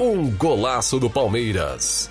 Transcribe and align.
Um 0.00 0.30
golaço 0.30 1.00
do 1.00 1.10
Palmeiras. 1.10 2.08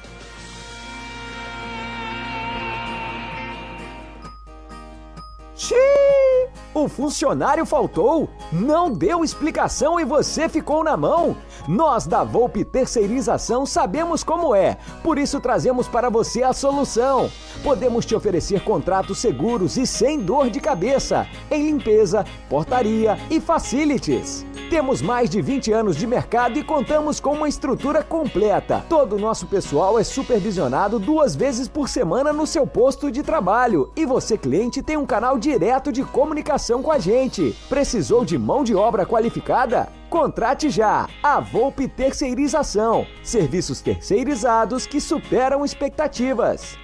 Xiii! 5.56 6.50
O 6.74 6.90
funcionário 6.90 7.66
faltou, 7.66 8.30
não 8.52 8.92
deu 8.92 9.24
explicação 9.24 9.98
e 9.98 10.04
você 10.04 10.50
ficou 10.50 10.84
na 10.84 10.98
mão. 10.98 11.38
Nós 11.68 12.08
da 12.08 12.24
Volpe 12.24 12.64
Terceirização 12.64 13.66
sabemos 13.66 14.24
como 14.24 14.56
é, 14.56 14.78
por 15.04 15.18
isso 15.18 15.40
trazemos 15.42 15.88
para 15.88 16.10
você 16.10 16.42
a 16.42 16.54
solução. 16.54 17.30
Podemos 17.62 18.06
te 18.06 18.16
oferecer 18.16 18.64
contratos 18.64 19.18
seguros 19.18 19.76
e 19.76 19.86
sem 19.86 20.20
dor 20.20 20.50
de 20.50 20.62
cabeça 20.62 21.28
em 21.52 21.66
limpeza, 21.66 22.26
portaria 22.50 23.18
e 23.30 23.42
facilities. 23.42 24.46
Temos 24.70 25.02
mais 25.02 25.30
de 25.30 25.42
20 25.42 25.72
anos 25.72 25.96
de 25.96 26.06
mercado 26.06 26.60
e 26.60 26.64
contamos 26.64 27.20
com 27.20 27.34
uma 27.34 27.50
estrutura 27.50 28.04
completa. 28.04 28.86
Todo 28.90 29.16
o 29.16 29.20
nosso 29.20 29.48
pessoal 29.48 29.98
é 29.98 30.04
supervisionado 30.04 31.00
duas 31.00 31.36
vezes 31.36 31.68
por 31.68 31.88
semana 31.88 32.34
no 32.34 32.46
seu 32.46 32.68
posto 32.68 33.10
de 33.10 33.24
trabalho. 33.24 33.92
E 33.96 34.06
você, 34.06 34.38
cliente, 34.38 34.82
tem 34.82 34.98
um 34.98 35.06
canal 35.06 35.38
direto 35.38 35.92
de 35.92 36.04
comunicação 36.04 36.82
com 36.84 36.92
a 36.92 37.00
gente. 37.00 37.56
Precisou 37.70 38.26
de 38.26 38.38
mão 38.38 38.62
de 38.62 38.76
obra 38.76 39.06
qualificada? 39.06 39.97
Contrate 40.10 40.70
já 40.70 41.06
a 41.22 41.42
Volpe 41.42 41.86
Terceirização. 41.86 43.06
Serviços 43.22 43.82
terceirizados 43.82 44.86
que 44.86 45.02
superam 45.02 45.66
expectativas. 45.66 46.78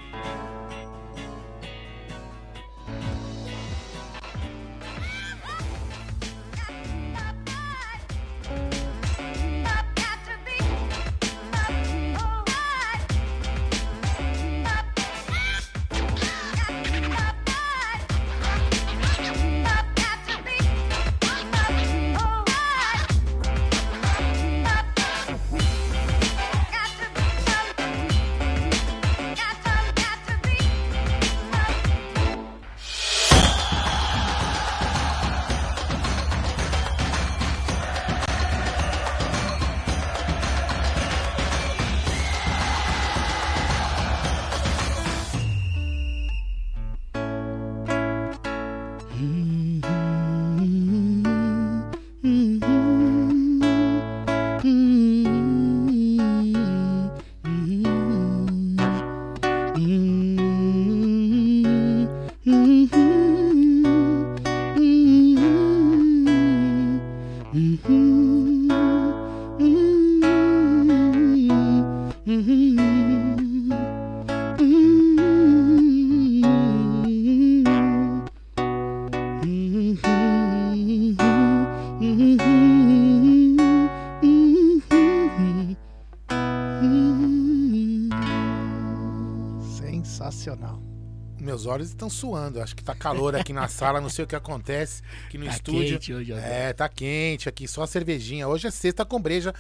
Olhos 91.74 91.90
estão 91.90 92.10
suando. 92.10 92.62
Acho 92.62 92.76
que 92.76 92.84
tá 92.84 92.96
calor 92.96 93.36
aqui 93.36 93.52
na 93.52 93.68
sala, 93.68 94.00
não 94.00 94.10
sei 94.10 94.24
o 94.24 94.28
que 94.28 94.36
acontece 94.36 95.02
aqui 95.26 95.38
no 95.38 95.46
tá 95.46 95.52
estúdio. 95.52 96.00
Quente 96.00 96.14
hoje, 96.14 96.32
é, 96.34 96.72
tá 96.72 96.88
quente 96.88 97.50
aqui, 97.50 97.68
só 97.68 97.84
a 97.84 97.88
cervejinha. 97.88 98.48
Hoje 98.48 98.68
é 98.68 98.72
sexta 98.72 99.04
com 99.04 99.20
breja. 99.20 99.54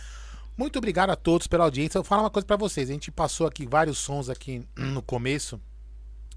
Muito 0.56 0.77
obrigado 0.77 1.10
a 1.10 1.15
todos 1.15 1.48
pela 1.48 1.63
audiência. 1.63 1.98
Eu 1.98 2.04
vou 2.04 2.07
falar 2.07 2.24
uma 2.24 2.30
coisa 2.30 2.45
pra 2.45 2.56
vocês. 2.56 2.89
A 2.89 2.94
gente 2.94 3.12
passou 3.12 3.48
aqui 3.48 3.65
vários 3.65 3.98
sons 3.98 4.30
aqui 4.30 4.65
no 4.77 5.01
começo, 5.01 5.60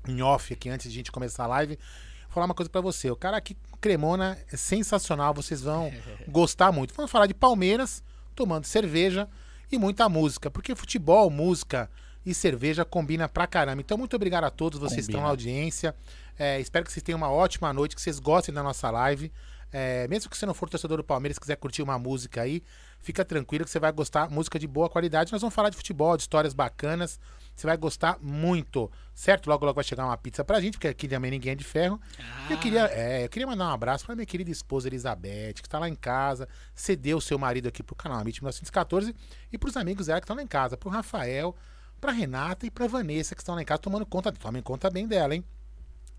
em 0.08 0.22
off 0.22 0.52
aqui, 0.52 0.70
antes 0.70 0.90
de 0.90 0.96
a 0.96 0.98
gente 1.00 1.12
começar 1.12 1.44
a 1.44 1.48
live. 1.48 1.76
Vou 2.24 2.32
falar 2.32 2.46
uma 2.46 2.54
coisa 2.54 2.70
pra 2.70 2.80
você. 2.80 3.10
O 3.10 3.16
cara 3.16 3.36
aqui, 3.36 3.56
Cremona, 3.80 4.38
é 4.50 4.56
sensacional. 4.56 5.34
Vocês 5.34 5.60
vão 5.60 5.92
gostar 6.26 6.72
muito. 6.72 6.94
Vamos 6.94 7.10
falar 7.10 7.26
de 7.26 7.34
Palmeiras, 7.34 8.02
tomando 8.34 8.64
cerveja 8.64 9.28
e 9.70 9.78
muita 9.78 10.08
música. 10.08 10.50
Porque 10.50 10.74
futebol, 10.74 11.28
música 11.28 11.90
e 12.26 12.34
cerveja 12.34 12.84
combina 12.84 13.28
pra 13.28 13.46
caramba. 13.46 13.80
Então, 13.80 13.96
muito 13.96 14.16
obrigado 14.16 14.44
a 14.44 14.50
todos 14.50 14.80
vocês 14.80 15.06
que 15.06 15.12
estão 15.12 15.22
na 15.22 15.28
audiência. 15.28 15.94
É, 16.36 16.60
espero 16.60 16.84
que 16.84 16.92
vocês 16.92 17.02
tenham 17.02 17.16
uma 17.16 17.30
ótima 17.30 17.72
noite, 17.72 17.94
que 17.94 18.02
vocês 18.02 18.18
gostem 18.18 18.52
da 18.52 18.64
nossa 18.64 18.90
live. 18.90 19.32
É, 19.72 20.08
mesmo 20.08 20.28
que 20.28 20.36
você 20.36 20.44
não 20.44 20.54
for 20.54 20.68
torcedor 20.68 20.96
do 20.96 21.04
Palmeiras, 21.04 21.38
quiser 21.38 21.56
curtir 21.56 21.82
uma 21.82 21.98
música 21.98 22.42
aí, 22.42 22.62
fica 23.00 23.24
tranquilo 23.24 23.64
que 23.64 23.70
você 23.70 23.78
vai 23.78 23.92
gostar. 23.92 24.28
Música 24.28 24.58
de 24.58 24.66
boa 24.66 24.88
qualidade. 24.88 25.30
Nós 25.30 25.40
vamos 25.40 25.54
falar 25.54 25.70
de 25.70 25.76
futebol, 25.76 26.16
de 26.16 26.24
histórias 26.24 26.52
bacanas. 26.52 27.20
Você 27.54 27.66
vai 27.66 27.76
gostar 27.76 28.18
muito, 28.20 28.90
certo? 29.14 29.46
Logo, 29.48 29.64
logo 29.64 29.76
vai 29.76 29.84
chegar 29.84 30.04
uma 30.04 30.16
pizza 30.16 30.44
pra 30.44 30.60
gente, 30.60 30.74
porque 30.74 30.88
aqui 30.88 31.06
também 31.06 31.30
ninguém 31.30 31.52
é 31.52 31.54
de 31.54 31.64
ferro. 31.64 32.00
Ah. 32.18 32.48
Eu, 32.50 32.58
queria, 32.58 32.86
é, 32.86 33.24
eu 33.24 33.28
queria 33.28 33.46
mandar 33.46 33.68
um 33.68 33.72
abraço 33.72 34.04
pra 34.04 34.16
minha 34.16 34.26
querida 34.26 34.50
esposa 34.50 34.88
Elizabeth, 34.88 35.54
que 35.54 35.68
tá 35.68 35.78
lá 35.78 35.88
em 35.88 35.94
casa, 35.94 36.48
cedeu 36.74 37.18
o 37.18 37.20
seu 37.20 37.38
marido 37.38 37.68
aqui 37.68 37.82
pro 37.82 37.94
canal 37.94 38.18
Amit 38.18 38.42
1914 38.42 39.14
e 39.52 39.56
pros 39.56 39.76
amigos 39.76 40.06
dela 40.06 40.20
que 40.20 40.24
estão 40.24 40.36
lá 40.36 40.42
em 40.42 40.46
casa, 40.46 40.76
pro 40.76 40.90
Rafael, 40.90 41.56
pra 42.00 42.12
Renata 42.12 42.66
e 42.66 42.70
pra 42.70 42.86
Vanessa, 42.86 43.34
que 43.34 43.40
estão 43.40 43.54
lá 43.54 43.62
em 43.62 43.64
casa 43.64 43.78
tomando 43.80 44.06
conta. 44.06 44.30
Tomem 44.32 44.62
conta 44.62 44.88
bem 44.90 45.06
dela, 45.06 45.34
hein? 45.34 45.44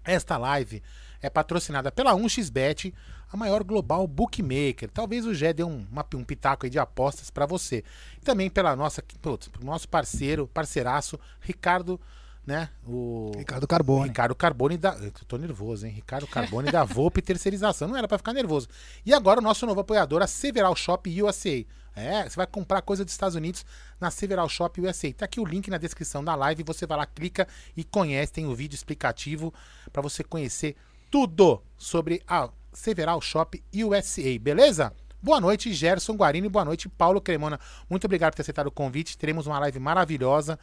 Esta 0.03 0.37
live 0.37 0.81
é 1.21 1.29
patrocinada 1.29 1.91
pela 1.91 2.13
1xBet, 2.15 2.93
a 3.31 3.35
maior 3.35 3.63
global 3.63 4.07
bookmaker. 4.07 4.89
Talvez 4.89 5.25
o 5.25 5.33
Gé 5.33 5.51
dê 5.51 5.63
um, 5.63 5.85
uma- 5.91 6.05
um 6.15 6.23
pitaco 6.23 6.65
aí 6.65 6.69
de 6.69 6.79
apostas 6.79 7.29
para 7.29 7.45
você. 7.45 7.83
E 8.17 8.21
também 8.21 8.49
pela 8.49 8.75
nossa, 8.75 9.03
pro 9.21 9.37
nosso 9.65 9.89
parceiro, 9.89 10.47
parceiraço, 10.47 11.19
Ricardo, 11.41 11.99
né? 12.45 12.69
O 12.87 13.33
Ricardo 13.37 13.67
Carbone. 13.67 14.07
Ricardo 14.07 14.33
Carbone 14.33 14.77
da. 14.77 14.93
Eu 14.95 15.11
tô 15.27 15.37
nervoso, 15.37 15.85
hein? 15.85 15.91
Ricardo 15.91 16.25
Carbone 16.25 16.71
da 16.71 16.85
Volpe 16.85 17.21
Terceirização. 17.21 17.89
Não 17.89 17.97
era 17.97 18.07
pra 18.07 18.17
ficar 18.17 18.31
nervoso. 18.31 18.69
E 19.05 19.13
agora 19.13 19.41
o 19.41 19.43
nosso 19.43 19.65
novo 19.65 19.81
apoiador, 19.81 20.21
a 20.21 20.27
Several 20.27 20.73
Shop 20.73 21.21
USA. 21.21 21.65
É, 21.97 22.29
você 22.29 22.35
vai 22.35 22.45
comprar 22.45 22.81
coisa 22.83 23.03
dos 23.03 23.11
Estados 23.13 23.35
Unidos 23.35 23.65
na 23.99 24.11
Several 24.11 24.47
Shop 24.47 24.79
USA. 24.79 25.11
Tá 25.13 25.25
aqui 25.25 25.39
o 25.39 25.45
link 25.45 25.67
na 25.69 25.79
descrição 25.79 26.23
da 26.23 26.35
live. 26.35 26.61
Você 26.63 26.85
vai 26.85 26.97
lá, 26.99 27.05
clica 27.07 27.47
e 27.75 27.83
conhece. 27.83 28.31
Tem 28.33 28.45
o 28.45 28.53
vídeo 28.53 28.75
explicativo 28.75 29.51
pra 29.91 30.01
você 30.01 30.23
conhecer 30.23 30.75
tudo 31.09 31.61
sobre 31.75 32.21
a 32.27 32.49
Several 32.71 33.19
Shop 33.19 33.63
USA, 33.73 34.37
beleza? 34.39 34.93
Boa 35.23 35.41
noite, 35.41 35.73
Gerson 35.73 36.13
Guarini. 36.13 36.47
Boa 36.47 36.63
noite, 36.63 36.87
Paulo 36.87 37.19
Cremona. 37.19 37.59
Muito 37.89 38.05
obrigado 38.05 38.33
por 38.33 38.35
ter 38.37 38.41
aceitado 38.43 38.67
o 38.67 38.71
convite. 38.71 39.17
Teremos 39.17 39.47
uma 39.47 39.57
live 39.57 39.79
maravilhosa 39.79 40.59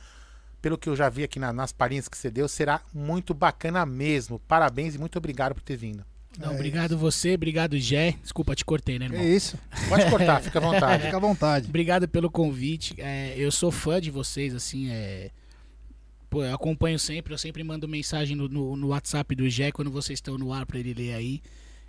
pelo 0.63 0.79
que 0.79 0.89
eu 0.89 0.95
já 0.95 1.09
vi 1.09 1.25
aqui 1.25 1.41
na- 1.41 1.53
nas 1.53 1.73
palhinhas 1.73 2.09
que 2.09 2.17
você 2.17 2.31
deu, 2.31 2.49
será 2.49 2.81
muito 2.93 3.35
bacana 3.35 3.85
mesmo. 3.85 4.39
Parabéns 4.39 4.95
e 4.95 4.99
muito 4.99 5.19
obrigado 5.19 5.55
por 5.55 5.63
ter 5.63 5.77
vindo. 5.77 6.05
Não, 6.39 6.53
É 6.53 6.55
obrigado 6.55 6.99
você, 6.99 7.35
obrigado 7.35 7.79
Jé. 7.79 8.17
Desculpa, 8.23 8.55
te 8.55 8.65
cortei, 8.65 8.99
né, 8.99 9.07
irmão? 9.07 9.23
isso. 9.23 9.59
Pode 9.89 10.11
cortar, 10.11 10.43
fica 10.43 10.59
à 10.59 10.63
vontade. 10.63 11.05
Fica 11.05 11.17
à 11.17 11.21
vontade. 11.21 11.69
Obrigado 11.69 12.09
pelo 12.09 12.31
convite. 12.31 12.95
É, 12.99 13.35
eu 13.37 13.53
sou 13.53 13.71
fã 13.71 14.01
de 14.01 14.11
vocês, 14.11 14.55
assim, 14.55 14.91
é. 14.91 15.31
Pô, 16.29 16.43
eu 16.43 16.53
acompanho 16.55 16.99
sempre, 16.99 17.33
eu 17.33 17.39
sempre 17.39 17.63
mando 17.63 17.87
mensagem 17.87 18.37
no, 18.37 18.49
no, 18.49 18.77
no 18.77 18.89
WhatsApp 18.89 19.35
do 19.37 19.49
Jé 19.49 19.71
quando 19.71 19.91
vocês 19.91 20.17
estão 20.17 20.37
no 20.37 20.53
ar 20.53 20.67
pra 20.67 20.79
ele 20.79 20.93
ler 20.93 21.15
aí. 21.15 21.41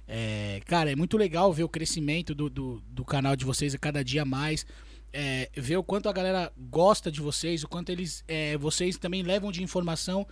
É, 0.08 0.62
cara, 0.66 0.92
é 0.92 0.96
muito 0.96 1.18
legal 1.18 1.52
ver 1.52 1.64
o 1.64 1.70
crescimento 1.70 2.36
do, 2.36 2.48
do, 2.48 2.84
do 2.88 3.04
canal 3.04 3.36
de 3.36 3.44
vocês 3.44 3.74
a 3.74 3.78
cada 3.80 4.04
dia 4.04 4.24
mais. 4.24 4.66
É, 5.12 5.50
ver 5.56 5.78
o 5.78 5.84
quanto 5.84 6.10
a 6.10 6.14
galera 6.14 6.52
gosta 6.70 7.12
de 7.12 7.22
vocês, 7.22 7.64
o 7.64 7.68
quanto 7.68 7.90
eles 7.90 8.24
é, 8.28 8.58
vocês 8.58 8.98
também 8.98 9.24
levam 9.24 9.52
de 9.52 9.64
informação. 9.64 10.28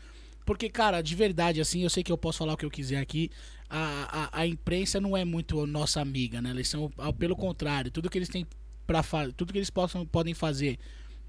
Porque, 0.45 0.69
cara, 0.69 1.01
de 1.01 1.15
verdade, 1.15 1.61
assim, 1.61 1.83
eu 1.83 1.89
sei 1.89 2.03
que 2.03 2.11
eu 2.11 2.17
posso 2.17 2.39
falar 2.39 2.53
o 2.53 2.57
que 2.57 2.65
eu 2.65 2.69
quiser 2.69 2.97
aqui. 2.97 3.31
A, 3.75 4.29
a, 4.31 4.41
a 4.41 4.47
imprensa 4.47 5.01
não 5.01 5.17
é 5.17 5.25
muito 5.25 5.65
nossa 5.65 5.99
amiga, 5.99 6.39
né? 6.39 6.51
Eles 6.51 6.69
são, 6.69 6.91
pelo 7.17 7.35
contrário, 7.35 7.89
tudo 7.89 8.07
que 8.07 8.17
eles 8.19 8.29
têm 8.29 8.45
para 8.85 9.01
fazer, 9.01 9.33
tudo 9.33 9.51
que 9.51 9.57
eles 9.57 9.71
possam, 9.71 10.05
podem 10.05 10.35
fazer 10.35 10.77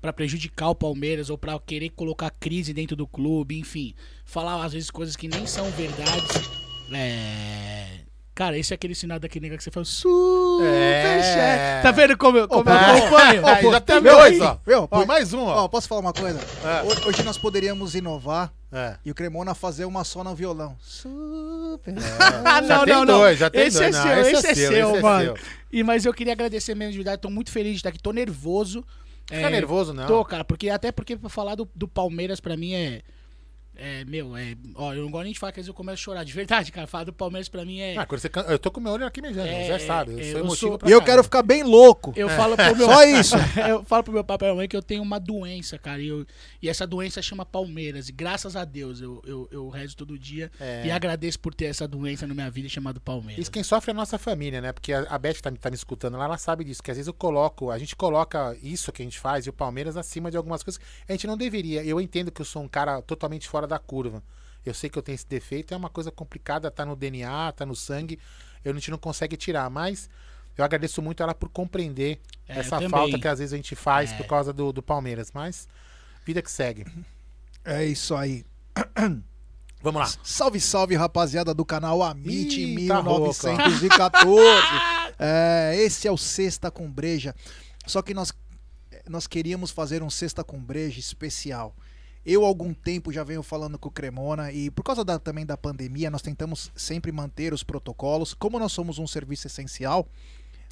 pra 0.00 0.12
prejudicar 0.12 0.68
o 0.68 0.74
Palmeiras 0.74 1.30
ou 1.30 1.38
pra 1.38 1.58
querer 1.58 1.88
colocar 1.88 2.28
crise 2.28 2.74
dentro 2.74 2.94
do 2.94 3.06
clube, 3.06 3.58
enfim, 3.58 3.94
falar 4.26 4.62
às 4.62 4.74
vezes 4.74 4.90
coisas 4.90 5.16
que 5.16 5.26
nem 5.26 5.46
são 5.46 5.70
verdades. 5.70 6.46
É. 6.92 8.03
Cara, 8.34 8.58
esse 8.58 8.72
é 8.72 8.74
aquele 8.74 8.96
sinal 8.96 9.20
daqui 9.20 9.38
nega 9.38 9.56
que 9.56 9.62
você 9.62 9.70
fala 9.70 9.84
super 9.86 10.64
É. 10.66 11.80
Tá 11.82 11.92
vendo 11.92 12.16
como 12.18 12.36
eu, 12.38 12.48
como 12.48 12.68
eu 12.68 12.74
É. 12.74 12.98
acompanho? 12.98 13.46
Aí 13.46 13.62
já 13.70 13.80
tem 13.80 14.02
dois, 14.02 14.40
ó. 14.40 14.58
Pô, 14.88 15.06
mais 15.06 15.32
um, 15.32 15.42
ó. 15.44 15.64
ó, 15.64 15.68
posso 15.68 15.86
falar 15.86 16.00
uma 16.00 16.12
coisa? 16.12 16.40
É. 16.64 16.82
Ho- 16.82 17.08
Hoje 17.08 17.22
nós 17.22 17.38
poderíamos 17.38 17.94
inovar 17.94 18.52
É. 18.72 18.96
e 19.04 19.10
o 19.10 19.14
Cremona 19.14 19.54
fazer 19.54 19.84
uma 19.84 20.02
só 20.02 20.24
no 20.24 20.34
violão. 20.34 20.76
Super. 20.82 21.94
Ah, 22.44 22.60
Já 22.62 22.78
não, 22.78 22.84
tem 22.84 22.94
não, 22.94 23.04
não. 23.04 23.18
dois, 23.20 23.38
já 23.38 23.48
tem 23.50 23.66
esse 23.66 23.78
dois. 23.78 23.94
é 23.94 23.98
Não, 23.98 24.02
seu, 24.04 24.18
esse 24.20 24.30
esse 24.34 24.46
é 24.46 24.50
é 24.50 24.54
seu, 24.54 24.68
seu, 24.72 24.88
esse 24.90 24.98
é 24.98 25.00
mano. 25.02 25.24
seu. 25.24 25.36
E, 25.72 25.82
mas 25.84 26.04
eu 26.04 26.12
queria 26.14 26.32
agradecer 26.32 26.74
mesmo 26.74 26.92
de 26.92 26.98
verdade. 26.98 27.20
Tô 27.22 27.30
muito 27.30 27.50
feliz 27.52 27.72
de 27.72 27.76
estar 27.78 27.88
aqui. 27.90 27.98
Tô 28.00 28.12
nervoso. 28.12 28.84
Fica 29.26 29.40
É, 29.46 29.50
nervoso, 29.50 29.92
não. 29.94 30.06
Tô, 30.06 30.24
cara, 30.24 30.44
porque 30.44 30.68
até 30.68 30.90
porque 30.92 31.16
pra 31.16 31.28
falar 31.30 31.54
do, 31.54 31.68
do 31.74 31.86
Palmeiras 31.88 32.40
pra 32.40 32.56
mim 32.56 32.74
é. 32.74 33.02
É, 33.76 34.04
meu, 34.04 34.36
é. 34.36 34.56
Ó, 34.74 34.92
eu 34.94 35.02
não 35.02 35.10
gosto 35.10 35.24
nem 35.24 35.32
de 35.32 35.38
falar 35.38 35.52
que 35.52 35.60
às 35.60 35.64
vezes 35.64 35.68
eu 35.68 35.74
começo 35.74 35.94
a 35.94 35.96
chorar. 36.04 36.24
De 36.24 36.32
verdade, 36.32 36.70
cara. 36.70 36.86
Falar 36.86 37.04
do 37.04 37.12
Palmeiras 37.12 37.48
pra 37.48 37.64
mim 37.64 37.80
é. 37.80 37.96
Ah, 37.96 38.06
quando 38.06 38.20
você 38.20 38.28
can- 38.28 38.42
Eu 38.48 38.58
tô 38.58 38.70
com 38.70 38.80
meu 38.80 38.92
olho 38.92 39.06
aqui 39.06 39.20
mesmo, 39.20 39.40
É, 39.40 39.66
já 39.66 39.78
sabe. 39.78 40.12
Eu 40.12 40.18
é, 40.18 40.22
sou 40.22 40.30
eu 40.32 40.38
emotivo 40.44 40.56
sou- 40.56 40.78
pra 40.78 40.88
E 40.88 40.92
eu 40.92 41.02
quero 41.02 41.22
ficar 41.24 41.42
bem 41.42 41.62
louco. 41.62 42.12
Eu 42.16 42.28
falo 42.28 42.56
pro 42.56 42.76
meu. 42.76 42.86
Só 42.86 43.04
isso. 43.04 43.34
eu 43.68 43.84
falo 43.84 44.02
pro 44.04 44.12
meu 44.12 44.24
papai 44.24 44.48
e 44.48 44.50
minha 44.50 44.56
mãe 44.60 44.68
que 44.68 44.76
eu 44.76 44.82
tenho 44.82 45.02
uma 45.02 45.18
doença, 45.18 45.78
cara. 45.78 46.00
E, 46.00 46.08
eu- 46.08 46.26
e 46.62 46.68
essa 46.68 46.86
doença 46.86 47.20
chama 47.20 47.44
Palmeiras. 47.44 48.08
E 48.08 48.12
graças 48.12 48.54
a 48.56 48.64
Deus 48.64 49.00
eu, 49.00 49.22
eu, 49.26 49.48
eu 49.50 49.68
rezo 49.68 49.96
todo 49.96 50.18
dia. 50.18 50.50
É. 50.60 50.86
E 50.86 50.90
agradeço 50.90 51.38
por 51.40 51.54
ter 51.54 51.66
essa 51.66 51.86
doença 51.88 52.26
na 52.26 52.34
minha 52.34 52.50
vida 52.50 52.68
chamada 52.68 53.00
Palmeiras. 53.00 53.40
Isso 53.42 53.50
quem 53.50 53.62
sofre 53.62 53.90
é 53.90 53.92
a 53.92 53.96
nossa 53.96 54.18
família, 54.18 54.60
né? 54.60 54.72
Porque 54.72 54.92
a 54.92 55.04
a 55.14 55.18
Beth 55.18 55.34
tá, 55.40 55.50
me- 55.50 55.58
tá 55.58 55.70
me 55.70 55.76
escutando 55.76 56.16
lá, 56.16 56.24
ela 56.24 56.38
sabe 56.38 56.64
disso. 56.64 56.82
Que 56.82 56.90
às 56.90 56.96
vezes 56.96 57.06
eu 57.08 57.14
coloco, 57.14 57.70
a 57.70 57.78
gente 57.78 57.94
coloca 57.94 58.56
isso 58.62 58.90
que 58.90 59.02
a 59.02 59.04
gente 59.04 59.18
faz 59.18 59.46
e 59.46 59.50
o 59.50 59.52
Palmeiras 59.52 59.96
acima 59.96 60.30
de 60.30 60.36
algumas 60.36 60.62
coisas 60.62 60.78
que 60.78 61.12
a 61.12 61.12
gente 61.12 61.26
não 61.26 61.36
deveria. 61.36 61.84
Eu 61.84 62.00
entendo 62.00 62.30
que 62.32 62.40
eu 62.40 62.44
sou 62.44 62.62
um 62.62 62.68
cara 62.68 63.00
totalmente 63.02 63.48
fora 63.48 63.63
da 63.66 63.78
curva. 63.78 64.22
Eu 64.64 64.72
sei 64.72 64.88
que 64.88 64.98
eu 64.98 65.02
tenho 65.02 65.14
esse 65.14 65.26
defeito, 65.26 65.74
é 65.74 65.76
uma 65.76 65.90
coisa 65.90 66.10
complicada, 66.10 66.70
tá 66.70 66.86
no 66.86 66.96
DNA, 66.96 67.52
tá 67.52 67.66
no 67.66 67.76
sangue. 67.76 68.18
Eu, 68.64 68.72
a 68.72 68.74
gente 68.74 68.90
não 68.90 68.98
consegue 68.98 69.36
tirar, 69.36 69.68
mas 69.68 70.08
eu 70.56 70.64
agradeço 70.64 71.02
muito 71.02 71.22
ela 71.22 71.34
por 71.34 71.48
compreender 71.48 72.20
É, 72.48 72.60
essa 72.60 72.80
falta 72.88 73.18
que 73.18 73.28
às 73.28 73.38
vezes 73.38 73.52
a 73.52 73.56
gente 73.56 73.74
faz 73.74 74.12
É. 74.12 74.16
por 74.16 74.26
causa 74.26 74.52
do, 74.52 74.72
do 74.72 74.82
Palmeiras. 74.82 75.30
Mas 75.32 75.68
vida 76.24 76.40
que 76.40 76.50
segue. 76.50 76.86
É 77.64 77.84
isso 77.84 78.14
aí. 78.14 78.44
Vamos 79.82 80.00
lá. 80.00 80.06
Salve, 80.22 80.58
salve, 80.60 80.94
rapaziada 80.94 81.52
do 81.52 81.64
canal 81.64 82.02
Amit 82.02 82.58
Ih, 82.58 82.88
tá 82.88 83.00
rouco, 83.00 83.34
ó. 83.44 83.48
1914. 83.52 85.04
É, 85.16 85.76
esse 85.76 86.08
é 86.08 86.10
o 86.10 86.16
Sexta 86.18 86.72
com 86.72 86.90
Breja. 86.90 87.36
Só 87.86 88.02
que 88.02 88.12
nós, 88.12 88.32
nós 89.08 89.28
queríamos 89.28 89.70
fazer 89.70 90.02
um 90.02 90.10
Sexta 90.10 90.42
com 90.42 90.58
Breja 90.58 90.98
especial. 90.98 91.72
Eu, 92.26 92.44
algum 92.44 92.72
tempo, 92.72 93.12
já 93.12 93.22
venho 93.22 93.42
falando 93.42 93.78
com 93.78 93.88
o 93.88 93.92
Cremona 93.92 94.50
e 94.50 94.70
por 94.70 94.82
causa 94.82 95.04
da- 95.04 95.18
também 95.18 95.44
da 95.44 95.56
pandemia, 95.56 96.10
nós 96.10 96.22
tentamos 96.22 96.70
sempre 96.74 97.12
manter 97.12 97.52
os 97.52 97.62
protocolos. 97.62 98.32
Como 98.32 98.58
nós 98.58 98.72
somos 98.72 98.98
um 98.98 99.06
serviço 99.06 99.46
essencial, 99.46 100.08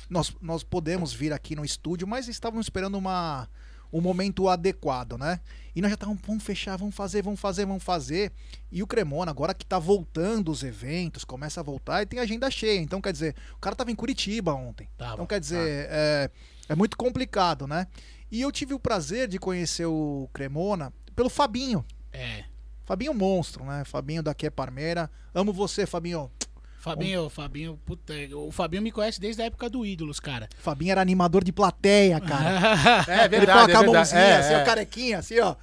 nós, 0.08 0.34
nós 0.40 0.62
podemos 0.62 1.12
vir 1.12 1.32
aqui 1.32 1.54
no 1.54 1.64
estúdio, 1.64 2.06
mas 2.06 2.26
estávamos 2.28 2.66
esperando 2.66 2.96
uma, 2.96 3.48
um 3.92 4.00
momento 4.00 4.48
adequado, 4.48 5.18
né? 5.18 5.40
E 5.76 5.80
nós 5.82 5.90
já 5.90 5.94
estávamos, 5.94 6.22
vamos 6.26 6.42
fechar, 6.42 6.76
vamos 6.78 6.94
fazer, 6.94 7.22
vamos 7.22 7.38
fazer, 7.40 7.66
vamos 7.66 7.82
fazer. 7.84 8.32
E 8.70 8.82
o 8.82 8.86
Cremona, 8.86 9.30
agora 9.30 9.52
que 9.54 9.64
tá 9.66 9.78
voltando 9.78 10.50
os 10.50 10.62
eventos, 10.62 11.24
começa 11.24 11.60
a 11.60 11.62
voltar 11.62 12.02
e 12.02 12.06
tem 12.06 12.18
agenda 12.18 12.50
cheia. 12.50 12.80
Então, 12.80 13.00
quer 13.00 13.12
dizer, 13.12 13.34
o 13.54 13.58
cara 13.58 13.76
tava 13.76 13.90
em 13.90 13.94
Curitiba 13.94 14.54
ontem. 14.54 14.88
Tava, 14.96 15.14
então, 15.14 15.26
quer 15.26 15.38
dizer, 15.40 15.86
é, 15.90 16.30
é 16.68 16.74
muito 16.74 16.96
complicado, 16.96 17.66
né? 17.66 17.86
E 18.30 18.40
eu 18.40 18.50
tive 18.50 18.72
o 18.72 18.80
prazer 18.80 19.28
de 19.28 19.38
conhecer 19.38 19.84
o 19.84 20.28
Cremona 20.32 20.92
pelo 21.14 21.28
Fabinho. 21.28 21.84
É. 22.12 22.44
Fabinho 22.84 23.14
monstro, 23.14 23.64
né? 23.64 23.84
Fabinho 23.84 24.22
daqui 24.22 24.46
é 24.46 24.50
Parmeira. 24.50 25.10
Amo 25.34 25.52
você, 25.52 25.86
Fabinho. 25.86 26.30
Fabinho, 26.78 27.28
Fabinho, 27.30 27.78
puta, 27.86 28.12
o 28.34 28.50
Fabinho 28.50 28.82
me 28.82 28.90
conhece 28.90 29.20
desde 29.20 29.40
a 29.40 29.44
época 29.44 29.70
do 29.70 29.86
Ídolos, 29.86 30.18
cara. 30.18 30.48
Fabinho 30.58 30.90
era 30.90 31.00
animador 31.00 31.44
de 31.44 31.52
plateia, 31.52 32.20
cara. 32.20 33.04
É 33.06 33.24
ele 33.26 33.46
coloca 33.46 33.62
a 33.62 33.66
verdade. 33.66 33.86
mãozinha, 33.86 34.20
É, 34.20 34.36
assim, 34.38 34.54
é. 34.54 34.62
ó, 34.62 34.64
carequinha, 34.64 35.18
assim, 35.18 35.38
ó. 35.38 35.54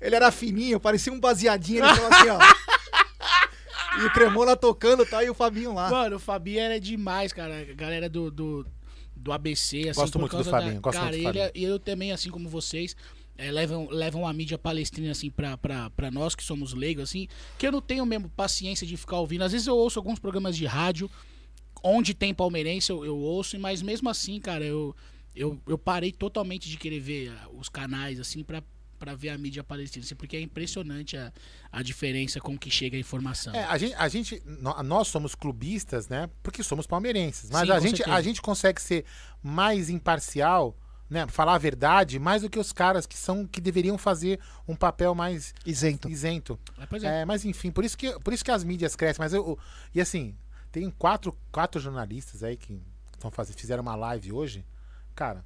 Ele 0.00 0.16
era 0.16 0.30
fininho, 0.32 0.80
parecia 0.80 1.12
um 1.12 1.20
baseadinho, 1.20 1.84
ele 1.84 1.94
ficava 1.94 2.16
assim, 2.16 2.28
ó. 2.30 2.38
E 3.98 4.04
o 4.04 4.12
Cremona 4.12 4.54
tocando, 4.54 5.06
tá? 5.06 5.24
E 5.24 5.30
o 5.30 5.34
Fabinho 5.34 5.72
lá. 5.72 5.88
Mano, 5.88 6.16
o 6.16 6.18
Fabinho 6.18 6.60
era 6.60 6.78
demais, 6.78 7.32
cara. 7.32 7.60
A 7.60 7.72
galera 7.72 8.10
do, 8.10 8.30
do, 8.30 8.66
do 9.14 9.32
ABC, 9.32 9.88
assim, 9.88 9.98
Gosto 10.00 10.12
por 10.14 10.20
muito 10.20 10.36
do 10.36 10.44
Fabinho, 10.44 10.74
da... 10.74 10.80
gosto 10.80 10.98
cara, 10.98 11.10
muito 11.12 11.22
do 11.22 11.28
ele, 11.30 11.38
Fabinho. 11.46 11.52
e 11.54 11.64
eu 11.64 11.78
também, 11.78 12.12
assim 12.12 12.28
como 12.30 12.46
vocês, 12.46 12.94
é, 13.38 13.50
levam, 13.50 13.88
levam 13.90 14.26
a 14.26 14.32
mídia 14.32 14.58
palestrina, 14.58 15.10
assim, 15.12 15.30
pra, 15.30 15.56
pra, 15.56 15.90
pra 15.90 16.10
nós 16.10 16.34
que 16.34 16.42
somos 16.42 16.72
leigos, 16.74 17.04
assim, 17.04 17.28
que 17.58 17.66
eu 17.66 17.72
não 17.72 17.80
tenho 17.80 18.04
mesmo 18.06 18.28
paciência 18.30 18.86
de 18.86 18.96
ficar 18.96 19.18
ouvindo. 19.18 19.42
Às 19.44 19.52
vezes 19.52 19.66
eu 19.66 19.76
ouço 19.76 19.98
alguns 19.98 20.18
programas 20.18 20.56
de 20.56 20.66
rádio, 20.66 21.10
onde 21.82 22.14
tem 22.14 22.34
palmeirense, 22.34 22.90
eu, 22.90 23.04
eu 23.04 23.16
ouço, 23.16 23.58
mas 23.58 23.82
mesmo 23.82 24.08
assim, 24.08 24.40
cara, 24.40 24.64
eu... 24.64 24.94
eu, 25.34 25.60
eu 25.66 25.76
parei 25.78 26.10
totalmente 26.10 26.68
de 26.68 26.76
querer 26.76 27.00
ver 27.00 27.28
ah, 27.30 27.48
os 27.52 27.68
canais, 27.68 28.18
assim, 28.18 28.42
pra, 28.42 28.62
pra 28.98 29.14
ver 29.14 29.28
a 29.28 29.36
mídia 29.38 29.62
palestina, 29.62 30.02
assim, 30.04 30.14
porque 30.16 30.36
é 30.38 30.40
impressionante 30.40 31.16
a, 31.18 31.30
a 31.70 31.82
diferença 31.82 32.40
com 32.40 32.56
que 32.58 32.70
chega 32.70 32.96
a 32.96 33.00
informação. 33.00 33.54
É, 33.54 33.64
a 33.64 33.76
gente, 33.76 33.94
a 33.94 34.08
gente, 34.08 34.42
nó- 34.46 34.82
nós 34.82 35.08
somos 35.08 35.34
clubistas, 35.34 36.08
né? 36.08 36.30
Porque 36.42 36.62
somos 36.62 36.86
palmeirenses. 36.86 37.50
Mas 37.50 37.66
Sim, 37.68 37.72
a, 37.74 37.78
gente, 37.80 37.96
certeza. 37.98 38.16
a 38.16 38.22
gente 38.22 38.40
consegue 38.40 38.80
ser 38.80 39.04
mais 39.42 39.90
imparcial, 39.90 40.74
né? 41.08 41.26
Falar 41.28 41.54
a 41.54 41.58
verdade, 41.58 42.18
mais 42.18 42.42
do 42.42 42.50
que 42.50 42.58
os 42.58 42.72
caras 42.72 43.06
que 43.06 43.16
são 43.16 43.46
que 43.46 43.60
deveriam 43.60 43.96
fazer 43.98 44.40
um 44.66 44.74
papel 44.74 45.14
mais 45.14 45.54
Isento. 45.64 46.08
isento. 46.08 46.58
Mas, 46.76 46.88
pois 46.88 47.04
é. 47.04 47.22
É, 47.22 47.24
mas 47.24 47.44
enfim, 47.44 47.70
por 47.70 47.84
isso 47.84 47.96
que, 47.96 48.18
por 48.20 48.32
isso 48.32 48.44
que 48.44 48.50
as 48.50 48.64
mídias 48.64 48.96
crescem. 48.96 49.22
Mas 49.22 49.32
eu, 49.32 49.46
eu- 49.46 49.58
e 49.94 50.00
assim, 50.00 50.34
tem 50.72 50.90
quatro, 50.90 51.36
quatro 51.52 51.80
jornalistas 51.80 52.42
aí 52.42 52.56
que 52.56 52.80
estão 53.14 53.30
fazendo, 53.30 53.56
fizeram 53.58 53.82
uma 53.82 53.94
live 53.96 54.32
hoje. 54.32 54.64
Cara, 55.14 55.44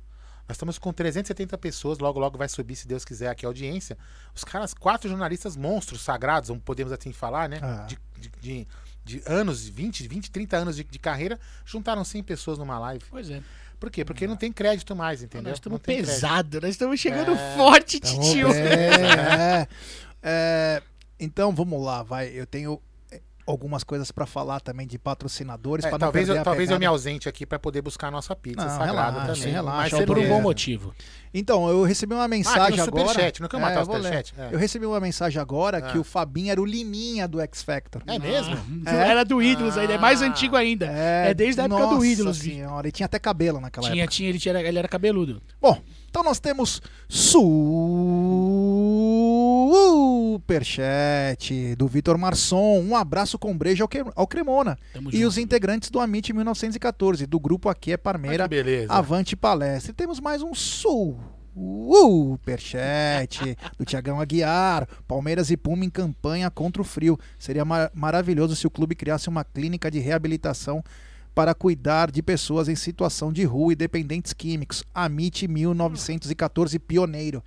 nós 0.49 0.57
estamos 0.57 0.79
com 0.79 0.93
370 0.93 1.57
pessoas, 1.59 1.99
logo 2.01 2.19
logo 2.19 2.37
vai 2.37 2.49
subir, 2.49 2.75
se 2.75 2.89
Deus 2.89 3.05
quiser, 3.05 3.29
aqui 3.29 3.47
a 3.47 3.49
audiência. 3.49 3.97
Os 4.35 4.43
caras, 4.43 4.75
quatro 4.75 5.09
jornalistas 5.09 5.57
monstros 5.57 6.01
sagrados, 6.01 6.51
podemos 6.65 6.93
assim 6.93 7.13
falar, 7.13 7.49
né? 7.49 7.61
Ah. 7.63 7.87
De, 7.87 7.99
de, 8.19 8.31
de- 8.41 8.69
de 9.03 9.23
anos, 9.27 9.67
20, 9.67 10.07
20, 10.07 10.31
30 10.31 10.57
anos 10.59 10.77
de, 10.77 10.85
de 10.85 10.99
carreira, 10.99 11.41
juntaram 11.65 12.05
100 12.05 12.23
pessoas 12.23 12.59
numa 12.59 12.79
live. 12.79 13.05
Pois 13.09 13.31
é. 13.31 13.43
Por 13.81 13.91
quê? 13.91 14.05
Porque 14.05 14.27
não 14.27 14.37
tem 14.37 14.53
crédito 14.53 14.95
mais, 14.95 15.23
entendeu? 15.23 15.49
Nós 15.51 15.57
estamos 15.59 15.81
tem 15.81 15.97
crédito. 15.97 16.13
pesados, 16.15 16.61
nós 16.61 16.71
estamos 16.71 17.01
chegando 17.01 17.33
É, 17.33 17.57
forte, 17.57 17.99
titio. 17.99 18.49
bem, 18.49 18.61
é. 18.63 19.67
É, 20.23 20.83
então 21.19 21.51
vamos 21.53 21.83
lá, 21.83 22.03
vai. 22.03 22.29
Eu 22.29 22.47
tenho 22.47 22.75
é, 22.75 22.79
algumas 23.47 23.83
coisas 23.83 24.11
pra 24.13 24.27
falar 24.27 24.61
também 24.61 24.87
de 24.87 24.99
patrocinadores. 24.99 25.85
É, 25.85 25.99
talvez 25.99 26.29
eu, 26.29 26.43
talvez 26.43 26.71
eu 26.71 26.79
me 26.79 26.87
ausente 26.87 27.29
aqui 27.29 27.45
para 27.45 27.59
poder 27.59 27.83
buscar 27.83 28.09
a 28.09 28.11
nossa 28.11 28.35
pizza 28.37 28.63
Não, 28.65 28.69
sagrada 28.71 29.21
relaxa, 29.21 29.35
também. 29.41 29.53
relaxa, 29.53 29.77
Mas 29.79 29.93
é 30.03 30.07
Por 30.07 30.17
um 30.17 30.21
certeza. 30.21 30.37
bom 30.37 30.43
motivo. 30.43 30.95
Então, 31.33 31.69
eu 31.69 31.83
recebi 31.85 32.13
uma 32.15 32.25
Ah, 32.25 32.29
mensagem 32.29 32.73
tem 32.77 32.81
um 32.81 32.87
agora. 32.89 33.09
superchat, 33.09 33.41
não 33.41 33.49
quer 33.49 33.61
matar 33.61 33.75
É, 33.75 33.79
o 33.79 33.81
eu 33.83 33.87
vou 33.87 33.95
ler. 33.97 34.03
superchat? 34.03 34.35
É. 34.39 34.49
Eu 34.55 34.59
recebi 34.59 34.85
uma 34.87 35.01
mensagem 35.01 35.41
agora 35.41 35.79
Ah. 35.79 35.83
que 35.83 35.99
o 35.99 36.03
Fabinho 36.05 36.51
era 36.51 36.61
o 36.61 36.65
Liminha 36.65 37.27
do 37.29 37.41
X 37.41 37.63
Factor. 37.63 38.03
É 38.07 38.19
mesmo? 38.19 38.57
Ah, 38.87 38.91
Era 38.95 39.25
do 39.25 39.41
Ídolos 39.43 39.77
ainda, 39.79 39.93
é 39.95 39.99
mais 39.99 40.23
Ah. 40.23 40.27
antigo 40.27 40.57
ainda. 40.57 40.87
É, 40.87 41.33
desde 41.35 41.61
a 41.61 41.65
época 41.65 41.87
do 41.87 42.05
Ídolos. 42.05 42.39
senhora, 42.39 42.87
ele 42.87 42.93
tinha 42.93 43.07
até 43.07 43.19
cabelo 43.19 43.61
naquela 43.61 43.89
Tinha, 43.91 44.03
época. 44.05 44.15
tinha, 44.17 44.29
ele, 44.29 44.39
tinha, 44.39 44.59
ele 44.61 44.79
era 44.79 44.89
cabeludo. 44.89 45.41
Bom, 45.61 45.81
então 46.09 46.23
nós 46.25 46.41
temos 46.41 46.83
superchat 49.71 51.75
do 51.77 51.87
Vitor 51.87 52.19
Marçom. 52.19 52.81
Um 52.81 52.97
abraço 52.97 53.39
com 53.39 53.57
breja 53.57 53.85
ao, 54.15 54.27
Cremona. 54.27 54.79
Tamo 54.93 55.11
E 55.11 55.17
junto. 55.19 55.29
os 55.29 55.39
integrantes 55.39 55.91
do 55.91 56.01
Amit 56.01 56.33
1914, 56.33 57.27
do 57.27 57.39
grupo 57.41 57.69
Aqui 57.69 57.93
é 57.93 57.97
Parmeira. 57.97 58.45
Avante 58.93 59.37
Palestra. 59.37 59.93
E 59.93 59.95
temos 59.95 60.21
mais 60.21 60.43
um 60.43 60.53
superchat 61.55 63.57
do 63.79 63.85
Tiagão 63.85 64.21
Aguiar. 64.21 64.89
Palmeiras 65.07 65.51
e 65.51 65.57
Puma 65.57 65.85
em 65.85 65.91
campanha 65.91 66.51
contra 66.51 66.83
o 66.83 66.85
frio. 66.85 67.19
Seria 67.39 67.65
ma- 67.65 67.91
maravilhoso 67.95 68.57
se 68.57 68.67
o 68.67 68.71
clube 68.71 68.95
criasse 68.95 69.29
uma 69.29 69.45
clínica 69.45 69.91
de 69.91 69.99
reabilitação 69.99 70.83
para 71.35 71.55
cuidar 71.55 72.11
de 72.11 72.23
pessoas 72.23 72.69
em 72.69 72.75
situação 72.75 73.33
de 73.33 73.45
rua 73.45 73.73
e 73.73 73.77
dependentes 73.77 74.33
químicos. 74.33 74.83
Amit 74.95 75.47
1914 75.47 76.79
pioneiro. 76.79 77.43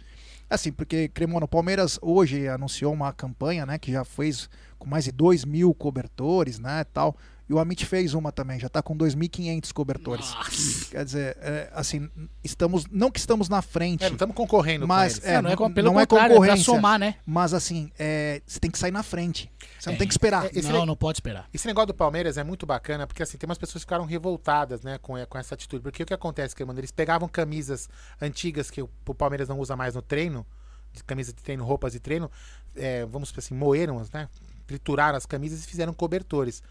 Assim, 0.50 0.72
porque 0.72 1.08
Cremona, 1.08 1.46
o 1.46 1.48
Palmeiras 1.48 1.98
hoje 2.02 2.48
anunciou 2.48 2.94
uma 2.94 3.12
campanha, 3.12 3.66
né, 3.66 3.78
que 3.78 3.92
já 3.92 4.04
fez 4.04 4.50
com 4.78 4.88
mais 4.88 5.06
de 5.06 5.12
2 5.12 5.46
mil 5.46 5.74
cobertores, 5.74 6.60
né, 6.60 6.84
tal. 6.94 7.16
E 7.54 7.56
o 7.56 7.60
Amit 7.60 7.86
fez 7.86 8.16
uma 8.16 8.32
também, 8.32 8.60
já 8.60 8.68
tá 8.68 8.82
com 8.82 8.98
2.500 8.98 9.72
cobertores. 9.72 10.34
Nossa. 10.34 10.86
Quer 10.90 11.06
dizer, 11.06 11.38
é, 11.40 11.70
assim, 11.72 12.10
estamos, 12.44 12.86
não 12.92 13.12
que 13.12 13.20
estamos 13.20 13.48
na 13.48 13.62
frente, 13.62 14.04
É, 14.04 14.08
não 14.08 14.16
estamos 14.16 14.36
concorrendo 14.36 14.88
mas 14.88 15.20
com 15.20 15.26
eles. 15.28 15.30
é, 15.30 15.36
não, 15.36 15.42
não 15.44 15.50
é, 15.52 15.56
com- 15.56 15.64
não 15.68 15.72
pelo 15.74 16.00
é 16.00 16.02
é 16.02 16.06
pra 16.08 16.30
concorrência. 16.30 16.64
somar, 16.66 16.98
né? 16.98 17.16
mas 17.24 17.54
assim, 17.54 17.92
é, 18.00 18.42
você 18.44 18.60
tem 18.60 18.72
que 18.72 18.80
sair 18.80 18.90
na 18.92 19.04
frente. 19.04 19.52
Você 19.80 19.90
não 19.90 19.96
É. 19.96 20.00
tem 20.00 20.08
que 20.08 20.14
esperar. 20.16 20.46
É, 20.48 20.50
Esse 20.58 20.72
não, 20.72 20.84
não 20.84 20.96
pode 20.96 21.18
esperar. 21.18 21.48
Esse 21.54 21.68
negócio 21.68 21.88
do 21.88 21.94
Palmeiras 21.94 22.40
é 22.40 22.44
muito 22.44 22.66
bacana, 22.66 23.06
porque 23.06 23.22
assim, 23.22 23.38
tem 23.38 23.48
umas 23.48 23.60
pessoas 23.60 23.84
que 23.84 23.86
ficaram 23.86 24.06
revoltadas, 24.06 24.82
né, 24.82 24.98
com, 25.00 25.14
com 25.28 25.38
essa 25.38 25.54
atitude. 25.54 25.84
Porque 25.84 26.02
o 26.02 26.06
que 26.08 26.14
acontece, 26.16 26.56
que 26.56 26.64
Eles 26.64 26.92
pegavam 26.92 27.28
camisas 27.30 27.88
antigas 28.20 28.72
que 28.72 28.82
o, 28.82 28.90
o 29.08 29.14
Palmeiras 29.14 29.48
não 29.48 29.60
usa 29.60 29.76
mais 29.76 29.94
no 29.94 30.02
treino, 30.02 30.44
de 30.92 31.04
camisas 31.04 31.34
de 31.36 31.44
treino, 31.44 31.64
roupas 31.64 31.94
de 31.94 32.00
treino, 32.00 32.32
é, 32.76 33.06
vamos 33.06 33.30
dizer 33.30 33.40
assim, 33.42 33.54
moeram, 33.54 34.04
né? 34.12 34.28
Trituraram 34.66 35.18
as 35.18 35.26
camisas 35.26 35.64
e 35.64 35.68
fizeram 35.68 35.94
cobertores. 35.94 36.64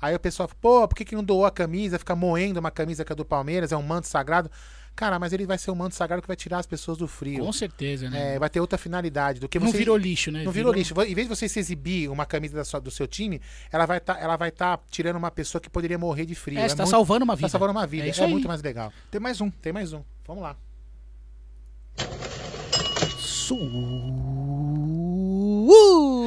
Aí 0.00 0.14
o 0.14 0.20
pessoal 0.20 0.48
fala, 0.48 0.58
pô, 0.60 0.88
por 0.88 0.94
que, 0.94 1.04
que 1.04 1.14
não 1.16 1.24
doou 1.24 1.46
a 1.46 1.50
camisa? 1.50 1.98
Fica 1.98 2.14
moendo 2.14 2.60
uma 2.60 2.70
camisa 2.70 3.04
que 3.04 3.12
é 3.12 3.16
do 3.16 3.24
Palmeiras, 3.24 3.72
é 3.72 3.76
um 3.76 3.82
manto 3.82 4.06
sagrado. 4.06 4.50
Cara, 4.96 5.18
mas 5.18 5.32
ele 5.32 5.44
vai 5.44 5.58
ser 5.58 5.72
um 5.72 5.74
manto 5.74 5.94
sagrado 5.96 6.22
que 6.22 6.28
vai 6.28 6.36
tirar 6.36 6.58
as 6.58 6.66
pessoas 6.66 6.96
do 6.96 7.08
frio. 7.08 7.44
Com 7.44 7.52
certeza, 7.52 8.08
né? 8.08 8.34
É, 8.34 8.38
vai 8.38 8.48
ter 8.48 8.60
outra 8.60 8.78
finalidade 8.78 9.40
do 9.40 9.48
que 9.48 9.58
não 9.58 9.66
você. 9.68 9.78
virou 9.78 9.96
lixo, 9.96 10.30
né? 10.30 10.44
Não 10.44 10.52
virou 10.52 10.72
lixo. 10.72 10.94
Em 11.02 11.14
vez 11.14 11.26
de 11.28 11.34
você 11.34 11.48
se 11.48 11.58
exibir 11.58 12.08
uma 12.08 12.24
camisa 12.24 12.54
da 12.54 12.64
sua- 12.64 12.78
do 12.80 12.92
seu 12.92 13.06
time, 13.08 13.40
ela 13.72 13.86
vai 13.86 13.98
estar 13.98 14.20
ela 14.20 14.36
vai 14.36 14.52
tá 14.52 14.78
tirando 14.90 15.16
uma 15.16 15.32
pessoa 15.32 15.60
que 15.60 15.68
poderia 15.68 15.98
morrer 15.98 16.26
de 16.26 16.36
frio. 16.36 16.60
É, 16.60 16.68
você 16.68 16.76
tá 16.76 16.84
muito- 16.84 16.90
salvando 16.92 17.24
uma 17.24 17.34
vida. 17.34 17.48
tá 17.48 17.50
salvando 17.50 17.72
uma 17.72 17.86
vida. 17.88 18.04
É 18.04 18.06
É, 18.06 18.10
isso 18.10 18.22
aí. 18.22 18.30
muito 18.30 18.46
mais 18.46 18.62
legal. 18.62 18.92
Tem 19.10 19.20
mais 19.20 19.40
um. 19.40 19.50
Tem 19.50 19.72
mais 19.72 19.92
um. 19.92 20.02
Vamos 20.26 20.42
lá. 20.44 20.56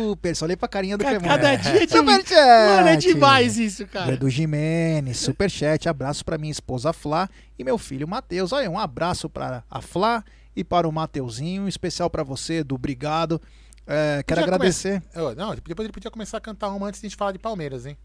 Super! 0.07 0.35
Só 0.35 0.45
olhei 0.45 0.55
pra 0.57 0.67
carinha 0.67 0.97
do 0.97 1.03
Ca- 1.03 1.09
Cremona. 1.11 1.37
Cada 1.37 1.55
dia 1.55 1.85
de 1.87 1.91
Superchat! 1.93 2.33
Mano, 2.35 2.87
é 2.87 2.95
demais 2.95 3.57
isso, 3.57 3.85
cara. 3.87 4.13
Edu 4.13 4.29
Jimenez, 4.29 5.17
superchat, 5.17 5.87
abraço 5.89 6.23
pra 6.23 6.37
minha 6.37 6.51
esposa 6.51 6.93
Flá 6.93 7.29
e 7.57 7.63
meu 7.63 7.77
filho 7.77 8.07
Matheus. 8.07 8.51
Olha, 8.53 8.69
um 8.69 8.79
abraço 8.79 9.29
para 9.29 9.63
a 9.69 9.81
Flá 9.81 10.23
e 10.55 10.63
para 10.63 10.87
o 10.87 10.91
Mateuzinho, 10.91 11.67
especial 11.67 12.09
pra 12.09 12.23
você, 12.23 12.59
Edu, 12.59 12.75
obrigado. 12.75 13.41
É, 13.85 14.21
quero 14.25 14.41
Podia 14.41 14.55
agradecer. 14.55 15.01
Ô, 15.15 15.33
não, 15.35 15.55
depois 15.55 15.85
ele 15.85 15.93
podia 15.93 16.11
começar 16.11 16.37
a 16.37 16.41
cantar 16.41 16.69
uma 16.69 16.87
antes 16.87 16.99
de 16.99 17.07
a 17.07 17.09
gente 17.09 17.17
falar 17.17 17.31
de 17.31 17.39
Palmeiras, 17.39 17.85
hein? 17.85 17.97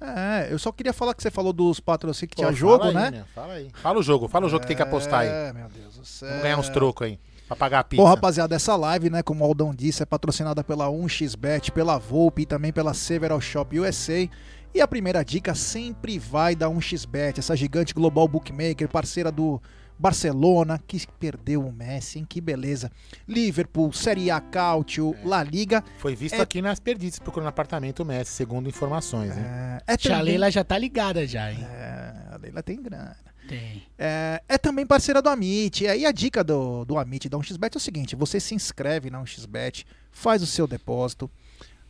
É, 0.00 0.48
eu 0.50 0.58
só 0.58 0.72
queria 0.72 0.94
falar 0.94 1.14
que 1.14 1.22
você 1.22 1.30
falou 1.30 1.52
dos 1.52 1.78
patrocínios 1.78 2.30
que 2.30 2.36
Pô, 2.36 2.42
tinha 2.42 2.52
jogo, 2.52 2.84
aí, 2.84 2.94
né? 2.94 3.10
meu, 3.10 3.24
Fala 3.34 3.52
aí. 3.54 3.68
Fala 3.82 3.98
o 3.98 4.02
jogo, 4.02 4.28
fala 4.28 4.46
o 4.46 4.48
jogo 4.48 4.62
que 4.62 4.68
tem 4.68 4.76
que 4.76 4.82
apostar 4.82 5.20
aí. 5.20 5.28
É, 5.28 5.52
meu 5.52 5.68
Deus 5.68 5.96
do 5.98 6.04
céu. 6.06 6.28
Vamos 6.28 6.42
ganhar 6.42 6.58
uns 6.58 6.68
trocos 6.70 7.06
aí. 7.06 7.18
Pra 7.50 7.56
pagar 7.56 7.80
a 7.80 7.84
pizza. 7.84 8.00
Bom, 8.00 8.08
rapaziada, 8.08 8.54
essa 8.54 8.76
live, 8.76 9.10
né, 9.10 9.24
como 9.24 9.42
o 9.42 9.46
Aldão 9.46 9.74
disse, 9.74 10.04
é 10.04 10.06
patrocinada 10.06 10.62
pela 10.62 10.86
1xBet, 10.88 11.72
pela 11.72 11.98
Volpe 11.98 12.42
e 12.42 12.46
também 12.46 12.72
pela 12.72 12.94
Several 12.94 13.40
Shop 13.40 13.76
USA. 13.76 14.28
E 14.72 14.80
a 14.80 14.86
primeira 14.86 15.24
dica 15.24 15.52
sempre 15.52 16.16
vai 16.16 16.54
da 16.54 16.68
1xBet, 16.70 17.38
essa 17.40 17.56
gigante 17.56 17.92
global 17.92 18.28
bookmaker, 18.28 18.88
parceira 18.88 19.32
do 19.32 19.60
Barcelona, 19.98 20.80
que 20.86 21.04
perdeu 21.18 21.66
o 21.66 21.72
Messi, 21.72 22.20
hein? 22.20 22.26
Que 22.26 22.40
beleza. 22.40 22.88
Liverpool, 23.26 23.92
Série 23.92 24.30
A 24.30 24.40
Cautio, 24.40 25.16
La 25.24 25.42
Liga. 25.42 25.82
Foi 25.98 26.14
visto 26.14 26.36
É- 26.36 26.40
aqui 26.42 26.62
nas 26.62 26.78
perdidas 26.78 27.18
procurando 27.18 27.48
apartamento 27.48 28.04
Messi, 28.04 28.30
segundo 28.30 28.68
informações, 28.68 29.36
hein? 29.36 29.42
É, 29.44 29.82
é 29.88 29.96
também- 29.96 30.22
Leila 30.22 30.52
já 30.52 30.62
tá 30.62 30.78
ligada 30.78 31.26
já, 31.26 31.50
hein? 31.50 31.58
É, 31.68 32.14
a 32.32 32.38
Leila 32.40 32.62
tem 32.62 32.80
grana. 32.80 33.16
Tem. 33.48 33.82
É, 33.98 34.42
é 34.48 34.58
também 34.58 34.86
parceira 34.86 35.20
do 35.20 35.28
Amit. 35.28 35.84
E 35.84 35.88
aí 35.88 36.06
a 36.06 36.12
dica 36.12 36.44
do, 36.44 36.84
do 36.84 36.98
Amit 36.98 37.28
da 37.28 37.38
1xBet 37.38 37.74
é 37.74 37.78
o 37.78 37.80
seguinte: 37.80 38.16
você 38.16 38.38
se 38.38 38.54
inscreve 38.54 39.10
na 39.10 39.20
1xBet, 39.22 39.84
faz 40.10 40.42
o 40.42 40.46
seu 40.46 40.66
depósito. 40.66 41.30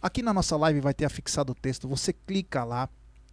Aqui 0.00 0.22
na 0.22 0.32
nossa 0.32 0.56
live 0.56 0.80
vai 0.80 0.94
ter 0.94 1.04
afixado 1.04 1.52
o 1.52 1.54
texto, 1.54 1.86
você 1.86 2.12
clica 2.12 2.64
lá. 2.64 2.88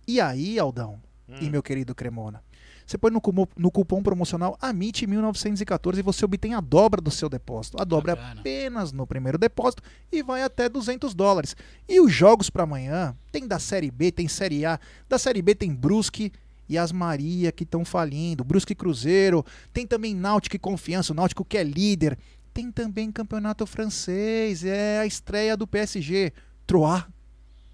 E 0.06 0.20
aí, 0.20 0.58
Aldão 0.60 1.02
e 1.42 1.50
meu 1.50 1.62
querido 1.62 1.94
Cremona, 1.94 2.42
você 2.86 2.98
põe 2.98 3.12
no, 3.12 3.22
no 3.58 3.70
cupom 3.70 4.02
promocional 4.02 4.58
AMIT1914 4.62 5.98
e 5.98 6.02
você 6.02 6.24
obtém 6.24 6.54
a 6.54 6.62
dobra 6.62 7.02
do 7.02 7.12
seu 7.12 7.28
depósito. 7.28 7.82
A 7.82 7.84
dobra 7.84 8.14
é 8.14 8.16
Bacana. 8.16 8.40
apenas 8.40 8.94
no 8.94 9.06
primeiro 9.06 9.38
depósito 9.38 9.84
e 10.10 10.24
vai 10.24 10.42
até 10.42 10.70
200 10.70 11.14
dólares. 11.14 11.54
E 11.88 12.00
os 12.00 12.14
jogos 12.14 12.50
para 12.50 12.64
amanhã 12.64 13.14
tem 13.30 13.46
da 13.46 13.60
Série 13.60 13.92
B, 13.92 14.10
tem 14.10 14.30
Série 14.30 14.66
A. 14.66 14.80
Da 15.10 15.20
Série 15.20 15.42
B 15.42 15.54
tem 15.54 15.76
Brusque 15.76 16.32
e 16.70 16.78
as 16.78 16.92
Maria 16.92 17.52
que 17.52 17.64
estão 17.64 17.84
falindo. 17.86 18.44
Brusque 18.44 18.76
Cruzeiro. 18.76 19.46
Tem 19.74 19.86
também 19.88 20.14
Náutico 20.16 20.56
e 20.56 20.60
Confiança, 20.60 21.14
o 21.14 21.16
Náutico 21.16 21.46
que 21.46 21.58
é 21.58 21.64
líder. 21.64 22.18
Tem 22.54 22.72
também 22.72 23.12
Campeonato 23.12 23.66
Francês, 23.66 24.64
é 24.66 25.00
a 25.00 25.06
estreia 25.06 25.56
do 25.56 25.68
PSG. 25.68 26.34
Troyes, 26.66 27.04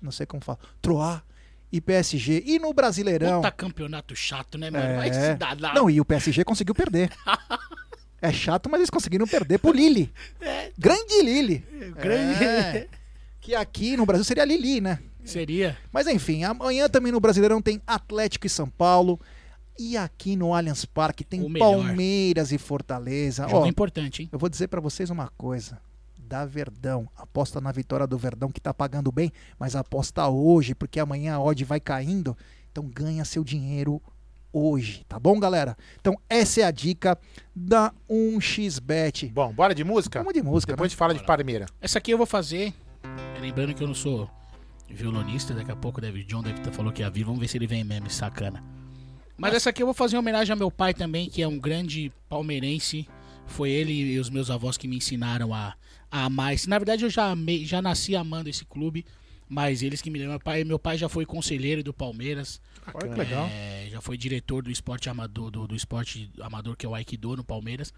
não 0.01 0.11
sei 0.11 0.25
como 0.25 0.43
fala. 0.43 0.59
Troyes 0.81 1.21
e 1.71 1.79
PSG. 1.81 2.43
E 2.45 2.59
no 2.59 2.73
Brasileirão... 2.73 3.37
Puta 3.41 3.51
campeonato 3.51 4.15
chato, 4.15 4.57
né, 4.57 4.69
mano? 4.69 4.95
Vai 4.97 5.09
É. 5.09 5.13
se 5.13 5.33
dar 5.35 5.59
lá. 5.59 5.73
Não, 5.73 5.89
e 5.89 5.99
o 5.99 6.05
PSG 6.05 6.43
conseguiu 6.43 6.75
perder. 6.75 7.09
É 8.21 8.31
chato, 8.31 8.69
mas 8.69 8.79
eles 8.79 8.89
conseguiram 8.89 9.27
perder 9.27 9.59
pro 9.59 9.73
Lille. 9.73 10.09
Grande 10.77 11.21
Lille. 11.21 11.57
grande- 11.99 12.41
É. 12.41 12.87
Que 13.41 13.53
aqui 13.53 13.97
no 13.97 14.05
Brasil 14.05 14.23
seria 14.23 14.45
Lili, 14.45 14.79
né? 14.79 14.99
Seria. 15.23 15.77
Mas 15.91 16.07
enfim, 16.07 16.43
amanhã 16.43 16.87
também 16.89 17.11
no 17.11 17.19
Brasileirão 17.19 17.61
tem 17.61 17.81
Atlético 17.85 18.47
e 18.47 18.49
São 18.49 18.69
Paulo. 18.69 19.19
E 19.77 19.97
aqui 19.97 20.35
no 20.35 20.53
Allianz 20.53 20.85
Parque 20.85 21.23
tem. 21.23 21.51
Palmeiras 21.53 22.51
e 22.51 22.57
Fortaleza. 22.57 23.47
Jogo 23.49 23.65
Ó, 23.65 23.67
importante, 23.67 24.21
hein? 24.21 24.29
eu 24.31 24.37
vou 24.37 24.49
dizer 24.49 24.67
pra 24.67 24.79
vocês 24.81 25.09
uma 25.09 25.29
coisa. 25.37 25.79
Da 26.17 26.45
Verdão. 26.45 27.09
Aposta 27.15 27.59
na 27.59 27.71
vitória 27.71 28.07
do 28.07 28.17
Verdão, 28.17 28.51
que 28.51 28.61
tá 28.61 28.73
pagando 28.73 29.11
bem, 29.11 29.31
mas 29.59 29.75
aposta 29.75 30.27
hoje, 30.27 30.73
porque 30.73 30.99
amanhã 30.99 31.35
a 31.35 31.41
odd 31.41 31.63
vai 31.63 31.79
caindo. 31.79 32.35
Então 32.71 32.87
ganha 32.87 33.25
seu 33.25 33.43
dinheiro 33.43 34.01
hoje, 34.51 35.03
tá 35.07 35.19
bom, 35.19 35.39
galera? 35.39 35.75
Então, 35.99 36.15
essa 36.29 36.61
é 36.61 36.63
a 36.63 36.71
dica 36.71 37.17
da 37.55 37.91
1xBet. 38.09 39.31
Bom, 39.31 39.51
bora 39.51 39.73
de 39.73 39.83
música? 39.83 40.19
Vamos 40.19 40.33
de 40.33 40.43
música, 40.43 40.73
Depois 40.73 40.85
a 40.85 40.87
né? 40.87 40.89
gente 40.89 40.97
fala 40.97 41.13
de 41.13 41.23
Parmeira. 41.25 41.65
Essa 41.81 41.97
aqui 41.97 42.11
eu 42.11 42.17
vou 42.17 42.27
fazer. 42.27 42.73
Lembrando 43.41 43.73
que 43.73 43.83
eu 43.83 43.87
não 43.87 43.95
sou 43.95 44.29
violonista, 44.93 45.53
daqui 45.53 45.71
a 45.71 45.75
pouco 45.75 45.99
deve, 45.99 46.23
John 46.23 46.41
deve 46.43 46.59
ter 46.61 46.71
falou 46.71 46.91
que 46.91 47.01
ia 47.01 47.09
vir. 47.09 47.23
Vamos 47.25 47.39
ver 47.39 47.47
se 47.47 47.57
ele 47.57 47.67
vem 47.67 47.83
mesmo, 47.83 48.09
sacana. 48.09 48.63
Mas 49.37 49.53
essa 49.55 49.69
aqui 49.71 49.81
eu 49.81 49.87
vou 49.87 49.93
fazer 49.93 50.15
em 50.15 50.19
homenagem 50.19 50.51
ao 50.53 50.57
meu 50.57 50.69
pai 50.71 50.93
também, 50.93 51.29
que 51.29 51.41
é 51.41 51.47
um 51.47 51.59
grande 51.59 52.11
palmeirense. 52.29 53.07
Foi 53.45 53.69
ele 53.69 53.91
e 53.93 54.19
os 54.19 54.29
meus 54.29 54.49
avós 54.49 54.77
que 54.77 54.87
me 54.87 54.95
ensinaram 54.97 55.53
a, 55.53 55.75
a 56.09 56.25
amar. 56.25 56.55
Na 56.67 56.77
verdade, 56.77 57.03
eu 57.03 57.09
já, 57.09 57.31
amei, 57.31 57.65
já 57.65 57.81
nasci 57.81 58.15
amando 58.15 58.49
esse 58.49 58.63
clube, 58.63 59.05
mas 59.49 59.81
eles 59.83 60.01
que 60.01 60.09
me 60.09 60.17
lembram. 60.19 60.33
Meu 60.35 60.39
pai, 60.39 60.63
meu 60.63 60.79
pai 60.79 60.97
já 60.97 61.09
foi 61.09 61.25
conselheiro 61.25 61.83
do 61.83 61.93
Palmeiras. 61.93 62.61
Olha 62.93 63.09
que 63.09 63.17
legal. 63.19 63.47
É, 63.51 63.87
já 63.91 63.99
foi 64.01 64.17
diretor 64.17 64.63
do 64.63 64.71
esporte 64.71 65.09
amador, 65.09 65.49
do, 65.51 65.67
do 65.67 65.75
esporte 65.75 66.29
amador 66.39 66.77
que 66.77 66.85
é 66.85 66.89
o 66.89 66.95
Aikido 66.95 67.35
no 67.35 67.43
Palmeiras. 67.43 67.93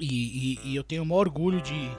E, 0.00 0.58
e- 0.64 0.70
e 0.70 0.76
eu 0.76 0.82
tenho 0.82 1.02
o 1.02 1.06
maior 1.06 1.20
orgulho 1.26 1.60
de, 1.62 1.90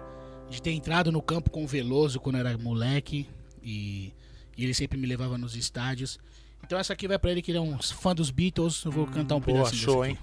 de 0.50 0.62
ter 0.62 0.72
entrado 0.72 1.12
no 1.12 1.22
campo 1.22 1.50
com 1.50 1.64
o 1.64 1.68
Veloso 1.68 2.20
quando 2.20 2.38
era 2.38 2.58
moleque. 2.58 3.28
E, 3.64 4.14
e 4.58 4.64
ele 4.64 4.74
sempre 4.74 4.98
me 4.98 5.08
levava 5.08 5.38
nos 5.38 5.56
estádios. 5.56 6.20
Então 6.66 6.78
essa 6.78 6.94
aqui 6.94 7.08
vai 7.08 7.20
pra 7.20 7.32
ele 7.32 7.42
que 7.42 7.52
ele 7.52 7.58
é 7.58 7.62
um 7.62 7.78
fã 7.78 8.14
dos 8.16 8.32
Beatles. 8.32 8.84
Eu 8.86 8.92
vou 8.92 9.08
cantar 9.08 9.36
um 9.36 9.40
Boa, 9.40 9.58
pedacinho 9.58 9.82
show, 9.82 10.06
hein? 10.06 10.18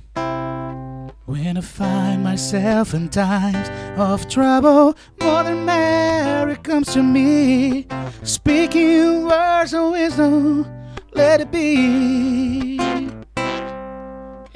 When 1.27 1.57
I 1.57 1.63
find 1.63 2.25
myself 2.25 2.93
in 2.95 3.09
times 3.09 3.71
of 3.97 4.27
trouble, 4.27 4.97
Mother 5.23 5.55
Mary 5.55 6.57
comes 6.57 6.93
to 6.95 7.03
me, 7.05 7.87
speaking 8.25 9.27
words 9.27 9.73
of 9.73 9.93
wisdom, 9.93 10.67
let 11.15 11.41
it 11.41 11.53
be. 11.53 12.90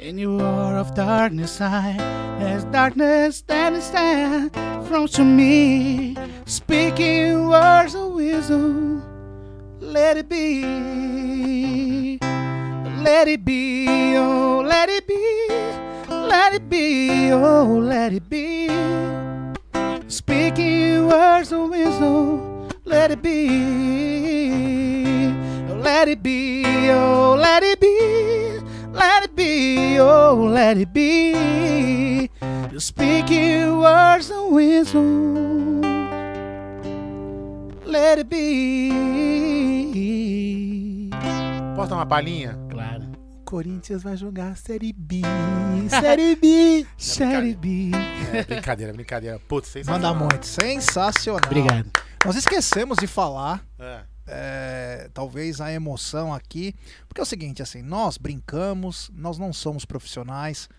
In 0.05 0.19
your 0.19 0.39
hour 0.39 0.77
of 0.77 0.93
darkness, 0.93 1.59
I, 1.59 1.97
as 2.39 2.63
darkness 2.65 3.41
that 3.47 3.73
is 3.73 3.85
stand, 3.85 4.51
from 4.87 5.07
to 5.07 5.23
me, 5.25 6.15
speaking 6.45 7.47
words 7.47 7.95
of 7.95 8.11
wisdom, 8.11 9.01
let 9.79 10.17
it 10.17 10.29
be. 10.29 12.19
Let 13.01 13.27
it 13.27 13.43
be, 13.43 13.87
oh, 14.15 14.63
let 14.63 14.89
it 14.89 15.07
be, 15.07 15.47
let 16.07 16.53
it 16.53 16.69
be, 16.69 17.31
oh, 17.31 17.79
let 17.81 18.13
it 18.13 18.29
be. 18.29 18.69
Speaking 20.07 21.07
words 21.07 21.51
of 21.51 21.71
wisdom, 21.71 22.69
let 22.83 23.09
it 23.09 23.23
be. 23.23 23.49
Let 25.81 26.07
it 26.07 26.21
be, 26.21 26.63
oh, 26.91 27.35
let 27.39 27.63
it 27.63 27.79
be, 27.79 28.54
let 28.95 29.23
it 29.25 29.33
be, 29.35 29.99
oh, 29.99 30.49
let 30.51 30.77
it 30.77 30.91
be. 30.91 32.29
Speaking 32.79 33.77
words 33.79 34.29
of 34.31 34.51
wisdom, 34.53 35.81
let 37.85 38.19
it 38.19 38.29
be. 38.29 38.91
Posso 41.75 41.89
dar 41.89 41.95
uma 41.97 42.05
palhinha? 42.05 42.57
Claro. 42.69 43.03
O 43.41 43.45
Corinthians 43.45 44.03
vai 44.03 44.17
jogar 44.17 44.55
Série 44.57 44.91
B. 44.93 45.21
Série 45.89 46.35
B. 46.35 46.85
Série 46.97 47.53
B. 47.53 47.91
É, 48.33 48.43
brincadeira, 48.43 48.91
brincadeira. 48.93 49.39
Putz, 49.47 49.69
Manda 49.75 49.83
sensacional. 49.83 50.15
muito. 50.15 50.45
Sensacional. 50.45 51.41
Obrigado. 51.45 51.91
Nós 52.25 52.35
esquecemos 52.35 52.97
de 52.97 53.07
falar 53.07 53.63
É. 53.79 53.99
é, 54.27 55.09
talvez 55.13 55.61
a 55.61 55.71
emoção 55.71 56.33
aqui, 56.33 56.75
porque 57.07 57.21
é 57.21 57.23
o 57.23 57.27
seguinte, 57.27 57.61
assim, 57.61 57.81
nós 57.81 58.17
brincamos, 58.17 59.11
nós 59.13 59.37
não 59.37 59.53
somos 59.53 59.85
profissionais, 59.85 60.69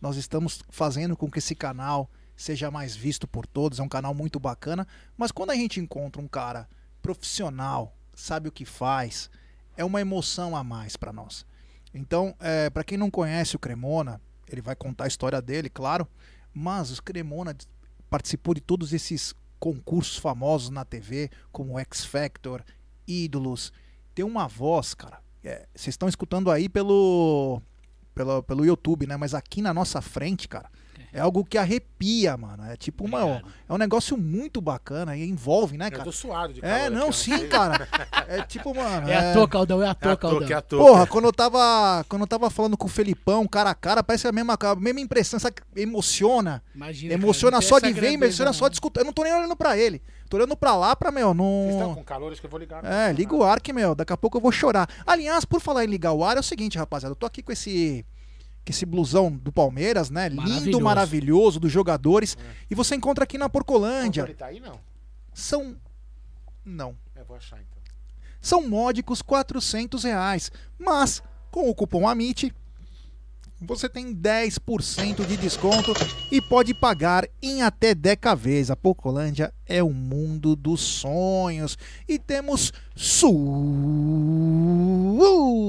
nós 0.00 0.16
estamos 0.16 0.62
fazendo 0.68 1.16
com 1.16 1.30
que 1.30 1.38
esse 1.38 1.54
canal 1.54 2.10
seja 2.36 2.70
mais 2.70 2.94
visto 2.94 3.26
por 3.26 3.46
todos, 3.46 3.78
é 3.78 3.82
um 3.82 3.88
canal 3.88 4.12
muito 4.12 4.38
bacana, 4.38 4.86
mas 5.16 5.32
quando 5.32 5.50
a 5.50 5.54
gente 5.54 5.80
encontra 5.80 6.20
um 6.20 6.28
cara 6.28 6.68
profissional, 7.00 7.96
sabe 8.14 8.48
o 8.48 8.52
que 8.52 8.64
faz, 8.64 9.30
é 9.76 9.84
uma 9.84 10.00
emoção 10.00 10.54
a 10.54 10.62
mais 10.62 10.96
para 10.96 11.12
nós. 11.12 11.46
Então, 11.94 12.34
é, 12.40 12.68
para 12.68 12.84
quem 12.84 12.98
não 12.98 13.10
conhece 13.10 13.56
o 13.56 13.58
Cremona, 13.58 14.20
ele 14.48 14.60
vai 14.60 14.76
contar 14.76 15.04
a 15.04 15.08
história 15.08 15.40
dele, 15.40 15.70
claro, 15.70 16.06
mas 16.52 16.98
o 16.98 17.02
Cremona 17.02 17.56
participou 18.10 18.54
de 18.54 18.60
todos 18.60 18.92
esses 18.92 19.34
concursos 19.58 20.18
famosos 20.18 20.70
na 20.70 20.84
TV, 20.84 21.30
como 21.50 21.78
X 21.78 22.04
Factor, 22.04 22.62
Ídolos. 23.06 23.72
Tem 24.14 24.24
uma 24.24 24.46
voz, 24.46 24.94
cara. 24.94 25.20
é, 25.44 25.66
Vocês 25.74 25.94
estão 25.94 26.08
escutando 26.08 26.50
aí 26.50 26.68
pelo, 26.68 27.60
pelo 28.14 28.42
pelo 28.42 28.64
YouTube, 28.64 29.06
né? 29.06 29.16
Mas 29.16 29.34
aqui 29.34 29.60
na 29.62 29.72
nossa 29.74 30.00
frente, 30.00 30.48
cara, 30.48 30.70
é 31.16 31.20
algo 31.20 31.44
que 31.44 31.56
arrepia, 31.58 32.36
mano. 32.36 32.64
É 32.64 32.76
tipo 32.76 33.04
uma, 33.04 33.24
Obrigado. 33.24 33.52
é 33.68 33.72
um 33.72 33.78
negócio 33.78 34.16
muito 34.16 34.60
bacana 34.60 35.16
e 35.16 35.28
envolve, 35.28 35.76
né, 35.78 35.86
Eu 35.86 35.90
cara? 35.92 36.04
tô 36.04 36.12
suado 36.12 36.52
de 36.52 36.60
calor 36.60 36.76
É, 36.76 36.86
aqui, 36.86 36.94
não, 36.94 37.08
ó, 37.08 37.12
sim, 37.12 37.48
cara. 37.48 37.88
É 38.28 38.42
tipo, 38.42 38.74
mano. 38.74 39.08
É 39.08 39.30
à 39.30 39.32
toa, 39.32 39.48
Caldão, 39.48 39.82
é 39.82 39.86
à 39.86 39.90
É 39.90 39.94
toa, 39.94 40.12
a 40.12 40.16
toa, 40.16 40.30
Caldão. 40.30 40.46
que 40.46 40.52
é 40.52 40.56
a 40.56 40.60
toa. 40.62 40.86
Porra, 40.86 41.06
quando 41.06 41.24
eu 41.24 41.32
tava. 41.32 42.04
Quando 42.08 42.22
eu 42.22 42.26
tava 42.26 42.50
falando 42.50 42.76
com 42.76 42.86
o 42.86 42.90
Felipão, 42.90 43.46
cara 43.46 43.70
a 43.70 43.74
cara, 43.74 44.02
parece 44.02 44.28
a 44.28 44.32
mesma, 44.32 44.58
a 44.60 44.74
mesma 44.76 45.00
impressão, 45.00 45.38
sabe? 45.40 45.56
Emociona. 45.74 46.62
Imagina, 46.74 47.14
emociona 47.14 47.52
cara, 47.52 47.62
não 47.62 47.68
só 47.68 47.78
de 47.78 47.92
ver, 47.92 48.12
emociona 48.12 48.52
só 48.52 48.68
de 48.68 48.74
escutar. 48.76 49.00
Eu 49.00 49.04
não 49.06 49.12
tô 49.12 49.22
nem 49.22 49.32
olhando 49.34 49.56
pra 49.56 49.76
ele. 49.78 50.02
Tô 50.28 50.36
olhando 50.36 50.56
pra 50.56 50.74
lá, 50.74 50.96
pra, 50.96 51.12
meu, 51.12 51.32
Vocês 51.32 51.74
estão 51.74 51.88
não. 51.88 51.94
com 51.94 52.02
calor, 52.04 52.32
acho 52.32 52.40
que 52.40 52.46
eu 52.46 52.50
vou 52.50 52.58
ligar. 52.58 52.84
É, 52.84 53.12
liga 53.12 53.32
o 53.34 53.44
ar 53.44 53.60
que, 53.60 53.72
meu, 53.72 53.94
daqui 53.94 54.12
a 54.12 54.16
pouco 54.16 54.36
eu 54.38 54.40
vou 54.42 54.50
chorar. 54.50 54.88
Aliás, 55.06 55.44
por 55.44 55.60
falar 55.60 55.84
em 55.84 55.86
ligar 55.86 56.12
o 56.12 56.24
ar, 56.24 56.36
é 56.36 56.40
o 56.40 56.42
seguinte, 56.42 56.76
rapaziada, 56.76 57.12
eu 57.12 57.16
tô 57.16 57.26
aqui 57.26 57.42
com 57.42 57.52
esse. 57.52 58.04
Com 58.66 58.70
esse 58.72 58.84
blusão 58.84 59.30
do 59.30 59.52
Palmeiras, 59.52 60.10
né? 60.10 60.28
Lindo, 60.28 60.42
Maravilhoso. 60.42 60.80
maravilhoso, 60.84 61.60
dos 61.60 61.70
jogadores. 61.70 62.36
E 62.68 62.74
você 62.74 62.96
encontra 62.96 63.22
aqui 63.22 63.38
na 63.38 63.44
Não, 63.44 63.50
Porcolândia. 63.50 64.22
ele 64.22 64.34
tá 64.34 64.46
aí, 64.46 64.58
não? 64.58 64.80
São. 65.32 65.76
Não. 66.64 66.96
É, 67.14 67.22
vou 67.22 67.36
achar 67.36 67.60
então. 67.60 67.82
são 68.40 68.68
módicos 68.68 69.22
400 69.22 70.02
reais. 70.02 70.50
Mas 70.76 71.22
com 71.52 71.70
o 71.70 71.74
cupom 71.76 72.08
AMIT 72.08 72.52
você 73.60 73.88
tem 73.88 74.14
10% 74.14 75.26
de 75.26 75.36
desconto 75.36 75.92
e 76.30 76.40
pode 76.42 76.74
pagar 76.74 77.26
em 77.42 77.62
até 77.62 77.94
10 77.94 78.18
vezes. 78.36 78.70
A 78.70 78.76
Pocolândia 78.76 79.52
é 79.66 79.82
o 79.82 79.90
mundo 79.90 80.54
dos 80.54 80.80
sonhos. 80.80 81.78
E 82.06 82.18
temos 82.18 82.72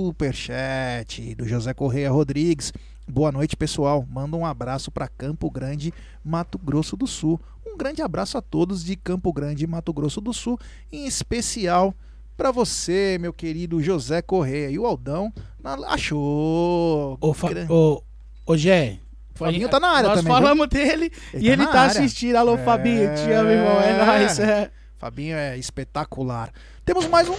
superchat 0.06 1.34
do 1.36 1.48
José 1.48 1.74
Correia 1.74 2.12
Rodrigues. 2.12 2.74
Boa 3.08 3.32
noite, 3.32 3.56
pessoal. 3.56 4.06
Manda 4.10 4.36
um 4.36 4.46
abraço 4.46 4.92
para 4.92 5.08
Campo 5.08 5.50
Grande, 5.50 5.94
Mato 6.24 6.58
Grosso 6.58 6.98
do 6.98 7.08
Sul. 7.08 7.40
Um 7.66 7.78
grande 7.78 8.02
abraço 8.02 8.38
a 8.38 8.42
todos 8.42 8.84
de 8.84 8.98
Campo 8.98 9.32
Grande, 9.32 9.66
Mato 9.66 9.94
Grosso 9.94 10.20
do 10.20 10.34
Sul, 10.34 10.60
em 10.92 11.06
especial 11.08 11.96
para 12.38 12.52
você, 12.52 13.18
meu 13.20 13.34
querido 13.34 13.82
José 13.82 14.22
Correia. 14.22 14.70
E 14.70 14.78
o 14.80 14.86
Aldão 14.86 15.34
na- 15.62 15.76
achou. 15.88 17.18
Ô, 17.20 17.34
Fa- 17.34 17.50
ô, 17.70 18.02
ô 18.46 18.56
Gé. 18.56 19.00
Fabinho 19.34 19.70
tá 19.70 19.80
na 19.80 19.90
área 19.90 20.10
nós 20.10 20.18
também, 20.20 20.34
falamos 20.34 20.68
dele 20.68 21.12
Ele 21.32 21.46
e 21.46 21.48
tá 21.48 21.54
ele 21.54 21.66
tá 21.68 21.82
área. 21.82 21.92
assistindo. 21.92 22.36
Alô, 22.38 22.56
É. 22.56 22.58
Fabinho, 22.64 23.14
te 23.16 23.32
amo, 23.32 23.50
irmão. 23.52 23.80
É 23.82 24.06
nóis. 24.06 24.40
É. 24.40 24.72
Fabinho 24.98 25.36
é 25.38 25.56
espetacular. 25.58 26.52
Temos 26.84 27.06
mais 27.08 27.28
um 27.30 27.36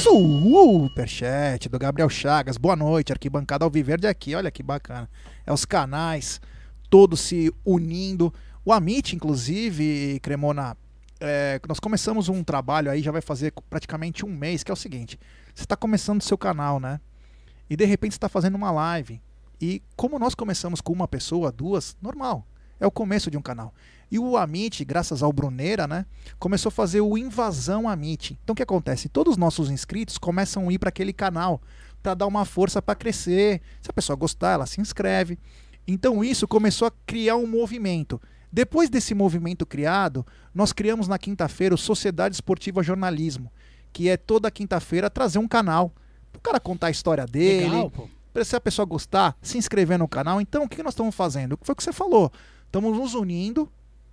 superchat 0.00 1.68
do 1.68 1.78
Gabriel 1.78 2.08
Chagas. 2.08 2.56
Boa 2.56 2.74
noite, 2.74 3.12
arquibancada 3.12 3.64
Alviverde 3.64 4.06
aqui. 4.08 4.34
Olha 4.34 4.50
que 4.50 4.60
bacana. 4.62 5.08
É 5.46 5.52
os 5.52 5.64
canais 5.64 6.40
todos 6.88 7.20
se 7.20 7.52
unindo. 7.64 8.32
O 8.64 8.72
Amit, 8.72 9.14
inclusive, 9.14 10.18
Cremona, 10.20 10.76
é, 11.20 11.60
nós 11.68 11.78
começamos 11.78 12.28
um 12.28 12.42
trabalho 12.42 12.90
aí, 12.90 13.02
já 13.02 13.12
vai 13.12 13.20
fazer 13.20 13.52
praticamente 13.68 14.24
um 14.24 14.34
mês, 14.34 14.64
que 14.64 14.70
é 14.70 14.74
o 14.74 14.76
seguinte. 14.76 15.18
Você 15.54 15.64
está 15.64 15.76
começando 15.76 16.20
o 16.20 16.24
seu 16.24 16.38
canal, 16.38 16.80
né? 16.80 17.00
E 17.68 17.76
de 17.76 17.84
repente 17.84 18.12
está 18.12 18.28
fazendo 18.28 18.54
uma 18.54 18.70
live. 18.70 19.20
E 19.60 19.82
como 19.94 20.18
nós 20.18 20.34
começamos 20.34 20.80
com 20.80 20.92
uma 20.92 21.06
pessoa, 21.06 21.52
duas, 21.52 21.96
normal. 22.00 22.46
É 22.80 22.86
o 22.86 22.90
começo 22.90 23.30
de 23.30 23.36
um 23.36 23.42
canal. 23.42 23.74
E 24.10 24.18
o 24.18 24.36
Amit, 24.36 24.84
graças 24.84 25.22
ao 25.22 25.32
Bruneira, 25.32 25.86
né? 25.86 26.06
Começou 26.38 26.70
a 26.70 26.72
fazer 26.72 27.02
o 27.02 27.16
Invasão 27.18 27.86
Amit. 27.86 28.38
Então 28.42 28.54
o 28.54 28.56
que 28.56 28.62
acontece? 28.62 29.08
Todos 29.08 29.32
os 29.32 29.36
nossos 29.36 29.70
inscritos 29.70 30.16
começam 30.16 30.68
a 30.68 30.72
ir 30.72 30.78
para 30.78 30.88
aquele 30.88 31.12
canal 31.12 31.60
para 32.02 32.14
dar 32.14 32.26
uma 32.26 32.46
força 32.46 32.80
para 32.80 32.94
crescer. 32.94 33.60
Se 33.82 33.90
a 33.90 33.92
pessoa 33.92 34.16
gostar, 34.16 34.52
ela 34.52 34.66
se 34.66 34.80
inscreve. 34.80 35.38
Então 35.86 36.24
isso 36.24 36.48
começou 36.48 36.88
a 36.88 36.92
criar 37.06 37.36
um 37.36 37.46
movimento. 37.46 38.20
Depois 38.52 38.90
desse 38.90 39.14
movimento 39.14 39.64
criado, 39.64 40.26
nós 40.54 40.72
criamos 40.72 41.06
na 41.06 41.18
quinta-feira 41.18 41.74
o 41.74 41.78
Sociedade 41.78 42.34
Esportiva 42.34 42.82
Jornalismo, 42.82 43.52
que 43.92 44.08
é 44.08 44.16
toda 44.16 44.50
quinta-feira 44.50 45.08
trazer 45.08 45.38
um 45.38 45.46
canal. 45.48 45.92
O 46.36 46.40
cara 46.40 46.58
contar 46.58 46.88
a 46.88 46.90
história 46.90 47.26
dele, 47.26 47.68
Legal, 47.68 47.90
pô. 47.90 48.08
Se 48.44 48.54
a 48.54 48.60
pessoa 48.60 48.86
gostar, 48.86 49.36
se 49.42 49.58
inscrever 49.58 49.98
no 49.98 50.06
canal. 50.06 50.40
Então, 50.40 50.64
o 50.64 50.68
que 50.68 50.82
nós 50.82 50.92
estamos 50.92 51.14
fazendo? 51.14 51.58
Foi 51.62 51.72
o 51.72 51.76
que 51.76 51.82
você 51.82 51.92
falou. 51.92 52.30
Estamos 52.66 52.96
nos 52.96 53.14
unindo. 53.14 53.70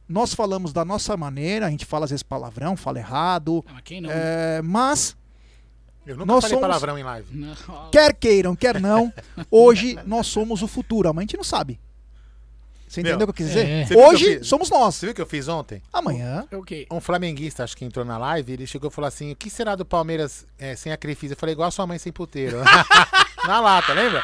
Nós 0.10 0.34
falamos 0.34 0.73
da 0.73 0.84
nossa 0.84 1.15
maneira. 1.15 1.67
A 1.67 1.69
gente 1.69 1.86
fala 1.86 2.06
às 2.06 2.10
vezes 2.12 2.23
palavrão, 2.23 2.76
fala 2.76 2.97
errado. 2.97 3.63
Ah, 3.67 3.73
mas 3.73 3.82
quem 3.84 4.02
não? 4.02 4.10
é, 4.12 4.62
mas 4.63 5.15
Eu 6.06 6.15
nunca 6.15 6.26
Nós 6.26 6.43
falei 6.45 6.56
somos- 6.58 6.67
palavrão 6.67 6.97
em 6.97 7.04
live. 7.04 7.38
Não, 7.38 7.89
Quer 7.91 8.13
queiram, 8.15 8.56
quer 8.56 8.80
não, 8.82 9.12
hoje 9.52 10.00
nós 10.06 10.26
somos 10.28 10.63
o 10.63 10.67
futuro. 10.67 11.10
Amanhã 11.10 11.23
a 11.26 11.28
gente 11.28 11.38
não 11.38 11.43
sabe. 11.43 11.80
Você 12.88 13.02
entendeu 13.02 13.17
o 13.17 13.26
que 13.26 13.30
eu 13.30 13.34
quis 13.34 13.47
dizer? 13.47 13.67
é. 13.67 13.86
Você 13.86 13.93
viu 13.93 13.97
que 13.97 14.04
eu 14.04 14.10
Hoje 14.10 14.38
fiz? 14.39 14.47
somos 14.47 14.69
nós. 14.69 14.95
Você 14.95 15.06
viu 15.08 15.12
o 15.12 15.15
que 15.15 15.21
eu 15.21 15.26
fiz 15.26 15.47
ontem? 15.47 15.82
Amanhã. 15.91 16.47
ok. 16.54 16.88
Um 16.89 17.02
flamenguista, 17.02 17.63
acho 17.63 17.76
que 17.76 17.84
entrou 17.84 18.06
na 18.06 18.17
live, 18.17 18.54
ele 18.54 18.65
chegou 18.67 18.89
e 18.89 18.93
falou 18.93 19.08
assim: 19.08 19.32
o 19.32 19.36
que 19.36 19.50
será 19.50 19.76
do 19.76 19.84
Palmeiras 19.86 20.45
é, 20.58 20.76
sem 20.76 20.91
a 20.91 20.97
Crefisa? 20.97 21.34
Eu 21.34 21.38
falei, 21.38 21.54
igual 21.54 21.67
a 21.67 21.71
sua 21.71 21.86
mãe 21.86 21.97
sem 22.00 22.12
puteiro. 22.13 22.58
na 23.45 23.60
lata, 23.60 23.93
lembra? 23.93 24.23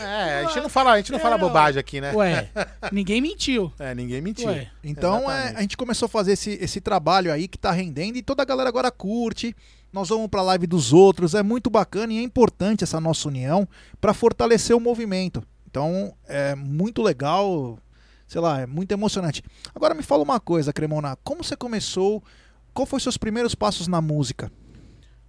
É, 0.00 0.40
a 0.40 0.44
gente 0.48 0.60
não 0.60 0.68
fala, 0.68 0.92
a 0.92 0.96
gente 0.96 1.12
não 1.12 1.18
fala 1.20 1.36
É, 1.36 1.38
bobagem 1.38 1.78
aqui, 1.78 2.00
né? 2.00 2.12
Ué, 2.12 2.48
ninguém 2.90 3.20
mentiu. 3.20 3.72
É, 3.78 3.94
ninguém 3.94 4.20
mentiu. 4.20 4.48
Ué. 4.48 4.68
Então 4.82 5.30
é, 5.30 5.34
Exatamente. 5.34 5.56
a 5.56 5.60
gente 5.60 5.76
começou 5.76 6.06
a 6.06 6.08
fazer 6.08 6.32
esse, 6.32 6.50
esse 6.60 6.80
trabalho 6.80 7.32
aí 7.32 7.46
que 7.46 7.56
tá 7.56 7.70
rendendo 7.70 8.16
e 8.16 8.22
toda 8.22 8.42
a 8.42 8.44
galera 8.46 8.68
agora 8.68 8.90
curte. 8.90 9.54
Nós 9.92 10.08
vamos 10.08 10.26
pra 10.28 10.42
live 10.42 10.66
dos 10.66 10.92
outros, 10.92 11.34
é 11.34 11.42
muito 11.42 11.70
bacana 11.70 12.12
e 12.12 12.18
é 12.18 12.22
importante 12.22 12.82
essa 12.84 13.00
nossa 13.00 13.28
união 13.28 13.66
para 14.00 14.12
fortalecer 14.12 14.76
o 14.76 14.80
movimento. 14.80 15.42
Então 15.70 16.12
é 16.26 16.54
muito 16.56 17.00
legal, 17.02 17.78
sei 18.26 18.40
lá, 18.40 18.60
é 18.60 18.66
muito 18.66 18.92
emocionante. 18.92 19.42
Agora 19.74 19.94
me 19.94 20.02
fala 20.02 20.22
uma 20.22 20.40
coisa, 20.40 20.72
Cremona, 20.72 21.16
como 21.22 21.44
você 21.44 21.56
começou? 21.56 22.22
Qual 22.74 22.86
foi 22.86 23.00
seus 23.00 23.16
primeiros 23.16 23.54
passos 23.54 23.88
na 23.88 24.00
música? 24.00 24.52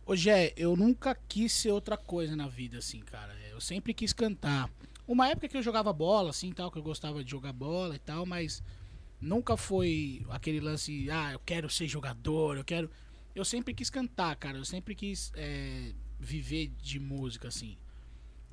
Ô, 0.06 0.16
Gé, 0.16 0.54
eu 0.56 0.76
nunca 0.76 1.16
quis 1.28 1.52
ser 1.52 1.72
outra 1.72 1.98
coisa 1.98 2.36
na 2.36 2.48
vida, 2.48 2.78
assim, 2.78 3.00
cara. 3.00 3.34
Eu 3.52 3.60
sempre 3.60 3.94
quis 3.94 4.14
cantar. 4.14 4.70
Uma 5.08 5.28
época 5.30 5.48
que 5.48 5.58
eu 5.58 5.64
jogava 5.64 5.92
bola, 5.94 6.30
assim, 6.30 6.52
tal, 6.52 6.72
que 6.72 6.78
eu 6.78 6.84
gostava 6.84 7.24
de 7.24 7.32
jogar 7.32 7.54
bola 7.54 7.96
e 7.96 8.00
tal, 8.00 8.26
mas 8.26 8.64
nunca 9.20 9.58
foi 9.58 10.26
aquele 10.30 10.60
lance, 10.60 11.10
ah, 11.10 11.34
eu 11.34 11.40
quero 11.40 11.70
ser 11.70 11.88
jogador, 11.88 12.58
eu 12.58 12.64
quero. 12.64 12.90
Eu 13.36 13.46
sempre 13.46 13.74
quis 13.74 13.90
cantar, 13.90 14.36
cara. 14.36 14.58
Eu 14.58 14.66
sempre 14.66 14.96
quis 14.96 15.32
é, 15.36 15.94
viver 16.20 16.68
de 16.82 17.00
música, 17.00 17.48
assim. 17.48 17.78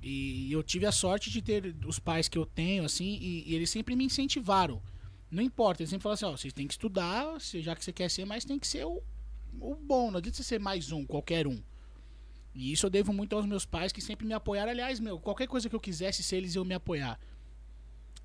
E 0.07 0.53
eu 0.53 0.63
tive 0.63 0.85
a 0.85 0.93
sorte 0.93 1.31
de 1.31 1.41
ter 1.41 1.75
os 1.87 1.99
pais 1.99 2.29
que 2.29 2.37
eu 2.37 2.45
tenho, 2.45 2.85
assim, 2.85 3.19
e, 3.23 3.51
e 3.51 3.55
eles 3.55 3.71
sempre 3.71 3.97
me 3.97 4.05
incentivaram. 4.05 4.83
Não 5.31 5.43
importa, 5.43 5.83
eles 5.83 5.89
sempre 5.89 6.03
falaram 6.03 6.15
assim, 6.15 6.27
ó, 6.27 6.37
vocês 6.37 6.53
têm 6.53 6.67
que 6.67 6.75
estudar, 6.75 7.39
já 7.41 7.75
que 7.75 7.83
você 7.83 7.91
quer 7.91 8.11
ser, 8.11 8.27
mas 8.27 8.45
tem 8.45 8.59
que 8.59 8.67
ser 8.67 8.85
o, 8.85 9.03
o 9.59 9.75
bom, 9.75 10.11
não 10.11 10.19
adianta 10.19 10.37
você 10.37 10.43
ser 10.43 10.61
mais 10.61 10.93
um, 10.93 11.07
qualquer 11.07 11.47
um. 11.47 11.59
E 12.55 12.71
isso 12.71 12.85
eu 12.85 12.91
devo 12.91 13.15
muito 13.15 13.35
aos 13.35 13.47
meus 13.47 13.65
pais 13.65 13.93
que 13.93 14.03
sempre 14.03 14.27
me 14.27 14.35
apoiaram. 14.35 14.71
Aliás, 14.71 15.01
meu, 15.01 15.19
qualquer 15.19 15.47
coisa 15.47 15.71
que 15.71 15.75
eu 15.75 15.81
quisesse 15.81 16.23
ser, 16.23 16.37
eles 16.37 16.55
iam 16.55 16.67
me 16.67 16.75
apoiar. 16.75 17.19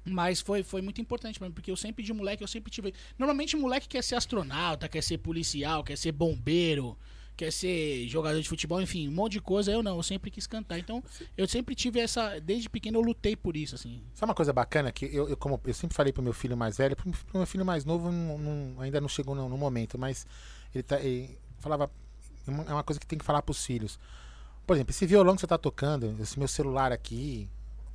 Mas 0.03 0.41
foi, 0.41 0.63
foi 0.63 0.81
muito 0.81 0.99
importante 0.99 1.39
pra 1.39 1.47
mim, 1.47 1.53
porque 1.53 1.71
eu 1.71 1.77
sempre 1.77 2.03
de 2.03 2.11
moleque, 2.11 2.43
eu 2.43 2.47
sempre 2.47 2.69
tive. 2.69 2.93
Normalmente 3.17 3.55
moleque 3.55 3.87
quer 3.87 4.03
ser 4.03 4.15
astronauta, 4.15 4.89
quer 4.89 5.01
ser 5.01 5.17
policial, 5.19 5.81
quer 5.81 5.97
ser 5.97 6.11
bombeiro, 6.11 6.97
quer 7.39 7.51
ser 7.53 8.05
jogador 8.09 8.41
de 8.41 8.49
futebol, 8.49 8.81
enfim, 8.81 9.07
um 9.07 9.11
monte 9.11 9.33
de 9.33 9.41
coisa. 9.41 9.71
Eu 9.71 9.81
não, 9.81 9.95
eu 9.95 10.03
sempre 10.03 10.29
quis 10.29 10.45
cantar. 10.45 10.77
Então, 10.77 11.01
eu 11.37 11.47
sempre 11.47 11.73
tive 11.73 11.99
essa. 12.01 12.37
Desde 12.39 12.69
pequeno 12.69 12.97
eu 12.99 13.01
lutei 13.01 13.33
por 13.33 13.55
isso, 13.55 13.75
assim. 13.75 14.01
Sabe 14.13 14.29
uma 14.29 14.35
coisa 14.35 14.51
bacana 14.51 14.91
que 14.91 15.05
eu, 15.05 15.29
eu, 15.29 15.37
como 15.37 15.59
eu 15.63 15.73
sempre 15.73 15.95
falei 15.95 16.11
pro 16.11 16.21
meu 16.21 16.33
filho 16.33 16.57
mais 16.57 16.77
velho, 16.77 16.97
pro 16.97 17.09
meu 17.33 17.47
filho 17.47 17.65
mais 17.65 17.85
novo 17.85 18.11
não- 18.11 18.37
não- 18.37 18.81
ainda 18.81 18.99
não 18.99 19.07
chegou 19.07 19.33
no, 19.33 19.47
no 19.47 19.57
momento, 19.57 19.97
mas 19.97 20.27
ele, 20.75 20.83
tá, 20.83 20.99
ele 20.99 21.37
falava 21.59 21.89
é 22.45 22.51
uma- 22.51 22.63
é 22.65 22.73
uma 22.73 22.83
coisa 22.83 22.99
que 22.99 23.07
tem 23.07 23.17
que 23.17 23.23
falar 23.25 23.41
pros 23.41 23.65
filhos. 23.65 23.97
Por 24.67 24.75
exemplo, 24.75 24.91
esse 24.91 25.05
violão 25.05 25.35
que 25.35 25.41
você 25.41 25.47
tá 25.47 25.57
tocando, 25.57 26.15
esse 26.21 26.37
meu 26.37 26.47
celular 26.47 26.91
aqui, 26.91 27.47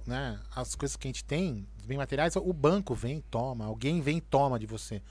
né, 0.07 0.41
as 0.57 0.75
coisas 0.75 0.97
que 0.97 1.07
a 1.07 1.11
gente 1.11 1.23
tem, 1.25 1.67
bem 1.85 1.99
materiais, 1.99 2.35
o 2.37 2.53
banco 2.53 2.95
vem 2.95 3.19
e 3.19 3.23
toma, 3.23 3.67
alguém 3.67 4.01
vem 4.01 4.17
e 4.17 4.21
toma 4.23 4.59
de 4.59 4.67
você. 4.67 5.03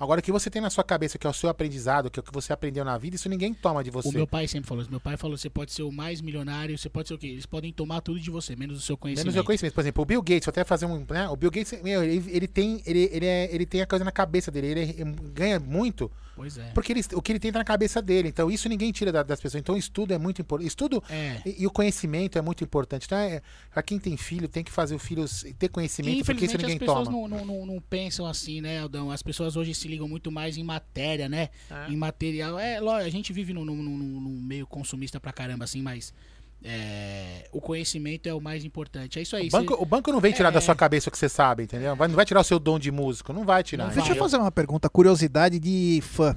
Agora 0.00 0.20
o 0.20 0.22
que 0.22 0.32
você 0.32 0.48
tem 0.48 0.62
na 0.62 0.70
sua 0.70 0.82
cabeça, 0.82 1.18
que 1.18 1.26
é 1.26 1.30
o 1.30 1.32
seu 1.32 1.50
aprendizado, 1.50 2.10
que 2.10 2.18
é 2.18 2.22
o 2.22 2.24
que 2.24 2.32
você 2.32 2.54
aprendeu 2.54 2.82
na 2.82 2.96
vida, 2.96 3.16
isso 3.16 3.28
ninguém 3.28 3.52
toma 3.52 3.84
de 3.84 3.90
você. 3.90 4.08
O 4.08 4.12
meu 4.12 4.26
pai 4.26 4.48
sempre 4.48 4.66
falou 4.66 4.80
isso. 4.80 4.90
Meu 4.90 4.98
pai 4.98 5.18
falou: 5.18 5.36
você 5.36 5.50
pode 5.50 5.72
ser 5.72 5.82
o 5.82 5.92
mais 5.92 6.22
milionário, 6.22 6.78
você 6.78 6.88
pode 6.88 7.08
ser 7.08 7.14
o 7.14 7.18
quê? 7.18 7.26
Eles 7.26 7.44
podem 7.44 7.70
tomar 7.70 8.00
tudo 8.00 8.18
de 8.18 8.30
você, 8.30 8.56
menos 8.56 8.78
o 8.78 8.80
seu 8.80 8.96
conhecimento. 8.96 9.26
Menos 9.26 9.38
o 9.42 9.44
conhecimento. 9.44 9.74
Por 9.74 9.82
exemplo, 9.82 10.02
o 10.02 10.06
Bill 10.06 10.22
Gates, 10.22 10.46
vou 10.46 10.52
até 10.52 10.64
fazer 10.64 10.86
um. 10.86 11.04
Né? 11.06 11.28
O 11.28 11.36
Bill 11.36 11.50
Gates, 11.50 11.82
meu, 11.82 12.02
ele, 12.02 12.24
ele 12.30 12.48
tem. 12.48 12.82
Ele, 12.86 13.10
ele, 13.12 13.26
é, 13.26 13.54
ele 13.54 13.66
tem 13.66 13.82
a 13.82 13.86
coisa 13.86 14.02
na 14.02 14.10
cabeça 14.10 14.50
dele. 14.50 14.68
Ele 14.68 14.80
é- 15.02 15.04
ganha 15.34 15.60
muito 15.60 16.10
Pois 16.40 16.56
é. 16.58 16.70
porque 16.72 16.92
ele, 16.92 17.02
o 17.14 17.20
que 17.22 17.32
ele 17.32 17.38
tem 17.38 17.52
tá 17.52 17.58
na 17.58 17.64
cabeça 17.64 18.00
dele. 18.00 18.28
Então, 18.28 18.50
isso 18.50 18.68
ninguém 18.68 18.90
tira 18.92 19.12
da- 19.12 19.22
das 19.22 19.38
pessoas. 19.40 19.60
Então, 19.60 19.74
o 19.74 19.78
estudo 19.78 20.14
é 20.14 20.18
muito 20.18 20.40
importante. 20.40 20.68
Estudo 20.68 21.02
É. 21.10 21.40
e, 21.44 21.62
e 21.62 21.66
o 21.66 21.70
conhecimento 21.70 22.38
é 22.38 22.40
muito 22.42 22.64
importante. 22.64 23.04
Então, 23.06 23.18
é, 23.18 23.42
pra 23.72 23.82
quem 23.82 23.98
tem 23.98 24.16
filho, 24.16 24.48
tem 24.48 24.64
que 24.64 24.70
fazer 24.72 24.94
o 24.94 24.98
filho 24.98 25.24
ter 25.58 25.68
conhecimento, 25.68 26.24
porque 26.24 26.44
isso 26.46 26.54
Infelizmente 26.54 26.56
as 26.56 26.62
ninguém 26.62 26.78
pessoas 26.78 27.08
toma. 27.08 27.28
não, 27.28 27.28
não, 27.28 27.44
não, 27.44 27.66
não 27.66 27.80
pensam 27.80 28.24
assim, 28.26 28.60
né, 28.60 28.80
Aldão? 28.80 29.10
As 29.10 29.22
pessoas 29.22 29.56
hoje 29.56 29.74
se 29.74 29.86
ligam 29.88 30.08
muito 30.08 30.32
mais 30.32 30.56
em 30.56 30.64
matéria, 30.64 31.28
né? 31.28 31.50
É. 31.70 31.90
Em 31.92 31.96
material. 31.96 32.58
É, 32.58 32.80
lógico, 32.80 33.06
a 33.06 33.10
gente 33.10 33.32
vive 33.32 33.52
num, 33.52 33.64
num, 33.64 33.76
num- 33.82 34.20
num 34.20 34.40
meio 34.40 34.66
consumista 34.66 35.20
pra 35.20 35.32
caramba, 35.32 35.64
assim, 35.64 35.82
mas 35.82 36.12
é, 36.62 37.48
o 37.52 37.60
conhecimento 37.60 38.28
é 38.28 38.34
o 38.34 38.40
mais 38.40 38.64
importante. 38.64 39.18
É 39.18 39.22
isso 39.22 39.34
aí. 39.36 39.48
O 39.48 39.50
banco, 39.50 39.74
cê- 39.76 39.82
o 39.82 39.86
banco 39.86 40.12
não 40.12 40.20
vem 40.20 40.32
tirar 40.32 40.50
É. 40.50 40.52
da 40.52 40.60
sua 40.60 40.74
cabeça 40.74 41.08
o 41.08 41.12
que 41.12 41.18
você 41.18 41.28
sabe, 41.28 41.62
entendeu? 41.64 41.94
Vai- 41.96 42.08
não 42.08 42.14
vai 42.16 42.24
tirar 42.26 42.40
o 42.40 42.44
seu 42.44 42.58
dom 42.58 42.78
de 42.78 42.90
músico. 42.90 43.32
Não 43.32 43.44
vai 43.44 43.62
tirar. 43.62 43.86
Não 43.88 43.94
Deixa 43.94 44.12
eu 44.12 44.16
fazer 44.16 44.36
uma 44.36 44.50
pergunta, 44.52 44.88
curiosidade 44.90 45.58
de 45.58 46.00
fã. 46.02 46.36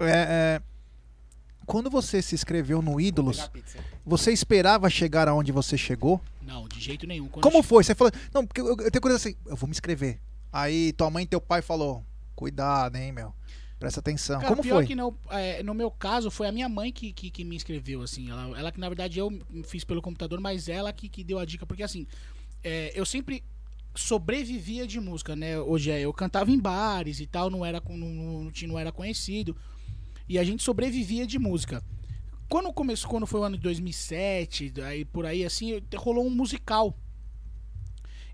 É, 0.00 0.06
é, 0.10 0.62
quando 1.66 1.90
você 1.90 2.22
se 2.22 2.34
inscreveu 2.34 2.80
no 2.82 3.00
Ídolos, 3.00 3.50
você 4.04 4.32
esperava 4.32 4.88
chegar 4.88 5.28
aonde 5.28 5.50
você 5.52 5.76
chegou? 5.76 6.20
Não, 6.42 6.66
de 6.68 6.80
jeito 6.80 7.06
nenhum. 7.06 7.28
Quando 7.28 7.42
Como 7.42 7.62
che- 7.62 7.68
foi? 7.68 7.84
Você 7.84 7.94
falou, 7.94 8.12
não, 8.32 8.46
porque 8.46 8.60
eu, 8.60 8.68
eu 8.68 8.90
tenho 8.90 9.02
coisa 9.02 9.16
assim, 9.16 9.34
eu 9.46 9.56
vou 9.56 9.66
me 9.68 9.72
inscrever. 9.72 10.18
Aí 10.52 10.92
tua 10.94 11.10
mãe 11.10 11.24
e 11.24 11.26
teu 11.26 11.40
pai 11.40 11.60
falou, 11.60 12.02
cuidado, 12.34 12.96
hein, 12.96 13.12
meu. 13.12 13.34
Presta 13.78 14.00
atenção. 14.00 14.40
Cara, 14.40 14.48
Como 14.48 14.62
pior 14.62 14.76
foi? 14.76 14.86
que 14.86 14.94
não, 14.96 15.16
é, 15.30 15.62
no 15.62 15.72
meu 15.72 15.90
caso, 15.90 16.30
foi 16.30 16.48
a 16.48 16.52
minha 16.52 16.68
mãe 16.68 16.92
que, 16.92 17.12
que, 17.12 17.30
que 17.30 17.44
me 17.44 17.54
inscreveu, 17.54 18.02
assim. 18.02 18.28
Ela, 18.28 18.58
ela 18.58 18.72
que, 18.72 18.80
na 18.80 18.88
verdade, 18.88 19.18
eu 19.20 19.32
fiz 19.64 19.84
pelo 19.84 20.02
computador, 20.02 20.40
mas 20.40 20.68
ela 20.68 20.92
que, 20.92 21.08
que 21.08 21.22
deu 21.22 21.38
a 21.38 21.44
dica. 21.44 21.64
Porque, 21.64 21.84
assim, 21.84 22.06
é, 22.64 22.92
eu 22.94 23.06
sempre 23.06 23.44
sobrevivia 23.94 24.86
de 24.86 25.00
música, 25.00 25.36
né? 25.36 25.58
Hoje 25.60 25.90
é, 25.92 26.00
eu 26.00 26.12
cantava 26.12 26.50
em 26.50 26.58
bares 26.58 27.20
e 27.20 27.26
tal, 27.26 27.50
não 27.50 27.64
era, 27.64 27.80
não, 27.88 28.50
não 28.66 28.78
era 28.78 28.90
conhecido. 28.90 29.56
E 30.28 30.38
a 30.38 30.44
gente 30.44 30.62
sobrevivia 30.62 31.24
de 31.24 31.38
música. 31.38 31.82
Quando 32.48 32.72
começou, 32.72 33.08
quando 33.10 33.26
foi 33.26 33.40
o 33.40 33.44
ano 33.44 33.56
de 33.56 33.62
2007, 33.62 34.72
aí 34.82 35.04
por 35.04 35.24
aí, 35.24 35.44
assim, 35.44 35.80
rolou 35.96 36.26
um 36.26 36.30
musical. 36.30 36.98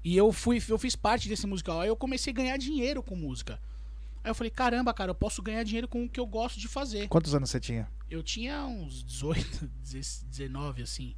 E 0.02 0.16
eu 0.16 0.32
fui, 0.32 0.62
eu 0.68 0.78
fiz 0.78 0.96
parte 0.96 1.28
desse 1.28 1.46
musical. 1.46 1.80
Aí 1.80 1.88
eu 1.88 1.96
comecei 1.96 2.32
a 2.32 2.36
ganhar 2.36 2.56
dinheiro 2.56 3.02
com 3.02 3.14
música. 3.14 3.60
Aí 4.24 4.30
eu 4.30 4.34
falei, 4.34 4.50
caramba, 4.50 4.94
cara, 4.94 5.10
eu 5.10 5.14
posso 5.14 5.42
ganhar 5.42 5.62
dinheiro 5.64 5.86
com 5.86 6.04
o 6.04 6.08
que 6.08 6.18
eu 6.18 6.26
gosto 6.26 6.58
de 6.58 6.66
fazer. 6.66 7.06
Quantos 7.08 7.34
anos 7.34 7.50
você 7.50 7.60
tinha? 7.60 7.86
Eu 8.10 8.22
tinha 8.22 8.64
uns 8.64 9.04
18, 9.04 9.70
19, 10.24 10.82
assim. 10.82 11.14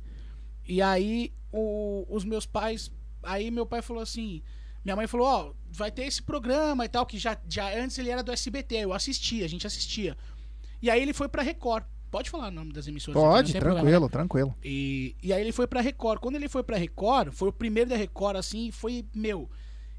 E 0.67 0.83
aí 0.83 1.33
o- 1.53 2.05
os 2.11 2.25
meus 2.25 2.45
pais. 2.47 2.91
Aí 3.23 3.51
meu 3.51 3.65
pai 3.65 3.81
falou 3.81 4.03
assim. 4.03 4.43
Minha 4.85 4.95
mãe 4.97 5.07
falou, 5.09 5.27
ó, 5.27 5.53
vai 5.71 5.91
ter 5.91 6.05
esse 6.05 6.23
programa 6.23 6.85
e 6.85 6.89
tal, 6.89 7.05
que 7.07 7.19
já, 7.19 7.37
já 7.49 7.77
antes 7.77 7.99
ele 7.99 8.09
era 8.11 8.23
do 8.23 8.31
SBT, 8.31 8.77
eu 8.77 8.93
assistia, 8.93 9.45
a 9.45 9.49
gente 9.49 9.67
assistia. 9.67 10.17
E 10.81 10.89
aí 10.89 11.01
ele 11.03 11.13
foi 11.13 11.29
pra 11.29 11.43
Record. 11.43 11.85
Pode 12.09 12.31
falar 12.31 12.49
o 12.49 12.51
nome 12.53 12.73
das 12.73 12.87
emissoras? 12.87 13.21
aqui, 13.21 13.29
Pode, 13.31 13.49
não 13.49 13.53
tem 13.53 13.61
problema, 13.61 13.81
tranquilo, 13.83 14.05
né? 14.07 14.11
tranquilo. 14.13 14.55
E, 14.65 15.17
e 15.23 15.33
aí 15.33 15.41
ele 15.41 15.51
foi 15.51 15.67
pra 15.67 15.81
Record. 15.81 16.21
Quando 16.21 16.37
ele 16.37 16.49
foi 16.49 16.63
pra 16.63 16.77
Record, 16.77 17.33
foi 17.33 17.49
o 17.49 17.53
primeiro 17.53 17.91
da 17.91 17.97
Record, 17.97 18.37
assim, 18.37 18.71
foi, 18.71 19.05
meu, 19.13 19.51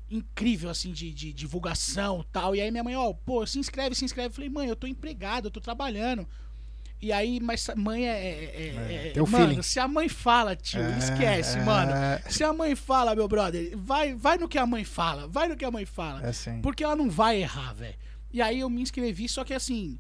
incrível, 0.10 0.70
assim, 0.70 0.92
de, 0.92 1.14
de 1.14 1.34
divulgação 1.34 2.22
e 2.22 2.32
tal. 2.32 2.56
E 2.56 2.62
aí 2.62 2.72
minha 2.72 2.84
mãe, 2.84 2.96
ó, 2.96 3.14
pô, 3.14 3.46
se 3.46 3.60
inscreve, 3.60 3.96
se 3.96 4.06
inscreve. 4.06 4.30
Eu 4.30 4.34
falei, 4.34 4.50
mãe, 4.50 4.68
eu 4.68 4.76
tô 4.76 4.88
empregado, 4.88 5.46
eu 5.48 5.52
tô 5.52 5.60
trabalhando. 5.60 6.28
E 7.00 7.12
aí, 7.12 7.40
mas 7.40 7.68
mãe 7.76 8.08
é. 8.08 8.12
é, 8.12 8.44
é- 9.14 9.14
é- 9.16 9.22
o 9.22 9.28
mano, 9.28 9.48
feeling. 9.50 9.62
se 9.62 9.80
a 9.80 9.88
mãe 9.88 10.10
fala, 10.10 10.56
tio, 10.56 10.82
É, 10.82 10.98
esquece, 10.98 11.58
é. 11.60 11.64
mano. 11.64 11.92
Se 12.28 12.44
a 12.44 12.52
mãe 12.52 12.76
fala, 12.76 13.14
meu 13.14 13.28
brother, 13.28 13.78
vai, 13.78 14.16
vai 14.16 14.38
no 14.40 14.48
que 14.50 14.58
a 14.58 14.66
mãe 14.66 14.84
fala, 14.84 15.28
vai 15.28 15.48
no 15.48 15.56
que 15.56 15.64
a 15.64 15.70
mãe 15.70 15.86
fala. 15.86 16.26
É 16.28 16.32
sim. 16.34 16.60
Porque 16.62 16.84
ela 16.84 16.96
não 16.96 17.08
vai 17.10 17.40
errar, 17.42 17.74
velho. 17.74 17.96
E 18.34 18.42
aí 18.42 18.62
eu 18.62 18.70
me 18.70 18.82
inscrevi, 18.82 19.30
só 19.30 19.44
que 19.44 19.54
assim. 19.54 20.00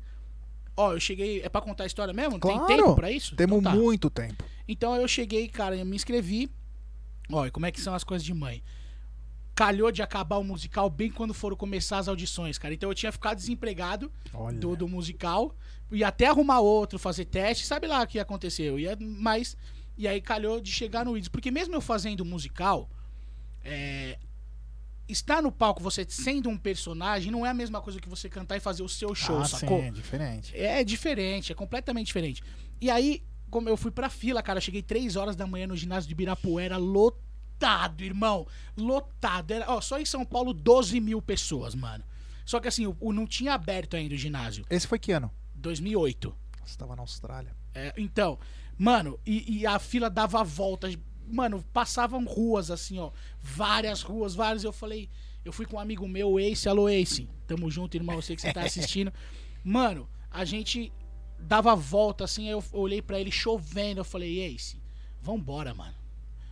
Ó, 0.75 0.93
eu 0.93 0.99
cheguei. 0.99 1.41
É 1.43 1.49
pra 1.49 1.61
contar 1.61 1.83
a 1.83 1.87
história 1.87 2.13
mesmo? 2.13 2.39
Claro. 2.39 2.65
Tem 2.65 2.77
tempo 2.77 2.95
pra 2.95 3.11
isso? 3.11 3.35
Temos 3.35 3.59
Então 3.59 3.71
tá. 3.71 3.77
muito 3.77 4.09
tempo. 4.09 4.43
Então 4.67 4.95
eu 4.95 5.07
cheguei, 5.07 5.47
cara, 5.47 5.75
eu 5.75 5.85
me 5.85 5.95
inscrevi. 5.95 6.49
Olha, 7.31 7.51
como 7.51 7.65
é 7.65 7.71
que 7.71 7.79
são 7.81 7.93
as 7.93 8.03
coisas 8.03 8.25
de 8.25 8.33
mãe. 8.33 8.63
Calhou 9.57 9.91
de 9.91 10.03
acabar 10.03 10.37
o 10.37 10.43
musical 10.43 10.87
bem 10.87 11.09
quando 11.09 11.33
foram 11.33 11.57
começar 11.57 11.97
as 11.97 12.07
audições, 12.07 12.59
cara. 12.59 12.75
Então 12.75 12.91
eu 12.91 12.93
tinha 12.93 13.11
ficado 13.11 13.37
desempregado 13.37 14.11
do, 14.59 14.75
do 14.75 14.87
musical. 14.87 15.55
E 15.91 16.03
até 16.03 16.27
arrumar 16.27 16.59
outro, 16.59 16.99
fazer 16.99 17.25
teste, 17.25 17.65
sabe 17.65 17.87
lá 17.87 18.03
o 18.03 18.07
que 18.07 18.19
aconteceu. 18.19 18.79
Ia, 18.79 18.95
mas. 19.01 19.57
E 19.97 20.07
aí 20.07 20.21
calhou 20.21 20.61
de 20.61 20.71
chegar 20.71 21.03
no 21.03 21.17
Ids. 21.17 21.27
Porque 21.27 21.49
mesmo 21.49 21.73
eu 21.73 21.81
fazendo 21.81 22.23
musical, 22.23 22.87
é, 23.63 24.19
estar 25.07 25.41
no 25.41 25.51
palco, 25.51 25.81
você 25.81 26.05
sendo 26.07 26.49
um 26.49 26.57
personagem, 26.57 27.31
não 27.31 27.43
é 27.43 27.49
a 27.49 27.53
mesma 27.53 27.81
coisa 27.81 27.99
que 27.99 28.07
você 28.07 28.29
cantar 28.29 28.57
e 28.57 28.59
fazer 28.59 28.83
o 28.83 28.89
seu 28.89 29.15
show, 29.15 29.39
ah, 29.39 29.45
sacou? 29.45 29.79
sim, 29.79 29.87
é 29.87 29.91
diferente. 29.91 30.55
É 30.55 30.83
diferente, 30.83 31.51
é 31.51 31.55
completamente 31.55 32.07
diferente. 32.07 32.43
E 32.79 32.91
aí, 32.91 33.23
como 33.49 33.67
eu 33.69 33.75
fui 33.75 33.89
pra 33.89 34.07
fila, 34.07 34.43
cara, 34.43 34.61
cheguei 34.61 34.83
3 34.83 35.15
horas 35.15 35.35
da 35.35 35.47
manhã 35.47 35.65
no 35.65 35.75
ginásio 35.75 36.07
de 36.07 36.13
Ibirapuera, 36.13 36.77
lotado, 36.77 37.26
irmão. 37.99 38.45
Lotado. 38.75 39.51
Era, 39.51 39.69
ó, 39.71 39.81
só 39.81 39.99
em 39.99 40.05
São 40.05 40.25
Paulo, 40.25 40.53
12 40.53 40.99
mil 40.99 41.21
pessoas, 41.21 41.73
mano. 41.75 42.03
Só 42.45 42.59
que 42.59 42.67
assim, 42.67 42.85
o, 42.87 42.95
o- 42.99 43.11
não 43.13 43.25
tinha 43.27 43.53
aberto 43.53 43.95
ainda 43.95 44.15
o 44.15 44.17
ginásio. 44.17 44.65
Esse 44.69 44.87
foi 44.87 44.99
que 44.99 45.11
ano? 45.11 45.31
2008. 45.55 46.33
Você 46.65 46.77
tava 46.77 46.95
na 46.95 47.01
Austrália. 47.01 47.55
É, 47.73 47.93
então, 47.97 48.37
Mano, 48.79 49.19
e, 49.25 49.59
e 49.61 49.65
a 49.65 49.79
fila 49.79 50.07
dava 50.09 50.43
voltas. 50.43 50.95
Mano, 51.27 51.63
passavam 51.73 52.23
ruas 52.25 52.69
assim, 52.69 52.99
ó. 52.99 53.11
Várias 53.41 54.01
ruas, 54.03 54.35
várias. 54.35 54.63
Eu 54.63 54.71
falei, 54.71 55.09
eu 55.43 55.51
fui 55.51 55.65
com 55.65 55.77
um 55.77 55.79
amigo 55.79 56.07
meu, 56.07 56.29
o 56.33 56.39
Ace. 56.39 56.69
Alô, 56.69 56.87
Ace. 56.87 57.27
Tamo 57.47 57.71
junto, 57.71 57.97
irmão. 57.97 58.15
Eu 58.15 58.21
sei 58.21 58.35
que 58.35 58.41
você 58.43 58.53
tá 58.53 58.61
assistindo. 58.65 59.11
Mano, 59.63 60.07
a 60.29 60.45
gente 60.45 60.91
dava 61.39 61.75
volta 61.75 62.23
assim. 62.23 62.45
Aí 62.45 62.51
eu 62.51 62.63
olhei 62.71 63.01
pra 63.01 63.19
ele 63.19 63.31
chovendo. 63.31 63.99
Eu 64.01 64.05
falei, 64.05 64.39
Ace, 64.53 64.79
vambora, 65.21 65.73
mano. 65.73 65.95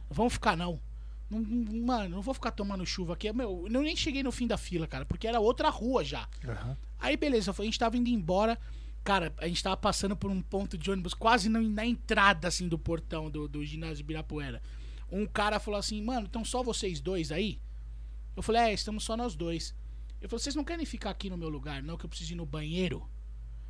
Vamos 0.10 0.34
ficar 0.34 0.58
não. 0.58 0.82
Não- 1.30 1.40
Mano, 1.86 2.16
não 2.16 2.22
vou 2.22 2.34
ficar 2.34 2.52
tomando 2.52 2.86
chuva 2.86 3.14
aqui. 3.14 3.32
Meu, 3.34 3.66
eu 3.72 3.82
nem 3.82 3.96
cheguei 3.96 4.24
no 4.24 4.32
fim 4.32 4.48
da 4.48 4.58
fila, 4.58 4.88
cara, 4.88 5.06
porque 5.06 5.28
era 5.28 5.40
outra 5.40 5.70
rua 5.70 6.04
já. 6.04 6.28
Aham. 6.48 6.78
Aí 7.00 7.18
beleza, 7.18 7.54
a 7.58 7.64
gente 7.64 7.80
tava 7.80 7.98
indo 7.98 8.10
embora. 8.10 8.58
Cara, 9.04 9.34
a 9.38 9.48
gente 9.48 9.62
tava 9.62 9.78
passando 9.78 10.16
por 10.16 10.32
um 10.32 10.42
ponto 10.42 10.78
de 10.78 10.90
ônibus 10.90 11.14
quase 11.14 11.48
na, 11.48 11.60
na 11.60 11.86
entrada, 11.86 12.48
assim, 12.48 12.68
do 12.68 12.80
portão 12.80 13.30
do, 13.30 13.48
do 13.48 13.64
ginásio 13.64 13.98
de 13.98 14.02
Ibirapuera. 14.02 14.62
Um 15.12 15.28
cara 15.28 15.60
falou 15.60 15.80
assim, 15.80 16.02
mano, 16.02 16.26
estão 16.26 16.44
só 16.44 16.64
vocês 16.64 17.00
dois 17.00 17.32
aí? 17.32 17.60
Eu 18.36 18.42
falei, 18.42 18.64
é, 18.64 18.74
estamos 18.74 19.04
só 19.04 19.16
nós 19.16 19.36
dois. 19.36 19.76
Eu 20.20 20.28
falei, 20.28 20.42
vocês 20.42 20.56
não 20.56 20.64
querem 20.64 20.86
ficar 20.86 21.12
aqui 21.12 21.30
no 21.30 21.38
meu 21.38 21.50
lugar, 21.50 21.84
não, 21.84 21.98
que 21.98 22.06
eu 22.06 22.10
preciso 22.10 22.34
ir 22.34 22.36
no 22.36 22.48
banheiro? 22.48 23.08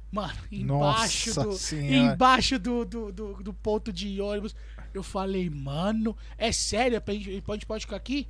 Mano, 0.10 0.40
embaixo 0.50 1.30
Nossa 1.30 1.44
do. 1.44 1.58
Senhora. 1.58 2.14
Embaixo 2.14 2.58
do, 2.58 2.86
do, 2.86 3.12
do, 3.12 3.44
do 3.44 3.54
ponto 3.54 3.92
de 3.92 4.22
ônibus. 4.22 4.56
Eu 5.00 5.04
falei, 5.04 5.50
mano, 5.50 6.16
é 6.38 6.52
sério? 6.52 7.02
A 7.06 7.12
gente 7.12 7.42
pode, 7.42 7.66
pode 7.66 7.86
ficar 7.86 7.98
aqui? 7.98 8.28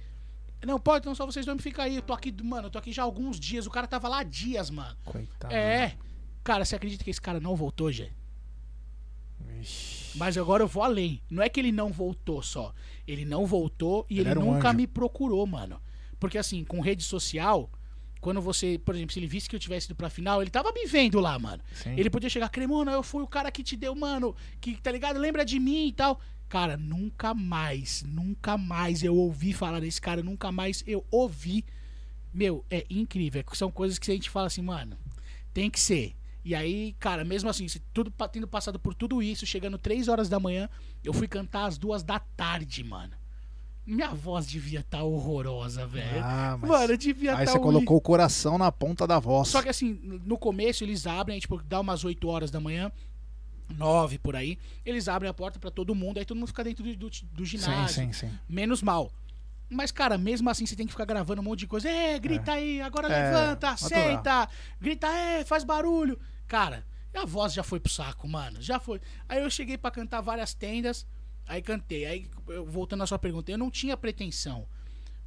Não, 0.65 0.79
pode, 0.79 1.03
então 1.03 1.13
só 1.13 1.25
vocês 1.25 1.45
dois 1.45 1.61
ficam 1.61 1.85
aí. 1.85 1.95
Eu 1.97 2.01
tô 2.01 2.13
aqui, 2.13 2.33
mano, 2.43 2.67
eu 2.67 2.71
tô 2.71 2.79
aqui 2.79 2.91
já 2.91 3.03
há 3.03 3.05
alguns 3.05 3.39
dias. 3.39 3.67
O 3.67 3.71
cara 3.71 3.85
tava 3.87 4.07
lá 4.07 4.19
há 4.19 4.23
dias, 4.23 4.69
mano. 4.69 4.95
Coitado. 5.05 5.53
É. 5.53 5.95
Cara, 6.43 6.65
você 6.65 6.75
acredita 6.75 7.03
que 7.03 7.09
esse 7.09 7.21
cara 7.21 7.39
não 7.39 7.55
voltou, 7.55 7.91
Gê? 7.91 8.09
Ixi. 9.61 10.17
Mas 10.17 10.37
agora 10.37 10.63
eu 10.63 10.67
vou 10.67 10.83
além. 10.83 11.21
Não 11.29 11.43
é 11.43 11.49
que 11.49 11.59
ele 11.59 11.71
não 11.71 11.91
voltou 11.91 12.41
só. 12.41 12.73
Ele 13.07 13.25
não 13.25 13.45
voltou 13.45 14.05
e 14.09 14.19
Ele 14.19 14.29
ele, 14.29 14.39
um 14.39 14.53
nunca 14.53 14.69
anjo. 14.69 14.77
me 14.77 14.87
procurou, 14.87 15.45
mano. 15.45 15.81
Porque 16.19 16.37
assim, 16.37 16.63
com 16.63 16.79
rede 16.79 17.03
social, 17.03 17.69
quando 18.21 18.41
você, 18.41 18.79
por 18.83 18.95
exemplo, 18.95 19.13
se 19.13 19.19
ele 19.19 19.27
visse 19.27 19.49
que 19.49 19.55
eu 19.55 19.59
tivesse 19.59 19.87
ido 19.87 19.95
pra 19.95 20.09
final, 20.09 20.41
ele 20.41 20.49
tava 20.49 20.71
me 20.71 20.85
vendo 20.87 21.19
lá, 21.19 21.37
mano. 21.37 21.61
Sim. 21.73 21.93
Ele 21.97 22.09
podia 22.09 22.29
chegar, 22.29 22.49
Cremona, 22.49 22.91
eu 22.91 23.03
fui 23.03 23.21
o 23.21 23.27
cara 23.27 23.51
que 23.51 23.63
te 23.63 23.75
deu, 23.75 23.93
mano, 23.93 24.35
que 24.61 24.75
tá 24.81 24.91
ligado? 24.91 25.19
Lembra 25.19 25.43
de 25.45 25.59
mim 25.59 25.87
e 25.87 25.91
tal. 25.93 26.19
Cara, 26.47 26.77
nunca 26.77 27.33
mais, 27.33 28.03
nunca 28.07 28.57
mais 28.57 29.03
eu 29.03 29.15
ouvi 29.15 29.51
falar 29.51 29.79
desse 29.79 29.99
cara, 29.99 30.21
nunca 30.23 30.51
mais 30.51 30.83
eu 30.85 31.03
ouvi. 31.11 31.65
Meu, 32.33 32.63
é 32.69 32.85
incrível. 32.89 33.43
São 33.53 33.71
coisas 33.71 33.97
que 33.97 34.11
a 34.11 34.13
gente 34.13 34.29
fala 34.29 34.47
assim, 34.47 34.61
mano, 34.61 34.97
tem 35.53 35.69
que 35.69 35.79
ser. 35.79 36.15
E 36.43 36.53
aí, 36.53 36.93
cara, 36.99 37.25
mesmo 37.25 37.49
assim, 37.49 37.67
se 37.67 37.79
tudo 37.91 38.13
tendo 38.31 38.47
passado 38.47 38.77
por 38.79 38.93
tudo 38.93 39.23
isso, 39.23 39.45
chegando 39.45 39.77
3 39.79 40.07
horas 40.07 40.29
da 40.29 40.39
manhã, 40.39 40.69
eu 41.03 41.11
fui 41.13 41.27
cantar 41.27 41.65
às 41.65 41.77
duas 41.77 42.03
da 42.03 42.19
tarde, 42.19 42.83
mano. 42.83 43.13
Minha 43.83 44.13
voz 44.13 44.45
devia 44.47 44.79
estar 44.81 45.03
horrorosa, 45.03 45.85
velho. 45.87 46.21
Ah, 46.23 46.57
mas- 46.59 46.69
Mano, 46.69 46.97
devia 46.97 47.35
Aí 47.35 47.43
estar 47.45 47.53
você 47.53 47.59
colocou 47.59 47.97
o 47.97 48.01
coração 48.01 48.57
na 48.57 48.71
ponta 48.71 49.07
da 49.07 49.19
voz. 49.19 49.47
só 49.47 49.61
que 49.61 49.69
assim, 49.69 49.93
no 50.25 50.37
começo 50.37 50.83
eles 50.83 51.05
abrem, 51.07 51.39
tipo, 51.39 51.61
dá 51.63 51.79
umas 51.79 52.03
8 52.03 52.27
horas 52.27 52.49
da 52.51 52.59
manhã, 52.59 52.91
9 53.69 54.19
por 54.19 54.35
aí, 54.35 54.57
eles 54.85 55.07
abrem 55.07 55.29
a 55.29 55.33
porta 55.33 55.59
pra 55.59 55.71
todo 55.71 55.95
mundo, 55.95 56.17
aí 56.17 56.25
todo 56.25 56.37
mundo 56.37 56.47
fica 56.47 56.63
dentro 56.63 56.83
do, 56.83 56.95
do, 56.95 57.09
do 57.09 57.45
sim, 57.45 57.45
ginásio. 57.45 58.03
sim, 58.03 58.13
sim. 58.13 58.31
Menos 58.47 58.81
mal. 58.81 59.11
Mas, 59.69 59.91
cara, 59.91 60.17
mesmo 60.17 60.49
assim 60.49 60.65
você 60.65 60.75
tem 60.75 60.85
que 60.85 60.91
ficar 60.91 61.05
gravando 61.05 61.41
um 61.41 61.43
monte 61.43 61.59
de 61.59 61.67
coisa. 61.67 61.89
É, 61.89 62.19
grita 62.19 62.53
aí, 62.53 62.81
agora 62.81 63.11
É, 63.11 63.31
levanta, 63.31 63.69
aceita, 63.69 64.47
grita, 64.79 65.07
é, 65.07 65.43
faz 65.43 65.63
barulho. 65.63 66.19
Cara, 66.47 66.85
a 67.13 67.25
voz 67.25 67.53
já 67.53 67.63
foi 67.63 67.79
pro 67.79 67.91
saco, 67.91 68.27
mano. 68.27 68.61
Já 68.61 68.79
foi. 68.79 69.01
Aí 69.27 69.41
eu 69.41 69.49
cheguei 69.49 69.77
pra 69.77 69.89
cantar 69.89 70.21
várias 70.21 70.53
tendas, 70.53 71.05
aí 71.47 71.61
cantei. 71.61 72.05
Aí, 72.05 72.29
voltando 72.67 73.03
à 73.03 73.07
sua 73.07 73.17
pergunta, 73.17 73.51
eu 73.51 73.57
não 73.57 73.71
tinha 73.71 73.97
pretensão. 73.97 74.67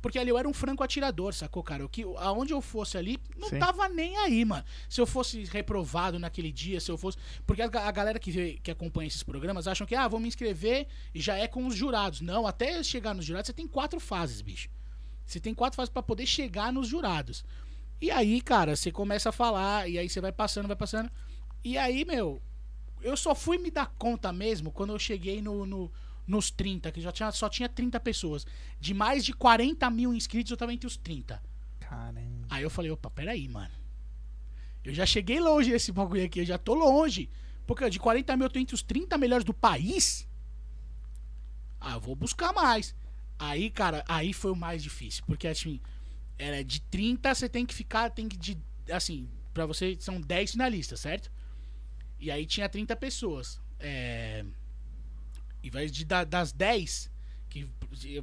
Porque 0.01 0.19
ali 0.19 0.31
eu 0.31 0.39
era 0.39 0.49
um 0.49 0.53
franco 0.53 0.85
atirador, 0.85 1.35
sacou, 1.35 1.63
cara? 1.63 1.85
O 1.85 1.89
que, 1.89 2.03
aonde 2.19 2.53
eu 2.53 2.61
fosse 2.61 2.97
ali, 2.97 3.19
não 3.37 3.49
Sim. 3.49 3.59
tava 3.59 3.89
nem 3.89 4.17
aí, 4.19 4.45
mano. 4.45 4.65
Se 4.89 5.01
eu 5.01 5.07
fosse 5.07 5.43
reprovado 5.45 6.19
naquele 6.19 6.53
dia, 6.53 6.81
se 6.81 6.91
eu 6.91 6.97
fosse. 6.97 7.19
Porque 7.45 7.63
a, 7.63 7.67
a 7.67 7.91
galera 7.91 8.19
que, 8.19 8.31
vê, 8.31 8.59
que 8.63 8.71
acompanha 8.71 9.09
esses 9.09 9.23
programas 9.25 9.67
acham 9.67 9.87
que, 9.87 9.97
ah, 9.97 10.07
vou 10.07 10.21
me 10.21 10.29
inscrever 10.29 10.87
e 11.13 11.21
já 11.21 11.37
é 11.37 11.49
com 11.49 11.67
os 11.67 11.75
jurados. 11.75 12.21
Não, 12.21 12.47
até 12.47 12.81
chegar 12.83 13.13
nos 13.15 13.25
jurados, 13.25 13.49
você 13.49 13.53
tem 13.53 13.67
quatro 13.67 13.99
fases, 13.99 14.41
bicho. 14.41 14.69
Você 15.27 15.41
tem 15.41 15.53
quatro 15.53 15.77
fases 15.77 15.93
pra 15.93 16.03
poder 16.03 16.27
chegar 16.27 16.73
nos 16.73 16.87
jurados. 16.87 17.45
E 18.01 18.11
aí, 18.11 18.41
cara, 18.41 18.77
você 18.77 18.93
começa 18.93 19.31
a 19.31 19.33
falar, 19.33 19.89
e 19.91 19.99
aí 19.99 20.09
você 20.09 20.21
vai 20.21 20.31
passando, 20.31 20.69
vai 20.69 20.77
passando. 20.77 21.11
E 21.65 21.77
aí, 21.77 22.05
meu, 22.05 22.41
eu 23.03 23.17
só 23.17 23.35
fui 23.35 23.59
me 23.59 23.71
dar 23.71 23.93
conta 23.99 24.33
mesmo 24.33 24.71
quando 24.71 24.93
eu 24.93 24.99
cheguei 24.99 25.43
no, 25.43 25.67
no- 25.67 25.91
nos 26.29 26.51
30, 26.51 26.93
que 26.93 27.01
já 27.01 27.11
tinha, 27.11 27.33
só 27.33 27.49
tinha 27.49 27.69
30 27.69 27.99
pessoas. 27.99 28.47
De 28.79 28.93
mais 28.93 29.25
de 29.25 29.33
40 29.33 29.91
mil 29.91 30.13
inscritos, 30.13 30.51
eu 30.51 30.57
tava 30.57 30.73
entre 30.75 30.87
os 30.87 30.97
30. 30.97 31.43
Caramba. 31.81 32.47
Aí 32.51 32.63
eu 32.63 32.69
falei, 32.71 32.91
opa, 32.91 33.11
peraí, 33.11 33.49
mano. 33.49 33.75
Eu 34.85 34.93
já 34.93 35.07
cheguei 35.07 35.41
longe 35.41 35.71
nesse 35.71 35.91
bagulho 35.91 36.25
aqui, 36.25 36.41
eu 36.41 36.45
já 36.45 36.59
tô 36.59 36.75
longe. 36.75 37.31
Porque 37.67 37.89
de 37.89 37.99
40 37.99 38.37
mil 38.37 38.47
eu 38.47 38.51
tô 38.51 38.59
entre 38.59 38.75
os 38.75 38.83
30 38.83 39.17
melhores 39.17 39.45
do 39.45 39.55
país. 39.55 40.29
Ah, 41.81 41.95
eu 41.95 42.01
vou 42.01 42.15
buscar 42.15 42.53
mais. 42.53 42.95
Aí, 43.39 43.71
cara, 43.71 44.05
aí 44.07 44.33
foi 44.33 44.51
o 44.51 44.57
mais 44.57 44.83
difícil. 44.83 45.25
Porque, 45.27 45.49
assim, 45.49 45.81
era 46.39 46.63
de 46.63 46.81
30, 46.83 47.35
você 47.35 47.49
tem 47.49 47.65
que 47.65 47.75
ficar, 47.75 48.11
tem 48.11 48.29
que 48.29 48.37
de. 48.37 48.59
Assim, 48.91 49.29
pra 49.55 49.65
você 49.65 49.97
são 50.01 50.21
10 50.21 50.53
finalistas, 50.53 51.01
certo? 51.01 51.31
E 52.19 52.31
aí 52.31 52.45
tinha 52.45 52.69
30 52.69 52.97
pessoas. 52.97 53.61
É. 53.79 54.45
E 55.63 55.71
vai 55.71 55.87
de 55.87 56.05
da- 56.05 56.25
das 56.25 56.53
10, 56.53 57.11
que, 57.49 57.69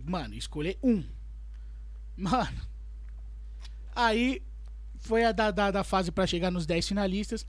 mano, 0.05 0.33
escolher 0.35 0.77
um. 0.81 1.03
Mano. 2.17 2.61
Aí 3.95 4.41
foi 4.99 5.23
a 5.23 5.31
da, 5.31 5.51
da, 5.51 5.71
da 5.71 5.83
fase 5.83 6.11
pra 6.11 6.27
chegar 6.27 6.51
nos 6.51 6.65
10 6.65 6.87
finalistas. 6.87 7.45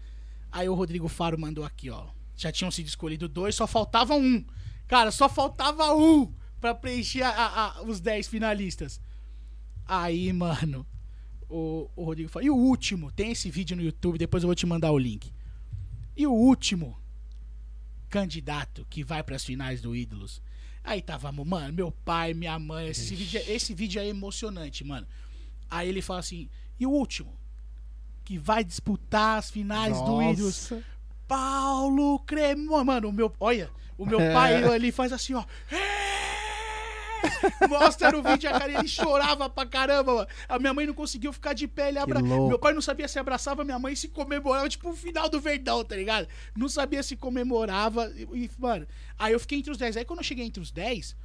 Aí 0.51 0.69
o 0.69 0.75
Rodrigo 0.75 1.09
Faro 1.09 1.39
mandou 1.39 1.65
aqui, 1.65 1.91
ó. 1.91 2.07
Já 2.37 2.53
tinham 2.53 2.71
sido 2.71 2.87
escolhidos 2.87 3.29
dois, 3.29 3.55
só 3.55 3.67
faltava 3.67 4.15
um. 4.15 4.45
Cara, 4.87 5.11
só 5.11 5.29
faltava 5.29 5.95
um 5.95 6.33
pra 6.61 6.75
preencher 6.75 7.23
a- 7.23 7.31
a- 7.31 7.67
a- 7.79 7.83
os 7.83 8.01
10 8.01 8.29
finalistas. 8.29 9.01
Aí, 9.87 10.33
mano, 10.33 10.87
o, 11.49 11.89
o 11.97 12.05
Rodrigo 12.05 12.29
falou. 12.29 12.47
E 12.47 12.51
o 12.51 12.57
último? 12.57 13.11
Tem 13.13 13.33
esse 13.33 13.51
vídeo 13.51 13.77
no 13.77 13.83
YouTube, 13.83 14.19
depois 14.19 14.43
eu 14.43 14.49
vou 14.49 14.55
te 14.55 14.67
mandar 14.67 14.91
o 14.93 14.99
link. 14.99 15.33
E 16.17 16.27
o 16.27 16.33
último 16.33 16.97
candidato 18.21 18.87
que 18.89 19.05
vai 19.05 19.23
pras 19.23 19.45
finais 19.45 19.83
do 19.83 19.95
Ídolos. 19.95 20.41
Aí 20.83 21.03
tava, 21.03 21.31
mano, 21.33 21.73
meu 21.73 21.91
pai, 21.93 22.33
minha 22.33 22.59
mãe. 22.59 22.89
Esse 22.89 23.15
vídeo, 23.15 23.41
é- 23.41 23.51
esse 23.53 23.75
vídeo 23.75 24.01
é 24.01 24.07
emocionante, 24.07 24.83
mano. 24.85 25.07
Aí 25.71 25.89
ele 25.89 26.01
fala 26.01 26.21
assim: 26.21 26.49
e 26.81 26.87
o 26.87 26.91
último? 26.91 27.37
Que 28.25 28.39
vai 28.39 28.65
disputar 28.65 29.39
as 29.39 29.51
finais 29.51 30.01
do 30.01 30.23
Ídolos. 30.23 30.71
Nossa. 30.71 30.83
Paulo 31.29 32.19
Cremona. 32.21 32.85
Mano, 32.85 33.09
o 33.09 33.13
meu. 33.13 33.31
Olha, 33.39 33.69
o 33.99 34.07
meu 34.07 34.19
É. 34.21 34.33
pai 34.33 34.63
ali 34.65 34.91
faz 34.91 35.13
assim, 35.13 35.35
ó. 35.35 35.45
É! 35.71 35.96
Mostra 37.69 38.13
no 38.13 38.23
vídeo 38.23 38.49
a 38.49 38.59
cara, 38.59 38.73
ele 38.73 38.89
chorava 38.89 39.49
pra 39.49 39.67
caramba, 39.67 40.15
mano. 40.15 40.29
A 40.49 40.59
minha 40.59 40.75
mãe 40.75 40.87
não 40.87 40.95
conseguiu 40.95 41.33
ficar 41.33 41.53
de 41.53 41.67
pé, 41.67 41.89
ele 41.89 41.99
abra... 41.99 42.21
Meu 42.23 42.59
pai 42.59 42.73
não 42.73 42.81
sabia 42.81 43.09
se 43.09 43.19
abraçava 43.19 43.65
minha 43.65 43.79
mãe 43.79 43.95
se 43.95 44.09
comemorava, 44.09 44.69
tipo 44.69 44.91
o 44.91 44.97
final 44.97 45.29
do 45.29 45.41
Verdão, 45.41 45.85
tá 45.85 45.97
ligado? 45.97 46.29
Não 46.57 46.69
sabia 46.69 47.03
se 47.03 47.17
comemorava. 47.17 48.13
E, 48.17 48.51
mano, 48.59 48.87
aí 49.19 49.33
eu 49.33 49.41
fiquei 49.41 49.59
entre 49.59 49.71
os 49.71 49.79
10. 49.79 49.97
Aí 49.97 50.05
quando 50.05 50.21
eu 50.21 50.25
cheguei 50.25 50.45
entre 50.45 50.63
os 50.63 50.71
10, 50.71 51.17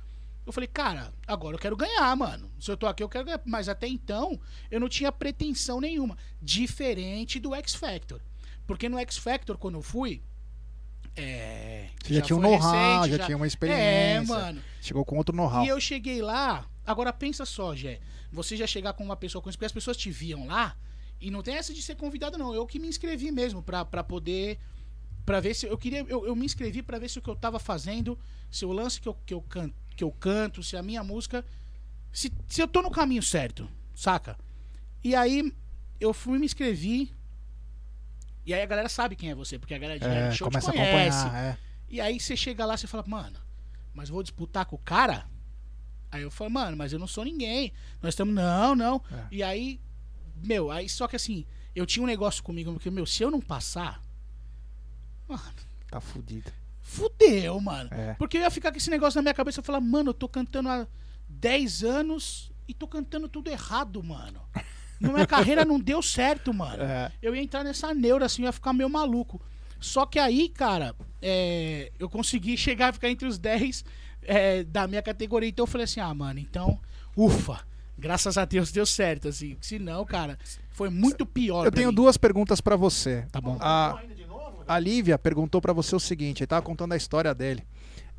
eu 0.46 0.52
falei, 0.52 0.68
cara, 0.68 1.14
agora 1.28 1.56
eu 1.56 1.60
quero 1.60 1.76
ganhar, 1.76 2.16
mano. 2.16 2.52
Se 2.60 2.72
eu 2.72 2.78
tô 2.78 2.88
aqui, 2.88 3.04
eu 3.04 3.10
quero 3.10 3.26
ganhar. 3.26 3.42
Mas 3.46 3.70
até 3.70 3.88
então, 3.88 4.40
eu 4.70 4.80
não 4.80 4.90
tinha 4.90 5.12
pretensão 5.12 5.80
nenhuma. 5.80 6.18
Diferente 6.42 7.40
do 7.40 7.54
X 7.56 7.76
Factor. 7.76 8.20
Porque 8.66 8.90
no 8.90 8.98
X 9.00 9.18
Factor, 9.18 9.58
quando 9.58 9.76
eu 9.76 9.82
fui. 9.82 10.22
É. 11.16 11.88
Você 12.04 12.14
já, 12.16 12.22
tinha 12.22 12.38
um 12.38 12.42
know-how, 12.42 13.02
recente, 13.02 13.18
já, 13.18 13.26
tinha 13.26 13.38
uma 13.38 13.46
É, 13.46 13.48
experiência. 13.48 14.34
mano. 14.34 14.62
Chegou 14.82 15.04
com 15.06 15.18
outro 15.18 15.36
know-how. 15.36 15.64
E 15.64 15.68
eu 15.68 15.80
cheguei 15.80 16.22
lá. 16.22 16.66
Agora 16.86 17.12
pensa 17.14 17.46
só, 17.46 17.76
Jé. 17.76 18.00
Você 18.32 18.56
já 18.56 18.66
chegar 18.66 18.94
com 18.94 19.04
uma 19.04 19.16
pessoa 19.16 19.42
conhecida, 19.42 19.58
porque 19.60 19.66
as 19.66 19.72
pessoas 19.72 19.98
te 19.98 20.10
viam 20.10 20.48
lá. 20.48 20.76
E 21.20 21.30
não 21.30 21.44
tem 21.44 21.56
essa 21.56 21.74
de 21.74 21.82
ser 21.82 21.96
convidado, 21.96 22.38
não. 22.38 22.54
Eu 22.56 22.66
que 22.66 22.80
me 22.80 22.88
inscrevi 22.88 23.32
mesmo 23.32 23.62
pra, 23.62 23.86
pra 23.86 24.04
poder. 24.04 24.58
Pra 25.26 25.40
ver 25.40 25.54
se. 25.54 25.68
Eu 25.68 25.78
queria. 25.78 26.00
Eu, 26.08 26.26
eu 26.26 26.36
me 26.36 26.46
inscrevi 26.46 26.82
pra 26.82 26.98
ver 26.98 27.10
se 27.10 27.20
o 27.20 27.22
que 27.22 27.30
eu 27.30 27.36
tava 27.36 27.60
fazendo. 27.60 28.18
Se 28.50 28.66
o 28.66 28.72
lance 28.72 29.00
que 29.00 29.08
eu, 29.08 29.14
que 29.26 29.34
eu, 29.34 29.42
can, 29.42 29.70
que 29.96 30.04
eu 30.04 30.12
canto, 30.12 30.64
se 30.64 30.76
a 30.76 30.82
minha 30.82 31.04
música. 31.04 31.46
Se, 32.12 32.32
se 32.48 32.62
eu 32.62 32.68
tô 32.68 32.82
no 32.82 32.90
caminho 32.90 33.22
certo, 33.22 33.70
saca? 33.94 34.38
E 35.04 35.14
aí 35.16 35.54
eu 36.00 36.14
fui 36.14 36.40
me 36.40 36.46
inscrevi. 36.46 37.14
E 38.46 38.54
aí 38.54 38.62
a 38.62 38.66
galera 38.66 38.90
sabe 38.90 39.16
quem 39.16 39.30
é 39.30 39.36
você, 39.36 39.60
porque 39.60 39.74
a 39.74 39.78
galera 39.78 40.00
de 40.00 40.06
É, 40.08 40.32
show 40.32 40.48
te 40.48 40.52
começa 40.52 40.70
a 40.72 40.74
conhece. 40.74 41.18
acompanhar. 41.20 41.44
É. 41.46 41.58
E 41.90 42.02
aí 42.02 42.20
você 42.20 42.36
chega 42.36 42.66
lá 42.66 42.76
e 42.76 42.88
fala, 42.88 43.04
mano, 43.08 43.38
mas 43.94 44.10
vou 44.10 44.24
disputar 44.24 44.66
com 44.66 44.76
o 44.76 44.80
cara? 44.80 45.26
Aí 46.12 46.24
eu 46.24 46.32
falo, 46.32 46.50
mano, 46.50 46.76
mas 46.76 46.92
eu 46.92 47.00
não 47.00 47.08
sou 47.08 47.24
ninguém. 47.24 47.72
Nós 48.02 48.14
estamos, 48.14 48.34
não, 48.34 48.76
não. 48.76 49.02
É. 49.12 49.26
E 49.32 49.44
aí, 49.44 49.80
meu, 50.44 50.72
aí 50.72 50.90
só 50.90 51.08
que 51.08 51.16
assim, 51.16 51.46
eu 51.76 51.86
tinha 51.86 52.04
um 52.04 52.08
negócio 52.08 52.44
comigo, 52.44 52.72
porque, 52.74 52.90
meu, 52.90 53.06
se 53.06 53.24
eu 53.24 53.30
não 53.32 53.40
passar, 53.42 54.02
mano, 55.28 55.44
Tá 55.90 56.00
fudido. 56.02 56.52
fudeu, 56.82 57.60
mano. 57.62 57.90
É. 57.94 58.14
Porque 58.16 58.38
eu 58.38 58.42
ia 58.42 58.50
ficar 58.52 58.72
com 58.72 58.78
esse 58.78 58.90
negócio 58.90 59.18
na 59.18 59.22
minha 59.22 59.34
cabeça. 59.34 59.60
Eu 59.60 59.64
falar, 59.64 59.82
mano, 59.82 60.10
eu 60.10 60.14
tô 60.14 60.28
cantando 60.28 60.70
há 60.70 60.88
10 61.30 61.84
anos 61.84 62.52
e 62.68 62.74
tô 62.74 62.88
cantando 62.88 63.28
tudo 63.30 63.50
errado, 63.50 64.02
mano. 64.04 64.42
Na 65.02 65.12
minha 65.14 65.26
carreira 65.26 65.66
não 65.66 65.80
deu 65.80 66.02
certo, 66.02 66.54
mano. 66.54 66.84
É. 66.84 67.12
Eu 67.22 67.36
ia 67.36 67.42
entrar 67.42 67.64
nessa 67.64 67.94
neura, 67.94 68.26
assim, 68.26 68.44
eu 68.44 68.46
ia 68.48 68.52
ficar 68.52 68.72
meio 68.72 68.90
maluco. 68.90 69.42
Só 69.80 70.06
que 70.06 70.20
aí, 70.20 70.48
cara, 70.48 70.96
é, 71.22 71.92
eu 71.98 72.08
consegui 72.08 72.56
chegar 72.56 72.90
a 72.90 72.94
ficar 72.94 73.10
entre 73.10 73.28
os 73.28 73.40
10 73.40 73.84
é, 74.22 74.64
da 74.64 74.88
minha 74.88 75.02
categoria. 75.02 75.50
Então 75.50 75.64
eu 75.64 75.68
falei 75.68 75.86
assim, 75.86 76.00
ah, 76.00 76.14
mano, 76.14 76.40
então, 76.40 76.80
ufa. 77.18 77.60
Graças 77.98 78.38
a 78.38 78.46
Deus 78.46 78.72
deu 78.72 78.86
certo, 78.86 79.28
assim. 79.28 79.58
Se 79.62 79.78
não, 79.78 80.04
cara, 80.06 80.38
foi 80.72 80.90
muito 80.90 81.26
pior. 81.26 81.66
Eu 81.66 81.72
tenho 81.72 81.90
mim. 81.90 81.96
duas 81.96 82.18
perguntas 82.18 82.60
pra 82.60 82.76
você. 82.76 83.26
Tá 83.32 83.40
bom. 83.40 83.58
A, 83.60 84.00
a 84.68 84.80
Lívia 84.80 85.20
perguntou 85.20 85.62
pra 85.62 85.74
você 85.74 85.96
o 85.96 86.00
seguinte, 86.00 86.42
ele 86.42 86.48
tava 86.48 86.64
contando 86.64 86.94
a 86.94 86.98
história 86.98 87.34
dele. 87.34 87.64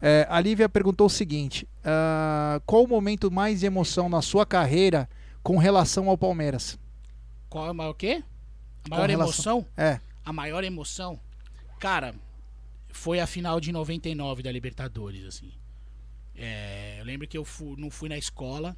É, 0.01 0.27
a 0.29 0.41
Lívia 0.41 0.69
perguntou 0.69 1.07
o 1.07 1.11
seguinte: 1.11 1.67
ah, 1.85 2.61
qual 2.67 2.85
o 2.85 2.89
momento 2.89 3.31
mais 3.31 3.61
de 3.61 3.67
emoção 3.67 4.09
na 4.09 4.21
sua 4.23 4.45
carreira 4.45 5.09
com 5.43 5.57
relação 5.59 6.09
ao 6.09 6.17
Palmeiras? 6.19 6.79
Qual 7.49 7.67
é 7.67 7.71
a 7.71 7.75
maior 7.75 7.91
o 7.91 7.95
quê? 7.95 8.23
A 8.85 8.89
Com 8.89 8.91
maior 8.95 9.09
relação- 9.11 9.59
emoção? 9.59 9.67
É, 9.77 10.01
A 10.25 10.33
maior 10.33 10.63
emoção? 10.65 11.21
Cara, 11.79 12.15
foi 12.93 13.19
a 13.21 13.27
final 13.27 13.61
de 13.61 13.73
99 13.73 14.43
da 14.43 14.53
Libertadores, 14.53 15.25
assim. 15.25 15.53
É, 16.35 16.97
eu 17.01 17.05
lembro 17.05 17.27
que 17.27 17.37
eu 17.37 17.45
fu- 17.45 17.77
não 17.77 17.91
fui 17.91 18.09
na 18.09 18.17
escola 18.17 18.77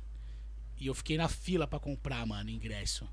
e 0.78 0.86
eu 0.86 0.94
fiquei 0.94 1.16
na 1.16 1.28
fila 1.28 1.66
pra 1.66 1.78
comprar, 1.78 2.24
mano, 2.26 2.50
ingresso. 2.50 3.06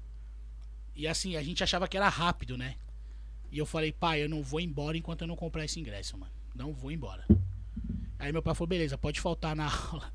E 0.95 1.07
assim, 1.07 1.35
a 1.35 1.43
gente 1.43 1.63
achava 1.63 1.87
que 1.87 1.95
era 1.97 2.07
rápido, 2.09 2.57
né? 2.57 2.75
E 3.51 3.57
eu 3.57 3.65
falei, 3.65 3.91
pai, 3.91 4.23
eu 4.23 4.29
não 4.29 4.41
vou 4.41 4.59
embora 4.61 4.97
enquanto 4.97 5.21
eu 5.21 5.27
não 5.27 5.35
comprar 5.35 5.65
esse 5.65 5.79
ingresso, 5.79 6.17
mano. 6.17 6.31
Não 6.55 6.73
vou 6.73 6.91
embora. 6.91 7.25
Aí 8.17 8.31
meu 8.31 8.41
pai 8.41 8.55
falou, 8.55 8.67
beleza, 8.67 8.97
pode 8.97 9.19
faltar 9.19 9.55
na 9.55 9.65
aula. 9.91 10.11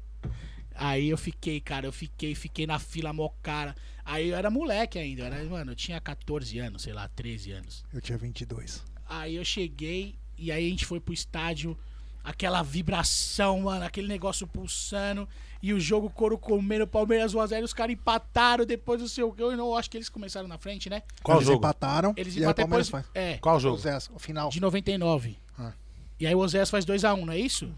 Aí 0.78 1.08
eu 1.08 1.16
fiquei, 1.18 1.60
cara, 1.60 1.86
eu 1.86 1.92
fiquei, 1.92 2.34
fiquei 2.34 2.66
na 2.66 2.78
fila 2.78 3.12
mó 3.12 3.28
cara. 3.42 3.74
Aí 4.04 4.28
eu 4.28 4.36
era 4.36 4.50
moleque 4.50 4.98
ainda, 4.98 5.22
eu 5.22 5.26
era, 5.26 5.44
mano, 5.44 5.72
eu 5.72 5.76
tinha 5.76 6.00
14 6.00 6.58
anos, 6.58 6.82
sei 6.82 6.92
lá, 6.92 7.08
13 7.08 7.52
anos. 7.52 7.84
eu 7.92 8.00
tinha 8.00 8.16
22. 8.18 8.84
Aí 9.08 9.36
eu 9.36 9.44
cheguei 9.44 10.14
e 10.38 10.52
aí 10.52 10.66
a 10.66 10.70
gente 10.70 10.84
foi 10.86 11.00
pro 11.00 11.14
estádio, 11.14 11.76
aquela 12.22 12.62
vibração, 12.62 13.60
mano, 13.62 13.84
aquele 13.84 14.06
negócio 14.08 14.46
pulsando 14.46 15.28
e 15.62 15.72
o 15.72 15.80
jogo 15.80 16.10
couro 16.10 16.36
comendo, 16.38 16.86
Palmeiras 16.86 17.34
1x0, 17.34 17.62
os 17.64 17.72
caras 17.72 17.94
empataram 17.94 18.64
depois 18.66 19.00
do 19.00 19.08
seu 19.08 19.34
eu 19.38 19.56
não 19.56 19.76
acho 19.76 19.90
que 19.90 19.96
eles 19.96 20.08
começaram 20.08 20.46
na 20.46 20.58
frente, 20.58 20.88
né? 20.90 21.02
Qual 21.22 21.38
Eles 21.38 21.46
jogo? 21.46 21.58
empataram 21.58 22.12
Eles 22.16 22.34
e 22.34 22.38
aí 22.38 22.44
o 22.44 22.44
empataram 22.44 22.68
Palmeiras 22.68 22.86
depois. 22.88 23.04
faz. 23.06 23.16
É, 23.16 23.38
Qual 23.38 23.56
O 23.56 23.60
jogo? 23.60 23.78
Zé, 23.78 23.96
o 24.14 24.18
final. 24.18 24.50
de 24.50 24.60
99. 24.60 25.36
Ah. 25.58 25.72
E 26.20 26.26
aí 26.26 26.34
o 26.34 26.38
Oséias 26.38 26.70
faz 26.70 26.84
2x1, 26.84 27.24
não 27.24 27.32
é 27.32 27.38
isso? 27.38 27.72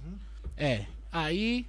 É. 0.57 0.85
Aí. 1.13 1.67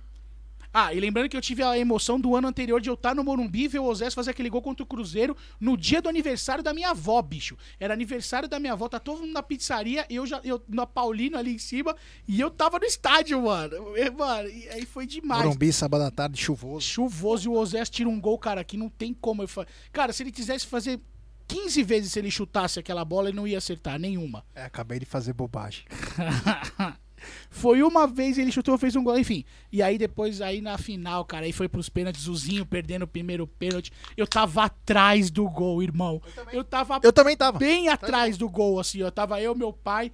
Ah, 0.74 0.94
e 0.94 1.00
lembrando 1.00 1.28
que 1.30 1.36
eu 1.36 1.42
tive 1.42 1.64
a 1.64 1.78
emoção 1.78 2.20
do 2.20 2.36
ano 2.36 2.48
anterior 2.48 2.80
de 2.80 2.90
eu 2.90 2.94
estar 2.94 3.16
no 3.16 3.24
Morumbi 3.24 3.64
e 3.64 3.68
ver 3.68 3.80
o 3.80 3.86
Osés 3.86 4.14
fazer 4.14 4.32
aquele 4.32 4.50
gol 4.50 4.62
contra 4.62 4.84
o 4.84 4.86
Cruzeiro 4.86 5.36
no 5.60 5.76
dia 5.76 6.00
do 6.02 6.08
aniversário 6.08 6.64
da 6.64 6.74
minha 6.74 6.92
avó, 6.92 7.20
bicho. 7.22 7.58
Era 7.80 7.94
aniversário 7.94 8.48
da 8.48 8.60
minha 8.60 8.74
avó, 8.74 8.88
tá 8.88 9.00
todo 9.00 9.22
mundo 9.22 9.34
na 9.34 9.42
pizzaria, 9.42 10.06
eu 10.10 10.28
já 10.28 10.40
eu 10.44 10.62
na 10.68 10.86
Paulina 10.86 11.40
ali 11.40 11.56
em 11.56 11.58
cima, 11.58 11.96
e 12.28 12.40
eu 12.40 12.52
tava 12.52 12.78
no 12.78 12.86
estádio, 12.86 13.42
mano. 13.42 13.98
E, 13.98 14.10
mano, 14.12 14.48
e 14.48 14.70
aí 14.70 14.86
foi 14.86 15.08
demais. 15.08 15.44
Morumbi, 15.44 15.74
sábado 15.74 16.04
à 16.04 16.12
tarde, 16.12 16.40
chuvoso. 16.40 16.86
Chuvoso 16.88 17.50
e 17.50 17.50
o 17.50 17.58
Osés 17.58 17.90
tira 17.90 18.08
um 18.08 18.20
gol, 18.22 18.38
cara, 18.38 18.64
que 18.64 18.78
não 18.78 18.90
tem 18.90 19.14
como. 19.14 19.42
Eu 19.42 19.48
fa- 19.48 19.66
Cara, 19.92 20.14
se 20.14 20.22
ele 20.22 20.32
quisesse 20.32 20.68
fazer 20.68 21.00
15 21.48 21.82
vezes 21.82 22.12
se 22.12 22.20
ele 22.20 22.30
chutasse 22.30 22.78
aquela 22.80 23.04
bola, 23.04 23.30
ele 23.30 23.38
não 23.38 23.48
ia 23.48 23.58
acertar 23.58 23.98
nenhuma. 24.00 24.46
É, 24.54 24.66
acabei 24.66 25.00
de 25.00 25.06
fazer 25.08 25.34
bobagem. 25.34 25.84
Foi 27.50 27.82
uma 27.84 28.06
vez 28.08 28.38
ele 28.38 28.52
chutou, 28.52 28.78
fez 28.78 28.96
um 28.96 29.04
gol, 29.04 29.18
enfim. 29.18 29.44
E 29.72 29.82
aí 29.82 29.98
depois, 29.98 30.42
aí 30.42 30.62
na 30.62 30.78
final, 30.78 31.24
cara, 31.26 31.46
aí 31.46 31.52
foi 31.52 31.68
pros 31.68 31.90
pênaltis, 31.90 32.28
o 32.28 32.36
Zinho 32.36 32.66
perdendo 32.66 33.04
o 33.04 33.08
primeiro 33.08 33.46
pênalti. 33.48 33.92
Eu 34.18 34.28
tava 34.28 34.64
atrás 34.66 35.30
do 35.30 35.48
gol, 35.50 35.82
irmão. 35.84 36.22
Eu, 36.52 36.64
tava 36.64 37.00
Eu 37.04 37.14
também 37.14 37.36
tava. 37.38 37.58
bem 37.60 37.90
atrás 37.90 38.38
do 38.38 38.50
gol, 38.50 38.80
assim, 38.80 39.02
ó. 39.04 39.12
Tava 39.12 39.42
eu, 39.42 39.56
meu 39.56 39.72
pai. 39.74 40.12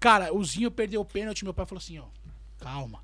Cara, 0.00 0.32
o 0.34 0.44
Zinho 0.44 0.70
perdeu 0.70 1.00
o 1.00 1.04
pênalti, 1.04 1.44
meu 1.44 1.52
pai 1.54 1.66
falou 1.66 1.80
assim, 1.80 1.98
ó, 1.98 2.04
calma. 2.60 3.02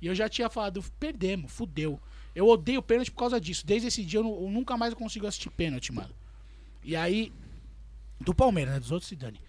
E 0.00 0.06
eu 0.06 0.14
já 0.14 0.28
tinha 0.28 0.48
falado, 0.48 0.82
perdemos, 0.98 1.52
fudeu. 1.52 2.00
Eu 2.34 2.46
odeio 2.48 2.80
pênalti 2.80 3.10
por 3.10 3.18
causa 3.18 3.40
disso. 3.40 3.66
Desde 3.66 3.88
esse 3.88 4.04
dia 4.04 4.20
eu, 4.20 4.24
nu- 4.24 4.44
eu 4.44 4.50
nunca 4.50 4.76
mais 4.76 4.94
consigo 4.94 5.26
assistir 5.26 5.50
pênalti, 5.50 5.92
mano. 5.92 6.14
E 6.82 6.94
aí. 6.96 7.32
Do 8.20 8.34
Palmeiras, 8.34 8.74
né? 8.74 8.80
Dos 8.80 8.90
outros 8.92 9.08
se 9.08 9.16
dane. 9.16 9.40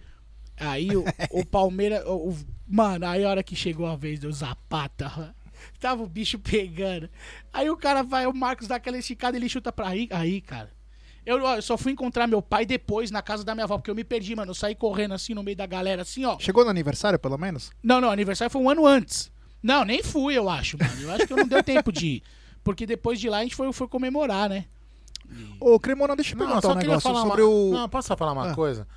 Aí 0.61 0.95
o, 0.95 1.03
o 1.31 1.45
Palmeiras. 1.45 2.03
O, 2.05 2.35
mano, 2.67 3.05
aí 3.05 3.23
a 3.23 3.29
hora 3.29 3.43
que 3.43 3.55
chegou 3.55 3.87
a 3.87 3.95
vez 3.95 4.19
do 4.19 4.31
Zapata, 4.31 5.35
tava 5.79 6.03
o 6.03 6.07
bicho 6.07 6.37
pegando. 6.39 7.09
Aí 7.51 7.69
o 7.69 7.77
cara 7.77 8.03
vai, 8.03 8.25
o 8.27 8.33
Marcos 8.33 8.67
dá 8.67 8.75
aquela 8.75 8.97
esticada 8.97 9.35
ele 9.37 9.49
chuta 9.49 9.71
pra 9.71 9.87
aí, 9.89 10.07
aí, 10.11 10.39
cara. 10.41 10.69
Eu, 11.25 11.43
ó, 11.43 11.55
eu 11.55 11.61
só 11.61 11.77
fui 11.77 11.91
encontrar 11.91 12.25
meu 12.25 12.41
pai 12.41 12.65
depois 12.65 13.11
na 13.11 13.21
casa 13.21 13.43
da 13.43 13.53
minha 13.53 13.65
avó, 13.65 13.77
porque 13.77 13.91
eu 13.91 13.95
me 13.95 14.03
perdi, 14.03 14.35
mano. 14.35 14.51
Eu 14.51 14.55
saí 14.55 14.73
correndo 14.73 15.13
assim 15.13 15.33
no 15.35 15.43
meio 15.43 15.55
da 15.55 15.65
galera, 15.67 16.01
assim, 16.01 16.25
ó. 16.25 16.37
Chegou 16.39 16.63
no 16.63 16.71
aniversário, 16.71 17.19
pelo 17.19 17.37
menos? 17.37 17.71
Não, 17.83 18.01
não, 18.01 18.09
aniversário 18.09 18.51
foi 18.51 18.61
um 18.61 18.69
ano 18.69 18.87
antes. 18.87 19.31
Não, 19.61 19.85
nem 19.85 20.01
fui, 20.01 20.35
eu 20.35 20.49
acho, 20.49 20.77
mano. 20.79 20.99
Eu 21.01 21.11
acho 21.11 21.27
que 21.27 21.33
eu 21.33 21.37
não 21.37 21.47
deu 21.47 21.61
tempo 21.61 21.91
de 21.91 22.07
ir. 22.07 22.23
Porque 22.63 22.87
depois 22.87 23.19
de 23.19 23.29
lá 23.29 23.37
a 23.39 23.43
gente 23.43 23.55
foi, 23.55 23.71
foi 23.71 23.87
comemorar, 23.87 24.49
né? 24.49 24.65
Ô, 25.59 25.79
Cremona, 25.79 26.15
deixa 26.15 26.33
eu 26.33 26.39
Não, 26.39 26.45
perguntar 26.47 26.67
só 26.67 26.73
um 26.73 26.75
queria 26.77 26.89
negócio 26.89 27.09
falar 27.11 27.21
sobre 27.21 27.41
uma... 27.43 27.51
o. 27.51 27.71
Não, 27.71 27.89
posso 27.89 28.07
só 28.07 28.17
falar 28.17 28.33
uma 28.33 28.51
Ah. 28.51 28.55
coisa? 28.55 28.87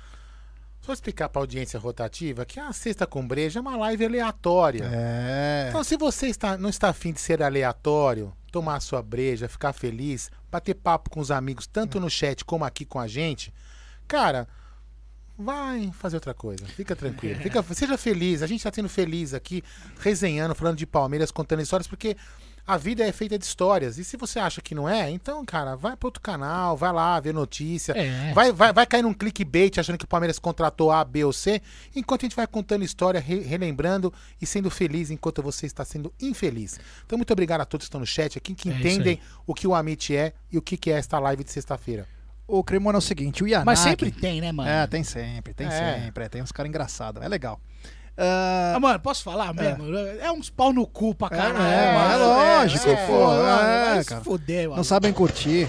Só 0.85 0.93
explicar 0.93 1.29
pra 1.29 1.41
audiência 1.41 1.79
rotativa 1.79 2.45
que 2.45 2.59
a 2.59 2.71
Sexta 2.71 3.07
com 3.07 3.27
Breja 3.27 3.57
é 3.57 3.61
uma 3.61 3.75
live 3.75 4.05
aleatória. 4.05 4.87
É. 4.93 5.65
Então, 5.69 5.83
se 5.83 5.97
você 5.97 6.27
está, 6.27 6.59
não 6.59 6.69
está 6.69 6.89
afim 6.89 7.11
de 7.11 7.19
ser 7.19 7.41
aleatório, 7.41 8.31
tomar 8.51 8.79
sua 8.81 9.01
breja, 9.01 9.49
ficar 9.49 9.73
feliz, 9.73 10.29
bater 10.51 10.75
papo 10.75 11.09
com 11.09 11.19
os 11.19 11.31
amigos, 11.31 11.65
tanto 11.65 11.99
no 11.99 12.07
chat 12.07 12.45
como 12.45 12.63
aqui 12.63 12.85
com 12.85 12.99
a 12.99 13.07
gente, 13.07 13.51
cara, 14.07 14.47
vai 15.35 15.91
fazer 15.91 16.17
outra 16.17 16.35
coisa. 16.35 16.63
Fica 16.67 16.95
tranquilo. 16.95 17.41
Fica, 17.41 17.63
seja 17.73 17.97
feliz. 17.97 18.43
A 18.43 18.47
gente 18.47 18.59
está 18.59 18.71
sendo 18.71 18.87
feliz 18.87 19.33
aqui, 19.33 19.63
resenhando, 19.99 20.53
falando 20.53 20.77
de 20.77 20.85
Palmeiras, 20.85 21.31
contando 21.31 21.63
histórias, 21.63 21.87
porque 21.87 22.15
a 22.67 22.77
vida 22.77 23.03
é 23.05 23.11
feita 23.11 23.37
de 23.37 23.45
histórias. 23.45 23.97
E 23.97 24.03
se 24.03 24.17
você 24.17 24.39
acha 24.39 24.59
que 24.61 24.73
não 24.73 24.89
é, 24.89 25.09
então, 25.11 25.45
cara, 25.45 25.75
vai 25.75 25.95
para 25.95 26.07
outro 26.07 26.21
canal, 26.21 26.75
vai 26.75 26.91
lá 26.91 27.19
ver 27.19 27.33
notícia. 27.33 27.91
É. 27.93 28.33
Vai, 28.33 28.51
vai, 28.51 28.73
vai 28.73 28.85
cair 28.85 29.03
num 29.03 29.13
clickbait 29.13 29.77
achando 29.79 29.97
que 29.97 30.05
o 30.05 30.07
Palmeiras 30.07 30.39
contratou 30.39 30.91
A, 30.91 31.03
B 31.05 31.23
ou 31.23 31.31
C, 31.33 31.61
enquanto 31.95 32.21
a 32.21 32.25
gente 32.25 32.35
vai 32.35 32.47
contando 32.47 32.83
história, 32.83 33.19
re- 33.19 33.41
relembrando 33.41 34.13
e 34.41 34.45
sendo 34.45 34.69
feliz 34.71 35.11
enquanto 35.11 35.41
você 35.43 35.65
está 35.65 35.85
sendo 35.85 36.11
infeliz. 36.19 36.79
Então, 37.05 37.17
muito 37.17 37.31
obrigado 37.31 37.61
a 37.61 37.65
todos 37.65 37.85
que 37.85 37.89
estão 37.89 37.99
no 37.99 38.05
chat 38.07 38.37
aqui, 38.37 38.53
que 38.55 38.69
É 38.69 38.73
entendem 38.73 39.19
o 39.45 39.53
que 39.53 39.67
o 39.67 39.75
Amit 39.75 40.15
é 40.15 40.33
e 40.51 40.57
o 40.57 40.61
que 40.61 40.75
que 40.77 40.89
é 40.91 40.97
esta 40.97 41.19
live 41.19 41.43
de 41.43 41.51
sexta-feira. 41.51 42.07
Ô, 42.47 42.63
Cremona, 42.63 42.97
é 42.97 42.99
o 42.99 43.01
seguinte, 43.01 43.43
o 43.43 43.47
Yanagi... 43.47 43.65
Mas 43.65 43.79
sempre 43.79 44.11
tem, 44.11 44.39
né, 44.39 44.51
mano? 44.51 44.69
É, 44.69 44.85
tem 44.85 45.03
sempre, 45.03 45.53
tem 45.53 45.65
É. 45.67 46.03
sempre. 46.05 46.23
é, 46.25 46.29
Tem 46.29 46.41
uns 46.43 46.51
caras 46.51 46.69
engraçados, 46.69 47.21
é 47.23 47.27
legal. 47.27 47.59
Ah, 48.17 48.73
Ah, 48.75 48.79
mano, 48.79 48.99
posso 48.99 49.23
falar 49.23 49.53
mesmo? 49.53 49.93
É, 50.21 50.31
uns 50.31 50.49
pau 50.49 50.71
no 50.71 50.87
cu 50.87 51.13
pra 51.13 51.29
caralho. 51.29 51.57
é, 51.57 51.93
mano. 51.93 52.13
é 52.13 52.17
lógico, 52.17 52.87
é, 52.89 53.07
pô, 53.07 53.33
é, 53.33 54.03
se 54.03 54.09
cara. 54.09 54.21
fuder, 54.23 54.69
não 54.69 54.83
sabem 54.83 55.11
curtir. 55.11 55.67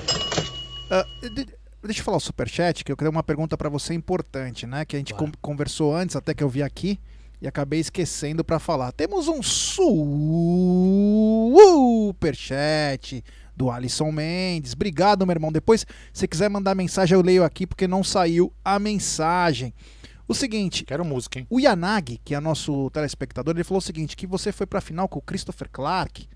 Ah, 0.90 1.04
de- 1.22 1.48
deixa 1.82 2.00
eu 2.00 2.04
falar 2.04 2.16
o 2.18 2.20
superchat, 2.20 2.84
que 2.84 2.92
eu 2.92 2.96
queria 2.96 3.10
uma 3.10 3.22
pergunta 3.22 3.56
pra 3.56 3.68
você 3.68 3.94
importante, 3.94 4.66
né? 4.66 4.84
Que 4.84 4.94
a 4.96 4.98
gente 4.98 5.12
con- 5.14 5.32
conversou 5.42 5.94
antes, 5.94 6.14
até 6.14 6.32
que 6.34 6.44
eu 6.44 6.48
vi 6.48 6.62
aqui, 6.62 7.00
e 7.42 7.48
acabei 7.48 7.80
esquecendo 7.80 8.44
pra 8.44 8.58
falar. 8.60 8.92
Temos 8.92 9.26
um 9.28 9.42
superchat 12.06 13.24
do 13.56 13.70
Alisson 13.70 14.12
Mendes. 14.12 14.72
Obrigado, 14.74 15.26
meu 15.26 15.32
irmão. 15.34 15.50
Depois, 15.50 15.86
se 16.12 16.28
quiser 16.28 16.48
mandar 16.50 16.74
mensagem, 16.74 17.14
eu 17.16 17.22
leio 17.22 17.42
aqui, 17.44 17.66
porque 17.66 17.86
não 17.88 18.04
saiu 18.04 18.52
a 18.64 18.78
mensagem. 18.78 19.72
O 20.28 20.34
seguinte, 20.34 20.84
Quero 20.84 21.04
música, 21.04 21.38
hein? 21.38 21.46
o 21.48 21.60
Yanagi, 21.60 22.20
que 22.24 22.34
é 22.34 22.40
nosso 22.40 22.90
telespectador, 22.90 23.54
ele 23.54 23.64
falou 23.64 23.78
o 23.78 23.82
seguinte: 23.82 24.16
que 24.16 24.26
você 24.26 24.50
foi 24.52 24.66
pra 24.66 24.80
final 24.80 25.08
com 25.08 25.18
o 25.18 25.22
Christopher 25.22 25.68
Clark. 25.70 26.28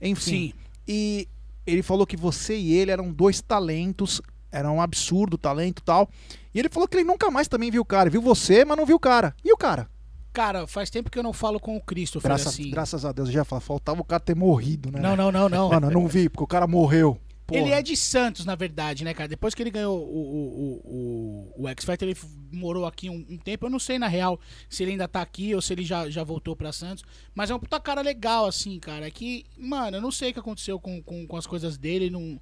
Enfim. 0.00 0.30
Sim. 0.30 0.52
E 0.88 1.28
ele 1.66 1.82
falou 1.82 2.06
que 2.06 2.16
você 2.16 2.56
e 2.56 2.74
ele 2.74 2.90
eram 2.90 3.12
dois 3.12 3.40
talentos, 3.40 4.20
era 4.50 4.70
um 4.70 4.80
absurdo 4.80 5.36
talento 5.36 5.80
e 5.80 5.84
tal. 5.84 6.08
E 6.54 6.58
ele 6.58 6.68
falou 6.68 6.88
que 6.88 6.96
ele 6.96 7.04
nunca 7.04 7.30
mais 7.30 7.48
também 7.48 7.70
viu 7.70 7.82
o 7.82 7.86
cara. 7.86 8.08
Viu 8.08 8.22
você, 8.22 8.64
mas 8.64 8.76
não 8.76 8.86
viu 8.86 8.96
o 8.96 9.00
cara. 9.00 9.34
E 9.44 9.52
o 9.52 9.56
cara? 9.56 9.88
Cara, 10.32 10.66
faz 10.66 10.90
tempo 10.90 11.10
que 11.10 11.18
eu 11.18 11.22
não 11.22 11.32
falo 11.32 11.60
com 11.60 11.76
o 11.76 11.80
Christopher 11.80 12.28
Graças, 12.28 12.48
assim. 12.48 12.70
graças 12.70 13.04
a 13.04 13.12
Deus, 13.12 13.28
eu 13.28 13.34
já 13.34 13.44
faltava 13.44 14.00
o 14.00 14.04
cara 14.04 14.18
ter 14.18 14.34
morrido, 14.34 14.90
né? 14.90 14.98
Não, 15.00 15.14
não, 15.16 15.30
não, 15.30 15.48
não. 15.48 15.68
Mano, 15.68 15.86
eu 15.86 15.90
não 15.92 16.08
vi, 16.08 16.28
porque 16.28 16.42
o 16.42 16.46
cara 16.46 16.66
morreu. 16.66 17.20
Porra. 17.46 17.60
Ele 17.60 17.70
é 17.72 17.82
de 17.82 17.94
Santos, 17.94 18.46
na 18.46 18.54
verdade, 18.54 19.04
né, 19.04 19.12
cara? 19.12 19.28
Depois 19.28 19.54
que 19.54 19.62
ele 19.62 19.70
ganhou 19.70 19.98
o, 19.98 20.02
o, 20.02 21.54
o, 21.58 21.62
o, 21.62 21.68
X 21.68 21.84
Factor, 21.84 22.08
ele 22.08 22.18
morou 22.50 22.86
aqui 22.86 23.10
um, 23.10 23.24
um 23.28 23.36
tempo. 23.36 23.66
Eu 23.66 23.70
não 23.70 23.78
sei, 23.78 23.98
na 23.98 24.08
real, 24.08 24.40
se 24.68 24.82
ele 24.82 24.92
ainda 24.92 25.06
tá 25.06 25.20
aqui 25.20 25.54
ou 25.54 25.60
se 25.60 25.72
ele 25.74 25.84
já, 25.84 26.08
já 26.08 26.24
voltou 26.24 26.56
pra 26.56 26.72
Santos. 26.72 27.04
Mas 27.34 27.50
é 27.50 27.54
um 27.54 27.58
puta 27.58 27.78
cara 27.78 28.00
legal, 28.00 28.46
assim, 28.46 28.78
cara. 28.78 29.10
Que, 29.10 29.44
mano, 29.58 29.98
eu 29.98 30.00
não 30.00 30.10
sei 30.10 30.30
o 30.30 30.32
que 30.32 30.40
aconteceu 30.40 30.80
com, 30.80 31.02
com, 31.02 31.26
com 31.26 31.36
as 31.36 31.46
coisas 31.46 31.76
dele. 31.76 32.08
Não, 32.08 32.40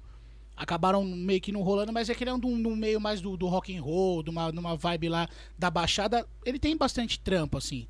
acabaram 0.55 1.03
meio 1.03 1.41
que 1.41 1.51
não 1.51 1.63
rolando, 1.63 1.91
mas 1.91 2.09
é 2.09 2.15
que 2.15 2.23
ele 2.23 2.29
é 2.29 2.33
um, 2.33 2.39
do 2.39 2.75
meio 2.75 3.01
mais 3.01 3.19
do, 3.19 3.35
do 3.35 3.47
rock 3.47 3.75
and 3.75 3.81
roll, 3.81 4.23
de 4.23 4.29
uma, 4.29 4.51
de 4.51 4.59
uma 4.59 4.77
vibe 4.77 5.09
lá 5.09 5.27
da 5.59 5.69
Baixada. 5.69 6.25
Ele 6.45 6.57
tem 6.57 6.77
bastante 6.77 7.19
trampo, 7.19 7.57
assim. 7.57 7.87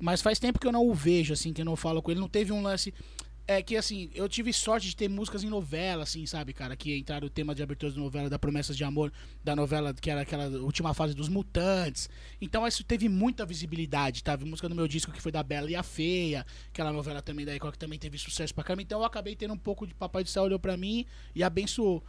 Mas 0.00 0.20
faz 0.20 0.40
tempo 0.40 0.58
que 0.58 0.66
eu 0.66 0.72
não 0.72 0.86
o 0.86 0.92
vejo, 0.92 1.32
assim, 1.32 1.52
que 1.52 1.60
eu 1.60 1.64
não 1.64 1.76
falo 1.76 2.02
com 2.02 2.10
ele. 2.10 2.20
Não 2.20 2.28
teve 2.28 2.52
um 2.52 2.62
lance. 2.62 2.92
É 3.48 3.62
que, 3.62 3.76
assim, 3.76 4.10
eu 4.12 4.28
tive 4.28 4.52
sorte 4.52 4.88
de 4.88 4.96
ter 4.96 5.08
músicas 5.08 5.44
em 5.44 5.48
novela, 5.48 6.02
assim, 6.02 6.26
sabe, 6.26 6.52
cara? 6.52 6.74
Que 6.74 6.96
entraram 6.98 7.28
o 7.28 7.30
tema 7.30 7.54
de 7.54 7.62
abertura 7.62 7.92
de 7.92 7.98
novela 7.98 8.28
da 8.28 8.40
Promessas 8.40 8.76
de 8.76 8.82
Amor, 8.82 9.12
da 9.44 9.54
novela 9.54 9.94
que 9.94 10.10
era 10.10 10.22
aquela 10.22 10.48
última 10.58 10.92
fase 10.92 11.14
dos 11.14 11.28
Mutantes. 11.28 12.10
Então, 12.40 12.66
isso 12.66 12.82
teve 12.82 13.08
muita 13.08 13.46
visibilidade, 13.46 14.24
tá? 14.24 14.36
Música 14.36 14.68
do 14.68 14.74
meu 14.74 14.88
disco 14.88 15.12
que 15.12 15.22
foi 15.22 15.30
da 15.30 15.44
Bela 15.44 15.70
e 15.70 15.76
a 15.76 15.82
Feia, 15.84 16.44
aquela 16.70 16.92
novela 16.92 17.22
também 17.22 17.46
da 17.46 17.52
Record 17.52 17.74
que 17.74 17.78
também 17.78 18.00
teve 18.00 18.18
sucesso 18.18 18.52
pra 18.52 18.64
caramba. 18.64 18.82
Então, 18.82 18.98
eu 18.98 19.04
acabei 19.04 19.36
tendo 19.36 19.54
um 19.54 19.58
pouco 19.58 19.86
de 19.86 19.94
Papai 19.94 20.24
do 20.24 20.28
Céu 20.28 20.42
olhou 20.42 20.58
pra 20.58 20.76
mim 20.76 21.06
e 21.32 21.44
abençoou. 21.44 22.02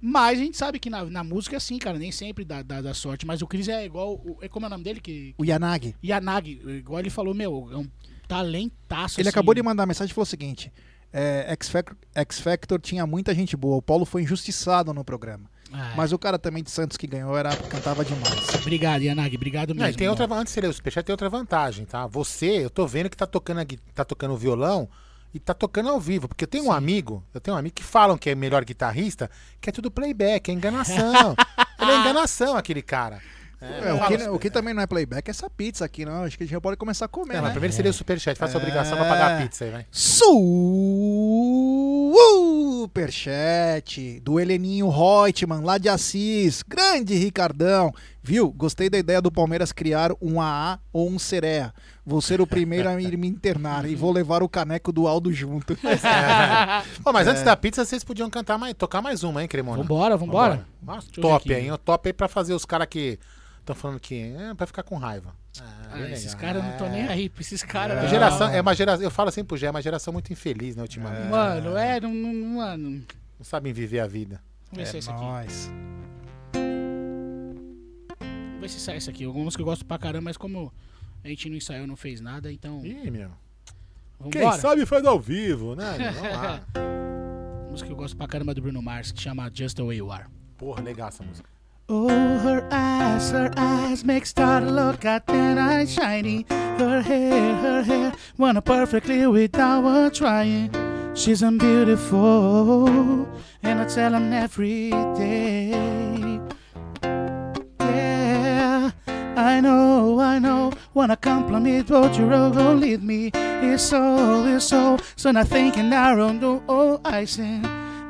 Mas 0.00 0.38
a 0.38 0.42
gente 0.44 0.56
sabe 0.56 0.78
que 0.78 0.90
na, 0.90 1.04
na 1.06 1.24
música 1.24 1.56
é 1.56 1.58
assim, 1.58 1.78
cara, 1.78 1.98
nem 1.98 2.12
sempre 2.12 2.44
dá, 2.44 2.62
dá, 2.62 2.80
dá 2.80 2.94
sorte. 2.94 3.26
Mas 3.26 3.42
o 3.42 3.48
Cris 3.48 3.66
é 3.66 3.84
igual. 3.84 4.14
O, 4.14 4.38
é 4.40 4.48
como 4.48 4.66
é 4.66 4.68
o 4.68 4.70
nome 4.70 4.84
dele? 4.84 5.00
Que, 5.00 5.34
O 5.38 5.44
Yanagi. 5.44 5.96
Yanagi, 6.04 6.60
igual 6.68 7.00
ele 7.00 7.10
falou, 7.10 7.34
meu, 7.34 7.68
é 7.72 7.76
um 7.78 7.88
talentaço. 8.28 9.20
Ele 9.20 9.28
assim. 9.28 9.34
acabou 9.34 9.54
de 9.54 9.62
mandar 9.62 9.86
mensagem 9.86 10.10
e 10.10 10.14
falou 10.14 10.24
o 10.24 10.26
seguinte: 10.26 10.72
é, 11.12 11.46
X, 11.52 11.68
Factor, 11.68 11.96
X 12.14 12.40
Factor 12.40 12.80
tinha 12.80 13.06
muita 13.06 13.34
gente 13.34 13.56
boa. 13.56 13.76
O 13.76 13.82
Paulo 13.82 14.04
foi 14.04 14.22
injustiçado 14.22 14.92
no 14.92 15.04
programa. 15.04 15.48
Ah, 15.72 15.92
Mas 15.96 16.12
o 16.12 16.18
cara 16.18 16.38
também 16.38 16.62
de 16.62 16.70
Santos 16.70 16.96
que 16.96 17.06
ganhou 17.06 17.36
era 17.36 17.54
cantava 17.56 18.04
demais. 18.04 18.48
Obrigado, 18.54 19.02
Yanagi, 19.02 19.36
obrigado 19.36 19.68
mesmo. 19.68 19.82
Não, 19.82 19.90
e 19.90 19.94
tem 19.94 20.08
outra, 20.08 20.26
antes 20.32 20.54
de 20.54 20.60
ler 20.60 20.68
o 20.68 20.72
superchat, 20.72 21.04
tem 21.04 21.12
outra 21.12 21.28
vantagem, 21.28 21.84
tá? 21.84 22.06
Você, 22.06 22.64
eu 22.64 22.70
tô 22.70 22.86
vendo 22.86 23.10
que 23.10 23.16
tá 23.16 23.26
tocando, 23.26 23.60
tá 23.92 24.04
tocando 24.04 24.36
violão 24.36 24.88
e 25.32 25.40
tá 25.40 25.52
tocando 25.52 25.88
ao 25.88 26.00
vivo. 26.00 26.28
Porque 26.28 26.44
eu 26.44 26.48
tenho 26.48 26.66
um 26.66 26.72
amigo, 26.72 27.24
eu 27.34 27.40
tenho 27.40 27.56
um 27.56 27.58
amigo 27.58 27.74
que 27.74 27.82
falam 27.82 28.16
que 28.16 28.30
é 28.30 28.34
melhor 28.34 28.64
guitarrista, 28.64 29.28
que 29.60 29.68
é 29.68 29.72
tudo 29.72 29.90
playback, 29.90 30.50
é 30.50 30.54
enganação. 30.54 31.34
Ele 31.80 31.90
é 31.90 31.96
enganação, 31.98 32.56
aquele 32.56 32.82
cara. 32.82 33.20
É, 33.64 33.92
o, 33.92 34.06
que, 34.06 34.28
o 34.30 34.38
que 34.38 34.50
também 34.50 34.74
não 34.74 34.82
é 34.82 34.86
playback 34.86 35.28
é 35.28 35.30
essa 35.30 35.48
pizza 35.48 35.84
aqui, 35.84 36.04
não. 36.04 36.24
Acho 36.24 36.36
que 36.36 36.44
a 36.44 36.46
gente 36.46 36.52
já 36.52 36.60
pode 36.60 36.76
começar 36.76 37.06
a 37.06 37.08
comer, 37.08 37.36
Não, 37.36 37.44
né? 37.44 37.50
primeiro 37.50 37.74
seria 37.74 37.90
o 37.90 37.94
superchat, 37.94 38.36
faça 38.38 38.56
a 38.56 38.60
obrigação 38.60 38.96
pra 38.96 39.06
pagar 39.08 39.38
a 39.38 39.42
pizza 39.42 39.64
aí, 39.64 39.70
vai. 39.70 39.86
Superchat 42.84 44.20
do 44.20 44.38
Heleninho 44.38 44.88
Reutemann, 44.88 45.62
lá 45.62 45.78
de 45.78 45.88
Assis. 45.88 46.62
Grande 46.62 47.14
Ricardão. 47.14 47.92
Viu? 48.22 48.50
Gostei 48.52 48.88
da 48.88 48.96
ideia 48.96 49.20
do 49.20 49.30
Palmeiras 49.30 49.72
criar 49.72 50.10
um 50.20 50.40
AA 50.40 50.78
ou 50.92 51.10
um 51.10 51.18
Cerea. 51.18 51.74
Vou 52.06 52.20
ser 52.20 52.40
o 52.40 52.46
primeiro 52.46 52.88
a 52.88 53.00
ir 53.00 53.16
me 53.18 53.28
internar 53.28 53.84
e 53.84 53.94
vou 53.94 54.12
levar 54.12 54.42
o 54.42 54.48
caneco 54.48 54.92
do 54.92 55.06
Aldo 55.06 55.32
junto. 55.32 55.76
Pô, 57.02 57.12
mas 57.12 57.26
antes 57.26 57.42
da 57.42 57.56
pizza, 57.56 57.84
vocês 57.84 58.02
podiam 58.04 58.30
cantar 58.30 58.56
mais, 58.58 58.74
tocar 58.74 59.02
mais 59.02 59.22
uma, 59.22 59.42
hein, 59.42 59.48
Cremona? 59.48 59.82
Vambora, 59.82 60.16
vambora. 60.16 60.66
Nossa, 60.82 61.06
ver 61.14 61.20
top 61.20 61.54
aí, 61.54 61.64
hein? 61.64 61.72
O 61.72 61.78
top 61.78 62.08
aí 62.08 62.12
pra 62.12 62.28
fazer 62.28 62.54
os 62.54 62.64
caras 62.64 62.86
que 62.88 63.18
estão 63.64 63.74
falando 63.74 63.98
que 64.00 64.14
é 64.36 64.54
pra 64.54 64.66
ficar 64.66 64.82
com 64.82 64.96
raiva. 64.96 65.34
Ah, 65.60 65.64
Ah, 65.92 65.96
bem 65.98 66.12
esses 66.12 66.34
caras 66.34 66.62
não 66.62 66.76
tô 66.76 66.86
nem 66.88 67.06
aí 67.08 67.28
pra 67.28 67.40
esses 67.40 67.62
caras. 67.62 68.02
Não. 68.02 68.08
geração, 68.08 68.48
é 68.50 68.60
uma 68.60 68.74
geração, 68.74 69.02
eu 69.04 69.10
falo 69.10 69.28
assim 69.28 69.44
pro 69.44 69.56
Gé, 69.56 69.66
é 69.66 69.70
uma 69.70 69.80
geração 69.82 70.12
muito 70.12 70.32
infeliz, 70.32 70.74
né, 70.76 70.82
ultimamente. 70.82 71.28
Mano, 71.28 71.76
é, 71.76 72.00
não, 72.00 72.12
não- 72.12 72.48
mano. 72.56 72.90
Não 73.38 73.44
sabem 73.44 73.72
viver 73.72 74.00
a 74.00 74.06
vida. 74.06 74.40
Vamos 74.70 74.78
ver 74.78 74.86
se 74.86 74.94
é 74.94 74.96
É 74.96 74.98
esse 75.00 75.10
aqui. 75.10 75.20
nóis. 75.20 75.70
Vamos 78.20 78.60
ver 78.60 78.68
se 78.68 78.80
sai 78.80 78.96
esse 78.96 79.10
aqui. 79.10 79.24
Algumas 79.24 79.54
que 79.56 79.62
eu 79.62 79.66
gosto 79.66 79.84
pra 79.84 79.98
caramba, 79.98 80.24
mas 80.24 80.36
como 80.36 80.72
a 81.22 81.28
gente 81.28 81.48
não 81.48 81.56
ensaiou, 81.56 81.86
não 81.86 81.96
fez 81.96 82.20
nada, 82.20 82.52
então. 82.52 82.84
Ih, 82.84 83.10
meu. 83.10 83.30
Vambora. 84.18 84.58
sabe 84.58 84.86
faz 84.86 85.04
ao 85.04 85.18
vivo, 85.20 85.74
né? 85.74 85.96
Vamos 86.14 86.32
lá. 86.32 86.60
música 87.70 87.86
que 87.88 87.92
eu 87.92 87.96
gosto 87.96 88.16
pra 88.16 88.26
caramba 88.28 88.54
do 88.54 88.62
Bruno 88.62 88.80
Mars, 88.80 89.10
que 89.10 89.20
chama 89.20 89.50
Just 89.52 89.76
the 89.76 89.82
Way 89.82 89.98
You 89.98 90.12
Are. 90.12 90.24
Porra, 90.56 90.80
legal 90.82 91.08
essa 91.08 91.24
música. 91.24 91.48
Oh, 91.86 92.08
her 92.08 92.66
eyes, 92.70 93.30
her 93.30 93.52
eyes 93.58 94.04
make 94.06 94.24
started 94.24 94.70
look 94.70 95.04
at 95.04 95.26
ten 95.26 95.58
eyes 95.58 95.92
shiny. 95.92 96.46
Her 96.48 97.02
hair, 97.02 97.54
her 97.56 97.82
hair, 97.82 98.12
wanna 98.38 98.62
perfectly 98.62 99.26
without 99.26 99.82
her 99.82 100.08
trying. 100.08 100.70
She's 101.14 101.42
beautiful, 101.42 102.88
and 103.62 103.82
I 103.82 103.84
tell 103.84 104.12
them 104.12 104.32
every 104.32 104.90
day. 105.14 106.40
Yeah, 107.80 108.90
I 109.36 109.60
know, 109.60 110.20
I 110.20 110.38
know. 110.38 110.72
Wanna 110.94 111.16
compliment, 111.16 111.88
but 111.88 112.16
you're 112.16 112.32
all 112.32 112.50
gonna 112.50 112.80
lead 112.80 113.02
me. 113.02 113.30
It's 113.34 113.82
so, 113.82 114.46
it's 114.46 114.64
so. 114.64 114.96
So 115.16 115.32
not 115.32 115.48
thinking 115.48 115.92
I 115.92 116.14
don't 116.16 116.40
do 116.40 116.62
all 116.66 117.02
I 117.04 117.26
say. 117.26 117.60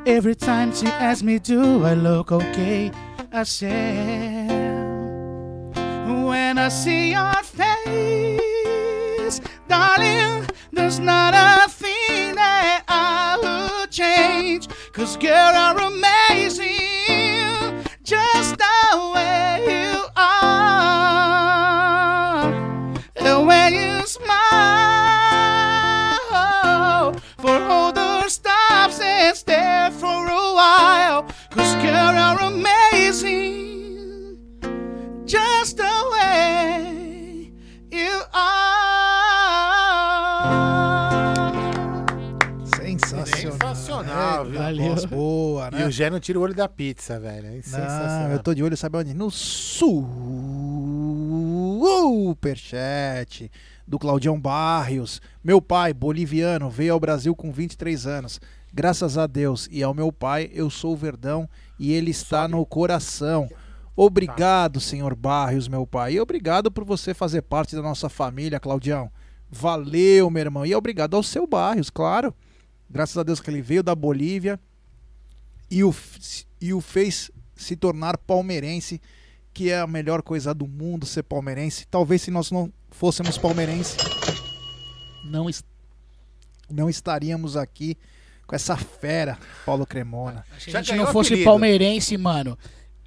Every 0.05 0.35
time 0.35 0.73
she 0.73 0.87
asks 0.87 1.23
me, 1.23 1.39
do 1.39 1.83
I 1.83 1.93
look 1.93 2.31
okay? 2.31 2.91
Say, 3.43 4.47
when 5.75 6.57
I 6.57 6.69
see 6.69 7.11
your 7.11 7.33
face, 7.43 9.41
darling, 9.67 10.47
there's 10.71 10.99
not 10.99 11.33
a 11.33 11.67
thing 11.69 12.35
that 12.35 12.85
I 12.87 13.37
would 13.43 13.91
change. 13.91 14.69
Cause 14.93 15.17
girl, 15.17 15.51
you're 15.51 15.77
amazing, 15.85 17.83
just 18.03 18.57
the 18.57 19.11
way 19.13 19.65
you 19.67 20.05
are. 20.15 20.85
And 23.17 23.45
when 23.45 23.73
you 23.73 24.07
smile, 24.07 24.44
Cause 31.55 31.75
girl, 31.81 32.13
you're 32.13 32.41
amazing, 32.53 34.37
just 35.25 35.77
the 35.77 35.93
way 36.11 37.51
you 37.91 38.21
are. 38.33 38.75
Sensacional. 42.75 43.53
Sensacional, 43.53 44.41
É, 44.45 44.49
viu? 44.49 44.59
Valeu. 44.59 44.85
voz 44.89 45.05
boa, 45.05 45.69
E 45.71 45.75
né? 45.75 45.85
o 45.87 45.91
Gé 45.91 46.09
não 46.09 46.19
tira 46.19 46.37
o 46.39 46.41
olho 46.41 46.53
da 46.53 46.67
pizza, 46.67 47.19
velho. 47.19 47.47
É 47.47 47.51
Não, 47.55 47.61
sensacional. 47.63 48.31
eu 48.31 48.39
tô 48.39 48.53
de 48.53 48.61
olho, 48.63 48.75
sabe 48.77 48.97
onde? 48.97 49.13
No 49.13 49.31
superchat 52.25 53.49
do 53.87 53.97
Claudião 53.99 54.39
Barrios. 54.39 55.21
Meu 55.43 55.61
pai, 55.61 55.93
boliviano, 55.93 56.69
veio 56.69 56.93
ao 56.93 56.99
Brasil 56.99 57.35
com 57.35 57.51
23 57.51 58.05
anos. 58.07 58.39
Graças 58.75 59.17
a 59.17 59.25
Deus 59.25 59.69
e 59.71 59.81
ao 59.81 59.93
meu 59.93 60.11
pai, 60.11 60.49
eu 60.53 60.69
sou 60.69 60.91
o 60.91 60.97
Verdão 60.97 61.49
e 61.79 61.93
ele 61.93 62.11
está 62.11 62.45
no 62.45 62.65
coração. 62.65 63.49
Obrigado, 63.95 64.81
senhor 64.81 65.15
Barrios, 65.15 65.69
meu 65.69 65.87
pai. 65.87 66.15
E 66.15 66.19
obrigado 66.19 66.69
por 66.69 66.83
você 66.83 67.13
fazer 67.13 67.41
parte 67.43 67.73
da 67.73 67.81
nossa 67.81 68.09
família, 68.09 68.59
Claudião. 68.59 69.09
Valeu, 69.49 70.29
meu 70.29 70.41
irmão. 70.41 70.65
E 70.65 70.75
obrigado 70.75 71.15
ao 71.15 71.23
seu 71.23 71.47
Barrios, 71.47 71.89
claro. 71.89 72.35
Graças 72.89 73.17
a 73.17 73.23
Deus 73.23 73.39
que 73.39 73.49
ele 73.49 73.61
veio 73.61 73.81
da 73.81 73.95
Bolívia 73.95 74.59
e 75.71 75.81
o, 75.81 75.95
e 76.59 76.73
o 76.73 76.81
fez 76.81 77.31
se 77.55 77.77
tornar 77.77 78.17
palmeirense, 78.17 79.01
que 79.53 79.69
é 79.69 79.79
a 79.79 79.87
melhor 79.87 80.21
coisa 80.21 80.53
do 80.53 80.67
mundo 80.67 81.05
ser 81.05 81.23
palmeirense. 81.23 81.87
Talvez 81.89 82.23
se 82.23 82.29
nós 82.29 82.51
não 82.51 82.73
fôssemos 82.91 83.37
palmeirense, 83.37 83.95
não, 85.23 85.49
es- 85.49 85.63
não 86.69 86.89
estaríamos 86.89 87.55
aqui 87.55 87.97
com 88.45 88.55
essa 88.55 88.75
fera, 88.77 89.37
Paulo 89.65 89.85
Cremona. 89.85 90.45
Se 90.59 90.75
a 90.75 90.81
gente 90.81 90.95
não 90.97 91.07
fosse 91.07 91.29
apelido. 91.29 91.49
palmeirense, 91.49 92.17
mano, 92.17 92.57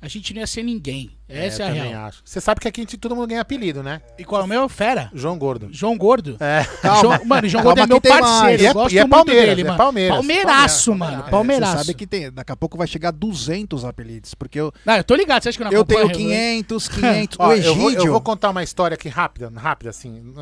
a 0.01 0.07
gente 0.09 0.33
não 0.33 0.41
ia 0.41 0.47
ser 0.47 0.63
ninguém. 0.63 1.11
Essa 1.29 1.65
é, 1.65 1.67
eu 1.67 1.71
a 1.71 1.73
real. 1.87 2.05
acho. 2.07 2.23
Você 2.25 2.41
sabe 2.41 2.61
que 2.61 2.69
aqui 2.69 2.81
a 2.81 2.83
gente- 2.85 2.97
todo 2.97 3.15
mundo 3.17 3.27
ganha 3.29 3.41
apelido, 3.41 3.83
né? 3.83 4.01
E 4.17 4.25
qual 4.25 4.41
é 4.41 4.45
o 4.45 4.47
meu? 4.49 4.69
Fera. 4.69 5.11
João 5.13 5.37
Gordo. 5.37 5.69
João 5.73 5.97
Gordo. 5.99 6.37
É. 6.41 6.65
João- 7.01 7.25
mano, 7.25 7.49
João 7.49 7.65
Gordo 7.65 7.81
é 7.81 7.87
meu 7.87 8.01
parceiro. 8.01 8.63
E 8.63 8.67
é- 8.67 8.73
gosto 8.73 8.95
e 8.95 8.99
é 8.99 9.03
muito 9.03 9.11
Palmeiras, 9.11 9.45
dele, 9.49 9.61
é 9.61 9.65
mano. 9.65 9.77
Palmeiras. 9.77 10.17
Palmeiraço, 10.17 10.91
Palmeiras, 10.91 11.17
mano. 11.17 11.25
Você 11.25 11.31
Palmeiraço. 11.31 11.77
sabe 11.79 11.95
que 11.95 12.07
tem, 12.07 12.31
daqui 12.33 12.53
a 12.53 12.57
pouco 12.57 12.79
vai 12.79 12.87
chegar 12.87 13.09
a 13.09 13.13
200 13.13 13.85
apelidos, 13.85 14.35
porque 14.35 14.59
eu, 14.61 14.73
Não, 14.85 14.95
eu 14.97 15.05
tô 15.05 15.15
ligado, 15.17 15.43
você 15.43 15.49
acha 15.51 15.59
que 15.59 15.63
eu 15.63 15.67
não 15.67 15.73
eu 15.73 15.85
tenho 15.85 16.01
acompanho? 16.01 16.19
500, 16.29 16.89
500. 16.89 17.37
Ó, 17.41 17.49
o 17.49 17.53
eu, 17.55 17.75
vou, 17.75 17.89
Egídio, 17.91 18.07
eu 18.07 18.13
vou 18.13 18.21
contar 18.21 18.51
uma 18.51 18.63
história 18.63 18.95
aqui 18.95 19.09
rápida, 19.09 19.53
rápida 19.55 19.91
assim. 19.91 20.33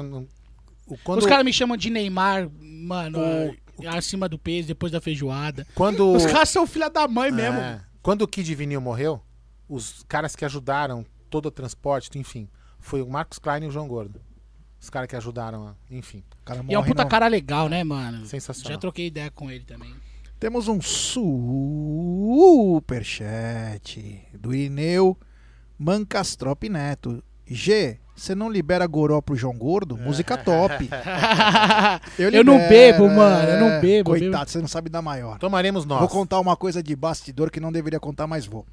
Quando, 1.03 1.19
Os 1.21 1.27
caras 1.27 1.45
me 1.45 1.53
chamam 1.53 1.77
de 1.77 1.91
Neymar, 1.91 2.49
mano, 2.61 3.19
O- 3.19 3.55
acima 3.87 4.29
do 4.29 4.39
peso, 4.39 4.69
depois 4.69 4.93
da 4.93 5.01
feijoada. 5.01 5.67
quando, 5.75 6.13
Os 6.15 6.25
caras 6.27 6.49
são 6.49 6.67
filha 6.67 6.89
da 6.89 7.07
mãe 7.09 7.31
mesmo. 7.31 7.59
É. 7.59 7.81
Quando 8.03 8.23
o 8.23 8.29
Kid 8.29 8.55
Vinil 8.55 8.81
morreu, 8.81 9.21
os 9.69 10.05
caras 10.09 10.37
que 10.37 10.45
ajudaram 10.45 11.05
todo 11.29 11.47
o 11.47 11.51
transporte, 11.51 12.17
enfim, 12.19 12.49
foi 12.79 13.03
o 13.03 13.09
Marcos 13.09 13.39
Klein 13.39 13.65
e 13.65 13.67
o 13.67 13.71
João 13.71 13.89
Gordo. 13.89 14.21
Os 14.81 14.89
caras 14.91 15.09
que 15.09 15.17
ajudaram, 15.17 15.67
a- 15.69 15.75
enfim. 15.91 16.23
cara 16.45 16.61
E 16.69 16.75
é 16.75 16.79
um 16.79 16.81
morre 16.83 16.91
puta 16.93 17.03
no- 17.05 17.11
cara 17.11 17.27
legal, 17.27 17.69
né, 17.69 17.83
mano? 17.83 18.25
Sensacional. 18.27 18.73
Já 18.75 18.79
troquei 18.79 19.07
ideia 19.07 19.31
com 19.31 19.51
ele 19.51 19.65
também. 19.65 19.93
Temos 20.39 20.69
um 20.69 20.81
superchat 22.87 24.23
do 24.39 24.55
Ineu 24.55 25.19
Mancastrop 25.79 26.69
Neto. 26.69 27.23
G, 27.47 27.99
você 28.17 28.35
não 28.35 28.49
libera 28.51 28.87
goró 28.87 29.21
pro 29.21 29.37
João 29.37 29.57
Gordo? 29.57 29.97
Música 29.97 30.37
top. 30.43 30.89
Eu 32.19 32.43
não 32.45 32.59
bebo, 32.59 33.09
mano, 33.09 33.49
eu 33.51 33.61
não 33.61 33.81
bebo, 33.81 34.11
Coitado, 34.11 34.51
você 34.51 34.59
não 34.61 34.69
sabe 34.69 34.89
da 34.89 35.03
maior. 35.03 35.39
Tomaremos 35.39 35.85
nós. 35.85 36.01
Vou 36.01 36.09
contar 36.09 36.41
uma 36.41 36.57
coisa 36.57 36.83
de 36.83 36.95
bastidor 36.97 37.51
que 37.51 37.61
não 37.61 37.71
deveria 37.71 38.01
contar, 38.01 38.27
mas 38.27 38.47
vou. 38.47 38.67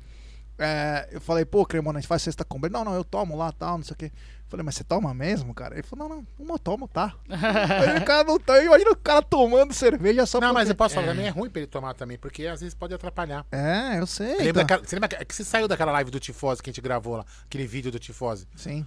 é, 0.58 1.10
eu 1.12 1.20
falei, 1.22 1.44
pô, 1.46 1.66
Cremona, 1.66 1.98
a 2.00 2.02
gente 2.02 2.08
faz 2.08 2.22
sexta 2.22 2.44
com. 2.46 2.60
Não, 2.70 2.84
não, 2.86 2.94
eu 2.94 3.04
tomo 3.04 3.36
lá, 3.36 3.52
tal, 3.52 3.78
não 3.78 3.84
sei 3.84 3.94
o 3.94 3.98
quê. 3.98 4.06
Eu 4.06 4.50
falei, 4.56 4.64
mas 4.64 4.76
você 4.76 4.84
toma 4.84 5.14
mesmo, 5.14 5.52
cara? 5.54 5.74
Ele 5.76 5.84
falou, 5.84 6.08
não, 6.08 6.16
não, 6.18 6.28
uma 6.40 6.56
eu 6.56 6.60
tomo, 6.60 6.88
tá. 6.88 7.14
Aí 7.30 7.98
o 7.98 8.06
cara 8.06 8.24
não 8.24 8.38
tá, 8.40 8.64
imagina 8.64 8.92
o 8.92 8.96
cara 8.96 9.22
tomando 9.24 9.74
cerveja 9.74 10.26
só 10.28 10.40
Não, 10.40 10.50
porque- 10.50 10.60
mas 10.62 10.70
eu 10.70 10.76
posso 10.76 10.94
falar, 10.96 11.08
também 11.08 11.26
é 11.26 11.30
ruim 11.30 11.50
pra 11.50 11.60
ele 11.62 11.68
tomar 11.68 11.94
também, 11.96 12.18
porque 12.20 12.46
às 12.46 12.60
vezes 12.62 12.76
pode 12.76 12.94
atrapalhar. 12.94 13.46
É, 13.52 14.00
eu 14.00 14.06
sei. 14.06 14.28
Lembra 14.38 14.44
então. 14.44 14.54
daquela- 14.64 14.84
você 14.86 14.96
lembra 14.96 15.10
que 15.10 15.26
que 15.26 15.36
você 15.36 15.44
saiu 15.44 15.68
daquela 15.68 15.92
live 15.94 16.12
do 16.12 16.20
Tifose 16.20 16.62
que 16.62 16.70
a 16.70 16.72
gente 16.74 16.82
gravou 16.82 17.18
lá? 17.18 17.26
Aquele 17.46 17.66
vídeo 17.66 17.92
do 17.92 17.98
Tifose. 18.00 18.48
Sim. 18.56 18.86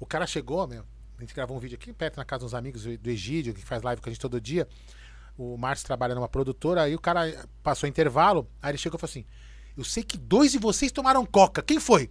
O 0.00 0.06
cara 0.06 0.26
chegou, 0.26 0.66
meu. 0.66 0.84
A 1.18 1.20
gente 1.20 1.34
gravou 1.34 1.56
um 1.56 1.60
vídeo 1.60 1.76
aqui 1.80 1.92
perto 1.92 2.16
na 2.16 2.24
casa 2.24 2.44
dos 2.44 2.54
amigos 2.54 2.82
do 2.82 3.08
Egídio, 3.10 3.54
que 3.54 3.62
faz 3.64 3.82
live 3.82 4.02
com 4.02 4.08
a 4.08 4.12
gente 4.12 4.20
todo 4.20 4.40
dia. 4.40 4.66
O 5.38 5.56
Márcio 5.56 5.86
trabalha 5.86 6.14
numa 6.14 6.28
produtora, 6.28 6.82
aí 6.82 6.94
o 6.94 7.00
cara 7.00 7.46
passou 7.62 7.88
intervalo, 7.88 8.48
aí 8.62 8.70
ele 8.72 8.78
chegou 8.78 8.96
e 8.96 9.00
falou 9.00 9.10
assim: 9.10 9.24
Eu 9.76 9.84
sei 9.84 10.02
que 10.02 10.16
dois 10.16 10.52
de 10.52 10.58
vocês 10.58 10.90
tomaram 10.92 11.24
coca. 11.24 11.62
Quem 11.62 11.78
foi? 11.80 12.10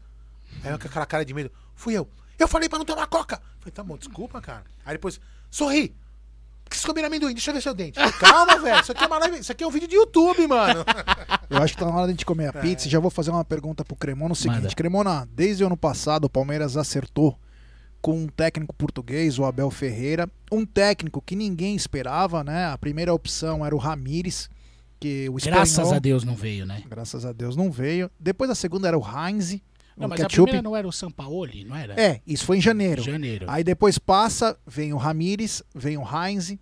Aí 0.63 0.71
eu 0.71 0.79
com 0.79 0.87
aquela 0.87 1.05
cara 1.05 1.23
de 1.25 1.33
medo, 1.33 1.51
fui 1.75 1.93
eu. 1.93 2.07
Eu 2.39 2.47
falei 2.47 2.67
pra 2.67 2.77
não 2.79 2.85
tomar 2.85 3.07
coca. 3.07 3.41
Falei, 3.59 3.71
tá 3.71 3.83
bom, 3.83 3.97
desculpa, 3.97 4.41
cara. 4.41 4.63
Aí 4.85 4.93
depois, 4.95 5.19
sorri. 5.49 5.89
Por 6.63 6.69
que 6.71 6.75
vocês 6.77 6.85
comeram 6.85 7.07
amendoim? 7.07 7.33
Deixa 7.33 7.51
eu 7.51 7.55
ver 7.55 7.61
seu 7.61 7.73
dente. 7.73 7.99
Calma, 8.19 8.57
velho. 8.59 8.81
Isso 8.81 8.91
aqui 8.91 9.03
é 9.03 9.07
uma 9.07 9.19
live. 9.19 9.39
Isso 9.39 9.51
aqui 9.51 9.63
é 9.63 9.67
um 9.67 9.71
vídeo 9.71 9.87
de 9.87 9.95
YouTube, 9.95 10.47
mano. 10.47 10.83
Eu 11.49 11.57
acho 11.61 11.73
que 11.75 11.79
tá 11.79 11.85
na 11.85 11.95
hora 11.95 12.07
de 12.07 12.13
gente 12.13 12.23
É. 12.23 12.25
comer 12.25 12.47
a 12.47 12.53
pizza. 12.53 12.87
e 12.87 12.91
Já 12.91 12.99
vou 12.99 13.11
fazer 13.11 13.31
uma 13.31 13.45
pergunta 13.45 13.83
pro 13.85 13.95
Cremona. 13.95 14.33
O 14.33 14.35
seguinte, 14.35 14.61
Manda. 14.63 14.75
Cremona, 14.75 15.27
desde 15.31 15.63
o 15.63 15.67
ano 15.67 15.77
passado 15.77 16.25
o 16.25 16.29
Palmeiras 16.29 16.75
acertou 16.77 17.37
com 18.03 18.17
um 18.17 18.27
técnico 18.27 18.75
português, 18.75 19.39
o 19.39 19.45
Abel 19.45 19.71
Ferreira. 19.71 20.29
Um 20.51 20.65
técnico 20.65 21.21
que 21.21 21.37
ninguém 21.37 21.73
esperava, 21.73 22.43
né? 22.43 22.65
A 22.65 22.77
primeira 22.77 23.13
opção 23.13 23.65
era 23.65 23.73
o 23.73 23.77
Ramires, 23.77 24.49
que 24.99 25.29
o 25.29 25.37
espanhol... 25.37 25.59
Graças 25.59 25.91
a 25.93 25.99
Deus 25.99 26.25
não 26.25 26.35
veio, 26.35 26.65
né? 26.65 26.83
Graças 26.89 27.25
a 27.25 27.31
Deus 27.31 27.55
não 27.55 27.71
veio. 27.71 28.11
Depois 28.19 28.51
a 28.51 28.55
segunda 28.55 28.89
era 28.89 28.99
o 28.99 29.01
Heinz. 29.01 29.53
Não, 29.95 30.09
mas 30.09 30.19
a 30.19 30.23
ketchup. 30.25 30.47
primeira 30.47 30.61
não 30.61 30.75
era 30.75 30.85
o 30.85 30.91
Sampaoli, 30.91 31.63
não 31.63 31.77
era? 31.77 31.99
É, 31.99 32.19
isso 32.27 32.45
foi 32.45 32.57
em 32.57 32.61
janeiro. 32.61 33.01
Janeiro. 33.01 33.45
Aí 33.47 33.63
depois 33.63 33.97
passa, 33.97 34.57
vem 34.67 34.91
o 34.91 34.97
Ramires, 34.97 35.63
vem 35.73 35.97
o 35.97 36.03
Heinz. 36.03 36.57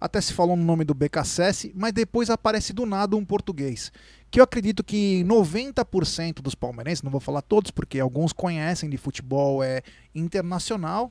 Até 0.00 0.20
se 0.20 0.32
falou 0.32 0.56
no 0.56 0.64
nome 0.64 0.84
do 0.84 0.92
BKSS, 0.92 1.72
mas 1.74 1.92
depois 1.92 2.28
aparece 2.28 2.72
do 2.72 2.84
nada 2.84 3.16
um 3.16 3.24
português. 3.24 3.90
Que 4.30 4.40
eu 4.40 4.44
acredito 4.44 4.84
que 4.84 5.24
90% 5.24 6.42
dos 6.42 6.54
palmeirenses, 6.54 7.02
não 7.02 7.10
vou 7.10 7.20
falar 7.20 7.40
todos, 7.40 7.70
porque 7.70 7.98
alguns 7.98 8.32
conhecem 8.32 8.90
de 8.90 8.96
futebol 8.98 9.62
é 9.62 9.82
internacional. 10.14 11.10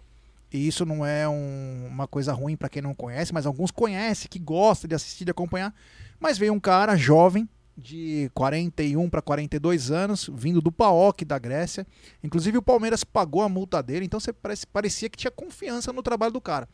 E 0.53 0.67
isso 0.67 0.85
não 0.85 1.05
é 1.05 1.27
um- 1.27 1.87
uma 1.87 2.07
coisa 2.07 2.31
ruim 2.31 2.55
para 2.55 2.69
quem 2.69 2.81
não 2.81 2.93
conhece, 2.93 3.33
mas 3.33 3.45
alguns 3.45 3.71
conhecem, 3.71 4.27
que 4.29 4.39
gosta 4.39 4.87
de 4.87 4.93
assistir, 4.95 5.25
de 5.25 5.31
acompanhar. 5.31 5.73
Mas 6.19 6.37
veio 6.37 6.53
um 6.53 6.59
cara 6.59 6.95
jovem, 6.95 7.49
de 7.77 8.31
41 8.33 9.09
para 9.09 9.21
42 9.21 9.91
anos, 9.91 10.29
vindo 10.33 10.61
do 10.61 10.71
PAOK 10.71 11.25
da 11.25 11.37
Grécia. 11.37 11.85
Inclusive 12.23 12.57
o 12.57 12.61
Palmeiras 12.61 13.03
pagou 13.03 13.41
a 13.41 13.49
multa 13.49 13.83
dele, 13.83 14.05
então 14.05 14.19
você 14.19 14.31
parece, 14.31 14.65
parecia 14.65 15.09
que 15.09 15.17
tinha 15.17 15.31
confiança 15.31 15.91
no 15.91 16.01
trabalho 16.01 16.31
do 16.31 16.39
cara. 16.39 16.69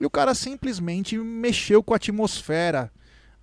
E 0.00 0.06
o 0.06 0.10
cara 0.10 0.34
simplesmente 0.34 1.18
mexeu 1.18 1.82
com 1.82 1.92
a 1.92 1.96
atmosfera 1.96 2.90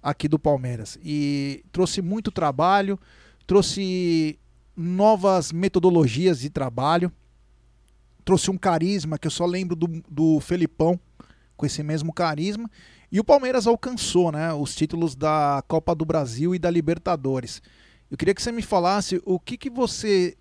aqui 0.01 0.28
do 0.28 0.39
Palmeiras 0.39 0.97
e 1.03 1.64
trouxe 1.72 2.01
muito 2.01 2.32
trabalho, 2.32 2.99
trouxe 3.45 4.39
novas 4.76 5.51
metodologias 5.51 6.39
de 6.39 6.49
trabalho, 6.49 7.12
trouxe 8.26 8.49
um 8.49 8.58
carisma 8.58 9.20
que 9.20 9.28
eu 9.28 9.32
só 9.32 9.45
lembro 9.45 9.76
do, 9.76 10.03
do 10.10 10.39
Felipão 10.39 10.99
com 11.55 11.66
esse 11.66 11.84
mesmo 11.84 12.12
carisma. 12.12 12.70
E 13.12 13.20
o 13.20 13.24
Palmeiras 13.24 13.68
alcançou 13.68 14.32
né, 14.32 14.51
os 14.53 14.76
títulos 14.76 15.16
da 15.16 15.64
Copa 15.68 15.93
do 15.93 16.05
Brasil 16.05 16.53
e 16.55 16.60
da 16.60 16.70
Libertadores. 16.70 17.62
Eu 18.10 18.18
queria 18.18 18.34
que 18.34 18.41
você 18.41 18.51
me 18.51 18.62
falasse 18.62 19.22
o 19.26 19.39
que, 19.39 19.58
que 19.58 19.70
você, 19.70 20.36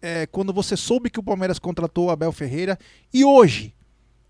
é, 0.00 0.26
quando 0.26 0.52
você 0.52 0.76
soube 0.76 1.10
que 1.10 1.20
o 1.20 1.22
Palmeiras 1.22 1.58
contratou 1.58 2.06
o 2.06 2.10
Abel 2.10 2.32
Ferreira, 2.32 2.78
e 3.12 3.24
hoje, 3.24 3.74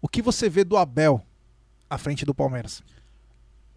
o 0.01 0.09
que 0.09 0.23
você 0.23 0.49
vê 0.49 0.65
do 0.65 0.77
Abel 0.77 1.23
à 1.89 1.99
frente 1.99 2.25
do 2.25 2.35
Palmeiras? 2.35 2.83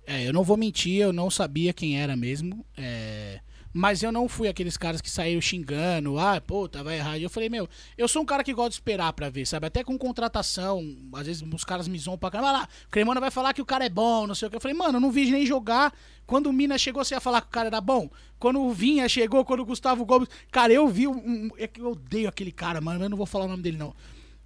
É, 0.05 0.27
eu 0.27 0.33
não 0.33 0.43
vou 0.43 0.57
mentir, 0.57 1.01
eu 1.01 1.13
não 1.13 1.29
sabia 1.29 1.73
quem 1.73 1.99
era 2.01 2.15
mesmo. 2.15 2.65
é, 2.75 3.39
Mas 3.71 4.03
eu 4.03 4.11
não 4.11 4.27
fui 4.27 4.47
aqueles 4.49 4.75
caras 4.75 4.99
que 4.99 5.09
saíram 5.09 5.39
xingando, 5.39 6.17
ah, 6.19 6.41
pô, 6.41 6.67
tava 6.67 6.93
errado. 6.93 7.19
Eu 7.21 7.29
falei, 7.29 7.47
meu, 7.49 7.69
eu 7.97 8.07
sou 8.07 8.21
um 8.21 8.25
cara 8.25 8.43
que 8.43 8.53
gosta 8.53 8.71
de 8.71 8.75
esperar 8.75 9.13
pra 9.13 9.29
ver, 9.29 9.45
sabe? 9.45 9.67
Até 9.67 9.83
com 9.83 9.97
contratação, 9.97 10.83
às 11.13 11.27
vezes 11.27 11.43
os 11.53 11.63
caras 11.63 11.87
me 11.87 11.97
zoam 11.97 12.17
pra 12.17 12.29
caramba. 12.31 12.51
Vai 12.51 12.61
lá, 12.61 12.67
o 12.87 12.89
Cremona 12.89 13.21
vai 13.21 13.31
falar 13.31 13.53
que 13.53 13.61
o 13.61 13.65
cara 13.65 13.85
é 13.85 13.89
bom, 13.89 14.27
não 14.27 14.35
sei 14.35 14.47
o 14.47 14.51
que. 14.51 14.57
Eu 14.57 14.61
falei, 14.61 14.75
mano, 14.75 14.97
eu 14.97 15.01
não 15.01 15.11
vi 15.11 15.29
nem 15.31 15.45
jogar. 15.45 15.93
Quando 16.25 16.47
o 16.47 16.53
Mina 16.53 16.77
chegou, 16.77 17.05
você 17.05 17.13
ia 17.13 17.21
falar 17.21 17.41
que 17.41 17.47
o 17.47 17.51
cara 17.51 17.67
era 17.67 17.79
bom? 17.79 18.09
Quando 18.39 18.59
o 18.61 18.71
Vinha 18.73 19.07
chegou, 19.07 19.45
quando 19.45 19.61
o 19.61 19.65
Gustavo 19.65 20.03
Gomes. 20.03 20.27
Cara, 20.51 20.73
eu 20.73 20.87
vi 20.87 21.07
um. 21.07 21.49
É 21.57 21.69
eu 21.77 21.91
odeio 21.91 22.27
aquele 22.27 22.51
cara, 22.51 22.81
mano. 22.81 23.05
Eu 23.05 23.09
não 23.09 23.17
vou 23.17 23.25
falar 23.25 23.45
o 23.45 23.49
nome 23.49 23.61
dele, 23.63 23.77
não. 23.77 23.93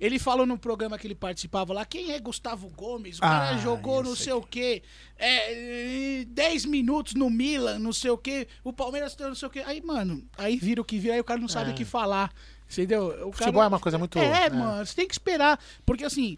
Ele 0.06 0.20
falou 0.20 0.46
no 0.46 0.58
programa 0.58 0.98
que 0.98 1.08
ele 1.08 1.16
participava 1.16 1.74
lá, 1.74 1.84
quem 1.86 2.12
é 2.12 2.20
Gustavo 2.20 2.70
Gomes? 2.70 3.18
O 3.18 3.22
cara 3.22 3.50
Ah, 3.56 3.58
jogou 3.58 4.04
não 4.04 4.16
sei 4.16 4.34
o 4.34 4.42
quê. 4.42 4.84
É, 5.18 6.26
10 6.28 6.66
minutos 6.66 7.14
no 7.16 7.30
Milan, 7.30 7.80
não 7.80 7.92
sei 7.94 8.12
o 8.12 8.18
quê. 8.18 8.48
O 8.64 8.72
Palmeiras 8.72 9.16
tem 9.16 9.26
não 9.28 9.36
sei 9.36 9.48
o 9.48 9.52
quê. 9.52 9.64
Aí, 9.66 9.82
mano, 9.82 10.24
aí 10.38 10.58
vira 10.58 10.82
o 10.82 10.86
que 10.86 11.00
vira, 11.00 11.14
aí 11.16 11.20
o 11.20 11.24
cara 11.24 11.40
não 11.40 11.48
sabe 11.48 11.72
o 11.72 11.74
que 11.74 11.86
falar. 11.86 12.32
Entendeu? 12.72 13.08
O 13.08 13.32
cara- 13.32 13.32
Futebol 13.34 13.64
é 13.64 13.68
uma 13.68 13.80
coisa 13.80 13.98
muito- 13.98 14.18
É, 14.18 14.46
é. 14.46 14.50
mano, 14.50 14.86
você 14.86 14.96
tem 14.96 15.08
que 15.08 15.14
esperar. 15.14 15.60
Porque 15.86 16.04
assim. 16.04 16.38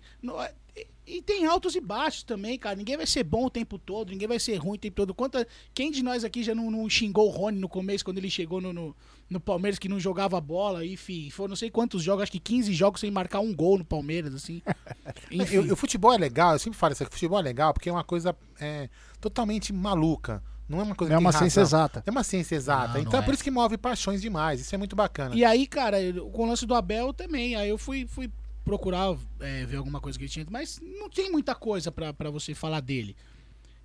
Não 1.07 1.15
e- 1.15 1.21
tem 1.21 1.45
altos 1.45 1.75
e 1.75 1.79
baixos 1.81 2.23
também, 2.23 2.57
cara. 2.57 2.75
Ninguém 2.75 2.97
vai 2.97 3.07
ser 3.07 3.23
bom 3.23 3.45
o 3.45 3.49
tempo 3.49 3.77
todo, 3.79 4.09
ninguém 4.09 4.27
vai 4.27 4.39
ser 4.39 4.55
ruim 4.57 4.75
o 4.75 4.79
tempo 4.79 4.95
todo. 4.95 5.13
Quanta, 5.13 5.47
quem 5.73 5.91
de 5.91 6.03
nós 6.03 6.23
aqui 6.23 6.43
já 6.43 6.53
não, 6.53 6.69
não 6.69 6.89
xingou 6.89 7.27
o 7.27 7.31
Rony 7.31 7.59
no 7.59 7.69
começo, 7.69 8.03
quando 8.05 8.17
ele 8.17 8.29
chegou 8.29 8.59
no, 8.61 8.73
no, 8.73 8.95
no 9.29 9.39
Palmeiras, 9.39 9.79
que 9.79 9.87
não 9.89 9.99
jogava 9.99 10.39
bola? 10.41 10.85
Enfim, 10.85 11.29
foram 11.29 11.49
não 11.49 11.55
sei 11.55 11.69
quantos 11.69 12.03
jogos, 12.03 12.23
acho 12.23 12.31
que 12.31 12.39
15 12.39 12.73
jogos 12.73 12.99
sem 13.01 13.09
marcar 13.11 13.39
um 13.39 13.53
gol 13.55 13.77
no 13.77 13.85
Palmeiras, 13.85 14.33
assim. 14.35 14.61
Enfim. 15.31 15.55
Eu- 15.55 15.73
o 15.73 15.75
futebol 15.75 16.13
é 16.13 16.17
legal, 16.17 16.53
eu 16.53 16.59
sempre 16.59 16.77
falo 16.77 16.93
isso, 16.93 17.03
que 17.03 17.09
o 17.09 17.13
futebol 17.13 17.39
é 17.39 17.43
legal 17.43 17.73
porque 17.73 17.89
é 17.89 17.91
uma 17.91 18.03
coisa 18.03 18.35
é, 18.59 18.89
totalmente 19.21 19.71
maluca. 19.73 20.43
Não 20.69 20.81
é 20.81 20.83
uma 20.83 20.95
coisa 20.95 21.11
Não 21.13 21.17
é 21.17 21.21
que 21.21 21.25
uma 21.25 21.31
ciência 21.31 21.61
razão. 21.61 21.79
exata. 21.79 22.03
É 22.05 22.11
uma 22.11 22.23
ciência 22.25 22.53
exata. 22.55 22.87
Não, 22.89 22.93
não 22.95 23.01
então 23.03 23.19
é 23.21 23.23
é. 23.23 23.25
por 23.25 23.33
isso 23.33 23.41
que 23.41 23.49
move 23.49 23.77
paixões 23.77 24.21
demais. 24.21 24.59
Isso 24.59 24.75
é 24.75 24.77
muito 24.77 24.97
bacana. 24.97 25.33
E 25.33 25.45
aí, 25.45 25.65
cara, 25.65 26.01
eu- 26.01 26.29
com 26.29 26.43
o 26.43 26.45
lance 26.45 26.65
do 26.65 26.75
Abel 26.75 27.13
também. 27.13 27.55
Aí 27.55 27.69
eu 27.69 27.77
fui, 27.77 28.05
fui 28.05 28.29
procurar 28.68 29.18
é, 29.39 29.65
ver 29.65 29.78
alguma 29.78 29.99
coisa 30.01 30.18
que 30.18 30.26
ele 30.26 30.32
tinha. 30.32 30.45
Mas 30.49 30.80
não 30.99 31.09
tem 31.09 31.32
muita 31.32 31.55
coisa 31.55 31.91
pra, 31.91 32.13
pra 32.13 32.30
você 32.30 32.53
falar 32.53 32.82
dele. 32.82 33.15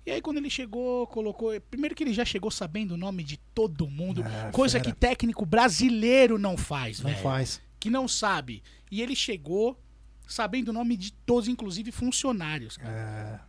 E 0.05 0.11
aí, 0.11 0.21
quando 0.21 0.37
ele 0.37 0.49
chegou, 0.49 1.07
colocou. 1.07 1.59
Primeiro 1.61 1.95
que 1.95 2.03
ele 2.03 2.13
já 2.13 2.25
chegou 2.25 2.51
sabendo 2.51 2.91
o 2.93 2.97
nome 2.97 3.23
de 3.23 3.37
todo 3.55 3.87
mundo. 3.89 4.21
É, 4.21 4.51
coisa 4.51 4.77
fera. 4.79 4.91
que 4.91 4.99
técnico 4.99 5.45
brasileiro 5.45 6.37
não 6.37 6.57
faz, 6.57 6.99
Não 6.99 7.09
velho. 7.09 7.23
faz. 7.23 7.61
Que 7.79 7.89
não 7.89 8.07
sabe. 8.07 8.61
E 8.91 9.01
ele 9.01 9.15
chegou 9.15 9.79
sabendo 10.27 10.69
o 10.69 10.73
nome 10.73 10.97
de 10.97 11.13
todos, 11.13 11.47
inclusive 11.47 11.91
funcionários. 11.91 12.75
cara. 12.77 12.91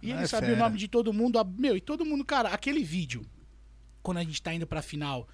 É, 0.00 0.06
E 0.06 0.10
ele 0.12 0.22
é 0.22 0.26
sabia 0.28 0.50
fera. 0.50 0.60
o 0.60 0.64
nome 0.64 0.78
de 0.78 0.86
todo 0.86 1.12
mundo. 1.12 1.38
Meu, 1.58 1.76
e 1.76 1.80
todo 1.80 2.04
mundo, 2.04 2.24
cara, 2.24 2.50
aquele 2.50 2.84
vídeo, 2.84 3.26
quando 4.02 4.18
a 4.18 4.22
gente 4.24 4.40
tá 4.40 4.54
indo 4.54 4.66
pra 4.66 4.80
final 4.82 5.26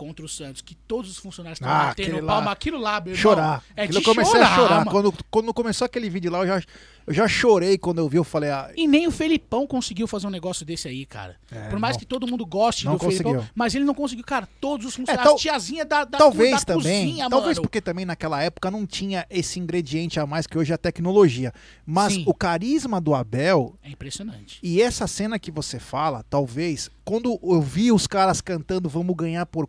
contra 0.00 0.24
o 0.24 0.28
Santos, 0.28 0.62
que 0.62 0.74
todos 0.74 1.10
os 1.10 1.18
funcionários 1.18 1.60
estão 1.60 1.70
Ah, 1.70 1.88
batendo 1.88 2.24
palma, 2.26 2.46
lá. 2.46 2.52
aquilo 2.52 2.78
lá, 2.78 2.98
meu 3.02 3.12
irmão, 3.12 3.16
Chorar. 3.22 3.62
É 3.76 3.82
Aquilo 3.82 4.00
de 4.00 4.08
eu 4.08 4.14
comecei 4.14 4.40
a 4.40 4.54
chorar. 4.56 4.78
mano. 4.78 4.90
Quando, 4.90 5.14
quando 5.30 5.52
começou 5.52 5.84
aquele 5.84 6.08
vídeo 6.08 6.32
lá, 6.32 6.38
eu 6.38 6.46
já, 6.46 6.62
eu 7.10 7.14
já 7.14 7.26
chorei 7.26 7.76
quando 7.76 7.98
eu 7.98 8.08
vi. 8.08 8.16
Eu 8.18 8.24
falei, 8.24 8.50
ah, 8.50 8.70
E 8.76 8.86
nem 8.86 9.06
o 9.06 9.10
Felipão 9.10 9.66
conseguiu 9.66 10.06
fazer 10.06 10.28
um 10.28 10.30
negócio 10.30 10.64
desse 10.64 10.86
aí, 10.86 11.04
cara. 11.04 11.34
É, 11.50 11.68
Por 11.68 11.78
mais 11.80 11.96
não. 11.96 11.98
que 12.00 12.06
todo 12.06 12.24
mundo 12.26 12.46
goste 12.46 12.84
do 12.86 12.96
Felipão, 12.98 13.32
conseguiu. 13.32 13.50
mas 13.54 13.74
ele 13.74 13.84
não 13.84 13.94
conseguiu. 13.94 14.24
Cara, 14.24 14.48
todos 14.60 14.86
os 14.86 14.94
funcionários, 14.94 15.24
tal- 15.26 15.34
as 15.34 15.40
tiazinha 15.40 15.84
da, 15.84 16.04
da, 16.04 16.18
talvez 16.18 16.60
da 16.64 16.74
também. 16.74 17.06
cozinha, 17.08 17.28
talvez 17.28 17.56
mano. 17.58 17.62
porque 17.62 17.80
também 17.80 18.04
naquela 18.04 18.40
época 18.42 18.70
não 18.70 18.86
tinha 18.86 19.26
esse 19.28 19.58
ingrediente 19.58 20.20
a 20.20 20.26
mais 20.26 20.46
que 20.46 20.56
hoje 20.56 20.70
é 20.70 20.76
a 20.76 20.78
tecnologia. 20.78 21.52
Mas 21.84 22.12
Sim. 22.14 22.24
o 22.28 22.32
carisma 22.32 23.00
do 23.00 23.12
Abel 23.14 23.74
É 23.82 23.90
impressionante. 23.90 24.60
e 24.62 24.80
essa 24.80 25.06
cena 25.08 25.36
que 25.38 25.50
você 25.50 25.80
fala, 25.80 26.24
talvez, 26.30 26.88
quando 27.04 27.38
eu 27.42 27.60
vi 27.60 27.90
os 27.90 28.06
caras 28.06 28.40
cantando 28.40 28.88
Vamos 28.88 29.16
Ganhar 29.16 29.44
por 29.46 29.66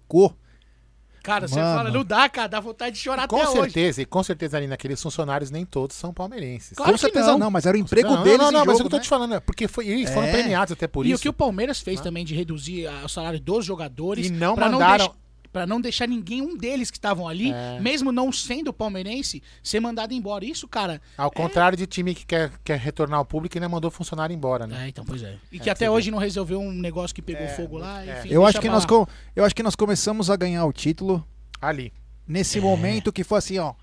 Cara, 1.24 1.48
você 1.48 1.60
Mano. 1.60 1.78
fala, 1.78 1.92
não 1.92 2.04
dá, 2.04 2.28
cara, 2.28 2.48
dá 2.48 2.60
vontade 2.60 2.96
de 2.96 3.02
chorar 3.02 3.28
com 3.28 3.36
até 3.38 3.50
hoje. 3.50 3.60
certeza, 3.62 4.02
e 4.02 4.06
com 4.06 4.24
certeza 4.24 4.58
ali 4.58 4.66
naqueles 4.68 5.02
funcionários 5.02 5.52
nem 5.52 5.66
todos 5.66 5.96
são 5.96 6.12
palmeirenses. 6.14 6.74
Claro 6.76 6.92
com 6.92 6.98
certeza 6.98 7.32
não. 7.34 7.38
não. 7.40 7.52
mas 7.52 7.66
era 7.66 7.78
o 7.78 7.80
emprego 7.80 8.10
não, 8.10 8.24
deles 8.24 8.40
não, 8.40 8.52
não, 8.52 8.64
em 8.64 8.66
mas 8.66 8.78
jogo, 8.78 8.78
o 8.78 8.78
que 8.78 8.86
eu 8.88 8.90
tô 8.90 8.98
né? 8.98 9.04
te 9.04 9.10
falando 9.10 9.34
é 9.36 9.40
porque 9.40 9.68
foi, 9.68 9.88
eles 9.88 10.10
foram 10.10 10.28
É. 10.28 10.32
premiados 10.32 10.72
até 10.72 10.88
por 10.88 11.06
e 11.06 11.12
isso. 11.12 11.20
o 11.20 11.22
que 11.22 11.30
o 11.30 11.34
Palmeiras 11.34 11.80
fez 11.80 12.02
também 12.02 12.26
de 12.26 12.34
reduzir 12.34 12.88
ah, 12.88 13.02
o 13.06 13.10
salário 13.10 13.40
dos 13.40 13.64
jogadores 13.66 14.28
E 14.28 14.30
não 14.32 14.56
mandaram- 14.56 14.98
deixar, 15.08 15.21
pra 15.52 15.68
não 15.68 15.82
deixar 15.82 16.08
ninguém 16.08 16.42
um 16.42 16.58
deles 16.58 16.90
que 16.90 16.98
estavam 16.98 17.28
ali, 17.28 17.52
É. 17.52 17.80
mesmo 17.80 18.12
não 18.12 18.32
sendo 18.32 18.72
palmeirense, 18.72 19.44
ser 19.62 19.80
mandado 19.80 20.14
embora. 20.14 20.46
Isso, 20.46 20.68
cara. 20.68 21.02
Ao 21.18 21.30
contrário 21.30 21.78
de 21.78 21.86
time 21.86 22.16
que 22.16 22.26
quer, 22.26 22.52
quer 22.64 22.80
retornar 22.80 23.20
ao 23.20 23.26
público 23.26 23.56
e 23.56 23.60
ainda 23.60 23.68
mandou 23.70 23.92
funcionário 23.92 24.34
embora, 24.34 24.66
né? 24.66 24.86
É, 24.86 24.90
então, 24.90 25.04
pois 25.04 25.22
é. 25.22 25.38
E 25.52 25.58
que 25.60 25.66
você 25.66 25.70
até 25.70 25.90
hoje 25.92 26.10
não 26.12 26.18
resolveu 26.18 26.60
um 26.62 26.72
negócio 26.72 27.14
que 27.14 27.22
pegou 27.22 27.48
fogo 27.50 27.78
lá. 27.78 28.06
é. 28.06 28.20
Enfim, 28.20 28.30
Eu 28.30 28.46
acho, 28.46 28.60
que 28.62 28.70
nós, 28.70 28.84
lá. 28.84 28.90
co- 28.90 29.08
eu 29.36 29.44
acho 29.44 29.54
que 29.56 29.64
nós 29.64 29.76
começamos 29.76 30.30
a 30.30 30.36
ganhar 30.36 30.66
o 30.66 30.72
título 30.74 31.26
Ali. 31.62 31.92
nesse 32.28 32.60
É. 32.60 32.62
momento 32.62 33.12
que 33.12 33.24
foi 33.24 33.40
assim, 33.40 33.58
ó. 33.58 33.74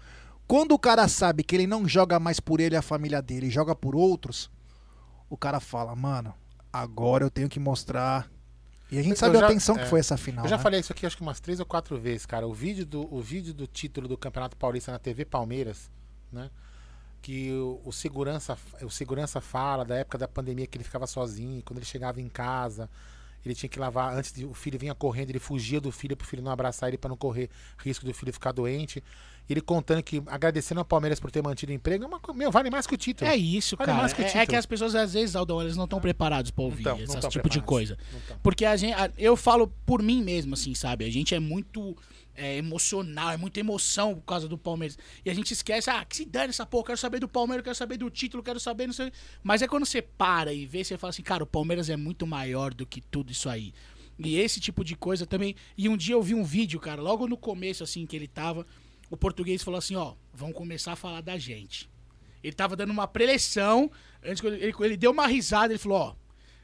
Quando 0.47 0.73
o 0.73 0.79
cara 0.79 1.07
sabe 1.09 1.43
que 1.43 1.55
ele 1.55 1.67
não 1.67 1.87
joga 1.87 2.19
mais 2.19 2.41
por 2.41 2.59
ele 2.61 2.75
e 2.75 2.79
a 2.79 2.83
família 2.83 3.21
dele, 3.21 3.51
joga 3.51 3.75
por 3.75 3.95
outros, 3.95 4.51
o 5.29 5.37
cara 5.37 5.61
fala, 5.61 5.95
mano, 5.95 6.33
agora 6.73 7.23
eu 7.25 7.31
tenho 7.31 7.49
que 7.51 7.61
mostrar 7.61 8.27
E 8.91 8.99
a 8.99 9.03
gente 9.03 9.13
Eu 9.13 9.17
sabe 9.19 9.39
já- 9.39 9.47
a 9.47 9.49
tensão 9.49 9.75
que 9.77 9.83
é. 9.83 9.87
foi 9.87 10.01
essa 10.01 10.17
final. 10.17 10.45
Eu 10.45 10.49
já 10.49 10.57
né? 10.57 10.63
falei 10.63 10.81
isso 10.81 10.93
aqui 10.93 11.05
acho 11.05 11.17
que 11.17 11.23
umas 11.23 11.41
três 11.41 11.61
ou 11.61 11.67
quatro 11.67 11.99
vezes, 11.99 12.25
cara. 12.25 12.47
O 12.47 12.55
vídeo 12.55 12.87
do, 12.87 13.13
o 13.15 13.21
vídeo 13.21 13.53
do 13.53 13.67
título 13.67 14.09
do 14.09 14.17
Campeonato 14.17 14.57
Paulista 14.57 14.91
na 14.93 14.99
TV 14.99 15.25
Palmeiras, 15.25 15.91
né? 16.33 16.51
Que 17.21 17.53
o, 17.53 17.81
o 17.85 17.93
segurança, 17.93 18.57
o 18.83 18.89
segurança 18.91 19.41
fala 19.41 19.85
da 19.85 19.97
época 19.97 20.17
da 20.19 20.29
pandemia 20.29 20.67
que 20.67 20.77
ele 20.79 20.85
ficava 20.85 21.07
sozinho, 21.07 21.63
quando 21.65 21.79
ele 21.79 21.87
chegava 21.87 22.21
em 22.21 22.29
casa, 22.29 22.89
ele 23.45 23.55
tinha 23.55 23.69
que 23.69 23.79
lavar 23.79 24.17
antes 24.17 24.33
de 24.33 24.45
o 24.45 24.55
filho 24.55 24.79
vinha 24.79 24.95
correndo, 24.95 25.31
ele 25.31 25.39
fugia 25.39 25.81
do 25.81 25.91
filho 25.93 26.17
pro 26.17 26.27
filho 26.27 26.43
não 26.43 26.51
abraçar 26.53 26.89
ele 26.89 26.97
para 26.99 27.09
não 27.11 27.17
correr 27.17 27.51
risco 27.79 28.05
do 28.07 28.15
filho 28.15 28.33
ficar 28.33 28.53
doente. 28.53 29.03
Ele 29.49 29.61
contando 29.61 30.03
que 30.03 30.23
agradecendo 30.27 30.81
ao 30.81 30.85
Palmeiras 30.85 31.19
por 31.19 31.31
ter 31.31 31.43
mantido 31.43 31.73
o 31.73 31.75
emprego, 31.75 32.05
é 32.05 32.07
uma, 32.07 32.21
meu, 32.35 32.51
vale 32.51 32.69
mais 32.71 32.87
que 32.87 32.95
o 32.95 32.99
título. 32.99 33.31
É 33.31 33.37
isso, 33.37 33.77
Vale 33.77 33.87
cara. 33.87 33.99
mais 33.99 34.13
que 34.13 34.21
o 34.21 34.25
É, 34.25 34.39
é 34.39 34.47
que 34.47 34.55
as 34.55 34.67
pessoas, 34.67 34.95
às 34.95 35.15
vezes, 35.15 35.35
Aldão, 35.35 35.63
eles 35.63 35.77
não 35.77 35.85
estão 35.85 36.01
preparados 36.01 36.53
Não 36.57 36.65
ouvir 36.67 36.83
tão, 36.85 36.99
não 36.99 37.19
esse 37.19 37.29
tipo 37.29 37.49
de 37.49 37.61
coisa. 37.63 37.97
Porque 38.43 38.65
a 38.65 38.77
gente, 38.77 38.93
a- 38.93 39.11
eu 39.17 39.37
falo 39.37 39.69
por 39.87 40.03
mim 40.03 40.23
mesmo, 40.23 40.53
assim, 40.55 40.75
sabe? 40.75 41.05
A 41.07 41.11
gente 41.11 41.35
é 41.35 41.41
muito 41.41 41.97
é, 42.35 42.57
emocional, 42.57 43.31
é 43.33 43.37
muita 43.37 43.59
emoção 43.59 44.15
por 44.15 44.23
causa 44.23 44.47
do 44.47 44.57
Palmeiras. 44.57 44.97
E 45.25 45.31
a 45.31 45.35
gente 45.35 45.51
esquece, 45.53 45.91
ah, 45.91 46.05
que 46.05 46.15
se 46.17 46.25
dane 46.25 46.51
essa 46.51 46.65
porra, 46.65 46.87
quero 46.87 46.99
saber 46.99 47.19
do 47.19 47.27
Palmeiras, 47.27 47.65
quero 47.65 47.75
saber 47.75 47.97
do 47.97 48.09
título, 48.11 48.43
quero 48.45 48.61
saber, 48.61 48.87
não 48.87 48.93
sei. 48.95 49.11
Mas 49.43 49.61
é 49.61 49.67
quando 49.67 49.85
você 49.85 50.01
para 50.01 50.53
e 50.53 50.65
vê, 50.65 50.85
você 50.85 50.97
fala 50.97 51.11
assim, 51.11 51.23
cara, 51.23 51.43
o 51.43 51.47
Palmeiras 51.47 51.91
é 51.91 51.97
muito 51.97 52.27
maior 52.27 52.73
do 52.73 52.87
que 52.87 53.01
tudo 53.01 53.33
isso 53.33 53.49
aí. 53.49 53.73
E 54.19 54.37
esse 54.39 54.61
tipo 54.61 54.85
de 54.85 54.95
coisa 54.95 55.27
também. 55.27 55.55
E 55.77 55.89
um 55.89 55.97
dia 55.97 56.15
eu 56.15 56.23
vi 56.23 56.35
um 56.35 56.45
vídeo, 56.45 56.79
cara, 56.79 57.01
logo 57.01 57.27
no 57.27 57.37
começo, 57.37 57.83
assim, 57.83 58.05
que 58.07 58.15
ele 58.15 58.29
tava. 58.29 58.65
O 59.11 59.17
português 59.17 59.63
falou 59.63 59.79
assim: 59.79 59.97
ó, 59.97 60.15
vão 60.33 60.53
começar 60.53 60.93
a 60.93 60.97
falar 60.97 61.21
da 61.21 61.39
gente. 61.39 61.89
Ele 62.43 62.53
tava 62.53 62.77
dando 62.77 62.91
uma 62.91 63.07
preleção. 63.09 63.91
Antes 64.25 64.43
ele, 64.45 64.57
ele, 64.57 64.75
ele 64.81 64.97
deu 64.97 65.11
uma 65.11 65.27
risada, 65.27 65.73
ele 65.73 65.79
falou: 65.79 65.99
ó, 65.99 66.15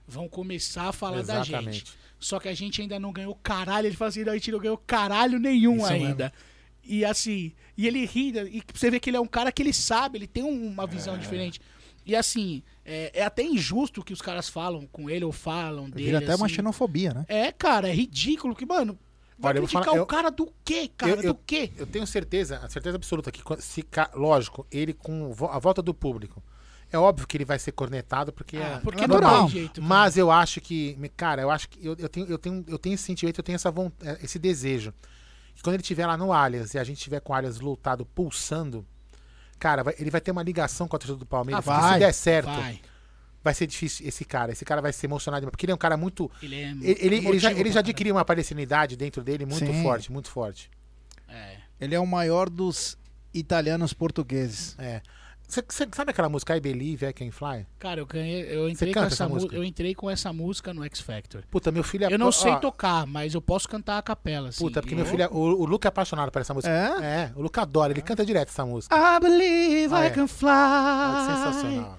vão 0.06 0.28
começar 0.28 0.88
a 0.88 0.92
falar 0.92 1.22
da 1.22 1.40
Exatamente. 1.40 1.78
gente. 1.78 1.92
Só 2.18 2.38
que 2.38 2.48
a 2.48 2.54
gente 2.54 2.80
ainda 2.80 2.98
não 2.98 3.12
ganhou 3.12 3.34
caralho. 3.34 3.86
Ele 3.86 3.96
falou 3.96 4.08
assim: 4.08 4.22
a 4.28 4.34
gente 4.34 4.52
não 4.52 4.58
ganhou 4.58 4.78
caralho 4.78 5.38
nenhum 5.38 5.76
Isso 5.78 5.86
ainda. 5.86 6.32
E 6.86 7.02
assim, 7.04 7.52
e 7.78 7.86
ele 7.86 8.04
ri, 8.04 8.28
e 8.52 8.62
você 8.74 8.90
vê 8.90 9.00
que 9.00 9.08
ele 9.08 9.16
é 9.16 9.20
um 9.20 9.26
cara 9.26 9.50
que 9.50 9.62
ele 9.62 9.72
sabe, 9.72 10.18
ele 10.18 10.26
tem 10.26 10.42
um- 10.44 10.66
uma 10.68 10.86
visão 10.86 11.16
diferente. 11.16 11.58
E 12.04 12.14
assim, 12.14 12.62
é, 12.84 13.10
é 13.14 13.22
até 13.24 13.42
injusto 13.42 14.04
que 14.04 14.12
os 14.12 14.20
caras 14.20 14.50
falam 14.50 14.86
com 14.92 15.08
ele 15.08 15.24
ou 15.24 15.32
falam 15.32 15.88
dele. 15.88 16.04
Vira 16.04 16.18
até 16.18 16.34
uma 16.36 16.44
assim. 16.44 16.56
xenofobia, 16.56 17.14
né? 17.14 17.24
É, 17.26 17.50
cara, 17.50 17.88
é 17.88 17.92
ridículo 17.94 18.54
que, 18.54 18.66
mano. 18.66 18.98
Vai 19.44 19.52
Olha, 19.52 19.60
criticar 19.60 19.84
falar- 19.84 19.96
o 19.96 20.00
eu- 20.00 20.06
cara 20.06 20.30
do 20.30 20.52
quê, 20.64 20.90
cara? 20.96 21.12
eu- 21.12 21.22
do 21.22 21.34
quê? 21.34 21.70
Eu 21.76 21.86
tenho 21.86 22.06
certeza, 22.06 22.58
a 22.62 22.68
certeza 22.68 22.96
absoluta 22.96 23.30
que, 23.30 23.42
se, 23.60 23.84
lógico, 24.14 24.66
ele 24.70 24.92
com 24.92 25.32
a 25.50 25.58
volta 25.58 25.80
do 25.82 25.92
público, 25.94 26.42
é 26.92 26.98
óbvio 26.98 27.26
que 27.26 27.36
ele 27.36 27.44
vai 27.44 27.58
ser 27.58 27.72
cornetado, 27.72 28.32
porque 28.32 28.56
Ah, 28.56 28.76
é 28.76 28.80
porque 28.80 29.04
é 29.04 29.06
normal. 29.06 29.48
jeito. 29.48 29.82
Mas 29.82 30.16
eu 30.16 30.30
acho 30.30 30.60
que, 30.60 30.96
cara, 31.16 31.42
eu 31.42 31.50
acho 31.50 31.68
que 31.68 31.84
eu, 31.84 31.96
eu 31.98 32.08
tenho, 32.08 32.26
eu, 32.26 32.38
tenho, 32.38 32.64
eu 32.68 32.78
tenho 32.78 32.94
esse 32.94 33.04
sentimento, 33.04 33.38
eu 33.38 33.44
tenho 33.44 33.56
essa 33.56 33.70
vontade, 33.70 34.18
esse 34.24 34.38
desejo. 34.38 34.92
Que 35.54 35.62
quando 35.62 35.74
ele 35.74 35.82
estiver 35.82 36.06
lá 36.06 36.16
no 36.16 36.32
Allianz 36.32 36.74
e 36.74 36.78
a 36.78 36.84
gente 36.84 37.00
tiver 37.00 37.20
com 37.20 37.32
o 37.32 37.36
Allianz 37.36 37.60
lutado, 37.60 38.04
pulsando, 38.06 38.84
cara, 39.58 39.82
vai- 39.84 39.94
ele 39.98 40.10
vai 40.10 40.20
ter 40.20 40.30
uma 40.32 40.42
ligação 40.42 40.88
com 40.88 40.96
a 40.96 40.98
torcida 40.98 41.18
do 41.18 41.26
Palmeiras. 41.26 41.66
Ah, 41.68 41.80
vai, 41.80 41.92
se 41.94 41.98
der 42.00 42.12
certo, 42.12 42.46
vai. 42.46 42.80
Vai. 43.44 43.54
ser 43.54 43.66
difícil 43.66 44.08
esse 44.08 44.24
cara. 44.24 44.50
Esse 44.52 44.64
cara 44.64 44.80
vai 44.82 44.92
se 44.92 45.06
emocionar 45.06 45.38
demais. 45.40 45.50
Porque 45.52 45.66
ele 45.66 45.72
é 45.72 45.74
um 45.74 45.78
cara 45.78 45.96
muito. 45.96 46.30
Ele 46.42 46.56
é. 46.56 46.70
Ele, 46.70 46.96
ele, 47.00 47.28
ele 47.28 47.38
já, 47.38 47.52
ele 47.52 47.70
já 47.70 47.80
adquiriu 47.80 48.14
uma 48.16 48.24
palestinidade 48.24 48.96
dentro 48.96 49.22
dele 49.22 49.44
muito 49.46 49.64
Sim. 49.66 49.82
forte, 49.82 50.10
muito 50.10 50.30
forte. 50.30 50.70
É. 51.28 51.56
Ele 51.80 51.94
é 51.94 52.00
o 52.00 52.06
maior 52.06 52.48
dos 52.48 52.96
italianos 53.32 53.92
portugueses. 53.92 54.74
É. 54.78 55.02
Você 55.46 55.62
sabe 55.92 56.10
aquela 56.10 56.28
música 56.28 56.56
I 56.56 56.60
Believe, 56.60 57.04
I 57.06 57.12
Can 57.12 57.30
Fly? 57.30 57.66
Cara, 57.78 58.00
eu 58.00 58.06
ganhei, 58.06 58.42
eu 58.50 58.66
entrei 58.68 58.94
com 58.94 59.00
essa 59.02 59.28
música. 59.28 59.54
Eu 59.54 59.62
entrei 59.62 59.94
com 59.94 60.10
essa 60.10 60.32
música 60.32 60.72
no 60.72 60.82
X 60.84 61.00
Factor. 61.00 61.44
Puta, 61.50 61.70
meu 61.70 61.84
filho 61.84 62.06
é. 62.06 62.12
Eu 62.12 62.18
não 62.18 62.28
ó, 62.28 62.32
sei 62.32 62.56
tocar, 62.56 63.06
mas 63.06 63.34
eu 63.34 63.42
posso 63.42 63.68
cantar 63.68 63.98
a 63.98 64.02
capela, 64.02 64.48
assim. 64.48 64.64
Puta, 64.64 64.80
porque 64.80 64.94
Eu- 64.94 64.98
meu 64.98 65.06
filho 65.06 65.22
é, 65.22 65.28
o, 65.28 65.36
o 65.36 65.66
Luca 65.66 65.86
é 65.86 65.90
apaixonado 65.90 66.32
por 66.32 66.40
essa 66.40 66.54
música. 66.54 66.72
É? 66.72 67.04
É, 67.04 67.32
o 67.36 67.42
Luca 67.42 67.60
adora, 67.60 67.92
ele 67.92 68.00
canta 68.00 68.24
direto 68.24 68.48
essa 68.48 68.64
música. 68.64 68.96
I 68.96 69.20
believe 69.20 69.94
Ah, 69.94 70.04
I 70.04 70.06
é. 70.06 70.10
can 70.10 70.24
É 70.24 70.28
fly. 70.28 71.26
sensacional. 71.26 71.98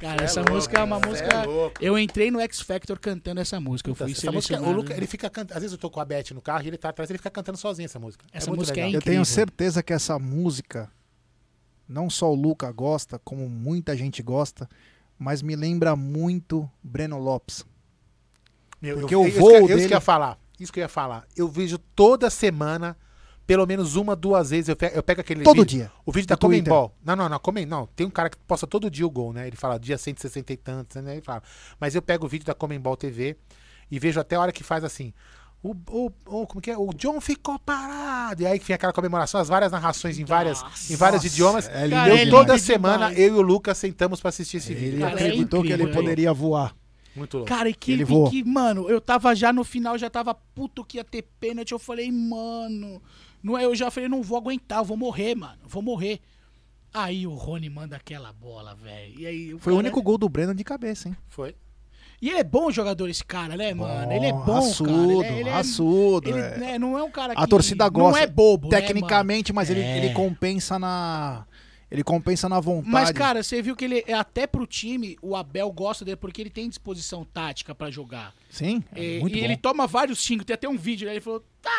Cara, 0.00 0.22
é 0.22 0.24
essa 0.24 0.40
louco, 0.40 0.52
música 0.54 0.78
é 0.78 0.82
uma 0.84 0.96
é 0.98 1.06
música. 1.06 1.42
louco. 1.44 1.76
eu 1.84 1.98
entrei 1.98 2.30
no 2.30 2.40
X 2.40 2.60
Factor 2.60 2.98
cantando 3.00 3.40
essa 3.40 3.58
música. 3.60 3.90
Eu 3.90 3.94
fui 3.94 4.10
Essa 4.12 4.30
música, 4.30 4.30
o 4.30 4.42
selecionado. 4.42 4.72
Luca, 4.80 4.94
ele 4.96 5.06
fica 5.06 5.28
cantando. 5.28 5.54
Às 5.56 5.62
vezes 5.62 5.72
eu 5.72 5.78
tô 5.78 5.90
com 5.90 6.00
a 6.00 6.04
Beth 6.04 6.30
no 6.32 6.40
carro 6.40 6.62
e 6.64 6.68
ele 6.68 6.78
tá 6.78 6.90
atrás, 6.90 7.10
ele 7.10 7.18
fica 7.18 7.30
cantando 7.30 7.58
sozinho 7.58 7.86
essa 7.86 7.98
música. 7.98 8.24
Essa 8.32 8.46
muito 8.48 8.60
música 8.60 8.78
é 8.78 8.84
legal. 8.84 8.92
Eu 8.94 8.98
incrível. 8.98 9.12
tenho 9.14 9.24
certeza 9.24 9.82
que 9.82 9.92
essa 9.92 10.18
música, 10.18 10.90
não 11.88 12.08
só 12.08 12.30
o 12.30 12.34
Luca 12.34 12.70
gosta, 12.70 13.18
como 13.18 13.48
muita 13.48 13.96
gente 13.96 14.22
gosta, 14.22 14.68
mas 15.18 15.42
me 15.42 15.56
lembra 15.56 15.96
muito 15.96 16.70
Breno 16.82 17.18
Lopes. 17.18 17.64
Meu, 18.80 19.00
Porque 19.00 19.14
eu, 19.14 19.22
o 19.22 19.26
isso 19.26 19.38
voo 19.40 19.48
que- 19.50 19.56
Isso 19.58 19.66
dele- 19.68 19.88
que 19.88 19.94
eu 19.94 19.96
ia 19.96 20.00
falar. 20.00 20.38
Isso 20.60 20.72
que 20.72 20.78
eu 20.80 20.82
ia 20.82 20.88
falar. 20.88 21.26
Eu 21.36 21.48
vejo 21.48 21.76
toda 21.78 22.30
semana, 22.30 22.96
pelo 23.48 23.66
menos 23.66 23.96
uma, 23.96 24.14
duas 24.14 24.50
vezes, 24.50 24.68
eu 24.68 24.76
pego, 24.76 24.94
eu 24.94 25.02
pego 25.02 25.22
aquele 25.22 25.42
Todo 25.42 25.56
vídeo, 25.62 25.78
dia. 25.78 25.92
O 26.04 26.12
vídeo 26.12 26.28
da. 26.28 26.36
Comembol. 26.36 26.94
Não, 27.02 27.16
não, 27.16 27.30
não, 27.30 27.38
Comem, 27.38 27.64
não. 27.64 27.86
Tem 27.96 28.06
um 28.06 28.10
cara 28.10 28.28
que 28.28 28.36
posta 28.46 28.66
todo 28.66 28.90
dia 28.90 29.06
o 29.06 29.10
gol, 29.10 29.32
né? 29.32 29.46
Ele 29.46 29.56
fala 29.56 29.78
dia 29.80 29.96
160 29.96 30.52
e 30.52 30.56
tantos, 30.58 31.02
né? 31.02 31.12
Ele 31.14 31.22
fala. 31.22 31.42
Mas 31.80 31.94
eu 31.94 32.02
pego 32.02 32.26
o 32.26 32.28
vídeo 32.28 32.44
da 32.44 32.54
Comembol 32.54 32.94
TV 32.94 33.38
e 33.90 33.98
vejo 33.98 34.20
até 34.20 34.36
a 34.36 34.40
hora 34.40 34.52
que 34.52 34.62
faz 34.62 34.84
assim. 34.84 35.14
O, 35.62 35.70
o, 35.88 36.12
o- 36.26 36.46
como 36.46 36.60
que 36.60 36.70
é? 36.70 36.76
O 36.76 36.90
John 36.92 37.20
ficou 37.22 37.58
parado. 37.58 38.42
E 38.42 38.46
aí 38.46 38.58
que 38.58 38.66
vem 38.66 38.74
aquela 38.74 38.92
comemoração, 38.92 39.40
as 39.40 39.48
várias 39.48 39.72
narrações 39.72 40.18
em, 40.18 40.26
várias, 40.26 40.62
em 40.90 40.94
vários 40.94 41.22
Nossa, 41.22 41.34
idiomas. 41.34 41.68
é 41.70 41.86
lindo 41.86 42.06
eu 42.06 42.16
ele 42.18 42.30
toda 42.30 42.54
é 42.54 42.58
semana, 42.58 43.12
eu 43.14 43.34
e 43.34 43.38
o 43.38 43.40
Lucas 43.40 43.78
sentamos 43.78 44.20
pra 44.20 44.28
assistir 44.28 44.58
esse 44.58 44.72
Ele 44.72 44.80
vídeo. 44.80 45.00
Cara, 45.00 45.12
é 45.12 45.14
acreditou 45.14 45.62
que 45.62 45.72
ele 45.72 45.86
poderia 45.86 46.34
voar. 46.34 46.76
Muito 47.16 47.38
louco. 47.38 47.48
Cara, 47.48 47.68
e 47.68 47.74
que, 47.74 47.90
Ele 47.90 48.04
voou. 48.04 48.30
que, 48.30 48.44
mano, 48.44 48.88
eu 48.88 49.00
tava 49.00 49.34
já 49.34 49.52
no 49.52 49.64
final, 49.64 49.98
já 49.98 50.08
tava 50.10 50.32
puto 50.34 50.84
que 50.84 50.98
ia 50.98 51.04
ter 51.04 51.22
pênalti. 51.40 51.72
Eu 51.72 51.78
falei, 51.78 52.12
mano, 52.12 53.02
não 53.42 53.56
é, 53.58 53.64
eu 53.64 53.74
já 53.74 53.90
falei, 53.90 54.08
não 54.08 54.22
vou 54.22 54.38
aguentar, 54.38 54.78
eu 54.80 54.84
vou 54.84 54.96
morrer, 54.96 55.34
mano, 55.34 55.58
vou 55.64 55.82
morrer. 55.82 56.20
Aí 56.92 57.26
o 57.26 57.34
Rony 57.34 57.68
manda 57.68 57.96
aquela 57.96 58.32
bola, 58.32 58.74
velho. 58.74 59.20
E 59.20 59.26
aí 59.26 59.48
Foi 59.58 59.72
o 59.72 59.76
cara- 59.76 59.86
único 59.86 60.02
gol 60.02 60.16
do 60.18 60.28
Breno 60.28 60.54
de 60.54 60.64
cabeça, 60.64 61.08
hein? 61.08 61.16
Foi. 61.28 61.54
E 62.20 62.30
ele 62.30 62.38
é 62.38 62.44
bom 62.44 62.68
jogador, 62.70 63.08
esse 63.08 63.24
cara, 63.24 63.56
né, 63.56 63.72
mano? 63.74 64.10
ele 64.12 64.26
é 64.26 64.32
bom, 64.32 64.54
raçudo, 64.54 64.90
cara. 64.90 65.02
Ele, 65.04 65.22
é- 65.36 65.40
ele 65.40 65.48
é- 65.48 65.52
raçudo. 65.52 66.28
ele, 66.28 66.38
é. 66.40 66.58
né, 66.58 66.78
não 66.78 66.98
é 66.98 67.02
um 67.02 67.10
cara 67.10 67.34
que 67.34 67.40
A 67.40 67.46
torcida 67.46 67.88
gosta. 67.88 68.18
Não 68.18 68.24
é 68.24 68.26
bobo, 68.26 68.68
né, 68.68 68.80
Tecnicamente, 68.80 69.52
mas 69.52 69.70
ele, 69.70 69.80
É. 69.80 69.98
ele 69.98 70.14
compensa 70.14 70.78
na. 70.78 71.46
Ele 71.90 72.02
compensa 72.02 72.48
na 72.50 72.60
vontade. 72.60 72.90
Mas, 72.90 73.10
cara, 73.12 73.42
você 73.42 73.62
viu 73.62 73.74
que 73.74 73.84
ele, 73.84 74.04
até 74.12 74.46
pro 74.46 74.66
time, 74.66 75.16
o 75.22 75.34
Abel 75.36 75.70
gosta 75.72 76.04
dele 76.04 76.16
porque 76.18 76.42
ele 76.42 76.50
tem 76.50 76.68
disposição 76.68 77.24
tática 77.24 77.74
pra 77.74 77.90
jogar. 77.90 78.34
Sim, 78.50 78.82
é 78.94 79.16
E, 79.16 79.20
muito 79.20 79.34
e 79.36 79.40
bom. 79.40 79.44
ele 79.46 79.56
toma 79.56 79.86
vários 79.86 80.20
xingos. 80.20 80.44
Tem 80.44 80.52
até 80.52 80.68
um 80.68 80.76
vídeo, 80.76 81.06
né? 81.06 81.12
Ele 81.14 81.20
falou, 81.22 81.42
tá, 81.62 81.70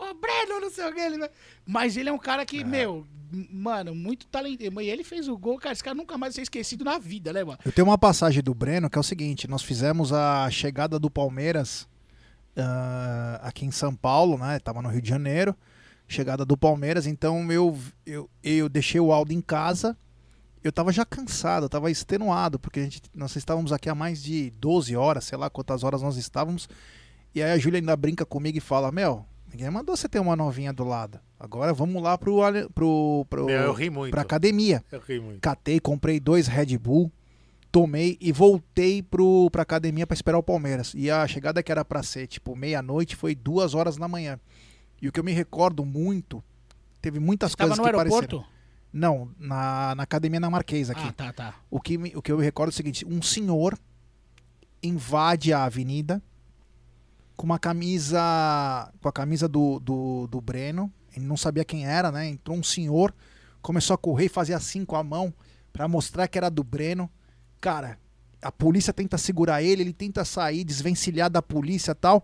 o, 0.00 0.10
o 0.10 0.14
Breno, 0.14 0.60
não 0.60 0.70
sei 0.70 0.88
o 0.88 0.94
que. 0.94 1.00
Ele... 1.00 1.18
vai-" 1.18 1.30
Mas 1.66 1.96
ele 1.96 2.08
é 2.08 2.12
um 2.12 2.18
cara 2.18 2.44
que, 2.46 2.64
meu, 2.64 3.06
m- 3.32 3.48
mano, 3.52 3.94
muito 3.94 4.26
talentoso. 4.26 4.80
E 4.80 4.90
ele 4.90 5.04
fez 5.04 5.28
o 5.28 5.36
gol, 5.36 5.58
cara. 5.58 5.72
Esse 5.72 5.84
cara 5.84 5.94
nunca 5.96 6.16
mais 6.18 6.32
vai 6.32 6.36
ser 6.36 6.42
esquecido 6.42 6.84
na 6.84 6.98
vida, 6.98 7.32
né, 7.32 7.44
mano? 7.44 7.58
Eu 7.64 7.72
tenho 7.72 7.86
uma 7.86 7.98
passagem 7.98 8.42
do 8.42 8.54
Breno 8.54 8.88
que 8.90 8.98
é 8.98 9.00
o 9.00 9.04
seguinte: 9.04 9.48
nós 9.48 9.62
fizemos 9.62 10.12
a 10.12 10.50
chegada 10.50 10.98
do 10.98 11.10
Palmeiras 11.10 11.88
ah, 12.56 13.40
aqui 13.42 13.64
em 13.64 13.70
São 13.70 13.94
Paulo, 13.94 14.36
né? 14.38 14.58
Tava 14.58 14.82
no 14.82 14.88
Rio 14.88 15.02
de 15.02 15.08
Janeiro. 15.08 15.54
Chegada 16.08 16.44
do 16.44 16.56
Palmeiras, 16.56 17.06
então 17.06 17.52
eu, 17.52 17.78
eu, 18.04 18.28
eu 18.42 18.68
deixei 18.68 19.00
o 19.00 19.12
Aldo 19.12 19.32
em 19.32 19.40
casa. 19.40 19.96
Eu 20.62 20.72
tava 20.72 20.90
já 20.92 21.04
cansado, 21.04 21.66
eu 21.66 21.68
tava 21.68 21.88
extenuado, 21.88 22.58
porque 22.58 22.80
a 22.80 22.82
gente, 22.82 23.02
nós 23.14 23.34
estávamos 23.36 23.72
aqui 23.72 23.88
há 23.88 23.94
mais 23.94 24.20
de 24.20 24.50
12 24.58 24.96
horas, 24.96 25.22
sei 25.24 25.38
lá 25.38 25.48
quantas 25.48 25.84
horas 25.84 26.02
nós 26.02 26.16
estávamos. 26.16 26.68
E 27.32 27.40
aí 27.40 27.52
a 27.52 27.58
Júlia 27.58 27.78
ainda 27.78 27.96
brinca 27.96 28.26
comigo 28.26 28.58
e 28.58 28.60
fala: 28.60 28.90
Mel, 28.90 29.24
ninguém 29.50 29.70
mandou 29.70 29.96
você 29.96 30.08
ter 30.08 30.18
uma 30.20 30.36
novinha 30.36 30.72
do 30.72 30.84
lado. 30.84 31.18
Agora 31.38 31.72
vamos 31.74 32.02
lá 32.02 32.16
pro, 32.18 32.38
pro, 32.74 33.26
pro, 33.28 33.46
Meu, 33.46 33.60
eu 33.60 33.72
ri 33.72 33.88
muito. 33.90 34.10
pra 34.12 34.22
academia 34.22 34.84
Eu 34.92 35.00
ri 35.00 35.18
muito. 35.20 35.40
catei, 35.40 35.80
comprei 35.80 36.20
dois 36.20 36.46
Red 36.46 36.76
Bull, 36.78 37.10
tomei 37.72 38.16
e 38.20 38.30
voltei 38.32 39.02
pro, 39.02 39.48
pra 39.50 39.62
academia 39.62 40.06
pra 40.06 40.14
esperar 40.14 40.38
o 40.38 40.42
Palmeiras. 40.42 40.92
E 40.94 41.10
a 41.10 41.26
chegada 41.26 41.62
que 41.62 41.70
era 41.72 41.84
pra 41.84 42.02
ser 42.02 42.26
tipo 42.26 42.54
meia-noite 42.56 43.16
foi 43.16 43.34
duas 43.34 43.74
horas 43.74 43.96
da 43.96 44.06
manhã. 44.08 44.38
E 45.00 45.08
o 45.08 45.12
que 45.12 45.18
eu 45.20 45.24
me 45.24 45.32
recordo 45.32 45.84
muito, 45.84 46.42
teve 47.00 47.18
muitas 47.18 47.54
Tava 47.54 47.68
coisas 47.70 47.78
no 47.78 47.84
que 47.90 47.96
aeroporto? 47.96 48.36
pareceram. 48.38 48.60
Não, 48.92 49.30
na, 49.38 49.94
na 49.94 50.02
academia 50.02 50.40
na 50.40 50.50
Marquês 50.50 50.90
aqui. 50.90 51.06
Ah, 51.06 51.12
tá, 51.12 51.32
tá. 51.32 51.54
O, 51.70 51.80
que 51.80 51.96
me- 51.96 52.12
o 52.16 52.20
que 52.20 52.32
eu 52.32 52.38
me 52.38 52.44
recordo 52.44 52.70
é 52.70 52.72
o 52.72 52.76
seguinte: 52.76 53.06
um 53.06 53.22
senhor 53.22 53.78
invade 54.82 55.52
a 55.52 55.64
avenida 55.64 56.22
com 57.40 57.46
uma 57.46 57.58
camisa. 57.58 58.92
Com 59.00 59.08
a 59.08 59.12
camisa 59.12 59.48
do, 59.48 59.80
do, 59.80 60.26
do 60.26 60.40
Breno. 60.42 60.92
Ele 61.16 61.24
não 61.24 61.36
sabia 61.38 61.64
quem 61.64 61.86
era, 61.86 62.12
né? 62.12 62.28
Entrou 62.28 62.54
um 62.56 62.62
senhor, 62.62 63.14
começou 63.62 63.94
a 63.94 63.98
correr 63.98 64.26
e 64.26 64.28
fazer 64.28 64.52
assim 64.52 64.84
com 64.84 64.94
a 64.94 65.02
mão 65.02 65.32
pra 65.72 65.88
mostrar 65.88 66.28
que 66.28 66.36
era 66.36 66.50
do 66.50 66.62
Breno. 66.62 67.10
Cara, 67.60 67.98
a 68.42 68.52
polícia 68.52 68.92
tenta 68.92 69.16
segurar 69.18 69.62
ele, 69.62 69.82
ele 69.82 69.92
tenta 69.92 70.24
sair, 70.24 70.62
desvencilhar 70.64 71.30
da 71.30 71.40
polícia 71.40 71.92
e 71.92 71.94
tal. 71.94 72.22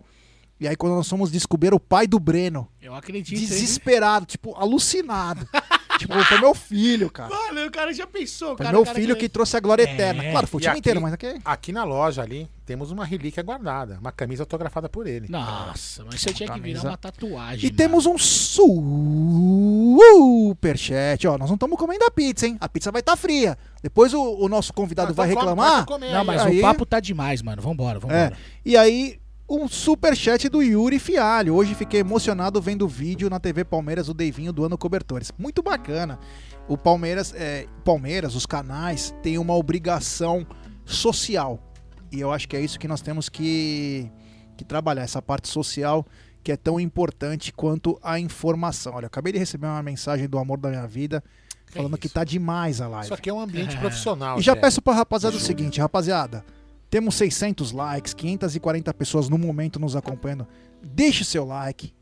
E 0.59 0.67
aí, 0.67 0.75
quando 0.75 0.95
nós 0.95 1.09
fomos 1.09 1.31
descobrir 1.31 1.73
o 1.73 1.79
pai 1.79 2.07
do 2.07 2.19
Breno, 2.19 2.67
Eu 2.81 2.93
acredito. 2.95 3.37
hein? 3.39 3.45
desesperado, 3.47 4.25
tipo, 4.25 4.55
alucinado. 4.55 5.47
tipo, 5.97 6.13
foi 6.23 6.39
meu 6.39 6.53
filho, 6.55 7.09
cara. 7.09 7.29
Mano, 7.33 7.65
o 7.67 7.71
cara 7.71 7.93
já 7.93 8.05
pensou, 8.07 8.49
Foi 8.55 8.57
cara. 8.65 8.71
meu 8.71 8.83
cara 8.85 8.95
filho 8.95 9.15
que 9.15 9.27
trouxe 9.29 9.57
a 9.57 9.59
glória 9.59 9.83
É. 9.83 9.93
eterna. 9.93 10.23
Claro, 10.31 10.47
foi 10.47 10.59
o 10.59 10.61
E 10.61 10.63
time 10.63 10.71
aqui- 10.71 10.79
inteiro, 10.79 11.01
mas 11.01 11.13
aqui. 11.13 11.35
Aqui 11.43 11.71
na 11.71 11.83
loja 11.83 12.21
ali, 12.21 12.49
temos 12.65 12.91
uma 12.91 13.05
relíquia 13.05 13.41
guardada. 13.43 13.97
Uma 13.99 14.11
camisa 14.11 14.43
autografada 14.43 14.87
por 14.89 15.07
ele. 15.07 15.27
Nossa, 15.29 16.03
mas 16.05 16.15
isso 16.15 16.33
tinha 16.33 16.49
que 16.51 16.59
virar 16.59 16.83
uma 16.83 16.97
tatuagem. 16.97 17.65
E 17.65 17.71
temos 17.71 18.05
um 18.05 18.17
superchat. 20.57 21.27
Ó, 21.27 21.37
nós 21.37 21.49
não 21.49 21.55
estamos 21.55 21.77
comendo 21.77 22.03
a 22.05 22.11
pizza, 22.11 22.47
hein? 22.47 22.57
A 22.59 22.67
pizza 22.69 22.91
vai 22.91 22.99
estar 23.01 23.15
fria. 23.15 23.57
Depois 23.81 24.13
o, 24.13 24.21
o 24.21 24.47
nosso 24.49 24.73
convidado 24.73 25.11
Ah, 25.11 25.13
vai 25.13 25.27
come- 25.29 25.39
reclamar. 25.39 25.85
Não, 26.11 26.23
mas 26.25 26.41
aí- 26.41 26.59
o 26.59 26.61
papo 26.61 26.85
tá 26.85 26.99
demais, 26.99 27.41
mano. 27.41 27.61
Vambora, 27.61 27.97
É. 27.97 28.01
vambora. 28.01 28.37
E 28.65 28.75
aí, 28.77 29.19
um 29.49 29.67
superchat 29.67 30.49
do 30.49 30.61
Yuri 30.61 30.99
Fialho. 30.99 31.55
Hoje 31.55 31.73
fiquei 31.73 32.01
emocionado 32.01 32.61
vendo 32.61 32.83
o 32.83 32.87
vídeo 32.87 33.29
na 33.29 33.39
TV 33.39 33.63
Palmeiras, 33.63 34.09
o 34.09 34.13
Deivinho 34.13 34.51
doando 34.51 34.77
cobertores. 34.77 35.31
Muito 35.37 35.63
bacana. 35.63 36.19
O 36.67 36.77
Palmeiras, 36.77 37.33
é, 37.33 37.65
Palmeiras, 37.85 38.35
os 38.35 38.45
canais, 38.45 39.15
têm 39.23 39.37
uma 39.37 39.55
obrigação 39.55 40.45
social. 40.85 41.59
E 42.11 42.19
eu 42.19 42.31
acho 42.31 42.47
que 42.47 42.57
é 42.57 42.61
isso 42.61 42.77
que 42.77 42.87
nós 42.87 43.01
temos 43.01 43.29
que, 43.29 44.11
que 44.57 44.65
trabalhar, 44.65 45.03
essa 45.03 45.21
parte 45.21 45.47
social 45.47 46.05
que 46.43 46.51
é 46.51 46.55
tão 46.57 46.79
importante 46.79 47.51
quanto 47.51 47.99
a 48.01 48.17
informação. 48.17 48.93
Olha, 48.95 49.03
eu 49.03 49.07
acabei 49.07 49.33
de 49.33 49.39
receber 49.39 49.67
uma 49.67 49.83
mensagem 49.83 50.29
do 50.29 50.37
amor 50.37 50.57
da 50.57 50.69
minha 50.69 50.87
vida 50.87 51.21
falando 51.65 51.97
que 51.97 52.07
isso? 52.07 52.13
tá 52.13 52.23
demais 52.23 52.79
a 52.79 52.87
live. 52.87 53.05
Isso 53.05 53.13
aqui 53.13 53.29
é 53.29 53.33
um 53.33 53.39
ambiente 53.41 53.75
É. 53.75 53.79
profissional. 53.81 54.39
E 54.39 54.41
já 54.41 54.53
Zé. 54.53 54.61
peço 54.61 54.81
pra 54.81 54.93
rapaziada 54.93 55.35
o 55.35 55.39
seguinte, 55.41 55.81
rapaziada. 55.81 56.45
Temos 56.97 57.13
600 57.13 57.73
likes, 57.73 58.11
540 58.15 58.91
pessoas 58.91 59.29
no 59.29 59.37
momento 59.37 59.79
nos 59.79 59.95
acompanhando. 59.95 60.47
Deixe 60.81 61.23
seu 61.23 61.45
like. 61.45 61.93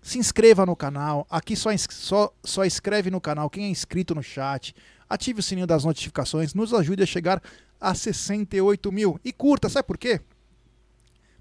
Se 0.00 0.18
inscreva 0.18 0.64
no 0.64 0.76
canal. 0.76 1.26
Aqui 1.28 1.56
só, 1.56 1.70
só, 1.76 2.32
só 2.44 2.64
escreve 2.64 3.10
no 3.10 3.20
canal 3.20 3.50
quem 3.50 3.64
é 3.64 3.68
inscrito 3.68 4.14
no 4.14 4.22
chat. 4.22 4.72
Ative 5.08 5.40
o 5.40 5.42
sininho 5.42 5.66
das 5.66 5.84
notificações. 5.84 6.54
Nos 6.54 6.72
ajude 6.72 7.02
a 7.02 7.06
chegar 7.06 7.42
a 7.80 7.92
68 7.92 8.92
mil. 8.92 9.18
E 9.24 9.32
curta, 9.32 9.68
sabe 9.68 9.88
por 9.88 9.98
quê? 9.98 10.20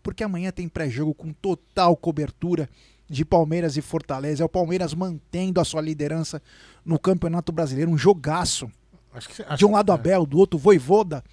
Porque 0.02 0.24
amanhã 0.24 0.50
tem 0.50 0.68
pré-jogo 0.68 1.14
com 1.14 1.32
total 1.32 1.96
cobertura 1.96 2.68
de 3.08 3.24
Palmeiras 3.24 3.78
e 3.78 3.84
Fortaleza. 3.84 4.42
É 4.42 4.46
o 4.48 4.50
Palmeiras 4.50 4.96
mantendo 4.96 5.62
a 5.62 5.64
sua 5.64 5.80
liderança 5.82 6.42
no 6.84 6.98
Campeonato 6.98 7.52
Brasileiro. 7.52 7.92
Um 7.92 7.98
jogaço 8.00 8.68
Acho 9.14 9.30
que, 9.30 9.42
acho 9.42 9.58
de 9.58 9.66
um 9.66 9.72
lado. 9.72 9.92
Abel, 9.92 10.26
do 10.26 10.38
outro 10.38 10.58
Voivoda, 10.58 11.24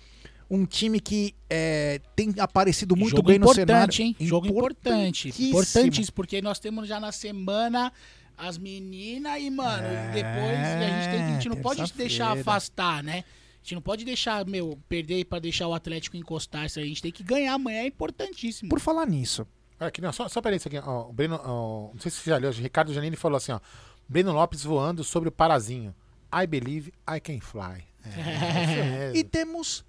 um 0.48 0.64
time 0.64 1.00
que 1.00 1.34
é, 1.50 2.00
tem 2.14 2.32
aparecido 2.38 2.94
muito 2.96 3.16
Jogo 3.16 3.28
bem 3.28 3.38
no 3.38 3.46
importante, 3.46 3.66
cenário. 3.96 4.02
hein? 4.02 4.16
Jogo 4.20 4.46
importante. 4.46 5.28
Importantíssimo. 5.28 5.48
Importantíssimo, 5.48 6.14
porque 6.14 6.40
nós 6.42 6.58
temos 6.58 6.86
já 6.88 7.00
na 7.00 7.10
semana 7.12 7.92
as 8.38 8.58
meninas 8.58 9.40
e, 9.40 9.50
mano, 9.50 9.86
É, 9.86 10.12
depois 10.12 10.58
a 10.58 10.80
gente, 10.80 11.08
tem, 11.10 11.18
que- 11.18 11.24
a 11.24 11.32
gente 11.34 11.48
não 11.48 11.56
pode 11.56 11.76
terça-feira. 11.80 12.08
deixar 12.08 12.32
afastar, 12.38 13.02
né? 13.02 13.24
A 13.24 13.62
gente 13.66 13.74
não 13.74 13.82
pode 13.82 14.04
deixar, 14.04 14.46
meu, 14.46 14.78
perder 14.88 15.24
pra 15.24 15.38
deixar 15.40 15.66
o 15.66 15.74
Atlético 15.74 16.16
encostar 16.16 16.66
isso 16.66 16.78
aí. 16.78 16.84
A 16.84 16.88
gente 16.88 17.02
tem 17.02 17.10
que 17.10 17.24
ganhar 17.24 17.54
amanhã, 17.54 17.80
é 17.80 17.86
importantíssimo. 17.86 18.68
Por 18.68 18.78
falar 18.80 19.06
nisso, 19.06 19.46
Olha 19.80 19.88
aqui, 19.88 20.00
não, 20.00 20.10
só, 20.12 20.26
só 20.28 20.40
peraí 20.40 20.56
isso 20.58 20.68
aqui. 20.68 20.78
Ó, 20.78 21.08
o 21.10 21.12
Breno, 21.12 21.38
ó, 21.44 21.90
não 21.92 22.00
sei 22.00 22.10
se 22.10 22.18
você 22.18 22.30
já 22.30 22.38
leu, 22.38 22.48
o 22.50 22.52
Ricardo 22.54 22.94
Janine 22.94 23.14
falou 23.16 23.36
assim, 23.36 23.52
ó. 23.52 23.60
Breno 24.08 24.32
Lopes 24.32 24.62
voando 24.64 25.02
sobre 25.04 25.28
o 25.28 25.32
Parazinho. 25.32 25.94
I 26.32 26.46
believe 26.46 26.92
I 27.10 27.20
can 27.20 27.40
fly. 27.40 27.84
É, 28.04 28.62
isso 28.62 28.84
mesmo. 28.84 29.16
e 29.16 29.24
temos 29.24 29.84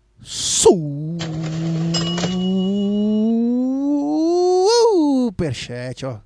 superchat, 5.27 6.05
ó. 6.05 6.19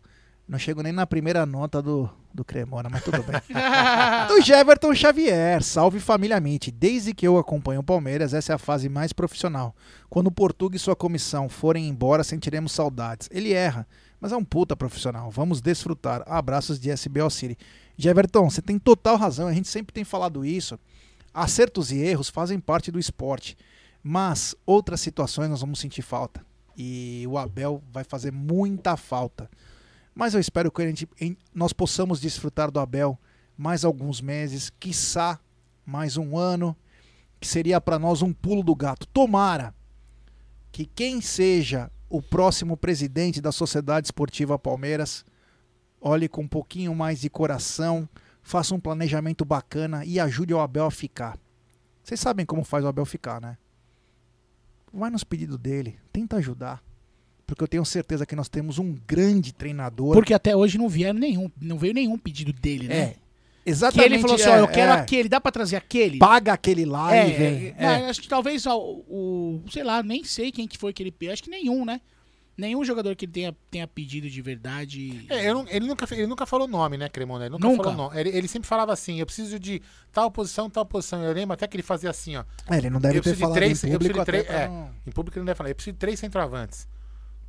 Não 0.48 0.60
chego 0.60 0.82
nem 0.84 0.92
na 0.92 1.08
primeira 1.08 1.46
nota 1.46 1.82
do, 1.82 2.10
do 2.34 2.44
Cremona, 2.44 2.90
mas 2.90 3.04
tudo 3.04 3.24
bem. 3.24 3.42
do 4.28 4.42
Jeverton 4.42 4.94
Xavier, 4.94 5.64
salve 5.64 6.00
família 6.00 6.40
Mint. 6.42 6.70
Desde 6.72 7.14
que 7.14 7.26
eu 7.26 7.38
acompanho 7.38 7.80
o 7.80 7.84
Palmeiras, 7.84 8.34
essa 8.34 8.52
é 8.52 8.56
a 8.56 8.58
fase 8.58 8.90
mais 8.90 9.14
profissional. 9.14 9.74
Quando 10.10 10.28
o 10.28 10.32
Portuga 10.32 10.76
e 10.76 10.80
sua 10.80 10.96
comissão 10.96 11.48
forem 11.48 11.88
embora, 11.88 12.24
sentiremos 12.24 12.74
saudades. 12.74 13.30
Ele 13.32 13.54
erra, 13.54 13.88
mas 14.20 14.34
é 14.34 14.36
um 14.36 14.44
puta 14.44 14.76
profissional. 14.76 15.32
Vamos 15.32 15.62
desfrutar. 15.62 16.22
Abraços 16.28 16.78
de 16.80 16.90
SBO 16.92 17.30
City. 17.30 17.58
Jeverton, 17.98 18.50
você 18.50 18.62
tem 18.62 18.78
total 18.78 19.16
razão. 19.16 19.48
A 19.48 19.54
gente 19.54 19.70
sempre 19.70 19.94
tem 19.94 20.04
falado 20.04 20.44
isso. 20.44 20.78
Acertos 21.34 21.94
e 21.94 22.00
erros 22.00 22.30
fazem 22.30 22.60
parte 22.60 22.92
do 22.92 23.00
esporte. 23.00 23.56
Mas 24.04 24.56
outras 24.66 25.02
situações 25.02 25.50
nós 25.50 25.62
vamos 25.62 25.80
sentir 25.80 26.02
falta. 26.02 26.46
E 26.76 27.26
o 27.28 27.38
Abel 27.38 27.84
vai 27.92 28.04
fazer 28.04 28.32
muita 28.32 28.98
falta. 28.98 29.50
Mas 30.16 30.34
eu 30.34 30.40
espero 30.40 30.72
que 30.72 30.82
a 30.82 30.88
gente, 30.88 31.08
em- 31.20 31.38
nós 31.54 31.72
possamos 31.74 32.20
desfrutar 32.20 32.72
do 32.72 32.80
Abel 32.80 33.20
mais 33.58 33.86
alguns 33.86 34.22
meses, 34.22 34.72
quiçá 34.80 35.40
mais 35.86 36.18
um 36.18 36.38
ano, 36.38 36.76
que 37.40 37.48
seria 37.48 37.80
para 37.80 38.00
nós 38.00 38.22
um 38.22 38.34
pulo 38.34 38.64
do 38.64 38.76
gato. 38.76 39.06
Tomara 39.08 39.74
que 40.72 40.86
quem 40.86 41.22
seja 41.22 41.92
o 42.10 42.22
próximo 42.22 42.76
presidente 42.76 43.40
da 43.40 43.52
Sociedade 43.52 44.08
Esportiva 44.08 44.58
Palmeiras 44.58 45.24
olhe 46.00 46.28
com 46.28 46.42
um 46.42 46.48
pouquinho 46.48 46.96
mais 46.96 47.22
de 47.22 47.30
coração, 47.30 48.10
faça 48.42 48.74
um 48.74 48.80
planejamento 48.80 49.46
bacana 49.46 50.04
e 50.04 50.20
ajude 50.20 50.54
o 50.54 50.60
Abel 50.60 50.86
a 50.86 50.92
ficar. 50.92 51.38
Vocês 52.04 52.20
sabem 52.20 52.46
como 52.46 52.64
faz 52.64 52.84
o 52.84 52.88
Abel 52.88 53.06
ficar, 53.06 53.40
né? 53.40 53.58
Vai 54.94 55.10
nos 55.10 55.24
pedidos 55.24 55.58
dele, 55.58 55.98
tenta 56.12 56.38
ajudar. 56.38 56.84
Porque 57.46 57.64
eu 57.64 57.68
tenho 57.68 57.84
certeza 57.84 58.26
que 58.26 58.36
nós 58.36 58.48
temos 58.48 58.80
um 58.80 58.96
grande 59.06 59.54
treinador. 59.54 60.14
Porque 60.14 60.34
até 60.34 60.56
hoje 60.56 60.78
não 60.78 60.88
vieram 60.88 61.20
nenhum, 61.20 61.52
não 61.62 61.78
veio 61.78 61.94
nenhum 61.94 62.18
pedido 62.18 62.54
dele, 62.54 62.88
né? 62.88 62.96
É, 62.96 63.08
Que 63.10 63.70
exatamente. 63.70 64.14
ele 64.14 64.22
falou 64.22 64.36
assim, 64.36 64.50
ó, 64.50 64.56
é, 64.56 64.62
eu 64.62 64.68
quero 64.68 64.92
é. 64.92 64.96
aquele, 64.96 65.28
dá 65.28 65.42
pra 65.42 65.52
trazer 65.52 65.76
aquele? 65.76 66.18
Paga 66.18 66.54
aquele 66.54 66.86
lá 66.86 67.14
é, 67.14 67.30
e 67.30 67.34
vem. 67.34 67.68
é, 67.68 67.76
É. 67.78 68.10
Acho 68.10 68.22
que 68.22 68.28
talvez 68.30 68.66
ó, 68.66 68.78
o, 68.78 69.62
sei 69.70 69.84
lá, 69.84 70.02
nem 70.02 70.24
sei 70.24 70.52
quem 70.52 70.68
que 70.68 70.78
foi 70.78 70.94
que 70.94 71.04
ele 71.04 71.12
pediu, 71.12 71.34
acho 71.34 71.44
que 71.44 71.50
nenhum, 71.50 71.84
né? 71.84 72.00
Nenhum 72.62 72.86
jogador 72.86 73.16
que 73.16 73.26
ele 73.26 73.32
tenha, 73.32 73.56
tenha 73.72 73.88
pedido 73.88 74.30
de 74.30 74.40
verdade. 74.42 75.26
É, 75.30 75.50
eu 75.50 75.56
não- 75.56 75.66
ele, 75.68 75.88
nunca, 75.88 76.08
ele 76.14 76.28
nunca 76.28 76.46
falou 76.46 76.68
nome, 76.68 76.96
né, 76.96 77.10
Cremona? 77.10 77.46
Ele 77.46 77.54
nunca, 77.54 77.68
Nunca. 77.68 77.84
falou 77.84 77.98
nome. 77.98 78.20
Ele, 78.20 78.30
ele 78.30 78.48
sempre 78.48 78.68
falava 78.68 78.94
assim, 78.94 79.20
eu 79.20 79.26
preciso 79.26 79.60
de 79.60 79.82
tal 80.12 80.30
posição, 80.30 80.70
tal 80.70 80.86
posição. 80.86 81.24
Eu 81.24 81.34
lembro 81.34 81.54
até 81.56 81.66
que 81.68 81.76
ele 81.76 81.82
fazia 81.84 82.12
assim, 82.12 82.36
ó. 82.38 82.44
É, 82.70 82.78
ele 82.78 82.92
não 82.92 83.00
deve 83.00 83.18
eu 83.18 83.24
ter 83.24 83.36
falado 83.36 83.56
três, 83.56 83.84
em 83.84 83.92
público 83.94 84.24
três, 84.26 84.46
pra 84.46 84.56
é, 84.62 84.68
não- 84.68 84.92
em 85.08 85.12
público 85.12 85.38
ele 85.38 85.42
não 85.42 85.48
deve 85.48 85.58
falar, 85.58 85.70
eu 85.72 85.76
preciso 85.76 85.94
de 85.94 86.00
três 86.00 86.20
centroavantes. 86.20 86.88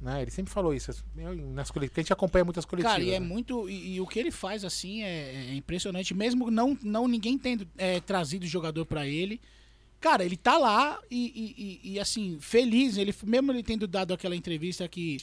Né? 0.01 0.23
Ele 0.23 0.31
sempre 0.33 0.53
falou 0.53 0.75
isso. 0.75 0.91
Eu, 1.17 1.37
nas 1.37 1.71
coletivas, 1.71 1.99
a 1.99 2.03
gente 2.03 2.13
acompanha 2.13 2.45
muitas 2.45 2.65
coletivas. 2.65 2.93
Cara, 2.95 3.05
e 3.05 3.11
é 3.15 3.21
né? 3.21 3.25
muito. 3.27 3.69
E, 3.69 3.95
e 3.97 4.01
o 4.01 4.07
que 4.07 4.19
ele 4.19 4.33
faz, 4.33 4.65
assim, 4.65 5.03
é, 5.05 5.51
é 5.51 5.55
impressionante. 5.55 6.13
Mesmo 6.13 6.51
não, 6.51 6.77
não 6.83 7.07
ninguém 7.07 7.39
tendo 7.39 7.69
é, 7.79 8.01
trazido 8.01 8.45
jogador 8.47 8.85
pra 8.85 9.07
ele. 9.07 9.41
Cara, 10.03 10.24
ele 10.24 10.36
tá 10.36 10.59
lá 10.59 10.98
e, 11.09 11.16
e- 11.34 11.90
e- 11.90 11.92
e, 11.94 12.00
assim, 12.00 12.36
feliz. 12.40 12.96
Ele, 12.98 13.14
mesmo 13.24 13.53
ele 13.53 13.62
tendo 13.62 13.86
dado 13.86 14.12
aquela 14.12 14.34
entrevista 14.36 14.86
que. 14.88 15.18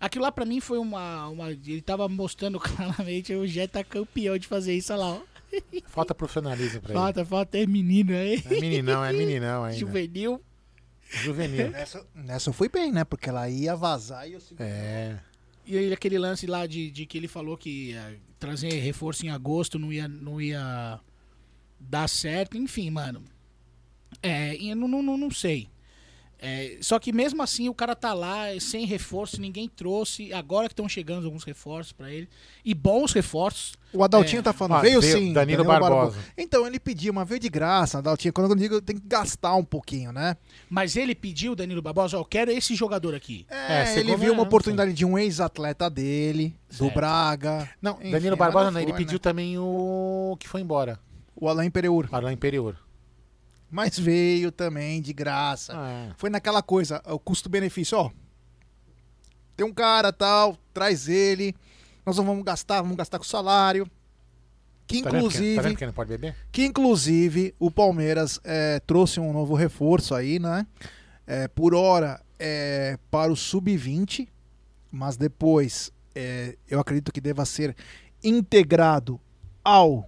Aquilo 0.00 0.24
lá 0.24 0.32
pra 0.32 0.44
mim 0.46 0.58
foi 0.58 0.78
uma. 0.78 1.28
uma 1.28 1.50
ele 1.52 1.82
tava 1.82 2.08
mostrando 2.08 2.58
claramente 2.58 3.32
o 3.34 3.46
Jet 3.46 3.70
tá 3.70 3.84
campeão 3.84 4.36
de 4.38 4.48
fazer 4.48 4.74
isso, 4.74 4.90
olha 4.92 5.00
lá, 5.04 5.10
ó. 5.12 5.20
Falta 5.86 6.14
profissionalismo 6.14 6.80
pra 6.80 6.94
Falta, 6.94 7.24
falta, 7.26 7.58
é 7.58 7.66
menino 7.66 8.12
aí. 8.14 8.32
ele. 8.32 8.56
É 8.56 8.60
meninão, 8.60 9.04
é 9.04 9.12
meninão 9.12 9.64
ainda. 9.64 9.78
Juvenil. 9.78 10.40
Juvenil. 11.10 11.70
Nessa, 11.70 12.06
nessa 12.14 12.48
eu 12.48 12.54
fui 12.54 12.70
bem, 12.70 12.90
né? 12.90 13.04
Porque 13.04 13.28
ela 13.28 13.48
ia 13.50 13.76
vazar 13.76 14.26
e 14.26 14.32
eu 14.32 14.40
segurei. 14.40 14.66
É. 14.72 15.20
E 15.66 15.76
aí 15.76 15.92
aquele 15.92 16.18
lance 16.18 16.46
lá 16.46 16.66
de, 16.66 16.90
de 16.90 17.04
que 17.04 17.18
ele 17.18 17.28
falou 17.28 17.58
que 17.58 17.90
ia 17.90 18.18
trazer 18.38 18.70
reforço 18.80 19.26
em 19.26 19.28
agosto 19.30 19.78
não 19.78 19.92
ia, 19.92 20.08
não 20.08 20.40
ia 20.40 20.98
dar 21.78 22.08
certo, 22.08 22.56
enfim, 22.56 22.88
mano. 22.90 23.22
É, 24.22 24.56
e 24.56 24.70
eu 24.70 24.76
não, 24.76 24.88
não, 24.88 25.16
não, 25.16 25.30
sei. 25.30 25.68
É, 26.44 26.76
só 26.80 26.98
que 26.98 27.12
mesmo 27.12 27.40
assim 27.40 27.68
o 27.68 27.74
cara 27.74 27.94
tá 27.94 28.12
lá 28.12 28.46
sem 28.58 28.84
reforço, 28.84 29.40
ninguém 29.40 29.68
trouxe. 29.68 30.32
Agora 30.32 30.66
que 30.66 30.72
estão 30.72 30.88
chegando 30.88 31.24
alguns 31.26 31.44
reforços 31.44 31.92
pra 31.92 32.10
ele. 32.10 32.28
E 32.64 32.74
bons 32.74 33.12
reforços. 33.12 33.74
O 33.92 34.02
Adaltinho 34.02 34.40
É. 34.40 34.42
tá 34.42 34.52
falando, 34.52 34.78
Ah, 34.78 34.80
veio, 34.80 35.00
veio 35.00 35.18
sim. 35.18 35.32
Danilo 35.32 35.62
Barbosa. 35.62 36.18
Então, 36.36 36.66
ele 36.66 36.80
pediu, 36.80 37.12
mas 37.12 37.28
veio 37.28 37.38
de 37.38 37.48
graça, 37.48 37.98
Adaltinho. 37.98 38.32
Quando 38.32 38.50
eu 38.50 38.56
digo, 38.56 38.80
tem 38.82 38.96
que 38.96 39.06
gastar 39.06 39.54
um 39.54 39.64
pouquinho, 39.64 40.10
né? 40.10 40.36
Mas 40.68 40.96
ele 40.96 41.14
pediu, 41.14 41.54
Danilo 41.54 41.80
Barbosa, 41.80 42.16
eu 42.16 42.24
quero 42.24 42.50
esse 42.50 42.74
jogador 42.74 43.14
aqui. 43.14 43.46
É, 43.48 43.84
É, 43.84 43.98
ele 44.00 44.16
viu 44.16 44.32
uma 44.32 44.42
é, 44.42 44.46
oportunidade 44.46 44.92
de 44.92 45.04
um 45.04 45.16
ex-atleta 45.16 45.88
dele, 45.88 46.56
do 46.68 46.76
Certo. 46.76 46.94
Braga. 46.94 47.70
Não, 47.80 47.98
Enfim, 48.00 48.10
Danilo 48.10 48.36
Barbosa 48.36 48.64
não 48.64 48.72
não, 48.72 48.80
ele 48.80 48.90
foi, 48.90 48.98
pediu 48.98 49.16
né? 49.16 49.20
também 49.20 49.58
o 49.58 50.36
que 50.40 50.48
foi 50.48 50.60
embora. 50.60 50.98
O 51.36 51.48
Alain 51.48 51.70
Pereur. 51.70 52.08
Para 52.08 52.32
Imperior. 52.32 52.76
Mas 53.72 53.98
veio 53.98 54.52
também 54.52 55.00
de 55.00 55.14
graça. 55.14 55.72
Ah, 55.74 56.12
Foi 56.18 56.28
naquela 56.28 56.62
coisa, 56.62 57.02
o 57.06 57.18
custo-benefício, 57.18 57.96
ó. 57.96 58.10
tem 59.56 59.64
um 59.66 59.72
cara 59.72 60.12
tal, 60.12 60.58
traz 60.74 61.08
ele. 61.08 61.56
Nós 62.04 62.18
não 62.18 62.24
vamos 62.24 62.44
gastar, 62.44 62.82
vamos 62.82 62.96
gastar 62.98 63.16
com 63.18 63.24
salário. 63.24 63.90
Que 64.86 65.00
Tá 65.02 65.08
vendo, 65.08 65.20
inclusive, 65.20 65.56
tá 65.56 65.62
vendo 65.62 65.76
que 65.76 65.86
não 65.86 65.92
pode 65.94 66.10
beber? 66.10 66.36
que 66.52 66.64
inclusive 66.66 67.54
o 67.58 67.70
Palmeiras 67.70 68.38
é, 68.44 68.78
trouxe 68.80 69.18
um 69.18 69.32
novo 69.32 69.54
reforço 69.54 70.14
aí, 70.14 70.38
né? 70.38 70.66
É, 71.26 71.48
por 71.48 71.74
hora 71.74 72.20
é, 72.38 72.98
para 73.10 73.32
o 73.32 73.36
sub-20, 73.36 74.28
mas 74.90 75.16
depois 75.16 75.90
é, 76.14 76.58
eu 76.68 76.78
acredito 76.78 77.10
que 77.10 77.20
deva 77.22 77.46
ser 77.46 77.74
integrado 78.22 79.18
ao 79.64 80.06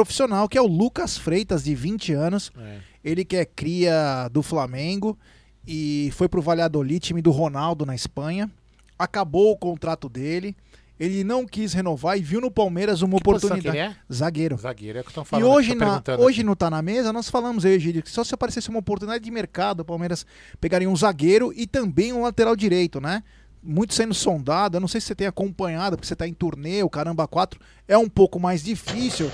profissional, 0.00 0.46
que 0.46 0.58
é 0.58 0.60
o 0.60 0.66
Lucas 0.66 1.16
Freitas, 1.16 1.64
de 1.64 1.74
20 1.74 2.12
anos. 2.12 2.52
É. 2.58 2.78
Ele 3.02 3.24
que 3.24 3.34
é 3.34 3.46
cria 3.46 4.28
do 4.30 4.42
Flamengo 4.42 5.18
e 5.66 6.10
foi 6.12 6.28
pro 6.28 6.42
Valladolid, 6.42 7.00
time 7.00 7.22
do 7.22 7.30
Ronaldo 7.30 7.86
na 7.86 7.94
Espanha. 7.94 8.50
Acabou 8.98 9.52
o 9.52 9.56
contrato 9.56 10.06
dele. 10.06 10.54
Ele 11.00 11.24
não 11.24 11.46
quis 11.46 11.72
renovar 11.72 12.18
e 12.18 12.22
viu 12.22 12.42
no 12.42 12.50
Palmeiras 12.50 13.00
uma 13.00 13.12
Que 13.16 13.22
oportunidade. 13.22 13.78
é? 13.78 13.96
Zagueiro. 14.12 14.58
Zagueiro, 14.58 14.98
é 14.98 15.00
o 15.00 15.04
que 15.04 15.10
estão 15.10 15.22
E 15.22 15.26
falando. 15.26 15.48
hoje, 15.50 15.74
tô 15.74 15.78
na, 15.84 16.02
hoje 16.18 16.40
aqui. 16.40 16.44
no 16.44 16.54
Tá 16.56 16.68
Na 16.68 16.82
Mesa, 16.82 17.10
nós 17.10 17.30
falamos 17.30 17.64
aí, 17.64 17.78
que 18.02 18.10
só 18.10 18.22
se 18.22 18.34
aparecesse 18.34 18.68
uma 18.68 18.78
oportunidade 18.80 19.24
de 19.24 19.30
mercado, 19.30 19.80
o 19.80 19.84
Palmeiras 19.84 20.26
pegaria 20.60 20.90
um 20.90 20.96
zagueiro 20.96 21.54
e 21.56 21.66
também 21.66 22.12
um 22.12 22.22
lateral 22.22 22.54
direito, 22.54 23.00
né? 23.00 23.22
Muito 23.62 23.94
sendo 23.94 24.12
sondado, 24.14 24.76
eu 24.76 24.80
não 24.80 24.88
sei 24.88 25.00
se 25.00 25.08
você 25.08 25.14
tem 25.14 25.26
acompanhado, 25.26 25.96
porque 25.96 26.06
você 26.06 26.14
tá 26.16 26.26
em 26.28 26.32
turnê, 26.34 26.82
o 26.82 26.88
Caramba 26.90 27.26
4 27.26 27.58
é 27.88 27.96
um 27.98 28.08
pouco 28.08 28.38
mais 28.40 28.62
difícil, 28.62 29.28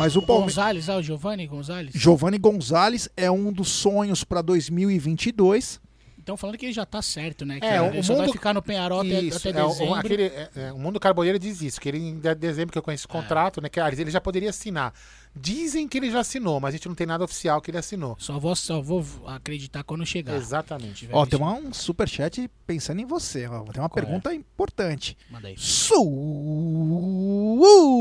mas 0.00 0.16
o 0.16 0.18
O 0.18 0.22
Palmeiras... 0.22 0.54
Gonzalez, 0.56 0.88
ah, 0.88 0.96
o 0.96 1.02
Giovanni 1.02 1.46
Gonzalez. 1.46 1.92
Giovanni 1.94 2.38
Gonzalez 2.38 3.08
é 3.16 3.30
um 3.30 3.52
dos 3.52 3.68
sonhos 3.68 4.24
para 4.24 4.42
2022. 4.42 5.80
Estão 6.18 6.36
falando 6.36 6.58
que 6.58 6.66
ele 6.66 6.72
já 6.72 6.84
tá 6.84 7.00
certo, 7.00 7.44
né? 7.46 7.58
É, 7.62 7.78
ele 7.88 7.98
o 7.98 8.04
só 8.04 8.12
vai 8.14 8.26
mundo- 8.26 8.32
ficar 8.32 8.52
no 8.52 8.60
Penharol 8.62 9.00
até, 9.00 9.20
Isso, 9.20 9.48
até 9.48 9.58
é, 9.58 9.64
o- 9.64 9.94
aquele, 9.94 10.24
é, 10.24 10.50
é, 10.54 10.72
o 10.72 10.78
Mundo 10.78 11.00
Carboneiro 11.00 11.38
diz 11.38 11.62
isso, 11.62 11.80
que 11.80 11.88
ele 11.88 11.98
em 11.98 12.18
de- 12.18 12.34
dezembro 12.34 12.70
que 12.72 12.78
eu 12.78 12.82
conheço 12.82 13.02
esse 13.02 13.08
contrato, 13.08 13.60
né? 13.60 13.68
Que 13.68 13.80
ele 13.80 14.10
já 14.10 14.20
poderia 14.20 14.50
assinar. 14.50 14.92
Dizem 15.34 15.86
que 15.86 15.96
ele 15.96 16.10
já 16.10 16.20
assinou, 16.20 16.58
mas 16.60 16.70
a 16.74 16.76
gente 16.76 16.88
não 16.88 16.94
tem 16.94 17.06
nada 17.06 17.22
oficial 17.24 17.60
que 17.62 17.70
ele 17.70 17.78
assinou. 17.78 18.16
Só 18.18 18.36
vou, 18.38 18.54
só 18.56 18.82
vou 18.82 19.04
acreditar 19.26 19.84
quando 19.84 20.04
chegar. 20.04 20.34
Exatamente. 20.34 21.08
Ó, 21.12 21.24
tem 21.24 21.38
uma- 21.38 21.52
um 21.54 21.72
superchat 21.72 22.50
pensando 22.66 23.00
em 23.00 23.06
você. 23.06 23.46
Ó. 23.46 23.62
Tem 23.62 23.80
uma 23.80 23.88
Qual 23.88 24.02
é? 24.02 24.06
pergunta 24.06 24.34
importante. 24.34 25.16
Manda 25.30 25.46
aí. 25.48 25.56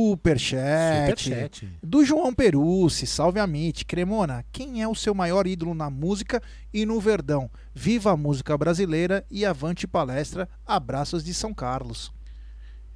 Superchat. 0.10 1.22
Superchat. 1.24 1.70
Do 1.84 2.04
João 2.04 2.34
Perucci, 2.34 3.06
salve 3.06 3.40
a 3.40 3.48
Mit. 3.48 3.86
Cremona, 3.86 4.44
quem 4.52 4.82
é 4.82 4.88
o 4.88 4.96
seu 4.96 5.14
maior 5.14 5.46
ídolo 5.48 5.74
na 5.74 5.90
música 5.90 6.42
e 6.74 6.86
no 6.86 7.00
Verdão? 7.00 7.50
Viva 7.74 8.12
a 8.12 8.18
música 8.18 8.58
brasileira 8.58 9.26
e 9.30 9.46
avante 9.46 9.88
palestra. 9.88 10.50
Abraços 10.66 11.24
de 11.24 11.34
São 11.34 11.54
Carlos. 11.54 12.12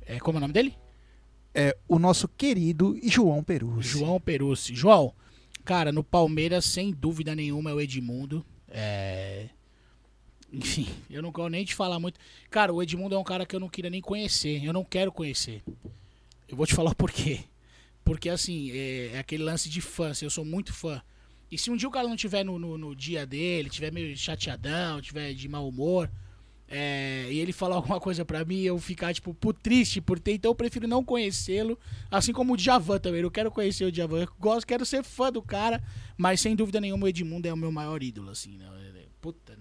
É, 0.06 0.20
como 0.20 0.38
é 0.38 0.40
o 0.40 0.42
nome 0.42 0.54
dele? 0.54 0.76
É 1.54 1.78
o 1.88 2.00
nosso 2.00 2.28
querido 2.28 2.98
João 3.04 3.44
Perucci. 3.44 3.88
João 3.88 4.20
Perucci. 4.20 4.76
João, 4.76 5.14
cara, 5.64 5.92
no 5.92 6.04
Palmeiras, 6.04 6.66
sem 6.66 6.92
dúvida 6.92 7.36
nenhuma, 7.36 7.70
é 7.70 7.74
o 7.74 7.82
Edmundo. 7.82 8.46
É... 8.68 9.50
Enfim, 10.52 10.88
eu 11.10 11.22
não 11.22 11.32
quero 11.32 11.50
nem 11.50 11.66
te 11.66 11.76
falar 11.76 12.00
muito. 12.00 12.20
Cara, 12.50 12.74
o 12.74 12.82
Edmundo 12.82 13.16
é 13.16 13.18
um 13.18 13.24
cara 13.24 13.46
que 13.46 13.56
eu 13.56 13.60
não 13.60 13.70
queria 13.70 13.90
nem 13.90 14.02
conhecer. 14.02 14.64
Eu 14.64 14.74
não 14.74 14.84
quero 14.84 15.12
conhecer. 15.12 15.64
Eu 16.48 16.58
vou 16.58 16.66
te 16.66 16.74
falar 16.76 16.96
por 16.96 17.12
quê. 17.12 17.42
Porque, 18.04 18.30
assim, 18.30 18.72
é, 18.72 19.12
é 19.14 19.20
aquele 19.20 19.44
lance 19.44 19.70
de 19.70 19.82
fã. 19.82 20.10
assim, 20.10 20.26
eu 20.26 20.30
sou 20.30 20.44
muito 20.44 20.74
fã. 20.74 21.02
E 21.52 21.58
se 21.58 21.70
um 21.70 21.78
dia 21.78 21.88
o 21.88 21.92
cara 21.92 22.08
não 22.08 22.16
tiver 22.16 22.44
no, 22.44 22.58
no, 22.58 22.78
no 22.78 22.96
dia 22.96 23.28
dele, 23.28 23.70
tiver 23.70 23.92
meio 23.92 24.18
chateadão, 24.18 25.00
tiver 25.00 25.34
de 25.34 25.48
mau 25.48 25.68
humor, 25.68 26.10
é, 26.76 27.28
e 27.32 27.38
ele 27.40 27.54
falar 27.54 27.76
alguma 27.76 28.00
coisa 28.00 28.26
pra 28.26 28.44
mim, 28.44 28.62
eu 28.62 28.80
ficar, 28.80 29.14
tipo, 29.14 29.32
por 29.32 29.54
triste 29.54 30.02
por 30.02 30.20
ter, 30.20 30.34
então 30.34 30.50
eu 30.50 30.56
prefiro 30.56 30.88
não 30.88 31.04
conhecê-lo. 31.04 31.78
Assim 32.10 32.34
como 32.34 32.54
o 32.54 32.58
Djavan 32.58 32.98
também. 32.98 33.22
Eu 33.22 33.30
quero 33.30 33.52
conhecer 33.52 33.86
o 33.86 33.92
Djavan. 33.92 34.22
Eu 34.22 34.30
gosto, 34.40 34.66
quero 34.66 34.84
ser 34.84 35.04
fã 35.04 35.32
do 35.32 35.40
cara, 35.40 35.84
mas 36.18 36.42
sem 36.42 36.56
dúvida 36.56 36.82
nenhuma 36.82 37.06
o 37.06 37.08
Edmundo 37.08 37.48
é 37.48 37.54
o 37.54 37.58
meu 37.58 37.72
maior 37.72 38.02
ídolo, 38.02 38.32
assim, 38.32 38.58
né? 38.58 38.66
Ele- 38.90 39.08
Puta. 39.22 39.56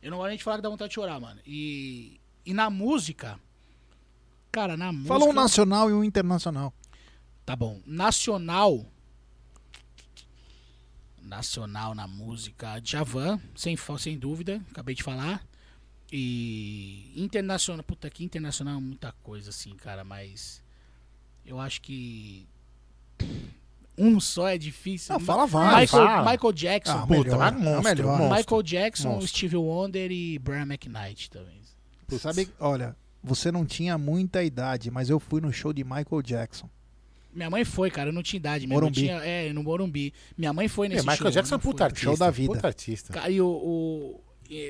Eu 0.00 0.10
não 0.10 0.16
gosto 0.16 0.28
nem 0.30 0.38
de 0.38 0.42
falar 0.44 0.56
que 0.56 0.62
dá 0.62 0.70
vontade 0.70 0.88
de 0.88 0.94
chorar, 0.94 1.20
mano. 1.20 1.38
E, 1.46 2.18
e 2.46 2.54
na 2.54 2.70
música. 2.70 3.38
Cara, 4.50 4.74
na 4.74 4.90
música. 4.90 5.08
Falou 5.08 5.28
um 5.28 5.34
nacional 5.34 5.90
e 5.90 5.92
um 5.92 6.02
internacional. 6.02 6.72
Tá 7.44 7.54
bom. 7.54 7.78
Nacional. 7.84 8.86
Nacional 11.20 11.94
na 11.94 12.08
música. 12.08 12.80
Djavan, 12.80 13.38
sem, 13.54 13.76
sem 13.98 14.18
dúvida. 14.18 14.62
Acabei 14.70 14.94
de 14.94 15.02
falar. 15.02 15.46
E 16.12 17.12
internacional. 17.16 17.82
Puta, 17.84 18.08
que 18.10 18.24
internacional 18.24 18.76
é 18.78 18.80
muita 18.80 19.12
coisa, 19.22 19.50
assim, 19.50 19.74
cara. 19.76 20.04
Mas. 20.04 20.62
Eu 21.44 21.60
acho 21.60 21.80
que. 21.80 22.46
Um 23.96 24.20
só 24.20 24.48
é 24.48 24.56
difícil. 24.56 25.12
Não, 25.12 25.20
fala 25.20 25.44
Michael, 25.46 25.64
vários. 25.70 25.90
fala. 25.90 26.30
Michael 26.30 26.52
Jackson. 26.52 26.92
Ah, 26.92 27.06
Puta, 27.06 27.20
melhor, 27.20 27.42
é 27.42 27.50
o 27.56 27.60
monstro, 27.60 27.82
melhor. 27.96 28.18
monstro. 28.18 28.36
Michael 28.38 28.62
Jackson, 28.62 29.08
Monstro. 29.08 29.28
Steve 29.28 29.56
Wonder 29.56 30.10
e 30.12 30.38
Brian 30.38 30.62
McKnight 30.62 31.30
também. 31.30 31.58
Putz. 32.06 32.22
Sabe, 32.22 32.48
olha, 32.60 32.96
você 33.22 33.50
não 33.50 33.66
tinha 33.66 33.98
muita 33.98 34.42
idade, 34.44 34.90
mas 34.90 35.10
eu 35.10 35.18
fui 35.18 35.40
no 35.40 35.52
show 35.52 35.72
de 35.72 35.82
Michael 35.82 36.22
Jackson. 36.22 36.70
Minha 37.34 37.50
mãe 37.50 37.64
foi, 37.64 37.90
cara, 37.90 38.08
eu 38.10 38.12
não 38.12 38.22
tinha 38.22 38.38
idade. 38.38 38.66
Minha 38.66 38.76
Morumbi. 38.78 39.00
mãe 39.00 39.08
tinha, 39.20 39.28
é, 39.28 39.52
no 39.52 39.62
Morumbi. 39.64 40.14
Minha 40.36 40.52
mãe 40.52 40.68
foi 40.68 40.86
É, 40.86 40.90
nesse 40.90 41.00
Michael 41.02 41.18
show. 41.18 41.30
Jackson 41.32 41.54
é 41.56 41.58
um 41.58 41.60
puta 41.60 41.84
artista. 41.84 42.04
Show 42.04 42.16
da 42.16 42.30
vida. 42.30 42.54
Puta 42.54 42.66
artista. 42.68 43.28
E 43.30 43.40
o. 43.40 43.46
o 43.48 44.20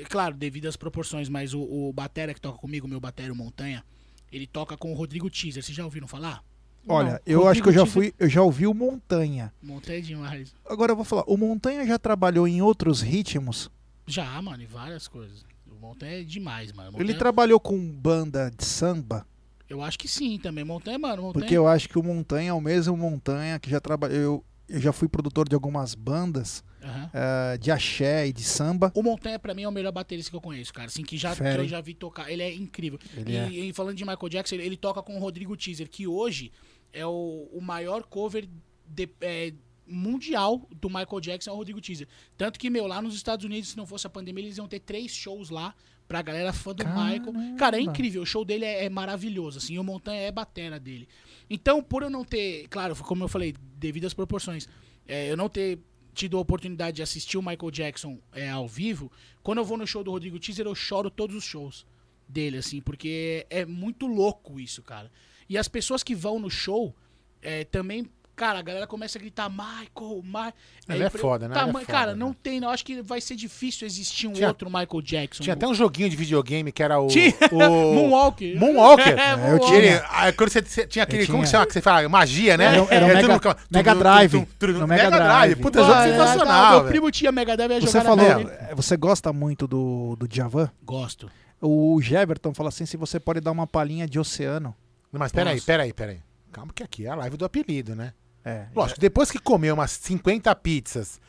claro, 0.09 0.35
devido 0.35 0.67
às 0.67 0.75
proporções, 0.75 1.29
mas 1.29 1.53
o, 1.53 1.61
o 1.61 1.93
Batera 1.93 2.33
que 2.33 2.41
toca 2.41 2.57
comigo, 2.57 2.87
meu 2.87 2.99
Batera 2.99 3.31
o 3.31 3.35
Montanha, 3.35 3.83
ele 4.31 4.45
toca 4.45 4.75
com 4.77 4.91
o 4.91 4.95
Rodrigo 4.95 5.29
Teaser. 5.29 5.63
Vocês 5.63 5.75
já 5.75 5.83
ouviram 5.85 6.07
falar? 6.07 6.43
Olha, 6.87 7.11
Não, 7.13 7.19
eu 7.25 7.47
acho 7.47 7.61
que 7.61 7.69
eu 7.69 7.73
já 7.73 7.81
Rodrigo 7.81 7.93
fui, 8.01 8.13
eu 8.19 8.29
já 8.29 8.41
ouvi 8.41 8.65
o 8.67 8.73
Montanha. 8.73 9.53
Montanha 9.61 9.99
é 9.99 10.01
demais. 10.01 10.53
Agora 10.65 10.91
eu 10.91 10.95
vou 10.95 11.05
falar, 11.05 11.23
o 11.27 11.37
Montanha 11.37 11.85
já 11.85 11.99
trabalhou 11.99 12.47
em 12.47 12.61
outros 12.61 13.01
ritmos. 13.01 13.69
Já, 14.07 14.41
mano, 14.41 14.63
e 14.63 14.65
várias 14.65 15.07
coisas. 15.07 15.45
O 15.69 15.75
Montanha 15.79 16.21
é 16.21 16.23
demais, 16.23 16.71
mano. 16.71 16.89
Ele 16.91 16.99
Montanha- 16.99 17.19
trabalhou 17.19 17.59
com 17.59 17.77
banda 17.91 18.49
de 18.55 18.65
samba, 18.65 19.25
Eu 19.69 19.83
acho 19.83 19.99
que 19.99 20.07
sim 20.07 20.39
também. 20.39 20.63
Montanha, 20.63 20.97
mano, 20.97 21.21
Montanha. 21.21 21.43
porque 21.43 21.55
eu 21.55 21.67
acho 21.67 21.87
que 21.87 21.99
o 21.99 22.03
Montanha 22.03 22.49
é 22.49 22.53
o 22.53 22.59
mesmo 22.61 22.97
Montanha 22.97 23.59
que 23.59 23.69
já 23.69 23.79
trabalhou. 23.79 24.17
Eu, 24.17 24.43
eu 24.69 24.79
já 24.79 24.91
fui 24.93 25.07
produtor 25.07 25.47
de 25.49 25.55
algumas 25.55 25.95
bandas 25.95 26.63
Aham. 26.81 27.09
eh, 27.13 27.57
de 27.57 27.71
axé 27.71 28.27
e 28.27 28.33
de 28.33 28.43
samba. 28.43 28.91
O 28.95 29.01
Montanha, 29.03 29.37
pra 29.39 29.53
mim, 29.53 29.63
é 29.63 29.67
o 29.67 29.71
melhor 29.71 29.91
baterista 29.91 30.29
que 30.29 30.35
eu 30.37 30.41
conheço, 30.41 30.73
cara. 30.73 30.87
Assim, 30.87 31.03
que, 31.03 31.17
já, 31.17 31.35
que 31.35 31.41
eu 31.43 31.67
já 31.67 31.81
vi 31.81 31.93
tocar. 31.93 32.31
Ele 32.31 32.43
é 32.43 32.53
incrível. 32.53 32.99
Ele 33.17 33.31
e, 33.31 33.35
é. 33.35 33.49
e 33.49 33.73
falando 33.73 33.95
de 33.97 34.03
Michael 34.05 34.29
Jackson, 34.29 34.55
ele, 34.55 34.65
ele 34.65 34.77
toca 34.77 35.01
com 35.01 35.15
o 35.17 35.19
Rodrigo 35.19 35.57
Teaser, 35.57 35.89
que 35.89 36.07
hoje 36.07 36.51
é 36.93 37.05
o, 37.05 37.49
o 37.51 37.61
maior 37.61 38.03
cover 38.03 38.47
de- 38.87 39.09
é, 39.21 39.53
mundial 39.85 40.67
do 40.79 40.87
Michael 40.89 41.19
Jackson, 41.19 41.49
é 41.49 41.53
o 41.53 41.57
Rodrigo 41.57 41.81
Teaser. 41.81 42.07
Tanto 42.37 42.59
que, 42.59 42.69
meu, 42.69 42.85
lá 42.87 43.01
nos 43.01 43.15
Estados 43.15 43.45
Unidos, 43.45 43.69
se 43.69 43.77
não 43.77 43.85
fosse 43.85 44.05
a 44.07 44.09
pandemia, 44.09 44.43
eles 44.43 44.57
iam 44.57 44.67
ter 44.67 44.79
três 44.79 45.11
shows 45.11 45.49
lá 45.49 45.73
pra 46.07 46.21
galera 46.21 46.51
fã 46.53 46.73
do 46.73 46.83
Caramba. 46.83 47.31
Michael. 47.31 47.55
Cara, 47.57 47.77
é 47.77 47.81
incrível. 47.81 48.21
O 48.21 48.25
show 48.25 48.43
dele 48.45 48.65
é, 48.65 48.85
é 48.85 48.89
maravilhoso, 48.89 49.57
assim. 49.59 49.77
O 49.77 49.83
Montanha 49.83 50.21
é 50.21 50.31
batera 50.31 50.79
dele. 50.79 51.07
Então, 51.49 51.81
por 51.81 52.03
eu 52.03 52.09
não 52.09 52.23
ter... 52.23 52.67
Claro, 52.69 52.95
como 52.97 53.23
eu 53.23 53.27
falei, 53.27 53.55
devido 53.75 54.05
às 54.05 54.13
proporções, 54.13 54.67
é, 55.07 55.31
eu 55.31 55.35
não 55.35 55.49
ter 55.49 55.79
tido 56.13 56.37
a 56.37 56.41
oportunidade 56.41 56.97
de 56.97 57.03
assistir 57.03 57.37
o 57.37 57.41
Michael 57.41 57.71
Jackson 57.71 58.19
é, 58.33 58.49
ao 58.49 58.67
vivo, 58.67 59.11
quando 59.41 59.59
eu 59.59 59.65
vou 59.65 59.77
no 59.77 59.87
show 59.87 60.03
do 60.03 60.11
Rodrigo 60.11 60.39
Teaser, 60.39 60.65
eu 60.65 60.75
choro 60.75 61.09
todos 61.09 61.35
os 61.35 61.43
shows 61.43 61.85
dele, 62.27 62.57
assim, 62.57 62.81
porque 62.81 63.47
é 63.49 63.65
muito 63.65 64.05
louco 64.05 64.59
isso, 64.59 64.83
cara. 64.83 65.11
E 65.47 65.57
as 65.57 65.67
pessoas 65.67 66.03
que 66.03 66.13
vão 66.13 66.37
no 66.37 66.49
show 66.49 66.95
é, 67.41 67.63
também, 67.63 68.05
cara, 68.39 68.59
a 68.59 68.61
galera 68.61 68.87
começa 68.87 69.17
a 69.17 69.21
gritar 69.21 69.49
Michael, 69.49 70.21
Michael. 70.23 70.53
Ele 70.87 71.03
é 71.03 71.09
foda, 71.09 71.49
né? 71.49 71.55
É 71.59 71.71
foda, 71.71 71.85
cara, 71.85 72.11
né? 72.13 72.17
não 72.17 72.31
tem, 72.31 72.61
não. 72.61 72.69
Acho 72.69 72.85
que 72.85 73.01
vai 73.01 73.19
ser 73.19 73.35
difícil 73.35 73.85
existir 73.85 74.27
um 74.27 74.31
Tinha- 74.31 74.47
outro 74.47 74.69
Michael 74.69 75.01
Jackson. 75.01 75.43
Tinha 75.43 75.53
até 75.55 75.67
um 75.67 75.73
joguinho 75.73 76.09
de 76.09 76.15
videogame 76.15 76.71
que 76.71 76.81
era 76.81 76.97
o. 76.99 77.07
Tinha. 77.07 77.33
o... 77.51 77.57
Moonwalker. 77.93 78.57
Moonwalker. 78.57 79.09
É, 79.19 79.33
eu 79.33 79.37
Moonwalker. 79.37 79.67
tinha. 79.67 79.77
Ele, 79.79 80.03
ah, 80.09 80.31
quando 80.31 80.49
você, 80.49 80.61
você 80.61 80.87
tinha 80.87 81.03
aquele. 81.03 81.23
Eu 81.23 81.27
Como 81.27 81.39
que 81.39 81.49
tinha. 81.49 81.51
chama 81.59 81.65
que 81.67 81.73
você 81.73 81.81
fala? 81.81 82.07
Magia, 82.07 82.55
né? 82.55 82.65
Era- 82.65 82.75
era 82.75 83.05
o 83.05 83.09
É, 83.09 83.13
Mega- 83.13 83.19
tudo 83.21 83.33
no 83.33 83.39
cama- 83.41 83.57
Mega 83.69 83.95
Drive. 83.95 84.33
Mega 84.37 84.87
Mega 84.87 85.09
Drive. 85.09 85.55
Puta, 85.57 85.79
jogo 85.83 85.93
é, 85.93 86.11
sensacional. 86.11 86.79
Meu 86.83 86.89
primo 86.91 87.11
tinha 87.11 87.31
Mega 87.33 87.57
Drive 87.57 87.71
ia 87.73 87.81
Você 87.81 88.01
falou, 88.01 88.25
eh, 88.25 88.73
você 88.73 88.95
gosta 88.95 89.33
muito 89.33 89.67
do, 89.67 90.15
do 90.17 90.27
Djavan? 90.27 90.71
Gosto. 90.83 91.29
O 91.61 91.99
Jeverton 92.01 92.53
fala 92.53 92.69
assim, 92.69 92.85
se 92.85 92.95
você 92.95 93.19
pode 93.19 93.41
dar 93.41 93.51
uma 93.51 93.67
palhinha 93.67 94.07
de 94.07 94.17
oceano. 94.17 94.73
Mas 95.11 95.31
peraí, 95.33 95.59
peraí, 95.59 95.91
peraí. 95.91 96.19
Calma 96.51 96.71
que 96.73 96.81
aqui 96.81 97.05
é 97.05 97.09
a 97.09 97.15
live 97.15 97.35
do 97.37 97.45
apelido, 97.45 97.95
né? 97.95 98.13
É, 98.49 98.65
Lógico, 98.75 98.99
depois 98.99 99.29
que 99.31 99.39
comeu 99.39 99.73
umas 99.73 99.91
50 99.91 100.53
pizzas, 100.55 101.19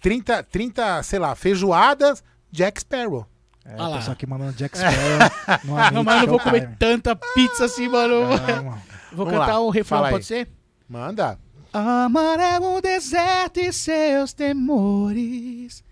30, 0.00 0.42
30 0.44 1.02
sei 1.02 1.18
lá, 1.18 1.34
feijoadas, 1.34 2.22
Jack 2.50 2.80
Sparrow. 2.80 3.26
é, 3.64 3.74
Ah 3.78 3.90
pessoal 3.96 4.12
aqui 4.12 4.26
mandando 4.26 4.52
Jack 4.54 4.76
Sparrow 4.76 4.96
Amit 5.46 5.94
Não, 5.94 6.04
mas 6.04 6.16
eu 6.16 6.22
não 6.22 6.26
vou 6.26 6.40
comer 6.40 6.76
tanta 6.78 7.14
pizza 7.14 7.64
assim, 7.66 7.88
mano. 7.88 8.38
Calma. 8.46 8.82
Vou 9.12 9.26
Vamos 9.26 9.40
cantar 9.40 9.54
lá, 9.54 9.60
o 9.60 9.70
refrão, 9.70 9.98
fala 9.98 10.06
aí. 10.06 10.12
pode 10.12 10.24
ser? 10.24 10.48
Manda. 10.88 11.36
Amar 11.72 12.38
é 12.38 12.60
o 12.60 12.80
deserto 12.80 13.58
e 13.58 13.72
seus 13.72 14.32
temores. 14.32 15.82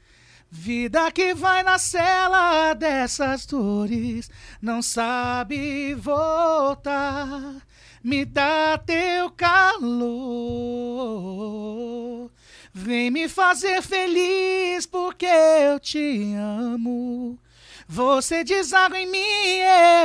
Vida 0.48 1.11
que 1.11 1.34
vai 1.34 1.64
na 1.64 1.78
cela 1.80 2.72
dessas 2.74 3.44
dores, 3.44 4.30
não 4.62 4.80
sabe 4.82 5.94
voltar. 5.94 7.56
Me 8.03 8.24
dá 8.24 8.78
teu 8.78 9.30
calor. 9.30 9.99
Vem 12.72 13.11
me 13.11 13.28
fazer 13.28 13.82
feliz 13.82 14.86
porque 14.86 15.26
eu 15.26 15.80
te 15.80 16.34
amo. 16.34 17.38
Você 17.90 18.44
deságua 18.44 19.01
em 19.01 19.11
mim, 19.11 19.61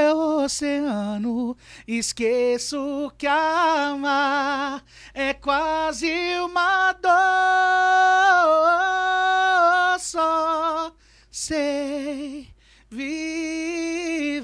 eu 0.09 0.17
oceano. 0.43 1.55
Esqueço 1.85 3.11
que 3.17 3.27
amar 3.27 4.81
é 5.13 5.33
quase 5.33 6.09
uma 6.39 6.93
dor. 6.93 7.11
Só 9.99 10.93
sei 11.29 12.47
viver 12.89 14.43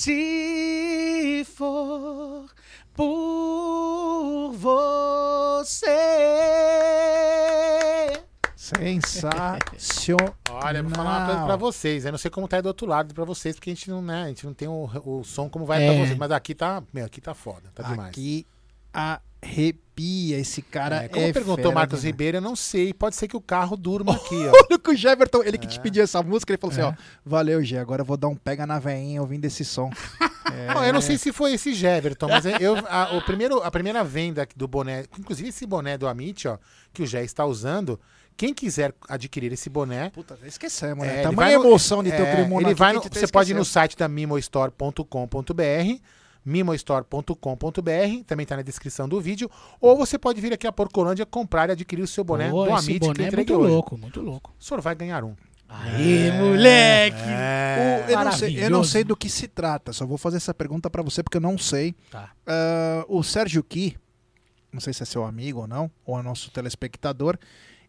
se 0.00 1.44
for 1.44 2.46
por 2.94 4.52
você. 4.54 5.86
Sensacional. 8.56 9.58
Olha, 10.48 10.82
vou 10.82 10.92
falar 10.92 11.18
uma 11.18 11.26
coisa 11.26 11.44
pra 11.44 11.56
vocês. 11.56 12.06
Eu 12.06 12.12
não 12.12 12.18
sei 12.18 12.30
como 12.30 12.48
tá 12.48 12.56
aí 12.56 12.62
do 12.62 12.66
outro 12.68 12.86
lado 12.86 13.14
pra 13.14 13.26
vocês, 13.26 13.56
porque 13.56 13.68
a 13.70 13.74
gente 13.74 13.90
não, 13.90 14.00
né, 14.00 14.22
a 14.24 14.28
gente 14.28 14.46
não 14.46 14.54
tem 14.54 14.68
o, 14.68 14.88
o 15.04 15.22
som 15.22 15.50
como 15.50 15.66
vai 15.66 15.82
É. 15.82 15.86
pra 15.92 16.02
vocês. 16.06 16.16
Mas 16.18 16.30
aqui 16.30 16.54
tá, 16.54 16.82
meu, 16.94 17.04
aqui 17.04 17.20
tá 17.20 17.34
foda, 17.34 17.70
tá 17.74 17.82
demais. 17.82 18.08
Aqui 18.08 18.46
arrepia. 19.42 20.38
Esse 20.38 20.62
cara 20.62 21.02
É, 21.02 21.04
é, 21.04 21.08
como 21.08 21.32
perguntou 21.32 21.56
fera 21.56 21.74
Marcos 21.74 22.00
demais. 22.00 22.04
Ribeiro, 22.04 22.36
eu 22.38 22.40
não 22.40 22.56
sei. 22.56 22.94
Pode 22.94 23.16
ser 23.16 23.28
que 23.28 23.36
o 23.36 23.40
carro 23.40 23.76
durma 23.76 24.12
aqui, 24.16 24.34
ó. 24.48 24.52
Olha 24.70 24.78
que 24.78 24.90
o 24.90 24.96
Jeverton, 24.96 25.42
ele 25.42 25.58
que 25.58 25.66
te 25.66 25.78
pediu 25.80 26.02
essa 26.02 26.22
música, 26.22 26.52
ele 26.52 26.58
falou 26.58 26.74
É. 26.76 26.80
assim, 26.80 26.96
ó, 26.96 27.02
valeu, 27.24 27.62
Gé, 27.62 27.78
agora 27.78 28.00
eu 28.02 28.06
vou 28.06 28.16
dar 28.16 28.28
um 28.28 28.34
pega 28.36 28.66
na 28.66 28.78
veinha 28.78 29.20
ouvindo 29.20 29.44
esse 29.44 29.64
som. 29.64 29.90
Não, 30.74 30.84
eu 30.84 30.92
não 30.92 31.00
sei 31.00 31.16
se 31.16 31.32
foi 31.32 31.52
esse 31.52 31.72
Jeverton, 31.72 32.26
mas 32.26 32.44
eu, 32.44 32.74
a, 32.88 33.14
o 33.16 33.22
primeiro, 33.22 33.62
a 33.62 33.70
primeira 33.70 34.02
venda 34.02 34.48
do 34.56 34.66
boné, 34.66 35.04
inclusive 35.16 35.50
esse 35.50 35.64
boné 35.64 35.96
do 35.96 36.08
Amit, 36.08 36.48
ó, 36.48 36.58
que 36.92 37.04
o 37.04 37.06
Jé 37.06 37.22
está 37.22 37.44
usando, 37.46 38.00
quem 38.36 38.52
quiser 38.52 38.92
adquirir 39.08 39.52
esse 39.52 39.70
boné, 39.70 40.10
Puta, 40.10 40.36
esquecemos, 40.44 41.04
É, 41.04 41.06
né? 41.06 41.14
ele 41.18 41.22
Tamanha 41.22 41.54
emoção 41.54 42.02
de 42.02 42.10
ter 42.10 42.22
o 42.22 42.26
é, 42.26 42.34
Cremona 42.34 42.66
ele 42.66 42.74
vai 42.74 42.92
no- 42.94 43.00
Você 43.02 43.28
pode 43.28 43.52
ir 43.52 43.54
no 43.54 43.64
site 43.64 43.96
da 43.96 44.08
mimostore.com.br, 44.08 46.00
mimostore.com.br, 46.44 48.24
também 48.26 48.46
tá 48.46 48.56
na 48.56 48.62
descrição 48.62 49.08
do 49.08 49.20
vídeo, 49.20 49.50
ou 49.80 49.96
você 49.96 50.18
pode 50.18 50.40
vir 50.40 50.52
aqui 50.52 50.66
a 50.66 50.72
Porcolândia 50.72 51.26
comprar 51.26 51.68
e 51.68 51.72
adquirir 51.72 52.02
o 52.02 52.06
seu 52.06 52.24
boné 52.24 52.50
Pô, 52.50 52.64
do 52.64 52.72
Amit 52.72 52.98
que 53.00 53.06
eu 53.06 53.26
é 53.26 53.30
muito 53.30 53.54
hoje. 53.54 53.70
louco, 53.72 53.98
muito 53.98 54.20
louco. 54.20 54.54
O 54.58 54.64
senhor 54.64 54.80
vai 54.80 54.94
ganhar 54.94 55.24
um. 55.24 55.34
Aê, 55.68 56.32
moleque! 56.32 57.16
É. 57.28 58.04
O- 58.08 58.10
eu, 58.10 58.24
não 58.24 58.32
sei, 58.32 58.64
eu 58.64 58.70
não 58.70 58.84
sei 58.84 59.04
do 59.04 59.16
que 59.16 59.28
se 59.30 59.46
trata, 59.46 59.92
só 59.92 60.04
vou 60.04 60.18
fazer 60.18 60.38
essa 60.38 60.52
pergunta 60.52 60.90
pra 60.90 61.02
você 61.02 61.22
porque 61.22 61.36
eu 61.36 61.40
não 61.40 61.56
sei. 61.56 61.94
Tá. 62.10 62.30
Ah, 62.46 63.04
o 63.08 63.22
Sérgio 63.22 63.62
Ki, 63.62 63.96
não 64.72 64.80
sei 64.80 64.92
se 64.92 65.02
é 65.02 65.06
seu 65.06 65.24
amigo 65.24 65.60
ou 65.60 65.66
não, 65.68 65.88
ou 66.04 66.18
é 66.18 66.22
nosso 66.22 66.50
telespectador, 66.50 67.38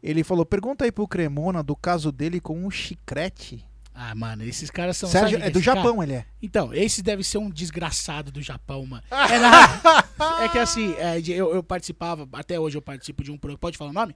ele 0.04 0.24
falou: 0.24 0.46
pergunta 0.46 0.86
aí 0.86 0.92
pro 0.92 1.08
Cremona 1.08 1.64
do 1.64 1.76
caso 1.76 2.12
dele 2.12 2.40
com 2.40 2.68
o 2.68 2.70
chicrete. 2.72 3.66
Ah, 3.94 4.16
mano, 4.16 4.44
esses 4.44 4.70
caras 4.70 4.98
são. 4.98 5.10
Sérgio 5.10 5.38
sabe 5.38 5.48
é 5.48 5.50
do 5.50 5.60
esse 5.60 5.66
cara? 5.66 5.82
Japão, 5.82 6.02
ele 6.02 6.14
é. 6.14 6.26
Então, 6.42 6.74
esse 6.74 7.02
deve 7.02 7.24
ser 7.24 7.38
um 7.38 7.50
desgraçado 7.50 8.32
do 8.32 8.42
Japão, 8.42 8.86
mano. 8.86 9.04
É, 10.40 10.46
é 10.46 10.50
que 10.50 10.60
assim, 10.60 10.94
é, 11.00 11.20
eu, 11.20 11.56
eu 11.56 11.64
participava, 11.64 12.30
até 12.34 12.60
hoje 12.60 12.78
eu 12.78 12.82
participo 12.82 13.24
de 13.24 13.32
um 13.32 13.38
programa. 13.38 13.58
Pode 13.58 13.76
falar 13.76 13.90
o 13.90 13.94
nome? 13.94 14.16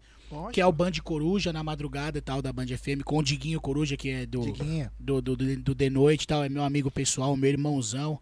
Que 0.51 0.61
é 0.61 0.65
o 0.65 0.71
Band 0.71 0.91
Coruja 1.03 1.51
na 1.51 1.63
madrugada 1.63 2.19
e 2.19 2.21
tal, 2.21 2.43
da 2.43 2.53
Band 2.53 2.67
FM, 2.67 3.01
com 3.03 3.17
o 3.17 3.23
Diguinho 3.23 3.59
Coruja, 3.59 3.97
que 3.97 4.09
é 4.09 4.25
do, 4.25 4.41
Diguinha. 4.41 4.91
do, 4.99 5.19
do, 5.19 5.35
do, 5.35 5.57
do 5.57 5.75
The 5.75 5.89
Noite 5.89 6.23
e 6.23 6.27
tal, 6.27 6.43
é 6.43 6.49
meu 6.49 6.63
amigo 6.63 6.91
pessoal, 6.91 7.35
meu 7.35 7.49
irmãozão. 7.49 8.19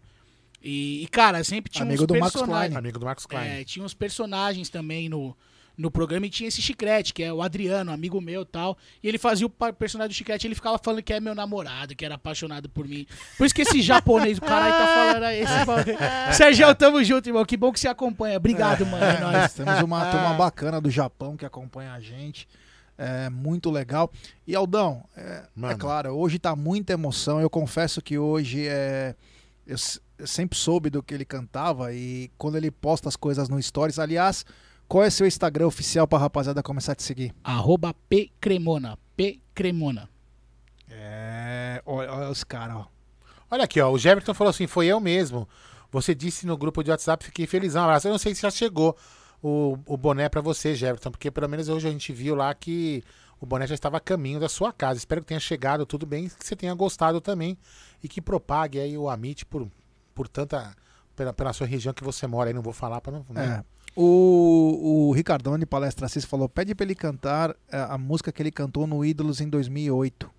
E, 0.62 1.02
e, 1.02 1.06
cara, 1.08 1.44
sempre 1.44 1.70
tinha 1.70 1.84
Amigo 1.84 2.04
uns 2.04 2.06
do 2.06 2.14
personagens. 2.14 2.68
Klein. 2.68 2.78
Amigo 2.78 2.98
do 2.98 3.04
Marcos 3.04 3.26
Klein. 3.26 3.46
É, 3.46 3.64
tinha 3.64 3.84
uns 3.84 3.92
personagens 3.92 4.70
também 4.70 5.10
no, 5.10 5.36
no 5.76 5.90
programa 5.90 6.26
e 6.26 6.30
tinha 6.30 6.48
esse 6.48 6.62
chiclete, 6.62 7.12
que 7.12 7.22
é 7.22 7.32
o 7.32 7.42
Adriano, 7.42 7.92
amigo 7.92 8.20
meu 8.20 8.42
e 8.42 8.46
tal. 8.46 8.78
E 9.02 9.08
ele 9.08 9.18
fazia 9.18 9.46
o 9.46 9.50
personagem 9.72 10.08
do 10.08 10.14
chiclete 10.14 10.46
ele 10.46 10.54
ficava 10.54 10.78
falando 10.78 11.02
que 11.02 11.12
é 11.12 11.20
meu 11.20 11.34
namorado, 11.34 11.94
que 11.94 12.04
era 12.04 12.14
apaixonado 12.14 12.68
por 12.68 12.86
mim. 12.86 13.06
Por 13.36 13.44
isso 13.44 13.54
que 13.54 13.62
esse 13.62 13.82
japonês, 13.82 14.38
o 14.38 14.40
cara 14.40 14.66
aí 14.66 14.72
tá 14.72 14.86
falando 14.86 15.22
aí. 15.24 15.40
Esse. 15.40 16.34
Sérgio, 16.36 16.74
tamo 16.74 17.02
junto, 17.02 17.28
irmão. 17.28 17.44
Que 17.44 17.56
bom 17.56 17.72
que 17.72 17.80
você 17.80 17.88
acompanha. 17.88 18.36
Obrigado, 18.36 18.86
mano. 18.86 19.04
É 19.04 19.20
nóis. 19.20 19.52
temos 19.52 19.80
uma 19.82 20.10
turma 20.10 20.34
bacana 20.34 20.80
do 20.80 20.90
Japão 20.90 21.36
que 21.36 21.44
acompanha 21.44 21.92
a 21.92 22.00
gente. 22.00 22.48
É 22.96 23.28
muito 23.28 23.70
legal. 23.70 24.12
E 24.46 24.54
Aldão, 24.54 25.04
é, 25.16 25.42
é 25.64 25.74
claro, 25.74 26.10
hoje 26.10 26.38
tá 26.38 26.54
muita 26.54 26.92
emoção. 26.92 27.40
Eu 27.40 27.50
confesso 27.50 28.00
que 28.00 28.16
hoje 28.16 28.68
é. 28.68 29.16
Eu, 29.66 29.76
eu 30.18 30.26
sempre 30.26 30.56
soube 30.56 30.90
do 30.90 31.02
que 31.02 31.12
ele 31.12 31.24
cantava 31.24 31.92
e 31.92 32.30
quando 32.38 32.56
ele 32.56 32.70
posta 32.70 33.08
as 33.08 33.16
coisas 33.16 33.48
no 33.48 33.60
Stories. 33.60 33.98
Aliás, 33.98 34.44
qual 34.88 35.04
é 35.04 35.10
seu 35.10 35.26
Instagram 35.26 35.66
oficial 35.66 36.06
pra 36.06 36.18
rapaziada 36.18 36.62
começar 36.62 36.92
a 36.92 36.94
te 36.94 37.02
seguir? 37.02 37.34
Arroba 37.42 37.94
P 38.08 38.30
Cremona. 38.40 38.98
P 39.16 39.40
Cremona. 39.54 40.08
É. 40.90 41.82
Olha, 41.86 42.12
olha 42.12 42.30
os 42.30 42.44
caras, 42.44 42.76
ó. 42.76 42.86
Olha 43.50 43.64
aqui, 43.64 43.80
ó. 43.80 43.90
O 43.90 43.98
Jeverton 43.98 44.34
falou 44.34 44.50
assim: 44.50 44.66
foi 44.66 44.86
eu 44.86 45.00
mesmo. 45.00 45.48
Você 45.90 46.14
disse 46.14 46.46
no 46.46 46.56
grupo 46.56 46.82
de 46.82 46.90
WhatsApp, 46.90 47.24
fiquei 47.24 47.46
felizão. 47.46 47.82
Um 47.82 47.84
abraço. 47.84 48.08
Eu 48.08 48.12
não 48.12 48.18
sei 48.18 48.34
se 48.34 48.42
já 48.42 48.50
chegou 48.50 48.96
o, 49.42 49.78
o 49.86 49.96
boné 49.96 50.28
pra 50.28 50.40
você, 50.40 50.74
Jeverton, 50.74 51.10
porque 51.10 51.30
pelo 51.30 51.48
menos 51.48 51.68
hoje 51.68 51.86
a 51.86 51.90
gente 51.90 52.12
viu 52.12 52.34
lá 52.34 52.52
que 52.54 53.02
o 53.40 53.46
boné 53.46 53.66
já 53.66 53.74
estava 53.74 53.98
a 53.98 54.00
caminho 54.00 54.40
da 54.40 54.48
sua 54.48 54.72
casa. 54.72 54.98
Espero 54.98 55.20
que 55.20 55.26
tenha 55.28 55.40
chegado 55.40 55.86
tudo 55.86 56.04
bem, 56.06 56.28
que 56.28 56.44
você 56.46 56.56
tenha 56.56 56.74
gostado 56.74 57.20
também 57.20 57.56
e 58.02 58.08
que 58.08 58.20
propague 58.20 58.80
aí 58.80 58.98
o 58.98 59.08
Amit 59.08 59.44
por, 59.46 59.68
por 60.14 60.28
tanta. 60.28 60.74
Pela, 61.14 61.32
pela 61.32 61.52
sua 61.52 61.64
região 61.64 61.94
que 61.94 62.02
você 62.02 62.26
mora 62.26 62.50
aí, 62.50 62.54
não 62.54 62.60
vou 62.60 62.72
falar 62.72 63.00
pra 63.00 63.12
não. 63.12 63.24
né? 63.30 63.62
É. 63.62 63.73
O, 63.96 65.08
o 65.08 65.12
Ricardão 65.12 65.58
de 65.58 65.64
Palestra 65.66 66.06
Assis 66.06 66.24
falou: 66.24 66.48
pede 66.48 66.74
pra 66.74 66.84
ele 66.84 66.94
cantar 66.94 67.54
é, 67.70 67.78
a 67.78 67.96
música 67.96 68.32
que 68.32 68.42
ele 68.42 68.50
cantou 68.50 68.86
no 68.86 69.04
Ídolos 69.04 69.40
em 69.40 69.48
2008. 69.48 70.30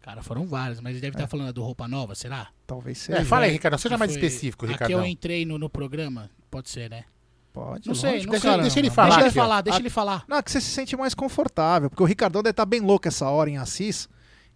Cara, 0.00 0.22
foram 0.22 0.46
vários, 0.46 0.80
mas 0.80 0.92
ele 0.92 1.00
deve 1.02 1.16
estar 1.16 1.26
falando 1.26 1.52
do 1.52 1.62
Roupa 1.62 1.86
Nova, 1.86 2.14
será? 2.14 2.48
Talvez 2.66 2.98
É, 3.10 3.16
seja. 3.18 3.24
fala 3.26 3.44
aí, 3.44 3.52
Ricardo, 3.52 3.76
seja 3.76 3.94
Que 3.94 3.98
mais 3.98 4.12
foi- 4.12 4.22
específico, 4.24 4.64
a 4.64 4.68
que 4.68 4.72
Ricardão. 4.72 5.00
eu 5.00 5.06
entrei 5.06 5.44
no, 5.44 5.58
no 5.58 5.68
programa, 5.68 6.30
pode 6.50 6.70
ser, 6.70 6.88
né? 6.88 7.04
Pode. 7.52 7.86
Não 7.88 7.94
sei, 7.94 8.12
lógico. 8.12 8.26
não 8.26 8.32
Deixa- 8.40 8.52
sei. 8.54 8.62
deixa 8.62 8.78
ele 8.78 8.90
falar 8.90 9.06
Deixa 9.08 9.20
ele 9.20 9.28
aqui, 9.28 9.36
falar, 9.36 9.60
deixa 9.60 9.78
A- 9.78 9.80
ele 9.82 9.90
falar. 9.90 10.24
Não, 10.26 10.42
que 10.42 10.50
você 10.50 10.60
se 10.60 10.70
sente 10.70 10.96
mais 10.96 11.12
confortável, 11.12 11.90
porque 11.90 12.02
o 12.02 12.06
Ricardão 12.06 12.42
deve 12.42 12.52
estar 12.52 12.64
bem 12.64 12.80
louco 12.80 13.06
essa 13.06 13.28
hora 13.28 13.50
em 13.50 13.58
Assis. 13.58 14.08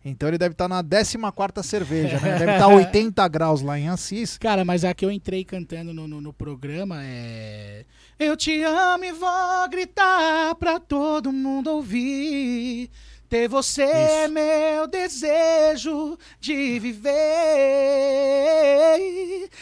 Então 0.04 0.28
ele 0.28 0.38
deve 0.38 0.52
estar 0.52 0.68
na 0.68 0.82
14 0.82 1.66
cerveja, 1.66 2.18
né? 2.18 2.38
Deve 2.38 2.52
estar 2.52 2.66
80 2.66 3.28
graus 3.28 3.62
lá 3.62 3.78
em 3.78 3.88
Assis. 3.88 4.36
Cara, 4.36 4.64
mas 4.64 4.84
a 4.84 4.92
que 4.92 5.04
eu 5.04 5.10
entrei 5.10 5.44
cantando 5.44 5.94
no, 5.94 6.08
no, 6.08 6.20
no 6.20 6.32
programa 6.32 7.00
é. 7.04 7.84
Eu 8.18 8.36
te 8.36 8.62
amo 8.62 9.04
e 9.04 9.12
vou 9.12 9.68
gritar 9.70 10.54
pra 10.56 10.80
todo 10.80 11.32
mundo 11.32 11.70
ouvir. 11.70 12.90
Ter 13.28 13.48
você 13.48 13.82
é 13.82 14.28
meu 14.28 14.86
desejo 14.86 16.18
de 16.38 16.78
viver. 16.78 17.08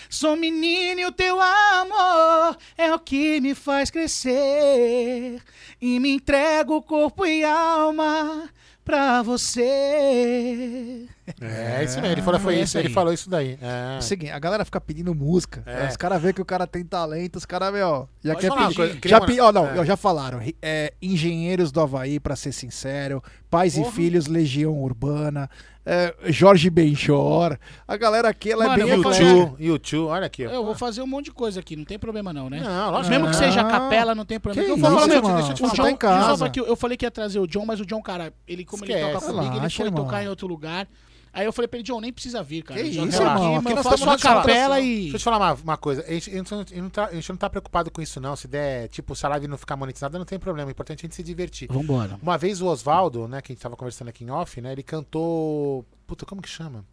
Sou 0.09 0.35
menino 0.37 1.01
e 1.03 1.07
o 1.07 1.13
teu 1.13 1.41
amor 1.41 2.57
é 2.77 2.93
o 2.93 2.99
que 2.99 3.41
me 3.41 3.55
faz 3.55 3.91
crescer. 3.91 5.41
E 5.81 6.01
me 6.01 6.11
entrego 6.11 6.83
corpo 6.83 7.25
e 7.25 7.45
alma 7.45 8.51
pra 8.91 9.23
você. 9.23 11.07
É, 11.41 11.85
isso 11.85 11.97
mesmo. 12.01 12.13
Ele 12.15 12.23
falou, 12.23 12.41
foi 12.41 12.55
É 12.55 12.57
isso, 12.59 12.65
isso 12.65 12.79
ele 12.79 12.89
falou 12.89 13.13
isso 13.13 13.29
daí. 13.31 13.59
É 13.61 13.97
É. 13.97 13.99
o 13.99 14.03
seguinte, 14.03 14.33
a 14.33 14.39
galera 14.39 14.65
fica 14.65 14.81
pedindo 14.81 15.15
música. 15.15 15.63
É. 15.67 15.89
Os 15.89 15.97
caras 15.97 16.21
veem 16.21 16.35
que 16.35 16.43
o 16.43 16.45
cara 16.45 16.67
tem 16.67 16.85
talento, 16.85 17.37
os 17.37 17.45
caras, 17.45 17.73
meu, 17.73 18.09
já 18.25 18.35
Pode 18.35 18.41
quer 18.47 18.49
falar 18.49 18.63
pedir. 18.69 18.77
coisa, 18.77 18.99
já 19.05 19.21
pe... 19.21 19.41
uma- 19.41 19.49
ó, 19.49 19.53
não, 19.53 19.67
é. 19.83 19.85
já 19.85 19.97
falaram. 19.97 20.41
é, 20.63 20.93
engenheiros 21.01 21.71
do 21.73 21.81
Havaí, 21.81 22.19
pra 22.21 22.37
ser 22.37 22.53
sincero. 22.53 23.23
Pais 23.51 23.75
Porra. 23.75 23.89
e 23.89 23.93
filhos, 23.93 24.27
Legião 24.27 24.73
Urbana. 24.81 25.51
é, 25.85 26.15
Jorge 26.27 26.69
Benchor. 26.71 27.57
A 27.89 27.97
galera 27.97 28.29
aqui, 28.29 28.53
ela 28.53 28.67
Mano, 28.69 28.75
é 28.83 28.85
bem 28.85 28.93
eu 28.95 29.03
vou 29.03 29.13
fazer- 29.13 29.25
eclética. 29.25 29.57
YouTube, 29.63 30.09
olha 30.11 30.27
aqui. 30.27 30.47
ó. 30.47 30.51
Eu 30.51 30.65
vou 30.65 30.75
fazer 30.75 31.01
um 31.03 31.07
monte 31.07 31.25
de 31.27 31.31
coisa 31.33 31.59
aqui, 31.59 31.75
não 31.75 31.85
tem 31.87 31.99
problema 31.99 32.33
não, 32.33 32.49
né? 32.51 32.61
Não, 32.61 32.91
lógico 32.91 33.11
Mesmo 33.11 33.29
que 33.31 33.37
seja 33.37 33.65
capela, 33.65 34.15
não 34.15 34.25
tem 34.27 34.39
problema. 34.39 34.67
Que 34.67 34.73
Eu 34.73 34.77
vou 34.77 34.91
falar 34.91 35.07
mesmo, 35.09 35.35
deixa 35.37 35.51
eu 35.51 35.55
te 35.55 35.63
o 35.65 35.69
John, 35.71 35.83
tá 35.83 35.91
em 35.91 35.97
casa. 35.97 36.47
Aqui, 36.47 36.61
eu 36.61 36.77
falei 36.77 36.97
que 36.99 37.07
ia 37.07 37.11
trazer 37.11 37.41
o 37.41 37.47
John, 37.47 37.65
mas 37.67 37.81
o 37.81 37.87
John, 37.87 38.01
cara, 38.03 38.33
ele 38.47 38.65
como 38.65 38.85
ele 38.85 38.93
Esquece. 38.93 39.13
toca 39.15 39.27
comigo, 39.33 39.57
ele 39.57 39.71
foi 39.71 39.87
irmão. 39.87 40.05
tocar 40.05 40.23
em 40.23 40.29
outro 40.29 40.47
lugar. 40.47 40.87
Aí 41.33 41.47
eu 41.47 41.53
falei 41.53 41.69
pra 41.69 41.79
ele, 41.79 41.85
John, 41.87 42.01
nem 42.01 42.13
precisa 42.13 42.43
vir, 42.43 42.63
cara. 42.63 42.83
Que 42.83 42.91
Já 42.93 43.05
isso, 43.05 43.23
irmão? 43.23 43.57
aqui, 43.57 43.69
Aqui 43.69 43.83
faço 43.85 43.99
só 43.99 44.07
na 44.07 44.19
capela 44.19 44.81
e... 44.81 45.03
Deixa 45.03 45.15
eu 45.17 45.19
te 45.21 45.25
falar 45.25 45.37
uma, 45.39 45.53
uma 45.55 45.77
coisa. 45.77 46.03
A 46.07 46.11
gente, 46.13 46.31
a 46.31 46.37
gente 46.37 46.75
não- 46.81 46.91
tá, 46.91 47.07
a 47.07 47.15
gente 47.15 47.29
não 47.31 47.37
tá 47.37 47.49
preocupado 47.49 47.91
com 47.91 48.03
isso, 48.03 48.21
não. 48.21 48.35
Se 48.35 48.49
der, 48.49 48.89
tipo, 48.89 49.15
se 49.15 49.25
a 49.25 49.29
live 49.29 49.47
não 49.47 49.57
ficar 49.57 49.77
monetizada, 49.77 50.19
não 50.19 50.25
tem 50.25 50.39
problema. 50.39 50.69
O 50.69 50.71
importante 50.73 51.01
é 51.01 51.03
a 51.03 51.07
gente 51.07 51.15
se 51.15 51.23
divertir. 51.23 51.69
Vambora. 51.71 52.19
Uma 52.21 52.37
vez 52.37 52.61
o 52.61 52.67
Oswaldo, 52.67 53.29
né, 53.29 53.41
que 53.41 53.53
a 53.53 53.55
gente 53.55 53.63
tava 53.63 53.77
conversando 53.77 54.09
aqui 54.09 54.25
em 54.25 54.31
off, 54.31 54.61
né, 54.61 54.73
ele 54.73 54.83
cantou. 54.83 55.85
Puta, 56.07 56.27
como 56.27 56.43
que 56.43 56.49
chama? 56.49 56.85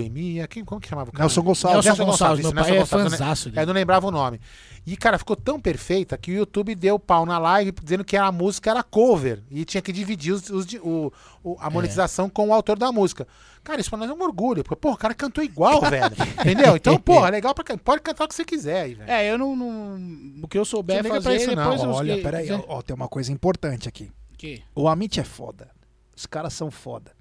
Boemia. 0.00 0.46
Quem, 0.46 0.64
como 0.64 0.80
que 0.80 0.88
chamava 0.88 1.10
o 1.10 1.12
cara? 1.12 1.24
Nelson 1.24 1.42
Gonçalves. 1.42 1.84
Nelson 1.84 2.04
Gonçalves, 2.04 2.44
isso, 2.44 2.54
meu 2.54 2.62
pai 2.62 2.72
Nelson 2.72 2.76
é 2.76 2.98
Gonçalves, 2.98 3.12
né? 3.12 3.18
fanzaço 3.18 3.48
É, 3.48 3.52
dele. 3.52 3.66
não 3.66 3.74
lembrava 3.74 4.06
o 4.06 4.10
nome. 4.10 4.40
E, 4.86 4.96
cara, 4.96 5.18
ficou 5.18 5.34
tão 5.36 5.58
perfeita 5.60 6.16
que 6.16 6.30
o 6.30 6.34
YouTube 6.34 6.74
deu 6.74 6.98
pau 6.98 7.26
na 7.26 7.38
live 7.38 7.72
dizendo 7.82 8.04
que 8.04 8.16
a 8.16 8.30
música 8.30 8.70
era 8.70 8.82
cover 8.82 9.42
e 9.50 9.64
tinha 9.64 9.82
que 9.82 9.92
dividir 9.92 10.32
os, 10.32 10.48
os 10.50 10.66
o, 10.82 11.12
o- 11.42 11.52
É. 11.54 11.66
a 11.66 11.70
monetização 11.70 12.28
com 12.30 12.48
o 12.48 12.52
autor 12.52 12.78
da 12.78 12.92
música. 12.92 13.26
Cara, 13.64 13.80
isso 13.80 13.90
pra 13.90 13.98
nós 13.98 14.08
é 14.08 14.12
um 14.12 14.22
orgulho, 14.22 14.62
porque, 14.62 14.76
pô, 14.80 14.92
o 14.92 14.96
cara 14.96 15.12
cantou 15.12 15.42
igual, 15.42 15.80
velho. 15.80 16.06
Entendeu? 16.40 16.76
Então, 16.76 16.96
pô, 16.98 17.26
é 17.26 17.30
legal 17.30 17.52
pra 17.52 17.76
Pode 17.78 18.00
cantar 18.00 18.24
o 18.24 18.28
que 18.28 18.34
você 18.36 18.44
quiser 18.44 18.82
aí, 18.82 18.94
velho. 18.94 19.10
É, 19.10 19.28
eu 19.28 19.36
não, 19.36 19.56
não- 19.56 19.98
O 20.42 20.46
que 20.46 20.56
eu 20.56 20.64
souber 20.64 21.02
Você 21.02 21.08
fazer, 21.08 21.36
isso, 21.36 21.46
não. 21.56 21.62
depois 21.64 21.82
eu... 21.82 21.90
Olha, 21.90 22.22
peraí, 22.22 22.50
ó, 22.52 22.62
ó, 22.68 22.82
tem 22.82 22.94
uma 22.94 23.08
coisa 23.08 23.32
importante 23.32 23.88
aqui. 23.88 24.12
Que? 24.38 24.62
O 24.72 24.86
Amit 24.86 25.18
é 25.18 25.24
foda. 25.24 25.68
Os 26.16 26.26
caras 26.26 26.52
são 26.52 26.70
foda. 26.70 27.15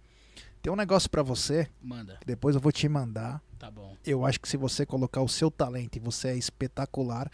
Tem 0.66 0.74
um 0.74 0.76
negócio 0.76 1.08
pra 1.08 1.22
você, 1.22 1.68
Manda. 1.80 2.18
depois 2.26 2.56
eu 2.56 2.60
vou 2.62 2.72
te 2.72 2.90
mandar. 2.90 3.40
Tá 3.60 3.70
bom. 3.70 3.96
Eu 4.04 4.26
acho 4.26 4.40
que 4.40 4.50
se 4.50 4.58
você 4.58 4.84
colocar 4.84 5.22
o 5.22 5.30
seu 5.30 5.52
talento 5.52 5.96
e 5.98 6.00
você 6.00 6.30
é 6.30 6.36
espetacular, 6.36 7.30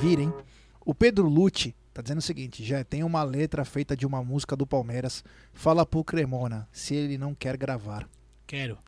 virem. 0.00 0.32
O 0.86 0.94
Pedro 0.94 1.28
Lute 1.28 1.74
tá 1.92 2.00
dizendo 2.00 2.18
o 2.18 2.22
seguinte: 2.22 2.64
já 2.64 2.84
tem 2.84 3.02
uma 3.02 3.24
letra 3.24 3.64
feita 3.64 3.96
de 3.96 4.06
uma 4.06 4.22
música 4.22 4.54
do 4.54 4.64
Palmeiras. 4.64 5.24
Fala 5.52 5.84
pro 5.84 6.04
Cremona 6.04 6.68
se 6.70 6.94
ele 6.94 7.18
não 7.18 7.34
quer 7.34 7.56
gravar. 7.56 8.08
Quero. 8.46 8.78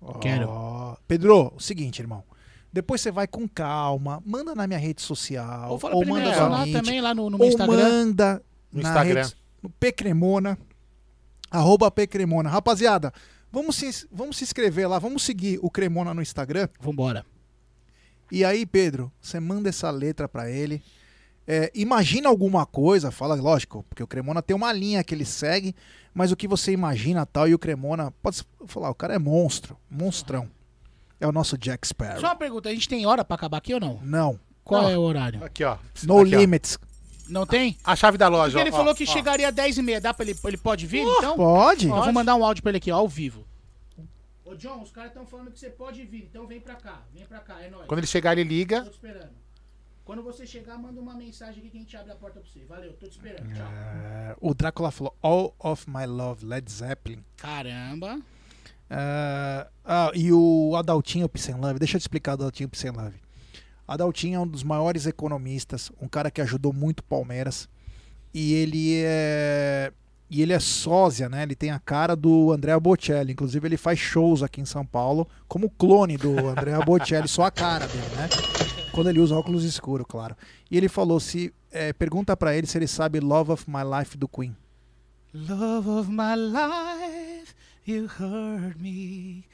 Ó, 0.00 0.14
Quero. 0.14 0.96
Pedro, 1.06 1.52
o 1.54 1.60
seguinte, 1.60 1.98
irmão. 2.00 2.24
Depois 2.72 3.02
você 3.02 3.10
vai 3.10 3.26
com 3.26 3.46
calma, 3.46 4.22
manda 4.24 4.54
na 4.54 4.66
minha 4.66 4.78
rede 4.78 5.02
social, 5.02 5.70
Ou 5.72 5.78
fala 5.78 5.94
ou 5.96 6.00
pra 6.02 6.10
ele 6.12 6.20
me 6.22 6.26
manda 6.30 6.56
Amit, 6.62 6.72
também 6.72 7.00
lá 7.02 7.14
no, 7.14 7.28
no 7.28 7.36
meu 7.36 7.46
ou 7.46 7.52
Instagram. 7.52 7.76
manda 7.90 8.42
No 8.72 8.82
na 8.82 8.88
Instagram. 8.88 9.22
rede- 9.22 9.36
no 9.62 9.70
Pcremona, 9.70 10.58
arroba 11.50 11.90
Pcremona. 11.90 12.48
Rapaziada, 12.48 13.12
vamos 13.50 13.76
se, 13.76 14.06
vamos 14.10 14.36
se 14.36 14.44
inscrever 14.44 14.88
lá, 14.88 14.98
vamos 14.98 15.22
seguir 15.22 15.58
o 15.62 15.70
Cremona 15.70 16.14
no 16.14 16.22
Instagram. 16.22 16.68
Vambora. 16.80 17.24
E 18.30 18.44
aí, 18.44 18.66
Pedro, 18.66 19.10
você 19.20 19.40
manda 19.40 19.68
essa 19.68 19.90
letra 19.90 20.28
pra 20.28 20.50
ele. 20.50 20.82
É, 21.46 21.70
imagina 21.74 22.28
alguma 22.28 22.66
coisa, 22.66 23.10
fala, 23.10 23.34
lógico, 23.34 23.82
porque 23.88 24.02
o 24.02 24.06
Cremona 24.06 24.42
tem 24.42 24.54
uma 24.54 24.70
linha 24.70 25.02
que 25.02 25.14
ele 25.14 25.24
segue, 25.24 25.74
mas 26.12 26.30
o 26.30 26.36
que 26.36 26.46
você 26.46 26.72
imagina 26.72 27.24
tal, 27.24 27.48
e 27.48 27.54
o 27.54 27.58
Cremona, 27.58 28.12
pode 28.22 28.42
falar, 28.66 28.90
o 28.90 28.94
cara 28.94 29.14
é 29.14 29.18
monstro, 29.18 29.78
monstrão. 29.90 30.50
É 31.18 31.26
o 31.26 31.32
nosso 31.32 31.56
Jack 31.56 31.88
Sparrow. 31.88 32.20
Só 32.20 32.26
uma 32.26 32.36
pergunta, 32.36 32.68
a 32.68 32.72
gente 32.72 32.88
tem 32.88 33.06
hora 33.06 33.24
pra 33.24 33.34
acabar 33.34 33.56
aqui 33.56 33.72
ou 33.72 33.80
não? 33.80 33.98
Não, 34.02 34.38
Qual 34.62 34.82
Não. 34.82 34.90
é 34.90 34.98
o 34.98 35.00
horário? 35.00 35.42
Aqui, 35.42 35.64
ó. 35.64 35.78
no 36.04 36.20
Aqui, 36.20 36.36
ó. 36.36 36.87
Não 37.28 37.46
tem? 37.46 37.76
A 37.84 37.94
chave 37.94 38.16
da 38.18 38.28
loja, 38.28 38.52
Porque 38.58 38.68
ele 38.68 38.74
ó, 38.74 38.78
falou 38.78 38.92
ó, 38.92 38.94
que 38.94 39.04
ó. 39.04 39.06
chegaria 39.06 39.48
às 39.48 39.54
10h30. 39.54 40.00
Dá 40.00 40.14
pra 40.14 40.24
ele, 40.24 40.38
ele 40.44 40.56
pode 40.56 40.86
vir, 40.86 41.02
então? 41.02 41.36
Pode? 41.36 41.88
Eu 41.88 41.94
vou 41.94 42.12
mandar 42.12 42.34
um 42.34 42.44
áudio 42.44 42.62
pra 42.62 42.70
ele 42.70 42.78
aqui, 42.78 42.90
ó, 42.90 42.96
ao 42.96 43.08
vivo. 43.08 43.46
Ô, 44.44 44.54
John, 44.54 44.82
os 44.82 44.90
caras 44.90 45.10
estão 45.10 45.26
falando 45.26 45.50
que 45.50 45.58
você 45.58 45.68
pode 45.68 46.02
vir, 46.04 46.24
então 46.30 46.46
vem 46.46 46.60
pra 46.60 46.74
cá. 46.74 47.02
Vem 47.12 47.26
pra 47.26 47.38
cá, 47.40 47.60
é 47.62 47.68
nóis. 47.68 47.86
Quando 47.86 47.98
ele 47.98 48.06
chegar, 48.06 48.36
ele 48.38 48.48
liga. 48.48 48.82
Tô 48.82 48.90
te 48.90 48.94
esperando. 48.94 49.30
Quando 50.06 50.22
você 50.22 50.46
chegar, 50.46 50.78
manda 50.78 50.98
uma 50.98 51.12
mensagem 51.14 51.58
aqui 51.58 51.68
que 51.68 51.76
a 51.76 51.80
gente 51.80 51.94
abre 51.94 52.12
a 52.12 52.16
porta 52.16 52.40
pra 52.40 52.48
você. 52.50 52.64
Valeu, 52.64 52.94
tô 52.94 53.06
te 53.06 53.12
esperando. 53.12 53.52
Tchau. 53.54 53.66
É, 53.66 54.34
o 54.40 54.54
Drácula 54.54 54.90
falou 54.90 55.14
All 55.20 55.54
of 55.58 55.84
My 55.90 56.06
Love, 56.06 56.46
Led 56.46 56.72
Zeppelin. 56.72 57.22
Caramba. 57.36 58.18
É, 58.88 59.66
ah, 59.84 60.10
e 60.14 60.32
o 60.32 60.74
Adaltinho 60.76 61.28
Pissenlove, 61.28 61.78
deixa 61.78 61.96
eu 61.96 62.00
te 62.00 62.04
explicar 62.04 62.32
o 62.32 62.34
Adaltinho 62.34 62.70
Pissenlove. 62.70 63.20
Adaltinho 63.88 64.36
é 64.36 64.40
um 64.40 64.46
dos 64.46 64.62
maiores 64.62 65.06
economistas, 65.06 65.90
um 65.98 66.06
cara 66.06 66.30
que 66.30 66.42
ajudou 66.42 66.74
muito 66.74 67.00
o 67.00 67.04
Palmeiras. 67.04 67.66
E 68.34 68.52
ele 68.52 69.02
é. 69.02 69.90
E 70.30 70.42
ele 70.42 70.52
é 70.52 70.60
sósia, 70.60 71.26
né? 71.26 71.42
Ele 71.42 71.54
tem 71.54 71.70
a 71.70 71.78
cara 71.78 72.14
do 72.14 72.52
Andrea 72.52 72.78
Bocelli. 72.78 73.32
Inclusive, 73.32 73.66
ele 73.66 73.78
faz 73.78 73.98
shows 73.98 74.42
aqui 74.42 74.60
em 74.60 74.66
São 74.66 74.84
Paulo 74.84 75.26
como 75.48 75.70
clone 75.70 76.18
do 76.18 76.48
Andrea 76.48 76.80
Bocelli, 76.84 77.26
só 77.26 77.44
a 77.44 77.50
cara 77.50 77.86
dele, 77.86 78.14
né? 78.14 78.28
Quando 78.92 79.08
ele 79.08 79.20
usa 79.20 79.34
óculos 79.34 79.64
escuros, 79.64 80.06
claro. 80.06 80.36
E 80.70 80.76
ele 80.76 80.88
falou: 80.88 81.18
se 81.18 81.50
é, 81.70 81.94
pergunta 81.94 82.36
pra 82.36 82.54
ele 82.54 82.66
se 82.66 82.76
ele 82.76 82.86
sabe 82.86 83.20
Love 83.20 83.52
of 83.52 83.64
My 83.70 83.82
Life 83.98 84.18
do 84.18 84.28
Queen. 84.28 84.54
Love 85.32 85.88
of 85.88 86.10
my 86.10 86.34
life, 86.34 87.54
you 87.86 88.06
hurt 88.06 88.78
me 88.78 89.44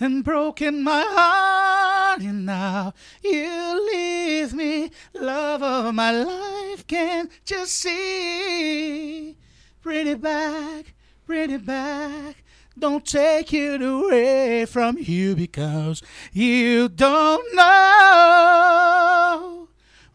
and 0.00 0.22
broken 0.22 0.82
my 0.82 1.02
heart, 1.02 1.83
and 2.20 2.46
now 2.46 2.94
you 3.22 3.90
leave 3.92 4.54
me. 4.54 4.90
Love 5.14 5.62
of 5.62 5.94
my 5.94 6.10
life, 6.10 6.86
can't 6.86 7.30
you 7.46 7.66
see? 7.66 9.36
Bring 9.82 10.06
it 10.06 10.20
back, 10.20 10.94
bring 11.26 11.50
it 11.50 11.66
back. 11.66 12.42
Don't 12.78 13.06
take 13.06 13.52
it 13.52 13.82
away 13.82 14.66
from 14.66 14.96
you 14.98 15.36
because 15.36 16.02
you 16.32 16.88
don't 16.88 17.54
know 17.54 19.63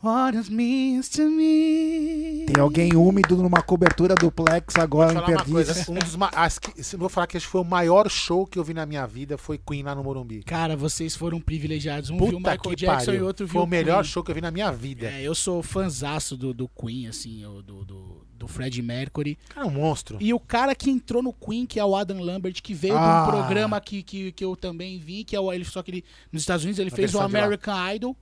what 0.02 0.38
it 0.38 0.52
means 0.52 1.10
to 1.10 1.30
me. 1.30 2.46
Tem 2.48 2.62
alguém 2.62 2.96
úmido 2.96 3.38
numa 3.38 3.62
cobertura 3.62 4.16
duplex 4.16 4.76
agora 4.76 5.12
em 5.14 5.16
coisa. 5.52 5.74
Perdizes. 5.74 5.90
Um 5.90 5.96
dos 5.96 6.16
ma- 6.16 6.32
as 6.34 6.60
vou 6.98 7.10
falar 7.10 7.28
que 7.28 7.38
acho 7.38 7.46
que 7.46 7.52
foi 7.52 7.62
o 7.62 7.66
maior 7.66 8.10
show 8.10 8.46
que 8.46 8.58
eu 8.58 8.64
vi 8.64 8.74
na 8.74 8.86
minha 8.86 9.06
vida 9.06 9.38
foi 9.38 9.58
Queen 9.58 9.84
lá 9.84 9.94
no 9.96 10.04
Morumbi. 10.04 10.44
Cara, 10.44 10.76
vocês 10.76 11.16
foram 11.16 11.40
privilegiados. 11.40 12.10
Um 12.10 12.18
viu 12.18 12.26
o 12.28 12.30
Puta 12.32 12.52
Michael 12.52 12.60
que 12.62 12.76
Jackson 12.76 13.06
pariu. 13.08 13.20
e 13.22 13.24
outro 13.24 13.46
viu 13.46 13.54
Foi 13.54 13.62
o 13.64 13.68
melhor 13.68 14.02
Queen. 14.04 14.12
show 14.12 14.24
que 14.24 14.32
eu 14.32 14.36
vi 14.36 14.42
na 14.42 14.52
minha 14.52 14.72
vida. 14.72 15.08
É, 15.08 15.22
eu 15.22 15.36
sou 15.36 15.62
fanzaço 15.62 16.36
do, 16.38 16.54
do 16.54 16.68
Queen, 16.68 17.08
assim, 17.08 17.42
do, 17.66 17.84
do, 17.86 18.26
do 18.38 18.48
Fred 18.48 18.82
Mercury. 18.82 19.38
Cara, 19.50 19.66
é 19.68 19.70
um 19.70 19.74
monstro. 19.74 20.18
E 20.20 20.34
o 20.34 20.40
cara 20.40 20.74
que 20.74 20.90
entrou 20.90 21.22
no 21.22 21.34
Queen, 21.34 21.66
que 21.66 21.80
é 21.80 21.86
o 21.86 21.96
Adam 21.96 22.20
Lambert, 22.22 22.62
que 22.62 22.74
veio 22.74 22.96
Ah. 22.98 23.24
de 23.24 23.30
um 23.30 23.32
programa 23.38 23.80
que, 23.82 24.02
que, 24.02 24.32
que 24.32 24.44
eu 24.46 24.56
também 24.56 24.98
vi, 24.98 25.24
que 25.24 25.36
é 25.36 25.40
o, 25.40 25.52
ele, 25.54 25.66
só 25.66 25.84
que 25.84 25.92
ele, 25.92 26.04
nos 26.32 26.42
Estados 26.42 26.64
Unidos 26.64 26.80
ele 26.80 26.90
A 26.92 26.96
fez 26.96 27.14
o. 27.14 27.20
American 27.20 27.94
Idol. 27.94 28.18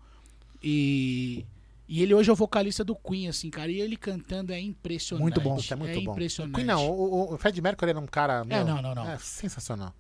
E, 0.64 1.46
e 1.88 2.04
ele 2.04 2.14
hoje 2.14 2.30
é 2.30 2.34
o 2.34 2.36
vocalista 2.36 2.84
do 2.84 2.96
Queen, 2.96 3.28
assim, 3.30 3.50
cara. 3.50 3.72
E 3.72 3.80
ele 3.80 3.96
cantando 3.96 4.52
é 4.54 4.60
impressionante. 4.60 5.22
Muito 5.24 5.42
bom. 5.42 5.58
É 5.72 5.76
muito 5.76 6.02
bom. 6.02 6.12
impressionante. 6.12 6.56
Queen 6.56 6.66
não, 6.68 6.86
o, 6.90 7.34
o 7.34 7.38
Fred 7.38 7.62
Mercury 7.62 7.92
era 7.92 8.00
um 8.00 8.06
cara. 8.06 8.44
meu, 8.44 8.66
não, 8.66 8.82
não, 8.82 8.94
não. 8.96 9.10
É 9.10 9.18
sensacional. 9.18 9.94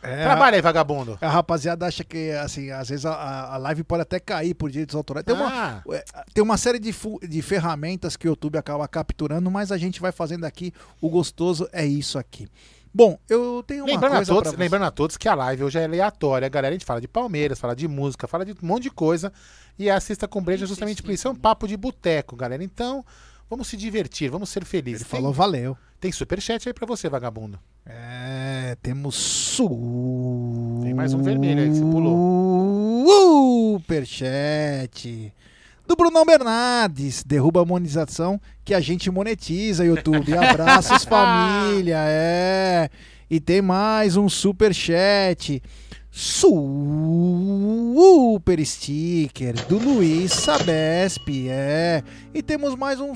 É, 0.00 0.22
Trabalha 0.22 0.54
aí, 0.54 0.62
vagabundo. 0.62 1.18
A 1.20 1.28
rapaziada 1.28 1.84
acha 1.84 2.04
que, 2.04 2.30
assim, 2.30 2.70
às 2.70 2.88
vezes 2.88 3.04
a- 3.04 3.52
a, 3.54 3.56
live 3.56 3.82
pode 3.82 4.02
até 4.02 4.20
cair 4.20 4.54
por 4.54 4.70
direitos 4.70 4.94
autorais. 4.94 5.24
Tem 5.26 5.34
uma, 5.34 5.48
Ah, 5.50 5.82
é, 5.90 6.04
tem 6.32 6.42
uma 6.44 6.56
série 6.56 6.78
de, 6.78 6.92
fu- 6.92 7.18
de 7.20 7.42
ferramentas 7.42 8.16
que 8.16 8.28
o 8.28 8.30
YouTube 8.30 8.56
acaba 8.56 8.86
capturando, 8.86 9.50
mas 9.50 9.72
a 9.72 9.76
gente 9.76 10.00
vai 10.00 10.12
fazendo 10.12 10.44
aqui. 10.44 10.72
O 11.00 11.10
gostoso 11.10 11.68
é 11.72 11.84
isso 11.84 12.16
aqui. 12.16 12.46
Bom, 12.92 13.18
eu 13.28 13.62
tenho 13.66 13.84
uma 13.84 13.92
lembrando, 13.92 14.12
a 14.12 14.16
coisa 14.16 14.32
todos, 14.32 14.42
pra 14.48 14.50
você. 14.52 14.62
lembrando 14.62 14.84
a 14.84 14.90
todos 14.90 15.16
que 15.16 15.28
a 15.28 15.34
live 15.34 15.64
hoje 15.64 15.78
é 15.78 15.84
aleatória. 15.84 16.48
Galera, 16.48 16.72
a 16.72 16.76
gente 16.78 16.84
fala 16.84 17.00
de 17.00 17.08
Palmeiras, 17.08 17.58
fala 17.58 17.74
de 17.76 17.86
música, 17.86 18.26
fala 18.26 18.44
de 18.44 18.52
um 18.52 18.56
monte 18.62 18.84
de 18.84 18.90
coisa. 18.90 19.32
E 19.78 19.88
a 19.88 20.00
Sexta 20.00 20.26
com 20.26 20.42
Breja 20.42 20.66
justamente 20.66 21.02
por 21.02 21.12
isso. 21.12 21.28
É 21.28 21.30
um 21.30 21.34
papo 21.36 21.68
de 21.68 21.76
boteco, 21.76 22.34
galera. 22.34 22.64
Então, 22.64 23.04
vamos 23.48 23.68
se 23.68 23.76
divertir, 23.76 24.30
vamos 24.30 24.48
ser 24.48 24.64
felizes. 24.64 25.02
Ele 25.02 25.10
Tem, 25.10 25.20
falou, 25.20 25.32
valeu. 25.32 25.76
tem 26.00 26.10
superchat 26.10 26.68
aí 26.68 26.72
pra 26.74 26.86
você, 26.86 27.08
vagabundo. 27.08 27.58
É, 27.86 28.76
temos 28.82 29.14
su... 29.14 30.80
Tem 30.82 30.92
mais 30.94 31.14
um 31.14 31.22
vermelho 31.22 31.62
aí 31.62 31.68
que 31.68 31.76
você 31.76 31.80
pulou. 31.82 33.08
Superchat. 33.78 35.32
Do 35.88 35.96
Brunão 35.96 36.24
Bernardes. 36.26 37.24
Derruba 37.24 37.62
a 37.62 37.64
monetização 37.64 38.38
que 38.62 38.74
a 38.74 38.80
gente 38.80 39.10
monetiza, 39.10 39.86
YouTube. 39.86 40.36
Abraços, 40.36 41.02
família. 41.08 41.96
É. 42.06 42.90
E 43.30 43.40
tem 43.40 43.62
mais 43.62 44.14
um 44.14 44.28
superchat. 44.28 45.62
Super 46.10 46.52
sticker 48.66 49.54
do 49.66 49.78
Luiz 49.78 50.32
Sabesp, 50.32 51.48
é. 51.48 52.02
E 52.34 52.42
temos 52.42 52.74
mais 52.74 53.00
um 53.00 53.14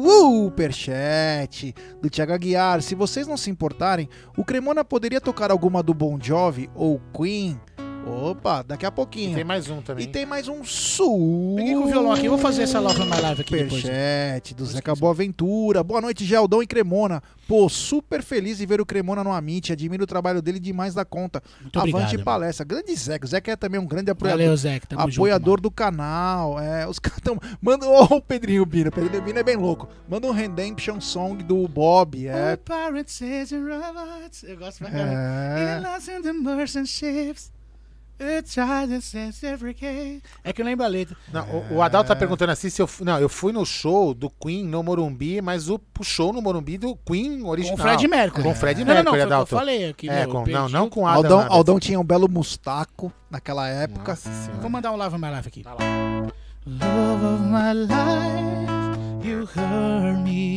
superchat 0.00 1.74
do 2.02 2.10
Thiago 2.10 2.32
Aguiar. 2.32 2.82
Se 2.82 2.96
vocês 2.96 3.28
não 3.28 3.36
se 3.36 3.50
importarem, 3.50 4.08
o 4.36 4.44
Cremona 4.44 4.84
poderia 4.84 5.20
tocar 5.20 5.52
alguma 5.52 5.80
do 5.80 5.94
Bon 5.94 6.18
Jovi 6.20 6.68
ou 6.74 7.00
Queen? 7.16 7.60
Opa, 8.06 8.62
daqui 8.62 8.84
a 8.84 8.90
pouquinho. 8.90 9.34
Tem 9.34 9.44
mais 9.44 9.68
um 9.70 9.80
também. 9.80 10.04
E 10.04 10.08
tem 10.08 10.26
mais 10.26 10.46
um 10.48 10.62
super. 10.64 11.56
Peguei 11.56 11.74
com 11.74 11.80
o 11.80 11.86
violão 11.86 12.12
aqui, 12.12 12.26
eu 12.26 12.30
vou 12.32 12.38
fazer 12.38 12.62
essa 12.62 12.78
Love 12.80 13.00
My 13.04 13.20
Live 13.20 13.40
aqui 13.40 13.56
depois. 13.56 13.82
Superchat 13.82 14.54
do 14.54 14.66
Zeca 14.66 14.94
Boaventura. 14.94 15.82
Boa 15.82 16.00
noite, 16.00 16.24
Geldão 16.24 16.62
e 16.62 16.66
Cremona. 16.66 17.22
Pô, 17.48 17.68
super 17.68 18.22
feliz 18.22 18.58
de 18.58 18.66
ver 18.66 18.80
o 18.80 18.86
Cremona 18.86 19.22
no 19.24 19.32
Amit. 19.32 19.72
Admiro 19.72 20.04
o 20.04 20.06
trabalho 20.06 20.40
dele 20.42 20.58
demais 20.60 20.94
da 20.94 21.04
conta. 21.04 21.42
Muito 21.60 21.78
obrigado, 21.78 22.00
Avante 22.00 22.14
irmão. 22.14 22.24
palestra. 22.24 22.64
Grande 22.64 22.94
Zeca. 22.96 23.24
O 23.26 23.28
Zeca 23.28 23.52
é 23.52 23.56
também 23.56 23.80
um 23.80 23.86
grande 23.86 24.10
apoiador. 24.10 24.40
Valeu, 24.40 24.56
Zeca. 24.56 24.86
Tamo 24.86 25.02
junto, 25.02 25.14
apoiador 25.14 25.60
do 25.60 25.70
canal. 25.70 26.58
É, 26.60 26.86
os 26.86 26.98
caras 27.00 27.20
tão. 27.22 27.38
Manda. 27.60 27.86
Ô, 27.86 28.04
o 28.16 28.20
Pedrinho 28.22 28.64
Bina. 28.66 28.90
Pedrinho 28.90 29.22
Bina 29.22 29.40
é 29.40 29.42
bem 29.42 29.56
louco. 29.56 29.88
Manda 30.08 30.26
um 30.26 30.30
Redemption 30.32 31.00
Song 31.00 31.42
do 31.42 31.66
Bob. 31.68 32.26
mano. 32.26 32.38
É. 32.38 32.58
Oh. 32.58 34.46
Eu 34.46 34.56
gosto 34.58 34.78
pra 34.78 34.88
É. 34.88 34.92
caramba. 34.92 35.80
In 35.80 35.82
É 40.44 40.52
que 40.52 40.62
eu 40.62 40.66
lembro 40.66 40.84
a 40.84 40.88
letra. 40.88 41.16
Não, 41.32 41.44
o, 41.48 41.74
o 41.76 41.82
Adalto 41.82 42.08
tá 42.08 42.16
perguntando 42.16 42.52
assim 42.52 42.70
se 42.70 42.80
eu. 42.80 42.88
Não, 43.00 43.18
eu 43.18 43.28
fui 43.28 43.52
no 43.52 43.64
show 43.66 44.14
do 44.14 44.30
Queen 44.30 44.64
no 44.64 44.82
Morumbi, 44.82 45.42
mas 45.42 45.68
o, 45.68 45.80
o 45.98 46.04
show 46.04 46.32
no 46.32 46.40
Morumbi 46.40 46.78
do 46.78 46.96
Queen 46.96 47.40
Com 47.40 47.48
original. 47.48 47.74
o 47.76 47.78
Fred 47.78 48.06
Mercury. 48.08 48.42
Com 48.42 48.50
o 48.50 48.54
Fred 48.54 48.84
Não, 48.84 48.86
não, 48.86 48.94
Mercury, 48.94 49.04
não, 49.04 49.12
foi 49.12 49.18
o 49.18 49.26
que 49.26 49.32
eu 49.32 49.36
Adalto. 49.36 49.56
falei 49.56 49.88
aqui. 49.90 50.08
É, 50.08 50.20
meu, 50.26 50.28
com, 50.30 50.46
não, 50.46 50.68
não 50.68 50.88
com 50.88 51.00
o 51.02 51.06
Adam. 51.06 51.38
Aldão. 51.40 51.52
Aldão 51.52 51.80
tinha 51.80 51.98
um 51.98 52.04
belo 52.04 52.28
mustaco 52.28 53.12
naquela 53.30 53.68
época. 53.68 54.12
Nossa. 54.12 54.30
Vou 54.60 54.70
mandar 54.70 54.92
um 54.92 54.96
Love 54.96 55.18
My 55.18 55.30
Life 55.34 55.48
aqui. 55.48 55.64
Love 56.66 57.26
of 57.26 57.42
my 57.42 57.74
life, 57.74 59.26
you 59.28 59.44
hurt 59.44 60.18
me. 60.24 60.56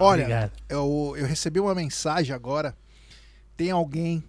Olha, 0.00 0.22
Obrigado. 0.24 0.52
eu, 0.68 1.14
eu 1.16 1.26
recebi 1.26 1.60
uma 1.60 1.74
mensagem 1.74 2.34
agora. 2.34 2.74
Tem 3.56 3.70
alguém 3.70 4.24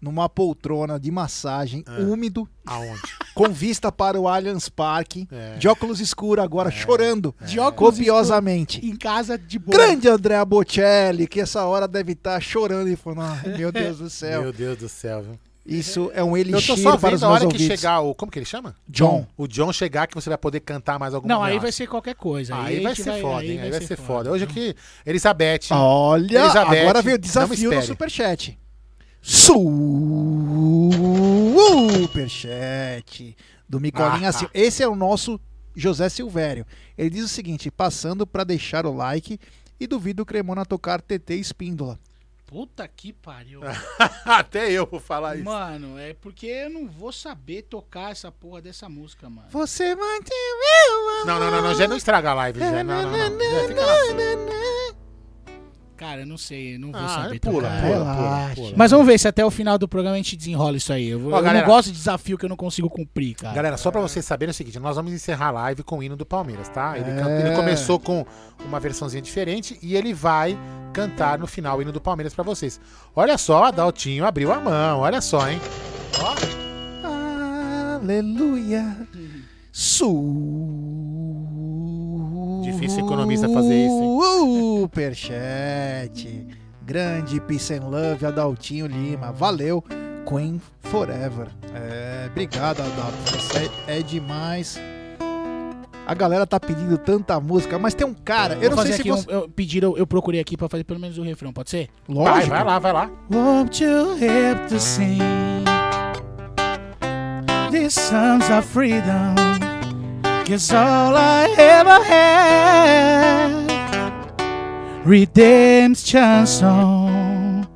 numa 0.00 0.28
poltrona 0.28 0.98
de 0.98 1.10
massagem, 1.12 1.84
úmido, 2.00 2.48
Aonde? 2.66 3.00
com 3.36 3.48
vista 3.50 3.92
para 3.92 4.18
o 4.20 4.26
Allianz 4.26 4.68
Parque, 4.68 5.28
É. 5.30 5.54
de 5.56 5.68
óculos 5.68 6.00
escuros 6.00 6.42
agora, 6.44 6.72
chorando 6.72 7.32
De 7.42 7.60
óculos 7.60 7.94
copiosamente. 7.96 8.84
Em 8.84 8.96
casa 8.96 9.38
de 9.38 9.60
boa. 9.60 9.76
Grande 9.78 10.08
André 10.08 10.44
Bocelli, 10.44 11.28
que 11.28 11.40
essa 11.40 11.64
hora 11.66 11.86
deve 11.86 12.12
estar 12.14 12.40
chorando 12.40 12.88
e 12.88 12.96
falando: 12.96 13.20
"Ai, 13.22 13.56
Meu 13.56 13.70
Deus 13.70 13.98
do 13.98 14.10
céu. 14.10 14.42
Meu 14.42 14.52
Deus 14.52 14.76
do 14.78 14.88
céu, 14.88 15.22
viu? 15.22 15.38
Isso 15.64 16.10
é 16.12 16.24
um 16.24 16.36
Eu 16.36 16.44
tô 16.44 16.50
elixir 16.50 16.76
só 16.78 16.96
para 16.96 17.14
os 17.14 17.20
vendo 17.20 17.24
a 17.24 17.28
meus 17.28 17.40
hora 17.40 17.40
que 17.40 17.46
ouvidos. 17.54 17.66
chegar 17.80 18.00
o. 18.00 18.14
Como 18.14 18.32
que 18.32 18.38
ele 18.38 18.46
chama? 18.46 18.74
John. 18.88 19.24
O 19.36 19.46
John 19.46 19.72
chegar 19.72 20.08
que 20.08 20.14
você 20.14 20.28
vai 20.28 20.36
poder 20.36 20.58
cantar 20.60 20.98
mais 20.98 21.14
alguma 21.14 21.32
Não, 21.32 21.42
aí 21.42 21.58
vai 21.58 21.70
ser 21.70 21.86
qualquer 21.86 22.16
coisa. 22.16 22.56
Aí, 22.56 22.80
a 22.80 22.82
vai 22.82 22.96
ser 22.96 23.20
foda, 23.20 23.44
hein? 23.44 23.60
Aí 23.60 23.70
vai 23.70 23.80
ser 23.80 23.96
foda. 23.96 24.30
Hoje 24.32 24.42
aqui, 24.44 24.74
Elizabeth. 25.06 25.60
Olha, 25.70 26.38
Elizabeth, 26.40 26.80
agora 26.80 27.00
veio 27.02 27.14
o 27.16 27.18
desafio 27.18 27.70
no. 27.72 27.82
Superchat. 27.82 28.58
Superchat 32.02 33.36
do 33.68 33.80
Micolinha 33.80 34.26
Ah. 34.26 34.30
assim. 34.30 34.46
Esse 34.52 34.82
é 34.82 34.88
o 34.88 34.96
nosso 34.96 35.40
José 35.76 36.08
Silvério. 36.08 36.66
Ele 36.98 37.10
diz 37.10 37.24
o 37.24 37.28
seguinte: 37.28 37.70
passando 37.70 38.26
para 38.26 38.42
deixar 38.44 38.84
o 38.84 38.92
like 38.94 39.38
e 39.78 39.86
duvido 39.86 40.22
o 40.22 40.26
Cremona 40.26 40.64
tocar 40.66 41.00
TT 41.00 41.34
Espíndola. 41.36 41.98
Puta 42.52 42.86
que 42.86 43.14
pariu. 43.14 43.62
Até 44.26 44.70
eu 44.70 44.84
vou 44.84 45.00
falar 45.00 45.36
isso. 45.36 45.44
Mano, 45.46 45.98
é 45.98 46.12
porque 46.12 46.46
eu 46.46 46.68
não 46.68 46.86
vou 46.86 47.10
saber 47.10 47.62
tocar 47.62 48.10
essa 48.10 48.30
porra 48.30 48.60
dessa 48.60 48.90
música, 48.90 49.30
mano. 49.30 49.48
Você 49.48 49.96
manteve 49.96 51.24
Não, 51.24 51.40
não, 51.40 51.50
não, 51.50 51.62
não, 51.62 51.74
já 51.74 51.88
não 51.88 51.96
estraga 51.96 52.32
a 52.32 52.34
live, 52.34 52.60
já. 52.60 52.84
Não, 52.84 53.02
não, 53.04 53.10
não. 53.10 53.40
Já 53.40 53.68
fica 53.68 53.86
na 53.86 53.96
sua. 54.04 55.01
Cara, 55.96 56.22
eu 56.22 56.26
não 56.26 56.36
sei, 56.36 56.74
eu 56.74 56.80
não 56.80 56.90
vou 56.90 57.00
Ah, 57.00 57.08
saber 57.08 57.38
pula, 57.38 57.68
pula, 57.68 57.70
Relaxa. 57.80 58.14
pula, 58.16 58.50
pula. 58.56 58.72
Mas 58.76 58.90
vamos 58.90 59.06
ver 59.06 59.18
se 59.20 59.28
até 59.28 59.44
o 59.44 59.50
final 59.52 59.78
do 59.78 59.86
programa 59.86 60.14
a 60.16 60.18
gente 60.18 60.36
desenrola 60.36 60.76
isso 60.76 60.92
aí. 60.92 61.08
Eu, 61.10 61.20
Ó, 61.26 61.38
eu 61.38 61.42
galera. 61.42 61.60
não 61.60 61.66
gosto 61.72 61.88
de 61.92 61.96
desafio 61.96 62.36
que 62.36 62.44
eu 62.44 62.48
não 62.48 62.56
consigo 62.56 62.90
cumprir, 62.90 63.34
cara. 63.36 63.54
Galera, 63.54 63.76
só 63.76 63.90
pra 63.90 64.00
vocês 64.00 64.24
saberem 64.24 64.50
é 64.50 64.52
o 64.52 64.54
seguinte, 64.54 64.78
nós 64.80 64.96
vamos 64.96 65.12
encerrar 65.12 65.48
a 65.48 65.50
live 65.52 65.84
com 65.84 65.98
o 65.98 66.02
hino 66.02 66.16
do 66.16 66.26
Palmeiras, 66.26 66.68
tá? 66.68 66.98
Ele, 66.98 67.08
É. 67.10 67.46
ele 67.46 67.54
começou 67.56 68.00
com 68.00 68.26
uma 68.66 68.80
versãozinha 68.80 69.22
diferente 69.22 69.78
e 69.80 69.94
ele 69.94 70.12
vai 70.12 70.58
cantar 70.92 71.38
no 71.38 71.46
final 71.46 71.78
o 71.78 71.82
hino 71.82 71.92
do 71.92 72.00
Palmeiras 72.00 72.34
pra 72.34 72.42
vocês. 72.42 72.80
Olha 73.14 73.38
só, 73.38 73.64
Adaltinho 73.64 74.24
abriu 74.24 74.50
a 74.52 74.58
mão, 74.60 75.00
olha 75.00 75.20
só, 75.20 75.48
hein? 75.48 75.60
Aleluia. 78.02 78.96
Su. 79.70 80.81
Difícil 82.82 83.04
economista 83.04 83.48
fazer 83.48 83.86
isso, 83.86 84.20
Superchat. 84.80 86.46
Grande 86.84 87.40
Peace 87.40 87.72
and 87.74 87.84
Love, 87.88 88.26
Adaltinho 88.26 88.88
Lima. 88.88 89.30
Valeu. 89.30 89.84
Queen 90.28 90.60
Forever. 90.80 91.46
É, 91.72 92.26
obrigado, 92.28 92.80
Adalto. 92.80 93.16
Você 93.26 93.70
é, 93.86 94.02
demais. 94.02 94.80
A 96.04 96.14
galera 96.14 96.44
tá 96.44 96.58
pedindo 96.58 96.98
tanta 96.98 97.38
música, 97.38 97.78
mas 97.78 97.94
tem 97.94 98.04
um 98.04 98.12
cara, 98.14 98.54
eu 98.54 98.70
Vou 98.70 98.76
não 98.78 98.82
sei 98.84 98.92
se 98.94 99.08
você. 99.08 99.30
um, 99.30 99.32
eu, 99.32 99.48
pediram, 99.48 99.96
eu 99.96 100.04
procurei 100.04 100.40
aqui 100.40 100.56
pra 100.56 100.68
fazer 100.68 100.82
pelo 100.82 100.98
menos 100.98 101.16
o 101.18 101.22
refrão, 101.22 101.52
pode 101.52 101.70
ser? 101.70 101.88
Vai, 102.08 102.16
Lógico. 102.16 102.48
vai 102.48 102.64
lá, 102.64 102.78
vai 102.80 102.92
lá. 102.92 103.10
Won't 103.30 103.82
you 103.82 104.16
help 104.18 104.66
to 104.68 104.80
sing 104.80 105.18
these 107.70 107.94
songs 107.94 108.50
of 108.50 108.66
freedom? 108.66 109.61
Cause 110.44 110.72
all 110.72 111.16
I 111.16 111.54
ever 111.56 112.02
had 112.04 113.66
Redemption 115.04 116.46
song 116.46 117.66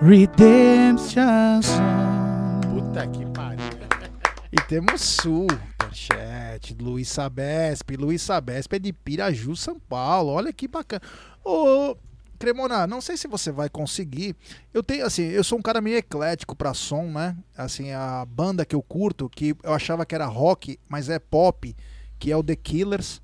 Redemption 0.00 1.62
song 1.62 2.60
Puta 2.62 3.06
que 3.06 3.26
pariu. 3.26 3.60
E 4.50 4.56
temos 4.68 5.00
Superchat, 5.02 6.74
Luiz 6.80 7.08
Sabesp. 7.08 7.90
Luiz 7.96 8.22
Sabesp 8.22 8.72
é 8.72 8.78
de 8.78 8.92
Piraju, 8.92 9.54
São 9.54 9.78
Paulo. 9.78 10.30
Olha 10.30 10.52
que 10.52 10.66
bacana. 10.66 11.02
Ô, 11.44 11.94
Cremona, 12.40 12.86
não 12.86 13.02
sei 13.02 13.18
se 13.18 13.28
você 13.28 13.52
vai 13.52 13.68
conseguir. 13.68 14.34
Eu 14.72 14.82
tenho, 14.82 15.04
assim, 15.04 15.24
eu 15.24 15.44
sou 15.44 15.58
um 15.58 15.62
cara 15.62 15.78
meio 15.82 15.98
eclético 15.98 16.56
pra 16.56 16.72
som, 16.72 17.02
né? 17.04 17.36
Assim, 17.54 17.92
a 17.92 18.24
banda 18.24 18.64
que 18.64 18.74
eu 18.74 18.82
curto, 18.82 19.28
que 19.28 19.54
eu 19.62 19.74
achava 19.74 20.06
que 20.06 20.14
era 20.14 20.24
rock, 20.24 20.80
mas 20.88 21.10
é 21.10 21.18
pop, 21.18 21.76
que 22.18 22.32
é 22.32 22.36
o 22.36 22.42
The 22.42 22.56
Killers. 22.56 23.20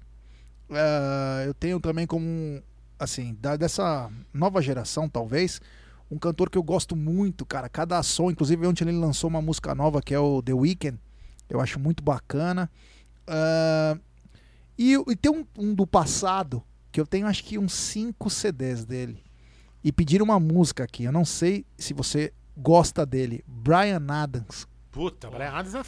Ah, 0.70 1.44
eu 1.46 1.54
tenho 1.54 1.80
também 1.80 2.06
como, 2.06 2.62
assim, 2.98 3.34
da- 3.40 3.56
dessa 3.56 4.10
nova 4.34 4.60
geração, 4.60 5.08
talvez, 5.08 5.62
um 6.10 6.18
cantor 6.18 6.50
que 6.50 6.58
eu 6.58 6.62
gosto 6.62 6.94
muito, 6.94 7.46
cara. 7.46 7.70
Cada 7.70 8.02
som, 8.02 8.30
inclusive 8.30 8.66
ontem 8.66 8.84
ele 8.86 8.98
lançou 8.98 9.30
uma 9.30 9.40
música 9.40 9.74
nova 9.74 10.02
que 10.02 10.12
é 10.12 10.18
o 10.18 10.42
The 10.42 10.52
Weeknd. 10.52 10.98
Eu 11.48 11.58
acho 11.58 11.80
muito 11.80 12.02
bacana. 12.02 12.70
Ah, 13.26 13.96
e, 14.78 14.92
e 14.92 15.16
tem 15.16 15.32
um, 15.32 15.46
um 15.58 15.74
do 15.74 15.86
passado, 15.86 16.62
que 16.96 17.00
eu 17.02 17.06
tenho 17.06 17.26
acho 17.26 17.44
que 17.44 17.58
uns 17.58 17.74
5 17.74 18.30
CDs 18.30 18.86
dele. 18.86 19.22
E 19.84 19.92
pediram 19.92 20.24
uma 20.24 20.40
música 20.40 20.82
aqui. 20.84 21.04
Eu 21.04 21.12
não 21.12 21.26
sei 21.26 21.66
se 21.76 21.92
você 21.92 22.32
gosta 22.56 23.04
dele. 23.04 23.44
Brian 23.46 24.02
Adams. 24.08 24.66
Puta, 24.90 25.28
Brian 25.28 25.50
Adams 25.50 25.74
é 25.74 25.82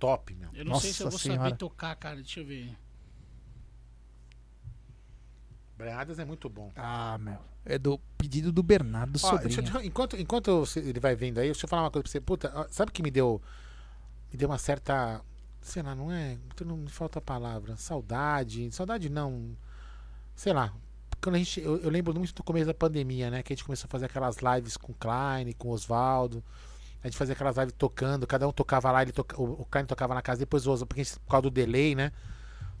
top, 0.00 0.34
meu. 0.34 0.50
Eu 0.52 0.64
não 0.64 0.80
sei 0.80 0.92
se 0.92 1.00
eu 1.00 1.04
Nossa 1.04 1.16
vou 1.16 1.18
Senhora. 1.20 1.42
saber 1.44 1.56
tocar, 1.58 1.94
cara, 1.94 2.16
deixa 2.16 2.40
eu 2.40 2.44
ver 2.46 2.76
Brian 5.76 5.94
Adams 5.96 6.18
é 6.18 6.24
muito 6.24 6.48
bom. 6.48 6.72
Ah, 6.74 7.16
meu. 7.18 7.38
É 7.64 7.78
do 7.78 7.98
pedido 8.16 8.50
do 8.50 8.62
Bernardo 8.64 9.14
Ó, 9.16 9.18
Sobrinho. 9.18 9.42
deixa 9.54 9.60
eu 9.60 9.80
te- 9.80 9.86
enquanto 9.86 10.16
enquanto 10.16 10.58
você- 10.66 10.80
ele 10.80 10.98
vai 10.98 11.14
vendo 11.14 11.38
aí, 11.38 11.46
deixa 11.46 11.66
eu 11.66 11.68
falar 11.68 11.82
uma 11.82 11.90
coisa 11.92 12.02
pra 12.02 12.10
você. 12.10 12.20
Puta, 12.20 12.66
sabe 12.70 12.90
o 12.90 12.92
que 12.92 13.02
me 13.02 13.12
deu. 13.12 13.40
Me 14.32 14.36
deu 14.36 14.48
uma 14.48 14.58
certa. 14.58 15.20
Sei 15.60 15.82
lá, 15.82 15.94
não 15.94 16.10
é. 16.10 16.36
Não 16.66 16.76
me 16.78 16.88
falta 16.90 17.20
a 17.20 17.22
palavra. 17.22 17.76
Saudade. 17.76 18.72
Saudade 18.72 19.08
não. 19.08 19.56
Sei 20.38 20.52
lá. 20.52 20.72
Quando 21.20 21.34
a 21.34 21.38
gente, 21.38 21.60
eu, 21.60 21.78
eu 21.78 21.90
lembro 21.90 22.14
muito 22.14 22.32
do 22.32 22.44
começo 22.44 22.66
da 22.66 22.74
pandemia, 22.74 23.28
né? 23.28 23.42
Que 23.42 23.52
a 23.52 23.56
gente 23.56 23.64
começou 23.64 23.88
a 23.88 23.90
fazer 23.90 24.06
aquelas 24.06 24.36
lives 24.36 24.76
com 24.76 24.92
o 24.92 24.94
Klein, 24.94 25.52
com 25.58 25.66
o 25.68 25.72
Oswaldo. 25.72 26.44
A 27.02 27.08
gente 27.08 27.16
fazia 27.16 27.32
aquelas 27.34 27.56
lives 27.56 27.74
tocando, 27.76 28.24
cada 28.24 28.46
um 28.46 28.52
tocava 28.52 28.90
lá, 28.92 29.02
ele 29.02 29.10
toca, 29.10 29.40
o, 29.40 29.62
o 29.62 29.64
Klein 29.64 29.84
tocava 29.84 30.14
na 30.14 30.22
casa, 30.22 30.38
depois 30.38 30.64
o 30.64 30.70
Oswaldo, 30.70 30.86
porque 30.86 31.00
a 31.00 31.04
gente- 31.04 31.18
por 31.18 31.30
causa 31.30 31.42
do 31.42 31.50
delay, 31.50 31.96
né? 31.96 32.12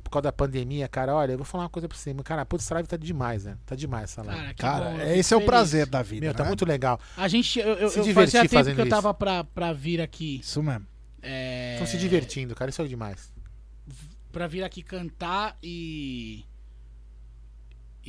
Por 0.04 0.10
causa 0.10 0.22
da 0.22 0.32
pandemia, 0.32 0.86
cara, 0.88 1.12
olha, 1.14 1.32
eu 1.32 1.36
vou 1.38 1.44
falar 1.44 1.64
uma 1.64 1.68
coisa 1.68 1.88
pra 1.88 1.98
você, 1.98 2.14
mas, 2.14 2.22
cara, 2.24 2.46
putz, 2.46 2.64
essa 2.64 2.74
live 2.74 2.88
tá 2.88 2.96
demais, 2.96 3.44
né? 3.44 3.58
Tá 3.66 3.74
demais 3.74 4.04
essa 4.04 4.22
live. 4.22 4.54
Cara, 4.54 4.54
Cara, 4.54 4.90
bom, 4.90 5.00
eu 5.02 5.16
esse 5.16 5.34
é 5.34 5.36
o 5.36 5.44
prazer 5.44 5.86
da 5.86 6.00
vida. 6.02 6.24
Meu, 6.26 6.32
tá 6.34 6.44
né? 6.44 6.48
muito 6.48 6.64
legal. 6.64 6.98
A 7.16 7.26
gente, 7.28 7.58
eu, 7.58 7.74
eu, 7.74 7.88
Se 7.90 7.98
eu 7.98 8.04
fazia 8.14 8.42
tempo 8.42 8.54
fazendo 8.54 8.74
que 8.76 8.80
eu 8.82 8.86
isso. 8.86 8.94
tava 8.94 9.12
pra, 9.12 9.42
pra 9.44 9.72
vir 9.72 10.00
aqui 10.00 10.38
Isso 10.40 10.62
mesmo. 10.62 10.86
é, 11.20 11.72
Estão 11.74 11.86
se 11.88 11.98
divertindo, 11.98 12.54
cara, 12.54 12.70
isso 12.70 12.80
é 12.80 12.86
demais. 12.86 13.32
Pra 14.32 14.46
vir 14.46 14.62
aqui 14.62 14.82
cantar 14.82 15.58
e. 15.62 16.44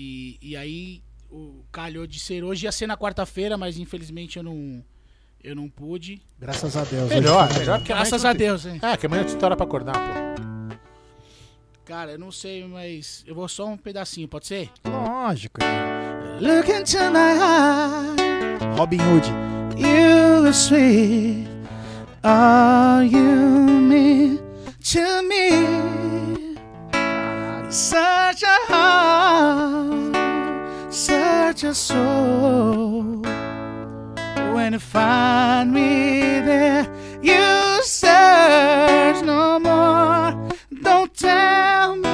E, 0.02 0.40
e 0.42 0.56
aí 0.56 1.04
o 1.30 1.62
calhou 1.74 2.08
de 2.08 2.22
ser 2.22 2.42
hoje. 2.42 2.66
Ia 2.66 2.72
ser 2.72 2.88
na 2.88 2.96
quarta-feira, 2.96 3.58
mas 3.58 3.78
infelizmente 3.78 4.38
eu 4.38 4.44
não. 4.44 4.82
Eu 5.44 5.56
não 5.56 5.70
pude. 5.70 6.22
Graças 6.38 6.78
a 6.78 6.86
Deus. 6.86 7.10
Melhor, 7.10 7.54
melhor 7.58 7.80
que 7.80 7.88
Graças 7.90 8.24
a 8.24 8.32
Deus, 8.32 8.66
hein? 8.66 8.80
É, 8.82 8.96
que 8.96 9.06
amanhã 9.06 9.26
te 9.26 9.36
hora 9.44 9.58
pra 9.58 9.66
acordar, 9.66 9.94
pô. 9.96 10.78
Cara, 11.84 12.12
eu 12.14 12.20
não 12.20 12.32
sei, 12.32 12.66
mas 12.66 13.24
eu 13.28 13.36
vou 13.36 13.48
só 13.48 13.66
um 13.68 13.78
pedacinho, 13.78 14.28
pode 14.28 14.48
ser? 14.48 14.70
Lógico. 14.86 15.60
Look 16.40 16.70
into 16.70 16.98
my 17.12 17.36
eyes, 17.42 18.78
Robin 18.78 19.00
Hood. 19.02 19.28
you 19.78 20.54
sweet 20.54 21.48
all 22.24 23.04
you 23.04 23.22
mean 23.22 24.40
to 24.82 25.24
me. 25.24 26.39
Such 27.72 28.42
a 28.42 28.58
heart, 28.68 30.16
such 30.92 31.64
a 31.64 31.76
soul. 31.76 33.22
When 34.54 34.74
you 34.74 34.80
find 34.80 35.72
me 35.72 36.40
there, 36.40 36.88
you 37.22 37.84
search 37.84 39.24
no 39.24 39.60
more. 39.60 40.50
Don't 40.82 41.14
tell 41.14 41.96
me 41.96 42.10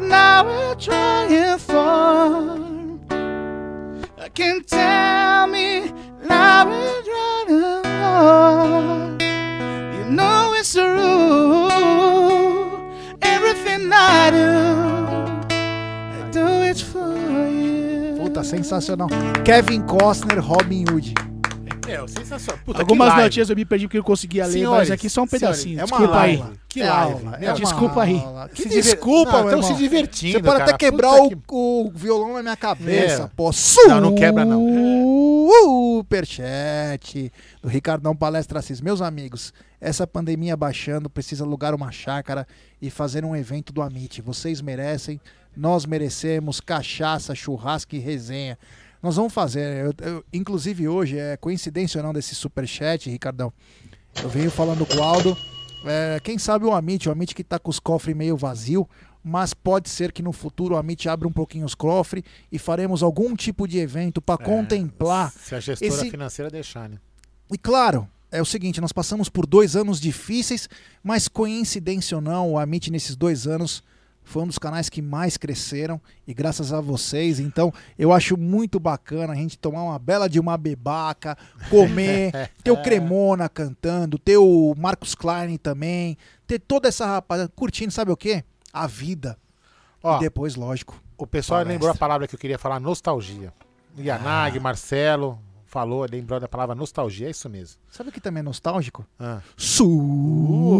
now 0.00 0.44
we're 0.46 0.74
trying 0.76 1.58
for. 1.58 2.56
I 4.18 4.28
can 4.32 4.64
tell 4.64 5.46
me 5.46 5.92
now 6.24 6.64
we're 6.70 7.02
trying 7.02 7.82
for. 7.82 9.15
Sensacional. 18.46 19.08
Kevin 19.44 19.82
Costner, 19.82 20.40
Robin 20.40 20.84
Hood. 20.90 21.14
Meu, 21.86 22.08
sensacional. 22.08 22.60
Puta, 22.64 22.80
Algumas 22.80 23.14
notinhas 23.16 23.48
eu 23.48 23.54
me 23.54 23.64
perdi 23.64 23.86
porque 23.86 23.98
eu 23.98 24.02
conseguia 24.02 24.44
ler, 24.46 24.52
Senhores, 24.54 24.88
mas 24.88 24.90
aqui 24.90 25.08
só 25.08 25.22
um 25.22 25.26
senhores, 25.26 25.60
pedacinho. 25.62 25.80
É 25.80 25.84
uma 25.84 25.86
Desculpa 25.98 26.20
aí. 26.20 26.36
aula. 26.36 26.52
Que 26.68 26.80
é 26.82 26.90
live. 26.90 27.12
aula. 27.12 27.38
É 27.40 27.48
uma 27.48 27.54
desculpa 27.54 28.02
aí. 28.02 28.18
aula. 28.18 28.48
Que 28.48 28.62
Se 28.62 28.68
diver- 28.68 28.82
desculpa, 28.82 29.30
Não, 29.32 29.38
meu 29.42 29.50
tão 29.50 29.58
irmão. 29.60 29.70
se 29.76 29.82
divertindo, 29.82 30.32
Você 30.32 30.42
pode 30.42 30.58
cara. 30.58 30.70
até 30.70 30.78
quebrar 30.78 31.12
o, 31.14 31.28
que- 31.30 31.38
o 31.48 31.90
violão 31.94 32.34
na 32.34 32.42
minha 32.42 32.56
cabeça, 32.56 33.22
É. 33.24 33.30
pô. 33.36 33.50
Não, 33.86 34.00
não 34.00 34.14
quebra, 34.16 34.44
não. 34.44 34.66
Superchat 35.96 37.32
do 37.62 37.68
Ricardão 37.68 38.16
Palestra 38.16 38.58
Assis. 38.58 38.80
Meus 38.80 39.00
amigos, 39.00 39.52
essa 39.80 40.06
pandemia 40.06 40.56
baixando, 40.56 41.08
precisa 41.08 41.44
alugar 41.44 41.72
uma 41.74 41.92
chácara 41.92 42.46
e 42.82 42.90
fazer 42.90 43.24
um 43.24 43.34
evento 43.34 43.72
do 43.72 43.80
Amit. 43.80 44.20
Vocês 44.22 44.60
merecem, 44.60 45.20
nós 45.56 45.86
merecemos 45.86 46.60
cachaça, 46.60 47.34
churrasco 47.34 47.94
e 47.94 47.98
resenha. 47.98 48.58
Nós 49.02 49.16
vamos 49.16 49.32
fazer. 49.32 49.86
eu- 49.86 49.94
eu- 50.06 50.24
inclusive 50.32 50.88
hoje, 50.88 51.18
é 51.18 51.36
coincidência 51.36 51.98
ou 52.00 52.04
não 52.06 52.12
desse 52.12 52.34
superchat, 52.34 53.08
Ricardão. 53.10 53.52
Eu 54.22 54.28
venho 54.28 54.50
falando 54.50 54.84
com 54.86 54.96
o 54.96 55.02
Aldo. 55.02 55.36
é, 55.84 56.18
quem 56.24 56.36
sabe 56.38 56.64
o 56.64 56.72
Amit, 56.72 57.08
o 57.08 57.12
Amit 57.12 57.32
que 57.34 57.44
tá 57.44 57.58
com 57.60 57.70
os 57.70 57.78
cofres 57.78 58.16
meio 58.16 58.36
vazio, 58.36 58.88
mas 59.22 59.54
pode 59.54 59.88
ser 59.88 60.10
que 60.10 60.22
no 60.22 60.32
futuro 60.32 60.74
o 60.74 60.78
Amit 60.78 61.08
abra 61.08 61.28
um 61.28 61.32
pouquinho 61.32 61.64
os 61.64 61.74
cofres 61.76 62.24
e 62.50 62.58
faremos 62.58 63.02
algum 63.04 63.36
tipo 63.36 63.68
de 63.68 63.78
evento 63.78 64.20
para 64.20 64.42
contemplar. 64.42 65.32
Se 65.32 65.54
a 65.54 65.60
gestora 65.60 65.88
esse- 65.92 66.10
financeira 66.10 66.50
deixar, 66.50 66.88
né? 66.88 66.96
E 67.52 67.56
claro, 67.56 68.08
é 68.32 68.42
o 68.42 68.44
seguinte, 68.44 68.80
nós 68.80 68.90
passamos 68.92 69.28
por 69.28 69.46
dois 69.46 69.76
anos 69.76 70.00
difíceis, 70.00 70.68
mas 71.04 71.28
coincidência 71.28 72.16
ou 72.16 72.20
não, 72.20 72.52
o 72.52 72.58
Amit 72.58 72.90
nesses 72.90 73.14
dois 73.14 73.46
anos 73.46 73.82
foi 74.26 74.42
um 74.42 74.46
dos 74.48 74.58
canais 74.58 74.88
que 74.88 75.00
mais 75.00 75.36
cresceram 75.36 76.00
e 76.26 76.34
graças 76.34 76.72
a 76.72 76.80
vocês, 76.80 77.38
então 77.38 77.72
eu 77.96 78.12
acho 78.12 78.36
muito 78.36 78.80
bacana 78.80 79.32
a 79.32 79.36
gente 79.36 79.56
tomar 79.56 79.84
uma 79.84 79.98
bela 80.00 80.28
de 80.28 80.40
uma 80.40 80.58
bebaca, 80.58 81.38
comer, 81.70 82.32
ter 82.62 82.72
o 82.72 82.82
Cremona 82.82 83.48
cantando, 83.48 84.18
ter 84.18 84.36
o 84.36 84.74
Marcos 84.76 85.14
Klein 85.14 85.56
também, 85.56 86.18
ter 86.44 86.58
toda 86.58 86.88
essa 86.88 87.06
rapaziada 87.06 87.52
curtindo, 87.54 87.92
sabe 87.92 88.10
o 88.10 88.16
quê? 88.16 88.42
A 88.72 88.88
vida. 88.88 89.38
Ó, 90.02 90.16
e 90.16 90.20
depois, 90.20 90.56
lógico, 90.56 91.00
o 91.16 91.26
pessoal 91.26 91.58
palestra. 91.58 91.72
lembrou 91.72 91.90
a 91.90 91.94
palavra 91.94 92.26
que 92.26 92.34
eu 92.34 92.38
queria 92.38 92.58
falar, 92.58 92.80
nostalgia. 92.80 93.54
Ah. 93.96 94.02
Yanag, 94.02 94.58
Marcelo, 94.58 95.38
falou, 95.66 96.06
lembrou 96.10 96.40
da 96.40 96.48
palavra 96.48 96.74
nostalgia, 96.74 97.26
é 97.26 97.30
isso 97.30 97.48
mesmo. 97.48 97.78
sabe 97.90 98.10
o 98.10 98.12
que 98.12 98.20
também 98.20 98.40
é 98.40 98.44
nostálgico? 98.44 99.06
Ah. 99.18 99.40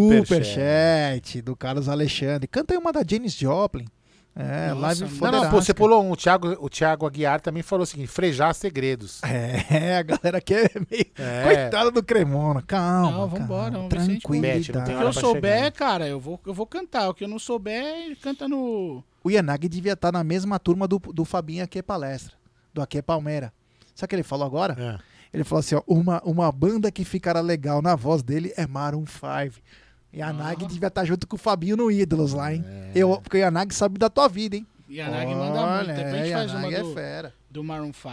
Superchat 0.07 1.41
do 1.41 1.55
Carlos 1.55 1.87
Alexandre. 1.89 2.47
Canta 2.47 2.73
aí 2.73 2.77
uma 2.77 2.91
da 2.91 3.03
Janis 3.07 3.33
Joplin. 3.33 3.85
É, 4.39 4.69
Nossa, 4.69 5.03
live 5.03 5.19
não, 5.19 5.31
Não, 5.31 5.49
pô, 5.49 5.59
você 5.59 5.73
pulou 5.73 6.03
um. 6.03 6.11
O 6.11 6.15
Thiago, 6.15 6.55
o 6.59 6.69
Thiago 6.69 7.07
Aguiar 7.07 7.41
também 7.41 7.63
falou 7.63 7.81
o 7.81 7.87
seguinte: 7.87 8.07
frejar 8.07 8.53
segredos. 8.53 9.19
É, 9.23 9.97
a 9.97 10.03
galera 10.03 10.37
aqui 10.37 10.53
é 10.53 10.69
meio. 10.89 11.07
É. 11.17 11.43
Coitada 11.43 11.89
do 11.89 12.03
Cremona. 12.03 12.61
Calma. 12.61 13.11
Não, 13.11 13.27
vambora, 13.27 13.71
calma, 13.71 13.89
Tranquilidade. 13.89 14.71
Bete, 14.71 14.85
tem 14.85 14.95
O 14.95 14.99
que 14.99 15.05
eu 15.05 15.13
souber, 15.13 15.51
chegar, 15.55 15.61
né? 15.63 15.71
cara, 15.71 16.07
eu 16.07 16.19
vou, 16.19 16.39
eu 16.45 16.53
vou 16.53 16.67
cantar. 16.67 17.09
O 17.09 17.15
que 17.15 17.23
eu 17.23 17.27
não 17.27 17.39
souber, 17.39 18.15
canta 18.21 18.47
no. 18.47 19.03
O 19.23 19.31
Yanagi 19.31 19.67
devia 19.67 19.93
estar 19.93 20.11
na 20.11 20.23
mesma 20.23 20.59
turma 20.59 20.87
do, 20.87 20.99
do 20.99 21.25
Fabinho 21.25 21.63
aqui 21.63 21.79
é 21.79 21.81
palestra. 21.81 22.35
Do 22.73 22.81
Aqui 22.81 22.99
é 22.99 23.01
Palmeira. 23.01 23.51
Sabe 23.97 24.05
o 24.05 24.09
que 24.09 24.15
ele 24.15 24.23
falou 24.23 24.45
agora? 24.45 24.75
É. 24.79 24.99
Ele 25.33 25.43
falou 25.43 25.59
assim: 25.59 25.73
ó, 25.73 25.81
uma, 25.87 26.21
uma 26.23 26.51
banda 26.51 26.91
que 26.91 27.03
ficará 27.03 27.41
legal 27.41 27.81
na 27.81 27.95
voz 27.95 28.21
dele 28.21 28.53
é 28.55 28.67
Maroon 28.67 29.07
5. 29.07 29.59
E 30.13 30.21
a 30.21 30.31
Nag 30.31 30.67
devia 30.67 30.87
estar 30.87 31.03
junto 31.03 31.25
com 31.25 31.35
o 31.35 31.39
Fabinho 31.39 31.75
no 31.75 31.91
Ídolos 31.91 32.31
lá, 32.31 32.53
hein? 32.53 32.63
É. 32.65 32.91
Eu, 32.93 33.19
porque 33.19 33.37
o 33.37 33.39
Yanagi 33.39 33.73
sabe 33.73 33.97
da 33.97 34.07
tua 34.07 34.27
vida, 34.27 34.55
hein? 34.55 34.67
E 34.87 35.01
a 35.01 35.09
Nag 35.09 35.33
manda 35.33 35.77
muito. 35.77 35.95
Depois 35.95 36.13
a 36.13 36.17
gente 36.17 36.31
é, 36.31 36.33
faz 36.33 36.51
uma 36.51 36.59
Yanagi 36.59 36.75
é 36.75 36.83
do, 36.83 36.93
fera. 36.93 37.33
do 37.49 37.63
Maroon 37.63 37.91
5. 37.91 38.05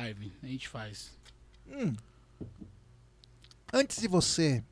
A 0.43 0.47
gente 0.47 0.69
faz. 0.71 1.13
Antes 3.71 4.01
de 4.01 4.09
você 4.09 4.65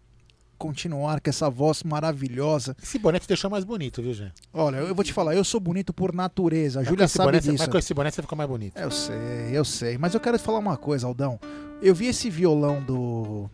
continuar 0.63 1.21
com 1.21 1.29
essa 1.29 1.51
voz 1.51 1.83
maravilhosa, 1.83 2.77
Esse 2.83 2.99
boné 2.99 3.19
te 3.19 3.27
deixou 3.27 3.51
mais 3.51 3.65
bonito, 3.65 4.01
viu, 4.03 4.15
Jé? 4.15 4.33
olha, 4.53 4.77
eu 4.77 4.95
vou 4.95 5.05
te 5.05 5.13
falar, 5.13 5.35
eu 5.35 5.43
sou 5.45 5.59
bonito 5.61 5.93
por 5.93 6.15
natureza. 6.15 6.81
A 6.81 6.85
Júlia 6.85 7.05
esse 7.05 7.15
sabe 7.15 7.27
boné, 7.29 7.41
você- 7.41 7.51
disso. 7.51 7.63
Mas 7.65 7.73
com 7.73 7.79
esse 7.79 7.93
boné 7.95 8.11
você 8.11 8.23
ficou 8.23 8.37
mais 8.39 8.49
bonito. 8.49 8.77
Eu 8.79 8.91
sei, 8.91 9.17
eu 9.53 9.65
sei. 9.65 9.99
Mas 9.99 10.15
eu 10.15 10.21
quero 10.21 10.39
te 10.39 10.45
falar 10.45 10.59
uma 10.61 10.77
coisa, 10.77 11.07
Aldão. 11.07 11.39
Eu 11.83 11.95
vi 11.95 12.07
esse 12.07 12.31
violão 12.31 12.81
do, 12.83 13.51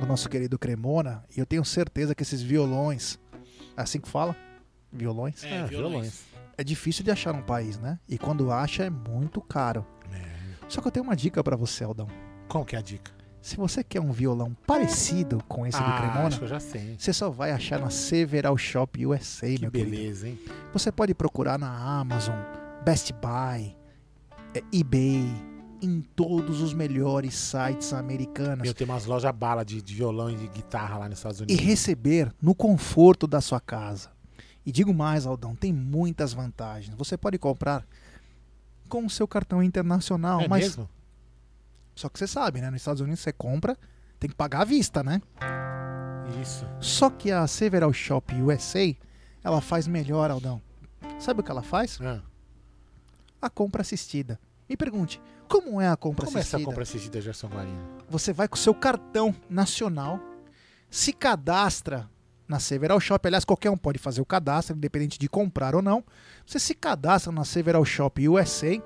do 0.00 0.06
nosso 0.06 0.28
querido 0.28 0.58
Cremona 0.58 1.24
e 1.34 1.40
eu 1.40 1.46
tenho 1.46 1.64
certeza 1.64 2.14
que 2.14 2.22
esses 2.22 2.42
violões. 2.42 3.18
É 3.76 3.82
assim 3.82 3.98
que 4.00 4.08
fala? 4.08 4.36
Violões? 4.92 5.42
É, 5.44 5.60
Ah, 5.62 5.66
violões. 5.66 6.20
É 6.58 6.62
difícil 6.64 7.02
de 7.02 7.10
achar 7.10 7.32
num 7.32 7.42
país, 7.42 7.78
né? 7.78 7.98
E 8.06 8.18
quando 8.18 8.50
acha 8.52 8.84
é 8.84 8.90
muito 8.90 9.40
caro. 9.40 9.86
Só 10.68 10.80
que 10.80 10.86
eu 10.86 10.92
tenho 10.92 11.04
uma 11.04 11.16
dica 11.16 11.42
pra 11.42 11.56
você, 11.56 11.82
Aldão. 11.84 12.06
Qual 12.48 12.64
que 12.64 12.76
é 12.76 12.78
a 12.78 12.82
dica? 12.82 13.10
Se 13.42 13.56
você 13.56 13.82
quer 13.82 14.00
um 14.00 14.12
violão 14.12 14.54
parecido 14.66 15.42
com 15.48 15.66
esse 15.66 15.78
do 15.78 15.84
ah, 15.84 15.96
Cremona, 15.98 16.26
acho 16.26 16.38
que 16.38 16.44
eu 16.44 16.48
já 16.48 16.60
sei. 16.60 16.94
você 16.98 17.12
só 17.12 17.30
vai 17.30 17.52
achar 17.52 17.80
na 17.80 17.88
Several 17.88 18.56
Shop 18.58 19.06
USA, 19.06 19.46
Que 19.46 19.60
meu 19.62 19.70
querido. 19.70 19.90
beleza, 19.90 20.28
hein? 20.28 20.38
Você 20.72 20.92
pode 20.92 21.14
procurar 21.14 21.58
na 21.58 21.70
Amazon, 21.70 22.36
Best 22.84 23.12
Buy, 23.14 23.74
é, 24.54 24.62
eBay, 24.72 25.26
em 25.82 26.02
todos 26.14 26.60
os 26.60 26.74
melhores 26.74 27.34
sites 27.34 27.94
americanos. 27.94 28.66
Eu 28.68 28.74
tenho 28.74 28.90
umas 28.90 29.06
lojas 29.06 29.32
bala 29.34 29.64
de, 29.64 29.80
de 29.80 29.94
violão 29.94 30.30
e 30.30 30.36
de 30.36 30.46
guitarra 30.48 30.98
lá 30.98 31.08
nos 31.08 31.18
Estados 31.18 31.40
E 31.40 31.44
Unidos. 31.44 31.64
receber 31.64 32.30
no 32.42 32.54
conforto 32.54 33.26
da 33.26 33.40
sua 33.40 33.58
casa. 33.60 34.10
E 34.66 34.70
digo 34.70 34.92
mais, 34.92 35.24
Aldão, 35.24 35.54
tem 35.54 35.72
muitas 35.72 36.34
vantagens. 36.34 36.94
Você 36.94 37.16
pode 37.16 37.38
comprar 37.38 37.86
com 38.90 39.06
o 39.06 39.08
seu 39.10 39.26
cartão 39.26 39.62
internacional, 39.62 40.42
é 40.42 40.48
mas 40.48 40.64
mesmo? 40.64 40.88
Só 41.94 42.08
que 42.08 42.18
você 42.18 42.26
sabe, 42.26 42.60
né? 42.60 42.70
Nos 42.70 42.80
Estados 42.80 43.00
Unidos 43.00 43.20
você 43.20 43.32
compra, 43.32 43.76
tem 44.18 44.28
que 44.30 44.36
pagar 44.36 44.62
à 44.62 44.64
vista, 44.64 45.02
né? 45.02 45.20
Isso. 46.40 46.64
Só 46.80 47.10
que 47.10 47.30
a 47.30 47.46
Several 47.46 47.92
Shop 47.92 48.34
USA, 48.36 48.94
ela 49.42 49.60
faz 49.60 49.86
melhor, 49.86 50.30
Aldão. 50.30 50.60
Sabe 51.18 51.40
o 51.40 51.42
que 51.42 51.50
ela 51.50 51.62
faz? 51.62 51.98
Ah, 52.00 52.20
A 53.42 53.50
compra 53.50 53.82
assistida. 53.82 54.38
Me 54.68 54.76
pergunte, 54.76 55.20
como 55.48 55.80
é 55.80 55.88
a 55.88 55.96
compra 55.96 56.26
como 56.26 56.38
é 56.38 56.40
essa 56.40 56.50
assistida? 56.56 56.64
compra 56.70 56.82
assistida, 56.84 57.20
Gerson 57.20 57.48
Guarino? 57.48 57.88
Você 58.08 58.32
vai 58.32 58.46
com 58.46 58.54
o 58.54 58.58
seu 58.58 58.74
cartão 58.74 59.34
nacional, 59.48 60.20
se 60.88 61.12
cadastra 61.12 62.08
na 62.46 62.60
Several 62.60 62.98
Shop. 63.00 63.26
Aliás, 63.26 63.44
qualquer 63.44 63.70
um 63.70 63.76
pode 63.76 63.98
fazer 63.98 64.20
o 64.20 64.24
cadastro, 64.26 64.76
independente 64.76 65.18
de 65.18 65.28
comprar 65.28 65.74
ou 65.74 65.82
não. 65.82 66.04
Você 66.46 66.58
se 66.58 66.74
cadastra 66.74 67.32
na 67.32 67.44
Several 67.44 67.84
Shop 67.84 68.28
USA 68.28 68.80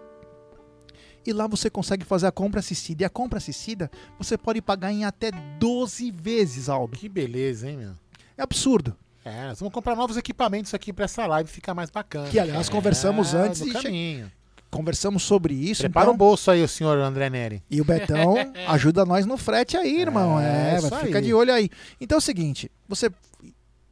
e 1.27 1.33
lá 1.33 1.47
você 1.47 1.69
consegue 1.71 2.05
fazer 2.05 2.27
a 2.27 2.33
compra 2.33 2.61
assistida. 2.61 3.03
E 3.03 3.07
a 3.07 3.11
compra 3.11 3.39
assistida 3.39 3.91
você 4.19 4.37
pode 4.39 4.61
pagar 4.63 4.93
em 4.93 5.05
até 5.05 5.31
12 5.59 6.11
vezes, 6.11 6.69
Aldo. 6.69 6.97
Que 6.97 7.09
beleza, 7.09 7.69
hein, 7.71 7.77
meu? 7.79 7.93
É 8.37 8.43
absurdo. 8.43 8.95
É, 9.25 9.47
nós 9.49 9.59
vamos 9.59 9.73
comprar 9.73 9.97
novos 9.97 10.17
equipamentos 10.19 10.75
aqui 10.75 10.93
pra 10.93 11.07
essa 11.07 11.27
live 11.27 11.49
ficar 11.49 11.73
mais 11.75 11.89
bacana. 11.91 12.29
Que, 12.29 12.39
aliás, 12.39 12.69
É, 12.69 12.71
conversamos 12.71 13.33
antes 13.33 13.63
no 13.63 13.69
e 13.69 13.73
caminho. 13.73 14.31
Conversamos 14.71 15.23
sobre 15.23 15.55
isso. 15.55 15.83
Prepara 15.83 16.05
então- 16.07 16.15
um 16.15 16.17
bolso 16.17 16.51
aí, 16.51 16.61
o 16.63 16.69
senhor 16.69 16.99
André 16.99 17.31
Neri. 17.31 17.63
E 17.71 17.81
o 17.81 17.85
Betão 17.85 18.35
ajuda 18.69 19.05
nós 19.07 19.25
no 19.25 19.39
frete 19.39 19.77
aí, 19.77 20.01
irmão. 20.01 20.39
É, 20.41 20.75
É, 20.75 20.79
isso 20.79 20.91
vai 20.91 21.05
ficar 21.07 21.19
aí. 21.19 21.25
de 21.25 21.33
olho 21.33 21.55
aí. 21.55 21.71
Então 22.01 22.17
é 22.17 22.19
o 22.19 22.21
seguinte, 22.21 22.69
você 22.89 23.09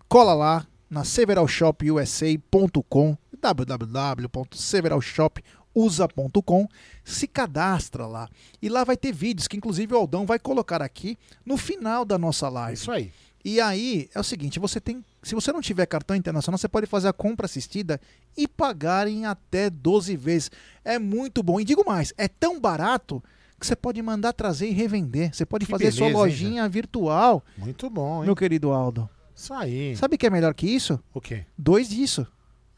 cola 0.09 0.35
lá 0.35 0.67
na 0.91 1.05
severalshopusa.com, 1.05 3.17
www.severalshopusa.com, 5.75 6.69
se 7.05 7.27
cadastra 7.27 8.07
lá. 8.07 8.29
E 8.61 8.69
lá 8.69 8.85
vai 8.85 8.97
ter 8.97 9.13
vídeos 9.13 9.49
que 9.49 9.57
inclusive 9.57 9.95
o 9.95 9.97
Aldão 9.97 10.27
vai 10.27 10.39
colocar 10.39 10.83
aqui 10.83 11.19
no 11.45 11.57
final 11.57 12.05
da 12.05 12.19
nossa 12.19 12.49
live. 12.49 12.75
Isso 12.75 12.91
aí. 12.91 13.11
E 13.45 13.61
aí 13.61 14.09
é 14.15 14.21
o 14.21 14.25
seguinte, 14.25 14.61
você 14.61 14.81
tem, 14.81 15.05
se 15.21 15.35
você 15.35 15.51
não 15.53 15.61
tiver 15.61 15.85
cartão 15.87 16.15
internacional, 16.15 16.57
você 16.57 16.69
pode 16.69 16.87
fazer 16.87 17.09
a 17.09 17.13
compra 17.13 17.47
assistida 17.47 18.01
e 18.37 18.47
pagar 18.47 19.09
em 19.09 19.27
até 19.27 19.69
12 19.69 20.17
vezes. 20.17 20.51
É 20.85 20.97
muito 20.99 21.43
bom. 21.43 21.61
E 21.61 21.65
digo 21.65 21.85
mais, 21.85 22.15
é 22.17 22.29
tão 22.29 22.61
barato 22.61 23.23
que 23.59 23.67
você 23.67 23.75
pode 23.75 24.01
mandar 24.01 24.33
trazer 24.33 24.69
e 24.69 24.73
revender. 24.73 25.35
Você 25.35 25.45
pode 25.45 25.67
Que 25.67 25.73
fazer 25.73 25.91
sua 25.91 26.07
beleza, 26.09 26.19
hein, 26.19 26.23
lojinha 26.31 26.69
virtual, 26.69 27.45
Muito 27.57 27.91
bom, 27.91 28.21
hein? 28.21 28.27
meu 28.27 28.37
querido 28.37 28.71
Aldo. 28.71 29.09
Isso 29.35 29.53
aí. 29.55 29.97
Sabe 29.97 30.15
o 30.15 30.19
que 30.19 30.27
é 30.27 30.31
melhor 30.31 30.55
que 30.55 30.67
isso? 30.69 31.01
O 31.13 31.21
quê? 31.21 31.45
Dois 31.59 31.89
disso. 31.89 32.25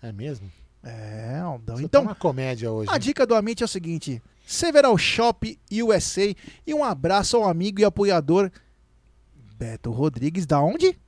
É 0.00 0.12
mesmo? 0.12 0.50
É, 0.84 1.38
Aldão. 1.40 1.76
Você 1.76 1.82
tá 1.82 1.86
Então, 1.86 2.02
uma 2.02 2.14
comédia 2.14 2.70
hoje. 2.70 2.90
a 2.90 2.94
hein? 2.94 3.00
dica 3.00 3.26
do 3.26 3.34
Amit 3.34 3.62
é 3.62 3.64
o 3.64 3.68
seguinte: 3.68 4.22
Several 4.46 4.96
Shop 4.98 5.58
USA 5.82 6.34
e 6.66 6.74
um 6.74 6.84
abraço 6.84 7.36
ao 7.36 7.48
amigo 7.48 7.80
e 7.80 7.84
apoiador 7.84 8.50
Beto 9.56 9.90
Rodrigues, 9.90 10.46
da 10.46 10.60
onde? 10.60 10.98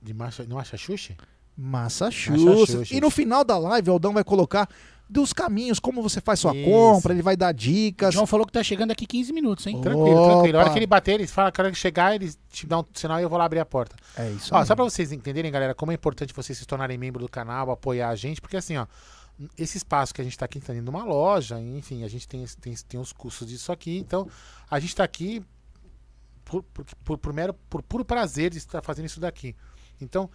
De 0.00 0.14
acha 0.58 0.76
Xuxa? 0.76 1.16
Massachusetts. 1.56 2.44
Massachusetts. 2.44 2.90
E 2.90 3.00
no 3.00 3.10
final 3.10 3.44
da 3.44 3.58
live, 3.58 3.90
Aldão 3.90 4.12
vai 4.12 4.24
colocar 4.24 4.68
dos 5.08 5.32
caminhos, 5.32 5.78
como 5.78 6.02
você 6.02 6.20
faz 6.20 6.40
sua 6.40 6.54
Isso. 6.54 6.68
compra, 6.68 7.12
ele 7.12 7.22
vai 7.22 7.36
dar 7.36 7.54
O 7.54 7.56
dicas. 7.56 8.12
João 8.12 8.26
falou 8.26 8.44
que 8.44 8.52
tá 8.52 8.62
chegando 8.62 8.90
aqui 8.90 9.06
15 9.06 9.32
minutos, 9.32 9.66
hein? 9.66 9.80
Tranquilo, 9.80 10.26
tranquilo. 10.26 10.56
A 10.56 10.60
hora 10.60 10.66
Opa. 10.66 10.72
que 10.72 10.78
ele 10.78 10.86
bater, 10.86 11.12
eles 11.12 11.30
falam 11.30 11.52
que 11.52 11.60
a 11.60 11.64
hora 11.64 11.72
que 11.72 11.78
chegar, 11.78 12.14
eles 12.14 12.38
te 12.50 12.66
dão 12.66 12.80
um 12.80 12.84
sinal 12.92 13.20
e 13.20 13.22
eu 13.22 13.28
vou 13.28 13.38
lá 13.38 13.44
abrir 13.44 13.60
a 13.60 13.64
porta. 13.64 13.94
É 14.16 14.30
isso. 14.30 14.54
Ó, 14.54 14.58
aí. 14.58 14.66
só 14.66 14.74
pra 14.74 14.84
vocês 14.84 15.12
entenderem, 15.12 15.50
galera, 15.50 15.74
como 15.74 15.92
é 15.92 15.94
importante 15.94 16.34
vocês 16.34 16.58
se 16.58 16.66
tornarem 16.66 16.98
membro 16.98 17.22
do 17.22 17.28
canal, 17.28 17.70
apoiar 17.70 18.08
a 18.08 18.16
gente, 18.16 18.40
porque 18.40 18.56
assim, 18.56 18.76
ó, 18.76 18.86
esse 19.56 19.76
espaço 19.76 20.12
que 20.12 20.20
a 20.20 20.24
gente 20.24 20.36
tá 20.36 20.44
aqui 20.44 20.58
tá 20.58 20.72
dentro 20.72 20.84
de 20.84 20.90
uma 20.90 21.04
loja, 21.04 21.60
enfim, 21.60 22.02
a 22.02 22.08
gente 22.08 22.26
tem, 22.26 22.44
tem, 22.60 22.74
tem 22.88 23.00
os 23.00 23.12
custos 23.12 23.46
disso 23.46 23.70
aqui, 23.70 23.98
então 23.98 24.28
a 24.68 24.80
gente 24.80 24.96
tá 24.96 25.04
aqui 25.04 25.42
por, 26.44 26.62
por, 26.62 26.84
por, 27.04 27.18
por 27.18 27.32
mero, 27.32 27.54
por 27.68 27.82
puro 27.82 28.04
prazer 28.04 28.50
de 28.50 28.58
estar 28.58 28.82
fazendo 28.82 29.06
isso 29.06 29.20
daqui. 29.20 29.54
Então, 30.00 30.30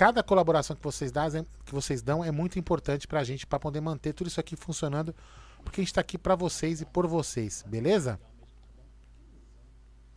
cada 0.00 0.22
colaboração 0.22 0.74
que 0.74 0.82
vocês, 0.82 1.12
dão, 1.12 1.28
que 1.62 1.74
vocês 1.74 2.00
dão 2.00 2.24
é 2.24 2.30
muito 2.30 2.58
importante 2.58 3.06
pra 3.06 3.22
gente, 3.22 3.46
pra 3.46 3.60
poder 3.60 3.82
manter 3.82 4.14
tudo 4.14 4.28
isso 4.28 4.40
aqui 4.40 4.56
funcionando, 4.56 5.14
porque 5.62 5.78
a 5.78 5.84
gente 5.84 5.92
tá 5.92 6.00
aqui 6.00 6.16
pra 6.16 6.34
vocês 6.34 6.80
e 6.80 6.86
por 6.86 7.06
vocês, 7.06 7.62
beleza? 7.68 8.18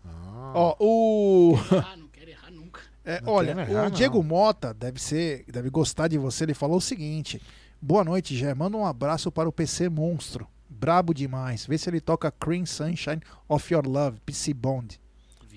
Ah, 0.05 0.53
Ó, 0.55 0.75
o. 0.79 1.55
Ah, 1.85 1.97
não 1.97 2.07
quero 2.07 2.29
errar 2.29 2.49
nunca. 2.49 2.79
É, 3.05 3.19
Não 3.19 3.33
olha, 3.33 3.53
quero 3.53 3.71
errar, 3.71 3.81
o 3.81 3.83
não. 3.89 3.91
Diego 3.91 4.23
Mota 4.23 4.73
deve 4.73 5.01
ser, 5.01 5.43
deve 5.51 5.69
gostar 5.69 6.07
de 6.07 6.17
você. 6.17 6.45
Ele 6.45 6.53
falou 6.53 6.77
o 6.77 6.81
seguinte: 6.81 7.41
Boa 7.81 8.05
noite, 8.05 8.33
Gé. 8.37 8.53
Manda 8.53 8.77
um 8.77 8.85
abraço 8.85 9.29
para 9.29 9.49
o 9.49 9.51
PC 9.51 9.89
Monstro. 9.89 10.47
Brabo 10.69 11.13
demais. 11.13 11.65
Vê 11.65 11.77
se 11.77 11.89
ele 11.89 11.99
toca 11.99 12.31
Cream 12.31 12.65
Sunshine 12.65 13.21
of 13.49 13.73
Your 13.73 13.85
Love, 13.85 14.21
PC 14.21 14.53
Bond. 14.53 15.01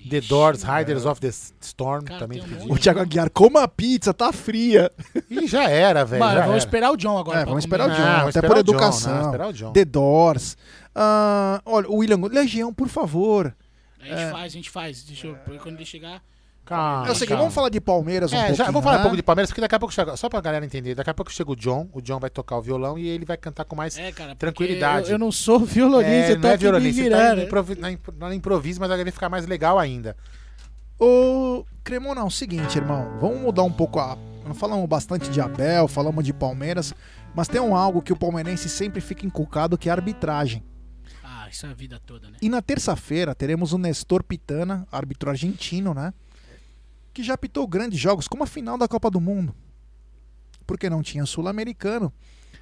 The 0.07 0.21
Doors, 0.21 0.63
Riders 0.63 1.05
of 1.05 1.19
the 1.21 1.27
Storm, 1.61 2.03
Cara, 2.05 2.19
também 2.19 2.39
tem 2.41 2.47
um 2.47 2.57
pediu. 2.59 2.73
O 2.73 2.77
Thiago 2.77 2.99
Aguiar, 2.99 3.29
coma 3.29 3.63
a 3.63 3.67
pizza, 3.67 4.13
tá 4.13 4.31
fria. 4.31 4.91
E 5.29 5.45
já 5.47 5.69
era, 5.69 6.03
velho. 6.05 6.19
Mano, 6.19 6.33
já 6.33 6.39
vamos 6.41 6.55
era. 6.55 6.65
esperar 6.65 6.91
o 6.91 6.97
John 6.97 7.17
agora. 7.17 7.39
É, 7.39 7.41
pra 7.43 7.49
vamos 7.51 7.65
comer. 7.65 7.75
esperar 7.83 7.89
o 7.89 7.95
John, 7.95 8.03
Não, 8.09 8.19
até 8.19 8.29
esperar 8.29 8.47
por 8.47 8.57
o 8.57 8.63
John, 8.63 8.71
educação. 8.71 9.13
não, 9.15 9.25
esperar 9.25 9.47
o 9.47 9.53
John. 9.53 9.71
The 9.73 9.85
Doors. 9.85 10.57
Ah, 10.95 11.61
olha, 11.65 11.89
o 11.89 11.95
William, 11.97 12.17
Legião, 12.27 12.73
por 12.73 12.87
favor. 12.87 13.55
A 14.01 14.05
gente 14.05 14.31
faz, 14.31 14.43
a 14.43 14.49
gente 14.55 14.69
faz. 14.69 15.03
Deixa 15.03 15.27
eu. 15.27 15.35
Quando 15.61 15.75
ele 15.75 15.85
chegar. 15.85 16.21
Calma, 16.67 17.07
é 17.07 17.11
o 17.11 17.13
seguinte, 17.15 17.29
calma. 17.29 17.41
vamos 17.43 17.55
falar 17.55 17.69
de 17.69 17.79
Palmeiras 17.79 18.31
um 18.33 18.35
É, 18.35 18.53
já, 18.53 18.65
vamos 18.65 18.83
falar 18.83 18.95
um 18.95 18.99
né? 18.99 19.03
pouco 19.03 19.15
de 19.15 19.23
Palmeiras, 19.23 19.49
porque 19.49 19.61
daqui 19.61 19.75
a 19.75 19.79
pouco 19.79 19.93
chega. 19.93 20.17
Só 20.17 20.27
pra 20.27 20.41
galera 20.41 20.65
entender, 20.65 20.93
daqui 20.95 21.09
a 21.09 21.13
pouco 21.13 21.31
chega 21.31 21.49
o 21.49 21.55
John, 21.55 21.87
o 21.93 22.01
John 22.01 22.19
vai 22.19 22.29
tocar 22.29 22.57
o 22.57 22.61
violão 22.61 22.97
e 22.97 23.07
ele 23.07 23.23
vai 23.25 23.37
cantar 23.37 23.63
com 23.65 23.75
mais. 23.75 23.97
É, 23.97 24.11
cara. 24.11 24.35
Tranquilidade. 24.35 25.07
Eu, 25.07 25.13
eu 25.13 25.19
não 25.19 25.31
sou 25.31 25.59
violonista, 25.61 26.11
É, 26.11 26.31
eu 26.31 26.35
tô 26.41 26.47
não 26.47 26.49
é 26.53 26.57
violonista, 26.57 27.01
você 27.03 27.09
tá 27.09 27.17
virando. 27.17 27.37
no 27.37 27.43
improvi- 27.43 27.75
na 27.79 27.91
imp- 27.91 28.13
na 28.17 28.35
improviso, 28.35 28.79
mas 28.81 28.89
vai 28.89 29.11
ficar 29.11 29.29
mais 29.29 29.45
legal 29.47 29.79
ainda. 29.79 30.15
Ô, 30.99 31.63
Cremona, 31.83 32.21
é 32.21 32.23
o 32.23 32.29
seguinte, 32.29 32.77
irmão, 32.77 33.17
vamos 33.19 33.39
mudar 33.39 33.63
um 33.63 33.71
pouco 33.71 33.99
a. 33.99 34.17
Nós 34.45 34.57
falamos 34.57 34.87
bastante 34.87 35.29
de 35.29 35.39
Abel, 35.41 35.87
falamos 35.87 36.23
de 36.23 36.33
Palmeiras, 36.33 36.93
mas 37.35 37.47
tem 37.47 37.59
um 37.61 37.75
algo 37.75 38.01
que 38.01 38.13
o 38.13 38.15
palmeirense 38.17 38.67
sempre 38.69 38.99
fica 39.01 39.25
inculcado, 39.25 39.77
que 39.77 39.89
é 39.89 39.91
a 39.91 39.95
arbitragem. 39.95 40.63
Ah, 41.23 41.47
isso 41.51 41.65
é 41.65 41.69
a 41.69 41.73
vida 41.73 41.99
toda, 42.05 42.29
né? 42.29 42.37
E 42.41 42.49
na 42.49 42.61
terça-feira 42.61 43.35
teremos 43.35 43.73
o 43.73 43.77
Nestor 43.77 44.23
Pitana, 44.23 44.87
árbitro 44.91 45.29
argentino, 45.29 45.93
né? 45.93 46.13
Que 47.17 47.23
já 47.23 47.35
pitou 47.35 47.65
grandes 47.65 47.99
jogos, 47.99 48.27
como 48.27 48.43
a 48.43 48.45
final 48.45 48.77
da 48.77 48.87
Copa 48.87 49.09
do 49.09 49.19
Mundo. 49.19 49.55
Porque 50.67 50.87
não 50.87 51.01
tinha 51.01 51.25
sul-americano. 51.25 52.13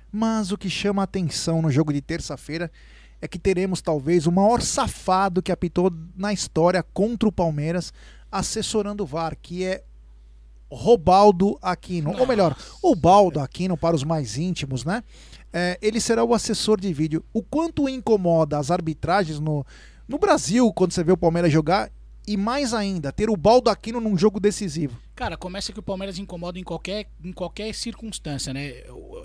Mas 0.09 0.53
o 0.53 0.57
que 0.57 0.69
chama 0.69 1.01
a 1.01 1.03
atenção 1.03 1.61
no 1.61 1.69
jogo 1.69 1.91
de 1.91 1.99
terça-feira 1.99 2.71
é 3.19 3.27
que 3.27 3.37
teremos 3.37 3.81
talvez 3.81 4.25
o 4.25 4.31
maior 4.31 4.61
safado 4.61 5.43
que 5.43 5.51
apitou 5.51 5.91
na 6.15 6.31
história 6.31 6.81
contra 6.81 7.27
o 7.27 7.33
Palmeiras, 7.33 7.91
assessorando 8.31 9.03
o 9.03 9.05
VAR, 9.05 9.35
que 9.41 9.65
é 9.65 9.83
Robaldo 10.71 11.59
Aquino. 11.61 12.17
Ou 12.17 12.25
melhor, 12.25 12.55
o 12.81 12.95
Baldo 12.95 13.41
Aquino 13.41 13.75
para 13.75 13.93
os 13.93 14.05
mais 14.05 14.37
íntimos, 14.37 14.85
né? 14.85 15.03
É, 15.51 15.77
ele 15.81 15.99
será 15.99 16.23
o 16.23 16.33
assessor 16.33 16.79
de 16.79 16.93
vídeo. 16.93 17.25
O 17.33 17.43
quanto 17.43 17.89
incomoda 17.89 18.57
as 18.57 18.71
arbitragens 18.71 19.37
no, 19.37 19.65
no 20.07 20.17
Brasil 20.17 20.71
quando 20.71 20.93
você 20.93 21.03
vê 21.03 21.11
o 21.11 21.17
Palmeiras 21.17 21.51
jogar 21.51 21.91
e 22.27 22.35
mais 22.37 22.73
ainda, 22.73 23.11
ter 23.11 23.29
o 23.29 23.35
Baldo 23.37 23.69
Aquino 23.69 23.99
num 24.01 24.17
jogo 24.17 24.39
decisivo. 24.39 24.99
Cara, 25.15 25.37
começa 25.37 25.71
que 25.71 25.79
o 25.79 25.83
Palmeiras 25.83 26.17
incomoda 26.19 26.59
em 26.59 26.63
qualquer, 26.63 27.07
em 27.23 27.31
qualquer 27.31 27.73
circunstância, 27.73 28.53
né? 28.53 28.73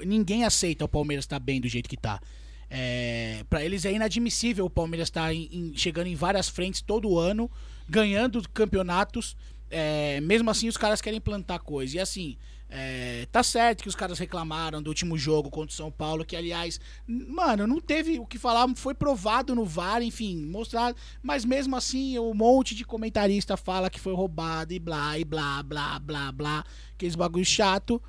Ninguém 0.05 0.45
aceita 0.45 0.85
o 0.85 0.89
Palmeiras 0.89 1.25
estar 1.25 1.39
bem 1.39 1.61
do 1.61 1.69
jeito 1.69 1.89
que 1.89 1.97
tá. 1.97 2.21
É, 2.69 3.45
para 3.51 3.65
eles 3.65 3.85
é 3.85 3.93
inadmissível 3.93 4.65
o 4.67 4.71
Palmeiras 4.71 5.09
estar 5.09 5.35
em- 5.35 5.49
em- 5.53 5.73
chegando 5.77 6.07
em 6.07 6.15
várias 6.15 6.49
frentes 6.49 6.81
todo 6.81 7.19
ano, 7.19 7.51
ganhando 7.89 8.41
campeonatos. 8.51 9.37
é, 9.73 10.21
mesmo 10.23 10.51
assim, 10.51 10.67
os 10.67 10.77
caras 10.77 11.01
querem 11.01 11.21
plantar 11.21 11.61
coisa. 11.61 11.97
E 11.97 12.01
assim, 12.01 12.37
é, 12.73 13.27
tá 13.33 13.43
certo 13.43 13.83
que 13.83 13.89
os 13.89 13.97
caras 13.97 14.17
reclamaram 14.19 14.81
do 14.81 14.89
último 14.89 15.19
jogo 15.19 15.51
contra 15.51 15.73
o 15.73 15.77
São 15.77 15.91
Paulo, 15.91 16.25
que 16.25 16.37
aliás, 16.37 16.81
mano, 17.05 17.67
não 17.67 17.81
teve 17.81 18.21
o 18.21 18.27
que 18.27 18.39
falar, 18.39 18.69
foi 18.77 18.95
provado 18.95 19.57
no 19.57 19.65
VAR, 19.65 20.01
enfim, 20.03 20.47
mostrado. 20.47 20.97
Mas 21.21 21.45
mesmo 21.45 21.75
assim, 21.75 22.17
um 22.21 22.33
monte 22.33 22.77
de 22.77 22.85
comentarista 22.85 23.57
fala 23.57 23.91
que 23.91 23.99
foi 23.99 24.15
roubado 24.15 24.73
e 24.73 24.79
blá, 24.79 25.19
e 25.19 25.25
blá, 25.25 25.63
blá, 25.65 25.99
blá, 25.99 26.31
blá, 26.31 26.65
aqueles 26.95 27.17
bagulho 27.17 27.45
chato. 27.45 28.01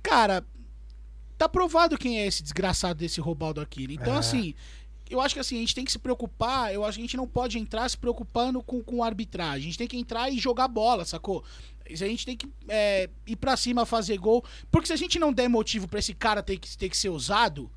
Cara, 0.00 0.46
tá 1.36 1.48
provado 1.48 1.98
quem 1.98 2.20
é 2.20 2.26
esse 2.26 2.42
desgraçado 2.42 3.00
desse 3.00 3.20
Robaldo 3.20 3.60
Aquino. 3.60 3.92
Então, 3.92 4.16
assim, 4.16 4.54
eu 5.10 5.20
acho 5.20 5.34
que 5.34 5.40
assim, 5.40 5.56
a 5.56 5.60
gente 5.60 5.74
tem 5.74 5.84
que 5.84 5.92
se 5.92 5.98
preocupar, 5.98 6.72
eu 6.72 6.84
acho 6.84 6.96
que 6.96 7.02
a 7.02 7.06
gente 7.06 7.16
não 7.16 7.26
pode 7.26 7.58
entrar 7.58 7.88
se 7.88 7.96
preocupando 7.96 8.62
com, 8.62 8.82
com 8.82 9.02
arbitragem. 9.02 9.58
A 9.58 9.64
gente 9.64 9.78
tem 9.78 9.88
que 9.88 9.98
entrar 9.98 10.30
e 10.30 10.38
jogar 10.38 10.68
bola, 10.68 11.04
sacou? 11.04 11.44
A 11.88 11.94
gente 11.94 12.24
tem 12.24 12.36
que 12.36 12.48
é, 12.68 13.08
ir 13.26 13.36
pra 13.36 13.56
cima, 13.56 13.84
fazer 13.84 14.16
gol. 14.18 14.44
Porque 14.70 14.86
se 14.86 14.92
a 14.92 14.96
gente 14.96 15.18
não 15.18 15.32
der 15.32 15.48
motivo 15.48 15.86
pra 15.86 15.98
esse 15.98 16.14
cara 16.14 16.42
ter 16.42 16.58
que, 16.58 16.76
ter 16.76 16.88
que 16.88 16.96
ser 16.96 17.10
usado, 17.10 17.70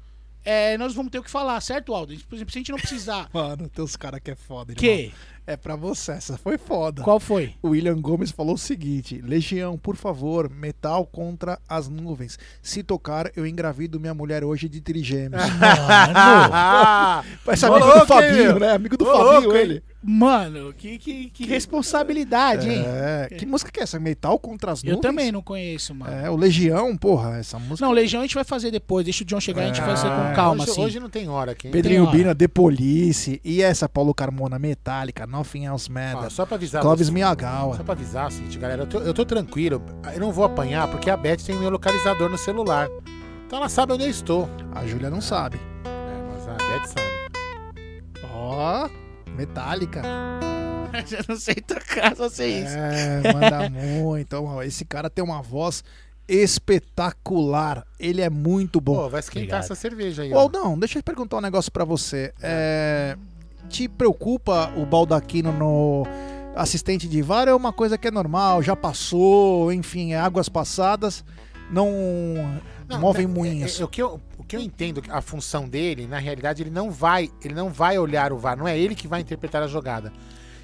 é, 0.50 0.78
nós 0.78 0.94
vamos 0.94 1.12
ter 1.12 1.20
o 1.20 1.24
que 1.24 1.30
falar, 1.30 1.60
certo, 1.60 1.94
Aldo? 1.94 2.16
Por 2.30 2.36
exemplo, 2.36 2.54
se 2.54 2.58
a 2.58 2.62
gente 2.62 2.72
não 2.72 2.80
precisar. 2.80 3.30
Mano, 3.34 3.68
tem 3.68 3.84
uns 3.84 3.98
caras 3.98 4.22
que 4.24 4.32
é 4.32 4.36
foda, 4.36 4.72
irmão. 4.72 4.80
que? 4.80 5.12
É 5.46 5.56
pra 5.56 5.78
você, 5.78 6.12
essa 6.12 6.38
foi 6.38 6.58
foda. 6.58 7.02
Qual 7.04 7.22
foi? 7.22 7.54
O 7.62 7.70
William 7.70 8.00
Gomes 8.00 8.32
falou 8.32 8.56
o 8.56 8.58
seguinte: 8.58 9.22
Legião, 9.22 9.78
por 9.78 9.96
favor, 9.96 10.50
metal 10.50 11.06
contra 11.06 11.58
as 11.70 11.88
nuvens. 11.88 12.38
Se 12.62 12.84
tocar, 12.84 13.32
eu 13.34 13.46
engravido 13.48 13.98
minha 13.98 14.14
mulher 14.14 14.44
hoje 14.44 14.68
de 14.68 14.82
trigêmeos. 14.82 15.42
Ah, 15.60 17.24
Esse 17.48 17.66
Ô, 17.66 17.74
amigo 17.76 18.00
do 18.00 18.06
Fabinho, 18.06 18.60
né? 18.60 18.72
Amigo 18.72 18.98
do 18.98 19.06
Fabinho, 19.06 19.56
ele. 19.56 19.84
Mano, 20.03 20.72
que, 20.74 20.98
que, 20.99 21.30
que 21.32 21.45
responsabilidade, 21.48 22.69
hein? 22.69 22.84
É, 22.86 23.28
que 23.36 23.45
música 23.45 23.72
que 23.72 23.80
é 23.80 23.84
essa? 23.84 23.99
Metal 23.99 24.38
contra 24.38 24.72
as 24.72 24.84
nuvens? 24.84 24.95
Eu 24.98 25.02
também 25.02 25.32
não 25.32 25.41
conheço, 25.41 25.94
mano. 25.94 26.14
É, 26.14 26.30
o 26.30 26.36
Legião, 26.36 26.95
porra, 26.95 27.38
essa 27.38 27.57
música. 27.57 27.86
Não, 27.86 27.91
Legião 27.91 28.22
a 28.22 28.24
gente 28.26 28.36
vai 28.36 28.44
fazer 28.44 28.69
depois. 28.72 29.03
Deixa 29.03 29.24
o 29.24 29.26
John 29.28 29.40
chegar, 29.40 29.64
a 29.64 29.68
gente 29.68 29.82
vai 29.82 29.90
fazer 29.95 30.07
com 30.10 30.36
calma, 30.36 30.61
hoje, 30.64 30.72
assim. 30.72 30.82
hoje 30.84 30.99
não 30.99 31.10
tem 31.10 31.28
hora 31.28 31.52
aqui. 31.52 31.68
hein? 31.68 31.74
Pedrinho 31.74 32.02
tem 32.03 32.10
hora. 32.10 32.18
Bina, 32.18 32.36
The 32.36 32.48
Police. 32.48 33.41
E 33.44 33.61
essa 33.61 33.90
Paulo 33.90 34.14
Carmona, 34.14 34.60
Metallica, 34.60 35.26
Nothing 35.26 35.65
Else 35.65 35.91
Matters. 35.91 36.34
só 36.34 36.45
pra 36.45 36.56
avisar. 36.56 36.82
Clóvis 36.82 37.10
Miyagawa. 37.10 37.76
Só 37.78 37.84
pra 37.84 37.94
avisar 37.94 38.28
o 38.28 38.32
seguinte, 38.32 38.57
galera. 38.60 38.84
Eu 38.84 38.88
tô, 38.88 38.99
eu 38.99 39.14
tô 39.14 39.26
tranquilo. 39.26 39.82
Eu 40.14 40.19
não 40.19 40.32
vou 40.32 40.45
apanhar 40.45 40.88
porque 40.90 41.10
a 41.10 41.18
Beth 41.18 41.38
tem 41.45 41.56
o 41.56 41.60
meu 41.60 41.69
localizador 41.72 42.30
no 42.30 42.38
celular. 42.38 42.88
Então 43.48 43.57
ela 43.60 43.68
sabe 43.69 43.94
onde 43.94 44.03
eu 44.03 44.10
estou. 44.10 44.48
A 44.74 44.86
Júlia 44.86 45.10
não 45.10 45.22
sabe. 45.22 45.60
É, 45.86 46.32
mas 46.32 46.48
a 46.48 46.53
Beth 46.53 46.86
sabe. 46.88 47.07
Ó, 48.34 48.90
Metallica. 49.38 50.02
Eu 51.12 51.26
não 51.30 51.36
sei 51.40 51.56
tocar, 51.56 52.16
só 52.16 52.28
sei 52.30 52.64
isso. 52.64 52.76
É, 52.76 53.34
manda 53.34 53.70
muito. 53.72 54.62
Esse 54.64 54.84
cara 54.84 55.10
tem 55.10 55.24
uma 55.24 55.42
voz 55.42 55.84
espetacular. 56.28 57.86
Ele 58.00 58.22
é 58.22 58.30
muito 58.30 58.82
bom. 58.82 58.96
Pô, 58.96 59.10
vai 59.10 59.20
esquentar 59.20 59.44
Obrigado. 59.44 59.64
essa 59.64 59.76
cerveja 59.76 60.24
aí. 60.24 60.34
Ô, 60.34 60.38
ó. 60.38 60.40
Aldão, 60.42 60.78
deixa 60.80 61.00
eu 61.00 61.04
perguntar 61.04 61.38
um 61.38 61.42
negócio 61.42 61.72
pra 61.72 61.86
você. 61.86 62.34
É, 62.42 63.16
te 63.70 63.88
preocupa 63.88 64.72
o 64.76 64.86
Baldaquino 64.86 65.52
no 65.52 66.04
assistente 66.56 67.08
de 67.08 67.22
VAR? 67.22 67.48
É 67.48 67.54
uma 67.54 67.72
coisa 67.74 67.98
que 67.98 68.08
é 68.08 68.12
normal, 68.12 68.64
já 68.64 68.76
passou, 68.76 69.72
enfim, 69.72 70.14
é 70.14 70.20
águas 70.20 70.50
passadas, 70.50 71.24
não, 71.70 71.92
Não, 72.88 73.00
movem 73.00 73.28
moinhos. 73.28 73.78
é- 73.80 73.82
é- 73.84 73.86
o, 73.86 73.88
que 73.88 74.02
eu, 74.02 74.20
que 74.48 74.56
eu 74.56 74.61
entendo, 74.61 75.03
a 75.10 75.22
função 75.22 75.68
dele, 75.68 76.07
na 76.07 76.18
realidade, 76.18 76.64
ele 76.64 76.69
não 76.69 76.90
vai, 76.90 77.30
ele 77.44 77.53
não 77.53 77.69
vai 77.69 77.99
olhar 77.99 78.32
o 78.32 78.38
VAR, 78.38 78.57
não 78.57 78.68
é 78.68 78.78
ele 78.78 78.95
que 78.95 79.07
vai 79.07 79.22
interpretar 79.22 79.61
a 79.61 79.68
jogada. 79.68 80.11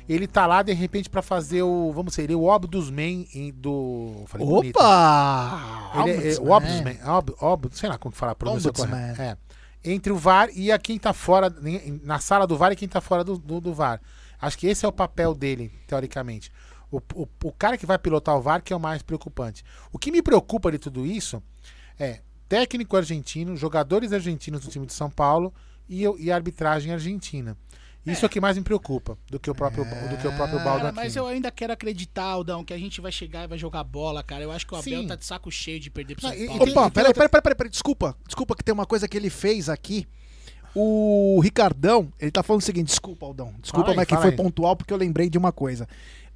Ele 0.07 0.27
tá 0.27 0.45
lá, 0.45 0.61
de 0.61 0.73
repente, 0.73 1.10
pra 1.10 1.22
fazer 1.22 1.64
o, 1.64 1.91
vamos 1.93 2.15
dizer, 2.15 2.34
o 2.35 2.43
Obdusman 2.43 3.27
em- 3.34 3.51
do... 3.53 4.23
falei 4.27 4.45
bonito. 4.45 4.76
Opa! 4.77 5.91
Ele 6.05 6.11
é, 6.11 6.34
é, 6.34 6.39
o 6.39 6.51
Ombudsman, 6.51 6.97
ob, 7.05 7.34
ob, 7.39 7.69
sei 7.72 7.88
lá 7.89 7.97
como 7.97 8.11
que 8.11 8.18
fala 8.18 8.34
a 8.34 8.35
pronúncia 8.35 8.72
correta. 8.72 9.23
É. 9.23 9.38
entre 9.84 10.11
o 10.11 10.18
VAR 10.18 10.49
e 10.53 10.72
a 10.72 10.80
quem 10.80 10.97
tá 10.99 11.14
fora, 11.14 11.53
na 12.03 12.19
sala 12.19 12.45
do 12.45 12.57
VAR 12.57 12.72
e 12.73 12.76
quem 12.76 12.88
tá 12.88 12.99
fora 12.99 13.23
do, 13.23 13.38
do, 13.38 13.61
do 13.61 13.73
VAR. 13.73 14.01
Acho 14.41 14.57
que 14.57 14.68
esse 14.68 14.85
é 14.85 14.88
o 14.88 14.91
papel 14.91 15.34
dele, 15.34 15.72
teoricamente. 15.88 16.51
O, 16.91 16.97
o, 17.15 17.27
o 17.45 17.51
cara 17.51 17.77
que 17.77 17.85
vai 17.85 17.97
pilotar 17.97 18.35
o 18.35 18.41
VAR 18.41 18.61
que 18.61 18.73
é 18.73 18.76
o 18.76 18.80
mais 18.80 19.01
preocupante. 19.01 19.64
O 19.91 19.97
que 19.97 20.11
me 20.11 20.22
preocupa 20.22 20.69
de 20.72 20.77
tudo 20.77 21.05
isso 21.05 21.41
é 21.97 22.19
técnico 22.53 22.95
argentino, 22.95 23.57
jogadores 23.57 24.13
argentinos 24.13 24.61
do 24.61 24.69
time 24.69 24.85
de 24.85 24.93
São 24.93 25.09
Paulo 25.09 25.51
e, 25.89 26.03
e 26.19 26.31
a 26.31 26.35
arbitragem 26.35 26.93
argentina. 26.93 27.57
Isso 28.05 28.23
é. 28.23 28.25
é 28.25 28.27
o 28.27 28.30
que 28.30 28.39
mais 28.39 28.55
me 28.55 28.63
preocupa 28.63 29.17
do 29.27 29.39
que 29.39 29.49
o 29.49 29.55
próprio, 29.55 29.84
é. 29.84 30.07
do 30.07 30.17
que 30.17 30.27
o 30.27 30.35
próprio 30.35 30.59
Baldo 30.59 30.81
cara, 30.81 30.91
Mas 30.91 31.15
eu 31.15 31.25
ainda 31.25 31.49
quero 31.49 31.73
acreditar, 31.73 32.25
Aldão, 32.25 32.63
que 32.63 32.71
a 32.71 32.77
gente 32.77 33.01
vai 33.01 33.11
chegar 33.11 33.45
e 33.45 33.47
vai 33.47 33.57
jogar 33.57 33.84
bola, 33.84 34.21
cara. 34.21 34.43
Eu 34.43 34.51
acho 34.51 34.67
que 34.67 34.73
o 34.75 34.77
Abel 34.77 35.01
Sim. 35.01 35.07
tá 35.07 35.15
de 35.15 35.25
saco 35.25 35.49
cheio 35.49 35.80
de 35.80 35.89
perder 35.89 36.13
pro 36.13 36.27
São 36.27 36.45
Paulo. 36.45 36.71
Opa, 36.71 36.91
peraí, 36.91 37.11
peraí, 37.11 37.30
peraí, 37.30 37.55
peraí, 37.55 37.71
desculpa. 37.71 38.15
Desculpa 38.23 38.55
que 38.55 38.63
tem 38.63 38.73
uma 38.73 38.85
coisa 38.85 39.07
que 39.07 39.17
ele 39.17 39.31
fez 39.31 39.67
aqui. 39.67 40.05
O 40.75 41.39
Ricardão, 41.39 42.11
ele 42.19 42.31
tá 42.31 42.43
falando 42.43 42.61
o 42.61 42.65
seguinte, 42.65 42.88
desculpa, 42.88 43.25
Aldão. 43.25 43.55
Desculpa, 43.61 43.91
aí, 43.91 43.95
mas 43.95 44.07
que 44.07 44.15
foi 44.15 44.30
aí. 44.30 44.35
pontual 44.35 44.75
porque 44.75 44.93
eu 44.93 44.97
lembrei 44.97 45.27
de 45.27 45.39
uma 45.39 45.51
coisa. 45.51 45.88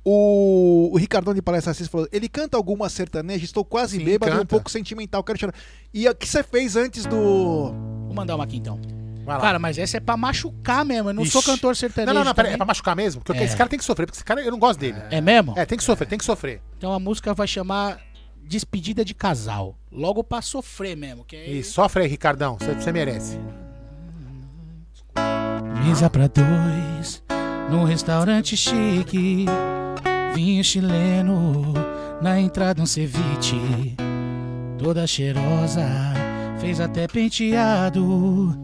O, 0.09 0.89
o 0.93 0.97
Ricardão 0.97 1.33
de 1.33 1.41
Palestra 1.41 1.71
Assis 1.71 1.89
falou: 1.89 2.07
ele 2.13 2.29
canta 2.29 2.55
alguma 2.55 2.87
sertaneja, 2.87 3.43
estou 3.43 3.65
quase 3.65 3.97
Sim, 3.97 4.05
bêbado 4.05 4.37
e 4.37 4.39
um 4.39 4.45
pouco 4.45 4.71
sentimental, 4.71 5.21
quero 5.21 5.37
chorar. 5.37 5.53
E 5.93 6.07
o 6.07 6.15
que 6.15 6.25
você 6.25 6.41
fez 6.41 6.77
antes 6.77 7.05
do. 7.05 7.73
Vou 8.05 8.13
mandar 8.13 8.35
uma 8.35 8.45
aqui 8.45 8.55
então. 8.55 8.79
Cara, 9.25 9.59
mas 9.59 9.77
essa 9.77 9.97
é 9.97 9.99
pra 9.99 10.15
machucar 10.15 10.85
mesmo. 10.85 11.09
Eu 11.09 11.13
não 11.13 11.23
Ixi. 11.23 11.33
sou 11.33 11.43
cantor 11.43 11.75
sertanejo. 11.75 12.13
Não, 12.13 12.21
não, 12.21 12.27
não, 12.29 12.33
pera, 12.33 12.51
é 12.51 12.55
pra 12.55 12.65
machucar 12.65 12.95
mesmo? 12.95 13.21
Porque 13.21 13.41
é. 13.41 13.43
esse 13.43 13.57
cara 13.57 13.69
tem 13.69 13.77
que 13.77 13.83
sofrer, 13.83 14.05
porque 14.05 14.15
esse 14.15 14.23
cara 14.23 14.39
eu 14.39 14.49
não 14.49 14.57
gosto 14.57 14.79
dele. 14.79 14.97
É 15.11 15.19
mesmo? 15.19 15.53
É, 15.57 15.65
tem 15.65 15.77
que 15.77 15.83
sofrer, 15.83 16.07
tem 16.07 16.17
que 16.17 16.23
sofrer. 16.23 16.61
Então 16.77 16.93
a 16.93 16.99
música 17.01 17.33
vai 17.33 17.45
chamar 17.45 17.99
Despedida 18.45 19.03
de 19.03 19.13
Casal. 19.13 19.75
Logo 19.91 20.23
pra 20.23 20.41
sofrer 20.41 20.95
mesmo. 20.95 21.25
Que 21.25 21.35
é... 21.35 21.49
Isso, 21.49 21.73
sofre 21.73 22.03
aí, 22.03 22.07
Ricardão. 22.07 22.57
Você, 22.57 22.73
você 22.75 22.93
merece. 22.93 23.37
Mesa 25.85 26.09
pra 26.09 26.27
dois, 26.27 27.21
num 27.69 27.83
restaurante 27.83 28.55
chique. 28.55 29.47
Vinho 30.37 30.63
chileno, 30.63 31.73
na 32.21 32.39
entrada 32.39 32.79
um 32.79 32.85
ceviche. 32.85 33.95
Toda 34.77 35.07
cheirosa, 35.07 35.89
fez 36.59 36.79
até 36.79 37.07
penteado 37.07 38.55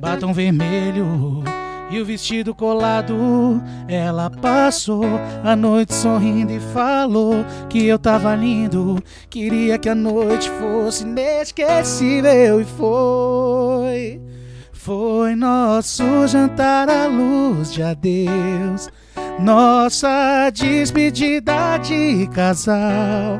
batom 0.00 0.32
vermelho 0.32 1.42
e 1.90 2.00
o 2.00 2.04
vestido 2.04 2.54
colado. 2.54 3.60
Ela 3.88 4.30
passou 4.30 5.02
a 5.42 5.56
noite 5.56 5.96
sorrindo 5.96 6.52
e 6.52 6.60
falou 6.60 7.44
que 7.68 7.84
eu 7.84 7.98
tava 7.98 8.32
lindo. 8.36 9.02
Queria 9.28 9.78
que 9.78 9.88
a 9.88 9.96
noite 9.96 10.48
fosse 10.48 11.02
inesquecível 11.02 12.60
e 12.60 12.64
foi. 12.64 14.22
Foi 14.72 15.34
nosso 15.34 16.04
jantar 16.28 16.88
à 16.88 17.08
luz 17.08 17.72
de 17.72 17.82
adeus, 17.82 18.88
nossa 19.38 20.50
despedida 20.50 21.78
de 21.78 22.26
casal. 22.28 23.38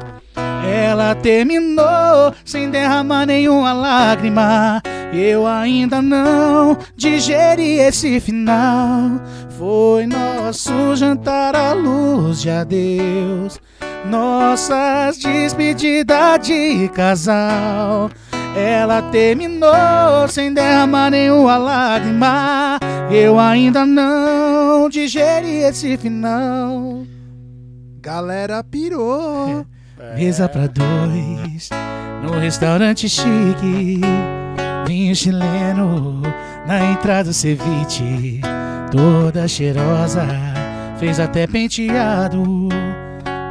Ela 0.67 1.15
terminou 1.15 2.35
sem 2.45 2.71
derramar 2.71 3.27
nenhuma 3.27 3.73
lágrima. 3.73 4.83
Eu 5.13 5.47
ainda 5.47 6.03
não 6.03 6.77
digeri 6.97 7.79
esse 7.79 8.21
final. 8.21 9.21
Foi 9.57 10.07
nosso 10.07 10.97
jantar 10.97 11.55
à 11.55 11.73
luz 11.73 12.43
de 12.43 12.51
adeus. 12.51 13.59
Nossas 14.05 15.19
despedidas 15.19 16.41
de 16.47 16.89
casal. 16.89 18.11
Ela 18.57 19.03
terminou 19.03 20.27
sem 20.29 20.53
derramar 20.55 21.11
nenhuma 21.11 21.59
lágrima. 21.59 22.79
Eu 23.11 23.39
ainda 23.39 23.85
não 23.85 24.89
digeri 24.89 25.59
esse 25.59 25.97
final. 25.99 27.03
Galera 28.01 28.65
pirou. 28.65 29.67
Mesa 30.17 30.49
pra 30.49 30.67
dois, 30.67 31.69
no 32.23 32.39
restaurante 32.39 33.09
chique. 33.09 34.01
Vinho 34.87 35.15
chileno, 35.15 36.23
na 36.67 36.93
entrada 36.93 37.33
ceviche. 37.33 38.41
Toda 38.91 39.49
cheirosa, 39.49 40.27
fez 40.99 41.19
até 41.19 41.47
penteado. 41.47 42.69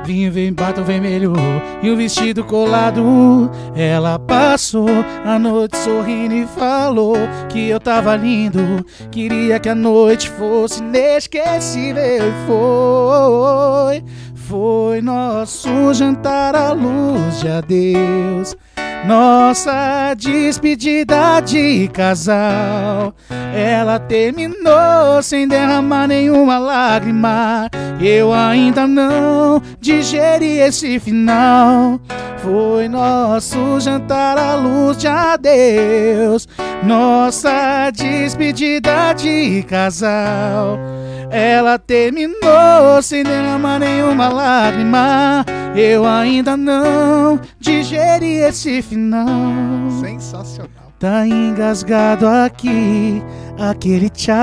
Vinho 0.05 0.31
vem 0.31 0.53
batom 0.53 0.83
vermelho 0.83 1.33
e 1.81 1.89
o 1.89 1.97
vestido 1.97 2.43
colado. 2.43 3.49
Ela 3.75 4.19
passou 4.19 4.87
a 5.25 5.39
noite 5.39 5.75
sorrindo 5.77 6.35
e 6.35 6.45
falou 6.45 7.15
que 7.49 7.69
eu 7.69 7.79
tava 7.79 8.15
lindo. 8.15 8.85
Queria 9.11 9.59
que 9.59 9.67
a 9.67 9.73
noite 9.73 10.29
fosse 10.29 10.79
inesquecível. 10.79 12.03
E 12.03 12.45
foi. 12.45 14.03
Foi 14.35 15.01
nosso 15.01 15.91
jantar 15.95 16.55
à 16.55 16.71
luz 16.71 17.39
de 17.39 17.47
adeus. 17.47 18.55
Nossa 19.03 20.13
despedida 20.15 21.39
de 21.41 21.87
casal. 21.89 23.13
Ela 23.53 23.99
terminou 23.99 25.21
sem 25.21 25.47
derramar 25.47 26.07
nenhuma 26.07 26.57
lágrima. 26.57 27.69
Eu 28.01 28.33
ainda 28.33 28.87
não 28.87 29.61
digeri 29.79 30.59
esse 30.59 30.99
final. 30.99 31.99
Foi 32.37 32.87
nosso 32.87 33.79
jantar 33.79 34.37
à 34.37 34.55
luz 34.55 34.97
de 34.97 35.07
adeus. 35.07 36.47
Nossa 36.83 37.89
despedida 37.91 39.13
de 39.13 39.63
casal. 39.63 40.77
Ela 41.35 41.77
terminou 41.77 43.01
sem 43.01 43.21
derramar 43.21 43.77
nenhuma 43.77 44.29
lágrima. 44.29 45.45
Eu 45.75 46.05
ainda 46.05 46.55
não 46.55 47.37
digeri 47.59 48.35
esse 48.37 48.81
final. 48.81 49.27
Sensacional. 49.99 50.93
Tá 50.97 51.27
engasgado 51.27 52.25
aqui, 52.25 53.21
aquele 53.59 54.09
tchau. 54.09 54.33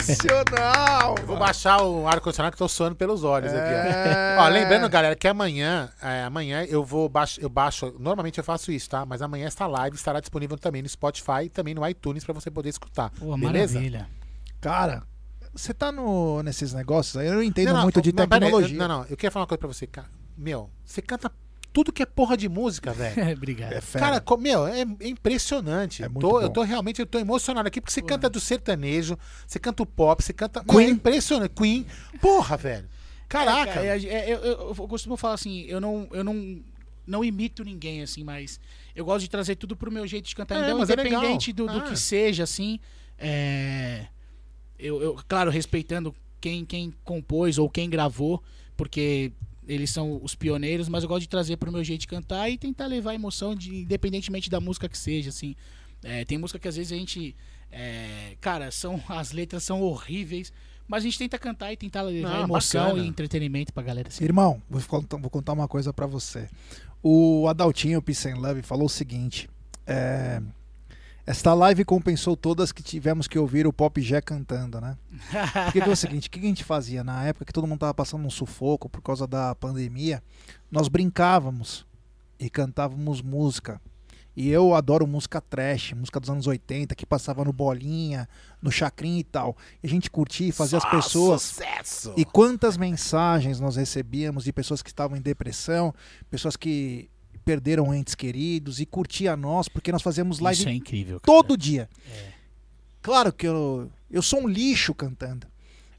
Sensacional! 0.00 1.14
vou 1.26 1.38
baixar 1.38 1.82
o 1.82 2.06
ar-condicionado 2.06 2.52
que 2.52 2.58
tô 2.58 2.68
suando 2.68 2.96
pelos 2.96 3.24
olhos 3.24 3.52
é... 3.52 3.56
aqui. 3.56 4.40
Ó, 4.40 4.48
lembrando, 4.48 4.88
galera, 4.88 5.16
que 5.16 5.26
amanhã, 5.26 5.90
é, 6.02 6.22
amanhã 6.22 6.64
eu 6.64 6.84
vou 6.84 7.08
baixo, 7.08 7.40
eu 7.40 7.48
baixo, 7.48 7.94
normalmente 7.98 8.38
eu 8.38 8.44
faço 8.44 8.70
isso, 8.70 8.88
tá? 8.88 9.04
Mas 9.04 9.22
amanhã 9.22 9.46
esta 9.46 9.66
live 9.66 9.96
estará 9.96 10.20
disponível 10.20 10.56
também 10.58 10.82
no 10.82 10.88
Spotify 10.88 11.44
e 11.44 11.48
também 11.48 11.74
no 11.74 11.86
iTunes 11.86 12.24
para 12.24 12.34
você 12.34 12.50
poder 12.50 12.68
escutar. 12.68 13.10
Pô, 13.10 13.36
beleza? 13.36 13.74
Maravilha. 13.74 14.08
Cara, 14.60 15.02
você 15.52 15.74
tá 15.74 15.90
no, 15.90 16.42
nesses 16.42 16.72
negócios 16.72 17.16
aí, 17.16 17.26
eu 17.26 17.34
não 17.34 17.42
entendo 17.42 17.68
não, 17.68 17.74
não, 17.76 17.82
muito 17.82 18.00
de 18.00 18.12
não, 18.12 18.26
tecnologia. 18.26 18.78
Não, 18.78 18.88
não, 18.88 19.00
eu 19.08 19.16
queria 19.16 19.30
falar 19.30 19.44
uma 19.44 19.48
coisa 19.48 19.58
pra 19.58 19.68
você, 19.68 19.86
cara. 19.86 20.08
Meu, 20.36 20.70
você 20.84 21.02
canta 21.02 21.30
tudo 21.72 21.92
que 21.92 22.02
é 22.02 22.06
porra 22.06 22.36
de 22.36 22.48
música, 22.48 22.92
velho. 22.92 23.32
Obrigado. 23.36 23.72
É 23.72 23.80
cara, 23.98 24.22
meu, 24.38 24.66
é, 24.66 24.80
é 24.80 25.08
impressionante. 25.08 26.02
É 26.02 26.08
tô, 26.08 26.40
eu 26.40 26.48
tô 26.48 26.62
realmente 26.62 27.00
eu 27.00 27.06
tô 27.06 27.18
emocionado 27.18 27.68
aqui, 27.68 27.80
porque 27.80 27.92
você 27.92 28.00
porra. 28.00 28.14
canta 28.14 28.30
do 28.30 28.40
sertanejo, 28.40 29.18
você 29.46 29.58
canta 29.58 29.82
o 29.82 29.86
pop, 29.86 30.22
você 30.22 30.32
canta. 30.32 30.64
Queen. 30.64 30.88
é 30.88 30.90
impressionante. 30.90 31.52
Queen. 31.54 31.86
Porra, 32.20 32.56
velho. 32.56 32.88
Caraca. 33.28 33.70
É, 33.70 33.74
cara, 33.74 33.86
é, 33.86 34.32
eu, 34.32 34.38
eu, 34.38 34.74
eu, 34.76 34.88
costumo 34.88 35.16
falar 35.16 35.34
assim, 35.34 35.62
eu 35.62 35.80
não, 35.80 36.08
eu 36.10 36.24
não, 36.24 36.60
não 37.06 37.24
imito 37.24 37.62
ninguém, 37.62 38.02
assim, 38.02 38.24
mas 38.24 38.58
eu 38.94 39.04
gosto 39.04 39.20
de 39.20 39.30
trazer 39.30 39.54
tudo 39.54 39.76
pro 39.76 39.90
meu 39.90 40.06
jeito 40.06 40.28
de 40.28 40.34
cantar. 40.34 40.56
É, 40.56 40.66
então, 40.66 40.80
é 40.80 40.82
independente 40.82 41.52
do, 41.52 41.66
do 41.66 41.78
ah. 41.78 41.82
que 41.82 41.96
seja, 41.96 42.42
assim. 42.42 42.80
É, 43.16 44.06
eu, 44.78 45.00
eu, 45.00 45.20
claro, 45.28 45.50
respeitando 45.50 46.14
quem, 46.40 46.64
quem 46.64 46.92
compôs 47.04 47.58
ou 47.58 47.68
quem 47.68 47.88
gravou, 47.88 48.42
porque 48.76 49.32
eles 49.70 49.90
são 49.90 50.18
os 50.22 50.34
pioneiros, 50.34 50.88
mas 50.88 51.04
eu 51.04 51.08
gosto 51.08 51.22
de 51.22 51.28
trazer 51.28 51.56
para 51.56 51.70
o 51.70 51.72
meu 51.72 51.84
jeito 51.84 52.00
de 52.00 52.08
cantar 52.08 52.50
e 52.50 52.58
tentar 52.58 52.86
levar 52.86 53.14
emoção, 53.14 53.54
de, 53.54 53.74
independentemente 53.82 54.50
da 54.50 54.60
música 54.60 54.88
que 54.88 54.98
seja, 54.98 55.30
assim. 55.30 55.54
É, 56.02 56.24
tem 56.24 56.38
música 56.38 56.58
que 56.58 56.66
às 56.66 56.76
vezes 56.76 56.90
a 56.92 56.96
gente. 56.96 57.36
É, 57.70 58.36
cara, 58.40 58.70
são, 58.72 59.00
as 59.08 59.30
letras 59.30 59.62
são 59.62 59.80
horríveis, 59.80 60.52
mas 60.88 61.02
a 61.02 61.04
gente 61.04 61.18
tenta 61.18 61.38
cantar 61.38 61.72
e 61.72 61.76
tentar 61.76 62.02
levar 62.02 62.38
Não, 62.38 62.44
emoção 62.44 62.86
bacana. 62.86 63.04
e 63.04 63.06
entretenimento 63.06 63.72
pra 63.72 63.82
galera. 63.82 64.08
Assim. 64.08 64.24
Irmão, 64.24 64.60
vou, 64.68 64.80
vou 65.20 65.30
contar 65.30 65.52
uma 65.52 65.68
coisa 65.68 65.92
para 65.92 66.06
você. 66.06 66.48
O 67.00 67.46
Adaltinho 67.46 68.02
Peace 68.02 68.28
and 68.28 68.38
Love 68.38 68.62
falou 68.62 68.86
o 68.86 68.90
seguinte: 68.90 69.48
é, 69.86 70.42
esta 71.26 71.54
live 71.54 71.84
compensou 71.84 72.36
todas 72.36 72.72
que 72.72 72.82
tivemos 72.82 73.28
que 73.28 73.38
ouvir 73.38 73.66
o 73.66 73.72
Pop 73.72 74.00
Gé 74.00 74.20
cantando, 74.20 74.80
né? 74.80 74.96
Porque 75.64 75.80
é 75.80 75.88
o 75.88 75.96
seguinte, 75.96 76.28
o 76.28 76.30
que 76.30 76.38
a 76.38 76.42
gente 76.42 76.64
fazia 76.64 77.04
na 77.04 77.24
época 77.24 77.44
que 77.44 77.52
todo 77.52 77.66
mundo 77.66 77.80
tava 77.80 77.94
passando 77.94 78.26
um 78.26 78.30
sufoco 78.30 78.88
por 78.88 79.02
causa 79.02 79.26
da 79.26 79.54
pandemia, 79.54 80.22
nós 80.70 80.88
brincávamos 80.88 81.86
e 82.38 82.48
cantávamos 82.48 83.20
música. 83.22 83.80
E 84.36 84.48
eu 84.48 84.74
adoro 84.74 85.06
música 85.06 85.40
trash, 85.40 85.92
música 85.92 86.20
dos 86.20 86.30
anos 86.30 86.46
80, 86.46 86.94
que 86.94 87.04
passava 87.04 87.44
no 87.44 87.52
Bolinha, 87.52 88.28
no 88.62 88.70
Chacrin 88.70 89.18
e 89.18 89.24
tal. 89.24 89.56
E 89.82 89.86
a 89.86 89.90
gente 89.90 90.10
curtia 90.10 90.48
e 90.48 90.52
fazia 90.52 90.80
Só 90.80 90.86
as 90.86 90.90
pessoas. 90.90 91.42
Sucesso. 91.42 92.14
E 92.16 92.24
quantas 92.24 92.76
mensagens 92.76 93.60
nós 93.60 93.76
recebíamos 93.76 94.44
de 94.44 94.52
pessoas 94.52 94.82
que 94.82 94.88
estavam 94.88 95.16
em 95.16 95.20
depressão, 95.20 95.92
pessoas 96.30 96.56
que 96.56 97.10
perderam 97.44 97.94
entes 97.94 98.14
queridos 98.14 98.80
e 98.80 98.86
curtir 98.86 99.28
a 99.28 99.36
nós, 99.36 99.68
porque 99.68 99.92
nós 99.92 100.02
fazemos 100.02 100.38
live 100.38 100.68
é 100.68 100.72
incrível. 100.72 101.20
todo 101.20 101.56
dia. 101.56 101.88
É. 102.10 102.30
Claro 103.02 103.32
que 103.32 103.46
eu, 103.46 103.90
eu 104.10 104.22
sou 104.22 104.42
um 104.42 104.48
lixo 104.48 104.94
cantando, 104.94 105.46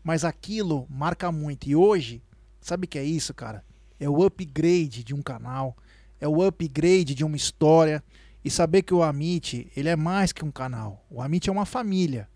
mas 0.04 0.24
aquilo 0.24 0.86
marca 0.90 1.32
muito. 1.32 1.68
E 1.68 1.76
hoje, 1.76 2.22
sabe 2.60 2.86
o 2.86 2.88
que 2.88 3.00
é 3.00 3.04
isso, 3.04 3.34
cara? 3.34 3.64
É 4.00 4.10
o 4.10 4.24
upgrade 4.24 5.04
de 5.04 5.14
um 5.14 5.22
canal, 5.22 5.76
é 6.20 6.28
o 6.28 6.44
upgrade 6.44 7.16
de 7.16 7.24
uma 7.24 7.36
história. 7.36 8.04
E 8.44 8.50
saber 8.50 8.82
que 8.82 8.94
o 8.94 9.04
Amit, 9.04 9.72
ele 9.76 9.88
é 9.88 9.96
mais 9.96 10.32
que 10.32 10.44
um 10.44 10.50
canal. 10.50 11.06
O 11.12 11.22
Amit 11.22 11.48
é 11.48 11.52
uma 11.52 11.66
família. 11.66 12.28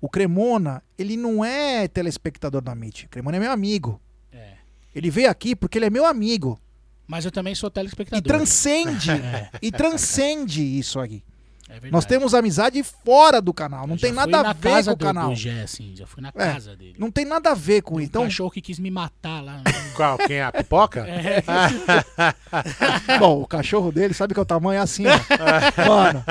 O 0.00 0.08
Cremona, 0.08 0.82
ele 0.96 1.14
não 1.14 1.44
é 1.44 1.86
telespectador 1.86 2.62
do 2.62 2.70
Amit. 2.70 3.04
O 3.04 3.08
Cremona 3.10 3.36
é 3.36 3.40
meu 3.40 3.52
amigo. 3.52 4.00
É. 4.32 4.54
Ele 4.94 5.10
veio 5.10 5.30
aqui 5.30 5.54
porque 5.54 5.76
ele 5.76 5.84
é 5.84 5.90
meu 5.90 6.06
amigo. 6.06 6.58
Mas 7.06 7.24
eu 7.24 7.30
também 7.30 7.54
sou 7.54 7.68
E 7.68 7.72
telespectador. 7.72 8.22
transcende. 8.22 9.10
E 9.62 9.70
transcende 9.70 10.62
isso 10.62 10.98
aí. 11.00 11.22
É 11.68 11.72
verdade. 11.72 11.92
Nós 11.92 12.04
temos 12.04 12.32
amizade 12.32 12.80
fora 12.84 13.40
do 13.42 13.52
canal. 13.52 13.88
Não 13.88 13.96
Eu 13.96 14.00
tem 14.00 14.12
nada 14.12 14.40
na 14.42 14.50
a 14.50 14.52
ver 14.52 14.70
casa 14.70 14.90
com 14.92 15.02
o 15.02 15.06
canal. 15.06 15.28
Do 15.30 15.34
Gé, 15.34 15.62
assim, 15.62 15.96
já 15.96 16.06
fui 16.06 16.22
na 16.22 16.28
É, 16.28 16.32
casa 16.32 16.76
dele. 16.76 16.94
Não 16.96 17.10
tem 17.10 17.24
nada 17.24 17.50
a 17.50 17.54
ver 17.54 17.82
com 17.82 17.96
Um 17.96 18.00
isso. 18.00 18.08
Então, 18.08 18.22
cachorro 18.22 18.50
que 18.52 18.60
quis 18.60 18.78
me 18.78 18.88
matar 18.88 19.40
lá. 19.42 19.62
Qual? 19.96 20.16
Quem 20.18 20.36
é? 20.36 20.44
A 20.44 20.52
pipoca? 20.52 21.04
É. 21.08 21.42
bom, 23.18 23.42
o 23.42 23.46
cachorro 23.46 23.90
dele 23.92 24.14
sabe 24.14 24.32
que 24.34 24.38
é 24.40 24.42
o 24.42 24.46
tamanho 24.46 24.78
é 24.78 24.80
assim, 24.82 25.04
ó. 25.06 25.88
mano, 25.88 26.24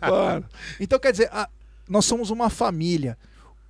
mano. 0.00 0.44
Então, 0.80 0.98
quer 0.98 1.12
dizer, 1.12 1.28
a- 1.32 1.48
nós 1.88 2.04
somos 2.06 2.30
uma 2.30 2.48
família. 2.50 3.16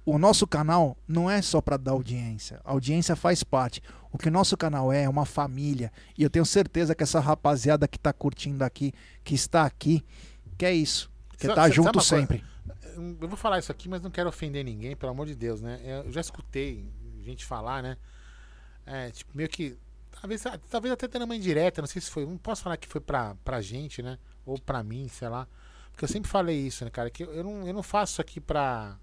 O 0.04 0.18
nosso 0.18 0.46
canal 0.46 0.96
não 1.06 1.30
é 1.30 1.42
só 1.42 1.60
para 1.60 1.76
dar 1.76 1.92
audiência. 1.92 2.60
A 2.64 2.70
audiência 2.70 3.14
faz 3.14 3.42
parte. 3.42 3.82
O 4.10 4.18
que 4.18 4.28
o 4.28 4.32
nosso 4.32 4.56
canal 4.56 4.92
é 4.92 5.02
é 5.04 5.08
uma 5.08 5.26
família. 5.26 5.92
E 6.16 6.22
eu 6.22 6.30
tenho 6.30 6.46
certeza 6.46 6.94
que 6.94 7.02
essa 7.02 7.20
rapaziada 7.20 7.86
que 7.86 7.98
tá 7.98 8.12
curtindo 8.12 8.64
aqui, 8.64 8.92
que 9.22 9.34
está 9.34 9.64
aqui, 9.64 10.04
que 10.56 10.64
é 10.64 10.72
isso. 10.72 11.10
Que 11.36 11.46
Sa- 11.46 11.54
tá 11.54 11.68
junto 11.68 11.86
uma 11.88 11.92
coisa? 11.92 12.08
sempre. 12.08 12.44
Eu 13.20 13.28
vou 13.28 13.36
falar 13.36 13.58
isso 13.58 13.70
aqui, 13.70 13.88
mas 13.88 14.02
não 14.02 14.10
quero 14.10 14.28
ofender 14.28 14.64
ninguém, 14.64 14.96
pelo 14.96 15.12
amor 15.12 15.26
de 15.26 15.34
Deus, 15.36 15.60
né? 15.60 15.80
Eu 15.84 16.10
já 16.10 16.20
escutei 16.20 16.90
gente 17.22 17.44
falar, 17.44 17.82
né? 17.82 17.96
É, 18.84 19.10
tipo, 19.10 19.30
meio 19.36 19.48
que. 19.48 19.76
Talvez, 20.20 20.42
talvez 20.68 20.92
até 20.92 21.06
tendo 21.06 21.24
uma 21.24 21.36
indireta, 21.36 21.80
não 21.80 21.86
sei 21.86 22.02
se 22.02 22.10
foi. 22.10 22.26
Não 22.26 22.36
posso 22.38 22.62
falar 22.62 22.76
que 22.76 22.88
foi 22.88 23.00
pra, 23.00 23.36
pra 23.44 23.60
gente, 23.60 24.02
né? 24.02 24.18
Ou 24.44 24.58
pra 24.58 24.82
mim, 24.82 25.06
sei 25.08 25.28
lá. 25.28 25.46
Porque 25.92 26.04
eu 26.04 26.08
sempre 26.08 26.28
falei 26.30 26.58
isso, 26.58 26.84
né, 26.84 26.90
cara? 26.90 27.10
Que 27.10 27.22
eu, 27.22 27.32
eu, 27.32 27.44
não, 27.44 27.66
eu 27.66 27.74
não 27.74 27.82
faço 27.82 28.14
isso 28.14 28.20
aqui 28.20 28.40
pra 28.40 28.96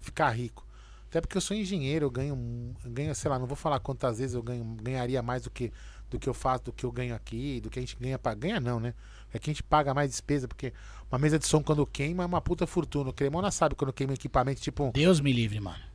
ficar 0.00 0.28
rico. 0.30 0.66
Até 1.08 1.20
porque 1.22 1.36
eu 1.36 1.40
sou 1.40 1.56
engenheiro, 1.56 2.06
eu 2.06 2.10
ganho, 2.10 2.74
ganho, 2.84 3.14
sei 3.14 3.30
lá, 3.30 3.38
não 3.38 3.46
vou 3.46 3.56
falar 3.56 3.80
quantas 3.80 4.18
vezes 4.18 4.34
eu 4.34 4.42
ganho, 4.42 4.62
ganharia 4.82 5.22
mais 5.22 5.42
do 5.42 5.50
que, 5.50 5.72
do 6.10 6.18
que 6.18 6.28
eu 6.28 6.34
faço, 6.34 6.64
do 6.64 6.72
que 6.72 6.84
eu 6.84 6.92
ganho 6.92 7.14
aqui, 7.14 7.60
do 7.60 7.70
que 7.70 7.78
a 7.78 7.82
gente 7.82 7.96
ganha 7.98 8.18
para 8.18 8.34
ganha 8.34 8.60
não, 8.60 8.78
né? 8.78 8.92
É 9.32 9.38
que 9.38 9.48
a 9.48 9.52
gente 9.52 9.62
paga 9.62 9.94
mais 9.94 10.10
despesa, 10.10 10.46
porque 10.46 10.72
uma 11.10 11.18
mesa 11.18 11.38
de 11.38 11.46
som 11.46 11.62
quando 11.62 11.86
queima 11.86 12.22
é 12.22 12.26
uma 12.26 12.40
puta 12.40 12.66
fortuna. 12.66 13.08
O 13.10 13.12
Cremona 13.12 13.50
sabe 13.50 13.74
quando 13.74 13.92
queima 13.92 14.12
equipamento, 14.12 14.60
tipo 14.60 14.90
Deus 14.92 15.18
me 15.20 15.32
livre, 15.32 15.60
mano. 15.60 15.87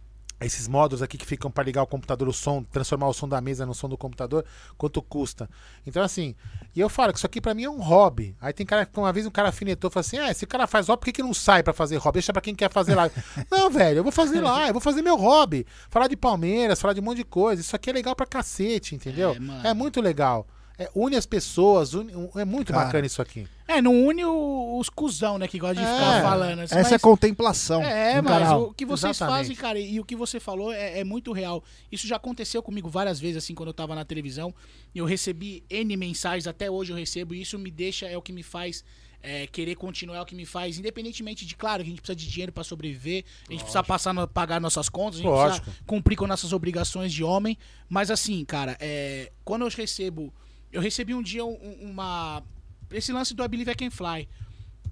Esses 0.46 0.68
módulos 0.68 1.02
aqui 1.02 1.18
que 1.18 1.26
ficam 1.26 1.50
para 1.50 1.64
ligar 1.64 1.84
o 1.84 1.88
computador, 1.88 2.28
o 2.28 2.34
som, 2.34 2.64
transformar 2.64 3.08
o 3.08 3.14
som 3.14 3.28
da 3.28 3.40
mesa 3.42 3.66
no 3.66 3.74
som 3.74 3.88
do 3.88 3.98
computador, 3.98 4.46
quanto 4.78 5.02
custa. 5.02 5.50
Então, 5.86 6.04
assim, 6.04 6.36
e 6.76 6.80
eu 6.80 6.90
falo 6.90 7.12
que 7.12 7.20
isso 7.20 7.26
aqui 7.26 7.40
pra 7.40 7.54
mim 7.54 7.64
é 7.64 7.70
um 7.70 7.82
hobby. 7.82 8.36
Aí 8.42 8.54
tem 8.54 8.66
cara 8.66 8.86
que 8.86 8.98
uma 9.00 9.14
vez 9.14 9.26
um 9.26 9.32
cara 9.32 9.50
afinetou 9.50 9.90
e 9.90 9.94
falou 9.94 10.02
assim: 10.02 10.18
ah, 10.18 10.32
esse 10.32 10.46
cara 10.46 10.68
faz 10.68 10.88
hobby, 10.88 11.00
por 11.00 11.06
que, 11.06 11.12
que 11.14 11.24
não 11.24 11.34
sai 11.34 11.64
pra 11.64 11.74
fazer 11.74 11.98
hobby? 11.98 12.14
Deixa 12.14 12.34
pra 12.34 12.42
quem 12.42 12.56
quer 12.56 12.72
fazer 12.72 12.96
lá. 12.96 13.10
não, 13.52 13.70
velho, 13.70 14.00
eu 14.00 14.04
vou 14.04 14.12
fazer 14.12 14.42
lá, 14.42 14.68
eu 14.68 14.74
vou 14.74 14.82
fazer 14.82 15.02
meu 15.02 15.18
hobby. 15.18 15.66
Falar 15.90 16.08
de 16.08 16.16
Palmeiras, 16.16 16.80
falar 16.82 16.94
de 16.94 17.00
um 17.00 17.04
monte 17.04 17.18
de 17.18 17.26
coisa. 17.26 17.62
Isso 17.62 17.76
aqui 17.76 17.90
é 17.90 17.94
legal 17.94 18.16
pra 18.16 18.26
cacete, 18.26 18.96
entendeu? 18.96 19.36
É. 19.64 19.70
É, 19.70 19.74
muito 19.74 20.02
legal. 20.02 20.48
É, 20.84 20.90
une 20.96 21.16
as 21.16 21.26
pessoas, 21.26 21.94
une- 21.94 22.12
é 22.36 22.46
muito 22.46 22.72
Cara. 22.74 22.86
bacana 22.86 23.06
isso 23.08 23.22
aqui. 23.22 23.48
É, 23.68 23.82
não 23.82 24.06
une 24.08 24.24
o- 24.26 24.78
os 24.80 24.90
cuzão, 24.90 25.38
né, 25.38 25.48
que 25.48 25.58
gosta 25.58 25.76
de 25.76 25.82
É. 25.82 25.94
ficar 25.94 26.22
falando. 26.22 26.60
assim, 26.60 26.76
Essa 26.76 26.90
é 26.90 26.92
mas- 26.94 27.02
contemplação 27.02 27.82
É, 27.82 28.22
mas 28.22 28.34
canal. 28.40 28.64
o 28.64 28.74
que 28.74 28.86
vocês 28.86 29.16
Exatamente. 29.16 29.38
fazem, 29.40 29.56
cara, 29.56 29.80
e 29.80 30.00
o 30.00 30.06
que 30.06 30.16
você 30.16 30.40
falou 30.40 30.72
é, 30.72 31.00
é 31.00 31.04
muito 31.04 31.32
real. 31.32 31.64
Isso 31.92 32.06
já 32.08 32.18
aconteceu 32.18 32.62
comigo 32.62 32.90
várias 32.90 33.20
vezes, 33.20 33.38
assim, 33.38 33.56
quando 33.56 33.70
eu 33.70 33.74
tava 33.74 33.96
na 33.96 34.04
televisão. 34.06 34.54
Eu 34.94 35.06
recebi 35.06 35.64
N 35.70 35.96
mensagens, 35.98 36.46
até 36.48 36.70
hoje 36.70 36.92
eu 36.92 36.98
recebo, 36.98 37.34
e 37.34 37.42
isso 37.42 37.58
me 37.58 37.72
deixa, 37.72 38.06
é 38.06 38.18
o 38.18 38.22
que 38.22 38.34
me 38.34 38.44
faz 38.44 38.84
é, 39.26 39.48
querer 39.48 39.76
continuar, 39.76 40.18
é 40.18 40.22
o 40.22 40.26
que 40.26 40.36
me 40.36 40.46
faz, 40.46 40.78
independentemente 40.78 41.46
de, 41.46 41.56
claro, 41.56 41.82
que 41.82 41.88
a 41.88 41.92
gente 41.92 42.02
precisa 42.02 42.14
de 42.14 42.28
dinheiro 42.30 42.52
pra 42.52 42.62
sobreviver, 42.62 43.24
a 43.48 43.52
gente 43.54 43.62
precisa 43.62 43.82
passar 43.82 44.14
no- 44.14 44.28
pagar 44.28 44.60
nossas 44.60 44.90
contas, 44.90 45.14
a 45.22 45.24
gente 45.24 45.32
Lógico. 45.32 45.62
precisa 45.64 45.84
cumprir 45.88 46.18
com 46.18 46.28
nossas 46.28 46.52
obrigações 46.52 47.14
de 47.14 47.24
homem. 47.24 47.58
Mas 47.88 48.12
assim, 48.12 48.44
cara, 48.44 48.76
é, 48.82 49.32
quando 49.46 49.62
eu 49.62 49.70
recebo. 49.70 50.34
Eu 50.74 50.82
recebi 50.82 51.14
um 51.14 51.22
dia 51.22 51.46
um- 51.46 51.78
uma. 51.82 52.44
Esse 52.92 53.14
lance 53.14 53.34
do 53.34 53.44
I 53.44 53.48
Believe 53.48 53.72
I 53.72 53.76
Can 53.76 53.92
Fly. 53.92 54.28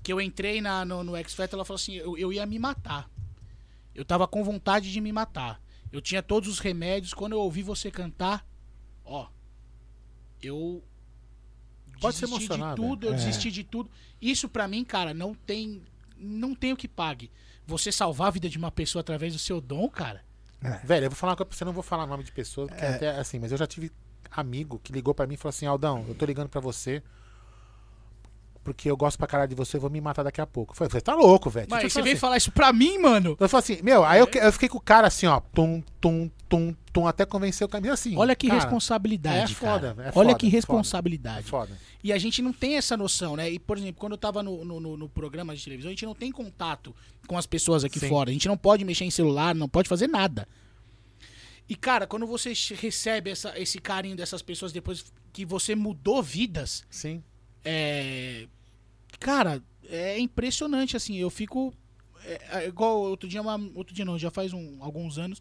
Que 0.03 0.13
eu 0.13 0.21
entrei 0.21 0.61
na, 0.61 0.85
no, 0.85 1.03
no 1.03 1.15
X 1.17 1.33
Factor, 1.33 1.57
ela 1.57 1.65
falou 1.65 1.75
assim: 1.75 1.93
eu, 1.95 2.17
eu 2.17 2.31
ia 2.31 2.45
me 2.45 2.57
matar. 2.59 3.09
Eu 3.93 4.05
tava 4.05 4.27
com 4.27 4.43
vontade 4.43 4.91
de 4.91 5.01
me 5.01 5.11
matar. 5.11 5.61
Eu 5.91 5.99
tinha 6.01 6.23
todos 6.23 6.47
os 6.47 6.59
remédios. 6.59 7.13
Quando 7.13 7.33
eu 7.33 7.39
ouvi 7.41 7.61
você 7.63 7.91
cantar, 7.91 8.47
ó. 9.03 9.27
Eu. 10.41 10.83
Pode 11.99 12.15
se 12.15 12.21
desisti 12.21 12.45
emocionar, 12.45 12.75
de 12.75 12.81
tudo, 12.81 13.07
eu. 13.07 13.13
É. 13.13 13.15
desisti 13.15 13.51
de 13.51 13.63
tudo. 13.63 13.89
Isso 14.21 14.47
pra 14.49 14.67
mim, 14.67 14.83
cara, 14.83 15.13
não 15.13 15.33
tem. 15.35 15.81
Não 16.17 16.53
tem 16.55 16.71
o 16.73 16.77
que 16.77 16.87
pague. 16.87 17.31
Você 17.65 17.91
salvar 17.91 18.27
a 18.27 18.31
vida 18.31 18.49
de 18.49 18.57
uma 18.57 18.71
pessoa 18.71 19.01
através 19.01 19.33
do 19.33 19.39
seu 19.39 19.59
dom, 19.61 19.87
cara. 19.89 20.23
Velho, 20.83 21.05
eu 21.05 21.09
vou 21.09 21.17
falar 21.17 21.31
uma 21.31 21.37
coisa 21.37 21.47
pra 21.49 21.57
você, 21.57 21.65
não 21.65 21.73
vou 21.73 21.81
falar 21.83 22.05
nome 22.05 22.23
de 22.23 22.31
pessoa, 22.31 22.67
porque 22.67 22.83
É. 22.85 22.95
até 22.95 23.09
assim, 23.17 23.39
mas 23.39 23.51
eu 23.51 23.57
já 23.57 23.65
tive 23.65 23.91
amigo 24.31 24.79
que 24.83 24.91
ligou 24.93 25.13
pra 25.13 25.27
mim 25.27 25.33
e 25.33 25.37
falou 25.37 25.49
assim: 25.49 25.65
Aldão, 25.65 26.05
eu 26.07 26.15
tô 26.15 26.25
ligando 26.25 26.49
pra 26.49 26.61
você 26.61 27.01
porque 28.63 28.91
eu 28.91 28.95
gosto 28.95 29.17
pra 29.17 29.25
caralho 29.25 29.49
de 29.49 29.55
você, 29.55 29.77
eu 29.77 29.81
vou 29.81 29.89
me 29.89 29.99
matar 29.99 30.21
daqui 30.21 30.39
a 30.39 30.45
pouco. 30.45 30.73
Eu 30.73 30.77
falei, 30.77 30.91
você 30.91 31.01
tá 31.01 31.15
louco, 31.15 31.49
velho. 31.49 31.65
Mas 31.69 31.91
você 31.91 31.99
veio 32.01 32.13
assim, 32.13 32.19
falar 32.19 32.37
isso 32.37 32.51
pra 32.51 32.71
mim, 32.71 32.99
mano? 32.99 33.35
Eu 33.39 33.49
falei 33.49 33.63
assim, 33.63 33.81
meu, 33.81 34.05
aí 34.05 34.19
eu, 34.19 34.27
eu 34.35 34.53
fiquei 34.53 34.69
com 34.69 34.77
o 34.77 34.81
cara 34.81 35.07
assim, 35.07 35.25
ó, 35.25 35.39
tum, 35.39 35.81
tum, 35.99 36.29
tum, 36.47 36.75
tum, 36.93 37.07
até 37.07 37.25
convencer 37.25 37.65
o 37.65 37.69
caminho 37.69 37.91
assim. 37.91 38.15
Olha 38.15 38.35
que 38.35 38.47
cara, 38.47 38.59
responsabilidade, 38.59 39.53
é 39.53 39.55
foda, 39.55 39.95
cara. 39.95 40.09
é 40.09 40.11
Olha 40.13 40.29
foda, 40.29 40.35
que 40.35 40.45
é 40.45 40.49
responsabilidade. 40.49 41.39
É 41.39 41.49
foda. 41.49 41.75
E 42.03 42.13
a 42.13 42.19
gente 42.19 42.39
não 42.43 42.53
tem 42.53 42.77
essa 42.77 42.95
noção, 42.95 43.35
né? 43.35 43.49
E, 43.49 43.57
por 43.57 43.77
exemplo, 43.79 43.95
quando 43.99 44.11
eu 44.11 44.17
tava 44.17 44.43
no, 44.43 44.63
no, 44.63 44.79
no- 44.79 44.95
no 44.97 45.09
programa 45.09 45.55
de 45.55 45.63
televisão, 45.63 45.89
a 45.89 45.93
gente 45.93 46.05
não 46.05 46.13
tem 46.13 46.31
contato 46.31 46.93
com 47.27 47.39
as 47.39 47.47
pessoas 47.47 47.83
aqui 47.83 47.99
Sim. 47.99 48.09
fora. 48.09 48.29
A 48.29 48.33
gente 48.33 48.47
não 48.47 48.57
pode 48.57 48.85
mexer 48.85 49.05
em 49.05 49.11
celular, 49.11 49.55
não 49.55 49.67
pode 49.67 49.89
fazer 49.89 50.05
nada. 50.07 50.47
E, 51.69 51.75
cara, 51.75 52.05
quando 52.05 52.27
você 52.27 52.53
recebe 52.75 53.29
essa- 53.31 53.57
esse 53.59 53.79
carinho 53.79 54.15
dessas 54.15 54.41
pessoas 54.41 54.71
depois 54.71 55.05
que 55.31 55.45
você 55.45 55.73
mudou 55.75 56.21
vidas, 56.21 56.83
Sim. 56.89 57.23
é. 57.63 58.47
Cara, 59.19 59.61
é 59.87 60.19
impressionante, 60.19 60.97
assim. 60.97 61.15
Eu 61.17 61.29
fico. 61.29 61.73
É, 62.25 62.63
é 62.63 62.67
igual 62.67 62.99
outro 63.01 63.27
dia, 63.27 63.41
uma, 63.41 63.59
outro 63.75 63.93
dia 63.95 64.03
não, 64.05 64.17
já 64.17 64.29
faz 64.29 64.53
um- 64.53 64.77
alguns 64.81 65.17
anos. 65.17 65.39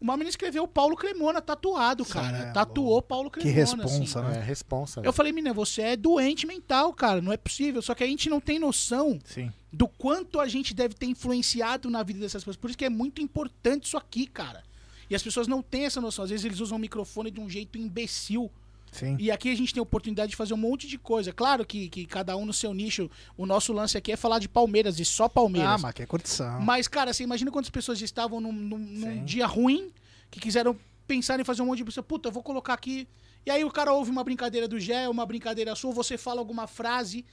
Uma 0.00 0.14
menina 0.16 0.30
escreveu 0.30 0.66
Paulo 0.66 0.96
Cremona 0.96 1.42
tatuado, 1.42 2.06
cara. 2.06 2.38
é 2.38 2.52
Tatuou 2.52 3.02
Paulo 3.02 3.30
Que 3.30 3.40
Cremona. 3.40 3.60
responsa, 3.84 4.20
assim. 4.20 4.28
né? 4.32 4.38
É 4.38 4.42
responsa. 4.42 5.02
Eu 5.04 5.12
falei, 5.12 5.30
menina, 5.30 5.52
você 5.52 5.82
é 5.82 5.96
doente 5.96 6.46
mental, 6.46 6.92
cara. 6.94 7.20
Não 7.20 7.30
é 7.32 7.36
possível. 7.36 7.82
Só 7.82 7.94
que 7.94 8.02
a 8.02 8.06
gente 8.06 8.30
não 8.30 8.40
tem 8.40 8.58
noção 8.58 9.18
Sim. 9.26 9.52
do 9.70 9.86
quanto 9.86 10.40
a 10.40 10.48
gente 10.48 10.72
deve 10.72 10.94
ter 10.94 11.04
influenciado 11.04 11.90
na 11.90 12.02
vida 12.02 12.18
dessas 12.18 12.42
pessoas. 12.42 12.56
Por 12.56 12.70
isso 12.70 12.78
que 12.78 12.84
é 12.86 12.88
muito 12.90 13.20
importante 13.20 13.84
isso 13.88 13.98
aqui, 13.98 14.26
cara. 14.26 14.62
E 15.10 15.14
as 15.14 15.22
pessoas 15.22 15.48
não 15.48 15.60
têm 15.60 15.84
essa 15.86 16.00
noção. 16.00 16.22
Às 16.24 16.30
vezes 16.30 16.46
eles 16.46 16.60
usam 16.60 16.78
o 16.78 16.80
microfone 16.80 17.30
de 17.30 17.40
um 17.40 17.50
jeito 17.50 17.76
imbecil. 17.76 18.50
Sim. 18.92 19.16
E 19.20 19.30
aqui 19.30 19.50
a 19.50 19.54
gente 19.56 19.72
tem 19.74 19.80
a 19.80 19.82
oportunidade 19.82 20.30
de 20.30 20.36
fazer 20.36 20.54
um 20.54 20.56
monte 20.56 20.86
de 20.88 20.98
coisa. 20.98 21.32
Claro 21.32 21.64
que, 21.66 21.88
que 21.88 22.06
cada 22.06 22.36
um 22.36 22.44
no 22.46 22.52
seu 22.52 22.72
nicho. 22.74 23.10
O 23.36 23.46
nosso 23.46 23.72
lance 23.72 23.96
aqui 23.98 24.12
é 24.12 24.16
falar 24.16 24.38
de 24.38 24.48
Palmeiras 24.48 24.98
e 24.98 25.04
só 25.04 25.24
Ah, 25.24 25.28
Palmeiras. 25.30 25.80
mas 25.82 25.92
que 25.94 26.02
é 26.02 26.06
curtição. 26.06 26.60
Mas, 26.60 26.88
cara, 26.88 27.12
você 27.12 27.22
imagina 27.24 27.50
quantas 27.50 27.70
pessoas 27.70 28.00
estavam 28.00 28.40
num, 28.40 28.52
num- 28.52 28.78
num 28.78 29.24
dia 29.24 29.46
ruim, 29.46 29.92
que 30.30 30.40
quiseram 30.40 30.76
pensar 31.06 31.38
em 31.40 31.44
fazer 31.44 31.62
um 31.62 31.66
monte 31.66 31.78
de 31.78 31.84
coisa. 31.84 32.02
Puta, 32.02 32.28
eu 32.28 32.32
vou 32.32 32.42
colocar 32.42 32.74
aqui. 32.74 33.06
E 33.46 33.50
aí 33.50 33.64
o 33.64 33.70
cara 33.70 33.92
ouve 33.92 34.10
uma 34.10 34.22
brincadeira 34.24 34.66
do 34.68 34.78
Gé, 34.78 35.08
uma 35.08 35.24
brincadeira 35.26 35.74
sua, 35.74 35.92
você 35.92 36.16
fala 36.18 36.40
alguma 36.40 36.66
frase 36.66 37.24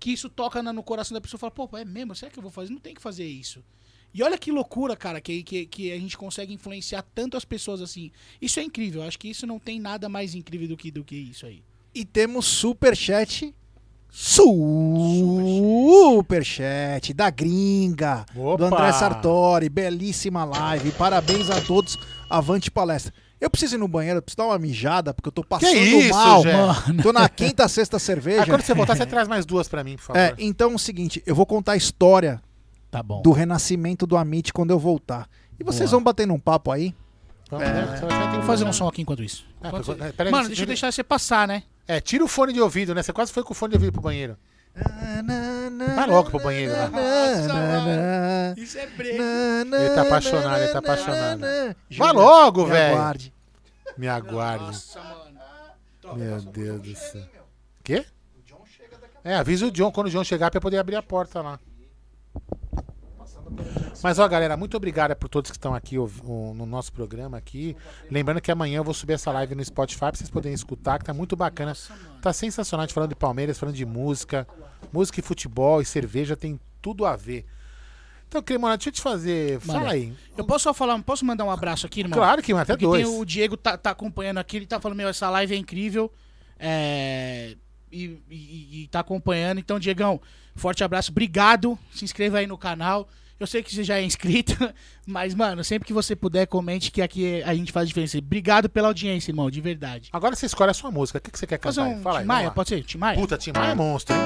que 0.00 0.10
isso 0.12 0.28
toca 0.28 0.62
no 0.62 0.82
coração 0.82 1.14
da 1.14 1.20
pessoa 1.20 1.38
e 1.38 1.40
fala, 1.40 1.50
pô, 1.52 1.68
é 1.78 1.84
mesmo? 1.84 2.14
Será 2.14 2.30
que 2.30 2.38
eu 2.38 2.42
vou 2.42 2.50
fazer? 2.50 2.72
Não 2.72 2.80
tem 2.80 2.92
que 2.94 3.00
fazer 3.00 3.24
isso. 3.26 3.62
E 4.14 4.22
olha 4.22 4.36
que 4.36 4.52
loucura, 4.52 4.94
cara, 4.94 5.20
que, 5.20 5.42
que, 5.42 5.66
que 5.66 5.92
a 5.92 5.98
gente 5.98 6.18
consegue 6.18 6.52
influenciar 6.52 7.02
tanto 7.14 7.36
as 7.36 7.44
pessoas 7.44 7.80
assim. 7.80 8.10
Isso 8.40 8.60
é 8.60 8.62
incrível. 8.62 9.02
Eu 9.02 9.08
acho 9.08 9.18
que 9.18 9.28
isso 9.28 9.46
não 9.46 9.58
tem 9.58 9.80
nada 9.80 10.08
mais 10.08 10.34
incrível 10.34 10.68
do 10.68 10.76
que, 10.76 10.90
do 10.90 11.02
que 11.02 11.16
isso 11.16 11.46
aí. 11.46 11.62
E 11.94 12.04
temos 12.04 12.46
superchat. 12.46 13.54
Superchat 16.10 17.14
da 17.14 17.30
gringa. 17.30 18.26
Do 18.34 18.42
Opa! 18.42 18.66
André 18.66 18.92
Sartori. 18.92 19.68
Belíssima 19.68 20.44
live. 20.44 20.90
Parabéns 20.92 21.48
a 21.50 21.60
todos. 21.60 21.98
Avante 22.28 22.70
palestra. 22.70 23.12
Eu 23.40 23.50
preciso 23.50 23.74
ir 23.74 23.78
no 23.78 23.88
banheiro, 23.88 24.18
eu 24.18 24.22
preciso 24.22 24.36
dar 24.36 24.44
uma 24.46 24.58
mijada, 24.58 25.12
porque 25.12 25.28
eu 25.28 25.32
tô 25.32 25.42
passando 25.42 25.74
isso, 25.74 26.10
mal, 26.10 26.44
mano. 26.44 27.02
Tô 27.02 27.12
na 27.12 27.28
quinta, 27.28 27.66
sexta 27.66 27.96
Ah, 27.96 28.00
cerveja. 28.00 28.46
quando 28.46 28.62
você 28.62 28.72
voltar, 28.72 28.94
você 28.96 29.04
traz 29.06 29.26
mais 29.26 29.44
duas 29.44 29.66
pra 29.66 29.82
mim, 29.82 29.96
por 29.96 30.02
favor. 30.02 30.20
É, 30.20 30.32
então 30.38 30.70
é 30.70 30.74
o 30.76 30.78
seguinte, 30.78 31.20
eu 31.26 31.34
vou 31.34 31.44
contar 31.44 31.72
a 31.72 31.76
história 31.76 32.40
Tá 32.92 33.02
bom. 33.02 33.22
do 33.22 33.32
renascimento 33.32 34.06
do 34.06 34.16
Amit 34.18 34.52
quando 34.52 34.70
eu 34.70 34.78
voltar. 34.78 35.26
E 35.58 35.64
vocês 35.64 35.90
Boa. 35.90 35.98
vão 35.98 36.04
batendo 36.04 36.32
um 36.34 36.38
papo 36.38 36.70
aí? 36.70 36.94
Vamos, 37.50 37.66
né? 37.66 38.00
Vou 38.34 38.42
fazer 38.42 38.64
um 38.66 38.72
som 38.72 38.86
aqui 38.86 39.00
enquanto 39.02 39.22
isso. 39.22 39.46
É, 39.62 39.66
Enquanto 39.68 39.84
você- 39.86 40.12
peraí, 40.12 40.30
Mano, 40.30 40.46
deixa 40.48 40.62
eu 40.62 40.66
deixar 40.66 40.92
você 40.92 41.02
passar, 41.02 41.48
né? 41.48 41.62
É, 41.88 42.00
tira 42.00 42.22
o 42.22 42.28
fone 42.28 42.52
de 42.52 42.60
ouvido, 42.60 42.94
né? 42.94 43.02
Você 43.02 43.12
quase 43.12 43.32
foi 43.32 43.42
com 43.42 43.52
o 43.52 43.54
fone 43.54 43.70
de 43.70 43.76
ouvido 43.76 43.92
pro 43.92 44.02
banheiro. 44.02 44.36
Vai 45.96 46.06
logo 46.06 46.30
pro 46.30 46.38
banheiro 46.40 46.72
lá. 46.72 46.90
Isso 48.56 48.78
é 48.78 48.86
breve. 48.88 49.18
Ele 49.18 49.94
tá 49.94 50.02
apaixonado, 50.02 50.62
ele 50.62 50.72
tá 50.72 50.78
apaixonado. 50.78 51.40
Vai 51.98 52.12
logo, 52.12 52.64
me 52.64 52.70
velho. 52.70 52.94
aguarde. 52.94 53.34
Me 53.98 54.08
aguarde. 54.08 54.64
Nossa, 54.66 55.00
mano. 55.00 56.18
Meu 56.18 56.40
Deus 56.40 56.80
do 56.82 56.94
céu. 56.94 57.22
Quê? 57.82 58.04
É, 59.24 59.34
avisa 59.36 59.66
o 59.66 59.70
John 59.70 59.90
quando 59.92 60.08
o 60.08 60.10
John 60.10 60.24
chegar 60.24 60.50
pra 60.50 60.58
eu 60.58 60.62
poder 60.62 60.78
abrir 60.78 60.96
a 60.96 61.02
porta 61.02 61.40
lá. 61.40 61.58
Mas 64.02 64.18
ó, 64.18 64.26
galera, 64.28 64.56
muito 64.56 64.76
obrigado 64.76 65.14
por 65.16 65.28
todos 65.28 65.50
que 65.50 65.56
estão 65.56 65.74
aqui 65.74 65.98
o- 65.98 66.10
no 66.56 66.66
nosso 66.66 66.92
programa 66.92 67.36
aqui. 67.38 67.76
Lembrando 68.10 68.40
que 68.40 68.50
amanhã 68.50 68.78
eu 68.78 68.84
vou 68.84 68.94
subir 68.94 69.12
essa 69.14 69.30
live 69.30 69.54
no 69.54 69.64
Spotify 69.64 69.98
pra 70.00 70.12
vocês 70.14 70.30
poderem 70.30 70.54
escutar, 70.54 70.98
que 70.98 71.04
tá 71.04 71.14
muito 71.14 71.36
bacana. 71.36 71.72
Tá 72.20 72.32
sensacional, 72.32 72.82
a 72.82 72.86
gente 72.86 72.94
falando 72.94 73.10
de 73.10 73.16
Palmeiras, 73.16 73.58
falando 73.58 73.76
de 73.76 73.86
música. 73.86 74.46
Música 74.92 75.20
e 75.20 75.22
futebol 75.22 75.80
e 75.80 75.84
cerveja 75.84 76.36
tem 76.36 76.58
tudo 76.80 77.04
a 77.06 77.14
ver. 77.16 77.46
Então, 78.26 78.42
Cremona, 78.42 78.76
deixa 78.76 78.88
eu 78.88 78.92
te 78.94 79.00
fazer. 79.02 79.60
Fala 79.60 79.80
Manda. 79.80 79.92
aí. 79.92 80.12
Eu 80.36 80.44
posso 80.44 80.64
só 80.64 80.72
falar, 80.74 81.00
posso 81.02 81.24
mandar 81.24 81.44
um 81.44 81.50
abraço 81.50 81.86
aqui, 81.86 82.00
irmão? 82.00 82.18
Claro 82.18 82.42
que 82.42 82.52
até 82.52 82.72
Porque 82.72 82.84
dois. 82.86 83.06
o 83.06 83.24
Diego 83.26 83.56
tá, 83.56 83.76
tá 83.76 83.90
acompanhando 83.90 84.38
aqui, 84.38 84.56
ele 84.56 84.66
tá 84.66 84.80
falando, 84.80 84.96
meu, 84.96 85.08
essa 85.08 85.28
live 85.30 85.54
é 85.54 85.58
incrível. 85.58 86.10
É, 86.58 87.56
e, 87.90 88.18
e- 88.30 88.82
e 88.84 88.88
tá 88.88 89.00
acompanhando. 89.00 89.58
Então, 89.58 89.78
Diegão, 89.78 90.20
forte 90.56 90.82
abraço, 90.82 91.10
obrigado. 91.10 91.78
Se 91.92 92.04
inscreva 92.04 92.38
aí 92.38 92.46
no 92.46 92.56
canal. 92.56 93.08
Eu 93.40 93.46
sei 93.46 93.62
que 93.62 93.74
você 93.74 93.82
já 93.82 93.98
é 93.98 94.02
inscrito, 94.04 94.54
mas, 95.06 95.34
mano, 95.34 95.64
sempre 95.64 95.86
que 95.86 95.92
você 95.92 96.14
puder, 96.14 96.46
comente 96.46 96.90
que 96.90 97.02
aqui 97.02 97.42
a 97.42 97.54
gente 97.54 97.72
faz 97.72 97.88
diferença. 97.88 98.18
Obrigado 98.18 98.68
pela 98.68 98.88
audiência, 98.88 99.30
irmão, 99.30 99.50
de 99.50 99.60
verdade. 99.60 100.08
Agora 100.12 100.36
você 100.36 100.46
escolhe 100.46 100.70
a 100.70 100.74
sua 100.74 100.90
música. 100.90 101.18
O 101.18 101.20
que, 101.20 101.30
que 101.30 101.38
você 101.38 101.46
quer 101.46 101.60
Fazer 101.60 101.80
cantar? 101.80 101.96
um 101.96 102.02
Fala 102.02 102.18
aí. 102.20 102.24
Maia, 102.24 102.50
pode 102.50 102.68
ser? 102.68 102.82
Tim 102.84 102.98
Maia? 102.98 103.18
Puta, 103.18 103.36
Tim 103.36 103.52
Maia 103.52 103.72
é 103.72 103.74
monstro, 103.74 104.14
hein? 104.14 104.22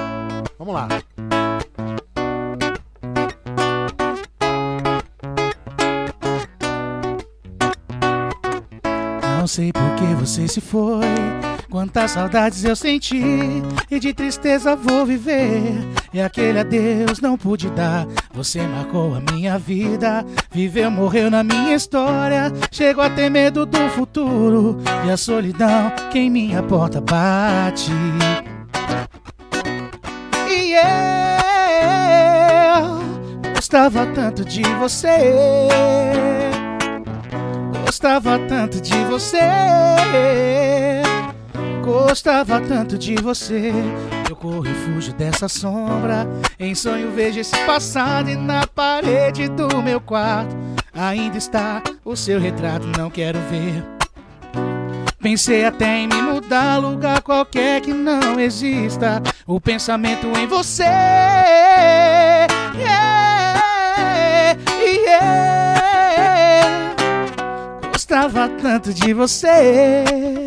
Vamos 0.58 0.74
lá. 0.74 0.88
Não 9.38 9.46
sei 9.46 9.72
por 9.72 9.94
que 9.96 10.14
você 10.14 10.48
se 10.48 10.60
foi. 10.60 11.04
Quantas 11.70 12.12
saudades 12.12 12.64
eu 12.64 12.76
senti 12.76 13.22
e 13.90 13.98
de 13.98 14.14
tristeza 14.14 14.76
vou 14.76 15.04
viver. 15.04 15.74
E 16.12 16.20
aquele 16.20 16.60
adeus 16.60 17.20
não 17.20 17.36
pude 17.36 17.68
dar. 17.70 18.06
Você 18.32 18.62
marcou 18.62 19.14
a 19.14 19.32
minha 19.32 19.58
vida, 19.58 20.24
viveu, 20.50 20.90
morreu 20.90 21.30
na 21.30 21.42
minha 21.42 21.74
história. 21.74 22.52
Chego 22.70 23.00
a 23.00 23.10
ter 23.10 23.28
medo 23.28 23.66
do 23.66 23.88
futuro 23.90 24.78
e 25.06 25.10
a 25.10 25.16
solidão 25.16 25.92
que 26.10 26.18
em 26.18 26.30
minha 26.30 26.62
porta 26.62 27.00
bate. 27.00 27.90
E 30.48 30.74
eu 30.74 30.86
gostava 33.54 34.06
tanto 34.06 34.44
de 34.44 34.62
você. 34.78 35.68
Gostava 37.84 38.38
tanto 38.48 38.80
de 38.80 39.04
você. 39.04 39.40
Gostava 41.86 42.60
tanto 42.60 42.98
de 42.98 43.14
você. 43.14 43.72
Eu 44.28 44.34
corro 44.34 44.66
e 44.66 44.74
fujo 44.74 45.12
dessa 45.12 45.48
sombra. 45.48 46.26
Em 46.58 46.74
sonho 46.74 47.12
vejo 47.12 47.38
esse 47.38 47.56
passado 47.64 48.28
e 48.28 48.34
na 48.34 48.66
parede 48.66 49.48
do 49.48 49.80
meu 49.80 50.00
quarto 50.00 50.52
ainda 50.92 51.38
está 51.38 51.80
o 52.04 52.16
seu 52.16 52.40
retrato. 52.40 52.88
Não 52.98 53.08
quero 53.08 53.38
ver. 53.48 53.84
Pensei 55.20 55.64
até 55.64 55.98
em 55.98 56.08
me 56.08 56.20
mudar, 56.20 56.78
lugar 56.78 57.22
qualquer 57.22 57.80
que 57.80 57.94
não 57.94 58.40
exista. 58.40 59.22
O 59.46 59.60
pensamento 59.60 60.26
em 60.36 60.48
você. 60.48 60.82
Yeah, 62.74 64.58
yeah. 64.82 65.36
Gostava 67.92 68.48
tanto 68.60 68.92
de 68.92 69.14
você. 69.14 70.45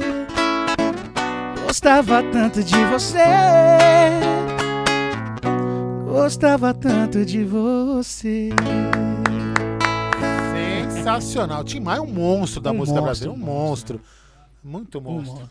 Gostava 1.79 2.21
tanto 2.23 2.61
de 2.61 2.75
você. 2.91 3.23
Gostava 6.05 6.73
tanto 6.73 7.25
de 7.25 7.45
você. 7.45 8.49
Sensacional. 10.91 11.63
Tim 11.63 11.79
Maia 11.79 11.99
é 11.99 12.01
um 12.01 12.05
monstro 12.05 12.59
da 12.59 12.71
Um 12.71 12.79
música 12.79 12.99
monstro, 12.99 13.05
brasileira. 13.05 13.41
Um 13.41 13.45
monstro. 13.45 14.01
Muito 14.61 14.99
monstro. 14.99 15.49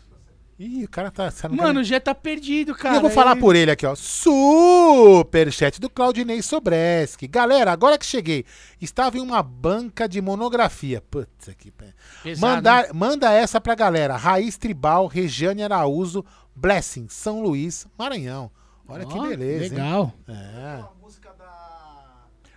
Ih, 0.59 0.83
o 0.83 0.89
cara 0.89 1.09
tá. 1.09 1.31
tá- 1.31 1.47
Mano, 1.47 1.81
já 1.85 2.01
tá 2.01 2.13
perdido, 2.13 2.73
E 2.73 2.75
cara. 2.75 2.97
eu 2.97 3.01
vou 3.01 3.09
falar 3.09 3.37
É- 3.37 3.39
por 3.39 3.55
ele 3.55 3.71
aqui, 3.71 3.85
ó. 3.85 3.95
Superchat 3.95 5.79
do 5.79 5.89
Claudinei 5.89 6.41
Sobreski. 6.41 7.27
Galera, 7.27 7.71
agora 7.71 7.97
que 7.97 8.05
cheguei, 8.05 8.43
estava 8.81 9.17
em 9.17 9.21
uma 9.21 9.41
banca 9.41 10.07
de 10.07 10.21
monografia. 10.21 11.01
Putz, 11.09 11.47
aqui. 11.47 11.71
pé. 11.71 11.93
Pesado, 12.21 12.41
Manda, 12.55 12.93
manda 12.93 13.31
essa 13.31 13.61
pra 13.61 13.73
galera. 13.73 14.17
Raiz 14.17 14.57
Tribal, 14.57 15.07
Regiane 15.07 15.63
Araújo, 15.63 16.25
Blessing, 16.53 17.07
São 17.07 17.41
Luís, 17.41 17.87
Maranhão. 17.97 18.51
Olha 18.85 19.05
que 19.05 19.17
Ó, 19.17 19.21
beleza, 19.27 19.63
hein? 19.65 19.69
Legal. 19.71 20.13
É. 20.27 20.83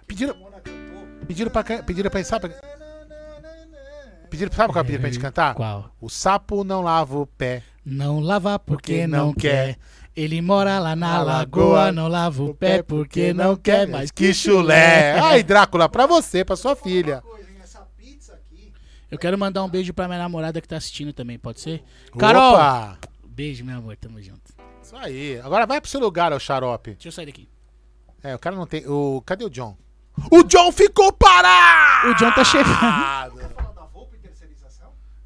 Pediram, 0.08 0.34
pediram 1.26 1.50
pra, 1.52 1.62
pediram 1.82 2.10
pra, 2.10 2.24
sabe, 2.24 2.50
pediram, 4.28 4.52
sabe 4.52 4.72
qual 4.72 4.84
pediram 4.84 5.00
pra 5.02 5.10
gente 5.10 5.20
cantar? 5.22 5.54
Qual? 5.54 5.90
O 6.00 6.08
sapo 6.10 6.64
não 6.64 6.82
lava 6.82 7.16
o 7.18 7.26
pé. 7.26 7.62
Não 7.84 8.20
lava 8.20 8.58
porque 8.58 8.92
Porque 8.92 9.06
não 9.06 9.26
não 9.26 9.34
quer. 9.34 9.74
quer. 9.74 9.78
Ele 10.14 10.40
mora 10.42 10.78
lá 10.78 10.94
na 10.94 11.22
lagoa, 11.22 11.32
lagoa, 11.74 11.92
não 11.92 12.06
lava 12.06 12.42
o 12.42 12.54
pé 12.54 12.82
porque 12.82 13.32
não 13.32 13.56
quer, 13.56 13.88
mas 13.88 14.10
que 14.10 14.32
chulé. 14.34 15.18
Ai, 15.18 15.42
Drácula, 15.42 15.88
pra 15.88 16.06
você, 16.06 16.44
pra 16.44 16.54
sua 16.54 16.76
filha. 16.76 17.22
Eu 19.10 19.18
quero 19.18 19.36
mandar 19.38 19.62
um 19.62 19.68
beijo 19.68 19.92
pra 19.92 20.06
minha 20.06 20.18
namorada 20.18 20.60
que 20.60 20.68
tá 20.68 20.76
assistindo 20.76 21.12
também, 21.12 21.38
pode 21.38 21.60
ser? 21.60 21.82
Carol! 22.18 22.54
Opa! 22.54 22.98
Beijo, 23.26 23.64
meu 23.64 23.78
amor, 23.78 23.96
tamo 23.96 24.20
junto. 24.22 24.40
Isso 24.82 24.96
aí. 24.96 25.38
Agora 25.40 25.66
vai 25.66 25.80
pro 25.80 25.90
seu 25.90 26.00
lugar, 26.00 26.32
ô 26.32 26.38
xarope. 26.38 26.92
Deixa 26.92 27.08
eu 27.08 27.12
sair 27.12 27.26
daqui. 27.26 27.48
É, 28.22 28.34
o 28.34 28.38
cara 28.38 28.54
não 28.56 28.66
tem. 28.66 28.86
O, 28.86 29.22
cadê 29.26 29.44
o 29.44 29.50
John? 29.50 29.76
O 30.30 30.42
John 30.44 30.70
ficou 30.72 31.12
parado! 31.12 32.10
O 32.10 32.14
John 32.14 32.30
tá 32.32 32.44
chegando. 32.44 32.68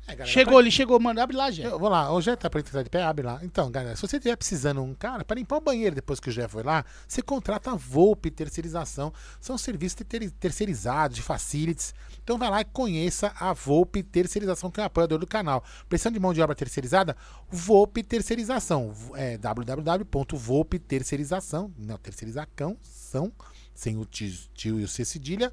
É, 0.09 0.15
galera, 0.15 0.33
Chegou, 0.33 0.61
ele 0.61 0.70
chegou, 0.70 1.01
mano, 1.01 1.20
abre 1.20 1.37
lá, 1.37 1.51
Jé. 1.51 1.66
Eu 1.66 1.81
vou 1.81 1.89
lá, 1.89 2.12
o 2.12 2.20
Jé 2.20 2.37
tá 2.37 2.49
pra 2.49 2.61
entrar 2.61 2.81
de 2.83 2.89
pé, 2.91 3.03
abre 3.03 3.27
lá. 3.27 3.41
Então, 3.43 3.69
galera, 3.70 3.97
se 3.97 4.03
você 4.03 4.16
estiver 4.19 4.37
precisando 4.37 4.81
um 4.81 4.95
cara 4.95 5.24
para 5.24 5.35
limpar 5.37 5.57
o 5.57 5.61
banheiro 5.61 5.97
depois 5.97 6.20
que 6.20 6.28
o 6.28 6.33
Jé 6.33 6.47
foi 6.47 6.62
lá, 6.62 6.85
você 7.09 7.20
contrata 7.20 7.73
a 7.73 7.74
Volpe 7.74 8.31
Terceirização. 8.31 9.12
São 9.41 9.59
serviços 9.59 9.97
ter- 10.07 10.31
terceirizados, 10.31 11.16
de 11.16 11.23
facilities. 11.23 11.93
Então 12.23 12.39
vai 12.39 12.49
lá 12.51 12.61
e 12.61 12.65
conheça 12.65 13.33
a 13.39 13.53
Volpe 13.53 14.03
Terceirização, 14.05 14.70
que 14.70 14.78
é 14.81 14.85
o 14.85 14.87
apoiador 14.87 15.19
do 15.19 15.27
canal. 15.27 15.65
Precisando 15.89 16.15
de 16.15 16.20
mão 16.20 16.33
de 16.33 16.41
obra 16.41 16.55
terceirizada? 16.55 17.16
Volpe 17.51 18.05
Terceirização. 18.05 18.95
É 19.15 19.37
www.volpeterceirização, 19.39 21.73
não, 21.77 21.97
terceirizacão, 21.99 22.77
são, 22.83 23.33
sem 23.74 23.97
o 23.97 24.05
tio, 24.05 24.33
tio 24.55 24.81
e 24.81 24.85
o 24.85 24.89
C 24.89 25.05
cedilha, 25.05 25.53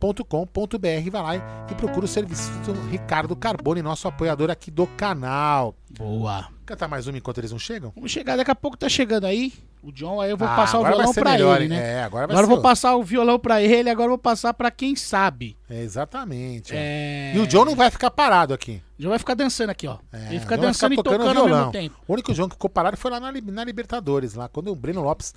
.com.br 0.00 1.10
vai 1.10 1.22
lá 1.22 1.36
e- 1.70 1.74
procura 1.74 2.04
o 2.04 2.08
serviço 2.08 2.50
do 2.60 2.72
Ricardo 2.88 3.34
Carbone, 3.36 3.80
nosso 3.82 4.06
apoiador 4.08 4.50
aqui 4.50 4.70
do 4.70 4.86
canal. 4.86 5.74
Boa. 5.96 6.48
Cantar 6.66 6.88
mais 6.88 7.06
uma 7.06 7.16
enquanto 7.18 7.38
eles 7.38 7.50
não 7.50 7.58
chegam? 7.58 7.92
Vamos 7.94 8.10
chegar, 8.10 8.36
daqui 8.36 8.50
a 8.50 8.54
pouco 8.54 8.76
tá 8.76 8.88
chegando 8.88 9.24
aí. 9.24 9.52
O 9.82 9.90
John, 9.90 10.20
aí 10.20 10.30
eu 10.30 10.36
vou 10.36 10.46
Ah, 10.46 10.54
passar 10.56 10.78
o 10.78 10.84
violão 10.84 11.12
pra 11.14 11.30
melhor, 11.32 11.60
ele, 11.60 11.68
né? 11.70 11.94
É, 11.94 12.02
agora 12.02 12.26
vai 12.26 12.34
Agora 12.36 12.44
eu 12.44 12.48
ser 12.48 12.54
vou 12.54 12.62
passar 12.62 12.94
o 12.96 13.02
violão 13.02 13.38
pra 13.38 13.62
ele, 13.62 13.88
agora 13.88 14.06
eu 14.06 14.10
vou 14.10 14.18
passar 14.18 14.52
pra 14.52 14.70
quem 14.70 14.94
sabe. 14.94 15.56
É, 15.70 15.80
exatamente. 15.82 16.72
É... 16.76 17.32
E 17.34 17.38
o 17.38 17.46
John 17.46 17.64
não 17.64 17.74
vai 17.74 17.90
ficar 17.90 18.10
parado 18.10 18.52
aqui. 18.52 18.82
O 18.98 19.02
John 19.02 19.08
vai 19.08 19.18
ficar 19.18 19.34
dançando 19.34 19.70
aqui, 19.70 19.86
ó. 19.88 19.96
É, 20.12 20.28
ele 20.28 20.40
fica 20.40 20.58
dançando 20.58 20.92
e 20.92 20.96
ficar 20.96 21.10
tocando 21.10 21.40
ao 21.40 21.48
mesmo 21.48 21.72
tempo. 21.72 21.96
O 22.06 22.12
único 22.12 22.34
John 22.34 22.46
que 22.48 22.54
ficou 22.54 22.68
parado 22.68 22.96
foi 22.98 23.10
lá 23.10 23.18
na, 23.18 23.32
na 23.32 23.64
Libertadores, 23.64 24.34
lá, 24.34 24.48
quando 24.48 24.70
o 24.70 24.76
Breno 24.76 25.02
Lopes. 25.02 25.34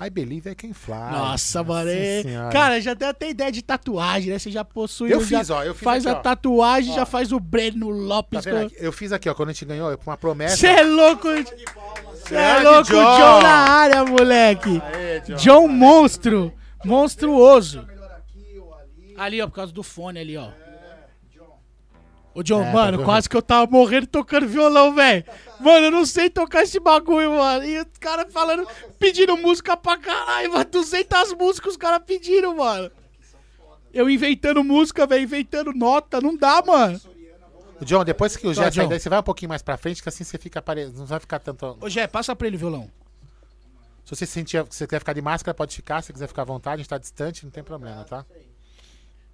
I 0.00 0.10
believe 0.10 0.50
I 0.50 0.54
can 0.54 0.72
fly. 0.74 0.94
Nossa, 1.12 1.62
mano. 1.62 1.88
é-. 1.88 2.22
Cara, 2.52 2.80
já 2.80 2.96
tem 2.96 3.08
até 3.08 3.30
ideia 3.30 3.52
de 3.52 3.62
tatuagem, 3.62 4.30
né? 4.32 4.38
Você 4.38 4.50
já 4.50 4.64
possui. 4.64 5.12
Eu 5.12 5.24
já 5.24 5.38
fiz, 5.38 5.50
ó, 5.50 5.62
eu 5.62 5.74
fiz 5.74 5.84
Faz 5.84 6.06
aqui, 6.06 6.16
a 6.16 6.18
ó. 6.18 6.22
tatuagem, 6.22 6.92
Ó. 6.92 6.94
já 6.96 7.06
faz 7.06 7.30
o 7.30 7.38
Breno 7.38 7.86
Tá 7.88 7.92
Lopes. 7.94 8.44
vendo 8.44 8.66
aqui? 8.66 8.76
Eu 8.78 8.90
fiz 8.92 9.12
aqui, 9.12 9.28
ó, 9.28 9.34
quando 9.34 9.50
a 9.50 9.52
gente 9.52 9.64
ganhou, 9.64 9.96
com 9.98 10.10
uma 10.10 10.16
promessa. 10.16 10.56
Você 10.56 10.66
é 10.66 10.82
louco? 10.82 11.28
Você 11.28 12.34
é 12.34 12.60
louco, 12.62 12.84
John. 12.88 12.94
John 13.18 13.42
na 13.42 13.48
área, 13.70 14.04
moleque. 14.04 14.82
Aê, 14.92 15.20
John. 15.20 15.36
John 15.36 15.68
monstro. 15.68 16.52
Monstruoso. 16.84 17.86
Ali, 19.16 19.40
ó, 19.40 19.46
por 19.46 19.54
causa 19.54 19.72
do 19.72 19.82
fone 19.84 20.18
ali, 20.18 20.36
ó. 20.36 20.48
Ô, 22.34 22.42
John, 22.42 22.62
É, 22.62 22.72
mano, 22.72 22.98
tá 22.98 23.04
quase 23.04 23.28
que 23.28 23.36
eu 23.36 23.42
tava 23.42 23.70
morrendo 23.70 24.06
tocando 24.06 24.46
violão, 24.46 24.94
velho. 24.94 25.24
Mano, 25.60 25.86
eu 25.86 25.90
não 25.90 26.06
sei 26.06 26.30
tocar 26.30 26.62
esse 26.62 26.80
bagulho, 26.80 27.32
mano. 27.32 27.64
E 27.64 27.78
os 27.78 27.98
caras 28.00 28.32
falando, 28.32 28.66
pedindo 28.98 29.36
música 29.36 29.76
pra 29.76 29.98
caralho, 29.98 30.52
mano. 30.52 30.64
200 30.64 31.34
músicas 31.34 31.72
os 31.72 31.76
caras 31.76 32.02
pediram, 32.06 32.56
mano. 32.56 32.90
Eu 33.92 34.08
inventando 34.08 34.64
música, 34.64 35.06
velho, 35.06 35.22
inventando 35.24 35.72
nota, 35.74 36.20
não 36.20 36.34
dá, 36.36 36.62
mano. 36.62 36.98
John, 37.82 38.04
depois 38.04 38.36
que 38.36 38.46
o 38.46 38.54
Tá, 38.54 38.62
Jé 38.62 38.70
sair 38.70 38.82
John. 38.84 38.88
daí, 38.88 39.00
você 39.00 39.08
vai 39.08 39.18
um 39.18 39.22
pouquinho 39.24 39.48
mais 39.50 39.60
pra 39.60 39.76
frente, 39.76 40.02
que 40.02 40.08
assim 40.08 40.24
você 40.24 40.38
fica 40.38 40.60
apare... 40.60 40.86
Não 40.86 41.04
vai 41.04 41.18
ficar 41.20 41.38
tanto. 41.40 41.76
Ô, 41.80 41.88
Jé, 41.90 42.06
passa 42.06 42.34
pra 42.34 42.46
ele 42.46 42.56
o 42.56 42.58
violão. 42.58 42.90
Se 44.04 44.16
você 44.16 44.24
sentir, 44.24 44.64
se 44.70 44.78
você 44.78 44.86
quiser 44.86 44.98
ficar 45.00 45.12
de 45.12 45.20
máscara, 45.20 45.54
pode 45.54 45.74
ficar. 45.76 46.00
Se 46.00 46.06
você 46.06 46.12
quiser 46.12 46.28
ficar 46.28 46.42
à 46.42 46.44
vontade, 46.44 46.74
a 46.74 46.76
gente 46.78 46.88
tá 46.88 46.98
distante, 46.98 47.44
não 47.44 47.50
tem 47.50 47.62
problema, 47.62 48.04
tá? 48.04 48.24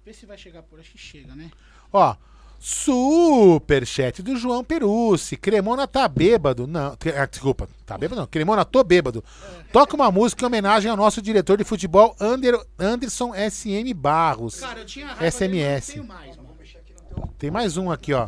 Vê 0.05 0.13
se 0.13 0.25
vai 0.25 0.37
chegar 0.37 0.63
por 0.63 0.79
acho 0.79 0.91
que 0.91 0.97
chega, 0.97 1.35
né? 1.35 1.51
Ó, 1.93 2.15
superchat 2.59 4.21
do 4.21 4.35
João 4.35 4.63
Perucci. 4.63 5.37
Cremona 5.37 5.87
tá 5.87 6.07
bêbado. 6.07 6.67
Não, 6.67 6.97
ah, 7.17 7.25
desculpa, 7.25 7.69
tá 7.85 7.97
bêbado 7.97 8.21
não. 8.21 8.27
Cremona, 8.27 8.65
tô 8.65 8.83
bêbado. 8.83 9.23
Toca 9.71 9.95
uma 9.95 10.11
música 10.11 10.43
em 10.43 10.47
homenagem 10.47 10.91
ao 10.91 10.97
nosso 10.97 11.21
diretor 11.21 11.57
de 11.57 11.63
futebol, 11.63 12.15
Ander, 12.19 12.59
Anderson 12.77 13.31
SM 13.33 13.93
Barros. 13.95 14.59
Cara, 14.59 14.79
eu 14.79 14.85
tinha 14.85 15.15
SMS. 15.31 15.93
dele, 15.93 16.07
mais. 16.07 16.37
Tem 17.37 17.49
mais 17.49 17.77
um 17.77 17.89
aqui, 17.89 18.13
ó. 18.13 18.27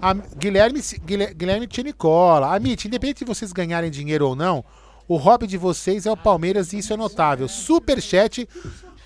A 0.00 0.14
Guilherme, 0.14 0.80
Guilherme, 1.04 1.34
Guilherme 1.34 1.66
Tchenicola. 1.66 2.54
Amit, 2.54 2.88
independente 2.88 3.18
de 3.18 3.24
vocês 3.24 3.52
ganharem 3.52 3.90
dinheiro 3.90 4.26
ou 4.26 4.34
não, 4.34 4.64
o 5.06 5.16
hobby 5.16 5.46
de 5.46 5.56
vocês 5.56 6.06
é 6.06 6.10
o 6.10 6.16
Palmeiras 6.16 6.72
e 6.72 6.78
isso 6.78 6.92
é 6.92 6.96
notável. 6.96 7.46
Superchat. 7.46 8.48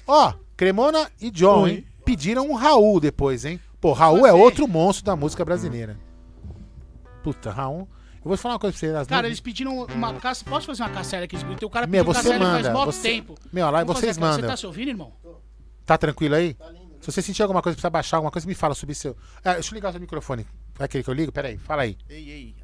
Ó, 0.06 0.32
Cremona 0.56 1.10
e 1.20 1.30
John, 1.30 1.66
hein? 1.66 1.84
Pediram 2.04 2.48
um 2.48 2.54
Raul 2.54 3.00
depois, 3.00 3.44
hein? 3.44 3.60
Pô, 3.86 3.92
Raul 3.92 4.26
é 4.26 4.32
outro 4.32 4.66
monstro 4.66 5.04
da 5.04 5.14
música 5.14 5.44
brasileira. 5.44 5.96
Puta, 7.22 7.52
Raul. 7.52 7.88
Eu 8.16 8.28
vou 8.28 8.36
falar 8.36 8.54
uma 8.54 8.58
coisa 8.58 8.76
pra 8.76 8.80
vocês. 8.80 9.06
Cara, 9.06 9.28
eles 9.28 9.38
pediram 9.38 9.84
uma 9.94 10.12
caça. 10.14 10.44
Posso 10.44 10.66
fazer 10.66 10.82
uma 10.82 10.88
caçela 10.90 11.24
aqui? 11.24 11.36
O 11.36 11.70
cara 11.70 11.86
Meu, 11.86 12.04
pediu 12.04 12.20
você 12.20 12.28
caçela 12.28 12.44
manda, 12.44 12.62
faz 12.64 12.74
mó 12.74 12.84
você- 12.84 13.02
tempo. 13.02 13.36
Meu, 13.52 13.70
lá 13.70 13.84
Vamos 13.84 14.00
vocês 14.00 14.18
mandam. 14.18 14.40
Você 14.40 14.46
tá 14.48 14.56
se 14.56 14.66
ouvindo, 14.66 14.88
irmão? 14.88 15.12
Tá 15.84 15.96
tranquilo 15.96 16.34
aí? 16.34 16.56
Se 17.00 17.12
você 17.12 17.22
sentir 17.22 17.42
alguma 17.42 17.62
coisa, 17.62 17.76
precisa 17.76 17.88
baixar 17.88 18.16
alguma 18.16 18.32
coisa, 18.32 18.44
me 18.48 18.56
fala 18.56 18.74
sobre 18.74 18.92
seu. 18.92 19.16
Ah, 19.44 19.52
deixa 19.54 19.70
eu 19.70 19.76
ligar 19.76 19.90
o 19.90 19.92
seu 19.92 20.00
microfone. 20.00 20.44
É 20.80 20.84
aquele 20.84 21.04
que 21.04 21.10
eu 21.10 21.14
ligo? 21.14 21.30
Pera 21.30 21.46
aí, 21.46 21.56
fala 21.56 21.82
aí. 21.82 21.96
Ei, 22.10 22.28
ei. 22.28 22.56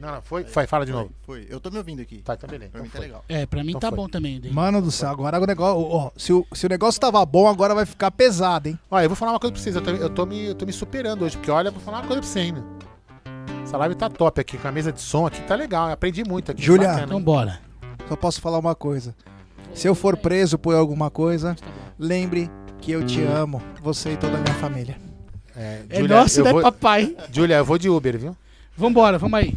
Não, 0.00 0.12
não, 0.14 0.22
foi? 0.22 0.44
Foi, 0.44 0.66
fala 0.66 0.84
de 0.84 0.92
novo. 0.92 1.10
Foi. 1.22 1.46
Eu 1.48 1.58
tô 1.58 1.70
me 1.70 1.78
ouvindo 1.78 2.02
aqui. 2.02 2.18
Tá, 2.22 2.34
então 2.34 2.48
beleza. 2.48 2.70
Pra 2.70 2.80
Então 2.80 2.84
mim 2.84 2.90
tá 2.90 2.98
foi. 2.98 3.06
legal. 3.06 3.24
É, 3.28 3.46
pra 3.46 3.62
mim 3.64 3.70
Então 3.70 3.80
tá 3.80 3.88
foi. 3.88 3.96
bom 3.96 4.08
também. 4.08 4.40
Mano 4.52 4.82
do 4.82 4.90
céu, 4.90 5.08
agora 5.10 5.40
o 5.40 5.46
negócio. 5.46 5.80
Ó, 5.82 6.10
se, 6.16 6.32
o, 6.32 6.46
se 6.52 6.66
o 6.66 6.68
negócio 6.68 7.00
tava 7.00 7.24
bom, 7.24 7.48
agora 7.48 7.74
vai 7.74 7.86
ficar 7.86 8.10
pesado, 8.10 8.68
hein? 8.68 8.78
Olha, 8.90 9.04
eu 9.04 9.08
vou 9.08 9.16
falar 9.16 9.32
uma 9.32 9.40
coisa 9.40 9.52
pra 9.54 9.62
vocês. 9.62 9.74
Eu 9.74 9.82
tô, 9.82 9.90
eu 9.90 10.10
tô 10.10 10.26
me, 10.26 10.46
eu 10.46 10.54
tô 10.54 10.66
me 10.66 10.72
superando 10.72 11.24
hoje, 11.24 11.36
porque 11.36 11.50
olha, 11.50 11.68
eu 11.68 11.72
vou 11.72 11.80
falar 11.80 11.98
uma 12.00 12.06
coisa 12.06 12.20
pra 12.20 12.28
vocês 12.30 12.46
ainda. 12.46 12.64
Essa 13.62 13.76
live 13.78 13.94
tá 13.94 14.08
top 14.08 14.40
aqui, 14.40 14.56
com 14.58 14.68
a 14.68 14.72
mesa 14.72 14.92
de 14.92 15.00
som 15.00 15.26
aqui, 15.26 15.40
tá 15.42 15.54
legal. 15.54 15.88
Eu 15.88 15.94
aprendi 15.94 16.22
muito 16.24 16.52
aqui. 16.52 16.62
Júlia. 16.62 16.88
bacana, 16.88 17.06
Então 17.06 17.22
bora. 17.22 17.60
Só 18.08 18.14
posso 18.16 18.40
falar 18.40 18.58
uma 18.58 18.74
coisa. 18.74 19.14
Se 19.74 19.88
eu 19.88 19.94
for 19.94 20.16
preso 20.16 20.56
por 20.58 20.74
alguma 20.74 21.10
coisa, 21.10 21.56
lembre 21.98 22.50
que 22.80 22.92
eu 22.92 23.04
te 23.04 23.20
amo, 23.22 23.60
você 23.82 24.12
e 24.12 24.16
toda 24.16 24.36
a 24.36 24.40
minha 24.40 24.54
família. 24.54 24.96
É, 25.56 25.82
É 25.88 26.00
Júlia, 26.00 26.16
nosso, 26.16 26.40
eu 26.40 26.44
né, 26.44 26.52
vou, 26.52 26.62
papai? 26.62 27.16
Júlia, 27.32 27.56
eu 27.56 27.64
vou 27.64 27.76
de 27.78 27.88
Uber, 27.88 28.16
viu? 28.18 28.36
Vambora, 28.76 29.18
vamos 29.18 29.38
aí. 29.38 29.56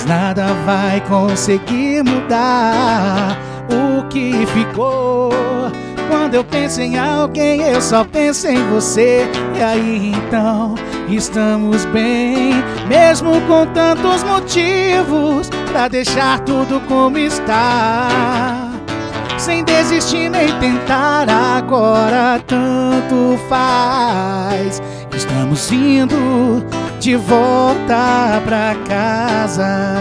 Mas 0.00 0.06
nada 0.06 0.46
vai 0.64 0.98
conseguir 1.02 2.02
mudar 2.02 3.36
o 3.68 4.08
que 4.08 4.46
ficou. 4.46 5.30
Quando 6.08 6.36
eu 6.36 6.42
penso 6.42 6.80
em 6.80 6.98
alguém, 6.98 7.60
eu 7.60 7.82
só 7.82 8.02
penso 8.02 8.48
em 8.48 8.66
você. 8.70 9.28
E 9.58 9.62
aí 9.62 10.12
então 10.14 10.74
estamos 11.06 11.84
bem, 11.86 12.54
mesmo 12.88 13.42
com 13.42 13.66
tantos 13.66 14.22
motivos 14.24 15.50
pra 15.70 15.86
deixar 15.86 16.40
tudo 16.40 16.80
como 16.88 17.18
está 17.18 18.70
sem 19.36 19.64
desistir 19.64 20.30
nem 20.30 20.48
tentar 20.60 21.28
agora 21.28 22.40
tanto 22.46 23.38
faz. 23.50 24.80
Estamos 25.14 25.70
indo 25.70 26.64
de 27.00 27.16
volta 27.16 28.42
pra 28.44 28.74
casa. 28.86 29.96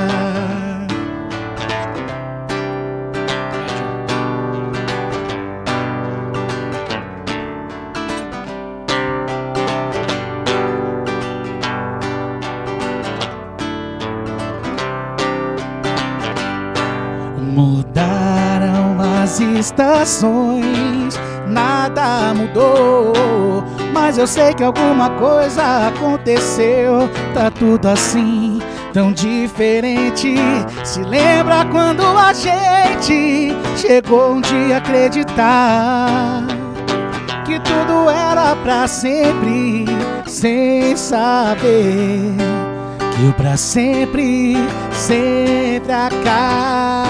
Mudaram 17.37 18.97
as 19.23 19.39
estações, 19.39 21.17
nada 21.47 22.33
mudou. 22.33 23.78
Mas 23.93 24.17
eu 24.17 24.27
sei 24.27 24.53
que 24.53 24.63
alguma 24.63 25.09
coisa 25.11 25.87
aconteceu. 25.87 27.09
Tá 27.33 27.49
tudo 27.49 27.87
assim, 27.87 28.61
tão 28.93 29.11
diferente. 29.11 30.35
Se 30.83 31.01
lembra 31.01 31.65
quando 31.65 32.03
a 32.03 32.33
gente 32.33 33.53
chegou 33.75 34.33
um 34.33 34.41
dia 34.41 34.75
a 34.75 34.77
acreditar 34.77 36.43
que 37.45 37.59
tudo 37.61 38.09
era 38.09 38.55
pra 38.57 38.87
sempre, 38.87 39.85
sem 40.27 40.95
saber 40.95 42.35
que 43.15 43.25
o 43.27 43.33
pra 43.33 43.57
sempre 43.57 44.55
sempre 44.93 45.91
acaba. 45.91 47.09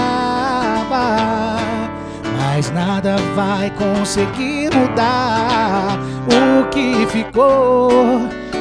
Mas 2.37 2.71
nada 2.71 3.17
vai 3.35 3.69
conseguir 3.71 4.69
mudar 4.73 5.99
o 6.27 6.67
que 6.69 7.05
ficou. 7.07 7.89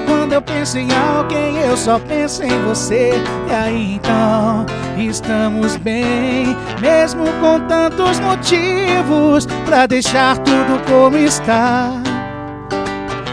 Quando 0.06 0.32
eu 0.32 0.42
penso 0.42 0.78
em 0.78 0.88
alguém, 0.92 1.58
eu 1.58 1.76
só 1.76 1.98
penso 1.98 2.42
em 2.42 2.62
você. 2.62 3.12
E 3.48 3.54
aí 3.54 3.94
então 3.94 4.66
estamos 4.96 5.76
bem, 5.76 6.56
mesmo 6.80 7.24
com 7.40 7.60
tantos 7.66 8.18
motivos 8.20 9.46
pra 9.64 9.86
deixar 9.86 10.38
tudo 10.38 10.82
como 10.86 11.16
está 11.16 11.92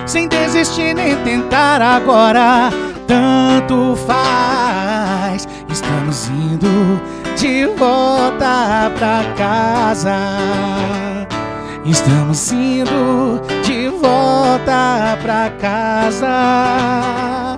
sem 0.06 0.28
desistir 0.28 0.94
nem 0.94 1.16
tentar 1.24 1.82
agora. 1.82 2.70
Tanto 3.08 3.96
faz, 4.08 5.48
estamos 5.70 6.30
indo 6.30 7.02
de 7.36 7.66
volta 7.78 8.92
pra 8.98 9.24
casa. 9.38 10.16
Estamos 11.86 12.52
indo 12.52 13.42
de 13.86 13.90
volta 13.90 15.16
pra 15.22 15.52
casa. 15.62 17.56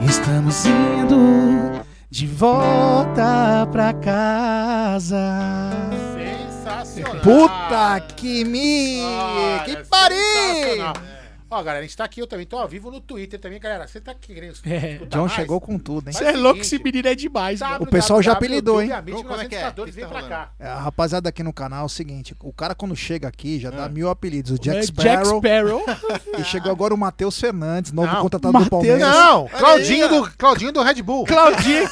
Estamos 0.00 0.64
indo 0.66 1.82
de 2.08 2.28
volta 2.28 3.68
pra 3.72 3.92
casa. 3.94 5.70
Sensacional. 6.14 7.20
Puta 7.22 8.00
que 8.14 8.44
me. 8.44 9.02
Olha, 9.02 9.64
que 9.64 9.76
pariu! 9.88 11.13
Ó, 11.54 11.62
galera, 11.62 11.78
a 11.78 11.82
gente 11.82 11.96
tá 11.96 12.02
aqui, 12.04 12.20
eu 12.20 12.26
também 12.26 12.44
tô 12.46 12.58
ao 12.58 12.66
vivo 12.66 12.90
no 12.90 13.00
Twitter 13.00 13.38
também, 13.38 13.60
galera. 13.60 13.86
Você 13.86 14.00
tá 14.00 14.12
querendo 14.12 14.54
É. 14.64 14.98
John 15.08 15.20
mais? 15.20 15.32
chegou 15.32 15.60
com 15.60 15.78
tudo, 15.78 16.08
hein? 16.08 16.12
Você 16.12 16.24
é 16.24 16.32
louco, 16.32 16.60
esse 16.60 16.82
menino 16.82 17.06
é 17.06 17.14
demais, 17.14 17.60
Tá, 17.60 17.70
mano. 17.70 17.84
O 17.84 17.86
pessoal 17.86 18.20
já 18.20 18.32
apelidou, 18.32 18.82
hein? 18.82 18.88
Como 18.88 19.40
é 19.40 19.46
que 19.46 19.54
é? 19.54 19.70
1914, 19.70 19.82
O 19.82 19.84
que 19.94 20.00
vem 20.00 20.08
pra 20.08 20.22
tá 20.22 20.28
cá. 20.28 20.50
É, 20.58 20.66
a 20.66 20.80
rapaziada 20.80 21.28
aqui 21.28 21.42
no 21.44 21.52
canal 21.52 21.82
é 21.82 21.86
o 21.86 21.88
seguinte: 21.88 22.34
o 22.40 22.52
cara 22.52 22.74
quando 22.74 22.96
chega 22.96 23.28
aqui 23.28 23.60
já 23.60 23.70
dá 23.70 23.84
Ah. 23.84 23.88
mil 23.88 24.08
apelidos. 24.10 24.50
O 24.52 24.54
É, 24.54 24.58
Jack 24.58 24.92
Jack 24.92 25.26
Sparrow. 25.26 25.38
Sparrow. 25.40 25.84
E 26.40 26.42
chegou 26.44 26.72
agora 26.72 26.92
o 26.92 26.98
Matheus 26.98 27.38
Fernandes, 27.38 27.92
novo 27.92 28.12
Não, 28.12 28.20
contratado 28.22 28.58
do 28.58 28.68
Palmeiras. 28.68 29.00
Não, 29.00 29.46
Claudinho, 29.48 30.08
do, 30.08 30.30
Claudinho 30.36 30.72
do 30.72 30.82
Red 30.82 31.00
Bull. 31.02 31.24
Claudinho. 31.24 31.88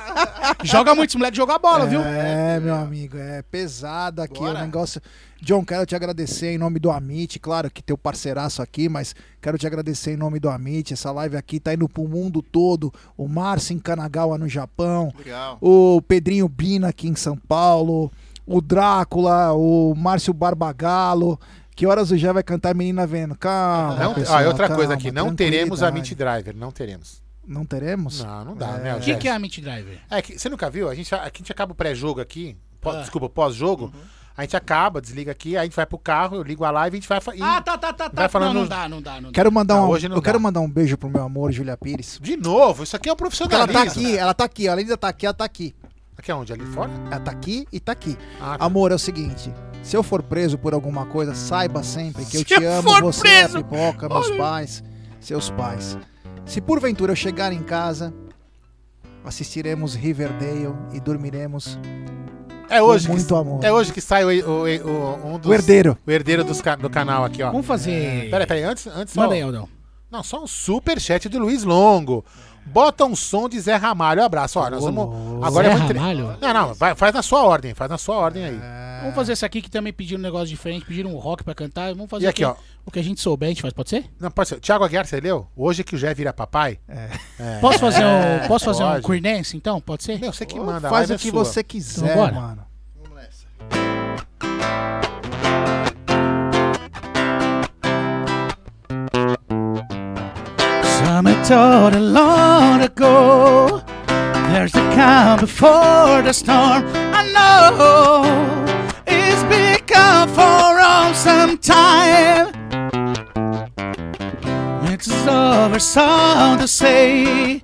Joga 0.64 0.94
muito, 0.94 1.10
esse 1.10 1.18
moleque 1.18 1.36
joga 1.36 1.58
bola, 1.58 1.86
viu? 1.86 2.00
É, 2.00 2.58
meu 2.60 2.74
amigo, 2.74 3.16
é 3.18 3.42
pesado 3.42 4.22
aqui 4.22 4.40
o 4.42 4.52
negócio. 4.52 5.00
John, 5.44 5.62
quero 5.62 5.84
te 5.84 5.94
agradecer 5.94 6.54
em 6.54 6.58
nome 6.58 6.78
do 6.78 6.90
Amit, 6.90 7.38
claro 7.38 7.70
que 7.70 7.82
teu 7.82 7.98
parceiraço 7.98 8.62
aqui, 8.62 8.88
mas 8.88 9.14
quero 9.42 9.58
te 9.58 9.66
agradecer 9.66 10.12
em 10.12 10.16
nome 10.16 10.40
do 10.40 10.48
Amit. 10.48 10.94
Essa 10.94 11.12
live 11.12 11.36
aqui 11.36 11.60
tá 11.60 11.74
indo 11.74 11.86
pro 11.86 12.08
mundo 12.08 12.40
todo. 12.40 12.90
O 13.14 13.28
Márcio 13.28 13.74
em 13.74 13.78
Kanagawa, 13.78 14.38
no 14.38 14.48
Japão. 14.48 15.12
Legal. 15.18 15.58
O 15.60 16.00
Pedrinho 16.08 16.48
Bina 16.48 16.88
aqui 16.88 17.08
em 17.08 17.14
São 17.14 17.36
Paulo. 17.36 18.10
O 18.46 18.62
Drácula, 18.62 19.52
o 19.52 19.94
Márcio 19.94 20.32
Barbagalo. 20.32 21.38
Que 21.76 21.86
horas 21.86 22.10
o 22.10 22.16
Jé 22.16 22.32
vai 22.32 22.42
cantar 22.42 22.74
Menina 22.74 23.06
Vendo? 23.06 23.36
Calma. 23.36 23.96
Não, 23.96 24.14
pessoal, 24.14 24.42
e 24.42 24.46
outra 24.46 24.68
calma, 24.68 24.76
coisa 24.76 24.94
aqui, 24.94 25.10
não 25.12 25.34
teremos 25.34 25.82
a 25.82 25.90
Mint 25.90 26.06
tranquilidade. 26.06 26.42
Driver, 26.44 26.56
não 26.58 26.70
teremos. 26.70 27.22
Não 27.46 27.66
teremos? 27.66 28.24
Não, 28.24 28.44
não 28.46 28.56
dá, 28.56 28.76
É. 28.76 28.80
né? 28.80 28.94
O 28.96 29.00
que, 29.00 29.14
que 29.16 29.28
é 29.28 29.32
a 29.32 29.38
Mint 29.38 29.58
Driver? 29.60 29.98
É 30.10 30.22
que 30.22 30.38
você 30.38 30.48
nunca 30.48 30.70
viu? 30.70 30.88
A 30.88 30.94
gente, 30.94 31.14
aqui 31.14 31.22
a 31.22 31.38
gente 31.38 31.52
acaba 31.52 31.72
o 31.72 31.74
pré-jogo 31.74 32.20
aqui, 32.20 32.56
pós- 32.80 32.96
Ah. 32.96 33.00
desculpa, 33.00 33.28
pós-jogo. 33.28 33.92
A 34.36 34.42
gente 34.42 34.56
acaba, 34.56 35.00
desliga 35.00 35.30
aqui, 35.30 35.56
a 35.56 35.62
gente 35.62 35.76
vai 35.76 35.86
pro 35.86 35.96
carro, 35.96 36.36
eu 36.36 36.42
ligo 36.42 36.64
a 36.64 36.70
live 36.72 36.96
e 36.96 36.98
a 36.98 37.00
gente 37.00 37.08
vai. 37.08 37.20
e- 37.36 37.42
Ah, 37.42 37.60
tá, 37.62 37.78
tá, 37.78 37.92
tá, 37.92 38.10
tá. 38.10 38.28
falando- 38.28 38.54
Não, 38.54 38.60
não 38.62 38.68
dá, 38.68 38.88
não 38.88 39.00
dá, 39.02 39.14
não 39.20 39.30
dá. 39.30 39.34
Quero 39.34 39.52
mandar 39.52 39.74
Não, 39.76 39.86
um, 39.86 39.90
hoje 39.90 40.08
não 40.08 40.16
eu 40.16 40.22
quero 40.22 40.38
dá. 40.38 40.42
mandar 40.42 40.60
um 40.60 40.68
beijo 40.68 40.98
pro 40.98 41.08
meu 41.08 41.22
amor, 41.22 41.52
Julia 41.52 41.76
Pires. 41.76 42.18
De 42.20 42.36
novo, 42.36 42.82
isso 42.82 42.96
aqui 42.96 43.08
é 43.08 43.12
um 43.12 43.16
Porque 43.16 43.36
ela 43.44 43.46
profissionalismo. 43.68 43.72
tá 43.72 43.82
aqui, 43.82 44.18
ela 44.18 44.34
tá 44.34 44.44
aqui, 44.44 44.66
ela 44.66 44.80
ainda 44.80 44.96
tá 44.96 45.08
aqui, 45.08 45.26
ela 45.26 45.34
tá 45.34 45.44
aqui. 45.44 45.74
Aqui 46.18 46.30
é 46.30 46.34
onde? 46.34 46.52
Ali 46.52 46.66
fora? 46.66 46.90
Ela 47.12 47.20
tá 47.20 47.30
aqui 47.30 47.66
e 47.72 47.78
tá 47.78 47.92
aqui. 47.92 48.16
Ah, 48.40 48.58
tá. 48.58 48.64
Amor, 48.64 48.90
é 48.90 48.94
o 48.94 48.98
seguinte: 48.98 49.52
se 49.84 49.96
eu 49.96 50.02
for 50.02 50.20
preso 50.22 50.58
por 50.58 50.74
alguma 50.74 51.06
coisa, 51.06 51.32
saiba 51.34 51.82
sempre 51.84 52.24
que 52.24 52.36
eu 52.36 52.40
Se 52.40 52.44
te 52.44 52.54
eu 52.54 52.72
amo, 52.72 52.90
for 52.90 53.02
você, 53.02 53.20
preso, 53.20 53.58
a 53.58 53.62
pipoca, 53.62 54.08
meus 54.08 54.28
olha. 54.30 54.36
pais, 54.38 54.82
seus 55.20 55.48
pais. 55.50 55.96
Se 56.44 56.60
porventura 56.60 57.12
eu 57.12 57.16
chegar 57.16 57.52
em 57.52 57.62
casa, 57.62 58.12
assistiremos 59.24 59.94
Riverdale 59.94 60.74
e 60.92 61.00
dormiremos 61.00 61.78
É 62.70 62.82
hoje, 62.82 63.06
com 63.06 63.12
muito 63.14 63.26
que, 63.26 63.34
amor. 63.34 63.64
é 63.64 63.72
hoje 63.72 63.92
que 63.92 64.00
sai 64.00 64.24
o, 64.24 64.28
o- 64.28 64.62
o- 64.64 65.34
um 65.34 65.38
dos, 65.38 65.50
O 65.50 65.54
herdeiro. 65.54 65.96
o 66.06 66.10
herdeiro 66.10 66.44
dos 66.44 66.60
do 66.80 66.90
canal 66.90 67.24
aqui, 67.24 67.42
ó. 67.42 67.50
Vamos 67.50 67.66
fazer. 67.66 68.28
Peraí, 68.30 68.46
peraí, 68.46 68.62
antes, 68.64 68.86
antes 68.86 69.14
só, 69.14 69.22
Manda 69.22 69.34
aí, 69.34 69.42
Aldão. 69.42 69.68
Não, 70.10 70.22
só 70.22 70.42
um 70.42 70.46
super 70.46 71.00
chat 71.00 71.28
do 71.28 71.38
Luiz 71.38 71.64
Longo. 71.64 72.24
Bota 72.66 73.04
um 73.04 73.14
som 73.14 73.48
de 73.48 73.60
Zé 73.60 73.74
Ramalho. 73.76 74.22
Um 74.22 74.24
abraço. 74.24 74.58
Ó, 74.58 74.70
nós 74.70 74.82
vamos. 74.82 75.44
Agora 75.44 75.68
Zé 75.68 75.74
é 75.74 75.76
muito. 75.78 75.92
Ramalho? 75.98 76.36
Não, 76.40 76.54
não, 76.54 76.74
vai- 76.74 76.94
faz 76.94 77.12
na 77.12 77.22
sua 77.22 77.42
ordem, 77.44 77.74
faz 77.74 77.90
na 77.90 77.98
sua 77.98 78.16
ordem 78.16 78.44
aí. 78.44 78.60
Vamos 79.00 79.14
fazer 79.16 79.32
esse 79.32 79.44
aqui 79.44 79.60
que 79.60 79.70
também 79.70 79.92
pediram 79.92 80.18
um 80.20 80.22
negócio 80.22 80.46
diferente, 80.48 80.86
pediram 80.86 81.10
um 81.14 81.18
rock 81.18 81.44
pra 81.44 81.54
cantar. 81.54 81.92
Vamos 81.94 82.08
fazer 82.08 82.24
E 82.24 82.28
aqui, 82.28 82.42
o 82.44 82.48
ó. 82.50 82.54
O 82.86 82.90
que 82.90 82.98
a 82.98 83.02
gente 83.02 83.20
souber, 83.20 83.46
a 83.48 83.50
gente 83.50 83.62
faz, 83.62 83.72
pode 83.72 83.90
ser? 83.90 84.04
Não, 84.20 84.30
pode 84.30 84.48
ser. 84.50 84.60
Tiago 84.60 84.84
Aguiar, 84.84 85.06
você 85.06 85.18
leu? 85.20 85.46
Hoje 85.56 85.82
que 85.82 85.94
o 85.94 85.98
Jé 85.98 86.12
vira 86.14 86.32
papai? 86.32 86.78
É. 86.88 87.58
Posso 87.60 87.78
fazer 87.78 88.04
um, 88.04 88.46
posso 88.48 88.64
fazer 88.66 88.84
um 88.84 89.00
queer 89.00 89.20
dance, 89.22 89.56
então? 89.56 89.80
Pode 89.80 90.04
ser? 90.04 90.18
Meu, 90.20 90.32
você 90.32 90.44
que 90.46 90.58
manda. 90.58 90.88
a 90.88 90.90
Faz 90.90 91.10
o 91.10 91.14
é 91.14 91.18
que 91.18 91.30
sua. 91.30 91.44
você 91.44 91.62
quiser, 91.64 92.04
Então, 92.04 92.16
bora. 92.16 92.32
mano. 92.32 92.66
Vamos 93.02 93.16
nessa. 93.16 93.44
Summer 100.82 101.34
told 101.44 101.94
a 101.94 102.00
long 102.00 102.80
ago 102.82 103.80
There's 104.52 104.74
a 104.74 104.84
calm 104.94 105.40
before 105.40 106.22
the 106.22 106.32
storm 106.32 106.84
I 107.12 107.22
know 107.34 108.24
It's 109.06 109.42
been 109.44 109.80
gone 109.86 110.28
for 110.28 110.80
all 110.80 111.14
some 111.14 111.58
time 111.58 112.52
Over 115.26 115.78
so 115.78 116.56
to 116.60 116.68
say 116.68 117.62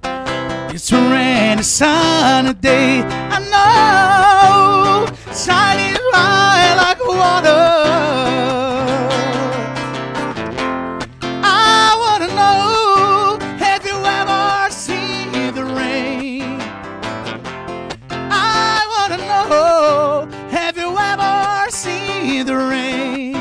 It's 0.73 0.91
a 0.93 0.97
rainy 0.97 1.63
sunny 1.63 2.55
day 2.55 3.03
I 3.03 3.39
know 3.53 5.07
Shining 5.35 5.95
bright 6.11 6.75
like 6.79 6.99
water 7.07 7.63
I 11.43 11.97
wanna 12.03 12.29
know 12.35 13.39
Have 13.59 13.85
you 13.85 13.97
ever 14.05 14.71
seen 14.73 15.55
the 15.55 15.65
rain? 15.65 16.59
I 18.11 18.87
wanna 18.93 19.19
know 19.19 20.29
Have 20.51 20.79
you 20.79 20.97
ever 20.97 21.71
seen 21.71 22.47
the 22.47 22.57
rain? 22.57 23.35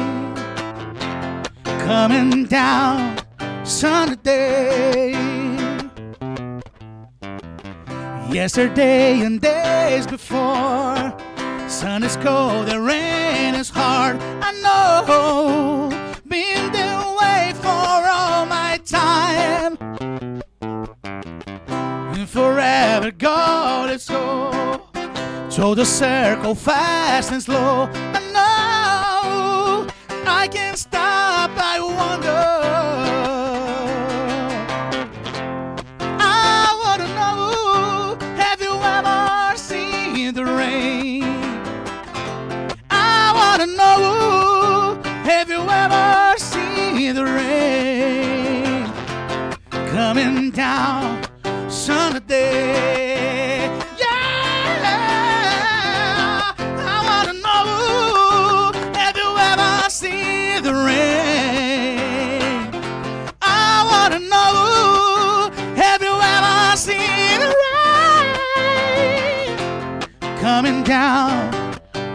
Coming 1.63 2.45
down 2.45 3.18
Sunday 3.69 5.11
Yesterday 8.31 9.21
and 9.21 9.39
days 9.39 10.07
before 10.07 11.13
Sun 11.67 12.03
is 12.03 12.17
cold, 12.17 12.67
the 12.67 12.81
rain 12.81 13.53
is 13.53 13.69
hard. 13.69 14.17
I 14.41 14.51
know, 14.63 15.89
been 16.27 16.71
the 16.71 17.15
way 17.21 17.53
for 17.61 17.69
all 17.69 18.47
my 18.47 18.79
time. 18.83 19.77
And 22.15 22.27
forever 22.27 23.11
go, 23.11 23.85
let's 23.87 24.09
go. 24.09 24.81
Through 25.51 25.75
the 25.75 25.85
circle, 25.85 26.55
fast 26.55 27.31
and 27.31 27.43
slow. 27.43 27.87
I 27.93 28.19
know, 28.33 29.87
I 30.25 30.47
can't 30.47 30.77
stop, 30.77 31.18
have 45.89 45.95
you 45.95 45.95
ever 45.95 46.37
seen 46.37 47.15
the 47.15 47.25
rain 47.25 48.85
coming 49.91 50.51
down 50.51 51.23
Sunday? 51.69 53.67
Yeah, 53.97 54.07
I 56.77 57.01
wanna 57.07 57.33
know, 57.33 58.71
have 58.93 59.15
you 59.17 59.37
ever 59.37 59.89
seen 59.89 60.63
the 60.63 60.73
rain? 60.73 62.69
I 63.41 63.83
wanna 63.89 64.19
know, 64.19 65.49
have 65.75 66.01
you 66.01 66.13
ever 66.35 66.77
seen 66.77 67.39
the 67.39 67.53
rain 69.45 70.37
coming 70.39 70.83
down 70.83 71.51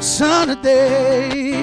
Sunday? 0.00 1.62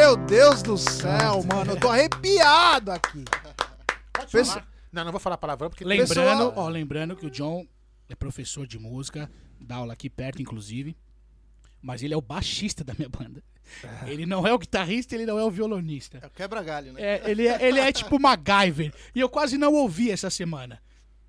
Meu 0.00 0.16
Deus 0.16 0.62
do 0.62 0.78
céu, 0.78 1.42
mano. 1.44 1.72
Eu 1.72 1.78
tô 1.78 1.90
arrepiado 1.90 2.90
aqui. 2.90 3.22
Pode 4.14 4.30
falar. 4.46 4.66
Não, 4.90 5.04
não 5.04 5.12
vou 5.12 5.20
falar 5.20 5.36
palavrão 5.36 5.68
porque. 5.68 5.84
Lembrando, 5.84 6.08
Pessoal- 6.08 6.52
ó, 6.56 6.68
lembrando 6.68 7.14
que 7.14 7.26
o 7.26 7.30
John 7.30 7.66
é 8.08 8.14
professor 8.14 8.66
de 8.66 8.78
música, 8.78 9.30
dá 9.60 9.76
aula 9.76 9.92
aqui 9.92 10.08
perto, 10.08 10.40
inclusive. 10.40 10.96
Mas 11.82 12.02
ele 12.02 12.14
é 12.14 12.16
o 12.16 12.22
baixista 12.22 12.82
da 12.82 12.94
minha 12.94 13.10
banda. 13.10 13.44
Ele 14.06 14.24
não 14.24 14.46
é 14.46 14.52
o 14.54 14.58
guitarrista, 14.58 15.14
ele 15.14 15.26
não 15.26 15.38
é 15.38 15.44
o 15.44 15.50
violonista. 15.50 16.18
É 16.22 16.26
o 16.26 16.30
quebra-galho, 16.30 16.94
né? 16.94 17.02
É, 17.02 17.30
ele, 17.30 17.46
é, 17.46 17.62
ele 17.62 17.78
é 17.78 17.92
tipo 17.92 18.18
MacGyver. 18.18 18.94
E 19.14 19.20
eu 19.20 19.28
quase 19.28 19.58
não 19.58 19.74
ouvi 19.74 20.10
essa 20.10 20.30
semana. 20.30 20.80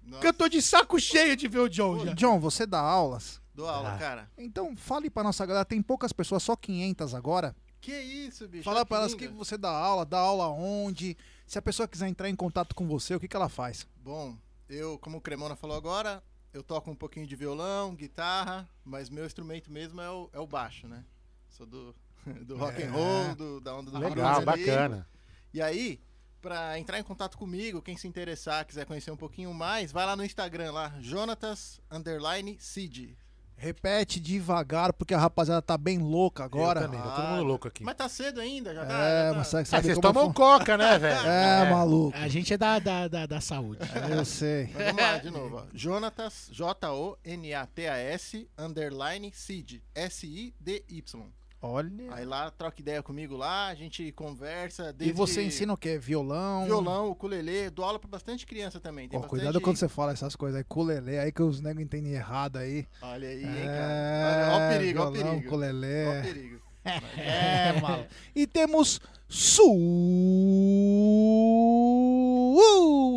Porque 0.10 0.28
eu 0.28 0.34
tô 0.34 0.48
de 0.48 0.62
saco 0.62 0.98
cheio 0.98 1.36
de 1.36 1.50
ver 1.50 1.60
o 1.60 1.68
John 1.68 2.06
já. 2.06 2.14
John, 2.14 2.40
você 2.40 2.66
dá 2.66 2.80
aulas? 2.80 3.42
Dou 3.54 3.68
aula, 3.68 3.98
cara. 3.98 4.32
Então 4.38 4.78
fale 4.78 5.10
pra 5.10 5.24
nossa 5.24 5.46
galera, 5.46 5.66
tem 5.66 5.82
poucas 5.82 6.14
pessoas, 6.14 6.42
só 6.42 6.56
500 6.56 7.14
agora. 7.14 7.54
Que 7.82 8.00
isso, 8.00 8.48
bicho? 8.48 8.64
Fala 8.64 8.78
olha 8.78 8.86
pra 8.86 8.98
elas 8.98 9.16
que 9.16 9.28
você 9.28 9.58
dá 9.58 9.72
aula, 9.72 10.06
dá 10.06 10.20
aula 10.20 10.48
onde. 10.48 11.18
Se 11.48 11.58
a 11.58 11.62
pessoa 11.62 11.88
quiser 11.88 12.08
entrar 12.08 12.30
em 12.30 12.36
contato 12.36 12.76
com 12.76 12.88
você, 12.88 13.16
o 13.16 13.20
que, 13.20 13.28
que 13.28 13.36
ela 13.36 13.50
faz? 13.50 13.88
Bom, 13.98 14.38
eu, 14.70 15.00
como 15.00 15.18
o 15.18 15.22
Cremona 15.22 15.56
falou 15.56 15.76
agora, 15.76 16.24
eu 16.54 16.62
toco 16.62 16.92
um 16.92 16.96
pouquinho 16.96 17.26
de 17.26 17.36
violão, 17.36 17.96
guitarra, 17.96 18.70
mas 18.86 19.10
meu 19.10 19.26
instrumento 19.26 19.72
mesmo 19.72 20.00
é 20.00 20.10
o, 20.10 20.30
é 20.32 20.40
o 20.40 20.46
baixo, 20.46 20.88
né? 20.88 21.04
Sou 21.50 21.66
do, 21.66 21.96
do 22.46 22.56
rock 22.56 22.84
and 22.84 22.92
roll, 22.92 23.36
do, 23.36 23.60
da 23.60 23.76
onda 23.76 23.90
do 23.90 23.98
Legal, 23.98 24.46
bacana. 24.46 25.08
E 25.52 25.60
aí, 25.62 26.00
pra 26.40 26.78
entrar 26.78 27.00
em 27.00 27.04
contato 27.04 27.38
comigo, 27.38 27.82
quem 27.82 27.98
se 27.98 28.08
interessar, 28.08 28.66
quiser 28.66 28.86
conhecer 28.86 29.12
um 29.12 29.18
pouquinho 29.18 29.54
mais, 29.54 29.92
vai 29.92 30.06
lá 30.06 30.16
no 30.16 30.24
Instagram 30.24 30.72
lá, 30.72 30.96
Jonatas 31.00 31.82
underline 31.90 32.58
Cid. 32.60 33.18
Repete 33.62 34.20
devagar, 34.20 34.92
porque 34.92 35.14
a 35.14 35.20
rapaziada 35.20 35.62
tá 35.62 35.78
bem 35.78 36.00
louca 36.00 36.44
agora. 36.44 36.82
Eu 36.82 36.86
também, 36.86 37.00
tá 37.00 37.12
todo 37.12 37.28
mundo 37.28 37.44
louco 37.44 37.68
aqui. 37.68 37.84
Mas 37.84 37.94
tá 37.94 38.10
cedo 38.10 38.42
ainda, 38.42 38.74
já 38.74 38.84
tá. 38.84 38.94
É, 38.94 38.98
já 38.98 39.32
tá. 39.32 39.38
mas 39.38 39.48
sabe, 39.48 39.68
sabe 39.68 39.84
vocês 39.84 39.98
como 40.00 40.14
tomam 40.14 40.34
coca, 40.34 40.76
né, 40.76 40.98
velho? 40.98 41.22
É, 41.30 41.70
maluco. 41.70 42.18
A 42.18 42.28
gente 42.28 42.52
é 42.52 42.58
da, 42.58 42.80
da, 42.80 43.08
da, 43.08 43.28
da 43.28 43.40
saúde. 43.40 43.82
Eu 44.10 44.26
sei. 44.26 44.72
Mas 44.74 44.86
vamos 44.88 45.02
lá, 45.04 45.18
de 45.20 45.30
novo. 45.32 45.64
Jonatas, 45.76 46.50
J-O-N-A-T-A-S, 46.52 48.50
underline, 48.58 49.32
Cid, 49.32 49.84
S-I-D-Y. 49.94 51.32
Olha. 51.62 51.92
Aí 52.14 52.26
lá, 52.26 52.50
troca 52.50 52.82
ideia 52.82 53.04
comigo 53.04 53.38
lá, 53.38 53.68
a 53.68 53.76
gente 53.76 54.12
conversa. 54.14 54.96
E 55.00 55.12
você 55.12 55.44
ensina 55.44 55.72
o 55.74 55.78
quê? 55.78 56.00
Violão? 56.00 56.66
Violão, 56.66 57.10
ukulele, 57.12 57.70
dou 57.70 57.86
aula 57.86 58.00
pra 58.00 58.10
bastante 58.10 58.48
criança 58.48 58.80
também. 58.80 59.08
Tem 59.08 59.18
Ó, 59.18 59.22
bastante... 59.22 59.40
cuidado 59.42 59.62
quando 59.62 59.78
você 59.78 59.88
fala 59.88 60.12
essas 60.12 60.36
coisas 60.36 60.58
aí, 60.58 60.64
culelê, 60.64 61.20
aí 61.20 61.32
que 61.32 61.44
os 61.44 61.62
negros 61.62 61.84
entendem 61.84 62.14
errado 62.14 62.58
aí. 62.58 62.88
Olha 63.02 63.28
aí, 63.30 63.44
hein, 63.44 63.60
É, 63.62 63.66
cara. 63.66 64.26
Olha, 64.26 64.52
ó 64.54 64.58
o 64.58 64.70
perigo, 64.78 65.00
ó 65.02 65.08
o 65.08 65.12
violão, 65.12 65.32
perigo. 65.34 65.50
culelê. 65.50 66.06
Ó 66.08 66.20
o 66.20 66.22
perigo. 66.24 66.62
É, 67.16 67.80
mano. 67.80 68.08
E 68.36 68.48
temos 68.48 69.00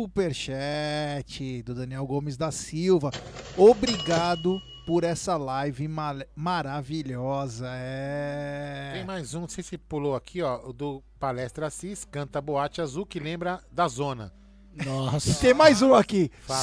superchat 0.05 1.63
do 1.63 1.73
Daniel 1.73 2.05
Gomes 2.05 2.37
da 2.37 2.51
Silva. 2.51 3.09
Obrigado 3.57 4.61
por 4.85 5.03
essa 5.03 5.35
live 5.35 5.87
ma- 5.87 6.23
maravilhosa. 6.35 7.65
É. 7.71 8.91
Tem 8.93 9.03
mais 9.05 9.33
um, 9.33 9.41
não 9.41 9.47
sei 9.47 9.63
se 9.63 9.79
pulou 9.79 10.15
aqui, 10.15 10.43
ó, 10.43 10.69
o 10.69 10.71
do 10.71 11.03
Palestra 11.19 11.65
Assis, 11.67 12.05
canta 12.05 12.39
Boate 12.39 12.81
Azul, 12.81 13.03
que 13.03 13.19
lembra 13.19 13.59
da 13.71 13.87
zona. 13.87 14.31
Nossa. 14.85 15.33
Tem 15.41 15.55
mais 15.55 15.81
um 15.81 15.95
aqui. 15.95 16.29
Fala. 16.41 16.61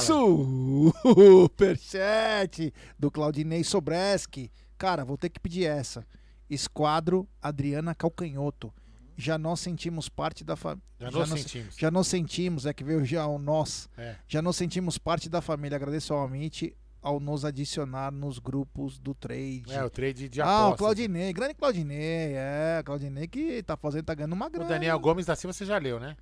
Superchat 1.01 2.73
do 2.97 3.11
Claudinei 3.11 3.63
Sobreski. 3.63 4.49
Cara, 4.77 5.03
vou 5.03 5.17
ter 5.17 5.29
que 5.29 5.39
pedir 5.39 5.65
essa. 5.65 6.05
Esquadro 6.49 7.27
Adriana 7.41 7.93
Calcanhoto. 7.93 8.73
Já 9.17 9.37
nós 9.37 9.59
sentimos 9.59 10.09
parte 10.09 10.43
da 10.43 10.55
família. 10.55 10.83
Já 10.99 11.11
nós 11.11 11.29
sentimos. 11.29 11.75
Já 11.77 11.91
nós 11.91 12.07
sentimos, 12.07 12.65
é 12.65 12.73
que 12.73 12.83
veio 12.83 13.05
já 13.05 13.25
o 13.27 13.37
nós. 13.37 13.89
É. 13.97 14.15
Já 14.27 14.41
nós 14.41 14.55
sentimos 14.55 14.97
parte 14.97 15.29
da 15.29 15.41
família. 15.41 15.75
Agradeço 15.75 16.13
ao 16.13 16.23
Amit 16.25 16.75
ao 17.01 17.19
nos 17.19 17.43
adicionar 17.43 18.11
nos 18.11 18.39
grupos 18.39 18.97
do 18.97 19.13
trade. 19.13 19.63
É, 19.67 19.83
o 19.83 19.89
trade 19.89 20.29
de 20.29 20.41
ah, 20.41 20.45
apostas. 20.45 20.73
o 20.73 20.77
Claudinei, 20.77 21.33
grande 21.33 21.53
Claudinei, 21.53 22.33
é, 22.33 22.81
Claudinei 22.83 23.27
que 23.27 23.61
tá 23.61 23.75
fazendo, 23.75 24.05
tá 24.05 24.15
ganhando 24.15 24.31
uma 24.31 24.47
O 24.47 24.49
grana. 24.49 24.69
Daniel 24.69 24.97
Gomes 24.99 25.25
da 25.25 25.35
Silva 25.35 25.51
você 25.53 25.65
já 25.65 25.77
leu, 25.77 25.99
né? 25.99 26.15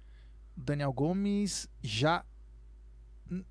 Daniel 0.57 0.91
Gomes 0.91 1.69
já 1.83 2.25
n- 3.29 3.45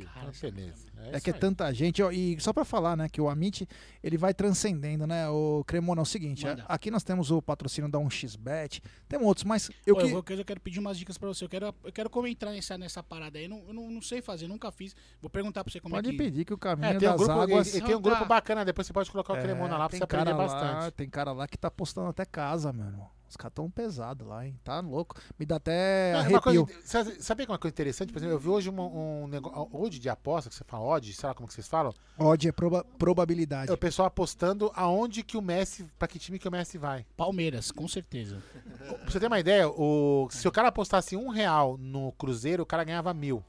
Li. 0.00 0.08
Então, 0.16 0.50
beleza. 0.50 0.86
É, 0.98 1.08
É 1.08 1.10
isso 1.12 1.20
que 1.24 1.30
é 1.30 1.34
aí. 1.34 1.38
tanta 1.40 1.72
gente, 1.72 2.02
ó, 2.02 2.10
e 2.10 2.38
só 2.40 2.52
pra 2.52 2.64
falar, 2.64 2.96
né, 2.96 3.08
que 3.08 3.20
o 3.20 3.28
Amit, 3.28 3.66
ele 4.02 4.16
vai 4.16 4.32
transcendendo, 4.34 5.06
né, 5.06 5.28
o 5.28 5.62
Cremona, 5.66 6.00
é 6.00 6.02
o 6.02 6.06
seguinte, 6.06 6.46
a- 6.46 6.64
aqui 6.68 6.90
nós 6.90 7.02
temos 7.04 7.30
o 7.30 7.40
patrocínio 7.42 7.90
da 7.90 7.98
1xBet, 7.98 8.82
tem 9.08 9.18
outros, 9.20 9.44
mas 9.44 9.70
eu 9.86 9.94
Pô, 9.94 10.00
que... 10.00 10.06
eu, 10.06 10.10
vou- 10.10 10.24
eu 10.28 10.44
quero 10.44 10.60
pedir 10.60 10.78
umas 10.80 10.98
dicas 10.98 11.16
pra 11.18 11.28
você. 11.28 11.44
Eu 11.44 11.48
quero, 11.48 11.74
eu 11.84 11.92
quero 11.92 12.10
como 12.10 12.26
entrar 12.26 12.50
nessa, 12.52 12.76
nessa 12.78 13.02
parada 13.02 13.38
aí. 13.38 13.44
Eu 13.44 13.50
não, 13.50 13.64
eu 13.68 13.72
não, 13.74 13.90
não 13.90 14.02
sei 14.02 14.20
fazer, 14.22 14.46
nunca 14.48 14.70
fiz. 14.72 14.94
Vou 15.20 15.30
perguntar 15.30 15.62
pra 15.64 15.72
você 15.72 15.80
como 15.80 15.94
Pode 15.94 16.08
é 16.08 16.12
que. 16.12 16.18
pedir 16.18 16.44
que 16.44 16.52
o 16.54 16.58
caminho 16.58 16.86
É, 16.88 16.98
tem 16.98 17.08
um 17.08 17.12
das 17.12 17.20
grupo, 17.20 17.40
águas... 17.40 17.74
e, 17.74 17.78
e 17.78 17.80
tem 17.82 17.94
um 17.94 18.00
grupo 18.00 18.20
tá. 18.20 18.24
bacana, 18.24 18.64
depois 18.64 18.86
você 18.86 18.92
pode 18.92 19.10
colocar 19.10 19.32
o 19.32 19.36
É, 19.36 19.42
Cremona 19.42 19.76
lá 19.76 19.88
pra 19.88 19.88
tem 19.90 19.98
você 19.98 20.04
aprender 20.04 20.24
cara 20.32 20.36
bastante. 20.36 20.82
Lá, 20.84 20.90
tem 20.90 21.08
cara 21.08 21.32
lá 21.32 21.46
que 21.46 21.56
tá 21.56 21.70
postando 21.70 22.08
até 22.08 22.24
casa, 22.24 22.72
mano. 22.72 23.08
Os 23.28 23.36
caras 23.36 23.54
tão 23.54 23.68
pesados 23.70 24.26
lá, 24.26 24.46
hein? 24.46 24.56
Tá 24.62 24.78
louco. 24.80 25.16
Me 25.38 25.44
dá 25.44 25.56
até 25.56 26.12
Não, 26.12 26.18
é 26.20 26.28
uma 26.28 26.38
arrepio. 26.38 26.66
coisa, 26.66 26.80
sabe, 26.84 27.22
sabe 27.22 27.44
uma 27.44 27.58
coisa 27.58 27.72
interessante? 27.72 28.12
Por 28.12 28.18
exemplo, 28.18 28.34
eu 28.36 28.38
vi 28.38 28.48
hoje 28.48 28.70
um, 28.70 29.22
um 29.24 29.26
negócio. 29.26 29.68
Odd 29.72 29.98
de 29.98 30.08
aposta, 30.08 30.48
que 30.48 30.54
você 30.54 30.62
fala 30.64 30.84
odd, 30.84 31.12
sei 31.12 31.28
lá 31.28 31.34
como 31.34 31.48
que 31.48 31.54
vocês 31.54 31.66
falam. 31.66 31.92
Odd 32.18 32.48
é 32.48 32.52
proba- 32.52 32.84
probabilidade. 32.98 33.70
É 33.70 33.74
o 33.74 33.76
pessoal 33.76 34.06
apostando 34.06 34.70
aonde 34.74 35.22
que 35.24 35.36
o 35.36 35.42
Messi, 35.42 35.84
pra 35.98 36.06
que 36.06 36.18
time 36.18 36.38
que 36.38 36.46
o 36.46 36.50
Messi 36.52 36.78
vai. 36.78 37.04
Palmeiras, 37.16 37.70
com 37.72 37.88
certeza. 37.88 38.40
Pra 38.86 39.10
você 39.10 39.18
ter 39.18 39.26
uma 39.26 39.40
ideia, 39.40 39.68
o, 39.68 40.28
se 40.30 40.46
o 40.46 40.52
cara 40.52 40.68
apostasse 40.68 41.16
um 41.16 41.28
real 41.28 41.76
no 41.78 42.12
Cruzeiro, 42.12 42.62
o 42.62 42.66
cara 42.66 42.84
ganhava 42.84 43.12
mil. 43.12 43.44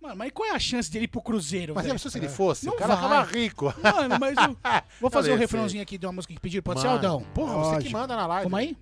Mano, 0.00 0.14
mas 0.16 0.30
qual 0.32 0.48
é 0.48 0.52
a 0.52 0.58
chance 0.60 0.88
dele 0.90 1.06
ir 1.06 1.08
pro 1.08 1.20
Cruzeiro, 1.20 1.74
Mas 1.74 1.84
velho? 1.84 1.98
se 1.98 2.16
ele 2.16 2.28
fosse, 2.28 2.64
Não 2.66 2.72
o 2.74 2.76
cara 2.76 2.94
vai. 2.94 3.02
ficava 3.04 3.30
rico. 3.36 3.74
Mano, 3.82 4.16
mas 4.20 4.36
eu... 4.38 4.56
Vou 5.00 5.10
fazer 5.10 5.30
Eu 5.32 5.34
um 5.34 5.38
refrãozinho 5.38 5.82
aqui 5.82 5.98
de 5.98 6.06
uma 6.06 6.12
música 6.12 6.32
que 6.32 6.38
pediram. 6.40 6.62
Pode 6.62 6.80
ser, 6.80 6.86
Mano. 6.86 6.96
Aldão? 6.98 7.22
Porra, 7.34 7.52
você 7.54 7.70
que 7.70 7.74
Lógico. 7.78 7.92
manda 7.98 8.14
na 8.16 8.24
live. 8.28 8.44
Como 8.44 8.56
aí? 8.56 8.76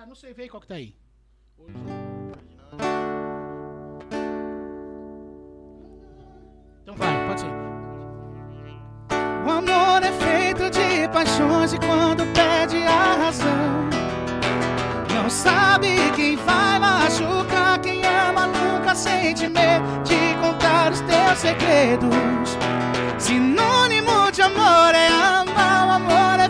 Ah, 0.00 0.06
não 0.06 0.14
sei, 0.14 0.32
vê 0.32 0.48
qual 0.48 0.60
que 0.60 0.68
tá 0.68 0.76
aí. 0.76 0.94
Então 6.82 6.94
vai, 6.94 7.26
pode 7.26 7.40
ser. 7.40 7.50
O 9.44 9.50
amor 9.50 10.00
é 10.04 10.12
feito 10.12 10.70
de 10.70 11.08
paixões 11.08 11.72
e 11.72 11.78
quando 11.78 12.24
perde 12.32 12.76
a 12.76 13.24
razão 13.24 13.88
Não 15.12 15.28
sabe 15.28 15.88
quem 16.14 16.36
vai 16.36 16.78
machucar 16.78 17.80
Quem 17.80 18.04
ama 18.06 18.46
nunca 18.46 18.94
sente 18.94 19.48
medo 19.48 19.84
de 20.04 20.36
contar 20.40 20.92
os 20.92 21.00
teus 21.00 21.38
segredos 21.38 22.56
Sinônimo 23.18 24.30
de 24.30 24.42
amor 24.42 24.94
é 24.94 25.08
amar 25.08 25.88
O 25.88 25.90
amor 25.92 26.38
é 26.40 26.48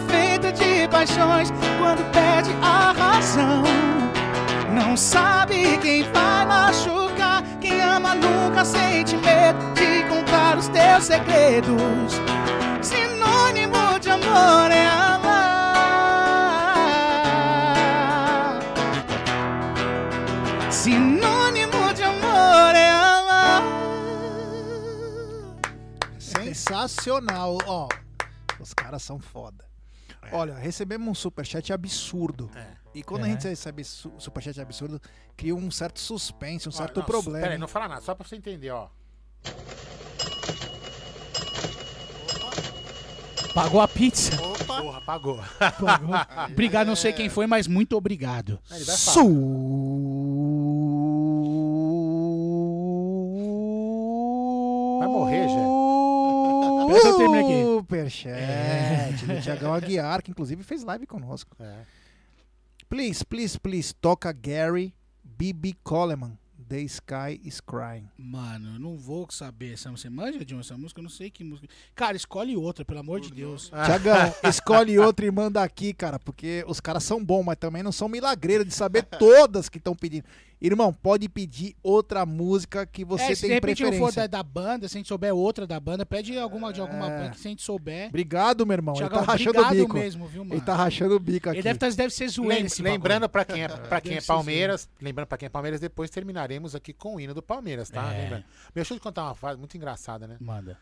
de 0.59 0.89
paixões 0.89 1.51
quando 1.79 2.05
perde 2.13 2.51
a 2.63 2.93
razão 2.93 3.63
Não 4.75 4.97
sabe 4.97 5.79
quem 5.79 6.03
vai 6.13 6.47
machucar 6.47 7.43
Quem 7.61 7.81
ama 7.81 8.15
nunca 8.15 8.65
sente 8.65 9.17
medo 9.17 9.59
de 9.75 10.05
contar 10.09 10.59
os 10.59 10.69
teus 10.69 11.05
segredos 11.05 12.21
Sinônimo 12.83 13.99
de 14.01 14.11
amor 14.11 14.71
é 14.71 14.87
amar. 14.87 15.39
Sinônimo 20.71 21.93
de 21.95 22.03
amor 22.03 22.75
é 22.75 22.91
amar. 22.91 23.63
Sensacional. 26.19 27.59
Ó, 27.67 27.89
os 28.61 28.73
caras 28.73 29.03
são 29.03 29.19
foda. 29.19 29.68
Olha, 30.33 30.55
recebemos 30.55 31.09
um 31.09 31.15
superchat 31.15 31.73
absurdo. 31.73 32.51
E 32.95 33.03
quando 33.03 33.25
a 33.25 33.29
É. 33.29 33.31
gente 33.33 33.47
recebe 33.49 33.85
su 33.85 34.13
superchat 34.19 34.61
absurdo, 34.61 35.01
cria 35.37 35.55
um 35.55 35.71
certo 35.71 36.01
suspense, 36.01 36.69
um 36.69 36.73
certo 36.73 36.99
Não, 37.01 37.07
problema. 37.07 37.39
Pera 37.41 37.51
aí, 37.51 37.55
hein? 37.55 37.61
não 37.61 37.69
fala 37.69 37.89
nada, 37.89 38.01
só 38.01 38.15
pra 38.15 38.27
você 38.27 38.37
entender, 38.37 38.71
ó. 38.71 38.89
Pagou 43.55 43.81
a 43.81 43.89
pizza. 43.89 44.41
Opa! 44.41 44.81
Porra, 44.83 45.01
pagou. 45.01 45.41
Pagou. 45.59 46.15
Obrigado, 46.53 46.87
não 46.87 46.97
sei 46.97 47.13
quem 47.13 47.29
foi, 47.29 47.47
mas 47.47 47.67
muito 47.67 47.97
obrigado. 47.97 48.59
Ele 48.71 48.85
vai 48.85 48.97
falar. 48.97 49.17
Vai 54.99 55.09
morrer, 55.09 55.49
já. 55.49 55.78
Pera 56.93 57.41
aqui. 57.41 57.65
Superchat 57.65 59.27
do 59.27 59.41
Tiagão 59.41 59.75
Aguiar, 59.75 60.23
que 60.23 60.31
inclusive 60.31 60.63
fez 60.63 60.83
live 60.83 61.07
conosco. 61.07 61.57
É. 61.61 61.83
Please, 62.89 63.25
please, 63.25 63.59
please, 63.59 63.95
toca 63.95 64.33
Gary 64.33 64.95
B.B. 65.23 65.75
Coleman. 65.85 66.39
The 66.69 66.81
Sky 66.83 67.41
is 67.43 67.61
Crying. 67.61 68.11
Mano, 68.19 68.75
eu 68.75 68.79
não 68.79 68.99
vou 68.99 69.27
saber 69.31 69.73
essa 69.73 69.91
Você 69.91 70.11
manja 70.11 70.45
de 70.45 70.55
essa 70.55 70.77
música? 70.77 71.01
Eu 71.01 71.05
não 71.05 71.11
sei 71.11 71.31
que 71.31 71.43
música. 71.43 71.67
Cara, 71.95 72.15
escolhe 72.15 72.57
outra, 72.59 72.85
pelo 72.85 73.01
amor 73.01 73.21
de 73.21 73.31
Deus. 73.31 73.71
Tiagão, 73.87 74.35
escolhe 74.45 74.99
outra 74.99 75.25
e 75.25 75.31
manda 75.31 75.63
aqui, 75.63 75.95
cara, 75.95 76.19
porque 76.19 76.63
os 76.69 76.79
caras 76.79 77.05
são 77.05 77.25
bons, 77.25 77.43
mas 77.43 77.57
também 77.57 77.83
não 77.83 77.91
são 77.91 78.07
milagreiros 78.07 78.67
de 78.67 78.75
saber 78.75 79.03
todas 79.19 79.71
que 79.71 79.79
estão 79.79 79.97
pedindo. 79.97 80.27
Irmão, 80.61 80.93
pode 80.93 81.29
pedir 81.29 81.77
outra 81.83 82.27
música 82.27 82.85
que 82.85 83.05
você 83.05 83.23
é, 83.23 83.27
se 83.29 83.35
de 83.35 83.41
tem 83.43 83.51
repente 83.51 83.83
não 83.85 83.93
for 83.93 84.13
da, 84.13 84.27
da 84.27 84.43
banda, 84.43 84.89
se 84.89 84.97
a 84.97 84.99
gente 84.99 85.07
souber 85.07 85.33
outra 85.33 85.67
da 85.69 85.79
banda, 85.79 86.05
pede 86.05 86.37
alguma 86.37 86.73
de 86.73 86.81
alguma 86.81 87.07
É. 87.07 87.17
banda 87.17 87.31
que 87.31 87.39
se 87.39 87.47
a 87.47 87.51
gente 87.51 87.63
souber. 87.63 88.09
Obrigado, 88.09 88.67
meu 88.67 88.75
irmão. 88.75 88.95
Thiagão, 88.95 89.19
ele 89.19 89.27
tá 89.27 89.33
rachando 89.33 89.59
o 89.59 89.63
obrigado 89.63 89.83
bico. 89.87 89.95
mesmo, 89.97 90.27
viu, 90.27 90.45
mano? 90.45 90.55
Ele 90.55 90.61
tá 90.67 90.75
rachando 90.75 91.15
o 91.15 91.21
bico 91.21 91.49
aqui. 91.49 91.59
Ele 91.59 91.63
deve, 91.63 91.79
tá, 91.79 91.89
deve 91.89 92.13
ser 92.13 92.29
zoando 92.29 92.49
Lem- 92.51 92.67
lembrando 92.81 93.29
pra 93.29 93.45
quem 93.45 93.63
é, 93.63 93.69
pra 93.89 94.01
quem 94.01 94.17
é 94.17 94.21
ser 94.21 94.27
Palmeiras, 94.27 94.89
lembrando 95.01 95.29
pra 95.29 95.39
quem 95.39 95.47
é 95.47 95.51
Palmeiras, 95.51 95.81
depois 95.81 96.11
terminaremos 96.11 96.75
aqui 96.75 96.93
com 96.93 97.15
o 97.15 97.21
hino 97.21 97.35
do 97.35 97.43
Palmeiras, 97.43 97.89
tá? 97.89 98.13
É. 98.13 98.23
Lembrando. 98.23 98.43
Meu, 98.43 98.73
deixa 98.75 98.95
eu 98.95 98.99
te 98.99 99.03
contar 99.03 99.25
uma 99.25 99.35
frase 99.37 99.59
muito 99.61 99.77
engraçada, 99.77 100.27
né? 100.27 100.37
Manda. 100.41 100.77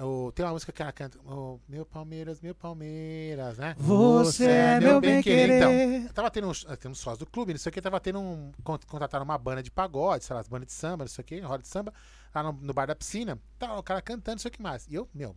O- 0.00 0.30
tem 0.32 0.44
uma 0.44 0.52
música 0.52 0.70
que 0.72 0.80
ela 0.80 0.92
canta, 0.92 1.18
"Oh, 1.24 1.58
meu 1.68 1.84
Palmeiras, 1.84 2.40
meu 2.40 2.54
Palmeiras, 2.54 3.58
né? 3.58 3.74
Você 3.78 4.44
é 4.48 4.80
meu 4.80 5.00
bem 5.00 5.22
querer. 5.22 6.02
Então, 6.02 6.12
tava 6.14 6.30
tendo 6.30 6.48
uns, 6.48 6.64
tendo 6.78 6.92
uns 6.92 6.98
sócios 7.00 7.18
do 7.18 7.26
clube, 7.26 7.52
não 7.52 7.58
sei 7.58 7.70
o 7.70 7.72
que, 7.72 7.80
tava 7.82 7.98
tendo 8.00 8.20
um. 8.20 8.52
con- 8.62 8.78
Contrataram 8.86 9.24
uma 9.24 9.36
banda 9.38 9.62
de 9.62 9.70
pagode, 9.70 10.24
sei 10.24 10.34
lá, 10.34 10.40
as 10.40 10.48
bandas 10.48 10.66
de 10.68 10.72
samba, 10.72 11.04
não 11.04 11.08
sei 11.08 11.22
o 11.22 11.24
que, 11.24 11.40
roda 11.40 11.62
de 11.62 11.68
samba, 11.68 11.92
lá 12.34 12.42
no, 12.42 12.52
no 12.52 12.72
bar 12.72 12.86
da 12.86 12.94
piscina. 12.94 13.38
Tá, 13.58 13.76
o 13.76 13.82
cara 13.82 14.00
cantando, 14.00 14.36
não 14.36 14.40
sei 14.42 14.48
o 14.50 14.52
que 14.52 14.62
mais. 14.62 14.86
E 14.88 14.94
eu, 14.94 15.08
meu, 15.14 15.34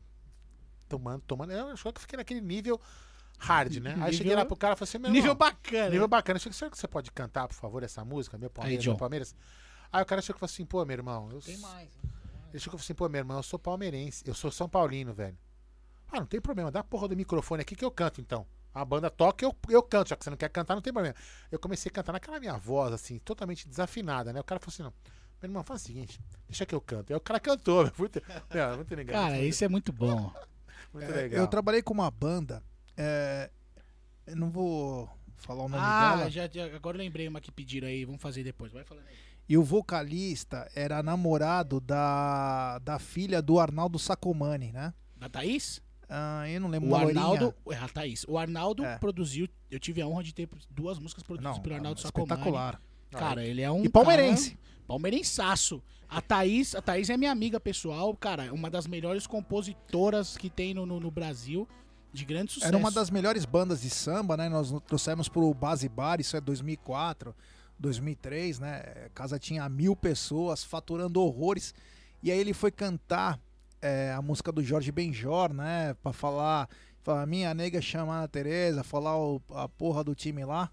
tomando, 0.88 1.21
tomando. 1.25 1.51
Eu 1.53 1.67
acho 1.69 1.81
que 1.83 1.88
eu 1.89 1.93
fiquei 2.01 2.17
naquele 2.17 2.41
nível 2.41 2.79
hard, 3.39 3.77
né? 3.77 3.93
Aí 3.95 4.09
eu 4.09 4.13
cheguei 4.13 4.23
Nível- 4.25 4.38
lá 4.38 4.45
pro 4.45 4.55
cara 4.55 4.73
e 4.73 4.77
falei 4.77 4.89
assim, 4.89 4.97
meu 4.99 5.09
Nível 5.11 5.31
irmão, 5.31 5.38
bacana. 5.38 5.89
Nível 5.89 6.07
bacana. 6.07 6.38
Eu 6.38 6.41
falei, 6.41 6.53
será 6.53 6.69
que 6.69 6.77
você 6.77 6.88
pode 6.88 7.11
cantar, 7.11 7.47
por 7.47 7.55
favor, 7.55 7.81
essa 7.83 8.05
música? 8.05 8.38
Meu 8.38 8.49
Palmeiras, 8.49 8.83
John. 8.83 8.91
meu 8.91 8.97
Palmeiras. 8.99 9.35
Aí 9.91 10.03
o 10.03 10.05
cara 10.05 10.21
chegou 10.21 10.38
e 10.38 10.39
falou 10.39 10.51
assim, 10.53 10.65
pô, 10.65 10.85
meu 10.85 10.93
irmão. 10.95 11.29
Eu, 11.31 11.39
Tem 11.41 11.57
mais. 11.57 11.89
Ele 12.52 12.60
chegou 12.60 12.78
e 12.78 12.80
falou 12.80 12.84
assim, 12.84 12.94
pô, 12.94 13.10
meu 13.10 13.19
irmão, 13.19 13.38
eu 13.38 13.44
sou 13.44 13.57
palmeirense. 13.60 14.23
Eu 14.28 14.34
sou 14.34 14.52
São 14.52 14.68
Paulino, 14.69 15.14
velho. 15.14 15.38
Ah, 16.11 16.19
não 16.19 16.26
tem 16.28 16.41
problema, 16.41 16.69
dá 16.72 16.82
a 16.82 16.84
porra 16.84 17.07
do 17.07 17.15
microfone 17.15 17.61
aqui 17.61 17.76
que 17.76 17.86
eu 17.86 17.91
canto 17.91 18.19
então. 18.19 18.45
A 18.73 18.84
banda 18.86 19.10
toca, 19.10 19.44
eu, 19.45 19.56
eu 19.69 19.82
canto, 19.84 20.10
já 20.10 20.15
que 20.15 20.23
você 20.23 20.30
não 20.30 20.38
quer 20.38 20.49
cantar, 20.49 20.76
não 20.76 20.82
tem 20.82 20.91
problema. 20.94 21.15
Eu 21.52 21.60
comecei 21.60 21.90
a 21.90 21.94
cantar 21.94 22.11
naquela 22.14 22.40
minha 22.40 22.57
voz, 22.57 22.94
assim, 22.94 23.19
totalmente 23.19 23.68
desafinada, 23.68 24.32
né? 24.34 24.40
O 24.40 24.44
cara 24.44 24.60
falou 24.60 24.73
assim, 24.73 24.84
não, 24.84 24.94
meu 25.41 25.49
irmão, 25.49 25.64
faz 25.64 25.82
o 25.82 25.86
seguinte, 25.86 26.19
deixa 26.48 26.65
que 26.65 26.76
eu 26.76 26.82
canto. 26.82 27.11
Aí 27.11 27.18
o 27.18 27.22
cara 27.22 27.40
cantou, 27.40 27.84
meu, 27.84 27.94
muito, 27.98 28.22
meu, 28.53 28.76
muito 28.78 28.95
legal. 28.95 29.22
Cara, 29.23 29.41
isso 29.41 29.64
é 29.64 29.68
muito 29.69 29.91
bom. 29.94 30.34
muito 30.94 31.10
É, 31.10 31.14
legal. 31.15 31.41
Eu 31.41 31.48
trabalhei 31.48 31.82
com 31.82 31.94
uma 31.94 32.10
banda. 32.11 32.61
é, 32.98 33.49
eu 34.28 34.36
não 34.36 34.49
vou 34.49 35.10
falar 35.38 35.64
o 35.64 35.69
nome 35.69 35.84
Ah, 35.84 36.18
dela. 36.18 36.30
já, 36.30 36.48
já- 36.48 36.76
agora 36.76 36.95
eu 36.98 36.99
lembrei 37.02 37.28
uma 37.28 37.41
que 37.41 37.52
pediram 37.52 37.88
aí, 37.88 38.06
vamos 38.06 38.22
fazer 38.22 38.44
depois. 38.44 38.72
Vai 38.72 38.84
falando 38.84 39.07
aí. 39.07 39.15
E 39.52 39.57
o 39.57 39.64
vocalista 39.65 40.72
era 40.73 41.03
namorado 41.03 41.82
da, 41.82 42.80
da 42.80 42.98
filha 42.98 43.41
do 43.41 43.60
Arnaldo 43.60 43.99
Sacomani, 43.99 44.72
né? 44.72 44.94
Da 45.18 45.28
Thaís? 45.28 45.82
Ah, 46.07 46.49
eu 46.49 46.61
não 46.61 46.69
lembro. 46.69 46.90
O. 46.90 46.95
Arnaldo. 46.95 47.53
É, 47.69 47.76
a 47.76 47.90
Thaís. 47.90 48.23
O 48.30 48.38
Arnaldo 48.38 48.86
É. 48.86 48.98
produziu. 48.98 49.49
Eu 49.69 49.78
tive 49.78 50.02
a 50.02 50.07
honra 50.07 50.23
de 50.23 50.34
ter 50.34 50.48
duas 50.69 50.98
músicas 50.99 51.22
produzidas 51.23 51.57
Não, 51.57 51.61
pelo 51.61 51.76
Arnaldo 51.76 51.99
Sacomani. 51.99 52.32
espetacular. 52.32 52.82
Cara, 53.11 53.44
ele 53.45 53.61
é 53.61 53.69
um. 53.69 53.84
E 53.84 53.90
palmeirense. 53.90 54.52
cara- 54.52 54.61
palmeirensaço. 54.88 55.84
A 56.07 56.22
Thaís, 56.22 56.73
a 56.73 56.82
Thaís 56.82 57.10
é 57.10 57.18
minha 57.18 57.32
amiga 57.34 57.60
pessoal, 57.60 58.15
cara. 58.15 58.45
é 58.45 58.52
Uma 58.53 58.69
das 58.69 58.88
melhores 58.88 59.28
compositoras 59.28 60.38
que 60.38 60.49
tem 60.49 60.73
no, 60.73 60.86
no, 60.86 60.98
no 60.98 61.11
Brasil. 61.11 61.68
De 62.14 62.23
grande 62.23 62.53
sucesso. 62.53 62.68
Era 62.69 62.78
uma 62.78 62.91
das 62.91 63.10
melhores 63.10 63.44
bandas 63.44 63.82
de 63.82 63.90
samba, 63.90 64.38
né? 64.38 64.48
Nós 64.48 64.73
trouxemos 64.88 65.28
pro 65.28 65.53
Base 65.53 65.90
Bar, 65.90 66.22
isso 66.22 66.38
é 66.38 66.41
2004, 66.41 67.36
2003, 67.81 68.59
né? 68.59 68.83
A 69.07 69.09
casa 69.09 69.37
tinha 69.39 69.67
mil 69.67 69.95
pessoas, 69.95 70.63
faturando 70.63 71.21
horrores. 71.21 71.73
E 72.23 72.31
aí 72.31 72.37
ele 72.39 72.53
foi 72.53 72.71
cantar 72.71 73.39
é, 73.81 74.13
a 74.15 74.21
música 74.21 74.51
do 74.51 74.63
Jorge 74.63 74.91
Benjor, 74.91 75.51
né? 75.53 75.95
Pra 76.03 76.13
falar, 76.13 76.69
falar 77.01 77.25
minha 77.25 77.53
nega 77.53 77.81
chama 77.81 78.15
Ana 78.15 78.27
Tereza, 78.27 78.83
falar 78.83 79.17
o- 79.17 79.41
a 79.49 79.67
porra 79.67 80.03
do 80.03 80.13
time 80.13 80.45
lá. 80.45 80.71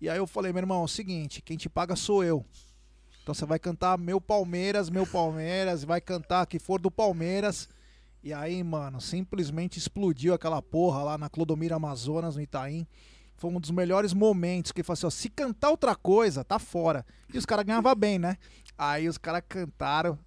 E 0.00 0.08
aí 0.08 0.16
eu 0.18 0.26
falei, 0.26 0.52
meu 0.52 0.62
irmão, 0.62 0.80
é 0.80 0.84
o 0.84 0.88
seguinte, 0.88 1.42
quem 1.42 1.56
te 1.56 1.68
paga 1.68 1.94
sou 1.94 2.24
eu. 2.24 2.44
Então 3.22 3.34
você 3.34 3.44
vai 3.44 3.58
cantar 3.58 3.98
meu 3.98 4.20
Palmeiras, 4.20 4.88
meu 4.88 5.06
Palmeiras, 5.06 5.84
vai 5.84 6.00
cantar 6.00 6.46
que 6.46 6.58
for 6.58 6.80
do 6.80 6.90
Palmeiras. 6.90 7.68
E 8.22 8.32
aí, 8.32 8.62
mano, 8.62 9.00
simplesmente 9.00 9.78
explodiu 9.78 10.32
aquela 10.32 10.62
porra 10.62 11.02
lá 11.02 11.18
na 11.18 11.28
Clodomiro 11.28 11.74
Amazonas, 11.74 12.36
no 12.36 12.42
Itaim. 12.42 12.86
Foi 13.36 13.50
um 13.50 13.60
dos 13.60 13.70
melhores 13.70 14.12
momentos 14.14 14.72
que 14.72 14.80
ele 14.80 14.86
falou 14.86 14.96
assim, 14.96 15.06
ó, 15.06 15.10
se 15.10 15.28
cantar 15.28 15.70
outra 15.70 15.94
coisa, 15.94 16.42
tá 16.42 16.58
fora. 16.58 17.04
E 17.32 17.36
os 17.36 17.44
caras 17.44 17.64
ganhavam 17.64 17.94
bem, 17.94 18.18
né? 18.18 18.36
Aí 18.78 19.08
os 19.08 19.18
caras 19.18 19.42
cantaram 19.48 20.18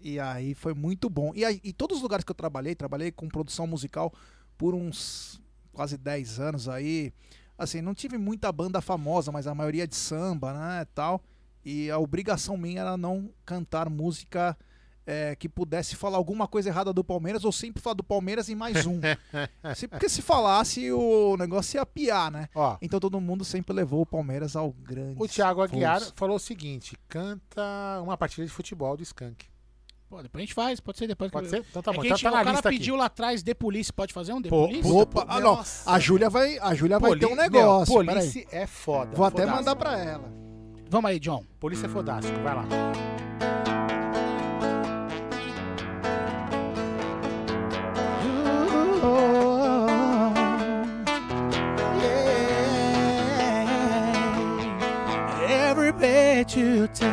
e 0.00 0.18
aí 0.18 0.54
foi 0.54 0.74
muito 0.74 1.08
bom. 1.08 1.32
E, 1.34 1.44
aí, 1.44 1.60
e 1.62 1.72
todos 1.72 1.98
os 1.98 2.02
lugares 2.02 2.24
que 2.24 2.30
eu 2.30 2.36
trabalhei, 2.36 2.74
trabalhei 2.74 3.10
com 3.10 3.28
produção 3.28 3.66
musical 3.66 4.12
por 4.56 4.74
uns 4.74 5.40
quase 5.72 5.96
10 5.96 6.40
anos 6.40 6.68
aí. 6.68 7.12
Assim, 7.56 7.80
não 7.80 7.94
tive 7.94 8.18
muita 8.18 8.50
banda 8.52 8.80
famosa, 8.80 9.32
mas 9.32 9.46
a 9.46 9.54
maioria 9.54 9.86
de 9.86 9.96
samba, 9.96 10.52
né, 10.52 10.86
tal. 10.94 11.22
E 11.64 11.90
a 11.90 11.98
obrigação 11.98 12.56
minha 12.56 12.80
era 12.80 12.96
não 12.96 13.30
cantar 13.44 13.90
música 13.90 14.56
é, 15.10 15.34
que 15.34 15.48
pudesse 15.48 15.96
falar 15.96 16.18
alguma 16.18 16.46
coisa 16.46 16.68
errada 16.68 16.92
do 16.92 17.02
Palmeiras 17.02 17.42
ou 17.42 17.50
sempre 17.50 17.80
falar 17.82 17.94
do 17.94 18.04
Palmeiras 18.04 18.50
e 18.50 18.54
mais 18.54 18.84
um. 18.84 19.00
Se- 19.74 19.88
porque 19.88 20.06
se 20.06 20.20
falasse, 20.20 20.92
o 20.92 21.34
negócio 21.38 21.78
ia 21.78 21.86
piar, 21.86 22.30
né? 22.30 22.46
Ó, 22.54 22.76
Então 22.82 23.00
todo 23.00 23.18
mundo 23.18 23.42
sempre 23.42 23.72
levou 23.72 24.02
o 24.02 24.06
Palmeiras 24.06 24.54
ao 24.54 24.70
grande. 24.70 25.16
o 25.18 25.26
Thiago 25.26 25.62
Aguiar 25.62 26.02
falou 26.14 26.36
o 26.36 26.38
seguinte: 26.38 26.94
canta 27.08 27.62
uma 28.02 28.18
partida 28.18 28.46
de 28.46 28.52
futebol 28.52 28.98
do 28.98 29.02
Skank. 29.02 29.46
Pô, 30.10 30.22
depois 30.22 30.40
a 30.40 30.44
gente 30.44 30.54
faz, 30.54 30.78
pode 30.80 30.98
ser 30.98 31.06
depois. 31.06 31.30
Pode 31.30 31.46
que 31.46 31.50
ser? 31.50 31.64
Então 31.70 31.82
tá 31.82 31.90
é 31.90 31.94
bom. 31.94 32.00
que 32.02 32.06
a 32.06 32.08
Então 32.08 32.16
gente- 32.18 32.24
tá 32.24 32.30
na 32.30 32.36
o 32.40 32.44
cara 32.44 32.50
lista 32.56 32.68
pediu 32.68 32.96
lá 32.96 33.04
atrás 33.06 33.42
The 33.42 33.54
Police, 33.54 33.90
pode 33.92 34.12
fazer 34.12 34.32
um 34.34 34.42
The 34.42 34.48
Pô, 34.50 34.66
Police? 34.66 34.82
pô, 34.88 35.00
Opa, 35.02 35.24
ah, 35.26 35.40
não. 35.40 35.56
Nossa, 35.56 35.90
A 35.90 35.98
Júlia 35.98 36.28
vai, 36.28 36.58
a 36.58 36.74
Júlia 36.74 36.98
vai 36.98 37.16
ter 37.18 37.26
um 37.26 37.34
negócio. 37.34 37.94
Meu. 38.02 38.04
Police 38.14 38.46
é 38.50 38.66
foda. 38.66 39.16
Vou 39.16 39.24
até 39.24 39.42
fodástico. 39.42 39.56
mandar 39.58 39.76
pra 39.76 39.98
ela. 39.98 40.30
Vamos 40.90 41.10
aí, 41.10 41.18
John. 41.18 41.44
Polícia 41.60 41.86
é 41.86 41.88
fodástico, 41.88 42.38
vai 42.40 42.54
lá. 42.54 43.57
Every 56.38 56.62
you 56.62 56.86
take, 56.94 57.10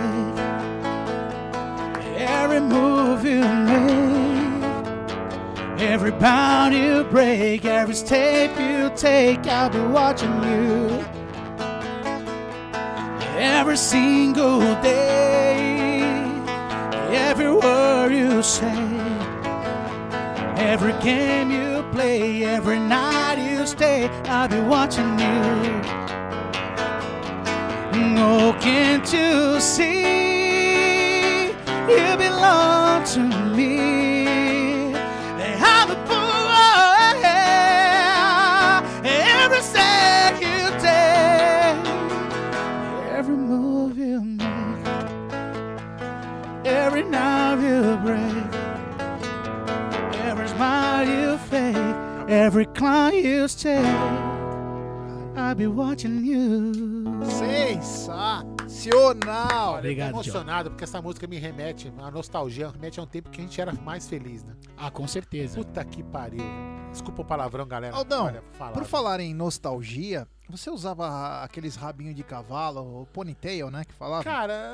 every 2.16 2.60
move 2.60 3.26
you 3.26 3.42
make, 3.42 4.62
every 5.82 6.12
bound 6.12 6.76
you 6.76 7.04
break, 7.06 7.66
every 7.66 7.96
step 7.96 8.56
you 8.60 8.92
take, 8.96 9.48
I'll 9.48 9.72
be 9.72 9.80
watching 9.80 10.32
you. 10.44 11.04
Every 13.40 13.78
single 13.78 14.60
day, 14.84 16.02
every 17.10 17.52
word 17.52 18.12
you 18.12 18.44
say. 18.44 18.78
Every 20.58 20.94
game 21.02 21.50
you 21.50 21.84
play, 21.92 22.44
every 22.46 22.78
night 22.78 23.40
you 23.40 23.66
stay, 23.66 24.08
I'll 24.26 24.48
be 24.48 24.60
watching 24.60 25.18
you. 25.18 26.05
Oh, 28.08 28.56
can't 28.62 29.12
you 29.12 29.60
see. 29.60 31.48
You 31.90 32.18
belong 32.18 33.04
to 33.06 33.20
me? 33.56 34.94
I'm 35.58 35.90
a 35.90 35.96
fool, 36.06 36.50
every 39.04 39.62
step 39.62 40.40
you 40.40 40.70
take, 40.80 41.86
every 43.12 43.36
move 43.36 43.98
you 43.98 44.22
make, 44.22 44.88
every 46.66 47.04
nerve 47.04 47.62
you 47.64 47.98
break. 48.06 48.54
Every 50.26 50.48
smile 50.48 51.08
you 51.08 51.38
fake, 51.38 51.96
every 52.30 52.66
climb 52.66 53.14
you 53.16 53.48
stay, 53.48 53.84
I'll 55.38 55.54
be 55.56 55.68
watching 55.68 56.26
you. 56.26 56.72
Sensacional! 57.30 59.72
Olha, 59.74 59.80
Obrigado, 59.80 60.08
eu 60.08 60.14
tô 60.14 60.20
emocionado 60.22 60.70
porque 60.72 60.84
essa 60.86 61.02
música 61.02 61.28
me 61.28 61.38
remete, 61.38 61.92
a 61.98 62.10
nostalgia, 62.10 62.70
remete 62.70 63.00
a 63.00 63.04
um 63.04 63.06
tempo 63.06 63.30
que 63.30 63.42
a 63.42 63.44
gente 63.44 63.60
era 63.60 63.74
mais 63.74 64.08
feliz, 64.08 64.44
né? 64.44 64.54
Ah, 64.78 64.90
com 64.90 65.06
certeza. 65.08 65.58
Puta 65.58 65.84
que 65.84 66.02
pariu. 66.04 66.40
velho. 66.40 66.86
Desculpa 66.92 67.22
o 67.22 67.26
palavrão, 67.26 67.68
galera. 67.68 67.96
Aldão, 67.96 68.26
Olha. 68.26 68.42
Por 68.74 68.86
falar 68.86 69.20
em 69.20 69.34
nostalgia, 69.34 70.26
você 70.50 70.70
usava 70.70 71.44
aqueles 71.44 71.76
rabinhos 71.76 72.16
de 72.16 72.24
cavalo, 72.24 73.02
o 73.02 73.06
ponytail, 73.08 73.70
né? 73.70 73.84
Que 73.84 73.94
falava? 73.94 74.24
Cara, 74.24 74.74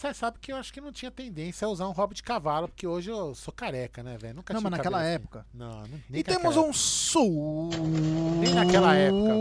você 0.00 0.14
sabe 0.14 0.38
que 0.38 0.50
eu 0.50 0.56
acho 0.56 0.72
que 0.72 0.80
não 0.80 0.90
tinha 0.90 1.10
tendência 1.10 1.66
a 1.66 1.68
usar 1.68 1.86
um 1.86 1.92
rabo 1.92 2.14
de 2.14 2.22
cavalo, 2.22 2.68
porque 2.68 2.86
hoje 2.86 3.10
eu 3.10 3.34
sou 3.34 3.52
careca, 3.52 4.02
né, 4.02 4.16
velho? 4.16 4.36
Nunca 4.36 4.54
Não, 4.54 4.60
tive 4.60 4.70
mas 4.70 4.78
naquela 4.78 5.00
assim. 5.02 5.10
época. 5.10 5.46
Não, 5.52 5.82
não 5.82 6.00
nem 6.08 6.20
E 6.20 6.24
temos 6.24 6.56
um 6.56 6.72
su... 6.72 7.68
Nem 8.40 8.54
naquela 8.54 8.94
época, 8.94 9.34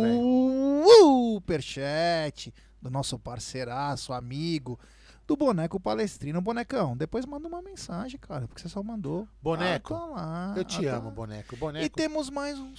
Superchat 0.86 2.54
do 2.82 2.90
nosso 2.90 3.18
parceiraço, 3.18 4.12
amigo, 4.12 4.78
do 5.26 5.38
Boneco 5.38 5.80
Palestrino. 5.80 6.42
Bonecão, 6.42 6.98
depois 6.98 7.26
manda 7.26 7.48
uma 7.48 7.62
mensagem, 7.62 8.20
cara, 8.20 8.48
porque 8.48 8.62
você 8.62 8.68
só 8.70 8.84
mandou. 8.84 9.28
Boneco, 9.42 9.94
Ah, 9.94 9.98
tá 9.98 10.06
lá, 10.06 10.54
Eu 10.58 10.66
te 10.66 10.86
ah, 10.88 10.92
tá 10.92 10.98
amo, 10.98 11.12
boneco. 11.12 11.56
Boneco. 11.56 11.86
E 11.86 11.90
temos 11.90 12.30
mais 12.30 12.58
um 12.60 12.76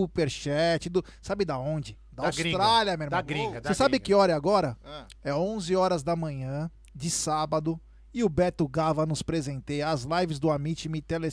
superchat 0.00 0.88
do. 0.88 1.04
Sabe 1.20 1.44
da 1.44 1.58
onde? 1.58 1.98
Da, 2.14 2.24
Da 2.24 2.30
gringa. 2.30 2.56
Austrália, 2.58 2.96
meu 2.96 3.06
irmão. 3.06 3.18
Da 3.18 3.22
gringa, 3.22 3.60
da 3.60 3.68
Você 3.70 3.74
sabe 3.74 3.92
gringa. 3.92 4.04
que 4.04 4.14
hora 4.14 4.32
é 4.32 4.34
agora? 4.36 4.76
Ah, 4.84 5.06
É 5.22 5.34
11 5.34 5.74
horas 5.76 6.02
da 6.02 6.14
manhã 6.16 6.70
de 6.94 7.10
sábado 7.10 7.78
e 8.12 8.22
o 8.22 8.28
Beto 8.28 8.66
Gava 8.68 9.04
nos 9.04 9.22
presenteia. 9.22 9.88
As 9.88 10.04
lives 10.04 10.38
do 10.38 10.50
Amit 10.50 10.88
me, 10.88 11.02
tele, 11.02 11.28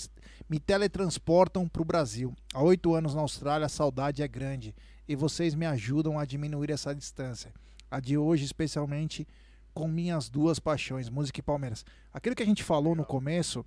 me 0.49 0.60
teletransportam 0.60 1.68
para 1.68 1.82
o 1.82 1.86
Brasil. 1.86 2.34
Há 2.53 2.62
oito 2.64 2.94
anos 2.95 3.14
na 3.14 3.22
Austrália, 3.22 3.66
a 3.68 3.70
saudade 3.70 4.24
é 4.24 4.28
grande 4.28 4.76
e 5.08 5.16
vocês 5.16 5.53
me 5.53 5.66
ajudam 5.66 6.18
a 6.18 6.26
diminuir 6.26 6.72
essa 6.72 6.94
distância. 6.95 7.53
A 7.90 7.99
de 7.99 8.18
hoje, 8.18 8.45
especialmente 8.45 9.28
com 9.74 9.88
minhas 9.88 10.30
duas 10.30 10.60
paixões, 10.60 11.10
música 11.10 11.40
e 11.40 11.44
Palmeiras. 11.44 11.86
Aquilo 12.14 12.36
que 12.36 12.44
a 12.44 12.45
gente 12.45 12.64
falou 12.64 12.95
no 12.95 13.06
começo 13.06 13.66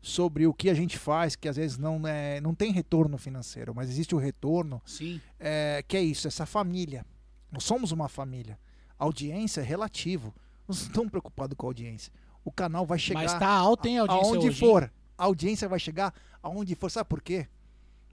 sobre 0.00 0.46
o 0.46 0.54
que 0.54 0.70
a 0.70 0.74
gente 0.74 0.98
faz, 0.98 1.34
que 1.34 1.48
às 1.48 1.56
vezes 1.56 1.76
não, 1.76 2.06
é, 2.06 2.40
não 2.40 2.54
tem 2.54 2.72
retorno 2.72 3.18
financeiro, 3.18 3.74
mas 3.74 3.90
existe 3.90 4.14
o 4.14 4.18
retorno 4.18 4.80
Sim. 4.86 5.20
é, 5.38 5.84
que 5.86 5.96
é 5.96 6.02
isso, 6.02 6.28
essa 6.28 6.46
família. 6.46 7.04
Nós 7.50 7.64
somos 7.64 7.92
uma 7.92 8.08
família. 8.08 8.58
A 8.98 9.04
audiência 9.04 9.60
é 9.60 9.64
relativo. 9.64 10.34
Nós 10.66 10.80
não 10.80 10.86
estamos 10.86 11.10
preocupados 11.10 11.56
com 11.56 11.66
a 11.66 11.70
audiência. 11.70 12.12
O 12.44 12.52
canal 12.52 12.86
vai 12.86 12.98
chegar 12.98 13.22
Mas 13.22 13.38
tá 13.38 13.48
alta, 13.48 13.88
hein, 13.88 13.98
a 13.98 14.02
audiência 14.02 14.34
aonde 14.34 14.48
hoje, 14.48 14.60
for. 14.60 14.92
A 15.16 15.24
audiência 15.24 15.68
vai 15.68 15.78
chegar 15.78 16.14
aonde 16.42 16.74
for. 16.74 16.90
Sabe 16.90 17.08
por 17.08 17.20
quê? 17.20 17.46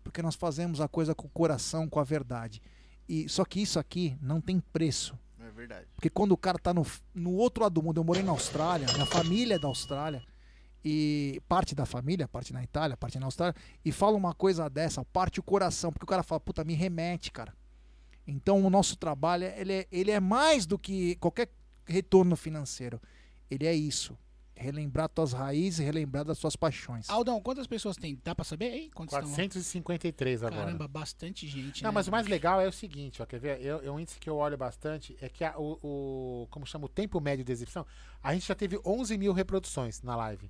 Porque 0.04 0.22
nós 0.22 0.36
fazemos 0.36 0.82
a 0.82 0.88
coisa 0.88 1.14
com 1.14 1.28
o 1.28 1.30
coração, 1.30 1.88
com 1.88 2.00
a 2.00 2.04
verdade. 2.04 2.62
E 3.08 3.30
só 3.30 3.46
que 3.46 3.62
isso 3.62 3.80
aqui 3.80 4.18
não 4.22 4.42
tem 4.42 4.60
preço. 4.60 5.18
é 5.40 5.52
verdade. 5.52 5.88
Porque 5.96 6.10
quando 6.10 6.32
o 6.32 6.38
cara 6.38 6.58
tá 6.58 6.74
no, 6.74 6.86
no 7.14 7.34
outro 7.34 7.64
lado 7.64 7.74
do 7.74 7.84
mundo, 7.84 8.00
eu 8.00 8.04
morei 8.04 8.24
na 8.24 8.32
Austrália, 8.32 8.88
minha 8.94 9.06
família 9.06 9.56
é 9.56 9.60
da 9.60 9.68
Austrália, 9.68 10.24
e 10.88 11.42
parte 11.50 11.74
da 11.74 11.84
família, 11.86 12.28
parte 12.28 12.54
na 12.54 12.64
Itália, 12.64 12.96
parte 12.96 13.18
na 13.18 13.26
Austrália, 13.26 13.56
e 13.84 13.92
fala 13.92 14.16
uma 14.16 14.36
coisa 14.36 14.70
dessa, 14.70 15.04
parte 15.04 15.40
o 15.40 15.44
coração, 15.44 15.92
porque 15.92 16.04
o 16.04 16.08
cara 16.08 16.22
fala, 16.22 16.40
puta, 16.40 16.64
me 16.64 16.76
remete, 16.76 17.32
cara. 17.32 17.54
Então 18.28 18.64
o 18.64 18.70
nosso 18.70 18.96
trabalho, 18.96 19.46
ele 19.58 19.74
é, 19.74 19.88
ele 19.92 20.12
é 20.12 20.20
mais 20.20 20.66
do 20.68 20.78
que 20.78 21.16
qualquer 21.16 21.50
retorno 21.86 22.36
financeiro. 22.36 23.02
Ele 23.50 23.66
é 23.66 23.74
isso. 23.74 24.16
Relembrar 24.58 25.10
tuas 25.10 25.34
raízes, 25.34 25.80
relembrar 25.86 26.24
das 26.24 26.38
suas 26.38 26.56
paixões. 26.56 27.10
Aldão, 27.10 27.42
quantas 27.42 27.68
pessoas 27.68 27.98
tem? 27.98 28.18
Dá 28.24 28.34
pra 28.34 28.46
saber, 28.46 28.74
hein? 28.74 28.90
Quantos 28.96 29.14
estão? 29.14 29.30
453 29.30 30.44
agora. 30.44 30.62
Caramba, 30.66 30.88
bastante 30.88 31.46
gente. 31.48 31.84
Não, 31.84 31.90
né, 31.90 31.94
mas 31.96 32.08
o 32.08 32.12
mais 32.12 32.26
legal 32.26 32.62
é 32.62 32.68
o 32.68 32.72
seguinte, 32.72 33.22
ó, 33.22 33.26
quer 33.26 33.40
ver? 33.40 33.62
Eu, 33.62 33.82
é 33.84 33.92
um 33.92 34.00
índice 34.00 34.18
que 34.20 34.30
eu 34.30 34.38
olho 34.38 34.58
bastante, 34.58 35.16
é 35.20 35.28
que 35.28 35.44
a- 35.44 35.58
o, 35.58 35.78
o- 35.84 36.48
como 36.50 36.66
chama, 36.66 36.86
o 36.86 36.90
tempo 36.90 37.20
médio 37.20 37.44
de 37.44 37.52
exibição, 37.52 37.86
a 38.24 38.34
gente 38.34 38.48
já 38.48 38.56
teve 38.56 38.80
11 38.86 39.18
mil 39.18 39.34
reproduções 39.34 40.02
na 40.02 40.16
live. 40.16 40.50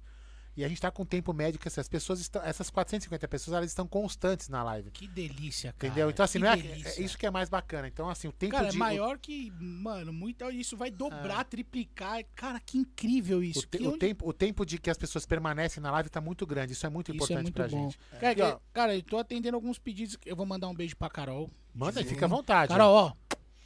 E 0.57 0.64
a 0.64 0.68
gente 0.69 0.80
tá 0.80 0.90
com 0.90 1.06
tempo 1.06 1.34
médio 1.34 1.60
que 1.60 1.68
assim, 1.68 1.82
as 1.82 1.88
pessoas 1.90 2.19
estão, 2.22 2.41
essas 2.41 2.69
450 2.69 3.27
pessoas, 3.27 3.57
elas 3.57 3.69
estão 3.69 3.86
constantes 3.86 4.48
na 4.48 4.64
live. 4.64 4.90
Que 4.91 5.06
delícia, 5.07 5.73
cara. 5.73 5.88
Entendeu? 5.91 6.10
Então, 6.10 6.23
assim, 6.23 6.40
que 6.40 6.45
não 6.45 6.52
é, 6.52 6.56
delícia. 6.56 6.90
é 6.90 7.02
isso 7.03 7.18
que 7.18 7.26
é 7.26 7.32
mais 7.32 7.49
bacana. 7.49 7.88
Então, 7.90 8.10
assim, 8.10 8.27
o 8.27 8.32
tempo 8.32 8.53
Cara, 8.53 8.69
de. 8.69 8.76
é 8.76 8.80
maior 8.80 9.18
que. 9.19 9.52
Mano, 9.60 10.14
muito. 10.14 10.49
Isso 10.52 10.77
vai 10.77 10.90
dobrar, 10.90 11.40
Ah. 11.40 11.44
triplicar. 11.44 12.23
Cara, 12.36 12.60
que 12.60 12.77
incrível 12.77 13.40
O, 13.40 13.44
isso. 13.44 13.68
te- 13.68 13.77
que 13.77 13.84
o 13.84 13.90
onde- 13.90 13.99
tempo, 13.99 14.27
o 14.30 14.32
tempo 14.34 14.65
de 14.65 14.77
que 14.77 14.90
as 14.90 14.98
pessoas 14.98 15.26
permanecem 15.26 15.84
na 15.84 15.91
live 15.91 16.10
tá 16.10 16.22
muito 16.22 16.45
grande. 16.45 16.72
Isso 16.73 16.86
é 16.86 16.90
muito 16.90 17.11
Isso 17.14 17.22
é 17.34 17.41
importante 17.41 17.44
muito 17.44 17.53
pra 17.56 17.68
bom. 17.68 17.90
gente. 17.91 17.99
Cara, 18.19 18.61
cara, 18.72 18.95
eu 18.95 19.03
tô 19.03 19.18
atendendo 19.18 19.56
alguns 19.57 19.77
pedidos. 19.77 20.18
Eu 20.26 20.36
vou 20.38 20.45
mandar 20.45 20.69
um 20.69 20.73
beijo 20.73 20.95
pra 20.95 21.10
Carol. 21.10 21.49
manda 21.73 22.02
fica 22.03 22.26
à 22.26 22.30
vontade. 22.30 22.69
Carol, 22.69 22.94
ó. 22.95 23.14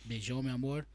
Beijão, 0.05 0.41
meu 0.41 0.55
amor. 0.55 0.87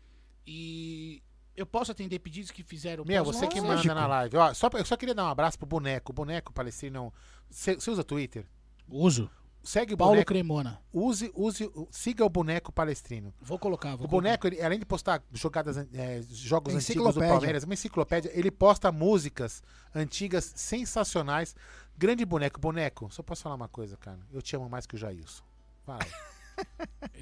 E 0.47 1.23
eu 1.57 1.67
posso 1.67 1.93
atender 1.93 2.19
pedidos 2.19 2.51
que 2.51 2.63
fizeram. 2.63 3.05
Meu, 3.05 3.25
você 3.25 3.47
que 3.47 3.61
Lógico. 3.61 3.89
manda 3.89 4.01
na 4.01 4.07
live. 4.07 4.37
Ó, 4.37 4.55
só, 4.55 4.69
eu 4.75 4.85
só 4.85 4.97
queria 4.97 5.15
dar 5.15 5.25
um 5.25 5.29
abraço 5.29 5.59
pro 5.59 5.67
boneco. 5.67 6.13
O 6.13 6.15
boneco 6.15 6.53
palestino. 6.53 7.13
Você 7.49 7.77
usa 7.91 8.03
Twitter? 8.03 8.47
Uso. 8.89 9.31
Segue 9.65 9.95
o 9.95 9.97
Paulo 9.97 10.13
boneco. 10.13 10.29
Cremona. 10.29 10.79
Use, 10.93 11.33
use, 11.35 11.71
siga 11.91 12.23
o 12.23 12.29
boneco 12.29 12.71
palestrino. 12.71 13.33
Vou 13.41 13.59
colocar. 13.59 13.97
Vou 13.97 14.05
O 14.05 14.09
boneco, 14.09 14.47
ele, 14.47 14.61
além 14.61 14.79
de 14.79 14.85
postar 14.85 15.23
jogadas, 15.33 15.79
é, 15.95 16.21
jogos 16.29 16.75
antigos 16.75 17.15
do. 17.15 17.21
Palmeiras, 17.21 17.65
uma 17.65 17.73
enciclopédia, 17.73 18.31
ele 18.35 18.51
posta 18.51 18.93
músicas 18.93 19.63
antigas 19.95 20.53
sensacionais. 20.55 21.57
Grande 21.97 22.27
boneco. 22.27 22.61
Boneco, 22.61 23.11
só 23.11 23.23
posso 23.23 23.43
falar 23.43 23.55
uma 23.55 23.69
coisa, 23.69 23.97
cara. 23.97 24.21
Eu 24.31 24.43
te 24.43 24.55
amo 24.55 24.69
mais 24.69 24.87
que 24.87 24.97
o 24.97 24.99
Jailson. 24.99 25.43
Vai. 25.87 26.01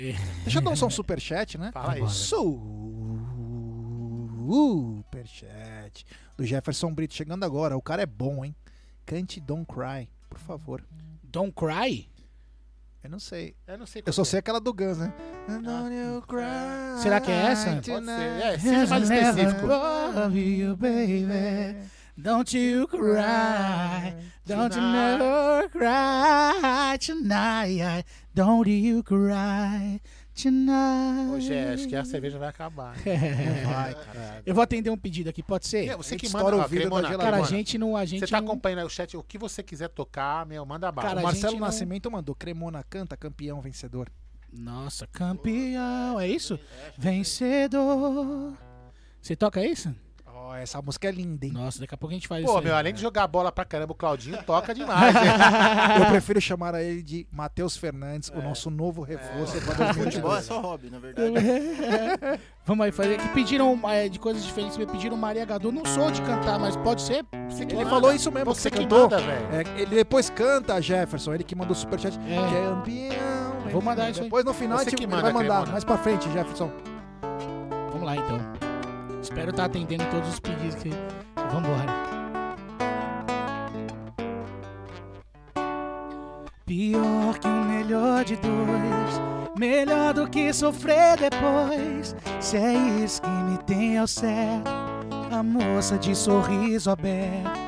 Deixa 0.42 0.58
eu 0.58 0.62
dar 0.62 0.70
um 0.70 0.76
som 0.76 0.90
superchat, 0.90 1.56
né? 1.56 1.70
Fala 1.72 1.92
aí. 1.92 2.02
Superchat. 4.46 6.04
Do 6.36 6.44
Jefferson 6.44 6.92
Brito 6.92 7.14
chegando 7.14 7.44
agora. 7.44 7.76
O 7.76 7.82
cara 7.82 8.02
é 8.02 8.06
bom, 8.06 8.44
hein? 8.44 8.54
Cante 9.06 9.40
Don't 9.40 9.66
Cry, 9.66 10.08
por 10.28 10.38
favor. 10.38 10.84
Don't 11.22 11.52
Cry? 11.52 12.08
Eu 13.02 13.10
não 13.10 13.18
sei. 13.18 13.56
Eu 13.66 13.78
não 13.78 13.86
sei 13.86 14.02
Eu 14.06 14.12
só 14.12 14.22
é. 14.22 14.24
sei 14.24 14.38
aquela 14.38 14.60
do 14.60 14.72
Guns, 14.72 14.98
né? 14.98 15.12
Don't 15.48 15.92
you 15.92 16.22
cry 16.22 17.02
Será 17.02 17.20
que 17.20 17.32
é 17.32 17.34
essa? 17.34 17.70
Pode 17.72 17.84
ser. 17.86 17.94
tonight. 17.94 18.42
É, 18.42 18.58
seja 18.58 18.86
mais 18.86 19.10
específico. 19.10 19.66
Love 19.66 20.38
you, 20.40 20.76
baby. 20.76 21.88
Don't 22.16 22.56
you 22.56 22.86
cry. 22.86 24.14
Don't 24.46 24.76
you 24.76 24.82
never 24.82 25.68
cry 25.70 26.96
tonight. 27.00 28.04
Don't 28.34 28.70
you 28.70 29.02
cry 29.02 30.00
tonight. 30.34 31.30
Hoje 31.32 31.52
é, 31.52 31.72
acho 31.72 31.88
que 31.88 31.96
a 31.96 32.04
cerveja 32.04 32.38
vai 32.38 32.48
acabar. 32.48 32.94
Vai, 33.64 33.94
cara. 33.94 34.18
É. 34.18 34.42
Eu 34.44 34.54
vou 34.54 34.62
atender 34.62 34.90
um 34.90 34.96
pedido 34.96 35.30
aqui, 35.30 35.42
pode 35.42 35.66
ser? 35.66 35.86
Meu, 35.86 35.98
você 35.98 36.16
que 36.16 36.28
manda 36.28 36.56
o 36.56 36.68
vidro 36.68 36.90
da 36.90 36.96
geladeira. 36.96 37.22
Cara, 37.22 37.36
a 37.38 37.42
gente 37.46 37.78
não. 37.78 37.96
A 37.96 38.04
gente 38.04 38.20
Você 38.20 38.26
tá 38.26 38.40
não... 38.40 38.48
acompanhando 38.48 38.80
aí 38.80 38.84
o 38.84 38.88
chat, 38.90 39.16
o 39.16 39.22
que 39.22 39.38
você 39.38 39.62
quiser 39.62 39.88
tocar, 39.88 40.46
meu, 40.46 40.64
manda 40.64 40.90
bala. 40.90 41.08
Cara, 41.08 41.20
o 41.20 41.22
Marcelo 41.22 41.54
não- 41.54 41.66
Nascimento 41.66 42.10
mandou 42.10 42.34
Cremona 42.34 42.82
canta, 42.88 43.16
campeão, 43.16 43.60
vencedor. 43.60 44.10
Nossa, 44.52 45.06
campeão, 45.06 46.20
é 46.20 46.28
isso? 46.28 46.58
Vencedor. 46.98 48.52
Você 49.20 49.36
toca 49.36 49.64
isso? 49.64 49.94
Ó, 50.44 50.56
essa 50.56 50.82
música 50.82 51.08
é 51.08 51.12
linda, 51.12 51.46
hein? 51.46 51.52
Nossa, 51.52 51.78
daqui 51.78 51.94
a 51.94 51.96
pouco 51.96 52.10
a 52.12 52.14
gente 52.16 52.26
faz 52.26 52.44
Pô, 52.44 52.50
isso. 52.50 52.58
aí. 52.58 52.64
meu, 52.64 52.74
além 52.74 52.92
de 52.92 53.00
jogar 53.00 53.26
bola 53.28 53.52
pra 53.52 53.64
caramba, 53.64 53.92
o 53.92 53.94
Claudinho 53.94 54.42
toca 54.42 54.74
demais. 54.74 55.14
né? 55.14 55.98
Eu 56.00 56.06
prefiro 56.06 56.40
chamar 56.40 56.74
a 56.74 56.82
ele 56.82 57.00
de 57.00 57.26
Matheus 57.30 57.76
Fernandes, 57.76 58.30
É. 58.34 58.36
o 58.38 58.42
nosso 58.42 58.68
novo 58.68 59.02
reforço 59.02 59.52
pra 59.62 59.74
Futebol 59.94 60.32
é 60.32 60.42
2022. 60.42 60.44
só 60.44 60.60
hobby, 60.60 60.90
na 60.90 60.98
verdade. 60.98 61.32
Vamos 62.66 62.84
aí 62.84 62.90
fazer. 62.92 63.18
Que 63.18 63.28
pediram 63.28 63.78
é, 63.88 64.08
de 64.08 64.18
coisas 64.18 64.44
diferentes. 64.44 64.76
Me 64.76 64.86
pediram 64.86 65.16
Maria 65.16 65.44
Gadu. 65.44 65.70
Não 65.70 65.84
sou 65.84 66.10
de 66.10 66.20
cantar, 66.22 66.58
mas 66.58 66.76
pode 66.76 67.02
ser. 67.02 67.24
Ele 67.60 67.74
manda. 67.76 67.90
falou 67.90 68.12
isso 68.12 68.30
mesmo, 68.32 68.52
Você 68.54 68.70
que 68.70 68.78
cantou. 68.78 69.02
manda, 69.02 69.18
velho. 69.18 69.46
É, 69.52 69.80
ele 69.80 69.94
depois 69.94 70.28
canta, 70.28 70.80
Jefferson, 70.82 71.34
ele 71.34 71.44
que 71.44 71.54
mandou 71.54 71.72
o 71.72 71.78
superchat. 71.78 72.18
É. 72.18 72.68
Campeão. 72.68 73.70
Vou 73.70 73.82
mandar 73.82 74.10
isso 74.10 74.20
aí. 74.20 74.24
Depois 74.24 74.44
no 74.44 74.52
final 74.52 74.78
Você 74.78 74.88
a 74.88 74.90
gente 74.90 75.06
vai 75.06 75.32
mandar. 75.32 75.66
Mais 75.68 75.84
pra 75.84 75.96
frente, 75.98 76.30
Jefferson. 76.32 76.70
Vamos 77.90 78.02
lá 78.06 78.16
então. 78.16 78.71
Espero 79.22 79.50
estar 79.50 79.66
atendendo 79.66 80.04
todos 80.10 80.28
os 80.28 80.40
pedidos 80.40 80.74
que. 80.74 80.90
Vambora. 81.52 81.86
Pior 86.66 87.38
que 87.38 87.46
o 87.46 87.64
melhor 87.64 88.24
de 88.24 88.36
dois. 88.36 89.22
Melhor 89.56 90.14
do 90.14 90.28
que 90.28 90.52
sofrer 90.52 91.18
depois. 91.18 92.16
Se 92.40 92.56
é 92.56 92.72
isso 93.04 93.22
que 93.22 93.28
me 93.28 93.58
tem 93.58 93.98
ao 93.98 94.08
certo. 94.08 94.70
A 95.30 95.42
moça 95.42 95.96
de 95.98 96.16
sorriso 96.16 96.90
aberto. 96.90 97.60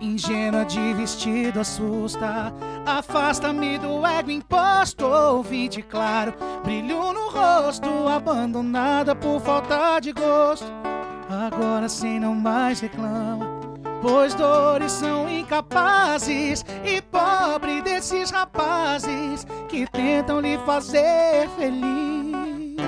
Ingênua 0.00 0.64
de 0.64 0.92
vestido 0.92 1.60
assusta. 1.60 2.52
Afasta-me 2.84 3.78
do 3.78 4.06
ego 4.06 4.30
imposto. 4.30 5.06
Ouvinte 5.06 5.80
claro. 5.80 6.34
Brilho 6.64 7.12
no 7.12 7.30
rosto. 7.30 7.88
Abandonada 8.08 9.14
por 9.14 9.40
falta 9.40 10.00
de 10.00 10.12
gosto. 10.12 10.87
Agora 11.28 11.88
sim 11.88 12.18
não 12.18 12.34
mais 12.34 12.80
reclama. 12.80 13.46
Pois 14.00 14.32
dores 14.34 14.92
são 14.92 15.28
incapazes 15.28 16.64
e 16.84 17.02
pobre 17.02 17.82
desses 17.82 18.30
rapazes 18.30 19.44
que 19.68 19.84
tentam 19.90 20.40
lhe 20.40 20.56
fazer 20.58 21.48
feliz. 21.58 22.78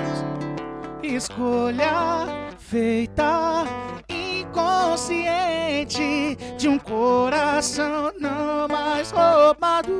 Escolha 1.03 2.25
feita 2.57 3.65
inconsciente 4.09 6.37
de 6.57 6.69
um 6.69 6.79
coração 6.79 8.13
não 8.19 8.67
mais 8.67 9.11
roubado. 9.11 9.91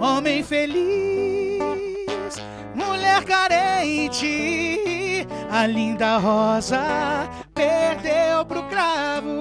Homem 0.00 0.42
feliz, 0.42 1.55
mulher 2.74 3.24
carente, 3.24 5.26
a 5.50 5.66
linda 5.66 6.18
rosa 6.18 7.28
perdeu 7.54 8.44
pro 8.46 8.62
cravo. 8.68 9.40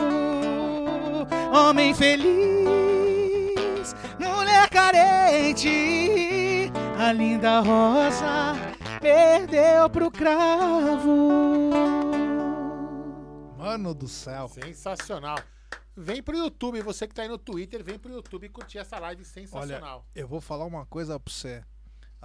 Homem 1.54 1.94
feliz, 1.94 2.26
mulher 4.20 4.70
carente, 4.70 6.72
a 7.00 7.12
linda 7.12 7.60
rosa 7.62 8.54
perdeu 9.00 9.90
pro 9.90 10.12
cravo. 10.12 11.72
Mano 13.58 13.94
do 13.94 14.08
céu. 14.08 14.48
Sensacional. 14.48 15.38
Vem 15.98 16.22
pro 16.22 16.38
YouTube, 16.38 16.82
você 16.82 17.08
que 17.08 17.14
tá 17.14 17.22
aí 17.22 17.30
no 17.30 17.38
Twitter, 17.38 17.82
vem 17.84 17.98
pro 17.98 18.12
YouTube 18.12 18.50
curtir 18.50 18.80
essa 18.80 19.00
live 19.00 19.22
Olha, 19.22 19.30
sensacional. 19.30 20.06
eu 20.14 20.28
vou 20.28 20.42
falar 20.42 20.66
uma 20.66 20.86
coisa 20.86 21.18
pra 21.18 21.32
você. 21.32 21.64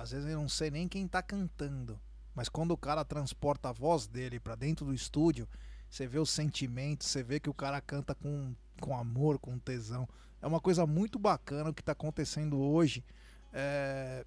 Às 0.01 0.13
vezes 0.13 0.31
eu 0.31 0.41
não 0.41 0.49
sei 0.49 0.71
nem 0.71 0.89
quem 0.89 1.07
tá 1.07 1.23
cantando. 1.23 2.01
Mas 2.35 2.49
quando 2.49 2.71
o 2.71 2.77
cara 2.77 3.05
transporta 3.05 3.69
a 3.69 3.73
voz 3.73 4.07
dele 4.07 4.41
pra 4.41 4.55
dentro 4.55 4.87
do 4.87 4.95
estúdio, 4.95 5.47
você 5.91 6.07
vê 6.07 6.19
o 6.19 6.25
sentimento, 6.25 7.05
você 7.05 7.23
vê 7.23 7.39
que 7.39 7.51
o 7.51 7.55
cara 7.55 7.83
canta 7.83 8.15
com, 8.15 8.55
com 8.81 8.97
amor, 8.97 9.39
com 9.39 9.59
tesão. 9.59 10.09
É 10.41 10.47
uma 10.47 10.59
coisa 10.59 10.87
muito 10.87 11.19
bacana 11.19 11.69
o 11.69 11.75
que 11.75 11.83
tá 11.83 11.93
acontecendo 11.93 12.59
hoje. 12.59 13.05
É, 13.53 14.25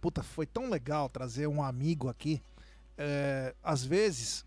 Puta, 0.00 0.20
foi 0.20 0.46
tão 0.46 0.68
legal 0.68 1.08
trazer 1.08 1.46
um 1.46 1.62
amigo 1.62 2.08
aqui. 2.08 2.42
É, 2.98 3.54
Às 3.62 3.84
vezes 3.84 4.44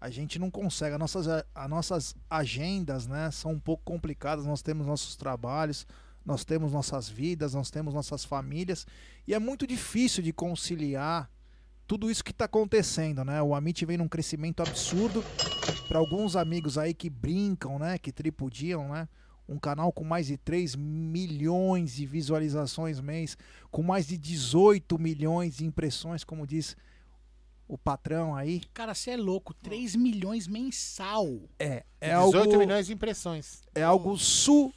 a 0.00 0.08
gente 0.08 0.38
não 0.38 0.52
consegue, 0.52 0.94
as 0.94 1.00
nossas, 1.00 1.26
as 1.52 1.68
nossas 1.68 2.16
agendas 2.30 3.08
né, 3.08 3.28
são 3.32 3.54
um 3.54 3.60
pouco 3.60 3.82
complicadas, 3.84 4.46
nós 4.46 4.62
temos 4.62 4.86
nossos 4.86 5.16
trabalhos, 5.16 5.84
nós 6.30 6.44
temos 6.44 6.72
nossas 6.72 7.08
vidas, 7.08 7.54
nós 7.54 7.70
temos 7.70 7.92
nossas 7.92 8.24
famílias, 8.24 8.86
e 9.26 9.34
é 9.34 9.38
muito 9.38 9.66
difícil 9.66 10.22
de 10.22 10.32
conciliar 10.32 11.28
tudo 11.88 12.08
isso 12.08 12.22
que 12.22 12.30
está 12.30 12.44
acontecendo, 12.44 13.24
né? 13.24 13.42
O 13.42 13.52
Amit 13.52 13.84
vem 13.84 13.98
num 13.98 14.06
crescimento 14.06 14.62
absurdo. 14.62 15.24
Para 15.88 15.98
alguns 15.98 16.36
amigos 16.36 16.78
aí 16.78 16.94
que 16.94 17.10
brincam, 17.10 17.80
né? 17.80 17.98
Que 17.98 18.12
tripudiam, 18.12 18.90
né? 18.90 19.08
Um 19.48 19.58
canal 19.58 19.92
com 19.92 20.04
mais 20.04 20.28
de 20.28 20.36
3 20.36 20.76
milhões 20.76 21.96
de 21.96 22.06
visualizações 22.06 23.00
mês, 23.00 23.36
com 23.72 23.82
mais 23.82 24.06
de 24.06 24.16
18 24.16 24.96
milhões 25.00 25.56
de 25.56 25.66
impressões, 25.66 26.22
como 26.22 26.46
diz 26.46 26.76
o 27.72 27.78
patrão 27.78 28.34
aí. 28.34 28.60
Cara, 28.74 28.94
você 28.94 29.12
é 29.12 29.16
louco. 29.16 29.54
3 29.54 29.94
milhões 29.94 30.48
mensal. 30.48 31.26
É, 31.58 31.84
é 32.00 32.16
18 32.16 32.36
algo, 32.36 32.58
milhões 32.58 32.86
de 32.86 32.92
impressões. 32.92 33.62
é 33.74 33.82
algo 33.82 34.16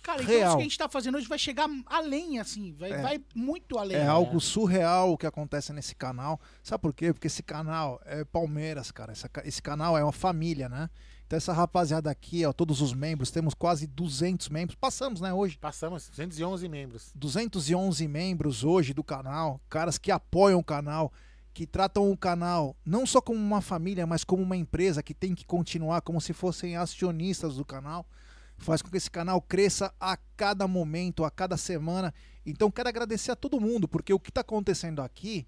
Cara, 0.04 0.22
então 0.22 0.34
isso 0.34 0.40
surreal. 0.40 0.56
que 0.56 0.62
a 0.62 0.64
gente 0.64 0.78
tá 0.78 0.88
fazendo 0.88 1.18
hoje 1.18 1.28
vai 1.28 1.40
chegar 1.40 1.68
além, 1.88 2.40
assim. 2.40 2.74
Vai, 2.78 2.92
É. 2.92 3.02
vai 3.02 3.22
muito 3.34 3.78
além. 3.80 3.98
É 3.98 4.06
algo 4.06 4.40
surreal 4.40 5.14
o 5.14 5.18
que 5.18 5.26
acontece 5.26 5.74
nesse 5.74 5.96
canal. 5.96 6.40
Sabe 6.62 6.82
por 6.82 6.94
quê? 6.94 7.12
Porque 7.12 7.28
esse 7.28 7.42
canal 7.42 8.00
é 8.06 8.24
Palmeiras, 8.24 8.92
cara. 8.92 9.12
Essa 9.12 9.30
esse 9.44 9.62
canal 9.62 9.98
é 9.98 10.04
uma 10.04 10.12
família, 10.14 10.70
né? 10.70 10.90
Então 11.26 11.38
essa 11.38 11.54
rapaziada 11.54 12.12
aqui, 12.12 12.46
ó, 12.46 12.54
todos 12.54 12.80
os 12.82 12.94
membros, 12.94 13.32
temos 13.32 13.56
quase 13.56 13.88
200 13.88 14.50
membros. 14.50 14.76
Passamos, 14.76 15.20
né, 15.20 15.34
hoje? 15.34 15.58
Passamos 15.58 16.08
211 16.10 16.68
membros. 16.70 17.12
211 17.16 18.08
membros 18.08 18.64
hoje 18.64 18.94
do 18.94 19.04
canal, 19.04 19.60
caras 19.68 19.98
que 19.98 20.12
apoiam 20.12 20.60
o 20.60 20.64
canal, 20.64 21.12
que 21.54 21.68
tratam 21.68 22.12
o 22.12 22.18
canal 22.18 22.76
não 22.86 23.06
só 23.06 23.22
como 23.22 23.40
uma 23.40 23.62
família, 23.62 24.08
mas 24.08 24.24
como 24.24 24.42
uma 24.42 24.58
empresa 24.58 25.04
que 25.04 25.14
tem 25.14 25.36
que 25.36 25.46
continuar 25.46 26.02
como 26.02 26.20
se 26.20 26.34
fossem 26.34 26.76
acionistas 26.76 27.56
do 27.56 27.66
canal. 27.66 28.06
Faz 28.58 28.82
com 28.82 28.90
que 28.90 28.98
esse 28.98 29.12
canal 29.12 29.42
cresça 29.42 29.94
a 30.00 30.18
cada 30.36 30.68
momento, 30.68 31.24
a 31.24 31.32
cada 31.32 31.58
semana. 31.58 32.14
Então 32.46 32.72
quero 32.72 32.90
agradecer 32.90 33.32
a 33.32 33.36
todo 33.36 33.60
mundo, 33.60 33.88
porque 33.88 34.14
o 34.14 34.20
que 34.20 34.30
está 34.30 34.42
acontecendo 34.42 35.02
aqui 35.02 35.46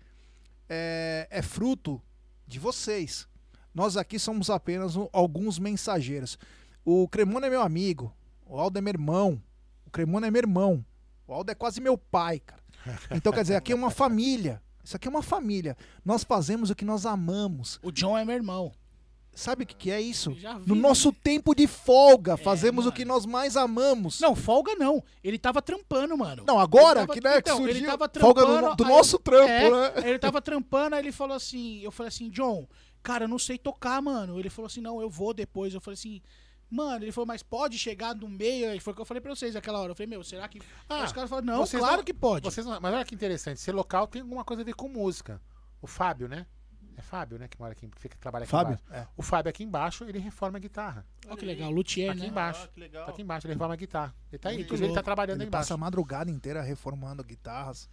é, 0.70 1.28
é 1.30 1.42
fruto 1.42 2.02
de 2.48 2.60
vocês. 2.60 3.28
Nós 3.74 3.98
aqui 3.98 4.20
somos 4.20 4.50
apenas 4.50 4.94
alguns 5.12 5.60
mensageiros. 5.60 6.38
O 6.84 7.08
Cremona 7.08 7.48
é 7.48 7.50
meu 7.50 7.62
amigo, 7.62 8.14
o 8.46 8.60
Aldo 8.60 8.78
é 8.78 8.82
meu 8.82 8.92
irmão, 8.92 9.42
o 9.86 9.90
Cremona 9.90 10.28
é 10.28 10.32
meu 10.32 10.40
irmão, 10.40 10.86
o 11.28 11.34
Aldo 11.34 11.52
é 11.52 11.56
quase 11.56 11.82
meu 11.82 11.98
pai, 11.98 12.40
cara. 12.40 12.64
Então, 13.12 13.34
quer 13.34 13.42
dizer, 13.42 13.56
aqui 13.56 13.72
é 13.72 13.76
uma 13.76 13.90
família. 13.90 14.62
Isso 14.86 14.96
aqui 14.96 15.08
é 15.08 15.12
uma 15.12 15.24
família. 15.24 15.76
Nós 16.06 16.24
fazemos 16.24 16.70
o 16.70 16.76
que 16.76 16.86
nós 16.86 17.06
amamos. 17.06 17.80
O 17.84 17.92
John 17.92 18.18
é 18.18 18.24
meu 18.24 18.36
irmão. 18.36 18.72
Sabe 19.34 19.64
o 19.64 19.68
que, 19.68 19.76
que 19.76 19.92
é 19.92 20.00
isso? 20.00 20.30
Eu 20.30 20.36
já 20.40 20.58
vi, 20.58 20.70
No 20.70 20.76
nosso 20.76 21.12
tempo 21.12 21.54
de 21.54 21.68
folga, 21.68 22.38
fazemos 22.38 22.86
o 22.86 22.88
mano. 22.88 22.96
que 22.96 23.04
nós 23.04 23.26
mais 23.26 23.58
amamos. 23.58 24.22
Não, 24.22 24.34
folga 24.34 24.76
não. 24.76 25.04
Ele 25.22 25.38
tava 25.38 25.62
trampando, 25.62 26.18
mano. 26.18 26.46
Não, 26.48 26.58
agora 26.58 27.02
tava- 27.02 27.14
que, 27.14 27.22
né, 27.22 27.34
que 27.34 27.38
então, 27.40 27.58
surgiu. 27.58 27.76
ele 27.76 27.86
tava 27.86 28.10
folga 28.18 28.42
do, 28.46 28.48
trampando, 28.54 28.76
do 28.78 28.86
nosso 28.86 29.20
trampo, 29.20 29.50
É, 29.50 29.70
né? 29.70 30.10
Ele 30.10 30.20
tava 30.20 30.40
trampando, 30.42 30.96
aí 30.96 31.02
ele 31.02 31.12
falou 31.12 31.36
assim, 31.36 31.82
eu 31.82 31.92
falei 31.92 32.08
assim, 32.08 32.30
John, 32.30 32.66
cara, 33.04 33.26
eu 33.26 33.28
não 33.28 33.38
sei 33.38 33.58
tocar, 33.58 34.02
mano. 34.02 34.40
Ele 34.40 34.50
falou 34.50 34.68
assim, 34.68 34.80
não, 34.80 35.02
eu 35.02 35.10
vou 35.10 35.34
depois. 35.34 35.74
Eu 35.74 35.82
falei 35.82 35.96
assim, 35.96 36.22
mano, 36.70 37.04
ele 37.06 37.12
falou, 37.12 37.26
mas 37.28 37.42
pode 37.44 37.78
chegar 37.78 38.16
no 38.16 38.28
meio? 38.28 38.70
Aí 38.72 38.80
foi 38.80 38.94
o 38.94 38.96
que 38.96 39.02
eu 39.02 39.06
falei 39.06 39.22
pra 39.22 39.34
vocês 39.36 39.54
naquela 39.56 39.80
hora. 39.80 39.92
Eu 39.92 39.96
falei, 39.96 40.08
meu, 40.08 40.24
será 40.24 40.48
que. 40.48 40.60
Ah, 40.90 41.00
Aí 41.00 41.04
os 41.06 41.12
caras 41.12 41.30
falaram, 41.30 41.48
não, 41.48 41.68
claro 41.68 41.98
não- 41.98 42.04
que 42.04 42.14
pode. 42.14 42.44
Vocês 42.46 42.66
não- 42.66 42.80
mas 42.80 42.94
olha 42.94 43.06
que 43.06 43.16
interessante, 43.16 43.60
ser 43.60 43.72
local 43.72 44.08
tem 44.08 44.22
alguma 44.22 44.44
coisa 44.44 44.62
a 44.62 44.66
ver 44.66 44.74
com 44.76 44.88
música. 44.90 45.42
O 45.82 45.88
Fábio, 45.88 46.28
né? 46.28 46.46
É 46.98 47.02
Fábio, 47.02 47.38
né? 47.38 47.48
Que 47.50 47.60
mora 47.60 47.74
aqui, 47.74 47.88
que 47.90 48.00
fica, 48.00 48.18
trabalha 48.18 48.44
aqui 48.44 48.52
Fábio? 48.52 48.80
embaixo. 48.88 49.04
É. 49.04 49.08
O 49.18 49.22
Fábio 49.22 49.50
aqui 49.50 49.64
embaixo, 49.66 50.06
ele 50.06 50.18
reforma 50.18 50.58
a 50.58 50.62
guitarra. 50.62 51.06
Olha 51.28 51.36
que 51.36 51.46
legal, 51.46 51.70
Luthier, 51.70 52.10
aqui 52.12 52.22
né? 52.22 52.28
embaixo. 52.28 52.62
Ah, 52.64 52.68
que 52.74 52.80
legal. 52.80 53.06
Tá 53.06 53.12
aqui 53.12 53.22
embaixo, 53.22 53.48
ele 53.48 53.54
reforma 53.54 53.74
a 53.74 53.78
guitarra. 53.78 54.16
Ele 54.32 54.40
tá 54.40 54.50
aí, 54.50 54.62
inclusive 54.62 54.88
ele 54.88 54.96
tá 54.96 55.04
trabalhando 55.04 55.36
Ele 55.38 55.44
aí 55.44 55.48
embaixo. 55.50 55.64
passa 55.68 55.74
a 55.74 55.78
madrugada 55.78 56.32
inteira 56.32 56.62
reformando 56.62 57.22
guitarras. 57.22 57.90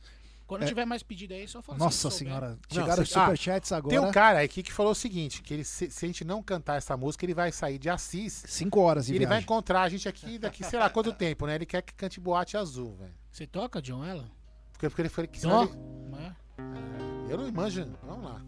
Quando 0.58 0.66
tiver 0.68 0.84
mais 0.84 1.02
pedido 1.02 1.34
aí, 1.34 1.46
só 1.48 1.60
fala 1.62 1.78
Nossa 1.78 2.10
se 2.10 2.18
senhora, 2.18 2.58
Não, 2.70 2.80
chegaram 2.82 3.02
os 3.02 3.08
cê- 3.10 3.18
ah, 3.18 3.22
superchats 3.22 3.72
agora. 3.72 3.90
Tem 3.96 3.98
um 4.08 4.10
cara 4.12 4.40
aqui 4.42 4.62
que 4.62 4.72
falou 4.72 4.92
o 4.92 4.94
seguinte, 4.94 5.42
que 5.42 5.54
ele, 5.54 5.64
se, 5.64 5.90
se 5.90 6.04
a 6.04 6.08
gente 6.08 6.24
não 6.24 6.42
cantar 6.42 6.76
essa 6.76 6.96
música, 6.96 7.24
ele 7.24 7.34
vai 7.34 7.50
sair 7.52 7.78
de 7.78 7.88
Assis 7.88 8.44
Cinco 8.46 8.80
horas 8.80 9.08
e 9.08 9.14
ele 9.14 9.26
vai 9.26 9.40
encontrar 9.40 9.82
a 9.82 9.88
gente 9.88 10.08
aqui 10.08 10.38
daqui, 10.38 10.64
sei 10.64 10.78
lá 10.78 10.88
quanto 10.90 11.12
tempo, 11.12 11.46
né? 11.46 11.54
Ele 11.54 11.66
quer 11.66 11.82
que 11.82 11.92
cante 11.94 12.20
boate 12.20 12.56
azul, 12.56 12.96
velho. 12.98 13.12
Você 13.30 13.46
toca, 13.46 13.80
John, 13.80 14.04
ela? 14.04 14.24
Porque, 14.72 14.88
porque 14.88 15.02
ele 15.02 15.08
foi 15.08 15.26
que 15.26 15.40
Dó? 15.40 15.62
ele- 15.64 15.72
Eu 17.30 17.38
não 17.38 17.50
manjo. 17.52 17.86
Vamos 18.06 18.24
lá. 18.24 18.40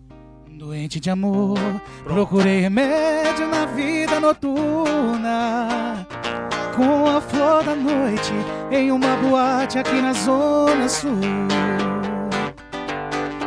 Doente 0.59 1.01
de 1.01 1.11
amor, 1.11 1.57
procurei 2.05 2.61
remédio 2.61 3.49
na 3.49 3.67
vida 3.67 4.21
noturna. 4.21 6.07
Com 6.77 7.07
a 7.07 7.21
flor 7.21 7.65
da 7.65 7.75
noite 7.75 8.33
em 8.71 8.91
uma 8.93 9.17
boate 9.17 9.79
aqui 9.79 10.01
na 10.03 10.13
Zona 10.13 10.89
Sul. 10.89 11.11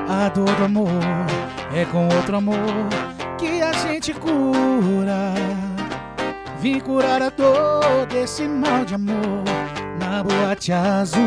A 0.09 0.29
dor 0.29 0.49
do 0.55 0.63
amor 0.63 0.87
é 1.75 1.83
com 1.85 2.07
outro 2.07 2.37
amor 2.37 2.55
que 3.37 3.61
a 3.61 3.73
gente 3.73 4.13
cura. 4.13 5.33
Vim 6.61 6.79
curar 6.79 7.21
a 7.21 7.29
dor 7.29 8.05
desse 8.09 8.47
mal 8.47 8.85
de 8.85 8.95
amor 8.95 9.43
na 9.99 10.23
boate 10.23 10.71
azul. 10.71 11.21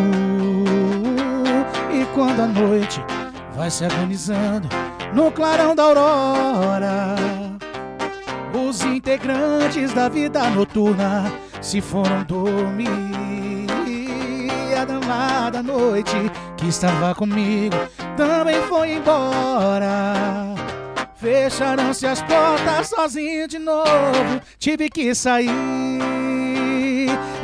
E 1.93 2.07
quando 2.15 2.40
a 2.40 2.47
noite 2.47 3.05
vai 3.55 3.70
se 3.70 3.85
agonizando 3.85 4.69
no 5.12 5.31
clarão 5.31 5.74
da 5.74 5.82
aurora. 5.82 7.16
Os 8.66 8.82
integrantes 8.82 9.93
da 9.93 10.09
vida 10.09 10.48
noturna 10.51 11.31
se 11.61 11.82
foram 11.82 12.23
dormir. 12.24 12.89
A 14.81 14.85
danada 14.86 15.62
noite 15.62 16.16
que 16.57 16.69
estava 16.69 17.15
comigo 17.15 17.77
também 18.20 18.60
foi 18.68 18.97
embora. 18.97 20.55
Fecharam-se 21.16 22.06
as 22.06 22.20
portas 22.22 22.88
sozinho 22.88 23.48
de 23.48 23.59
novo. 23.59 24.40
Tive 24.59 24.90
que 24.90 25.14
sair. 25.14 25.48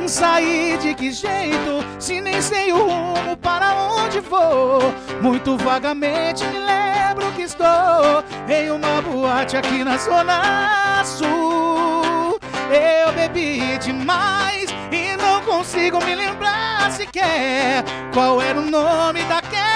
Sair 0.07 0.79
de 0.79 0.95
que 0.95 1.11
jeito? 1.11 1.83
Se 1.99 2.21
nem 2.21 2.43
sei 2.43 2.73
o 2.73 2.89
rumo 2.89 3.37
para 3.39 3.75
onde 3.75 4.21
vou. 4.21 4.81
Muito 5.23 5.57
vagamente 5.57 6.45
me 6.45 6.59
lembro 6.59 7.33
que 7.33 7.43
estou 7.43 8.23
em 8.47 8.71
uma 8.71 9.01
boate 9.01 9.57
aqui 9.57 9.83
na 9.83 9.97
Zona 9.97 11.03
Sul. 11.05 12.39
Eu 12.71 13.13
bebi 13.15 13.79
demais 13.79 14.69
e 14.93 15.17
não 15.17 15.41
consigo 15.43 16.05
me 16.05 16.15
lembrar 16.15 16.93
sequer 16.93 17.83
qual 18.13 18.41
era 18.43 18.61
o 18.61 18.71
nome 18.71 19.23
daquela. 19.25 19.76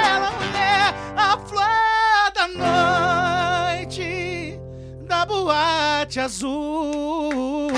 boate 5.31 6.19
azul. 6.19 7.69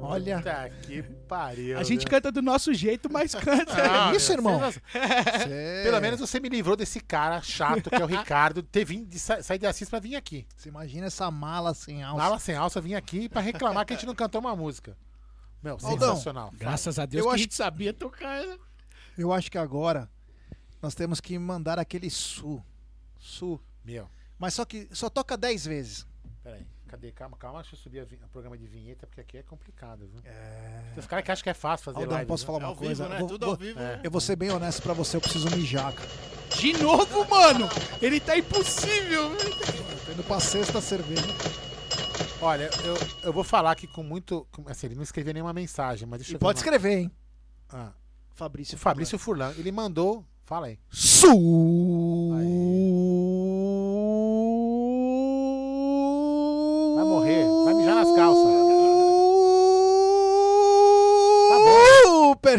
Olha, 0.00 0.36
Puta 0.38 0.70
que 0.82 1.02
pariu. 1.28 1.78
A 1.78 1.82
gente 1.82 2.00
viu? 2.00 2.08
canta 2.08 2.30
do 2.32 2.40
nosso 2.40 2.72
jeito, 2.72 3.10
mas 3.12 3.34
canta. 3.34 3.74
Ah, 4.08 4.14
isso, 4.14 4.28
meu, 4.32 4.38
irmão? 4.38 4.60
você- 4.60 4.80
cê- 4.92 5.80
Pelo 5.84 6.00
menos 6.00 6.20
você 6.20 6.38
me 6.40 6.48
livrou 6.48 6.76
desse 6.76 7.00
cara 7.00 7.42
chato 7.42 7.90
que 7.90 7.96
é 7.96 8.04
o 8.04 8.06
Ricardo, 8.06 8.62
ter 8.62 8.84
vindo 8.84 9.06
de 9.06 9.18
sa- 9.18 9.42
sair 9.42 9.58
de 9.58 9.66
Assis 9.66 9.90
pra 9.90 9.98
vir 9.98 10.14
aqui. 10.16 10.46
Você 10.56 10.68
imagina 10.68 11.06
essa 11.06 11.30
mala 11.30 11.74
sem 11.74 12.02
alça. 12.02 12.22
Mala 12.22 12.38
sem 12.38 12.54
alça, 12.54 12.80
vim 12.80 12.94
aqui 12.94 13.28
pra 13.28 13.40
reclamar 13.42 13.84
que 13.84 13.92
a 13.92 13.96
gente 13.96 14.06
não 14.06 14.14
cantou 14.14 14.40
uma 14.40 14.54
música. 14.56 14.96
Meu, 15.62 15.76
Aldão, 15.82 16.10
sensacional. 16.12 16.50
Graças 16.56 16.98
a 16.98 17.04
Deus 17.04 17.18
Eu 17.24 17.24
que 17.24 17.34
acho- 17.34 17.34
a 17.34 17.42
gente 17.42 17.54
sabia 17.54 17.92
tocar. 17.92 18.42
Eu 19.18 19.32
acho 19.32 19.50
que 19.50 19.58
agora 19.58 20.08
nós 20.80 20.94
temos 20.94 21.20
que 21.20 21.36
mandar 21.38 21.78
aquele 21.78 22.08
su. 22.08 22.62
Su. 23.26 23.60
Meu, 23.84 24.08
Mas 24.38 24.54
só 24.54 24.64
que 24.64 24.88
só 24.92 25.08
toca 25.10 25.36
10 25.36 25.66
vezes. 25.66 26.06
peraí. 26.42 26.66
Cadê? 26.88 27.10
Calma, 27.10 27.36
calma. 27.36 27.60
Deixa 27.62 27.74
eu 27.74 27.80
subir 27.80 28.02
o 28.02 28.28
programa 28.28 28.56
de 28.56 28.64
vinheta, 28.66 29.06
porque 29.08 29.20
aqui 29.20 29.38
é 29.38 29.42
complicado, 29.42 30.06
viu? 30.06 30.22
Tem 30.22 30.32
os 30.98 31.06
caras 31.06 31.24
que 31.24 31.32
acham 31.32 31.42
que 31.42 31.50
é 31.50 31.54
fácil 31.54 31.84
fazer 31.86 31.98
Aldão, 31.98 32.12
live. 32.14 32.28
posso 32.28 32.44
viu? 32.44 32.46
falar 32.54 32.58
É 32.58 32.66
uma 32.66 32.72
ao 32.72 32.76
coisa? 32.76 33.02
vivo, 33.04 33.14
né? 33.14 33.18
Vou- 33.20 33.28
Tudo 33.28 33.46
vou- 33.46 33.54
ao 33.54 33.58
vivo. 33.60 33.78
É. 33.80 33.82
né? 33.96 34.00
Eu 34.04 34.10
vou 34.10 34.20
ser 34.20 34.36
bem 34.36 34.50
honesto 34.52 34.80
pra 34.82 34.92
você, 34.92 35.16
eu 35.16 35.20
preciso 35.20 35.50
mijar, 35.50 35.92
cara. 35.92 36.08
De 36.56 36.72
novo, 36.74 37.28
mano! 37.28 37.68
Ele 38.00 38.20
tá 38.20 38.38
impossível! 38.38 39.30
Tô 40.06 40.12
indo 40.12 40.22
pra 40.22 40.38
sexta 40.38 40.80
cerveja. 40.80 41.22
Olha, 42.40 42.70
eu, 42.84 42.96
eu 43.24 43.32
vou 43.32 43.42
falar 43.42 43.72
aqui 43.72 43.88
com 43.88 44.04
muito. 44.04 44.46
Assim, 44.66 44.86
ele 44.86 44.94
não 44.94 45.02
escreveu 45.02 45.34
nenhuma 45.34 45.52
mensagem, 45.52 46.06
mas 46.06 46.20
deixa 46.20 46.32
E 46.32 46.34
eu 46.34 46.38
ver 46.38 46.44
pode 46.44 46.58
uma- 46.58 46.60
escrever, 46.60 46.98
hein? 46.98 47.10
Ah, 47.68 47.92
Fabrício. 48.30 48.76
o 48.76 48.78
Fabrício 48.78 49.18
Furlan, 49.18 49.52
ele 49.58 49.72
mandou. 49.72 50.24
Fala 50.44 50.68
aí. 50.68 50.78
Su. 50.88 52.30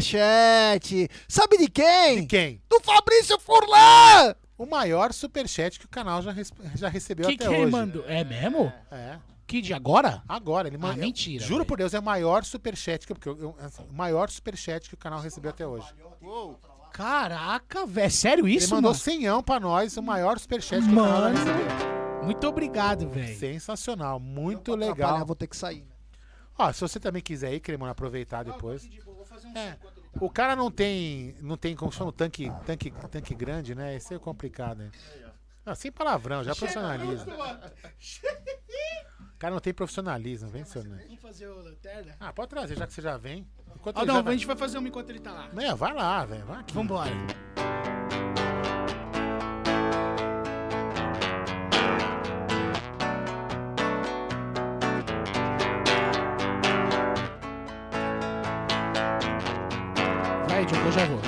Superchat. 0.02 1.10
Sabe 1.28 1.58
de 1.58 1.70
quem? 1.70 2.22
De 2.22 2.26
quem? 2.28 2.62
Do 2.70 2.80
Fabrício 2.82 3.40
Furlan. 3.40 4.36
o 4.58 4.66
maior 4.66 5.14
superchat 5.14 5.80
que 5.80 5.86
o 5.86 5.90
canal 5.90 6.22
já, 6.22 6.34
já 6.76 6.90
recebeu 6.90 7.28
Que 7.28 7.36
até 7.36 7.44
que 7.46 7.50
hoje. 7.50 7.62
ele 7.62 7.72
mandou? 7.72 8.04
É 8.08 8.24
mesmo? 8.24 8.72
É. 8.92 9.18
Que 9.46 9.62
de 9.62 9.74
agora? 9.74 10.22
Agora, 10.28 10.68
ele 10.68 10.78
mandou. 10.78 10.98
mentira, 10.98 11.42
Juro 11.44 11.60
velho. 11.60 11.68
por 11.68 11.78
Deus, 11.78 11.94
é 11.94 12.00
o 12.00 12.04
maior 12.04 12.44
superchat 12.44 13.08
que, 13.08 13.14
porque 13.14 13.30
eu- 13.30 13.40
eu- 13.40 13.56
assim, 13.60 13.84
o 13.90 13.94
maior 13.94 14.30
superchat 14.30 14.90
que 14.90 14.94
o 14.94 14.98
canal 14.98 15.20
recebeu 15.22 15.52
até 15.52 15.66
hoje. 15.66 15.88
Uou. 16.22 16.60
Caraca, 16.92 17.86
velho. 17.86 18.06
É 18.08 18.10
sério 18.10 18.46
Ele 18.48 18.56
isso, 18.58 18.74
mandou 18.74 18.92
mano? 18.92 19.00
senhão 19.02 19.42
pra 19.44 19.60
nós, 19.60 19.96
o 19.96 20.02
maior 20.04 20.38
superchat 20.40 20.84
que 20.84 20.92
o 20.92 20.96
canal 20.96 21.14
já 21.14 21.22
Mano. 21.30 21.38
recebeu. 21.38 22.24
Muito 22.26 22.48
obrigado, 22.48 23.08
velho. 23.08 23.38
Sensacional, 23.38 24.20
muito 24.20 24.76
legal. 24.76 25.26
vou 25.26 25.36
ter 25.36 25.48
que 25.48 25.56
sair. 25.56 25.82
né? 25.82 25.86
Ó, 26.58 26.74
se 26.74 26.82
você 26.82 27.00
também 27.00 27.22
quiser 27.22 27.54
ir, 27.54 27.60
Cremona, 27.60 27.92
aproveitar 27.92 28.44
depois. 28.44 28.90
É, 29.58 29.78
o 30.20 30.30
cara 30.30 30.56
não 30.56 30.72
tem, 30.72 31.36
não 31.42 31.58
tem 31.58 31.76
como 31.76 31.92
chama, 31.92 32.12
tanque, 32.12 32.52
tanque, 32.66 32.92
tanque 33.12 33.36
grande, 33.36 33.76
né? 33.76 33.96
Isso 33.96 34.14
é 34.14 34.20
complicado, 34.20 34.80
né? 34.80 34.92
Ah, 35.66 35.76
sem 35.76 35.92
palavrão, 35.92 36.44
já 36.44 36.56
profissionalismo. 36.56 37.34
O 39.36 39.40
cara 39.40 39.54
não 39.54 39.60
tem 39.60 39.74
profissionalismo, 39.74 40.50
vem, 40.50 40.64
seu 40.64 40.84
né? 40.84 41.04
Vamos 41.06 41.22
fazer 41.22 41.48
o 41.48 41.62
lanterna? 41.62 42.16
Ah, 42.20 42.34
pode 42.34 42.50
trazer, 42.50 42.78
já 42.78 42.88
que 42.88 42.94
você 42.94 43.02
já 43.02 43.18
vem. 43.18 43.48
Enquanto 43.76 43.98
Ah, 43.98 44.06
não, 44.06 44.24
já 44.24 44.30
a 44.30 44.32
gente 44.32 44.48
vai 44.48 44.56
fazer 44.56 44.78
uma 44.78 44.88
enquanto 44.88 45.10
ele 45.10 45.20
tá 45.20 45.32
lá. 45.32 45.50
É, 45.62 45.76
vai 45.76 45.94
lá, 45.94 46.26
velho. 46.26 46.46
Vai 46.46 46.60
aqui. 46.62 46.74
Vambora. 46.74 47.12
Vai, 60.58 60.64
eu 60.64 60.92
já 60.92 61.06
vou. 61.06 61.20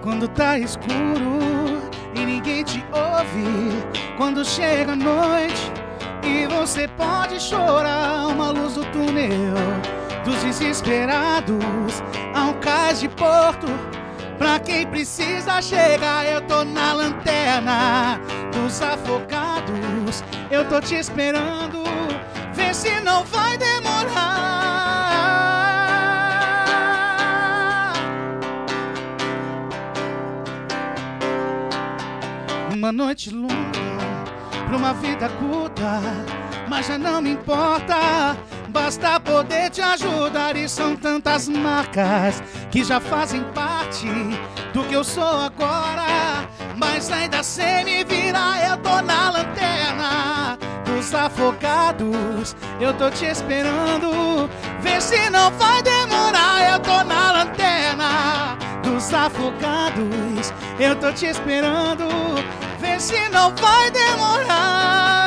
Quando 0.00 0.28
tá 0.28 0.60
escuro 0.60 1.90
e 2.14 2.20
ninguém 2.24 2.62
te 2.62 2.84
ouve, 2.92 3.82
quando 4.16 4.44
chega 4.44 4.92
a 4.92 4.96
noite 4.96 5.72
e 6.22 6.46
você 6.46 6.86
pode 6.86 7.40
chorar, 7.40 8.28
uma 8.28 8.50
luz 8.50 8.74
do 8.74 8.84
túnel 8.92 9.56
dos 10.24 10.40
desesperados, 10.44 12.00
há 12.32 12.44
um 12.44 12.60
cais 12.60 13.00
de 13.00 13.08
porto. 13.08 13.66
Pra 14.38 14.58
quem 14.58 14.86
precisa 14.86 15.62
chegar, 15.62 16.26
eu 16.26 16.40
tô 16.42 16.64
na 16.64 16.92
lanterna 16.92 18.20
dos 18.52 18.82
afogados. 18.82 20.22
Eu 20.50 20.68
tô 20.68 20.80
te 20.80 20.96
esperando, 20.96 21.84
vê 22.52 22.74
se 22.74 23.00
não 23.00 23.24
vai 23.24 23.56
demorar. 23.56 24.74
Uma 32.72 32.92
noite 32.92 33.30
longa 33.30 33.54
pra 34.66 34.76
uma 34.76 34.92
vida 34.94 35.28
curta, 35.28 36.00
mas 36.68 36.86
já 36.86 36.98
não 36.98 37.22
me 37.22 37.30
importa. 37.30 38.36
Basta 38.74 39.20
poder 39.20 39.70
te 39.70 39.80
ajudar 39.80 40.56
e 40.56 40.68
são 40.68 40.96
tantas 40.96 41.48
marcas 41.48 42.42
que 42.72 42.82
já 42.82 42.98
fazem 42.98 43.44
parte 43.54 44.08
do 44.72 44.82
que 44.82 44.94
eu 44.94 45.04
sou 45.04 45.22
agora. 45.22 46.48
Mas 46.76 47.08
ainda 47.12 47.40
sem 47.44 47.84
me 47.84 48.02
virar, 48.02 48.68
eu 48.68 48.76
tô 48.78 49.00
na 49.00 49.30
lanterna 49.30 50.58
dos 50.84 51.14
afogados. 51.14 52.56
Eu 52.80 52.92
tô 52.94 53.08
te 53.10 53.26
esperando, 53.26 54.50
vê 54.80 55.00
se 55.00 55.30
não 55.30 55.52
vai 55.52 55.80
demorar. 55.80 56.72
Eu 56.72 56.80
tô 56.80 57.04
na 57.04 57.30
lanterna 57.30 58.58
dos 58.82 59.14
afogados. 59.14 60.52
Eu 60.80 60.96
tô 60.96 61.12
te 61.12 61.26
esperando, 61.26 62.08
vê 62.80 62.98
se 62.98 63.28
não 63.28 63.54
vai 63.54 63.88
demorar. 63.92 65.23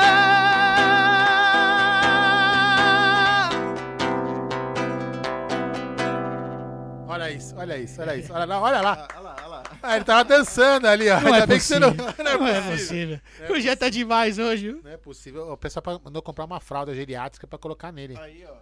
Olha 7.27 7.33
isso, 7.35 7.55
olha 7.57 7.77
isso, 7.77 8.01
olha 8.01 8.15
isso. 8.17 8.31
Olha 8.33 8.45
lá, 8.45 8.61
olha 8.61 8.81
lá. 8.81 9.07
Ah, 9.09 9.15
Olha 9.17 9.21
lá, 9.21 9.35
olha 9.37 9.47
lá. 9.47 9.63
Ah, 9.83 9.95
ele 9.95 10.05
tava 10.05 10.23
dançando 10.23 10.87
ali, 10.87 11.09
ó. 11.09 11.19
Não 11.19 11.27
Ainda 11.33 11.43
é 11.43 11.47
bem 11.47 11.57
que 11.57 11.63
você 11.63 11.79
não. 11.79 11.93
possível. 11.95 12.23
Não 12.23 12.31
é 12.31 12.37
Não 12.37 12.47
é 12.47 12.71
possível. 12.71 13.19
possível. 13.19 13.55
O 13.55 13.59
Jé 13.59 13.75
tá 13.75 13.89
demais 13.89 14.39
hoje. 14.39 14.71
viu? 14.71 14.81
Não 14.83 14.91
é 14.91 14.97
possível. 14.97 15.51
O 15.51 15.57
pessoal 15.57 15.83
mandou 16.03 16.21
comprar 16.21 16.45
uma 16.45 16.59
fralda 16.59 16.93
geriátrica 16.95 17.45
pra 17.47 17.57
colocar 17.59 17.91
nele. 17.91 18.17
Aí, 18.19 18.45
ó. 18.45 18.55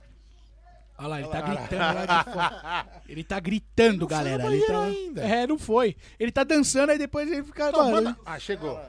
Olha 0.97 1.07
lá, 1.09 1.19
ele 1.19 1.27
tá 1.27 1.41
gritando 1.41 1.93
lá 1.93 2.05
de 2.05 2.31
fora. 2.31 2.87
Ele 3.09 3.23
tá 3.23 3.39
gritando, 3.41 4.07
galera. 4.07 4.43
no 4.45 4.53
Ele 4.53 4.65
tá... 4.65 4.83
ainda. 4.83 5.21
É, 5.23 5.45
não 5.45 5.59
foi. 5.59 5.95
Ele 6.17 6.31
tá 6.31 6.43
dançando, 6.45 6.89
aí 6.91 6.97
depois 6.97 7.29
ele 7.29 7.43
fica. 7.43 7.67
Então, 7.67 7.91
Mano, 7.91 7.95
manda- 8.07 8.17
Ah, 8.25 8.39
chegou. 8.39 8.79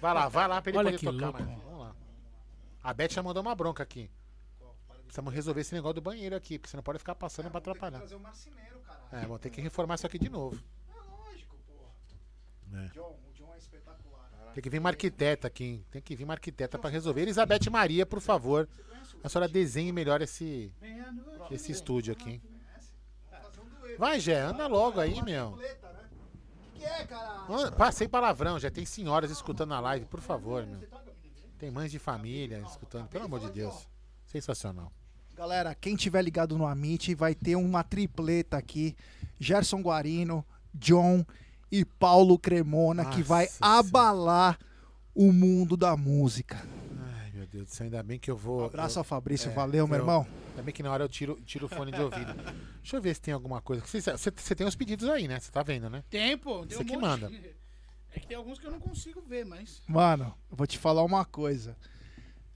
Vai 0.00 0.14
lá, 0.14 0.28
vai 0.28 0.48
lá 0.48 0.62
pra 0.62 0.70
ele 0.70 0.78
Olha 0.78 0.86
poder 0.92 0.98
que 0.98 1.04
tocar 1.04 1.26
louco. 1.26 1.42
mais. 1.42 1.58
Vamos 1.64 1.80
lá. 1.80 1.92
A 2.82 2.94
Beth 2.94 3.10
já 3.12 3.22
mandou 3.22 3.42
uma 3.42 3.54
bronca 3.54 3.82
aqui. 3.82 4.10
Precisamos 5.10 5.34
resolver 5.34 5.60
esse 5.62 5.74
negócio 5.74 5.94
do 5.94 6.00
banheiro 6.00 6.36
aqui, 6.36 6.56
porque 6.56 6.70
você 6.70 6.76
não 6.76 6.84
pode 6.84 7.00
ficar 7.00 7.16
passando 7.16 7.50
pra 7.50 7.58
atrapalhar. 7.58 7.98
Trazer 7.98 8.14
o 8.14 8.20
marceneiro, 8.20 8.78
caralho. 8.78 9.08
É, 9.10 9.20
vamos 9.22 9.40
ter 9.40 9.50
que 9.50 9.60
reformar 9.60 9.96
isso 9.96 10.06
aqui 10.06 10.20
de 10.20 10.28
novo. 10.28 10.62
É 10.88 10.94
lógico, 10.94 11.56
porra. 11.66 12.80
É. 12.84 12.86
John, 12.94 13.18
o 13.28 13.32
John 13.34 13.52
é 13.52 13.58
espetacular. 13.58 14.30
Tem 14.54 14.62
que 14.62 14.70
vir 14.70 14.78
uma 14.78 14.90
arquiteta 14.90 15.48
aqui. 15.48 15.64
hein? 15.64 15.86
Tem 15.90 16.00
que 16.00 16.14
vir 16.14 16.22
uma 16.22 16.34
arquiteta 16.34 16.78
pra 16.78 16.88
resolver. 16.88 17.22
Elizabeth 17.22 17.68
Maria, 17.72 18.06
por 18.06 18.20
favor. 18.20 18.68
A 19.24 19.28
senhora 19.28 19.48
desenhe 19.48 19.90
melhor 19.90 20.22
esse, 20.22 20.72
esse 21.50 21.72
estúdio 21.72 22.12
aqui. 22.12 22.30
hein? 22.30 22.42
Vai, 23.98 24.20
Gé, 24.20 24.40
anda 24.42 24.68
logo 24.68 25.00
aí, 25.00 25.20
meu. 25.22 25.48
O 25.48 25.56
que 26.74 26.84
é, 26.84 27.04
caralho? 27.04 27.52
Anda- 27.52 27.72
pa- 27.72 27.90
Sem 27.90 28.08
palavrão, 28.08 28.60
já 28.60 28.70
tem 28.70 28.86
senhoras 28.86 29.28
escutando 29.32 29.70
na 29.70 29.80
live, 29.80 30.06
por 30.06 30.20
favor, 30.20 30.64
meu. 30.64 30.80
Tem 31.58 31.68
mães 31.68 31.90
de 31.90 31.98
família 31.98 32.62
escutando, 32.62 33.08
pelo 33.08 33.24
amor 33.24 33.40
de 33.40 33.50
Deus. 33.50 33.88
Sensacional. 34.24 34.92
Galera, 35.40 35.74
quem 35.74 35.96
tiver 35.96 36.20
ligado 36.20 36.58
no 36.58 36.66
Amit 36.66 37.14
vai 37.14 37.34
ter 37.34 37.56
uma 37.56 37.82
tripleta 37.82 38.58
aqui. 38.58 38.94
Gerson 39.38 39.80
Guarino, 39.80 40.44
John 40.74 41.24
e 41.72 41.82
Paulo 41.82 42.38
Cremona, 42.38 43.06
que 43.06 43.22
vai 43.22 43.44
Nossa 43.46 43.56
Senhora. 43.56 43.78
abalar 43.78 44.58
o 45.14 45.32
mundo 45.32 45.78
da 45.78 45.96
música. 45.96 46.62
Ai, 47.22 47.30
meu 47.32 47.46
Deus 47.46 47.68
do 47.68 47.70
céu, 47.74 47.84
ainda 47.86 48.02
bem 48.02 48.18
que 48.18 48.30
eu 48.30 48.36
vou. 48.36 48.60
Um 48.60 48.64
abraço 48.66 48.98
eu, 48.98 49.00
ao 49.00 49.04
Fabrício, 49.04 49.50
é, 49.50 49.54
valeu, 49.54 49.88
meu 49.88 49.96
eu- 49.96 50.02
irmão. 50.02 50.26
Ainda 50.50 50.62
bem 50.62 50.74
que 50.74 50.82
na 50.82 50.92
hora 50.92 51.04
eu 51.04 51.08
tiro, 51.08 51.40
tiro 51.46 51.64
o 51.64 51.68
fone 51.70 51.90
de 51.90 52.02
ouvido. 52.02 52.34
Deixa 52.82 52.96
eu 52.98 53.00
ver 53.00 53.14
se 53.14 53.22
tem 53.22 53.32
alguma 53.32 53.62
coisa. 53.62 53.82
Você, 53.86 54.54
tem 54.54 54.66
os 54.66 54.76
pedidos 54.76 55.08
aí, 55.08 55.26
né? 55.26 55.40
Você 55.40 55.50
tá 55.50 55.62
vendo, 55.62 55.88
né? 55.88 56.04
Tem, 56.10 56.36
pô. 56.36 56.66
Tem 56.66 56.76
Você 56.76 56.82
um 56.82 56.86
que 56.86 56.92
monte. 56.92 57.00
manda. 57.00 57.32
É 58.14 58.20
que 58.20 58.26
tem 58.26 58.36
alguns 58.36 58.58
que 58.58 58.66
eu 58.66 58.70
não 58.72 58.78
consigo 58.80 59.22
ver, 59.22 59.46
mas. 59.46 59.80
Mano, 59.88 60.34
eu 60.50 60.56
vou 60.58 60.66
te 60.66 60.76
falar 60.76 61.02
uma 61.02 61.24
coisa. 61.24 61.74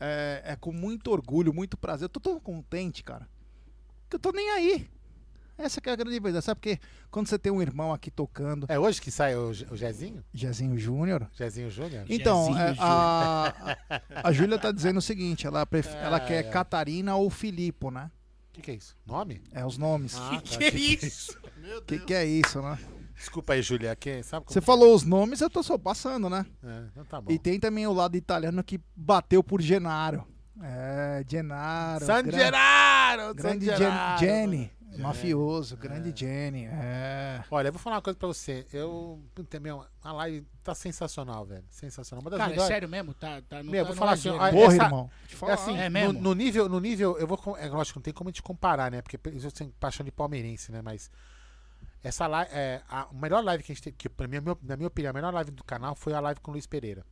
É, 0.01 0.43
é 0.45 0.57
com 0.57 0.73
muito 0.73 1.11
orgulho, 1.11 1.53
muito 1.55 1.77
prazer. 1.77 2.05
Eu 2.07 2.09
tô 2.09 2.21
tão 2.21 2.39
contente, 2.41 3.03
cara. 3.03 3.29
Que 4.09 4.17
eu 4.17 4.21
tô 4.21 4.33
nem 4.33 4.51
aí. 4.51 4.89
Essa 5.57 5.81
que 5.81 5.89
é 5.89 5.93
a 5.93 5.97
grande 5.97 6.19
verdade. 6.19 6.45
Sabe 6.45 6.61
porque 6.61 6.81
quando 7.13 7.29
você 7.29 7.39
tem 7.39 7.53
um 7.53 7.63
irmão 7.63 7.93
aqui 7.93 8.11
tocando, 8.11 8.67
É 8.69 8.77
hoje 8.79 9.01
que 9.01 9.09
sai 9.11 9.37
o, 9.37 9.51
o 9.51 9.77
Jezinho? 9.77 10.25
Jezinho 10.35 10.77
Júnior. 10.77 11.31
Jezinho 11.33 11.71
Júnior? 11.71 12.05
Então, 12.09 12.47
Jezinho 12.47 12.59
é, 12.61 12.77
a, 12.81 13.83
a 14.25 14.33
Júlia 14.33 14.59
tá 14.59 14.73
dizendo 14.73 14.99
o 14.99 15.03
seguinte: 15.03 15.47
ela, 15.47 15.65
pref- 15.65 15.95
ela 15.95 16.17
Ai, 16.17 16.27
quer 16.27 16.45
ai. 16.47 16.51
Catarina 16.51 17.15
ou 17.15 17.31
Filipe, 17.31 17.89
né? 17.91 18.11
O 18.51 18.53
que, 18.55 18.63
que 18.63 18.71
é 18.73 18.75
isso? 18.75 18.97
Nome? 19.07 19.43
É 19.53 19.65
os 19.65 19.79
nomes. 19.79 20.17
Ah, 20.17 20.41
Que 20.43 20.71
tá. 20.71 20.77
isso? 20.77 21.39
Meu 21.59 21.79
O 21.79 21.83
que, 21.83 21.99
que 22.01 22.15
é 22.15 22.25
isso, 22.27 22.61
né? 22.61 22.77
Desculpa 23.17 23.53
aí, 23.55 23.63
Júlia. 23.63 23.95
Que, 23.97 24.23
sabe 24.23 24.45
como 24.47 24.53
Você 24.53 24.61
que 24.61 24.67
falou 24.67 24.95
os 24.95 25.03
nomes, 25.05 25.41
eu 25.41 25.49
tô 25.51 25.63
só 25.63 25.79
passando, 25.79 26.29
né? 26.29 26.45
É, 26.63 26.83
então 26.91 27.05
tá 27.05 27.21
bom. 27.21 27.31
E 27.31 27.39
tem 27.39 27.59
também 27.61 27.87
o 27.87 27.93
lado 27.93 28.17
italiano 28.17 28.63
que 28.63 28.81
bateu 28.97 29.43
por 29.43 29.61
Genaro. 29.63 30.27
É, 30.63 31.25
Genaro. 31.29 32.05
San 32.05 32.23
gran- 32.23 32.39
Gennaro! 32.39 33.23
San 33.29 33.35
Grande 33.35 33.67
Gen- 33.67 33.77
Gennaro. 33.77 34.21
Jenny. 34.21 34.71
Mafioso, 34.97 35.77
grande 35.77 36.13
Jenny. 36.17 36.67
É. 36.67 37.43
Olha, 37.51 37.67
eu 37.67 37.73
vou 37.73 37.81
falar 37.81 37.97
uma 37.97 38.03
coisa 38.03 38.17
pra 38.17 38.29
você. 38.29 38.65
Eu. 38.73 39.21
meu, 39.61 39.85
a 40.01 40.13
live 40.13 40.47
tá 40.63 40.73
sensacional, 40.73 41.45
velho. 41.45 41.65
Sensacional. 41.69 42.23
Uma 42.23 42.31
das 42.31 42.39
Cara, 42.39 42.51
é 42.51 42.53
melhores. 42.53 42.73
sério 42.73 42.89
mesmo? 42.89 43.13
Tá, 43.13 43.43
tá, 43.43 43.61
não 43.61 43.73
Meu, 43.73 43.83
tá 43.85 43.89
vou 43.89 43.95
no 43.97 43.99
falar 43.99 44.13
assim, 44.13 44.29
ó, 44.29 44.39
Porra, 44.51 44.73
essa- 44.75 44.85
irmão. 44.85 45.11
Te 45.27 45.35
É 45.35 45.37
falar. 45.37 45.55
assim, 45.55 45.77
É 45.77 45.89
no, 45.89 45.93
mesmo? 45.93 46.13
no 46.21 46.33
nível, 46.35 46.69
no 46.69 46.79
nível, 46.79 47.19
eu 47.19 47.27
vou. 47.27 47.57
É 47.59 47.67
lógico, 47.69 47.99
não 47.99 48.05
tem 48.05 48.15
como 48.15 48.29
a 48.29 48.31
gente 48.31 48.43
comparar, 48.43 48.89
né? 48.89 49.03
Porque 49.03 49.19
eu 49.25 49.51
tenho 49.51 49.73
paixão 49.81 50.05
de 50.05 50.13
palmeirense, 50.13 50.71
né? 50.71 50.81
Mas. 50.81 51.11
Essa 52.05 52.27
live. 52.27 52.51
É, 52.53 52.83
a 52.87 53.09
melhor 53.15 53.43
live 53.43 53.65
que 53.65 53.73
a 53.73 53.75
gente 53.75 53.83
teve, 53.83 53.97
que 53.97 54.11
pra 54.11 54.29
mim, 54.29 54.37
na 54.63 54.77
minha 54.77 54.89
opinião, 54.89 55.11
a 55.11 55.15
melhor 55.15 55.33
live 55.33 55.51
do 55.51 55.65
canal 55.65 55.95
foi 55.95 56.13
a 56.13 56.21
live 56.21 56.39
com 56.41 56.51
o 56.51 56.53
Luiz 56.53 56.67
Pereira. 56.67 57.05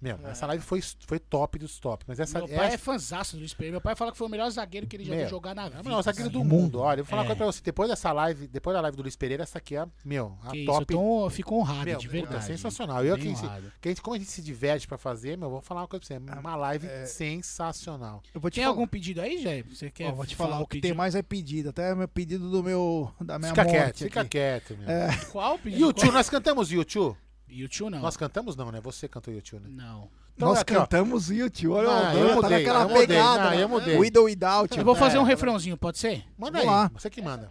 Meu, 0.00 0.16
essa 0.28 0.46
live 0.46 0.62
foi, 0.62 0.80
foi 1.06 1.18
top 1.18 1.58
dos 1.58 1.78
top. 1.80 2.04
Mas 2.06 2.20
essa. 2.20 2.38
Meu 2.38 2.46
pai 2.48 2.66
essa 2.66 2.74
é 2.76 2.78
fãzaço 2.78 3.34
do 3.36 3.40
Luiz 3.40 3.52
Pereira. 3.52 3.72
Meu 3.72 3.80
pai 3.80 3.96
fala 3.96 4.12
que 4.12 4.18
foi 4.18 4.28
o 4.28 4.30
melhor 4.30 4.48
zagueiro 4.50 4.86
que 4.86 4.94
ele 4.94 5.04
já 5.04 5.10
Meu, 5.10 5.20
viu 5.22 5.28
jogar 5.28 5.54
na 5.56 5.62
é 5.66 5.68
vida. 5.70 5.80
o 5.80 5.84
melhor 5.84 6.02
zagueiro 6.02 6.30
do 6.30 6.44
mundo. 6.44 6.78
Olha, 6.80 7.00
eu 7.00 7.04
vou 7.04 7.10
falar 7.10 7.22
uma 7.22 7.26
É. 7.26 7.28
coisa 7.28 7.36
pra 7.38 7.46
você. 7.46 7.62
Depois 7.64 7.88
dessa 7.90 8.12
live, 8.12 8.46
depois 8.46 8.74
da 8.74 8.80
live 8.80 8.96
do 8.96 9.02
Luiz 9.02 9.16
Pereira, 9.16 9.42
essa 9.42 9.58
aqui 9.58 9.74
é, 9.76 9.84
meu, 10.04 10.38
a 10.44 10.50
Que 10.50 10.58
isso, 10.58 10.70
eu, 10.70 10.74
top. 10.74 10.86
tô, 10.94 11.26
eu 11.26 11.30
fico 11.30 11.54
honrado, 11.56 11.84
Meu, 11.86 11.98
de 11.98 12.06
verdade. 12.08 12.44
sensacional. 12.44 13.04
Eu 13.04 13.16
que, 13.16 13.32
que 13.80 13.88
a 13.88 13.90
gente, 13.90 14.00
como 14.02 14.14
a 14.14 14.18
gente 14.18 14.30
se 14.30 14.40
diverte 14.40 14.86
pra 14.86 14.96
fazer, 14.98 15.36
meu, 15.36 15.50
vou 15.50 15.60
falar 15.60 15.80
uma 15.82 15.88
coisa 15.88 16.06
pra 16.06 16.16
você. 16.18 16.32
É 16.36 16.40
uma 16.40 16.54
live 16.56 16.86
sensacional. 17.06 18.22
Eu 18.34 18.40
vou 18.40 18.50
te 18.50 18.54
Tem 18.56 18.64
falar. 18.64 18.74
algum 18.74 18.86
pedido 18.86 19.20
aí, 19.20 19.38
Jé? 19.42 19.62
Você 19.64 19.90
quer 19.90 20.10
Ó, 20.10 20.14
vou 20.14 20.26
te 20.26 20.34
falar, 20.36 20.60
o 20.60 20.66
que 20.66 20.74
tem 20.74 20.80
pedido? 20.82 20.96
mais 20.96 21.14
é 21.14 21.22
pedido. 21.22 21.70
Até 21.70 21.94
meu 21.94 22.08
pedido 22.08 22.50
do 22.50 22.62
meu. 22.62 23.12
Da 23.20 23.38
minha 23.38 23.50
Fica 23.50 23.64
morte 23.64 23.76
quieto, 23.76 23.98
fica 23.98 24.20
aqui. 24.20 24.30
quieto, 24.30 24.76
meu. 24.78 24.88
É. 24.88 25.16
Qual 25.32 25.58
pedido? 25.58 25.80
YouTube, 25.80 26.10
nós 26.12 26.28
cantamos 26.30 26.70
YouTube? 26.70 27.16
YouTube 27.50 27.90
não. 27.90 28.00
Nós 28.00 28.16
cantamos 28.16 28.56
não, 28.56 28.70
né? 28.70 28.80
Você 28.82 29.08
cantou 29.08 29.32
YouTube, 29.32 29.62
né? 29.68 29.70
Não. 29.84 30.08
Então, 30.36 30.48
Nós 30.50 30.60
aqui, 30.60 30.76
ó. 30.76 30.80
cantamos 30.82 31.30
YouTube. 31.30 31.72
Olha, 31.72 31.88
Ah, 31.88 32.14
o 32.14 32.18
eu 32.18 32.28
tá 32.28 32.34
mudei, 32.36 32.58
naquela 32.58 32.80
eu 32.82 32.88
mudei. 32.88 33.06
pegada. 33.08 33.44
Não, 33.44 33.54
eu 33.54 33.68
mudei. 33.68 33.96
With 33.98 34.12
or 34.16 34.24
without. 34.24 34.78
Eu 34.78 34.84
vou 34.84 34.94
fazer 34.94 35.16
É. 35.16 35.20
um 35.20 35.24
refrãozinho, 35.24 35.76
pode 35.76 35.98
ser? 35.98 36.24
Manda 36.38 36.58
Vamos 36.58 36.60
aí, 36.60 36.66
lá. 36.66 36.90
você 36.94 37.10
que 37.10 37.20
manda. 37.20 37.50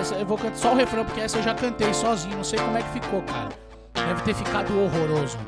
Essa 0.00 0.14
eu 0.16 0.26
vou 0.26 0.36
cantar 0.38 0.56
só 0.56 0.72
o 0.72 0.76
refrão, 0.76 1.04
porque 1.04 1.20
essa 1.20 1.38
eu 1.38 1.42
já 1.42 1.54
cantei 1.54 1.92
sozinho. 1.94 2.36
Não 2.36 2.44
sei 2.44 2.58
como 2.58 2.76
é 2.76 2.82
que 2.82 2.92
ficou, 3.00 3.22
cara. 3.22 3.48
Deve 3.94 4.22
ter 4.22 4.34
ficado 4.34 4.78
horroroso. 4.78 5.38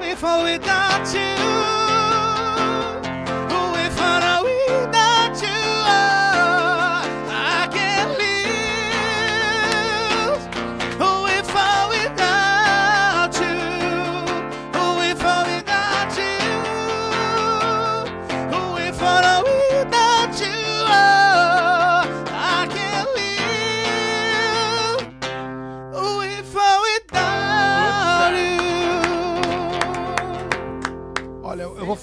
If 0.00 0.22
I 0.22 0.44
without 0.44 1.12
you, 1.12 2.03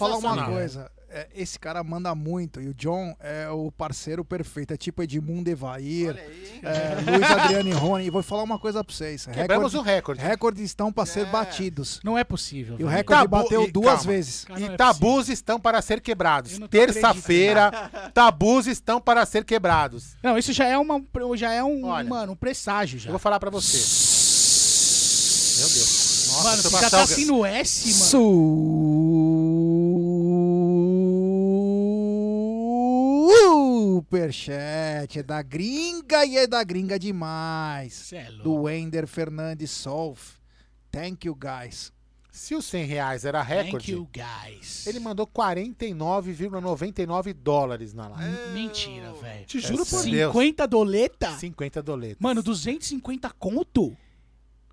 falar 0.02 0.18
uma 0.18 0.45
coisa. 0.45 0.91
É, 1.14 1.28
esse 1.36 1.60
cara 1.60 1.84
manda 1.84 2.15
muito. 2.15 2.61
E 2.61 2.69
o 2.69 2.73
John 2.73 3.14
é 3.19 3.49
o 3.49 3.69
parceiro 3.69 4.23
perfeito. 4.23 4.73
É 4.73 4.78
tipo 4.78 5.03
Edmundo 5.03 5.49
Evair, 5.49 6.15
é, 6.64 7.11
Luiz 7.11 7.30
Adriano 7.30 7.68
e 7.68 7.73
Rony. 7.73 8.06
E 8.06 8.10
vou 8.10 8.23
falar 8.23 8.44
uma 8.44 8.57
coisa 8.57 8.82
pra 8.82 8.95
vocês. 8.95 9.26
Quebramos 9.26 9.73
o 9.73 9.82
recorde. 9.82 10.22
Recordes 10.22 10.64
estão 10.64 10.90
pra 10.90 11.06
ser 11.06 11.26
batidos. 11.26 11.99
Não 12.02 12.18
é 12.18 12.23
possível. 12.23 12.78
E 12.80 12.84
o 12.86 12.88
recorde 12.88 13.23
Tabu- 13.23 13.44
bateu 13.44 13.64
e- 13.68 13.72
duas 13.72 13.88
calma. 13.88 14.03
vezes. 14.03 14.45
Cara, 14.45 14.60
E 14.61 14.64
é 14.64 14.76
tabus 14.78 15.28
estão 15.28 15.60
para 15.60 15.82
ser 15.82 15.99
quebrados. 15.99 16.57
Terça-feira, 16.69 17.72
tabus 18.14 18.65
estão 18.65 19.02
para 19.02 19.26
ser 19.26 19.44
quebrados. 19.44 20.15
Não, 20.23 20.38
isso 20.38 20.53
já 20.53 20.65
é 20.65 20.78
uma, 20.78 21.03
já 21.36 21.52
é 21.52 21.61
um, 21.61 21.88
Olha, 21.88 22.07
mano, 22.07 22.32
um 22.32 22.38
presságio 22.38 22.98
já. 22.98 23.10
Eu 23.10 23.11
vou 23.11 23.19
falar 23.19 23.38
pra 23.38 23.49
você. 23.49 23.76
Meu 25.60 25.68
Deus. 25.69 26.11
Nossa, 26.32 26.44
Mano, 26.49 26.61
você 26.64 26.80
já 26.80 26.90
tá 26.90 27.02
assim 27.03 27.26
no 27.26 27.45
S, 27.45 27.90
mano. 27.90 28.06
Superchat 34.11 35.19
é 35.19 35.23
da 35.23 35.41
gringa 35.41 36.25
e 36.25 36.35
é 36.35 36.45
da 36.45 36.61
gringa 36.65 36.99
demais. 36.99 38.11
É. 38.11 38.29
Do 38.43 38.63
Wender 38.63 39.07
Fernandes 39.07 39.71
Solf. 39.71 40.33
Thank 40.91 41.27
you, 41.27 41.33
guys. 41.33 41.93
Se 42.29 42.53
os 42.53 42.65
100 42.65 42.83
reais 42.85 43.23
era 43.23 43.39
Thank 43.45 43.67
recorde, 43.67 43.93
you, 43.93 44.09
guys. 44.13 44.85
ele 44.85 44.99
mandou 44.99 45.25
49,99 45.25 47.33
dólares 47.33 47.93
na 47.93 48.09
live. 48.09 48.51
Mentira, 48.53 49.13
velho. 49.13 49.45
Te 49.45 49.61
juro 49.61 49.85
por 49.85 50.03
Deus. 50.03 50.33
50 50.33 50.67
doleta? 50.67 51.31
50 51.38 51.81
doletas. 51.81 52.17
Mano, 52.19 52.43
250 52.43 53.29
conto? 53.39 53.95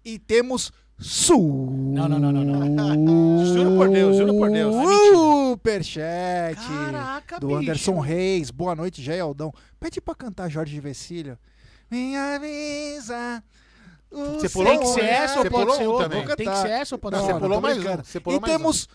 E 0.05 0.19
temos 0.19 0.73
Su. 1.01 1.39
Não, 1.95 2.09
não, 2.09 2.19
não, 2.19 2.33
não, 2.33 2.45
não. 2.45 3.45
Juro 3.55 3.77
por 3.77 3.89
Deus, 3.89 4.17
juro 4.17 4.35
por 4.35 4.51
Deus. 4.51 4.75
Superchat 5.13 6.57
Caraca, 6.57 7.39
do 7.39 7.47
bicho. 7.49 7.59
Anderson 7.61 7.99
Reis. 8.01 8.51
Boa 8.51 8.75
noite, 8.75 9.01
Jé 9.03 9.21
Aldão. 9.21 9.53
Pede 9.79 10.01
pra 10.01 10.15
cantar 10.15 10.49
Jorge 10.51 10.81
Vecílio. 10.81 11.39
Me 11.91 12.17
avisa. 12.17 13.43
Você 14.11 14.49
pulou 14.49 14.71
Tem 14.73 14.81
que 14.81 14.87
ser 14.87 15.05
essa 15.05 15.37
ou 15.37 15.43
Você 15.43 15.51
pode 15.51 15.65
pulou 15.65 15.77
ser 15.77 15.87
outra? 15.87 16.09
também. 16.09 16.37
Tem 16.37 16.49
que 16.49 16.57
ser 16.57 16.71
essa 16.71 16.95
ou 16.95 16.99
pode 16.99 17.17
ser 17.17 17.23
você 17.23 17.33
outra? 17.33 17.41
pulou 17.47 17.57
tô 17.59 17.63
mais 17.63 17.79
um, 17.79 17.97
você 18.05 18.21
pulou 18.21 18.39
e 18.39 18.41
mais 18.41 18.55
um. 18.55 18.59
temos 18.59 18.89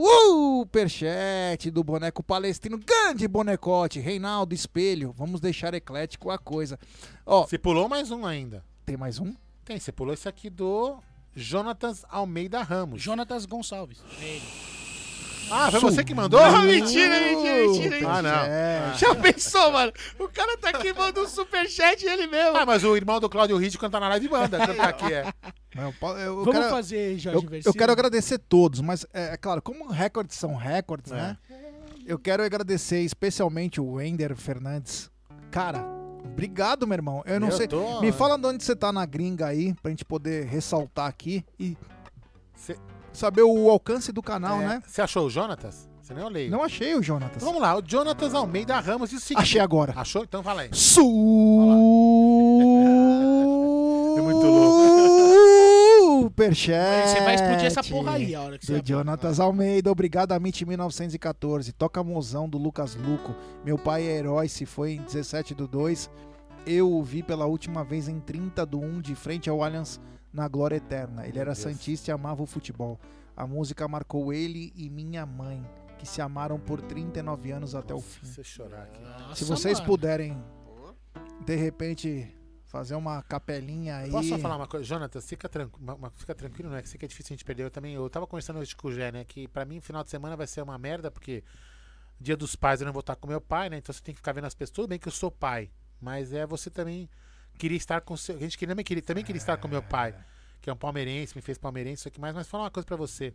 Superchat 0.00 1.70
do 1.70 1.82
boneco 1.82 2.22
palestrino. 2.22 2.78
Grande 2.78 3.26
bonecote. 3.26 4.00
Reinaldo 4.00 4.54
Espelho. 4.54 5.12
Vamos 5.16 5.40
deixar 5.40 5.74
eclético 5.74 6.30
a 6.30 6.38
coisa. 6.38 6.78
Ó, 7.26 7.46
Você 7.46 7.58
pulou 7.58 7.88
mais 7.88 8.10
um 8.10 8.24
ainda. 8.24 8.64
tem 8.86 8.96
mais 8.96 9.18
um? 9.18 9.34
Tem, 9.64 9.78
você 9.78 9.92
pulou 9.92 10.14
esse 10.14 10.28
aqui 10.28 10.48
do 10.48 10.98
Jonatas 11.34 12.04
Almeida 12.08 12.62
Ramos. 12.62 13.02
Jonatas 13.02 13.44
Gonçalves. 13.44 14.02
Ele. 14.20 14.77
Ah, 15.50 15.70
foi 15.70 15.80
você 15.80 16.04
que 16.04 16.14
mandou? 16.14 16.40
Mentira, 16.62 17.20
mentira, 17.20 17.66
mentira, 17.66 17.90
mentira. 17.96 18.08
Ah, 18.10 18.22
não. 18.22 18.30
Superchat. 18.94 18.98
Já 19.00 19.14
pensou, 19.14 19.72
mano? 19.72 19.92
O 20.18 20.28
cara 20.28 20.56
tá 20.58 20.70
aqui 20.70 20.92
mandando 20.92 21.22
um 21.26 21.28
superchat 21.28 22.04
ele 22.04 22.26
mesmo. 22.26 22.56
Ah, 22.56 22.66
mas 22.66 22.84
o 22.84 22.96
irmão 22.96 23.18
do 23.20 23.28
Cláudio 23.28 23.56
Ride 23.56 23.78
canta 23.78 23.98
na 24.00 24.08
live 24.08 24.26
e 24.26 24.30
manda. 24.30 24.58
Cantar 24.58 24.88
aqui, 24.88 25.12
é. 25.12 25.32
Não, 25.74 25.94
eu, 26.02 26.18
eu 26.18 26.36
Vamos 26.44 26.52
quero, 26.60 26.70
fazer, 26.70 27.18
Jorge 27.18 27.46
eu, 27.46 27.60
eu 27.66 27.72
quero 27.74 27.92
agradecer 27.92 28.38
todos, 28.38 28.80
mas 28.80 29.06
é, 29.12 29.34
é 29.34 29.36
claro, 29.36 29.60
como 29.62 29.86
recordes 29.88 30.36
são 30.36 30.54
recordes, 30.56 31.12
né? 31.12 31.36
Eu 32.06 32.18
quero 32.18 32.42
agradecer 32.42 33.00
especialmente 33.00 33.80
o 33.80 33.92
Wender 33.92 34.34
Fernandes. 34.34 35.10
Cara, 35.50 35.84
obrigado, 36.24 36.86
meu 36.86 36.94
irmão. 36.96 37.22
Eu 37.26 37.38
não 37.38 37.48
Eu 37.48 37.56
sei. 37.56 37.68
tô- 37.68 38.00
Me 38.00 38.10
fala 38.12 38.38
de 38.38 38.46
onde 38.46 38.64
você 38.64 38.74
tá 38.74 38.90
na 38.90 39.04
gringa 39.04 39.46
aí, 39.46 39.74
pra 39.82 39.90
gente 39.90 40.04
poder 40.04 40.46
ressaltar 40.46 41.06
aqui 41.06 41.44
e 41.60 41.76
Cê- 42.54 42.78
saber 43.18 43.42
o 43.42 43.68
alcance 43.70 44.12
do 44.12 44.22
canal, 44.22 44.60
é, 44.62 44.66
né? 44.66 44.82
Você 44.86 45.02
achou 45.02 45.26
o 45.26 45.30
Jonatas? 45.30 45.88
Você 46.00 46.14
nem 46.14 46.24
olhei. 46.24 46.48
Não 46.48 46.62
achei 46.62 46.94
o 46.94 47.02
Jonatas. 47.02 47.36
Então 47.36 47.48
vamos 47.48 47.60
lá, 47.60 47.76
o 47.76 47.82
Jonatas 47.84 48.32
Almeida 48.34 48.80
Ramos 48.80 49.10
disse 49.10 49.24
o 49.24 49.26
seguinte. 49.28 49.42
Achei 49.42 49.60
agora. 49.60 49.92
Achou? 49.96 50.24
Então 50.24 50.42
fala 50.42 50.62
aí. 50.62 50.70
É 54.16 54.20
muito 54.20 54.48
Superchat. 56.38 57.08
Você 57.08 57.20
vai 57.20 57.34
explodir 57.34 57.64
essa 57.66 57.82
porra 57.82 58.12
aí, 58.12 58.34
a 58.34 58.42
hora 58.42 58.58
que 58.58 58.66
você 58.66 58.80
Do. 58.80 58.88
Jonatas 58.88 59.40
Almeida, 59.40 59.90
obrigado 59.90 60.32
a 60.32 60.38
Mit 60.38 60.64
1914. 60.64 61.72
Toca 61.72 62.02
mozão 62.02 62.48
do 62.48 62.58
Lucas 62.58 62.94
Luco. 62.94 63.34
Meu 63.64 63.78
pai 63.78 64.04
é 64.04 64.16
herói, 64.18 64.48
se 64.48 64.64
foi 64.64 64.92
em 64.92 65.02
17 65.02 65.54
do 65.54 65.66
2. 65.66 66.10
Eu 66.66 66.92
o 66.92 67.02
vi 67.02 67.22
pela 67.22 67.46
última 67.46 67.82
vez 67.82 68.08
em 68.08 68.20
30 68.20 68.64
do 68.66 68.78
1, 68.80 69.00
de 69.00 69.14
frente 69.14 69.48
ao 69.48 69.62
Allianz 69.62 70.00
na 70.38 70.48
Glória 70.48 70.76
Eterna. 70.76 71.26
Ele 71.26 71.38
era 71.38 71.54
santista 71.54 72.10
e 72.10 72.12
amava 72.12 72.42
o 72.42 72.46
futebol. 72.46 72.98
A 73.36 73.46
música 73.46 73.86
marcou 73.86 74.32
ele 74.32 74.72
e 74.74 74.88
minha 74.88 75.26
mãe, 75.26 75.64
que 75.98 76.06
se 76.06 76.22
amaram 76.22 76.58
por 76.58 76.80
39 76.80 77.50
anos 77.50 77.74
até 77.74 77.92
o 77.92 78.00
fim. 78.00 78.26
Você 78.26 78.42
chorar 78.42 78.84
aqui. 78.84 79.02
Nossa, 79.02 79.34
Se 79.34 79.44
vocês 79.44 79.78
mano. 79.78 79.86
puderem, 79.86 80.42
de 81.44 81.56
repente, 81.56 82.34
fazer 82.66 82.94
uma 82.94 83.22
capelinha 83.22 83.96
aí. 83.96 84.10
Posso 84.10 84.28
só 84.28 84.38
falar 84.38 84.56
uma 84.56 84.66
coisa? 84.66 84.84
Jonatas, 84.84 85.26
fica, 85.26 85.48
tranqu... 85.48 85.78
fica 86.16 86.34
tranquilo, 86.34 86.70
né? 86.70 86.82
Que 86.82 86.88
sei 86.88 86.98
que 86.98 87.04
é 87.04 87.08
difícil 87.08 87.34
a 87.34 87.36
gente 87.36 87.44
perder. 87.44 87.64
Eu 87.64 87.70
também, 87.70 87.94
eu 87.94 88.08
tava 88.08 88.26
conversando 88.26 88.60
hoje 88.60 88.74
com 88.76 88.88
o 88.88 88.92
Gé, 88.92 89.10
né? 89.10 89.24
Que 89.24 89.48
pra 89.48 89.64
mim, 89.64 89.80
final 89.80 90.04
de 90.04 90.10
semana 90.10 90.36
vai 90.36 90.46
ser 90.46 90.62
uma 90.62 90.78
merda, 90.78 91.10
porque 91.10 91.42
dia 92.20 92.36
dos 92.36 92.54
pais 92.54 92.80
eu 92.80 92.86
não 92.86 92.92
vou 92.92 93.00
estar 93.00 93.16
com 93.16 93.26
meu 93.26 93.40
pai, 93.40 93.68
né? 93.68 93.78
Então 93.78 93.92
você 93.92 94.02
tem 94.02 94.14
que 94.14 94.18
ficar 94.20 94.32
vendo 94.32 94.46
as 94.46 94.54
pessoas. 94.54 94.74
Tudo 94.74 94.88
bem 94.88 94.98
que 94.98 95.08
eu 95.08 95.12
sou 95.12 95.30
pai, 95.30 95.70
mas 96.00 96.32
é 96.32 96.46
você 96.46 96.70
também 96.70 97.08
queria 97.58 97.76
estar 97.76 98.00
com 98.00 98.16
seu. 98.16 98.36
A 98.36 98.38
gente 98.38 98.56
queria, 98.56 98.72
também 98.72 98.84
queria, 98.84 99.02
também 99.02 99.24
queria 99.24 99.38
estar 99.38 99.56
com 99.58 99.68
meu 99.68 99.82
pai, 99.82 100.14
que 100.62 100.70
é 100.70 100.72
um 100.72 100.76
palmeirense, 100.76 101.36
me 101.36 101.42
fez 101.42 101.58
palmeirense, 101.58 102.00
isso 102.00 102.08
aqui 102.08 102.20
mais. 102.20 102.34
Mas 102.34 102.48
falar 102.48 102.64
uma 102.64 102.70
coisa 102.70 102.86
pra 102.86 102.96
você. 102.96 103.34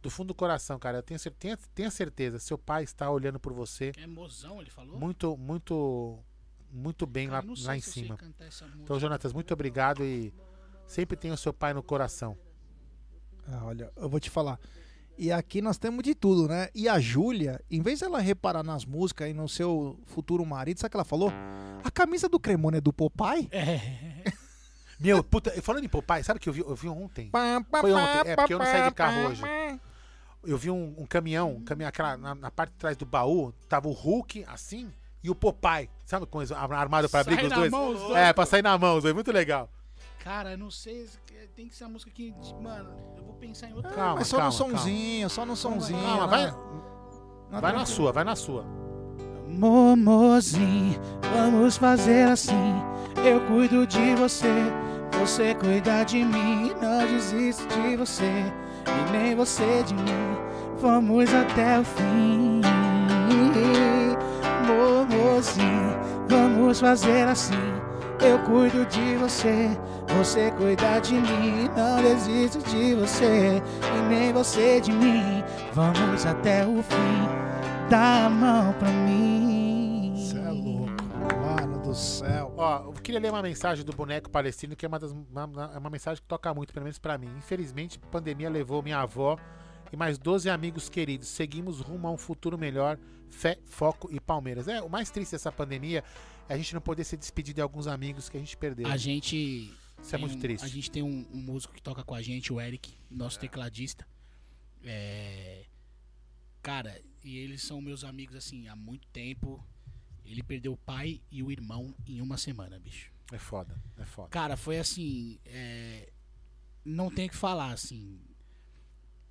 Do 0.00 0.10
fundo 0.10 0.28
do 0.28 0.34
coração, 0.34 0.78
cara, 0.78 0.98
eu 0.98 1.02
tenho, 1.02 1.18
tenha 1.74 1.90
certeza, 1.90 2.38
seu 2.38 2.58
pai 2.58 2.84
está 2.84 3.10
olhando 3.10 3.40
por 3.40 3.54
você 3.54 3.90
É 3.96 4.06
mozão, 4.06 4.60
ele 4.60 4.68
falou? 4.68 5.00
muito, 5.00 5.34
muito, 5.34 6.22
muito 6.70 7.06
bem 7.06 7.26
Cara, 7.30 7.46
lá, 7.46 7.54
lá 7.62 7.76
em 7.76 7.80
cima. 7.80 8.18
Então, 8.82 9.00
Jonatas, 9.00 9.32
muito 9.32 9.54
obrigado 9.54 10.04
e 10.04 10.30
sempre 10.86 11.16
tenha 11.16 11.32
o 11.32 11.38
seu 11.38 11.54
pai 11.54 11.72
no 11.72 11.82
coração. 11.82 12.36
Ah, 13.46 13.64
olha, 13.64 13.90
eu 13.96 14.06
vou 14.06 14.20
te 14.20 14.28
falar. 14.28 14.60
E 15.16 15.30
aqui 15.30 15.62
nós 15.62 15.78
temos 15.78 16.02
de 16.02 16.14
tudo, 16.14 16.48
né? 16.48 16.68
E 16.74 16.88
a 16.88 16.98
Júlia, 16.98 17.60
em 17.70 17.80
vez 17.80 18.00
dela 18.00 18.18
reparar 18.20 18.62
nas 18.64 18.84
músicas 18.84 19.28
e 19.28 19.32
no 19.32 19.48
seu 19.48 19.98
futuro 20.06 20.44
marido, 20.44 20.80
sabe 20.80 20.88
o 20.88 20.90
que 20.90 20.96
ela 20.96 21.04
falou? 21.04 21.32
A 21.84 21.90
camisa 21.90 22.28
do 22.28 22.40
Cremona 22.40 22.78
é 22.78 22.80
do 22.80 22.92
Popeye? 22.92 23.48
É. 23.52 23.80
Meu, 24.98 25.22
puta, 25.22 25.50
falando 25.62 25.84
em 25.84 25.88
Popeye, 25.88 26.24
sabe 26.24 26.38
o 26.38 26.40
que 26.40 26.48
eu 26.48 26.52
vi, 26.52 26.60
eu 26.60 26.74
vi 26.74 26.88
ontem? 26.88 27.30
Foi 27.80 27.92
ontem, 27.92 28.30
é 28.30 28.36
porque 28.36 28.54
eu 28.54 28.58
não 28.58 28.66
saí 28.66 28.88
de 28.88 28.94
carro 28.94 29.28
hoje. 29.28 29.42
Eu 30.44 30.58
vi 30.58 30.70
um, 30.70 30.94
um 30.98 31.06
caminhão, 31.06 31.52
um 31.52 31.64
caminhão 31.64 31.88
aquela, 31.88 32.16
na, 32.16 32.34
na 32.34 32.50
parte 32.50 32.72
de 32.72 32.78
trás 32.78 32.96
do 32.96 33.06
baú, 33.06 33.52
tava 33.68 33.88
o 33.88 33.92
Hulk, 33.92 34.44
assim, 34.46 34.92
e 35.22 35.30
o 35.30 35.34
Popeye. 35.34 35.88
Sabe 36.04 36.26
com 36.26 36.40
armado 36.40 37.08
pra 37.08 37.20
abrir 37.20 37.44
os 37.44 37.52
dois? 37.52 37.70
mão 37.70 37.88
os 37.88 38.00
dois. 38.00 38.16
É, 38.16 38.32
pra 38.32 38.44
sair 38.44 38.62
na 38.62 38.76
mão, 38.76 38.96
os 38.96 39.02
dois. 39.02 39.14
Muito 39.14 39.32
legal. 39.32 39.70
Cara, 40.24 40.52
eu 40.52 40.58
não 40.58 40.70
sei. 40.70 41.06
Tem 41.54 41.68
que 41.68 41.76
ser 41.76 41.84
a 41.84 41.88
música 41.88 42.10
que. 42.10 42.34
Mano, 42.58 42.88
eu 43.14 43.22
vou 43.24 43.34
pensar 43.34 43.68
em 43.68 43.74
outra. 43.74 43.90
Calma, 43.90 44.14
Mas 44.16 44.28
só 44.28 44.38
calma, 44.38 44.50
no 44.50 44.56
sonzinho, 44.56 45.28
só 45.28 45.44
no 45.44 45.54
sonzinho. 45.54 46.02
Calma, 46.02 46.26
vai, 46.26 46.50
Não, 47.50 47.60
vai 47.60 47.72
na 47.74 47.84
sua, 47.84 48.10
vai 48.10 48.24
na 48.24 48.34
sua. 48.34 48.64
Momozinho, 49.46 50.98
vamos 51.34 51.76
fazer 51.76 52.26
assim. 52.26 52.74
Eu 53.22 53.38
cuido 53.46 53.86
de 53.86 54.14
você, 54.14 54.48
você 55.20 55.54
cuida 55.56 56.02
de 56.04 56.24
mim. 56.24 56.72
Não 56.80 57.06
desisto 57.06 57.66
de 57.68 57.94
você 57.94 58.24
e 58.24 59.12
nem 59.12 59.36
você 59.36 59.82
de 59.82 59.92
mim. 59.92 60.38
Vamos 60.78 61.34
até 61.34 61.80
o 61.80 61.84
fim. 61.84 62.62
Momozinho, 64.66 65.98
vamos 66.30 66.80
fazer 66.80 67.28
assim. 67.28 67.83
Eu 68.20 68.38
cuido 68.44 68.86
de 68.86 69.16
você, 69.16 69.68
você 70.16 70.50
cuida 70.52 71.00
de 71.00 71.14
mim. 71.14 71.68
Não 71.76 72.02
desisto 72.02 72.58
de 72.70 72.94
você 72.94 73.62
e 73.96 74.02
nem 74.08 74.32
você 74.32 74.80
de 74.80 74.92
mim. 74.92 75.42
Vamos 75.72 76.24
até 76.24 76.64
o 76.66 76.82
fim. 76.82 77.44
Dá 77.90 78.26
a 78.26 78.30
mão 78.30 78.72
pra 78.74 78.88
mim. 78.88 80.14
Cê 80.16 80.38
é 80.38 80.50
louco, 80.50 80.92
mano 81.40 81.82
do 81.82 81.94
céu. 81.94 82.52
Ó, 82.56 82.84
eu 82.84 82.92
queria 82.92 83.20
ler 83.20 83.30
uma 83.30 83.42
mensagem 83.42 83.84
do 83.84 83.92
boneco 83.92 84.30
palestino, 84.30 84.76
que 84.76 84.86
é 84.86 84.88
uma, 84.88 84.98
das, 84.98 85.10
uma, 85.10 85.70
é 85.74 85.78
uma 85.78 85.90
mensagem 85.90 86.22
que 86.22 86.28
toca 86.28 86.52
muito, 86.54 86.72
pelo 86.72 86.84
menos 86.84 86.98
pra 86.98 87.18
mim. 87.18 87.30
Infelizmente, 87.36 88.00
a 88.02 88.06
pandemia 88.06 88.48
levou 88.48 88.82
minha 88.82 88.98
avó 88.98 89.36
e 89.92 89.96
mais 89.96 90.18
12 90.18 90.48
amigos 90.48 90.88
queridos. 90.88 91.28
Seguimos 91.28 91.80
rumo 91.80 92.08
a 92.08 92.10
um 92.10 92.16
futuro 92.16 92.56
melhor. 92.56 92.98
Fé, 93.28 93.58
foco 93.64 94.08
e 94.12 94.20
Palmeiras. 94.20 94.68
É, 94.68 94.80
o 94.80 94.88
mais 94.88 95.10
triste 95.10 95.32
dessa 95.32 95.50
pandemia 95.50 95.98
é 95.98 96.04
a 96.48 96.56
gente 96.56 96.74
não 96.74 96.80
poder 96.80 97.04
se 97.04 97.16
despedir 97.16 97.54
de 97.54 97.60
alguns 97.60 97.86
amigos 97.86 98.28
que 98.28 98.36
a 98.36 98.40
gente 98.40 98.56
perdeu. 98.56 98.86
A 98.88 98.96
gente. 98.96 99.36
Isso 99.36 100.08
é 100.14 100.18
tem 100.18 100.20
muito 100.20 100.36
um- 100.36 100.40
triste. 100.40 100.64
A 100.64 100.68
gente 100.68 100.90
tem 100.90 101.02
um, 101.02 101.26
um 101.32 101.40
músico 101.40 101.72
que 101.74 101.80
toca 101.82 102.02
com 102.04 102.14
a 102.14 102.20
gente, 102.22 102.52
o 102.52 102.60
Eric, 102.60 102.92
nosso 103.10 103.38
tecladista. 103.38 104.06
É, 104.82 105.64
Cara, 106.62 107.00
e 107.22 107.36
eles 107.38 107.62
são 107.62 107.80
meus 107.80 108.04
amigos 108.04 108.34
assim 108.36 108.68
há 108.68 108.76
muito 108.76 109.06
tempo. 109.08 109.62
Ele 110.24 110.42
perdeu 110.42 110.72
o 110.72 110.76
pai 110.76 111.20
e 111.30 111.42
o 111.42 111.50
irmão 111.50 111.94
em 112.06 112.20
uma 112.20 112.36
semana, 112.38 112.78
bicho. 112.78 113.10
É 113.32 113.38
foda, 113.38 113.78
é 113.98 114.04
foda. 114.04 114.28
Cara, 114.30 114.56
foi 114.56 114.78
assim. 114.78 115.38
é, 115.44 116.10
Não 116.84 117.10
tem 117.10 117.26
o 117.26 117.30
que 117.30 117.36
falar, 117.36 117.72
assim. 117.72 118.18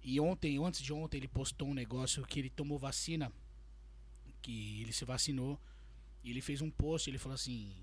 E 0.02 0.20
ontem, 0.20 0.58
antes 0.64 0.82
de 0.82 0.92
ontem, 0.94 1.18
ele 1.18 1.28
postou 1.28 1.68
um 1.68 1.74
negócio 1.74 2.24
que 2.26 2.38
ele 2.40 2.50
tomou 2.50 2.78
vacina. 2.78 3.32
Que 4.42 4.82
ele 4.82 4.92
se 4.94 5.06
vacinou. 5.06 5.60
E 6.24 6.30
ele 6.30 6.42
fez 6.42 6.62
um 6.62 6.72
post, 6.72 7.10
ele 7.10 7.18
falou 7.18 7.36
assim. 7.36 7.74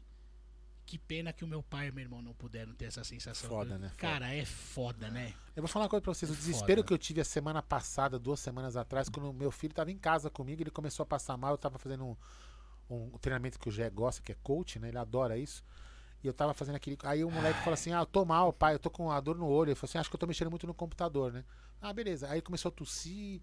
Que 0.86 0.98
pena 0.98 1.32
que 1.32 1.44
o 1.44 1.46
meu 1.46 1.62
pai 1.62 1.86
e 1.86 1.92
meu 1.92 2.02
irmão 2.02 2.20
não 2.20 2.34
puderam 2.34 2.74
ter 2.74 2.86
essa 2.86 3.04
sensação. 3.04 3.48
Foda, 3.48 3.78
né? 3.78 3.90
Foda. 3.90 3.96
Cara, 3.96 4.34
é 4.34 4.44
foda, 4.44 5.08
né? 5.08 5.34
Eu 5.54 5.62
vou 5.62 5.68
falar 5.68 5.84
uma 5.84 5.88
coisa 5.88 6.02
pra 6.02 6.12
vocês. 6.12 6.28
O 6.28 6.34
Foda. 6.34 6.44
desespero 6.44 6.82
que 6.82 6.92
eu 6.92 6.98
tive 6.98 7.20
a 7.20 7.24
semana 7.24 7.62
passada, 7.62 8.18
duas 8.18 8.40
semanas 8.40 8.76
atrás, 8.76 9.08
quando 9.08 9.32
meu 9.32 9.52
filho 9.52 9.72
tava 9.72 9.92
em 9.92 9.96
casa 9.96 10.28
comigo, 10.28 10.62
ele 10.62 10.70
começou 10.70 11.04
a 11.04 11.06
passar 11.06 11.36
mal. 11.36 11.52
Eu 11.52 11.58
tava 11.58 11.78
fazendo 11.78 12.04
um, 12.04 12.16
um 12.90 13.18
treinamento 13.18 13.56
que 13.56 13.68
o 13.68 13.70
Gé 13.70 13.88
gosta, 13.88 14.20
que 14.20 14.32
é 14.32 14.36
coach, 14.42 14.80
né? 14.80 14.88
Ele 14.88 14.98
adora 14.98 15.38
isso. 15.38 15.62
E 16.24 16.26
eu 16.26 16.34
tava 16.34 16.52
fazendo 16.52 16.74
aquele. 16.74 16.98
Aí 17.04 17.24
o 17.24 17.30
moleque 17.30 17.60
falou 17.60 17.74
assim: 17.74 17.92
Ah, 17.92 18.00
eu 18.00 18.06
tô 18.06 18.24
mal, 18.24 18.52
pai, 18.52 18.74
eu 18.74 18.78
tô 18.78 18.90
com 18.90 19.06
uma 19.06 19.20
dor 19.20 19.36
no 19.36 19.46
olho. 19.46 19.70
Ele 19.70 19.74
falou 19.76 19.88
assim: 19.88 19.98
Acho 19.98 20.10
que 20.10 20.16
eu 20.16 20.20
tô 20.20 20.26
mexendo 20.26 20.50
muito 20.50 20.66
no 20.66 20.74
computador, 20.74 21.32
né? 21.32 21.44
Ah, 21.80 21.92
beleza. 21.92 22.28
Aí 22.28 22.42
começou 22.42 22.68
a 22.68 22.72
tossir. 22.72 23.40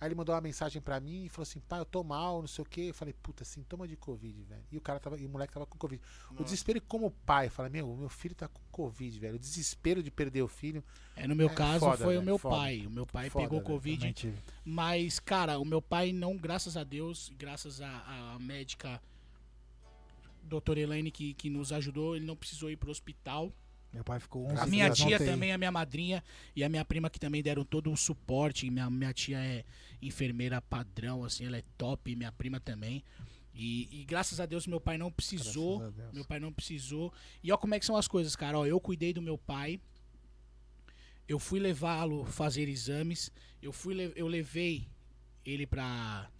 Aí 0.00 0.08
ele 0.08 0.14
mandou 0.14 0.34
uma 0.34 0.40
mensagem 0.40 0.80
pra 0.80 0.98
mim 0.98 1.26
e 1.26 1.28
falou 1.28 1.42
assim: 1.42 1.60
Pai, 1.60 1.78
eu 1.78 1.84
tô 1.84 2.02
mal, 2.02 2.40
não 2.40 2.48
sei 2.48 2.62
o 2.62 2.64
quê. 2.64 2.86
Eu 2.88 2.94
falei: 2.94 3.12
Puta, 3.22 3.44
sintoma 3.44 3.86
de 3.86 3.96
Covid, 3.96 4.42
velho. 4.44 4.64
E 4.72 4.76
o 4.78 4.80
cara 4.80 4.98
tava. 4.98 5.20
E 5.20 5.26
o 5.26 5.28
moleque 5.28 5.52
tava 5.52 5.66
com 5.66 5.76
Covid. 5.76 6.02
O 6.38 6.42
desespero 6.42 6.80
como 6.80 7.10
pai, 7.26 7.50
fala: 7.50 7.68
Meu, 7.68 7.94
meu 7.94 8.08
filho 8.08 8.34
tá 8.34 8.48
com 8.48 8.62
Covid, 8.72 9.18
velho. 9.20 9.34
O 9.36 9.38
desespero 9.38 10.02
de 10.02 10.10
perder 10.10 10.40
o 10.42 10.48
filho. 10.48 10.82
É, 11.14 11.26
no 11.28 11.36
meu 11.36 11.48
É 11.50 11.54
caso 11.54 11.80
foda, 11.80 11.98
foi 11.98 12.06
o 12.06 12.20
velho, 12.20 12.22
meu 12.22 12.38
foda. 12.38 12.56
pai. 12.56 12.86
O 12.86 12.90
meu 12.90 13.06
pai 13.06 13.28
Foda, 13.28 13.44
pegou 13.44 13.58
velho. 13.58 13.70
Covid. 13.72 14.34
Mas, 14.64 15.18
cara, 15.18 15.58
o 15.58 15.64
meu 15.66 15.82
pai 15.82 16.12
não, 16.12 16.34
graças 16.36 16.78
a 16.78 16.82
Deus, 16.84 17.30
graças 17.36 17.82
à 17.82 17.90
à 18.34 18.38
médica 18.38 19.00
doutora 20.42 20.80
Elaine 20.80 21.10
que, 21.10 21.34
que 21.34 21.50
nos 21.50 21.72
ajudou, 21.72 22.16
ele 22.16 22.24
não 22.24 22.34
precisou 22.36 22.70
ir 22.70 22.76
pro 22.76 22.90
hospital. 22.90 23.52
Meu 23.92 24.04
pai 24.04 24.20
ficou 24.20 24.46
11 24.46 24.60
A 24.60 24.66
minha 24.66 24.86
Deus, 24.86 24.98
tia 24.98 25.18
também, 25.18 25.52
a 25.52 25.58
minha 25.58 25.72
madrinha 25.72 26.22
e 26.54 26.62
a 26.62 26.68
minha 26.68 26.84
prima 26.84 27.10
que 27.10 27.18
também 27.18 27.42
deram 27.42 27.64
todo 27.64 27.90
o 27.90 27.96
suporte. 27.96 28.70
Minha, 28.70 28.88
minha 28.88 29.12
tia 29.12 29.38
é 29.38 29.64
enfermeira 30.00 30.60
padrão, 30.62 31.24
assim, 31.24 31.44
ela 31.46 31.56
é 31.56 31.64
top, 31.76 32.14
minha 32.14 32.30
prima 32.30 32.60
também. 32.60 33.02
E, 33.52 34.00
e 34.00 34.04
graças 34.04 34.38
a 34.38 34.46
Deus 34.46 34.66
meu 34.66 34.80
pai 34.80 34.96
não 34.96 35.10
precisou. 35.10 35.82
Meu 36.12 36.24
pai 36.24 36.38
não 36.38 36.52
precisou. 36.52 37.12
E 37.42 37.50
ó 37.50 37.56
como 37.56 37.74
é 37.74 37.80
que 37.80 37.86
são 37.86 37.96
as 37.96 38.06
coisas, 38.06 38.36
cara. 38.36 38.58
Ó, 38.58 38.64
eu 38.64 38.80
cuidei 38.80 39.12
do 39.12 39.20
meu 39.20 39.36
pai. 39.36 39.80
Eu 41.28 41.38
fui 41.38 41.58
levá-lo 41.58 42.24
fazer 42.24 42.68
exames. 42.68 43.30
Eu 43.60 43.72
fui 43.72 44.12
eu 44.14 44.26
levei 44.28 44.88
ele 45.44 45.66
pra 45.66 46.30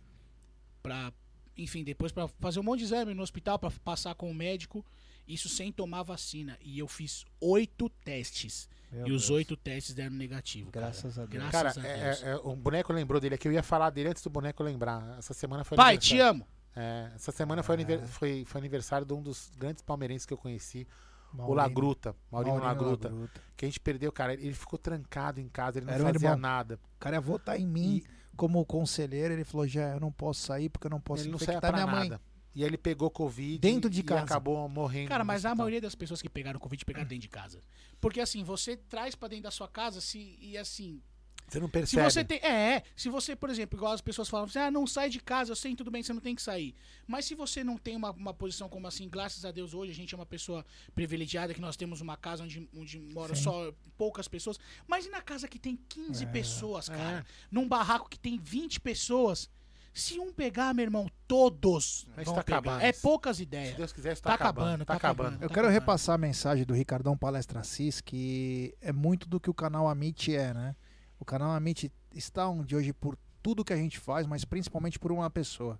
pra 0.83 1.13
enfim, 1.57 1.85
depois 1.85 2.11
pra 2.13 2.29
fazer 2.29 2.61
um 2.61 2.63
monte 2.63 2.79
de 2.79 2.85
exame 2.87 3.13
no 3.13 3.23
hospital 3.23 3.59
pra 3.59 3.71
passar 3.85 4.15
com 4.15 4.31
o 4.31 4.35
médico, 4.35 4.85
isso 5.27 5.49
sem 5.49 5.71
tomar 5.73 6.03
vacina. 6.03 6.57
E 6.61 6.79
eu 6.79 6.89
fiz 6.89 7.25
oito 7.41 7.89
testes. 7.89 8.69
Meu 8.93 9.07
e 9.07 9.13
os 9.13 9.31
oito 9.31 9.57
testes 9.57 9.95
deram 9.95 10.17
negativo. 10.17 10.71
cara. 10.73 10.87
Graças 10.87 11.19
a 11.19 11.25
Deus. 11.27 11.45
Graças 11.51 11.75
Cara, 11.75 11.87
a 11.87 11.91
é, 11.91 12.05
Deus. 12.07 12.23
é, 12.25 12.31
é, 12.33 12.37
o 12.37 12.57
boneco 12.57 12.93
lembrou 12.93 13.21
dele 13.21 13.37
aqui. 13.37 13.47
Eu 13.47 13.53
ia 13.53 13.63
falar 13.63 13.91
dele 13.91 14.09
antes 14.09 14.23
do 14.23 14.31
boneco 14.31 14.63
lembrar. 14.65 15.17
Essa 15.19 15.33
semana 15.33 15.63
foi 15.63 15.77
Pai, 15.77 15.95
aniversário- 15.95 16.19
te 16.19 16.21
amo. 16.29 16.47
É, 16.75 17.11
essa 17.15 17.31
semana 17.33 17.63
foi, 17.63 17.75
aniver- 17.77 18.05
foi, 18.07 18.45
foi 18.47 18.61
aniversário 18.61 19.07
de 19.07 19.13
um 19.13 19.23
dos 19.23 19.51
grandes 19.57 19.83
palmeirenses 19.83 20.25
que 20.27 20.33
eu 20.33 20.39
conheci, 20.39 20.87
o 21.33 21.37
Maurino. 21.37 21.57
Lagruta, 21.57 22.17
Maurinho, 22.31 22.55
Maurinho 22.57 22.81
Lagruta, 22.81 23.09
Lagruta. 23.09 23.41
que 23.57 23.65
a 23.65 23.69
gente 23.69 23.81
perdeu, 23.81 24.11
cara. 24.13 24.35
Ele 24.35 24.53
ficou 24.55 24.79
trancado 24.79 25.41
em 25.41 25.49
casa, 25.49 25.79
ele 25.79 25.87
não 25.87 25.93
Era 25.95 26.13
fazia 26.13 26.37
nada. 26.37 26.75
O 26.97 26.99
cara 27.01 27.17
ia 27.17 27.21
votar 27.21 27.59
em 27.61 27.67
mim 27.67 28.03
como 28.37 28.65
conselheiro. 28.65 29.35
Ele 29.35 29.45
falou: 29.45 29.67
já, 29.69 29.91
eu 29.95 30.01
não 30.01 30.11
posso 30.13 30.41
sair 30.43 30.69
porque 30.69 30.87
eu 30.87 30.91
não 30.91 31.01
posso 31.01 31.23
ele 31.23 31.31
não 31.31 31.37
infectar 31.37 31.61
pra 31.61 31.73
minha 31.73 31.87
mãe. 31.87 32.19
E 32.55 32.63
aí 32.63 32.69
ele 32.69 32.77
pegou 32.79 33.09
Covid 33.11 33.59
Dentro 33.59 33.89
de 33.89 34.01
e 34.01 34.03
casa. 34.03 34.25
acabou 34.25 34.69
morrendo. 34.69 35.09
Cara, 35.09 35.23
mas 35.25 35.45
a 35.45 35.55
maioria 35.55 35.81
das 35.81 35.95
pessoas 35.95 36.21
que 36.21 36.29
pegaram 36.29 36.59
Covid 36.59 36.85
pegaram 36.85 37.07
dentro 37.07 37.23
de 37.23 37.29
casa. 37.29 37.63
Porque 38.01 38.21
assim, 38.21 38.43
você 38.43 38.77
traz 38.77 39.15
pra 39.15 39.29
dentro 39.29 39.45
da 39.45 39.51
sua 39.51 39.69
casa 39.69 40.01
se, 40.01 40.37
e 40.41 40.59
assim, 40.59 41.01
Você 41.49 41.59
não 41.61 41.67
Se 41.69 41.73
percebe. 41.73 42.11
você 42.11 42.25
tem. 42.25 42.39
É, 42.43 42.77
é. 42.77 42.83
Se 42.97 43.09
você, 43.09 43.35
por 43.37 43.51
exemplo, 43.51 43.77
igual 43.77 43.93
as 43.93 44.01
pessoas 44.01 44.29
falam 44.29 44.47
assim, 44.47 44.59
ah, 44.59 44.71
não 44.71 44.87
sai 44.87 45.11
de 45.11 45.19
casa, 45.21 45.51
eu 45.53 45.57
sei, 45.57 45.75
tudo 45.77 45.91
bem, 45.91 46.03
você 46.03 46.13
não 46.13 46.21
tem 46.21 46.35
que 46.35 46.43
sair. 46.43 46.75
Mas 47.09 47.25
se 47.25 47.35
você 47.35 47.63
não 47.65 47.77
tem 47.77 47.97
uma, 47.97 48.11
uma 48.13 48.33
posição 48.35 48.69
como 48.69 48.87
assim, 48.87 49.09
graças 49.09 49.45
a 49.45 49.51
Deus, 49.51 49.75
hoje 49.75 49.91
a 49.93 49.95
gente 49.95 50.15
é 50.15 50.17
uma 50.19 50.27
pessoa 50.27 50.65
privilegiada, 50.95 51.53
que 51.55 51.61
nós 51.61 51.77
temos 51.77 52.01
uma 52.01 52.17
casa 52.17 52.43
onde, 52.45 52.69
onde 52.77 52.99
moram 53.01 53.35
só 53.35 53.73
poucas 53.99 54.27
pessoas. 54.29 54.59
Mas 54.89 55.07
e 55.07 55.11
na 55.11 55.21
casa 55.21 55.47
que 55.49 55.59
tem 55.59 55.77
15 55.89 56.27
pessoas, 56.27 56.89
cara? 56.89 57.25
Num 57.51 57.67
barraco 57.69 58.09
que 58.09 58.19
tem 58.19 58.39
20 58.39 58.81
pessoas? 58.81 59.49
Se 59.93 60.19
um 60.21 60.33
pegar, 60.33 60.73
meu 60.73 60.85
irmão, 60.85 61.09
todos 61.27 62.07
Mas 62.17 62.27
vão 62.27 62.35
tá 62.37 62.45
pegar. 62.45 62.59
acabando. 62.59 62.83
É 62.85 62.93
poucas 62.93 63.37
Se 63.39 63.43
ideias. 63.43 63.77
Deus 63.77 63.93
quiser, 63.93 64.13
isso 64.13 64.23
Tá 64.23 64.31
tá, 64.31 64.35
acabando. 64.37 64.67
acabando, 64.69 64.85
Tá 64.85 64.93
tá 64.93 64.97
acabando. 64.97 65.27
acabando. 65.29 65.43
Eu 65.45 65.49
Tá 65.49 65.55
quero 65.55 65.67
acabando. 65.67 65.81
repassar 65.81 66.15
a 66.15 66.19
mensagem 66.19 66.65
do 66.65 66.75
Ricardão 66.75 67.17
Palestra 67.17 67.61
Assis, 67.61 68.01
que 68.01 68.75
é 68.81 68.93
muito 68.93 69.29
do 69.29 69.41
que 69.41 69.51
o 69.51 69.55
canal 69.55 69.89
Amit 69.89 70.35
é, 70.35 70.55
né? 70.55 70.77
O 71.19 71.25
canal 71.25 71.51
Amit 71.51 71.93
está 72.15 72.49
onde 72.49 72.75
hoje 72.77 72.93
por 72.93 73.19
tudo 73.43 73.65
que 73.65 73.73
a 73.73 73.77
gente 73.77 73.99
faz, 73.99 74.27
mas 74.27 74.45
principalmente 74.45 74.99
por 74.99 75.11
uma 75.13 75.29
pessoa, 75.29 75.79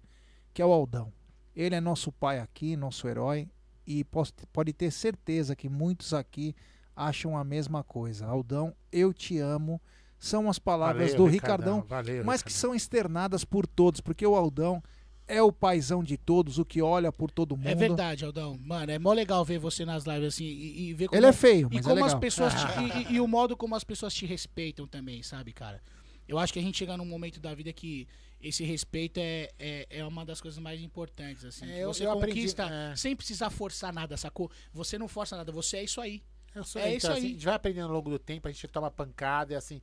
que 0.53 0.61
é 0.61 0.67
o 0.67 0.73
Aldão. 0.73 1.13
Ele 1.55 1.75
é 1.75 1.81
nosso 1.81 2.11
pai 2.11 2.41
aqui, 2.41 2.77
nosso 2.77 3.07
herói, 3.07 3.49
e 3.87 4.03
posso- 4.05 4.33
pode 4.53 4.73
ter 4.73 4.91
certeza 4.91 5.55
que 5.57 5.69
muitos 5.69 6.13
aqui 6.15 6.55
acham 6.97 7.37
a 7.37 7.45
mesma 7.45 7.83
coisa. 7.85 8.27
Aldão, 8.27 8.75
eu 8.91 9.13
te 9.15 9.39
amo. 9.39 9.81
São 10.21 10.49
as 10.51 10.59
palavras 10.59 11.13
Valeu, 11.13 11.25
do 11.27 11.31
Ricardão, 11.33 11.83
valeu, 11.89 12.23
mas 12.25 12.43
que 12.43 12.51
Ricardão. 12.51 12.61
são 12.71 12.75
externadas 12.75 13.43
por 13.45 13.67
todos, 13.67 14.01
porque 14.03 14.27
o 14.27 14.37
Aldão 14.37 14.83
é 15.27 15.43
o 15.43 15.51
paizão 15.51 16.05
de 16.05 16.17
todos, 16.19 16.59
o 16.59 16.65
que 16.65 16.83
olha 16.83 17.11
por 17.11 17.31
todo 17.31 17.57
mundo. 17.57 17.67
É 17.69 17.75
verdade, 17.75 18.25
Aldão. 18.25 18.59
Mano, 18.63 18.93
é 18.93 18.99
mó 18.99 19.13
legal 19.15 19.43
ver 19.45 19.59
você 19.59 19.85
nas 19.85 20.05
lives 20.05 20.35
assim 20.35 20.45
e, 20.45 20.89
e 20.91 20.93
ver 20.95 21.09
como. 21.09 21.19
Ele 21.19 21.27
é 21.27 21.33
feio, 21.33 21.69
E 21.73 21.77
mas 21.77 21.87
é 21.87 21.89
como 21.89 22.05
as 22.05 22.13
legal. 22.13 22.21
pessoas 22.21 22.53
te- 22.55 22.61
e, 23.11 23.13
e- 23.13 23.15
e 23.17 23.21
o 23.21 23.27
modo 23.27 23.57
como 23.57 23.75
as 23.75 23.83
pessoas 23.83 24.13
te 24.13 24.27
respeitam 24.27 24.87
também, 24.87 25.23
sabe, 25.23 25.53
cara? 25.53 25.81
Eu 26.29 26.39
acho 26.39 26.53
que 26.53 26.59
a 26.59 26.63
gente 26.63 26.77
chega 26.79 26.97
num 26.97 27.05
momento 27.07 27.41
da 27.41 27.55
vida 27.55 27.73
que 27.73 28.07
esse 28.41 28.63
respeito 28.63 29.19
é, 29.19 29.49
é, 29.59 29.87
é 29.91 30.05
uma 30.05 30.25
das 30.25 30.41
coisas 30.41 30.59
mais 30.61 30.81
importantes, 30.83 31.45
assim. 31.45 31.65
É, 31.65 31.75
que 31.77 31.81
eu- 31.81 31.95
você 31.95 32.05
eu 32.07 32.13
aprendi- 32.13 32.35
conquista 32.41 32.65
é. 32.65 32.95
sem 32.97 33.17
precisar 33.17 33.49
forçar 33.51 33.93
nada, 33.93 34.17
sacou? 34.17 34.51
Você 34.73 34.99
não 34.99 35.09
força 35.09 35.37
nada, 35.37 35.51
você 35.51 35.79
é 35.79 35.85
isso 35.85 36.01
aí. 36.01 36.23
Eu 36.55 36.65
sou, 36.65 36.81
É 36.81 36.87
então, 36.87 36.97
isso 36.97 37.11
assim, 37.13 37.21
aí. 37.21 37.27
a 37.27 37.31
gente 37.31 37.45
vai 37.45 37.55
aprendendo 37.55 37.87
ao 37.87 37.93
longo 37.93 38.11
do 38.11 38.19
tempo, 38.19 38.49
a 38.49 38.51
gente 38.51 38.67
toma 38.69 38.91
pancada, 38.91 39.53
e 39.53 39.57
assim. 39.57 39.81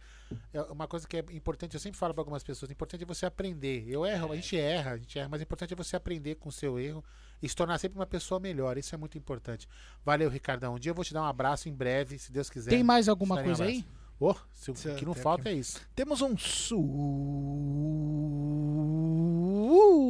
é 0.54 0.62
uma 0.64 0.88
coisa 0.88 1.08
que 1.08 1.18
é 1.18 1.26
importante, 1.32 1.74
eu 1.74 1.80
sempre 1.80 1.98
falo 1.98 2.14
para 2.14 2.22
algumas 2.22 2.44
pessoas, 2.44 2.70
o 2.70 2.72
importante 2.74 3.04
é 3.04 3.06
você 3.06 3.26
aprender. 3.26 3.86
Eu 3.88 4.06
erro, 4.06 4.34
a 4.34 4.36
gente 4.36 4.58
erra, 4.58 4.92
a 4.92 4.98
gente 4.98 5.18
erra, 5.18 5.30
mas 5.30 5.40
o 5.40 5.44
importante 5.44 5.74
é 5.74 5.76
você 5.78 5.96
aprender 5.96 6.36
com 6.36 6.50
o 6.50 6.52
seu 6.52 6.78
erro 6.78 7.04
e 7.42 7.48
se 7.48 7.56
tornar 7.56 7.78
sempre 7.78 7.98
uma 7.98 8.06
pessoa 8.06 8.40
melhor. 8.40 8.78
Isso 8.78 8.94
é 8.94 8.98
muito 8.98 9.18
importante. 9.18 9.68
Valeu, 10.04 10.30
Ricardão. 10.30 10.76
Um 10.76 10.80
dia 10.80 10.90
eu 10.92 10.96
vou 10.96 11.06
te 11.06 11.14
dar 11.14 11.22
um 11.22 11.26
abraço 11.26 11.70
em 11.70 11.74
breve, 11.74 12.20
se 12.20 12.32
Deus 12.32 12.50
quiser. 12.50 12.70
Tem 12.70 12.84
mais 12.84 13.08
alguma 13.08 13.36
darei 13.36 13.52
um 13.52 13.56
coisa 13.56 13.72
aí? 13.72 13.86
Ô, 14.20 14.34
se 14.52 14.72
o 14.72 14.74
que 14.74 15.06
não 15.06 15.14
falta 15.14 15.48
é 15.50 15.54
isso. 15.54 15.80
Temos 15.96 16.22
um 16.22 16.36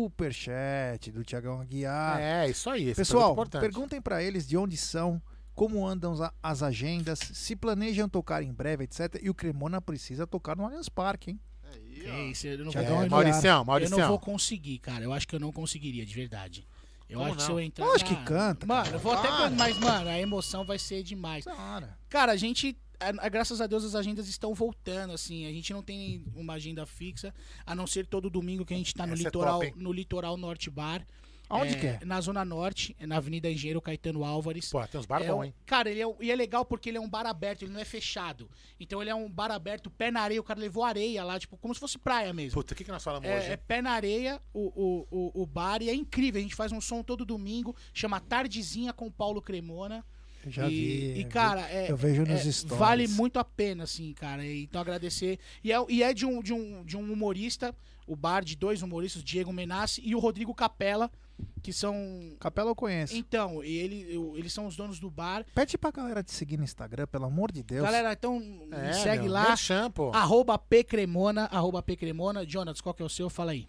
superchat 0.08 1.12
do 1.12 1.26
Tiagão 1.26 1.60
Aguiar. 1.60 2.20
é, 2.20 2.50
isso 2.50 2.70
aí. 2.70 2.86
Esse 2.86 2.96
Pessoal, 2.96 3.36
perguntem 3.48 4.02
pra 4.02 4.24
eles 4.24 4.48
de 4.48 4.56
onde 4.58 4.78
são, 4.78 5.22
como 5.58 5.86
andam 5.88 6.14
as 6.42 6.62
agendas, 6.62 7.18
se 7.18 7.56
planejam 7.56 8.08
tocar 8.08 8.44
em 8.44 8.54
breve, 8.54 8.84
etc. 8.84 9.20
E 9.24 9.30
o 9.30 9.34
Cremona 9.34 9.82
precisa 9.82 10.28
tocar 10.28 10.56
no 10.56 10.64
Allianz 10.64 10.88
Parque, 10.88 11.32
hein? 11.32 11.40
Aí, 11.64 12.04
ó. 12.10 12.32
isso, 12.32 12.46
eu 12.48 12.64
não 12.64 12.72
vou, 12.72 12.82
Aguiar. 12.82 13.10
Mauricião, 13.10 13.60
eu 13.62 13.66
Mauricião. 13.66 14.00
não 14.00 14.08
vou 14.08 14.20
conseguir, 14.20 14.78
cara. 14.78 15.04
Eu 15.04 15.12
acho 15.12 15.28
que 15.28 15.36
eu 15.36 15.40
não 15.40 15.52
conseguiria, 15.52 16.06
de 16.06 16.14
verdade. 16.14 16.68
Eu 17.10 17.18
Como 17.20 17.30
acho 17.32 17.38
que 17.38 17.44
se 17.44 17.50
não? 17.50 17.60
eu 17.60 17.66
entrar. 17.66 17.86
Lógico 17.88 18.12
na- 18.12 18.18
que 18.18 18.24
canta, 18.26 18.66
Mano, 18.68 18.84
cara. 18.84 18.96
eu 18.96 19.00
vou 19.00 19.12
até. 19.14 19.28
Para. 19.28 19.50
can- 19.50 19.56
Mas, 19.56 19.78
mano, 19.80 20.10
a 20.10 20.20
emoção 20.20 20.64
vai 20.64 20.78
ser 20.78 21.02
demais. 21.04 21.44
Cara. 21.44 21.98
Cara, 22.08 22.32
a 22.34 22.36
gente. 22.38 22.78
a- 23.00 23.26
a- 23.26 23.30
graças 23.30 23.60
a 23.60 23.66
Deus 23.68 23.84
as 23.84 23.96
agendas 23.96 24.28
estão 24.28 24.54
voltando, 24.54 25.12
assim. 25.14 25.46
A 25.48 25.52
gente 25.52 25.74
não 25.74 25.82
tem 25.82 26.24
uma 26.36 26.54
agenda 26.54 26.86
fixa, 26.86 27.34
a 27.66 27.74
não 27.74 27.88
ser 27.88 28.06
todo 28.06 28.30
domingo 28.30 28.64
que 28.66 28.74
a 28.74 28.78
gente 28.78 28.94
tá 28.94 29.08
no 29.08 29.14
é 29.14 29.18
litoral, 29.18 29.60
top, 29.60 29.66
hein? 29.68 29.74
no 29.78 29.92
litoral 29.92 30.38
Norte 30.38 30.70
Bar. 30.70 31.06
Aonde 31.50 31.78
que 31.78 31.88
é? 31.88 32.00
Na 32.04 32.20
Zona 32.20 32.44
Norte, 32.44 32.96
na 33.00 33.18
Avenida 33.18 33.50
Engenheiro 33.50 33.82
Caetano 33.82 34.24
Álvares. 34.24 34.70
Pô, 34.70 34.86
tem 34.88 35.00
uns 35.00 35.06
bar 35.06 35.22
É 35.22 35.28
bom, 35.28 35.40
um- 35.40 35.44
hein? 35.44 35.54
Cara, 35.66 35.90
ele 35.90 36.02
é, 36.02 36.16
e 36.22 36.32
é 36.32 36.36
legal 36.36 36.66
porque 36.66 36.90
ele 36.90 36.98
é 36.98 37.02
um 37.02 37.10
bar 37.10 37.26
aberto, 37.26 37.64
ele 37.64 37.72
não 37.72 37.80
é 37.80 37.86
fechado. 37.86 38.50
Então 38.80 39.02
ele 39.02 39.10
é 39.10 39.16
um 39.16 39.30
bar 39.30 39.52
aberto, 39.52 39.90
pé 39.90 40.12
na 40.12 40.22
areia, 40.22 40.42
o 40.42 40.44
cara 40.44 40.60
levou 40.60 40.84
areia 40.84 41.24
lá, 41.24 41.40
tipo, 41.40 41.58
como 41.58 41.74
se 41.74 41.80
fosse 41.80 41.98
praia 41.98 42.34
mesmo. 42.34 42.54
Puta, 42.54 42.74
o 42.74 42.78
que, 42.78 42.84
que 42.84 42.92
nós 42.92 43.04
falamos 43.04 43.28
hoje? 43.28 43.48
É, 43.48 43.50
é 43.50 43.52
hein? 43.54 43.60
pé 43.68 43.82
na 43.82 43.92
areia, 43.92 44.42
o, 44.54 44.68
o, 44.76 45.08
o, 45.10 45.44
o 45.44 45.46
bar, 45.46 45.82
e 45.82 45.90
é 45.90 45.94
incrível. 45.94 46.40
A 46.40 46.44
gente 46.44 46.56
faz 46.56 46.72
um 46.72 46.82
som 46.82 47.02
todo 47.02 47.26
domingo, 47.26 47.76
chama 47.94 48.20
Tardezinha 48.20 48.92
com 48.94 49.12
Paulo 49.12 49.42
Cremona. 49.42 50.06
Eu 50.46 50.52
já 50.52 50.68
e, 50.68 50.70
vi. 50.70 51.20
E, 51.20 51.24
cara, 51.26 51.70
é, 51.70 51.92
eu 51.92 51.98
vejo 51.98 52.22
nos 52.22 52.46
é, 52.46 52.52
stories. 52.52 52.80
vale 52.80 53.08
muito 53.08 53.40
a 53.40 53.44
pena, 53.44 53.84
assim, 53.84 54.14
cara. 54.14 54.46
Então 54.46 54.80
agradecer. 54.80 55.40
E 55.64 55.72
é, 55.72 55.78
e 55.90 56.04
é 56.04 56.14
de, 56.14 56.26
um, 56.26 56.42
de, 56.42 56.54
um, 56.54 56.84
de 56.86 56.96
um 56.96 57.12
humorista, 57.12 57.76
o 58.08 58.16
bar 58.16 58.44
de 58.44 58.56
dois 58.56 58.82
humoristas, 58.82 59.24
Diego 59.24 59.52
Menassi 59.54 60.02
e 60.04 60.16
o 60.16 60.20
Rodrigo 60.20 60.56
Capella, 60.56 61.12
que 61.62 61.72
são. 61.72 61.94
Capela 62.40 62.72
eu 62.72 62.76
conheço. 62.76 63.16
Então, 63.16 63.64
e 63.64 63.76
ele, 63.78 64.08
eu- 64.10 64.36
eles 64.38 64.52
são 64.54 64.66
os 64.66 64.76
donos 64.76 65.00
do 65.00 65.12
bar. 65.12 65.46
Pede 65.54 65.78
pra 65.78 65.92
galera 65.92 66.24
te 66.24 66.32
seguir 66.32 66.58
no 66.58 66.64
Instagram, 66.64 67.06
pelo 67.08 67.26
amor 67.26 67.52
de 67.52 67.62
Deus. 67.62 67.84
Galera, 67.84 68.14
então 68.14 68.42
É, 68.72 68.88
me 68.88 68.94
segue 68.96 69.24
meu, 69.24 69.34
lá. 69.34 69.50
merchan, 69.50 69.92
pô. 69.92 70.10
Arroba 70.16 70.58
Pcremona, 70.58 71.46
arroba 71.52 71.84
Pcremona. 71.84 72.44
Jonas, 72.48 72.82
qual 72.82 72.96
que 72.96 73.04
é 73.04 73.06
o 73.06 73.10
seu? 73.10 73.30
Fala 73.30 73.52
aí. 73.52 73.68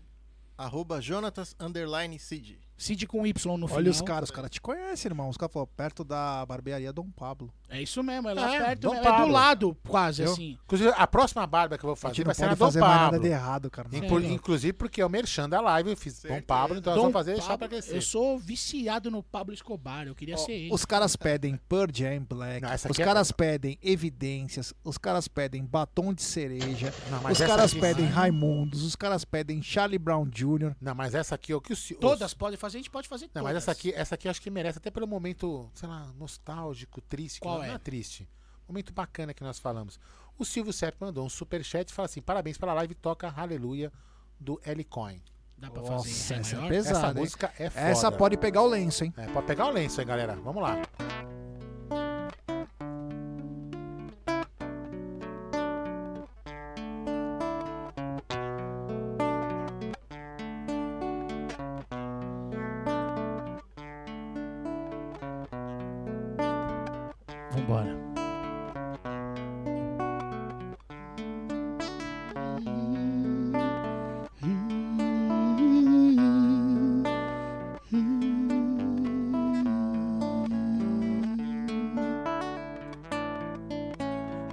Arroba 0.57 1.01
Jonatas 1.01 1.55
underline 1.61 2.19
Cid. 2.19 2.59
Cid 2.79 3.07
com 3.09 3.27
Y 3.27 3.57
no 3.59 3.67
final. 3.67 3.77
Olha 3.83 3.91
os 3.91 4.01
caras, 4.01 4.29
os 4.31 4.35
caras 4.35 4.51
te 4.51 4.61
conhecem, 4.61 5.09
irmão. 5.11 5.29
Os 5.29 5.37
caras 5.37 5.53
falaram 5.53 5.71
perto 5.77 6.05
da 6.05 6.47
barbearia 6.47 6.93
Dom 6.93 7.11
Pablo. 7.11 7.53
É 7.69 7.83
isso 7.83 8.03
mesmo, 8.03 8.29
é 8.29 8.35
lá 8.35 8.55
É, 8.55 8.59
perto, 8.67 8.81
Dom 8.81 8.95
é 8.95 8.99
do 8.99 9.03
Pablo. 9.03 9.33
lado, 9.33 9.77
quase, 9.87 10.23
Eu? 10.23 10.33
assim. 10.33 10.57
Inclusive, 10.65 10.93
a 10.97 11.07
próxima 11.07 11.47
barba 11.47 11.77
que 11.77 11.85
eu 11.85 11.89
vou 11.89 11.97
fazer 11.97 12.25
vai 12.25 12.35
ser 12.35 12.47
na 12.47 12.55
Dom 12.55 12.65
fazer 12.67 12.81
mais 12.81 12.93
nada 12.93 13.05
Pablo. 13.11 13.21
de 13.23 13.29
errado, 13.29 13.71
cara. 13.71 13.89
Não. 13.91 13.99
Inclu- 13.99 14.21
Sério? 14.21 14.35
inclusive 14.35 14.73
porque 14.73 15.01
é 15.01 15.07
o 15.07 15.11
merchan 15.11 15.49
da 15.49 15.61
live, 15.61 15.91
eu 15.91 15.97
fiz 15.97 16.23
Dom. 16.23 16.41
Pablo, 16.41 16.79
então 16.79 16.93
nós 16.93 16.97
Dom 16.97 17.11
vamos 17.11 17.13
fazer 17.13 17.37
Pablo, 17.41 17.59
pra 17.59 17.67
aquecer. 17.67 17.97
Eu 17.97 18.01
sou 18.03 18.39
viciado 18.39 19.11
no 19.11 19.23
Pablo 19.25 19.53
Escobar, 19.53 20.07
eu 20.07 20.15
queria 20.15 20.37
ser 20.39 20.53
ele. 20.53 20.73
Os 20.73 20.85
caras 20.85 21.17
pedem 21.17 21.59
Pearl 21.69 21.91
Jam 21.93 22.25
Black, 22.29 22.63
Não, 22.63 22.73
os 22.75 22.99
é- 22.99 23.05
caras 23.05 23.33
pedem 23.33 23.77
evidências, 23.83 24.73
os 24.85 24.97
caras 24.97 25.27
pedem 25.29 25.65
batom 25.65 26.15
de 26.15 26.23
cereja, 26.23 26.93
Não, 27.11 27.31
os 27.31 27.39
caras 27.39 27.73
aqui- 27.73 27.81
pedem 27.81 28.07
Raimundos, 28.07 28.83
os 28.85 28.95
caras 28.97 29.25
pedem 29.25 29.63
Charlie 29.63 29.99
Brown 29.99 30.27
Jr. 30.27 30.75
Não, 30.81 30.95
mas 30.95 31.15
essa 31.15 31.35
aqui, 31.35 31.53
o 31.53 31.61
que 31.61 31.73
o 31.73 31.77
Sil- 31.77 31.99
Todas 31.99 32.29
os- 32.31 32.35
podem 32.35 32.57
fazer, 32.57 32.68
a 32.75 32.79
gente 32.79 32.91
pode 32.91 33.09
fazer 33.09 33.27
Não, 33.27 33.43
todas. 33.43 33.45
mas 33.45 33.57
essa 33.57 33.73
aqui, 33.73 33.93
essa 33.93 34.15
aqui 34.15 34.29
acho 34.29 34.41
que 34.41 34.51
merece, 34.51 34.79
até 34.79 34.91
pelo 34.91 35.07
momento, 35.07 35.71
sei 35.75 35.89
lá, 35.89 36.07
nostálgico, 36.19 37.01
triste. 37.01 37.41
Qual 37.41 37.59
não, 37.59 37.65
é? 37.65 37.69
não 37.69 37.75
é 37.75 37.79
triste. 37.79 38.29
Momento 38.69 38.93
bacana 38.93 39.33
que 39.33 39.43
nós 39.43 39.59
falamos. 39.59 39.99
O 40.39 40.45
Silvio 40.45 40.73
Sepp 40.73 41.01
mandou 41.01 41.25
um 41.25 41.29
superchat 41.29 41.91
e 41.91 41.95
fala 41.95 42.07
assim: 42.07 42.21
parabéns 42.21 42.59
pela 42.59 42.75
live, 42.75 42.95
toca 42.95 43.33
Aleluia 43.37 43.93
do 44.39 44.61
L 44.65 44.85
Coin. 44.85 45.23
Dá 45.57 45.71
pra 45.71 45.83
Nossa, 45.83 46.09
fazer. 46.09 46.35
essa 46.35 46.57
é 46.57 46.69
pesada. 46.69 46.99
Essa 46.99 47.09
hein? 47.09 47.15
música 47.15 47.53
é 47.59 47.71
foda. 47.71 47.87
Essa 47.87 48.13
pode 48.13 48.37
pegar 48.37 48.63
o 48.63 48.67
lenço, 48.67 49.05
hein? 49.05 49.13
É, 49.17 49.27
pode 49.27 49.47
pegar 49.47 49.67
o 49.67 49.71
lenço 49.71 50.01
aí, 50.01 50.07
galera. 50.07 50.37
Vamos 50.37 50.63
lá. 50.63 50.81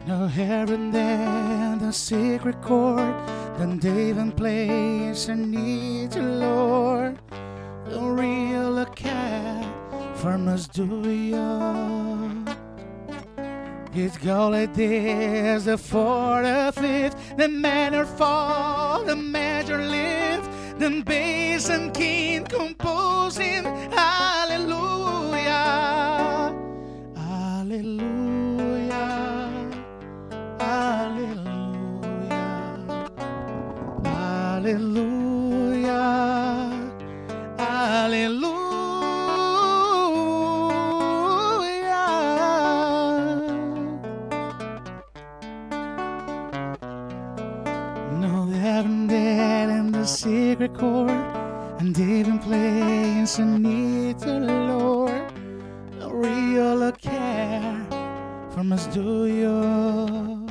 No 0.07 0.27
here 0.27 0.65
and 0.69 0.93
there, 0.93 1.77
the 1.79 1.91
secret 1.91 2.61
chord, 2.61 3.15
then 3.57 3.79
David 3.79 4.37
plays 4.37 5.29
and 5.29 5.51
need 5.51 6.15
a 6.15 6.21
Lord. 6.21 7.17
The 7.85 7.99
real 8.01 8.85
cat 8.93 9.65
from 10.15 10.47
us 10.47 10.67
do 10.67 11.09
you. 11.09 12.45
It 13.95 14.19
go 14.21 14.49
like 14.49 14.73
this, 14.75 15.63
the 15.63 15.77
four, 15.77 16.43
the 16.43 16.71
fifth, 16.75 17.37
the 17.37 17.47
minor 17.47 18.05
fall, 18.05 19.03
the 19.05 19.15
major 19.15 19.81
lift, 19.81 20.51
then 20.77 21.01
bass 21.01 21.69
and 21.69 21.93
king 21.93 22.43
composing, 22.43 23.63
hallelujah, 23.91 25.45
hallelujah, 27.15 28.24
chord, 50.77 51.09
and 51.79 51.93
been 51.93 52.39
playing 52.39 53.25
some 53.25 53.61
need 53.61 54.19
to 54.19 54.25
the 54.25 54.53
Lord. 54.71 55.23
A 56.01 56.09
real 56.13 56.91
care 56.93 57.85
from 58.51 58.71
us, 58.73 58.87
do 58.87 59.25
you? 59.25 60.45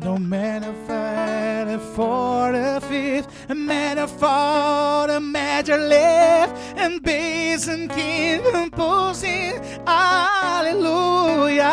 No 0.00 0.16
matter 0.16 0.72
for 0.86 1.70
the 1.70 1.78
four, 1.94 2.52
the 2.52 2.80
fifth, 2.88 3.28
a 3.50 3.54
matter 3.54 4.06
for 4.06 5.06
the 5.12 5.20
major 5.20 5.76
left, 5.76 6.56
and 6.76 7.02
bass 7.02 7.68
and 7.68 7.90
king 7.90 8.42
composing, 8.50 9.62
hallelujah, 9.86 11.66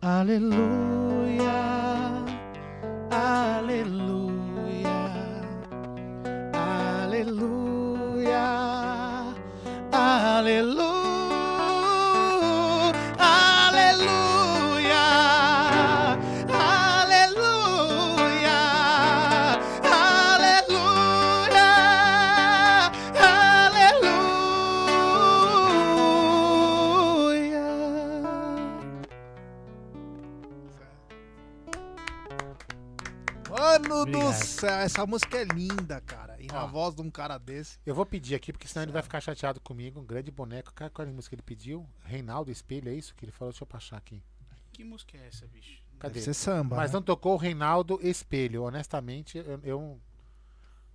hallelujah. 0.00 1.01
Essa 34.82 35.06
música 35.06 35.38
é 35.38 35.44
linda, 35.44 36.00
cara. 36.00 36.36
E 36.40 36.46
na 36.46 36.64
Ó. 36.64 36.68
voz 36.68 36.94
de 36.94 37.02
um 37.02 37.10
cara 37.10 37.38
desse. 37.38 37.78
Eu 37.86 37.94
vou 37.94 38.04
pedir 38.06 38.34
aqui, 38.34 38.52
porque 38.52 38.68
senão 38.68 38.84
ele 38.84 38.92
vai 38.92 39.02
ficar 39.02 39.20
chateado 39.20 39.60
comigo. 39.60 40.00
Um 40.00 40.04
grande 40.04 40.30
boneco. 40.30 40.72
Qual 40.74 40.90
qual 40.90 41.06
é 41.06 41.10
a 41.10 41.14
música 41.14 41.30
que 41.30 41.40
ele 41.40 41.42
pediu? 41.46 41.86
Reinaldo 42.04 42.50
Espelho, 42.50 42.88
é 42.88 42.94
isso 42.94 43.14
que 43.14 43.24
ele 43.24 43.32
falou? 43.32 43.52
Deixa 43.52 43.64
eu 43.64 43.68
achar 43.72 43.96
aqui. 43.96 44.22
Que 44.72 44.84
música 44.84 45.16
é 45.18 45.26
essa, 45.28 45.46
bicho? 45.46 45.82
Cadê? 45.98 46.14
Deve 46.14 46.24
ser 46.24 46.34
samba. 46.34 46.76
Mas 46.76 46.90
né? 46.90 46.94
não 46.96 47.02
tocou 47.02 47.34
o 47.34 47.36
Reinaldo 47.36 47.98
Espelho. 48.02 48.62
Honestamente, 48.64 49.38
eu, 49.38 49.60
eu 49.62 50.00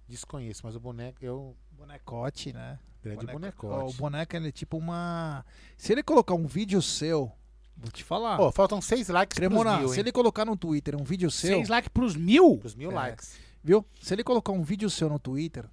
desconheço, 0.08 0.62
mas 0.66 0.76
o 0.76 0.80
boneco, 0.80 1.18
eu. 1.22 1.56
Bonecote, 1.72 2.54
né? 2.54 2.80
Grande 3.04 3.26
Boneco- 3.28 3.68
bonecote. 3.68 3.84
Ó, 3.86 3.90
O 3.90 3.94
boneco 3.94 4.36
ele 4.36 4.48
é 4.50 4.52
tipo 4.52 4.78
uma. 4.78 5.46
Se 5.78 5.92
ele 5.92 6.02
colocar 6.04 6.34
um 6.34 6.48
vídeo 6.48 6.82
seu 6.82 7.32
Vou 7.80 7.92
te 7.92 8.04
falar. 8.04 8.38
Pô, 8.38 8.52
faltam 8.52 8.82
seis 8.82 9.08
likes 9.08 9.36
Cremona, 9.38 9.70
pros 9.74 9.80
mil, 9.82 9.90
se 9.90 9.96
hein? 9.98 10.00
ele 10.00 10.12
colocar 10.12 10.44
no 10.44 10.58
Twitter 10.58 10.96
um 11.00 11.04
vídeo 11.04 11.30
seu, 11.30 11.58
Seis 11.58 11.70
likes 11.70 11.90
pros 11.90 12.16
mil? 12.16 12.58
Pros 12.58 12.74
mil 12.74 12.90
É. 12.92 12.96
likes. 12.96 13.38
Viu? 13.68 13.86
Se 14.02 14.14
ele 14.14 14.24
colocar 14.24 14.54
um 14.54 14.64
vídeo 14.64 14.90
seu 14.90 15.10
no 15.10 15.20
Twitter, 15.20 15.66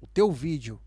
o 0.00 0.06
teu 0.06 0.32
vídeo 0.32 0.80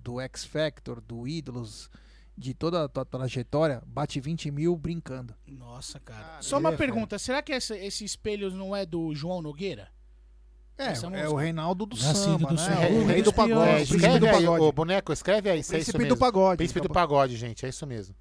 do 0.00 0.20
X 0.20 0.44
Factor, 0.44 1.00
do 1.00 1.26
Ídolos, 1.26 1.88
de 2.36 2.52
toda 2.52 2.84
a 2.84 2.88
tua 2.88 3.06
trajetória, 3.06 3.82
bate 3.86 4.20
20 4.20 4.50
mil 4.50 4.76
brincando. 4.76 5.34
Nossa, 5.46 5.98
cara. 5.98 6.22
Cara, 6.22 6.42
Só 6.42 6.58
uma 6.58 6.74
é, 6.74 6.76
pergunta, 6.76 7.18
será 7.18 7.40
que 7.40 7.52
esse, 7.52 7.74
esse 7.74 8.04
espelho 8.04 8.50
não 8.50 8.76
é 8.76 8.84
do 8.84 9.14
João 9.14 9.40
Nogueira? 9.40 9.88
É, 10.76 10.88
Essa 10.88 11.06
é 11.06 11.28
o 11.28 11.34
Reinaldo 11.34 11.86
do 11.86 11.96
Nascido 11.96 12.14
samba, 12.14 12.48
do 12.48 12.54
né? 12.54 12.88
Sul, 12.88 12.98
o 12.98 13.06
rei 13.06 13.22
do 13.22 13.32
pagode. 13.32 13.70
É, 13.70 13.72
o 13.72 13.76
príncipe 13.76 13.96
escreve 13.96 14.18
do 14.18 14.28
aí, 14.28 14.48
ô, 14.48 14.72
boneco, 14.72 15.12
escreve 15.12 15.50
aí, 15.50 15.62
se 15.62 15.74
é 15.74 15.78
isso 15.78 15.92
príncipe 15.92 15.98
mesmo. 15.98 16.16
do 16.16 16.18
pagode. 16.18 16.56
Príncipe 16.58 16.80
do 16.80 16.84
Então, 16.84 16.94
pagode, 16.94 17.36
gente, 17.36 17.64
é 17.64 17.68
isso 17.68 17.86
mesmo. 17.86 18.14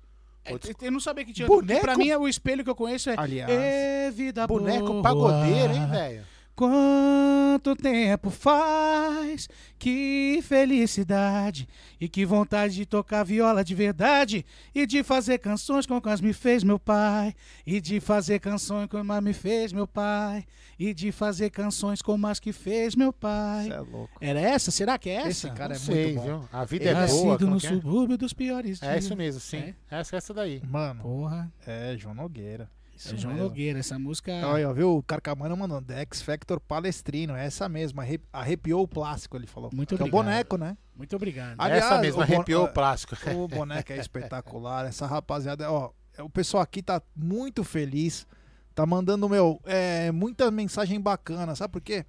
É, 0.44 0.54
eu 0.82 0.92
não 0.92 1.00
sabia 1.00 1.26
que 1.26 1.34
tinha. 1.34 1.48
Boneco? 1.48 1.82
Pra 1.82 1.98
mim, 1.98 2.10
é 2.10 2.18
o 2.18 2.28
espelho 2.28 2.64
que 2.64 2.70
eu 2.70 2.76
conheço 2.76 3.10
é. 3.10 3.16
Aliás. 3.18 3.52
É 3.52 4.12
vida 4.12 4.48
Boneco 4.48 4.88
boa. 4.88 5.04
pagodeiro, 5.04 5.74
hein, 5.74 5.88
velho? 5.88 6.26
Quanto 6.56 7.76
tempo 7.76 8.30
faz? 8.30 9.48
Que 9.80 10.40
felicidade 10.44 11.68
e 12.00 12.08
que 12.08 12.24
vontade 12.26 12.76
de 12.76 12.86
tocar 12.86 13.24
viola 13.24 13.64
de 13.64 13.74
verdade 13.74 14.46
e 14.76 14.86
de 14.86 15.04
fazer 15.04 15.40
canções 15.40 15.86
como 15.88 16.02
as 16.08 16.22
me 16.22 16.34
fez 16.34 16.64
meu 16.64 16.78
pai 16.78 17.34
e 17.66 17.82
de 17.82 18.00
fazer 18.00 18.40
canções 18.40 18.88
como 18.88 19.12
as 19.12 19.24
me 19.24 19.34
fez 19.34 19.74
meu 19.74 19.88
pai 19.88 20.46
e 20.78 20.94
de 20.94 21.12
fazer 21.12 21.50
canções 21.50 22.02
como 22.02 22.28
as 22.28 22.40
que 22.40 22.52
fez 22.54 22.96
meu 22.96 23.12
pai. 23.12 23.66
Cê 23.66 23.74
é 23.74 23.80
louco. 23.80 24.18
Era 24.22 24.40
essa? 24.40 24.70
Será 24.72 24.98
que 24.98 25.10
é 25.10 25.14
essa? 25.16 25.30
Esse 25.30 25.50
cara 25.52 25.74
é 25.74 25.78
Não 25.78 25.84
sei, 25.86 26.06
muito 26.14 26.16
bom. 26.18 26.40
viu? 26.40 26.50
A 26.52 26.64
vida 26.66 26.86
Ele 26.86 26.92
é 26.92 27.08
boa. 27.08 27.32
Nascido 27.34 27.48
no 27.50 27.58
é? 27.58 27.60
subúrbio 27.60 28.18
dos 28.18 28.34
piores 28.34 28.82
É 28.84 28.92
dias. 28.92 29.06
isso 29.06 29.16
mesmo, 29.16 29.40
sim. 29.42 29.74
É? 29.90 30.00
Essa, 30.00 30.16
essa 30.18 30.34
daí. 30.34 30.62
Mano, 30.68 31.02
Porra, 31.02 31.52
é 31.66 31.96
João 31.98 32.14
Nogueira. 32.16 32.70
Isso 33.06 33.16
é 33.16 33.18
João 33.18 33.34
mesmo. 33.34 33.48
Nogueira. 33.50 33.80
Essa 33.80 33.98
música. 33.98 34.32
Olha, 34.46 34.70
ó, 34.70 34.74
viu? 34.74 34.98
O 34.98 35.04
Carcamano 35.04 35.56
mandando 35.58 35.88
The 35.88 36.02
X 36.02 36.22
Factor 36.22 36.60
Palestrino. 36.60 37.36
É 37.36 37.46
essa 37.46 37.68
mesma. 37.68 38.04
arre- 38.04 38.22
Arrepiou 38.32 38.84
o 38.84 38.88
plástico, 38.88 39.36
ele 39.38 39.48
falou. 39.48 39.70
Muito 39.74 39.96
que 39.96 40.02
é 40.02 40.06
o 40.06 40.08
obrigado. 40.08 40.26
boneco, 40.26 40.58
né? 40.58 40.78
Muito 40.96 41.16
obrigado. 41.16 41.56
Aliás, 41.58 41.84
essa 41.86 42.00
mesma, 42.00 42.24
o 42.24 42.28
bon- 42.28 42.34
arrepiou 42.34 42.66
o 42.66 42.68
plástico. 42.74 43.16
O 43.36 43.48
boneco 43.48 43.92
é 43.94 43.98
espetacular. 43.98 44.86
Essa 44.86 45.06
rapaziada, 45.08 45.72
ó, 45.72 45.92
o 46.20 46.30
pessoal 46.30 46.62
aqui 46.62 46.82
tá 46.84 47.02
muito 47.16 47.64
feliz. 47.64 48.28
Tá 48.76 48.86
mandando, 48.86 49.28
meu, 49.28 49.60
é, 49.66 50.12
muita 50.12 50.50
mensagem 50.52 51.00
bacana. 51.02 51.56
Sabe 51.56 51.74
por 51.74 51.82
quê? 51.82 52.06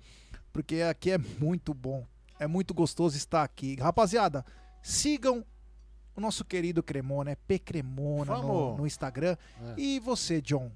Porque 0.52 0.82
aqui 0.82 1.10
é 1.10 1.18
muito 1.18 1.72
bom. 1.74 2.06
É 2.38 2.46
muito 2.46 2.74
gostoso 2.74 3.16
estar 3.16 3.42
aqui. 3.42 3.76
Rapaziada, 3.80 4.44
sigam 4.82 5.44
o 6.14 6.20
nosso 6.20 6.44
querido 6.44 6.82
Cremona, 6.82 7.30
é 7.30 7.34
P 7.36 7.58
Cremona 7.58 8.36
no, 8.38 8.76
no 8.76 8.86
Instagram. 8.86 9.36
É. 9.76 9.80
E 9.80 9.98
você, 10.00 10.40
John? 10.42 10.70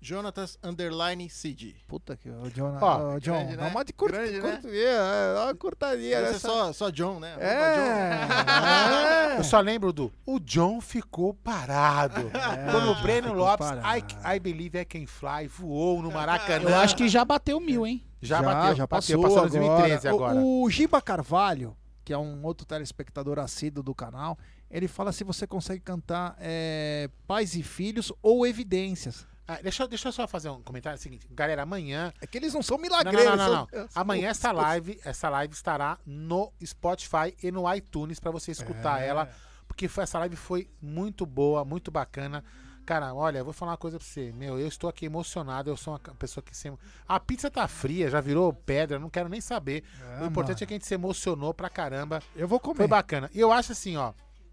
Jonatas 0.00 0.58
Underline 0.62 1.28
CD. 1.30 1.74
Puta 1.86 2.16
que. 2.16 2.30
Ô, 2.30 2.48
John, 2.50 2.78
Ó, 2.80 3.14
ô, 3.14 3.20
John 3.20 3.32
grande, 3.32 3.56
dá 3.56 3.64
né? 3.64 3.70
uma 3.70 3.84
de 3.84 3.92
curta, 3.92 4.16
Grande, 4.16 4.40
né? 4.40 4.40
curta, 4.40 4.68
é, 4.68 5.34
dá 5.34 5.44
uma 5.44 5.54
curtadinha. 5.54 6.20
Esse 6.20 6.34
é 6.34 6.38
só, 6.38 6.72
só 6.72 6.90
John, 6.90 7.18
né? 7.18 7.34
É, 7.38 9.34
é. 9.34 9.38
Eu 9.38 9.44
só 9.44 9.60
lembro 9.60 9.92
do 9.92 10.12
O 10.24 10.38
John 10.38 10.80
ficou 10.80 11.34
parado. 11.34 12.30
Quando 12.70 12.90
o 12.90 13.02
Breno 13.02 13.32
Lopes. 13.32 13.66
I, 13.68 14.36
I 14.36 14.40
Believe 14.40 14.78
I 14.80 14.84
Can 14.84 15.06
Fly, 15.06 15.48
voou 15.48 16.02
no 16.02 16.10
Maracanã. 16.10 16.70
Eu 16.70 16.76
acho 16.76 16.96
que 16.96 17.08
já 17.08 17.24
bateu 17.24 17.58
mil, 17.58 17.86
hein? 17.86 18.04
já, 18.20 18.42
bateu, 18.42 18.74
já 18.74 18.86
bateu, 18.86 19.20
passou, 19.20 19.42
passou 19.42 19.60
2013 19.60 20.08
agora. 20.08 20.36
O, 20.36 20.62
o 20.64 20.70
Giba 20.70 21.00
Carvalho, 21.00 21.76
que 22.04 22.12
é 22.12 22.18
um 22.18 22.44
outro 22.44 22.66
telespectador 22.66 23.38
assíduo 23.38 23.82
do 23.82 23.94
canal, 23.94 24.38
ele 24.70 24.88
fala 24.88 25.12
se 25.12 25.24
você 25.24 25.46
consegue 25.46 25.80
cantar 25.80 26.36
é, 26.40 27.08
Pais 27.26 27.54
e 27.54 27.62
Filhos 27.62 28.12
ou 28.22 28.46
Evidências. 28.46 29.26
Ah, 29.48 29.58
deixa, 29.62 29.82
eu- 29.84 29.88
deixa 29.88 30.08
eu 30.08 30.12
só 30.12 30.26
fazer 30.26 30.48
um 30.50 30.60
comentário. 30.62 30.94
É 30.96 30.98
seguinte, 30.98 31.26
galera, 31.30 31.62
amanhã. 31.62 32.12
É 32.20 32.26
que 32.26 32.36
eles 32.36 32.52
não 32.52 32.62
são 32.62 32.76
Não, 32.76 32.82
milagreiros. 32.82 33.24
não, 33.24 33.36
não, 33.36 33.46
não, 33.46 33.68
são- 33.68 33.80
não. 33.80 33.88
Amanhã 33.94 34.28
essa 34.28 34.50
live, 34.52 35.00
essa 35.04 35.28
live 35.28 35.54
estará 35.54 35.98
no 36.04 36.52
Spotify 36.64 37.36
e 37.42 37.50
no 37.52 37.72
iTunes 37.74 38.18
pra 38.18 38.30
você 38.32 38.50
escutar 38.50 39.00
É. 39.02 39.06
ela, 39.08 39.28
porque 39.68 39.86
foi- 39.88 40.02
essa 40.04 40.18
live 40.18 40.34
foi 40.36 40.68
muito 40.82 41.24
boa, 41.24 41.64
muito 41.64 41.90
bacana. 41.90 42.42
Cara, 42.84 43.12
olha, 43.14 43.38
eu 43.38 43.44
vou 43.44 43.52
falar 43.52 43.72
uma 43.72 43.76
coisa 43.76 43.98
pra 43.98 44.06
você. 44.06 44.30
Meu, 44.32 44.58
eu 44.60 44.68
estou 44.68 44.88
aqui 44.88 45.06
emocionado. 45.06 45.68
Eu 45.68 45.76
sou 45.76 45.92
uma 45.92 45.98
pessoa 46.14 46.42
que 46.42 46.56
sempre. 46.56 46.78
A 47.08 47.18
pizza 47.18 47.50
tá 47.50 47.66
fria, 47.66 48.08
já 48.08 48.20
virou 48.20 48.52
pedra, 48.52 48.96
não 48.98 49.10
quero 49.10 49.28
nem 49.28 49.40
saber. 49.40 49.82
É, 50.18 50.22
o 50.22 50.26
importante 50.26 50.58
mano. 50.58 50.62
é 50.62 50.66
que 50.66 50.74
a 50.74 50.76
gente 50.76 50.86
se 50.86 50.94
emocionou 50.94 51.52
pra 51.52 51.68
caramba. 51.68 52.22
Eu 52.36 52.46
vou 52.46 52.60
comer. 52.60 52.76
Foi 52.76 52.86
bacana. 52.86 53.28
E 53.34 53.40
eu 53.40 53.50
acho 53.52 53.72
assim, 53.72 53.96
ó. 53.96 54.12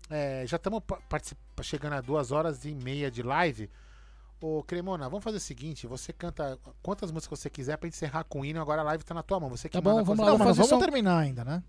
é, 0.09 0.43
já 0.47 0.57
estamos 0.57 0.81
chegando 1.61 1.93
a 1.93 2.01
duas 2.01 2.31
horas 2.31 2.65
e 2.65 2.73
meia 2.75 3.09
de 3.09 3.23
live. 3.23 3.69
Ô, 4.45 4.61
Cremona, 4.61 5.07
vamos 5.07 5.23
fazer 5.23 5.37
o 5.37 5.39
seguinte: 5.39 5.87
você 5.87 6.11
canta 6.11 6.59
quantas 6.81 7.11
músicas 7.13 7.39
você 7.39 7.49
quiser 7.49 7.77
pra 7.77 7.87
encerrar 7.87 8.25
com 8.25 8.41
o 8.41 8.45
hino. 8.45 8.59
Agora 8.61 8.81
a 8.81 8.83
live 8.83 9.01
tá 9.01 9.13
na 9.13 9.23
tua 9.23 9.39
mão. 9.39 9.49
Você 9.49 9.69
que 9.69 9.73
Tá 9.77 9.79
bom, 9.79 9.91
manda 9.91 10.03
vamos 10.03 10.19
lá, 10.19 10.31
Não, 10.31 10.37
mas 10.37 10.39
não 10.39 10.55
fazer 10.55 10.67
vamos 10.67 10.69
só- 10.69 10.85
terminar 10.85 11.17
ainda, 11.19 11.45
né? 11.45 11.63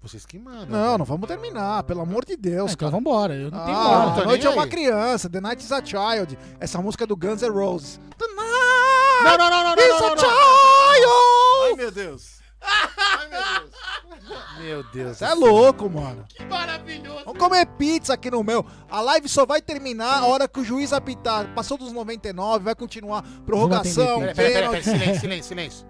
Vocês 0.00 0.24
que 0.24 0.38
mandam. 0.38 0.64
Não, 0.66 0.86
velho. 0.86 0.98
não 0.98 1.04
vamos 1.04 1.28
terminar, 1.28 1.82
pelo 1.82 2.00
amor 2.00 2.24
de 2.24 2.34
Deus, 2.38 2.70
Ah, 2.70 2.72
então 2.72 2.90
vambora. 2.90 3.34
Eu 3.34 3.50
não 3.50 3.64
tenho 3.66 3.76
Ah, 3.76 4.12
hora. 4.14 4.22
a 4.22 4.24
noite 4.24 4.46
é 4.46 4.48
uma 4.48 4.66
criança, 4.66 5.28
The 5.28 5.42
Night 5.42 5.62
is 5.62 5.70
a 5.70 5.84
Child. 5.84 6.38
Essa 6.58 6.80
música 6.80 7.04
é 7.04 7.06
do 7.06 7.14
Guns 7.14 7.42
N' 7.42 7.50
Roses. 7.50 8.00
The 8.16 8.26
Night 8.28 9.22
Não, 9.24 9.36
não, 9.36 9.50
não, 9.50 9.62
não, 9.76 9.82
is 9.82 9.88
não, 9.90 9.96
a 9.96 10.00
não, 10.00 10.08
não. 10.08 10.16
Child! 10.16 11.66
Ai, 11.66 11.74
meu 11.76 11.90
Deus. 11.90 12.39
Ai, 12.62 13.28
meu 13.28 13.40
Deus. 13.40 14.60
Meu 14.60 14.82
Deus. 14.92 15.16
Você 15.18 15.24
é 15.24 15.34
louco, 15.34 15.88
mano. 15.90 16.24
Que 16.28 16.44
maravilhoso. 16.44 17.24
Vamos 17.24 17.38
comer 17.38 17.66
pizza 17.66 18.14
aqui 18.14 18.30
no 18.30 18.44
meu. 18.44 18.64
A 18.90 19.00
live 19.00 19.28
só 19.28 19.46
vai 19.46 19.60
terminar 19.62 20.18
a 20.18 20.26
hora 20.26 20.46
que 20.46 20.60
o 20.60 20.64
juiz 20.64 20.92
apitar. 20.92 21.52
Passou 21.54 21.78
dos 21.78 21.92
99, 21.92 22.64
vai 22.64 22.74
continuar. 22.74 23.22
Prorrogação, 23.46 24.20
peraí, 24.20 24.34
peraí, 24.34 24.52
pênalti. 24.54 24.84
peraí. 24.84 24.98
Silêncio, 25.00 25.20
silêncio, 25.20 25.48
silêncio. 25.48 25.86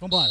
Vambora. 0.00 0.30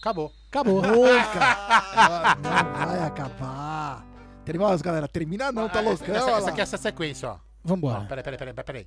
Acabou. 0.00 0.32
Acabou. 0.48 0.82
Ah, 0.84 2.36
Não 2.42 2.86
vai 2.86 3.02
acabar. 3.06 4.06
Termina, 4.44 4.76
galera. 4.78 5.08
Termina 5.08 5.50
não, 5.52 5.68
tá 5.68 5.80
Ah, 5.80 5.82
loucão. 5.82 6.14
essa, 6.14 6.30
essa, 6.30 6.50
aqui 6.50 6.60
é 6.60 6.62
essa 6.62 6.76
sequência, 6.76 7.30
ó. 7.30 7.36
Vambora. 7.64 8.04
peraí, 8.08 8.22
peraí, 8.22 8.38
peraí, 8.38 8.64
peraí. 8.64 8.86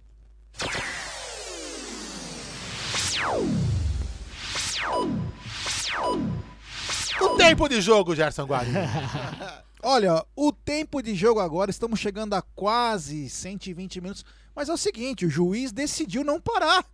O 7.22 7.30
tempo 7.38 7.68
de 7.68 7.82
jogo, 7.82 8.16
Gerson 8.16 8.46
Guarani. 8.46 8.74
Olha, 9.82 10.26
o 10.36 10.52
tempo 10.52 11.02
de 11.02 11.16
jogo 11.16 11.40
agora, 11.40 11.72
estamos 11.72 12.00
chegando 12.00 12.34
a 12.34 12.42
quase 12.42 13.30
120 13.30 14.02
minutos. 14.02 14.26
Mas 14.56 14.68
é 14.68 14.74
o 14.74 14.78
seguinte, 14.78 15.26
o 15.26 15.30
juiz 15.30 15.72
decidiu 15.72 16.24
não 16.24 16.40
parar. 16.40 16.86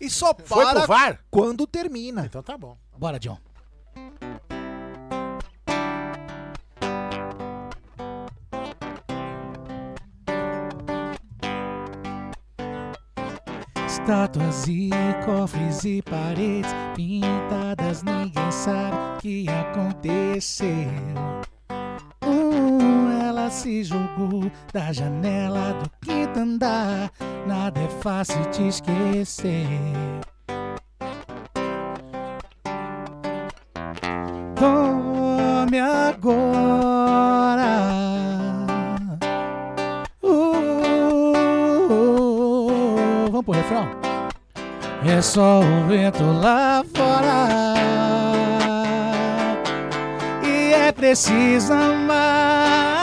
E 0.00 0.10
só 0.10 0.34
para 0.34 1.18
quando 1.30 1.66
termina. 1.66 2.26
Então 2.26 2.42
tá 2.42 2.58
bom. 2.58 2.76
Bora, 2.98 3.18
John. 3.18 3.38
Estátuas 14.04 14.68
e 14.68 14.90
cofres 15.24 15.82
e 15.82 16.02
paredes 16.02 16.70
pintadas, 16.94 18.02
ninguém 18.02 18.52
sabe 18.52 18.94
o 18.94 19.18
que 19.18 19.46
aconteceu. 19.48 20.68
Ela 23.26 23.48
se 23.48 23.82
jogou 23.82 24.52
da 24.74 24.92
janela 24.92 25.72
do 25.72 25.90
quinto 26.02 26.38
andar, 26.38 27.10
nada 27.46 27.80
é 27.80 27.88
fácil 28.02 28.42
de 28.50 28.68
esquecer. 28.68 29.56
Só 45.24 45.60
o 45.60 45.86
vento 45.88 46.22
lá 46.42 46.84
fora. 46.94 47.48
E 50.42 50.74
é 50.74 50.92
preciso 50.92 51.72
amar 51.72 53.00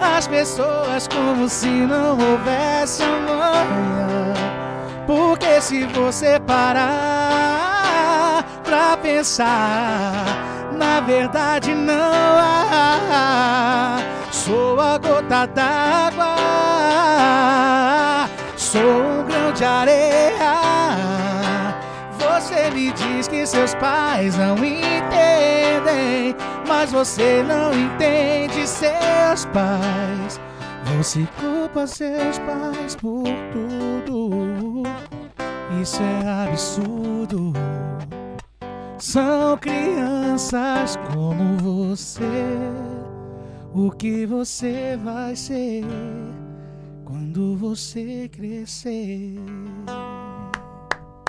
as 0.00 0.26
pessoas 0.26 1.06
como 1.06 1.48
se 1.48 1.68
não 1.68 2.18
houvesse 2.18 3.04
amanhã. 3.04 4.34
Porque 5.06 5.60
se 5.60 5.84
você 5.84 6.40
parar 6.40 6.82
pra 8.64 8.96
pensar, 8.96 10.24
na 10.72 11.00
verdade 11.00 11.72
não 11.72 12.12
há. 12.36 13.98
Sou 14.32 14.80
a 14.80 14.98
gota 14.98 15.46
d'água, 15.46 16.34
sou 18.56 18.82
um 18.82 19.24
grão 19.24 19.52
de 19.52 19.64
areia. 19.64 20.61
Me 22.74 22.90
diz 22.92 23.28
que 23.28 23.46
seus 23.46 23.74
pais 23.74 24.36
não 24.36 24.56
entendem, 24.56 26.34
mas 26.66 26.90
você 26.90 27.42
não 27.42 27.72
entende 27.72 28.66
seus 28.66 29.44
pais. 29.52 30.40
Você 30.96 31.26
culpa 31.40 31.86
seus 31.86 32.38
pais 32.38 32.96
por 32.96 33.24
tudo. 33.52 34.82
Isso 35.80 36.00
é 36.02 36.44
absurdo. 36.44 37.52
São 38.98 39.56
crianças 39.58 40.96
como 41.12 41.56
você. 41.58 42.22
O 43.74 43.90
que 43.90 44.26
você 44.26 44.98
vai 45.02 45.34
ser 45.34 45.84
quando 47.04 47.56
você 47.56 48.28
crescer? 48.28 49.34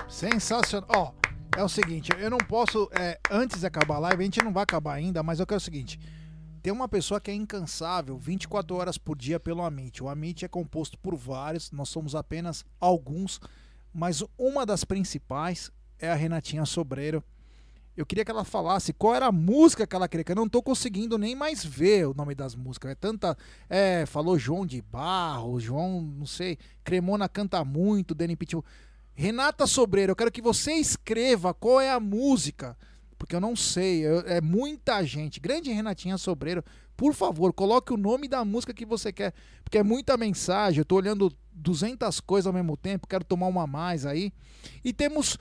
Sensacional. 0.08 0.88
Ó, 0.88 1.23
é 1.56 1.62
o 1.62 1.68
seguinte, 1.68 2.10
eu 2.18 2.30
não 2.30 2.38
posso. 2.38 2.88
é, 2.92 3.18
antes 3.30 3.60
de 3.60 3.66
acabar 3.66 3.96
a 3.96 3.98
live, 4.00 4.22
a 4.22 4.24
gente 4.24 4.42
não 4.42 4.52
vai 4.52 4.62
acabar 4.62 4.94
ainda, 4.94 5.22
mas 5.22 5.40
eu 5.40 5.46
quero 5.46 5.58
o 5.58 5.60
seguinte. 5.60 5.98
Tem 6.62 6.72
uma 6.72 6.88
pessoa 6.88 7.20
que 7.20 7.30
é 7.30 7.34
incansável 7.34 8.16
24 8.16 8.74
horas 8.74 8.98
por 8.98 9.16
dia 9.16 9.38
pelo 9.38 9.62
Amit. 9.62 10.02
O 10.02 10.08
Amit 10.08 10.44
é 10.44 10.48
composto 10.48 10.98
por 10.98 11.14
vários, 11.14 11.70
nós 11.70 11.88
somos 11.88 12.14
apenas 12.14 12.64
alguns, 12.80 13.40
mas 13.92 14.24
uma 14.38 14.64
das 14.64 14.82
principais 14.82 15.70
é 15.98 16.10
a 16.10 16.14
Renatinha 16.14 16.64
Sobreiro. 16.64 17.22
Eu 17.96 18.04
queria 18.04 18.24
que 18.24 18.30
ela 18.30 18.44
falasse 18.44 18.92
qual 18.92 19.14
era 19.14 19.26
a 19.26 19.32
música 19.32 19.86
que 19.86 19.94
ela 19.94 20.08
queria, 20.08 20.24
que 20.24 20.32
eu 20.32 20.36
não 20.36 20.48
tô 20.48 20.60
conseguindo 20.60 21.16
nem 21.16 21.36
mais 21.36 21.64
ver 21.64 22.08
o 22.08 22.14
nome 22.14 22.34
das 22.34 22.56
músicas. 22.56 22.90
É 22.90 22.94
tanta. 22.96 23.36
É, 23.70 24.04
falou 24.06 24.36
João 24.36 24.66
de 24.66 24.82
Barro, 24.82 25.60
João, 25.60 26.00
não 26.00 26.26
sei, 26.26 26.58
Cremona 26.82 27.28
canta 27.28 27.64
muito, 27.64 28.14
Danny 28.14 28.34
Pitbull. 28.34 28.64
Renata 29.14 29.66
Sobreiro, 29.66 30.12
eu 30.12 30.16
quero 30.16 30.32
que 30.32 30.42
você 30.42 30.72
escreva 30.72 31.54
qual 31.54 31.80
é 31.80 31.90
a 31.90 32.00
música, 32.00 32.76
porque 33.18 33.34
eu 33.36 33.40
não 33.40 33.54
sei, 33.54 34.04
eu- 34.04 34.20
é 34.26 34.40
muita 34.40 35.02
gente. 35.04 35.38
Grande 35.40 35.70
Renatinha 35.72 36.18
Sobreiro, 36.18 36.64
por 36.96 37.14
favor, 37.14 37.52
coloque 37.52 37.92
o 37.92 37.96
nome 37.96 38.26
da 38.28 38.44
música 38.44 38.74
que 38.74 38.84
você 38.84 39.12
quer, 39.12 39.32
porque 39.62 39.78
é 39.78 39.82
muita 39.82 40.16
mensagem. 40.16 40.78
Eu 40.80 40.84
tô 40.84 40.96
olhando 40.96 41.32
200 41.52 42.20
coisas 42.20 42.46
ao 42.46 42.52
mesmo 42.52 42.76
tempo, 42.76 43.06
quero 43.06 43.24
tomar 43.24 43.46
uma 43.46 43.62
a 43.62 43.66
mais 43.66 44.04
aí. 44.04 44.32
E 44.84 44.92
temos 44.92 45.38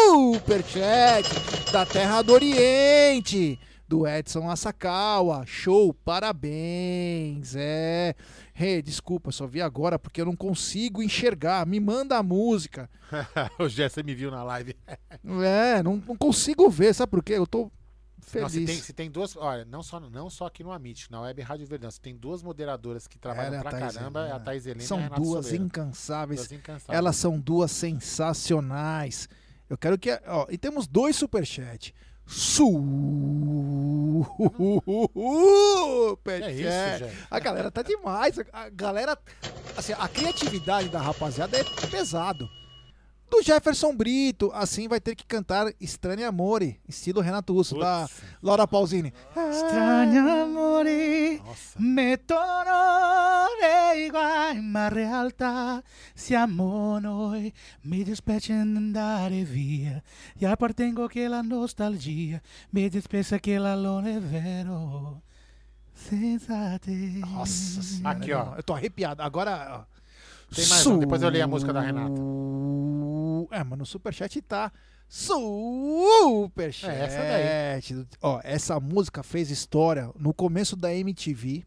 Superchat 0.00 1.28
da 1.72 1.84
Terra 1.86 2.22
do 2.22 2.32
Oriente, 2.32 3.58
do 3.88 4.06
Edson 4.06 4.48
Asakawa. 4.50 5.44
Show, 5.46 5.92
parabéns. 5.94 7.54
É. 7.56 8.14
Rê, 8.60 8.82
desculpa, 8.82 9.32
só 9.32 9.46
vi 9.46 9.62
agora 9.62 9.98
porque 9.98 10.20
eu 10.20 10.26
não 10.26 10.36
consigo 10.36 11.02
enxergar. 11.02 11.66
Me 11.66 11.80
manda 11.80 12.18
a 12.18 12.22
música. 12.22 12.90
o 13.58 13.66
você 13.66 14.02
me 14.02 14.14
viu 14.14 14.30
na 14.30 14.42
live. 14.42 14.76
É, 15.42 15.82
não, 15.82 15.96
não 15.96 16.16
consigo 16.16 16.68
ver, 16.68 16.94
sabe 16.94 17.10
por 17.10 17.22
quê? 17.22 17.34
Eu 17.34 17.46
tô 17.46 17.70
Não, 18.34 18.48
se, 18.48 18.58
tem, 18.58 18.66
feliz. 18.66 18.84
se 18.84 18.92
tem 18.92 19.10
duas. 19.10 19.34
Olha, 19.36 19.64
não 19.64 19.82
só, 19.82 19.98
não 19.98 20.28
só 20.28 20.46
aqui 20.46 20.62
no 20.62 20.72
Amit, 20.72 21.10
na 21.10 21.22
Web 21.22 21.40
Rádio 21.40 21.66
Verdão. 21.66 21.90
Se 21.90 22.00
tem 22.00 22.14
duas 22.14 22.42
moderadoras 22.42 23.06
que 23.06 23.18
trabalham 23.18 23.46
Ela 23.46 23.56
é 23.56 23.58
a 23.58 23.62
pra 23.62 23.70
Thaís 23.70 23.94
caramba, 23.94 24.20
é 24.20 24.22
a 24.22 24.26
Helena. 24.26 24.44
Thaís 24.44 24.66
Helena 24.66 24.82
e 24.82 24.84
a 24.84 24.88
São 24.88 25.08
duas 25.08 25.52
incansáveis. 25.52 26.40
Duas 26.40 26.52
incansáveis. 26.52 26.98
Elas 26.98 27.16
são 27.16 27.40
duas 27.40 27.70
sensacionais. 27.70 29.26
Eu 29.70 29.78
quero 29.78 29.98
que. 29.98 30.10
Ó, 30.26 30.46
e 30.50 30.58
temos 30.58 30.86
dois 30.86 31.16
superchat. 31.16 31.94
Superchat. 36.20 36.44
É 36.44 36.52
isso, 36.52 36.62
Jé. 36.62 37.12
A 37.28 37.40
galera 37.40 37.70
tá 37.70 37.82
demais. 37.82 38.38
A 38.52 38.68
galera. 38.68 39.18
Assim, 39.76 39.92
a 39.98 40.06
criatividade 40.06 40.88
da 40.88 41.00
rapaziada 41.00 41.58
é 41.58 41.64
pesado. 41.90 42.48
Do 43.30 43.40
Jefferson 43.42 43.94
Brito, 43.96 44.50
assim 44.52 44.88
vai 44.88 45.00
ter 45.00 45.14
que 45.14 45.24
cantar 45.24 45.72
Estranho 45.80 46.26
Amore, 46.26 46.80
estilo 46.88 47.20
Renato 47.20 47.52
Russo, 47.52 47.78
da 47.78 48.08
Laura 48.42 48.66
Pausini. 48.66 49.12
Extraño 49.36 50.48
morir, 50.48 51.40
Nossa. 51.40 51.78
me 51.78 52.16
tornaré 52.16 54.04
igual 54.06 54.60
más 54.62 54.92
realtà. 54.92 55.80
Siamo 56.12 56.98
noi, 56.98 57.52
mi 57.84 58.02
dispiace 58.02 58.52
andare 58.52 59.44
via. 59.44 60.02
E 60.36 60.46
appartengo 60.46 61.06
che 61.06 61.28
la 61.28 61.40
nostalgia 61.40 62.40
mi 62.70 62.88
dispiace 62.88 63.38
che 63.38 63.58
l'alone 63.58 64.16
è 64.16 64.20
vero. 64.20 65.22
Senza 65.94 66.78
te. 66.78 67.20
Nossa 67.20 67.80
senhora. 67.80 68.10
Aqui, 68.10 68.32
ó. 68.32 68.56
Eu 68.56 68.62
tô 68.64 68.74
arrepiado. 68.74 69.22
Agora. 69.22 69.86
ó. 69.86 69.99
Tem 70.54 70.66
mais 70.66 70.86
um, 70.86 70.98
depois 70.98 71.22
eu 71.22 71.28
leio 71.28 71.44
a 71.44 71.46
música 71.46 71.72
da 71.72 71.80
Renata. 71.80 72.20
É, 73.50 73.64
mas 73.64 73.78
no 73.78 73.86
Superchat 73.86 74.40
tá. 74.42 74.72
Superchat. 75.08 76.90
É, 76.90 77.04
essa 77.04 77.18
daí. 77.18 78.06
Ó, 78.22 78.40
essa 78.44 78.78
música 78.78 79.22
fez 79.22 79.50
história 79.50 80.10
no 80.18 80.32
começo 80.32 80.76
da 80.76 80.94
MTV. 80.94 81.64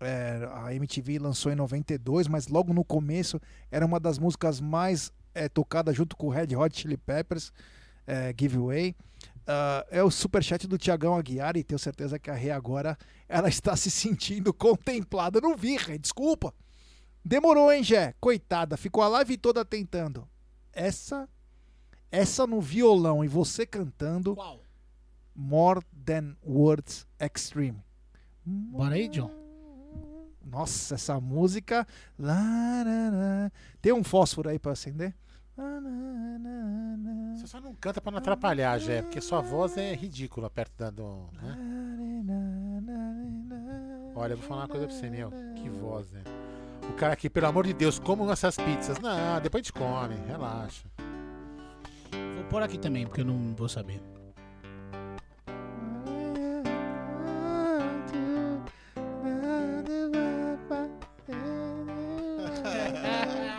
É, 0.00 0.48
a 0.54 0.74
MTV 0.74 1.18
lançou 1.18 1.52
em 1.52 1.56
92, 1.56 2.26
mas 2.26 2.48
logo 2.48 2.72
no 2.72 2.84
começo 2.84 3.40
era 3.70 3.84
uma 3.84 4.00
das 4.00 4.18
músicas 4.18 4.60
mais 4.60 5.12
é, 5.34 5.48
tocadas 5.48 5.94
junto 5.96 6.16
com 6.16 6.28
o 6.28 6.30
Red 6.30 6.56
Hot 6.56 6.78
Chili 6.78 6.96
Peppers, 6.96 7.52
é, 8.06 8.34
Giveaway. 8.38 8.94
Ah, 9.52 9.84
é 9.90 10.00
o 10.00 10.10
superchat 10.12 10.68
do 10.68 10.78
Tiagão 10.78 11.16
Aguiar 11.16 11.56
e 11.56 11.64
tenho 11.64 11.78
certeza 11.78 12.20
que 12.20 12.30
a 12.30 12.34
Rê 12.34 12.52
agora 12.52 12.96
ela 13.28 13.48
está 13.48 13.74
se 13.74 13.90
sentindo 13.90 14.52
contemplada. 14.54 15.38
Eu 15.38 15.42
não 15.42 15.56
vi, 15.56 15.76
Rê, 15.76 15.98
desculpa. 15.98 16.54
Demorou, 17.24 17.72
hein, 17.72 17.82
Jé? 17.82 18.14
Coitada, 18.20 18.76
ficou 18.76 19.02
a 19.02 19.08
live 19.08 19.36
toda 19.36 19.64
tentando. 19.64 20.28
Essa, 20.72 21.28
essa 22.10 22.46
no 22.46 22.60
violão 22.60 23.24
e 23.24 23.28
você 23.28 23.66
cantando 23.66 24.34
Qual? 24.34 24.60
More 25.34 25.80
Than 26.04 26.34
Words 26.46 27.06
Extreme. 27.18 27.82
Bora 28.44 28.94
aí, 28.94 29.08
John. 29.08 29.30
Nossa, 30.44 30.94
essa 30.94 31.20
música. 31.20 31.86
Tem 33.80 33.92
um 33.92 34.02
fósforo 34.02 34.48
aí 34.48 34.58
pra 34.58 34.72
acender? 34.72 35.14
Você 37.36 37.46
só 37.46 37.60
não 37.60 37.74
canta 37.74 38.00
pra 38.00 38.10
não 38.10 38.18
atrapalhar, 38.18 38.78
Jé, 38.78 39.02
porque 39.02 39.20
sua 39.20 39.40
voz 39.40 39.76
é 39.76 39.94
ridícula 39.94 40.48
perto 40.48 40.72
da 40.78 40.90
do. 40.90 41.28
Né? 41.32 41.58
Olha, 44.16 44.32
eu 44.32 44.38
vou 44.38 44.48
falar 44.48 44.62
uma 44.62 44.68
coisa 44.68 44.86
pra 44.86 44.96
você, 44.96 45.10
meu. 45.10 45.30
Que 45.54 45.68
voz, 45.68 46.10
né? 46.10 46.22
O 46.90 46.92
cara 46.94 47.12
aqui, 47.12 47.30
pelo 47.30 47.46
amor 47.46 47.66
de 47.66 47.72
Deus, 47.72 47.98
como 47.98 48.30
essas 48.30 48.56
pizzas? 48.56 48.98
Não, 48.98 49.40
depois 49.40 49.62
a 49.62 49.64
gente 49.64 49.72
come, 49.72 50.16
relaxa. 50.26 50.84
Vou 52.34 52.44
pôr 52.50 52.62
aqui 52.62 52.78
também, 52.78 53.06
porque 53.06 53.20
eu 53.20 53.24
não 53.24 53.54
vou 53.56 53.68
saber. 53.68 54.02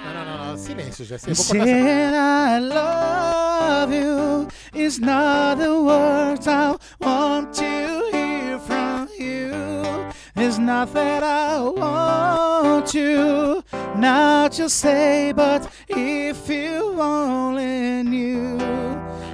Não, 0.04 0.14
não, 0.14 0.26
não, 0.26 0.48
não. 0.48 0.58
silêncio. 0.58 1.04
Eu 1.04 1.36
vou 1.36 1.46
Said. 1.46 2.14
I 2.14 2.60
love 2.60 3.94
you 3.94 4.48
is 4.74 5.00
not 5.00 5.58
the 5.58 5.72
words 5.72 6.48
I 6.48 6.76
want 7.00 7.54
to 7.56 7.91
not 10.72 10.94
that 10.94 11.22
I 11.22 11.60
want 11.60 12.94
you 12.94 13.62
not 13.98 14.54
to 14.54 14.70
say, 14.70 15.34
but 15.36 15.62
if 15.90 16.48
you 16.48 16.98
only 16.98 18.04
knew 18.04 18.58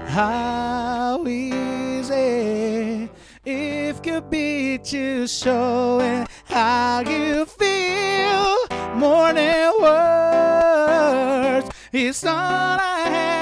how 0.07 1.23
easy 1.27 3.07
it 3.45 4.01
could 4.01 4.31
be 4.31 4.79
to 4.93 5.27
show 5.27 5.99
it 6.01 6.27
how 6.45 7.01
you 7.01 7.45
feel 7.45 8.57
more 8.95 9.31
than 9.31 9.73
words. 9.79 11.69
It's 11.93 12.25
all 12.25 12.33
I 12.33 13.09
have 13.15 13.36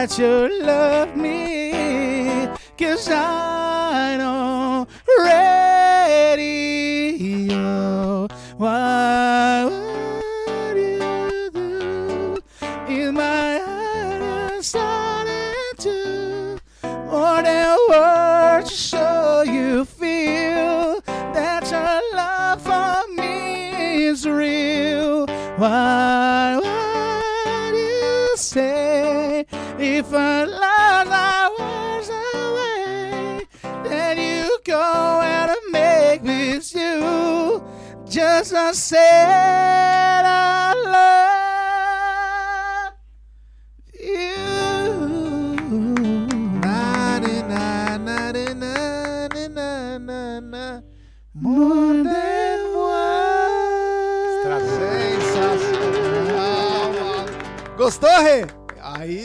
that 0.00 0.18
you 0.18 0.48
love 0.64 1.14
me. 1.14 2.48
Cause 2.78 3.08
I 3.10 4.16
know 4.16 4.86
radio. 5.26 6.66
Why 8.56 9.29
different 30.02 30.50
lives 30.50 31.10
I 31.12 31.50
was 31.58 32.08
away. 32.34 33.44
Then 33.84 34.16
you 34.16 34.58
go 34.64 35.20
and 35.20 35.50
make 35.70 36.22
me 36.22 36.54
you 36.54 37.62
just 38.08 38.52
a 38.52 38.72
said 38.72 40.24
I 40.24 40.72
love 40.96 42.94
you. 44.00 44.36
Na 46.62 47.18
na 47.18 47.98
na 47.98 47.98
na 47.98 48.32
na 49.48 49.98
na 49.98 50.40
na 50.40 50.80
more 51.34 51.90
Gostou, 57.76 58.08
Rê? 58.22 58.59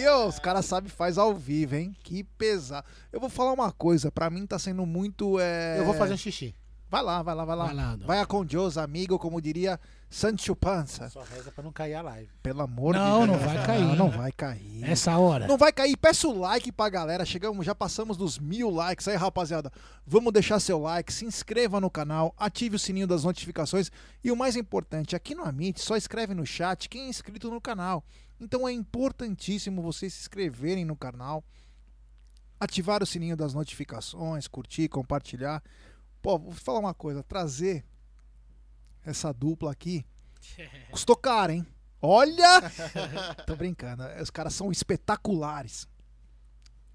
Aí, 0.05 0.11
ó, 0.11 0.27
os 0.27 0.37
caras 0.37 0.65
sabem 0.65 0.87
faz 0.87 1.17
ao 1.17 1.33
vivo, 1.33 1.75
hein? 1.75 1.95
Que 2.03 2.23
pesado. 2.23 2.85
Eu 3.11 3.19
vou 3.19 3.27
falar 3.27 3.53
uma 3.53 3.71
coisa, 3.71 4.11
pra 4.11 4.29
mim 4.29 4.45
tá 4.45 4.59
sendo 4.59 4.85
muito. 4.85 5.39
É... 5.39 5.79
Eu 5.79 5.85
vou 5.85 5.95
fazer 5.95 6.13
um 6.13 6.17
xixi. 6.17 6.53
Vai 6.87 7.01
lá, 7.01 7.23
vai 7.23 7.33
lá, 7.33 7.43
vai 7.43 7.55
lá. 7.55 7.65
Vai 7.65 7.73
lá. 7.73 7.97
Vai 8.05 8.25
com 8.27 8.45
Deus, 8.45 8.77
amigo, 8.77 9.17
como 9.17 9.41
diria 9.41 9.79
Sancho 10.07 10.55
Panza. 10.55 11.09
Só 11.09 11.23
reza 11.23 11.51
pra 11.51 11.63
não 11.63 11.71
cair 11.71 11.95
a 11.95 12.03
live. 12.03 12.29
Pelo 12.43 12.61
amor 12.61 12.93
Não, 12.93 13.21
de 13.21 13.27
não 13.31 13.39
Deus. 13.39 13.51
vai 13.51 13.65
cair. 13.65 13.81
Não, 13.81 13.95
não 13.95 14.09
vai 14.11 14.31
cair. 14.31 14.83
Essa 14.83 15.17
hora. 15.17 15.47
Não 15.47 15.57
vai 15.57 15.73
cair. 15.73 15.97
Peça 15.97 16.27
o 16.27 16.37
like 16.37 16.71
pra 16.71 16.87
galera. 16.87 17.25
Chegamos, 17.25 17.65
já 17.65 17.73
passamos 17.73 18.15
dos 18.15 18.37
mil 18.37 18.69
likes 18.69 19.07
aí, 19.07 19.15
rapaziada. 19.15 19.71
Vamos 20.05 20.31
deixar 20.31 20.59
seu 20.59 20.79
like, 20.79 21.11
se 21.11 21.25
inscreva 21.25 21.81
no 21.81 21.89
canal, 21.89 22.31
ative 22.37 22.75
o 22.75 22.79
sininho 22.79 23.07
das 23.07 23.23
notificações 23.23 23.91
e 24.23 24.31
o 24.31 24.35
mais 24.35 24.55
importante, 24.55 25.15
aqui 25.15 25.33
no 25.33 25.43
Amit, 25.43 25.81
só 25.81 25.97
escreve 25.97 26.35
no 26.35 26.45
chat 26.45 26.87
quem 26.87 27.05
é 27.05 27.09
inscrito 27.09 27.49
no 27.49 27.59
canal. 27.59 28.03
Então 28.39 28.67
é 28.67 28.71
importantíssimo 28.71 29.81
vocês 29.81 30.13
se 30.13 30.21
inscreverem 30.21 30.83
no 30.83 30.95
canal, 30.95 31.43
ativar 32.59 33.01
o 33.01 33.05
sininho 33.05 33.37
das 33.37 33.53
notificações, 33.53 34.47
curtir, 34.47 34.89
compartilhar. 34.89 35.63
Pô, 36.21 36.37
vou 36.37 36.51
falar 36.51 36.79
uma 36.79 36.93
coisa, 36.93 37.23
trazer 37.23 37.85
essa 39.03 39.31
dupla 39.31 39.71
aqui 39.71 40.05
custou 40.91 41.15
caro, 41.15 41.51
hein? 41.51 41.65
Olha! 42.01 42.61
Tô 43.47 43.55
brincando. 43.55 44.03
Os 44.21 44.29
caras 44.29 44.53
são 44.53 44.71
espetaculares. 44.71 45.87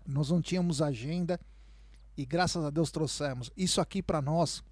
Nós 0.06 0.30
não 0.30 0.40
tínhamos 0.40 0.80
agenda 0.80 1.40
e 2.16 2.24
graças 2.24 2.64
a 2.64 2.70
Deus 2.70 2.90
trouxemos. 2.90 3.50
Isso 3.56 3.80
aqui 3.80 4.02
pra 4.02 4.22
nós. 4.22 4.62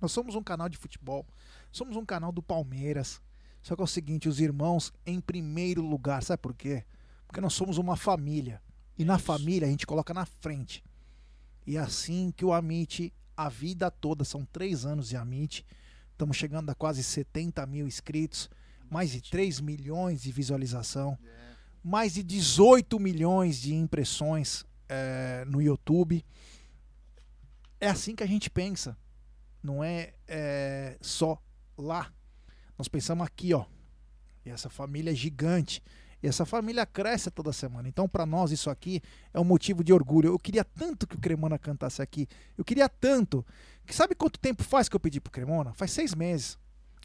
Nós 0.00 0.12
somos 0.12 0.34
um 0.34 0.42
canal 0.42 0.68
de 0.68 0.76
futebol. 0.76 1.26
Somos 1.72 1.96
um 1.96 2.04
canal 2.04 2.32
do 2.32 2.42
Palmeiras. 2.42 3.20
Só 3.68 3.76
que 3.76 3.82
é 3.82 3.84
o 3.84 3.86
seguinte, 3.86 4.30
os 4.30 4.40
irmãos 4.40 4.90
em 5.04 5.20
primeiro 5.20 5.82
lugar. 5.82 6.22
Sabe 6.22 6.40
por 6.40 6.54
quê? 6.54 6.84
Porque 7.26 7.38
nós 7.38 7.52
somos 7.52 7.76
uma 7.76 7.98
família. 7.98 8.62
E 8.96 9.04
na 9.04 9.18
família 9.18 9.68
a 9.68 9.70
gente 9.70 9.86
coloca 9.86 10.14
na 10.14 10.24
frente. 10.24 10.82
E 11.66 11.76
é 11.76 11.80
assim 11.80 12.32
que 12.34 12.46
o 12.46 12.54
Amit, 12.54 13.12
a 13.36 13.50
vida 13.50 13.90
toda, 13.90 14.24
são 14.24 14.42
três 14.46 14.86
anos 14.86 15.10
de 15.10 15.18
Amit. 15.18 15.66
Estamos 16.12 16.38
chegando 16.38 16.70
a 16.70 16.74
quase 16.74 17.04
70 17.04 17.66
mil 17.66 17.86
inscritos, 17.86 18.48
mais 18.88 19.10
de 19.10 19.20
3 19.20 19.60
milhões 19.60 20.22
de 20.22 20.32
visualização, 20.32 21.18
mais 21.84 22.14
de 22.14 22.22
18 22.22 22.98
milhões 22.98 23.60
de 23.60 23.74
impressões 23.74 24.64
eh, 24.88 25.44
no 25.46 25.60
YouTube. 25.60 26.24
É 27.78 27.90
assim 27.90 28.16
que 28.16 28.24
a 28.24 28.26
gente 28.26 28.48
pensa. 28.48 28.96
Não 29.62 29.84
é 29.84 30.14
eh, 30.26 30.96
só 31.02 31.38
lá. 31.76 32.10
Nós 32.78 32.88
pensamos 32.88 33.26
aqui, 33.26 33.52
ó. 33.52 33.64
E 34.46 34.50
essa 34.50 34.70
família 34.70 35.10
é 35.10 35.14
gigante. 35.14 35.82
E 36.22 36.26
essa 36.26 36.46
família 36.46 36.86
cresce 36.86 37.30
toda 37.30 37.52
semana. 37.52 37.88
Então, 37.88 38.08
para 38.08 38.24
nós, 38.24 38.50
isso 38.50 38.70
aqui 38.70 39.02
é 39.34 39.38
um 39.38 39.44
motivo 39.44 39.84
de 39.84 39.92
orgulho. 39.92 40.30
Eu 40.30 40.38
queria 40.38 40.64
tanto 40.64 41.06
que 41.06 41.16
o 41.16 41.20
Cremona 41.20 41.58
cantasse 41.58 42.00
aqui. 42.00 42.28
Eu 42.56 42.64
queria 42.64 42.88
tanto. 42.88 43.44
Que 43.84 43.94
sabe 43.94 44.14
quanto 44.14 44.38
tempo 44.38 44.62
faz 44.62 44.88
que 44.88 44.96
eu 44.96 45.00
pedi 45.00 45.20
pro 45.20 45.32
Cremona? 45.32 45.74
Faz 45.74 45.90
seis 45.90 46.14
meses. 46.14 46.58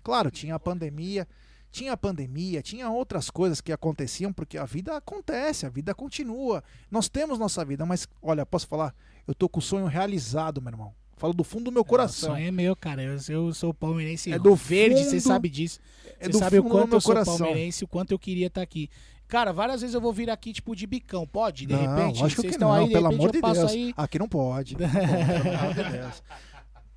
Claro, 0.03 0.31
tinha 0.31 0.55
a 0.55 0.59
pandemia. 0.59 1.27
Tinha 1.73 1.93
a 1.93 1.97
pandemia, 1.97 2.61
tinha 2.61 2.87
outras 2.87 3.31
coisas 3.31 3.59
que 3.59 3.71
aconteciam, 3.71 4.31
porque 4.31 4.59
a 4.59 4.63
vida 4.63 4.95
acontece, 4.95 5.65
a 5.65 5.69
vida 5.69 5.91
continua. 5.95 6.63
Nós 6.91 7.09
temos 7.09 7.39
nossa 7.39 7.65
vida, 7.65 7.83
mas 7.83 8.07
olha, 8.21 8.45
posso 8.45 8.67
falar? 8.67 8.93
Eu 9.25 9.33
tô 9.33 9.49
com 9.49 9.57
o 9.57 9.61
sonho 9.61 9.87
realizado, 9.87 10.61
meu 10.61 10.69
irmão. 10.69 10.93
Falo 11.23 11.33
do 11.33 11.43
fundo 11.45 11.63
do 11.63 11.71
meu 11.71 11.83
O 11.83 11.85
coração. 11.85 12.31
sonho 12.31 12.45
é 12.45 12.51
meu, 12.51 12.75
cara. 12.75 13.01
Eu, 13.01 13.17
eu 13.29 13.53
sou 13.53 13.73
palmeirense 13.73 14.29
É 14.29 14.37
do 14.37 14.53
verde, 14.57 15.05
você 15.05 15.21
sabe 15.21 15.47
disso. 15.47 15.79
É 16.19 16.27
Você 16.27 16.37
sabe 16.37 16.59
o 16.59 16.65
quanto 16.65 16.97
eu 16.97 16.99
sou 16.99 17.13
coração. 17.13 17.37
palmeirense, 17.37 17.85
o 17.85 17.87
quanto 17.87 18.11
eu 18.11 18.19
queria 18.19 18.47
estar 18.47 18.61
aqui. 18.61 18.89
Cara, 19.25 19.53
várias 19.53 19.79
vezes 19.79 19.93
eu 19.93 20.01
vou 20.01 20.11
vir 20.11 20.29
aqui, 20.29 20.51
tipo, 20.51 20.75
de 20.75 20.85
bicão. 20.85 21.25
Pode, 21.25 21.65
de 21.65 21.71
não, 21.71 21.79
repente? 21.79 22.19
Vocês 22.19 22.35
que 22.35 22.47
estão 22.47 22.67
não, 22.67 22.75
aí, 22.75 22.91
pelo 22.91 23.07
amor 23.07 23.31
de 23.31 23.39
Deus. 23.39 23.71
aí. 23.71 23.93
Aqui 23.95 24.19
não 24.19 24.27
pode. 24.27 24.75
Não 24.77 24.81
pode, 24.91 25.43
pelo 25.43 25.57
amor 25.59 25.73
de 25.75 25.83
Deus. 25.97 26.21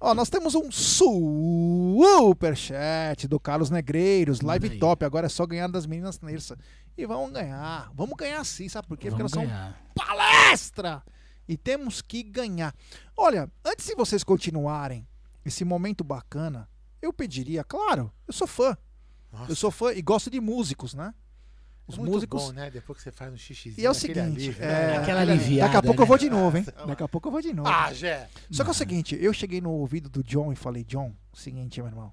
Ó, 0.00 0.12
nós 0.12 0.28
temos 0.28 0.56
um 0.56 0.72
superchat 0.72 2.08
do 3.28 3.38
Carlos 3.38 3.70
Negreiros, 3.70 4.40
live 4.40 4.70
aí. 4.70 4.78
top. 4.80 5.04
Agora 5.04 5.26
é 5.26 5.28
só 5.28 5.46
ganhar 5.46 5.68
das 5.68 5.86
meninas 5.86 6.20
Nersa. 6.20 6.58
E 6.98 7.06
vamos 7.06 7.30
ganhar. 7.30 7.92
Vamos 7.94 8.16
ganhar 8.16 8.42
sim, 8.44 8.68
sabe 8.68 8.88
por 8.88 8.98
quê? 8.98 9.08
Porque 9.08 9.22
Vamos 9.22 9.32
nós 9.32 9.44
somos 9.44 9.56
ganhar. 9.56 9.80
palestra. 9.94 11.00
E 11.48 11.56
temos 11.56 12.02
que 12.02 12.22
ganhar. 12.22 12.74
Olha, 13.16 13.50
antes 13.64 13.86
de 13.86 13.94
vocês 13.94 14.24
continuarem 14.24 15.06
esse 15.44 15.64
momento 15.64 16.02
bacana, 16.02 16.68
eu 17.00 17.12
pediria, 17.12 17.62
claro, 17.62 18.12
eu 18.26 18.32
sou 18.32 18.46
fã. 18.46 18.76
Nossa, 19.32 19.52
Eu 19.52 19.56
sou 19.56 19.70
fã 19.70 19.92
e 19.92 20.02
gosto 20.02 20.30
de 20.30 20.40
músicos, 20.40 20.94
né? 20.94 21.14
Os 21.86 21.94
é 21.94 21.98
muito 21.98 22.14
músicos. 22.14 22.42
bom, 22.42 22.52
né? 22.52 22.68
Depois 22.68 22.98
que 22.98 23.04
você 23.04 23.12
faz 23.12 23.32
um 23.32 23.36
xixizinho. 23.36 23.80
E 23.82 23.86
é 23.86 23.90
o 23.90 23.94
seguinte, 23.94 24.18
alívio, 24.18 24.62
é, 24.64 24.66
né? 24.66 24.96
Aquela 24.96 25.20
aliviada, 25.20 25.68
Daqui 25.72 25.76
a 25.76 25.82
pouco 25.82 26.02
eu 26.02 26.04
né? 26.04 26.08
vou 26.08 26.18
de 26.18 26.30
novo, 26.30 26.56
hein? 26.56 26.66
Daqui 26.86 27.02
a 27.02 27.08
pouco 27.08 27.28
eu 27.28 27.32
vou 27.32 27.40
de 27.40 27.52
novo. 27.52 27.68
Ah, 27.68 27.92
Jé. 27.92 28.28
Só 28.50 28.64
que 28.64 28.70
é 28.70 28.72
o 28.72 28.74
seguinte, 28.74 29.16
eu 29.20 29.32
cheguei 29.32 29.60
no 29.60 29.70
ouvido 29.70 30.08
do 30.08 30.24
John 30.24 30.52
e 30.52 30.56
falei, 30.56 30.82
John, 30.82 31.14
seguinte, 31.32 31.80
meu 31.80 31.88
irmão, 31.88 32.12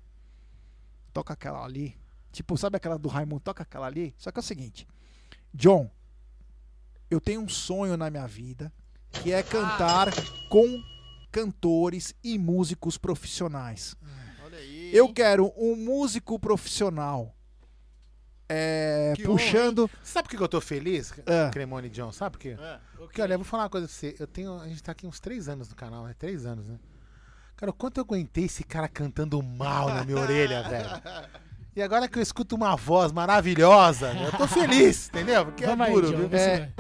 toca 1.12 1.34
aquela 1.34 1.64
ali. 1.64 1.98
Tipo, 2.32 2.56
sabe 2.56 2.78
aquela 2.78 3.00
do 3.00 3.10
Raimundo? 3.10 3.40
Toca 3.40 3.64
aquela 3.64 3.88
ali. 3.88 4.14
Só 4.18 4.32
que 4.32 4.38
é 4.38 4.42
o 4.42 4.44
seguinte, 4.44 4.88
John, 5.52 5.90
eu 7.10 7.20
tenho 7.20 7.42
um 7.42 7.50
sonho 7.50 7.98
na 7.98 8.12
minha 8.12 8.28
vida 8.28 8.72
que 9.22 9.32
é 9.32 9.42
cantar 9.44 10.10
com 10.50 10.82
cantores 11.32 12.14
e 12.24 12.38
músicos 12.38 12.98
profissionais. 12.98 13.96
Olha 14.46 14.58
aí. 14.58 14.92
Eu 14.94 15.12
quero 15.14 15.52
um 15.58 15.76
músico 15.76 16.38
profissional 16.40 17.36
é, 18.50 19.14
Que 19.16 19.28
honra, 19.28 19.32
puxando. 19.40 19.90
Sabe 20.04 20.28
por 20.28 20.38
que 20.38 20.44
eu 20.44 20.48
tô 20.48 20.62
feliz, 20.62 21.14
É. 21.26 21.50
Cremone 21.50 21.90
John? 21.90 22.12
Sabe 22.12 22.34
por 22.34 22.40
quê? 22.40 22.58
É. 22.60 22.80
Porque, 22.98 23.22
olha, 23.22 23.34
eu 23.34 23.40
vou 23.40 23.46
falar 23.46 23.64
uma 23.64 23.70
coisa 23.70 23.88
pra 23.88 23.96
você. 23.96 24.16
Eu 24.20 24.28
tenho. 24.28 24.60
A 24.60 24.68
gente 24.68 24.84
tá 24.84 24.92
aqui 24.92 25.08
uns 25.08 25.20
três 25.20 25.48
anos 25.48 25.70
no 25.70 25.76
canal, 25.76 26.06
né? 26.06 26.14
Três 26.18 26.46
anos, 26.46 26.68
né? 26.68 26.78
Cara, 27.56 27.70
o 27.70 27.74
quanto 27.74 27.98
eu 28.00 28.04
aguentei 28.04 28.46
esse 28.46 28.64
cara 28.64 28.88
cantando 28.88 29.42
mal 29.42 29.90
na 29.90 30.04
minha 30.04 30.18
orelha, 30.18 30.64
velho. 30.70 30.90
E 31.76 31.82
agora 31.82 32.08
que 32.08 32.20
eu 32.20 32.22
escuto 32.22 32.56
uma 32.56 32.76
voz 32.76 33.12
maravilhosa, 33.12 34.14
né, 34.14 34.28
eu 34.28 34.38
tô 34.38 34.48
feliz, 34.48 35.10
entendeu? 35.10 35.46
Porque 35.46 35.66
Vamos 35.66 35.88
é 35.88 35.90
aí, 35.90 35.94
duro, 35.96 36.12
John, 36.12 36.28
viu? 36.28 36.38
É. 36.38 36.72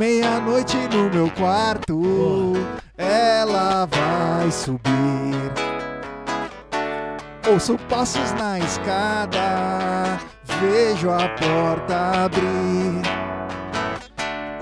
Meia-noite 0.00 0.78
no 0.88 1.10
meu 1.10 1.30
quarto, 1.32 2.54
ela 2.96 3.84
vai 3.84 4.50
subir. 4.50 4.80
Ouço 7.46 7.76
passos 7.86 8.32
na 8.32 8.58
escada, 8.58 10.18
vejo 10.58 11.10
a 11.10 11.28
porta 11.28 12.24
abrir. 12.24 13.02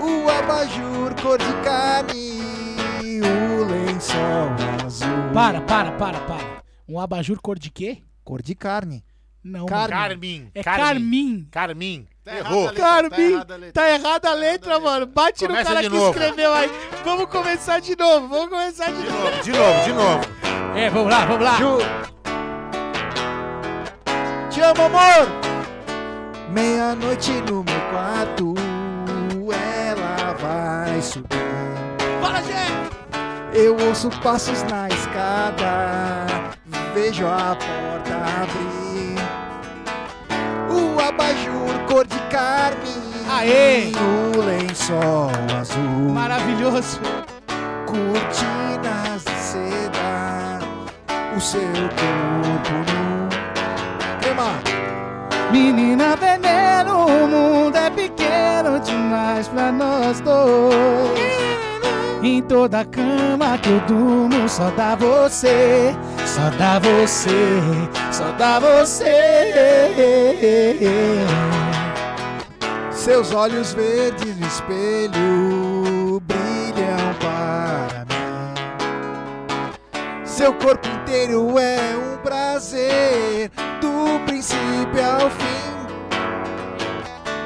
O 0.01 0.29
abajur 0.29 1.15
cor 1.21 1.37
de 1.37 1.53
carne, 1.63 3.21
o 3.21 3.63
lençol 3.63 4.85
azul. 4.85 5.31
Para, 5.33 5.61
para, 5.61 5.93
para, 5.93 6.19
para. 6.19 6.63
Um 6.85 6.99
abajur 6.99 7.39
cor 7.41 7.57
de 7.57 7.69
quê? 7.69 7.99
Cor 8.25 8.41
de 8.41 8.55
carne. 8.55 9.05
Não. 9.41 9.67
Carmin. 9.67 10.51
É 10.53 10.61
Carmin. 10.61 11.47
Carmin. 11.49 12.08
Tá 12.23 12.35
errada 12.35 12.49
Errou. 12.49 12.67
a 12.67 12.71
letra, 12.71 13.09
tá 13.09 13.19
errada 13.21 13.53
a 13.53 13.57
letra. 13.57 13.81
Tá 13.81 13.89
errada 13.89 14.29
a 14.29 14.33
letra, 14.33 14.69
Errada 14.71 14.83
mano. 14.85 15.05
Bate 15.07 15.45
Começa 15.47 15.69
no 15.69 15.75
cara 15.75 15.81
que 15.81 15.89
novo. 15.95 16.09
escreveu 16.11 16.53
aí. 16.53 16.71
Vamos 17.03 17.25
começar 17.27 17.79
de 17.79 17.95
novo. 17.97 18.27
Vamos 18.27 18.49
começar 18.49 18.85
de, 18.91 19.01
De 19.01 19.09
novo. 19.09 19.23
novo, 19.23 19.41
de 19.43 19.51
novo, 19.51 19.83
de 19.83 19.93
novo. 19.93 20.21
É, 20.77 20.89
vamos 20.89 21.11
lá, 21.11 21.25
vamos 21.25 21.43
lá. 21.43 21.57
Ju. 21.57 21.77
Te 24.49 24.61
amo, 24.61 24.81
amor! 24.83 25.27
Meia-noite 26.51 27.31
no 27.31 27.63
meu 27.63 27.81
quarto, 27.91 28.53
ela 29.53 30.33
vai 30.33 31.01
subir. 31.01 31.27
Fala, 32.21 32.41
gente. 32.41 32.89
Eu 33.53 33.77
ouço 33.87 34.09
passos 34.21 34.61
na 34.63 34.87
escada, 34.89 36.27
vejo 36.93 37.25
a 37.27 37.55
porta 37.55 38.15
abrir. 38.43 38.88
Abajur 41.09 41.85
cor 41.87 42.05
de 42.05 42.19
carne, 42.29 42.77
Aê! 43.31 43.91
o 44.35 44.41
lençol 44.41 45.31
azul, 45.59 46.13
Maravilhoso. 46.13 46.99
cortinas 47.87 49.23
de 49.25 49.35
seda, 49.41 50.59
o 51.35 51.41
seu 51.41 51.59
corpo 51.61 52.73
nu. 52.91 53.27
Crema! 54.21 54.53
Menina 55.51 56.15
veneno, 56.15 57.07
o 57.07 57.27
mundo 57.27 57.75
é 57.75 57.89
pequeno 57.89 58.79
demais 58.79 59.47
pra 59.47 59.71
nós 59.71 60.19
dois. 60.21 61.39
Em 62.21 62.39
toda 62.43 62.85
cama 62.85 63.57
que 63.57 63.69
eu 63.69 63.79
durmo, 63.87 64.47
só 64.47 64.69
dá 64.77 64.93
você, 64.93 65.95
só 66.39 66.49
dá 66.57 66.79
você, 66.79 67.29
só 68.13 68.31
dá 68.37 68.59
você. 68.59 69.51
Seus 72.91 73.33
olhos 73.33 73.73
verdes 73.73 74.37
no 74.37 74.47
espelho 74.47 76.21
brilham 76.21 77.13
para 77.19 78.05
mim. 78.05 78.53
Seu 80.23 80.53
corpo 80.53 80.87
inteiro 80.87 81.59
é 81.59 81.97
um 81.97 82.17
prazer, 82.17 83.51
do 83.81 84.19
princípio 84.25 85.05
ao 85.05 85.29
fim. 85.29 85.69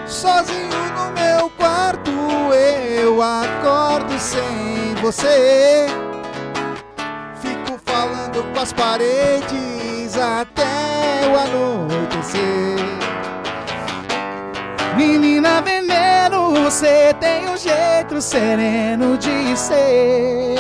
Sozinho 0.05 0.69
no 0.95 1.11
meu 1.19 1.49
quarto, 1.51 2.11
eu 2.11 3.19
acordo 3.23 4.19
sem 4.19 4.93
você. 5.01 6.12
Falando 7.93 8.43
com 8.51 8.59
as 8.59 8.73
paredes 8.73 10.17
até 10.17 11.27
o 11.29 11.37
anoitecer. 11.37 12.79
Menina 14.97 15.61
veneno, 15.61 16.55
você 16.55 17.13
tem 17.19 17.47
um 17.47 17.55
jeito 17.55 18.19
sereno 18.19 19.15
de 19.15 19.55
ser. 19.55 20.55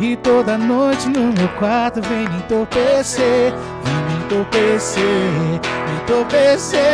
E 0.00 0.16
toda 0.16 0.58
noite 0.58 1.08
no 1.08 1.32
meu 1.32 1.48
quarto 1.60 2.02
vem 2.02 2.28
me 2.28 2.38
entorpecer, 2.38 3.52
vem 3.84 3.94
me 3.94 4.24
entorpecer, 4.24 5.02
me 5.02 6.02
entorpecer. 6.02 6.86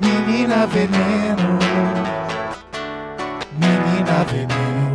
Menina 0.00 0.64
veneno, 0.68 1.58
menina 3.58 4.24
veneno, 4.24 4.87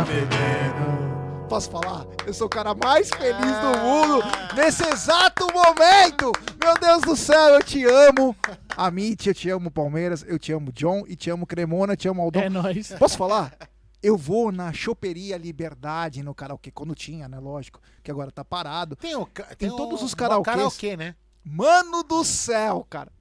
menina 0.00 0.02
veneno. 0.04 1.46
Posso 1.48 1.70
falar? 1.70 2.06
Eu 2.26 2.32
sou 2.32 2.46
o 2.46 2.50
cara 2.50 2.74
mais 2.74 3.10
feliz 3.10 3.34
do 3.36 3.78
mundo 3.82 4.22
nesse 4.56 4.82
exato 4.88 5.46
momento. 5.52 6.32
Meu 6.62 6.74
Deus 6.80 7.02
do 7.02 7.14
céu, 7.14 7.50
eu 7.56 7.62
te 7.62 7.84
amo. 7.84 8.34
Amit, 8.74 9.28
eu 9.28 9.34
te 9.34 9.50
amo 9.50 9.70
Palmeiras, 9.70 10.24
eu 10.26 10.38
te 10.38 10.50
amo 10.52 10.72
John 10.72 11.04
e 11.06 11.14
te 11.14 11.28
amo 11.28 11.46
Cremona, 11.46 11.94
te 11.94 12.08
amo 12.08 12.22
Aldão. 12.22 12.42
É 12.42 12.48
nóis. 12.48 12.92
Posso 12.98 13.18
falar? 13.18 13.52
Eu 14.02 14.16
vou 14.16 14.50
na 14.50 14.72
Choperia 14.72 15.36
Liberdade 15.36 16.22
no 16.22 16.34
karaokê, 16.34 16.70
quando 16.70 16.94
tinha, 16.94 17.28
né? 17.28 17.38
Lógico, 17.38 17.78
que 18.02 18.10
agora 18.10 18.32
tá 18.32 18.44
parado. 18.44 18.96
Tem, 18.96 19.14
o, 19.14 19.26
Tem 19.26 19.44
tem 19.68 19.68
todos 19.76 20.00
o- 20.00 20.06
os 20.06 20.14
karaokês. 20.14 20.56
karaokê, 20.56 20.96
né? 20.96 21.14
Mano 21.44 22.02
do 22.02 22.24
céu, 22.24 22.86
cara. 22.88 23.12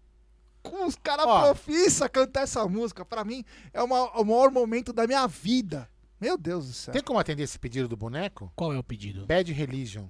Com 0.64 0.85
os 0.85 0.95
caras 0.95 1.25
profissa 1.25 2.08
cantar 2.08 2.43
essa 2.43 2.66
música, 2.67 3.03
pra 3.03 3.24
mim 3.25 3.43
é 3.74 3.83
uma- 3.83 4.09
o 4.19 4.24
maior 4.24 4.50
momento 4.51 4.93
da 4.93 5.06
minha 5.06 5.27
vida. 5.27 5.90
Meu 6.22 6.38
Deus 6.38 6.67
do 6.67 6.74
céu. 6.74 6.93
Tem 6.93 7.01
como 7.01 7.17
atender 7.19 7.41
esse 7.43 7.58
pedido 7.58 7.88
do 7.88 7.98
boneco? 7.98 8.51
Qual 8.56 8.72
é 8.72 8.77
o 8.77 8.83
pedido? 8.83 9.25
Bad 9.25 9.51
Religion. 9.51 10.06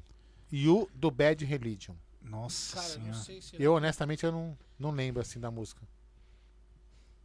You 0.51 0.89
do 0.93 1.09
Bad 1.09 1.45
Religion. 1.45 1.93
Nossa 2.21 2.75
Cara, 2.75 2.87
eu 2.89 2.97
não 2.99 3.03
senhora. 3.05 3.19
sei 3.23 3.41
se 3.41 3.55
Eu, 3.63 3.73
honestamente, 3.73 4.25
eu 4.25 4.31
não, 4.31 4.57
não 4.77 4.91
lembro 4.91 5.21
assim 5.21 5.39
da 5.39 5.49
música. 5.49 5.81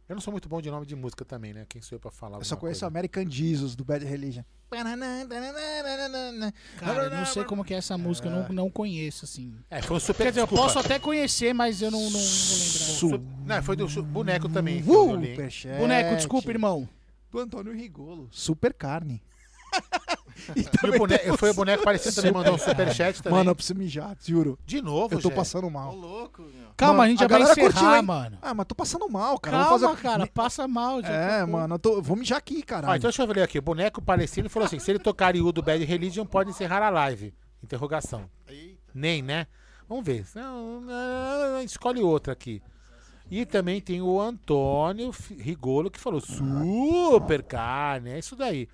Eu 0.07 0.15
não 0.15 0.21
sou 0.21 0.31
muito 0.31 0.47
bom 0.47 0.61
de 0.61 0.71
nome 0.71 0.85
de 0.85 0.95
música 0.95 1.25
também, 1.25 1.53
né? 1.53 1.65
Quem 1.67 1.81
sou 1.81 1.97
eu 1.97 1.99
pra 1.99 2.09
falar? 2.09 2.37
Eu 2.37 2.45
só 2.45 2.55
conheço 2.55 2.79
coisa? 2.79 2.87
American 2.87 3.29
Jesus 3.29 3.75
do 3.75 3.83
Bad 3.83 4.05
Religion. 4.05 4.41
Cara, 6.77 7.03
eu 7.03 7.09
não 7.11 7.25
sei 7.25 7.43
como 7.43 7.63
que 7.65 7.73
é 7.73 7.77
essa 7.77 7.97
música, 7.97 8.29
eu 8.29 8.31
não, 8.31 8.47
não 8.49 8.69
conheço, 8.69 9.25
assim. 9.25 9.53
É, 9.69 9.81
foi 9.81 9.97
um 9.97 9.99
super. 9.99 10.23
Quer 10.23 10.29
dizer, 10.29 10.41
eu 10.41 10.47
posso 10.47 10.79
até 10.79 10.97
conhecer, 10.97 11.53
mas 11.53 11.81
eu 11.81 11.91
não, 11.91 11.99
não 12.01 12.09
vou 12.09 12.19
lembrar. 12.19 12.85
Su- 12.95 13.23
Não, 13.45 13.63
foi 13.63 13.75
do 13.75 13.87
su- 13.89 14.01
boneco 14.03 14.47
também. 14.47 14.81
Superchat. 14.83 15.77
Boneco, 15.77 16.15
desculpa, 16.15 16.49
irmão. 16.51 16.87
Do 17.31 17.39
Antônio 17.39 17.73
Rigolo. 17.73 18.27
Super 18.31 18.73
carne. 18.73 19.21
E 20.55 20.89
o 20.89 20.97
boneco, 20.99 21.35
foi 21.37 21.49
o 21.49 21.53
boneco 21.53 21.83
parecido 21.83 22.15
também, 22.15 22.31
mandou 22.31 22.53
um 22.53 22.57
superchat 22.59 23.21
também. 23.23 23.39
Mano, 23.39 23.49
eu 23.51 23.55
preciso 23.55 23.77
mijar, 23.77 24.15
juro. 24.23 24.57
de 24.65 24.81
novo, 24.83 25.15
Eu 25.15 25.19
tô 25.19 25.29
Jé. 25.29 25.35
passando 25.35 25.65
Ô, 25.65 25.69
mal. 25.69 25.95
louco, 25.95 26.43
meu. 26.43 26.69
Calma, 26.77 26.99
Mano, 26.99 27.03
a 27.03 27.09
gente 27.09 27.19
já 27.19 27.25
a 27.25 27.27
vai 27.27 27.41
encerrar, 27.41 27.73
curtiu, 27.73 28.03
mano. 28.03 28.37
Ah, 28.39 28.53
mas 28.53 28.67
tô 28.67 28.75
passando 28.75 29.09
mal, 29.09 29.39
cara. 29.39 29.57
Calma, 29.63 29.89
fazer... 29.89 30.01
cara, 30.01 30.27
passa 30.27 30.67
mal. 30.67 31.01
Já 31.01 31.09
É, 31.09 31.41
tô- 31.41 31.47
mano, 31.51 31.73
eu 31.75 31.79
tô... 31.79 32.01
vou 32.03 32.15
mijar 32.15 32.37
aqui, 32.37 32.61
caralho. 32.61 32.97
então 32.97 33.09
deixa 33.09 33.23
eu 33.23 33.27
ver 33.27 33.41
aqui. 33.41 33.57
O 33.57 33.63
boneco 33.63 33.99
palestino 33.99 34.47
falou 34.47 34.67
assim: 34.67 34.77
se 34.77 34.91
ele 34.91 34.99
tocar 34.99 35.35
o 35.35 35.51
do 35.51 35.63
Bad 35.63 35.83
Religion, 35.83 36.23
pode 36.23 36.51
encerrar 36.51 36.83
a 36.83 36.89
live. 36.91 37.33
Interrogação. 37.63 38.29
Eita. 38.47 38.77
Nem, 38.93 39.23
né? 39.23 39.47
Vamos 39.89 40.05
ver. 40.05 40.23
Escolhe 41.65 42.01
outra 42.01 42.33
aqui. 42.33 42.61
E 43.29 43.45
também 43.45 43.81
tem 43.81 44.01
o 44.01 44.19
Antônio 44.21 45.11
Rigolo 45.37 45.91
que 45.91 45.99
falou 45.99 46.21
super 46.21 47.43
carne. 47.43 48.11
É 48.11 48.19
isso 48.19 48.35
daí. 48.35 48.69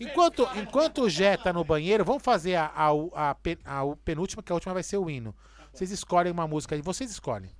Enquanto, 0.00 0.46
enquanto 0.56 1.02
o 1.02 1.08
Jé 1.10 1.36
tá 1.36 1.52
no 1.52 1.64
banheiro, 1.64 2.04
vamos 2.04 2.22
fazer 2.22 2.56
a, 2.56 2.66
a, 2.66 2.88
a, 3.14 3.36
a- 3.64 3.84
o 3.84 3.96
penúltima, 3.96 4.42
que 4.42 4.50
a 4.52 4.54
última 4.54 4.74
vai 4.74 4.82
ser 4.82 4.96
o 4.98 5.08
hino. 5.08 5.34
Vocês 5.72 5.90
escolhem 5.90 6.32
uma 6.32 6.46
música 6.48 6.74
aí. 6.74 6.82
Vocês 6.82 7.10
escolhem. 7.10 7.50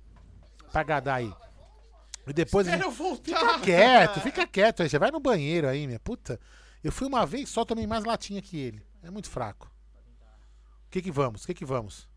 Pra 0.71 0.81
agradar 0.81 1.15
aí. 1.17 1.33
E 2.27 2.33
depois. 2.33 2.67
a 2.67 2.71
gente- 2.77 2.83
Fica 3.39 3.59
quieto, 3.61 4.19
fica 4.21 4.47
quieto 4.47 4.83
aí. 4.83 4.89
Já 4.89 4.99
vai 4.99 5.11
no 5.11 5.19
banheiro 5.19 5.67
aí, 5.67 5.87
minha 5.87 5.99
puta. 5.99 6.39
Eu 6.83 6.91
fui 6.91 7.07
uma 7.07 7.25
vez 7.25 7.49
só, 7.49 7.63
tomei 7.63 7.87
mais 7.87 8.03
latinha 8.03 8.41
que 8.41 8.57
ele. 8.57 8.85
É 9.01 9.09
muito 9.09 9.29
fraco. 9.29 9.71
O 10.85 10.89
que 10.89 11.01
que 11.01 11.11
vamos? 11.11 11.43
O 11.43 11.47
que 11.47 11.53
que 11.53 11.65
vamos? 11.65 12.07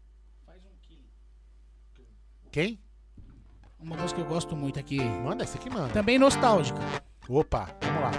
Quem? 2.50 2.80
Uma 3.82 3.96
música 3.96 4.20
que 4.20 4.26
eu 4.26 4.28
gosto 4.28 4.54
muito 4.54 4.78
aqui. 4.78 5.00
Manda, 5.02 5.44
esse 5.44 5.56
aqui 5.56 5.70
manda. 5.70 5.88
Também 5.92 6.18
nostálgica. 6.18 6.78
Opa, 7.28 7.68
vamos 7.82 8.02
lá. 8.02 8.10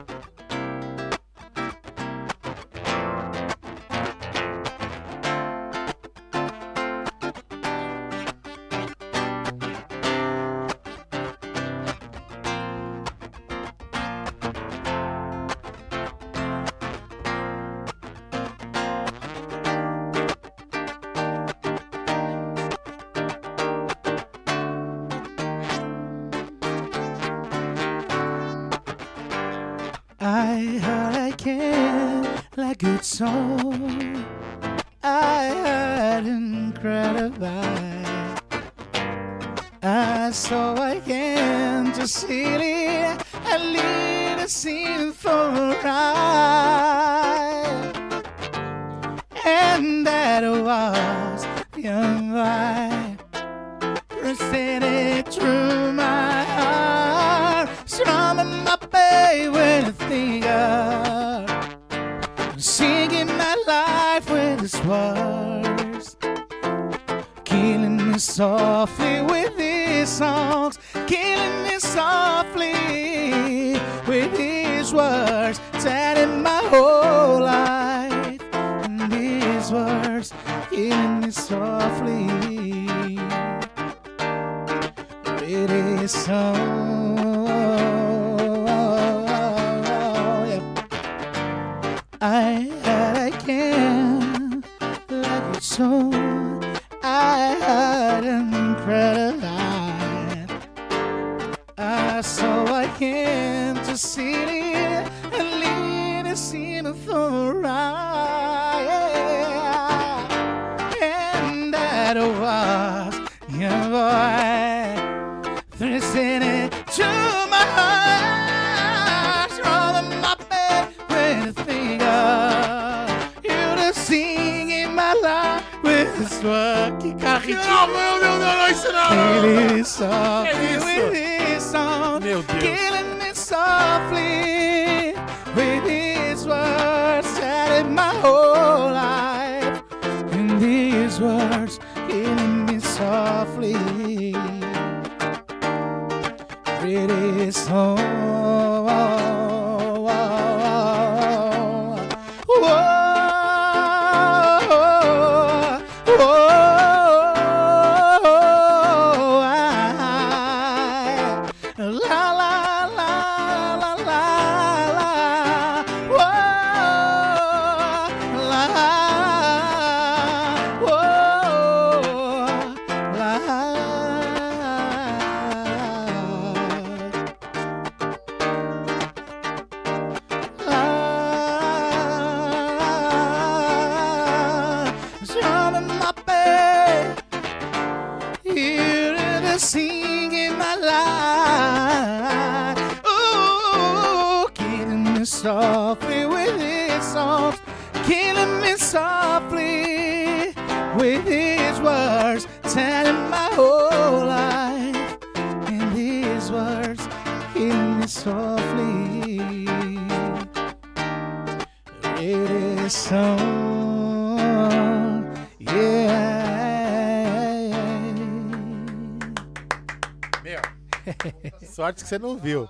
Que 221.93 222.01
você 222.07 222.19
não 222.19 222.37
viu. 222.37 222.67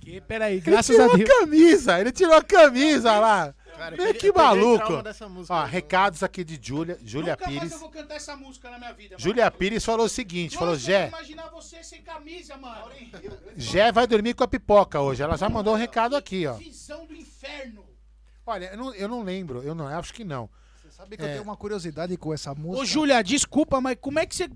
Que, 0.00 0.20
peraí, 0.20 0.54
Ele 0.54 0.60
graças 0.60 0.94
tirou 0.94 1.12
a 1.12 1.16
Deus. 1.16 1.28
camisa, 1.30 2.00
ele 2.00 2.12
tirou 2.12 2.34
a 2.34 2.42
camisa 2.42 3.18
lá. 3.18 3.54
Cara, 3.76 3.96
que 4.14 4.30
maluco. 4.32 4.92
música, 5.30 5.54
Ó, 5.54 5.62
viu? 5.62 5.70
recados 5.72 6.22
aqui 6.22 6.44
de 6.44 6.58
Júlia, 6.62 6.98
Júlia 7.02 7.32
Nunca 7.32 7.46
mais 7.46 7.58
Pires. 7.58 7.72
eu 7.72 7.78
vou 7.80 7.88
cantar 7.90 8.14
essa 8.14 8.36
música 8.36 8.70
na 8.70 8.78
minha 8.78 8.92
vida. 8.92 9.16
Júlia 9.18 9.50
Pires 9.50 9.84
falou 9.84 10.06
o 10.06 10.08
seguinte, 10.08 10.56
falou, 10.56 10.74
Nossa, 10.74 10.84
Jé, 10.86 11.06
eu 11.06 11.10
vou 11.10 11.18
imaginar 11.18 11.48
você 11.50 11.82
sem 11.82 12.02
camisa, 12.02 12.56
mano. 12.56 12.84
Jé 13.56 13.90
vai 13.90 14.06
dormir 14.06 14.34
com 14.34 14.44
a 14.44 14.48
pipoca 14.48 15.00
hoje. 15.00 15.22
Ela 15.22 15.36
já 15.36 15.48
mandou 15.48 15.74
um 15.74 15.76
recado 15.78 16.14
aqui, 16.16 16.46
ó. 16.46 16.52
Visão 16.54 17.04
do 17.06 17.14
inferno. 17.14 17.84
Olha, 18.46 18.66
eu 18.66 18.76
não, 18.76 18.94
eu 18.94 19.08
não 19.08 19.22
lembro, 19.22 19.62
eu 19.62 19.74
não, 19.74 19.90
eu 19.90 19.98
acho 19.98 20.12
que 20.14 20.22
não. 20.22 20.48
Sabe 20.96 21.16
que 21.16 21.22
eu 21.24 21.26
tenho 21.26 21.42
uma 21.42 21.56
curiosidade 21.56 22.16
com 22.16 22.32
essa 22.32 22.54
música? 22.54 22.82
Ô, 22.82 22.84
Júlia, 22.84 23.20
desculpa, 23.22 23.80
mas 23.80 23.96
como 24.00 24.20
é 24.20 24.26
que 24.26 24.34
você? 24.36 24.48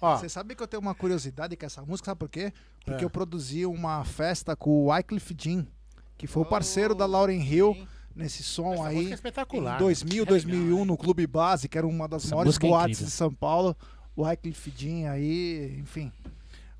Ó, 0.00 0.16
Você 0.16 0.26
sabe 0.28 0.54
que 0.54 0.62
eu 0.62 0.66
tenho 0.66 0.80
uma 0.80 0.94
curiosidade 0.94 1.54
com 1.54 1.66
essa 1.66 1.82
música, 1.82 2.06
sabe 2.06 2.18
por 2.18 2.30
quê? 2.30 2.50
Porque 2.82 3.02
É. 3.02 3.04
eu 3.04 3.10
produzi 3.10 3.66
uma 3.66 4.02
festa 4.04 4.56
com 4.56 4.70
o 4.70 4.86
Wycliffe 4.90 5.34
Jean, 5.38 5.66
que 6.16 6.26
foi 6.26 6.42
o 6.42 6.46
parceiro 6.46 6.94
da 6.94 7.04
Lauren 7.04 7.42
Hill 7.42 7.76
nesse 8.16 8.42
som 8.42 8.72
Essa 8.72 8.86
aí. 8.86 9.10
é 9.10 9.14
espetacular, 9.14 9.74
Em 9.76 9.78
2000, 9.78 10.24
2001, 10.24 10.84
no 10.86 10.96
Clube 10.96 11.26
Base, 11.26 11.68
que 11.68 11.76
era 11.76 11.86
uma 11.86 12.08
das 12.08 12.24
Essa 12.24 12.34
maiores 12.36 12.56
é 12.56 12.60
boates 12.60 12.98
de 13.00 13.10
São 13.10 13.32
Paulo. 13.32 13.76
O 14.16 14.22
Wycliffe 14.22 14.72
Jean 14.74 15.10
aí, 15.10 15.76
enfim. 15.78 16.10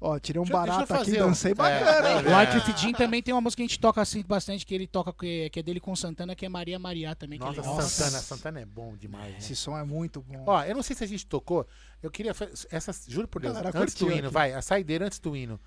Ó, 0.06 0.18
tirei 0.18 0.38
um 0.38 0.44
Deixa 0.44 0.56
eu- 0.58 0.62
deixa 0.64 0.72
barato 0.76 0.92
aqui, 0.92 1.04
fazer 1.06 1.22
um- 1.22 1.26
dancei 1.28 1.52
É, 1.52 1.54
bacana. 1.54 2.08
é. 2.08 2.12
hein? 2.18 2.26
O 2.26 2.36
Wycliffe 2.36 2.78
Jean 2.78 2.92
também 2.92 3.22
tem 3.22 3.32
uma 3.32 3.40
música 3.40 3.58
que 3.58 3.62
a 3.62 3.66
gente 3.68 3.80
toca 3.80 4.02
assim 4.02 4.22
bastante, 4.22 4.66
que 4.66 4.74
ele 4.74 4.86
toca, 4.86 5.12
que, 5.14 5.48
que 5.48 5.60
é 5.60 5.62
dele 5.62 5.80
com 5.80 5.96
Santana, 5.96 6.34
que 6.34 6.44
é 6.44 6.48
Maria 6.48 6.78
Maria 6.78 7.14
também. 7.16 7.38
Que 7.38 7.44
Nossa, 7.46 7.60
é. 7.60 7.62
Santana, 7.82 8.18
Santana 8.22 8.60
é 8.60 8.66
bom 8.66 8.94
demais. 8.96 9.32
né? 9.32 9.38
Esse 9.38 9.56
som 9.56 9.76
é 9.78 9.82
muito 9.82 10.20
bom. 10.20 10.44
Ó, 10.46 10.62
eu 10.62 10.74
não 10.74 10.82
sei 10.82 10.94
se 10.94 11.04
a 11.04 11.06
gente 11.06 11.24
tocou. 11.26 11.66
Eu 12.02 12.10
queria 12.10 12.34
fazer. 12.34 12.52
Essa, 12.70 12.92
juro 13.08 13.26
por 13.26 13.40
Deus, 13.40 13.54
Galera, 13.54 13.78
antes 13.80 13.94
do 13.94 14.12
hino, 14.12 14.26
aqui. 14.26 14.34
vai, 14.34 14.52
a 14.52 14.60
saideira 14.60 15.06
antes 15.06 15.18
do 15.18 15.34
hino. 15.34 15.58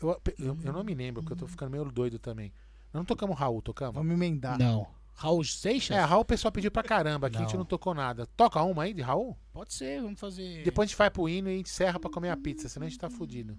Eu, 0.00 0.20
eu, 0.38 0.56
eu 0.64 0.72
não 0.72 0.82
me 0.82 0.94
lembro, 0.94 1.22
porque 1.22 1.34
eu 1.34 1.36
tô 1.36 1.46
ficando 1.46 1.70
meio 1.70 1.84
doido 1.84 2.18
também. 2.18 2.52
Não 2.94 3.04
tocamos 3.04 3.38
Raul, 3.38 3.60
tocamos? 3.60 3.94
Vamos 3.94 4.10
emendar. 4.12 4.58
Não. 4.58 4.86
Raul 5.16 5.42
Seixas? 5.44 5.96
É, 5.96 6.00
Raul 6.00 6.20
o 6.20 6.24
pessoal 6.24 6.52
pediu 6.52 6.70
pra 6.70 6.82
caramba, 6.82 7.26
aqui 7.28 7.38
a 7.38 7.40
gente 7.40 7.56
Não. 7.56 7.64
tocou 7.64 7.94
nada. 7.94 8.26
Toca 8.36 8.62
uma 8.62 8.82
aí 8.82 8.92
de 8.92 9.00
Raul? 9.00 9.36
Pode 9.52 9.72
ser, 9.72 10.02
vamos 10.02 10.20
fazer. 10.20 10.62
Depois 10.62 10.86
a 10.86 10.88
gente 10.88 10.98
vai 10.98 11.10
pro 11.10 11.26
hino 11.28 11.48
e 11.48 11.54
a 11.54 11.56
gente 11.56 11.70
encerra 11.70 11.98
pra 11.98 12.10
comer 12.10 12.28
a 12.28 12.36
pizza, 12.36 12.68
senão 12.68 12.86
a 12.86 12.90
gente 12.90 12.98
tá 12.98 13.08
fudido. 13.08 13.56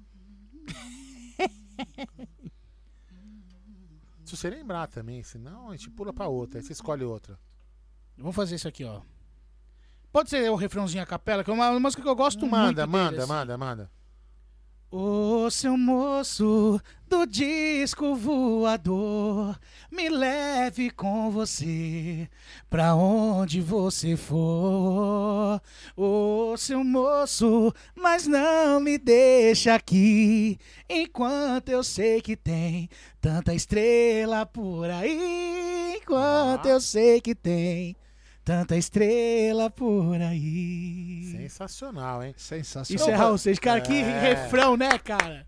Se 4.24 4.36
você 4.36 4.50
lembrar 4.50 4.88
também, 4.88 5.24
senão 5.24 5.70
a 5.70 5.72
gente 5.72 5.90
pula 5.90 6.12
pra 6.14 6.28
outra, 6.28 6.60
aí 6.60 6.64
você 6.64 6.74
escolhe 6.74 7.04
outra. 7.04 7.40
Vamos 8.18 8.36
fazer 8.36 8.56
isso 8.56 8.68
aqui, 8.68 8.84
ó. 8.84 9.02
Pode 10.12 10.30
ser 10.30 10.50
o 10.52 10.56
refrãozinho 10.56 11.02
a 11.02 11.06
capela, 11.06 11.44
que 11.44 11.50
é 11.50 11.54
uma 11.54 11.80
música 11.80 12.02
que 12.04 12.08
eu 12.10 12.16
gosto 12.16 12.42
muito. 12.42 12.52
Manda, 12.52 12.86
dele, 12.86 12.92
manda, 12.92 13.20
assim. 13.24 13.28
manda, 13.32 13.58
manda. 13.58 13.92
Ô 14.90 15.50
seu 15.52 15.78
moço 15.78 16.80
do 17.10 17.26
disco 17.26 18.16
voador, 18.16 19.60
me 19.92 20.08
leve 20.08 20.90
com 20.92 21.30
você 21.30 22.30
pra 22.70 22.96
onde 22.96 23.60
você 23.60 24.16
for. 24.16 25.62
Ô 25.96 26.56
seu 26.58 26.86
moço, 26.86 27.74
mas 27.94 28.28
não 28.28 28.80
me 28.80 28.98
deixa 28.98 29.76
aqui, 29.76 30.58
enquanto 30.90 31.68
eu 31.68 31.84
sei 31.84 32.22
que 32.22 32.38
tem 32.38 32.90
tanta 33.20 33.54
estrela 33.54 34.46
por 34.46 34.90
aí. 34.90 35.98
Enquanto 36.02 36.68
Ah. 36.68 36.70
eu 36.70 36.80
sei 36.80 37.20
que 37.20 37.36
tem 37.36 37.94
tanta 38.48 38.78
estrela 38.78 39.70
por 39.70 40.16
aí. 40.22 41.32
Sensacional, 41.34 42.24
hein? 42.24 42.34
Sensacional. 42.38 43.02
Isso 43.04 43.10
é 43.12 43.14
Raul 43.14 43.38
Seixas. 43.38 43.60
Cara, 43.60 43.82
que 43.82 43.94
É. 43.94 44.20
refrão, 44.36 44.78
né, 44.78 44.98
cara? 44.98 45.44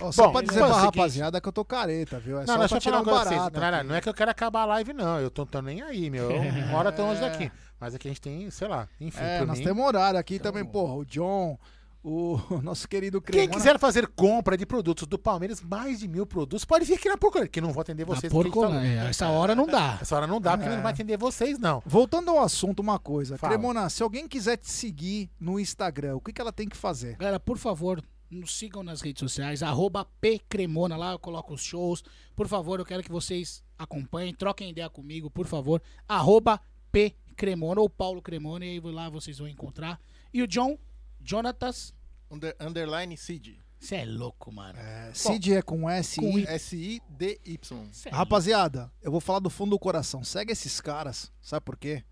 Ó, 0.00 0.10
só 0.10 0.26
Bom, 0.28 0.32
pra 0.32 0.40
dizer 0.40 0.54
então 0.56 0.66
é 0.66 0.70
pra 0.70 0.80
seguinte. 0.80 0.96
rapaziada 0.98 1.40
que 1.42 1.48
eu 1.48 1.52
tô 1.52 1.62
careta, 1.64 2.18
viu? 2.18 2.38
É 2.40 2.46
Não, 2.46 2.54
só 2.54 2.58
deixa 2.60 2.68
pra 2.68 2.76
eu 2.76 2.80
tirar 2.80 3.00
um 3.00 3.04
pra 3.04 3.12
vocês. 3.12 3.36
barato. 3.36 3.52
Galera, 3.54 3.76
aqui. 3.80 3.86
não 3.86 3.94
é 3.94 4.00
que 4.00 4.08
eu 4.08 4.14
quero 4.14 4.30
acabar 4.30 4.62
a 4.62 4.64
live, 4.64 4.92
não. 4.94 5.20
Eu 5.20 5.30
tô, 5.30 5.44
tô 5.44 5.60
nem 5.60 5.82
aí, 5.82 6.08
meu. 6.08 6.30
Eu- 6.30 6.40
Uma 6.68 6.78
hora 6.78 6.90
tô 6.90 7.02
longe 7.02 7.20
daqui. 7.20 7.52
Mas 7.78 7.94
aqui 7.94 8.08
a 8.08 8.10
gente 8.10 8.20
tem, 8.20 8.50
sei 8.50 8.66
lá, 8.66 8.88
enfim, 8.98 9.20
É, 9.22 9.44
nós 9.44 9.58
mim. 9.58 9.64
temos 9.64 9.84
horário 9.84 10.18
aqui 10.18 10.38
também, 10.38 10.64
porra. 10.64 10.94
O 10.94 11.04
John, 11.04 11.58
o 12.04 12.36
nosso 12.62 12.88
querido 12.88 13.20
Quem 13.20 13.32
Cremona. 13.32 13.52
quiser 13.54 13.78
fazer 13.78 14.06
compra 14.08 14.56
de 14.56 14.66
produtos 14.66 15.06
do 15.06 15.18
Palmeiras, 15.18 15.60
mais 15.62 16.00
de 16.00 16.08
mil 16.08 16.26
produtos, 16.26 16.64
pode 16.64 16.84
vir 16.84 16.94
aqui 16.94 17.08
na 17.08 17.16
Porcolândia, 17.16 17.50
que 17.50 17.60
não 17.60 17.72
vou 17.72 17.80
atender 17.80 18.06
Na 18.06 18.14
vocês. 18.14 18.32
porque 18.32 18.48
a 18.48 18.50
gente 18.50 18.60
tá- 18.60 18.66
Porcolândia. 18.68 19.08
Essa 19.08 19.28
hora 19.28 19.54
não 19.54 19.66
dá. 19.66 19.98
Essa 20.00 20.16
hora 20.16 20.26
não 20.26 20.40
dá, 20.40 20.56
porque 20.56 20.72
É. 20.72 20.76
não 20.76 20.82
vai 20.82 20.92
atender 20.92 21.16
vocês, 21.16 21.58
não. 21.58 21.82
Voltando 21.86 22.30
ao 22.30 22.40
assunto, 22.40 22.80
uma 22.80 22.98
coisa. 22.98 23.38
Fala. 23.38 23.52
Cremona, 23.52 23.88
se 23.88 24.02
alguém 24.02 24.26
quiser 24.26 24.56
te 24.56 24.70
seguir 24.70 25.30
no 25.38 25.60
Instagram, 25.60 26.16
o 26.16 26.20
que, 26.20 26.32
que 26.32 26.40
ela 26.40 26.52
tem 26.52 26.68
que 26.68 26.76
fazer? 26.76 27.16
Galera, 27.16 27.38
por 27.38 27.56
favor, 27.58 28.02
nos 28.30 28.56
sigam 28.56 28.82
nas 28.82 29.00
redes 29.00 29.20
sociais, 29.20 29.62
arroba 29.62 30.04
pcremona, 30.20 30.96
lá 30.96 31.12
eu 31.12 31.18
coloco 31.18 31.54
os 31.54 31.62
shows. 31.62 32.02
Por 32.34 32.48
favor, 32.48 32.78
eu 32.80 32.84
quero 32.86 33.02
que 33.02 33.12
vocês 33.12 33.62
acompanhem, 33.78 34.34
troquem 34.34 34.70
ideia 34.70 34.88
comigo, 34.90 35.30
por 35.30 35.46
favor. 35.46 35.82
Arroba 36.08 36.58
pcremona 36.90 37.80
ou 37.80 37.88
Paulo 37.90 38.22
Cremona, 38.22 38.64
e 38.64 38.70
aí 38.70 38.80
lá 38.80 39.08
vocês 39.10 39.38
vão 39.38 39.48
encontrar. 39.48 40.00
E 40.32 40.42
o 40.42 40.46
John, 40.48 40.78
Jonatas, 41.24 41.94
Under- 42.30 42.56
underline 42.60 43.16
Cid. 43.16 43.58
você 43.78 43.96
é 43.96 44.04
louco, 44.04 44.50
mano. 44.52 44.78
É, 44.78 45.10
Cid 45.14 45.54
é 45.54 45.62
com 45.62 45.88
S. 45.88 46.16
Com 46.20 46.38
I. 46.38 46.44
S-I-D-Y. 46.46 47.88
Cê 47.92 48.08
é 48.08 48.12
Rapaziada, 48.12 48.90
eu 49.02 49.10
vou 49.10 49.20
falar 49.20 49.38
do 49.38 49.50
fundo 49.50 49.70
do 49.70 49.78
coração. 49.78 50.24
Segue 50.24 50.52
esses 50.52 50.80
caras. 50.80 51.32
Sabe 51.40 51.64
por 51.64 51.76
quê? 51.76 52.04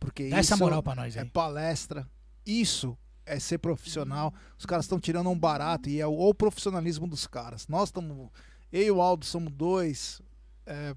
Porque 0.00 0.28
Dá 0.28 0.40
isso 0.40 0.52
essa 0.52 0.56
moral 0.56 0.82
pra 0.82 0.94
nós 0.94 1.16
é 1.16 1.20
aí. 1.22 1.28
palestra. 1.30 2.08
Isso 2.46 2.96
é 3.26 3.38
ser 3.38 3.58
profissional. 3.58 4.32
Os 4.58 4.64
caras 4.64 4.84
estão 4.84 4.98
tirando 4.98 5.28
um 5.28 5.38
barato 5.38 5.88
e 5.88 6.00
é 6.00 6.06
o, 6.06 6.12
o 6.12 6.34
profissionalismo 6.34 7.06
dos 7.06 7.26
caras. 7.26 7.66
Nós 7.68 7.88
estamos. 7.88 8.30
Eu 8.72 8.82
e 8.82 8.90
o 8.90 9.00
Aldo 9.02 9.24
somos 9.26 9.52
dois. 9.52 10.20
é, 10.66 10.94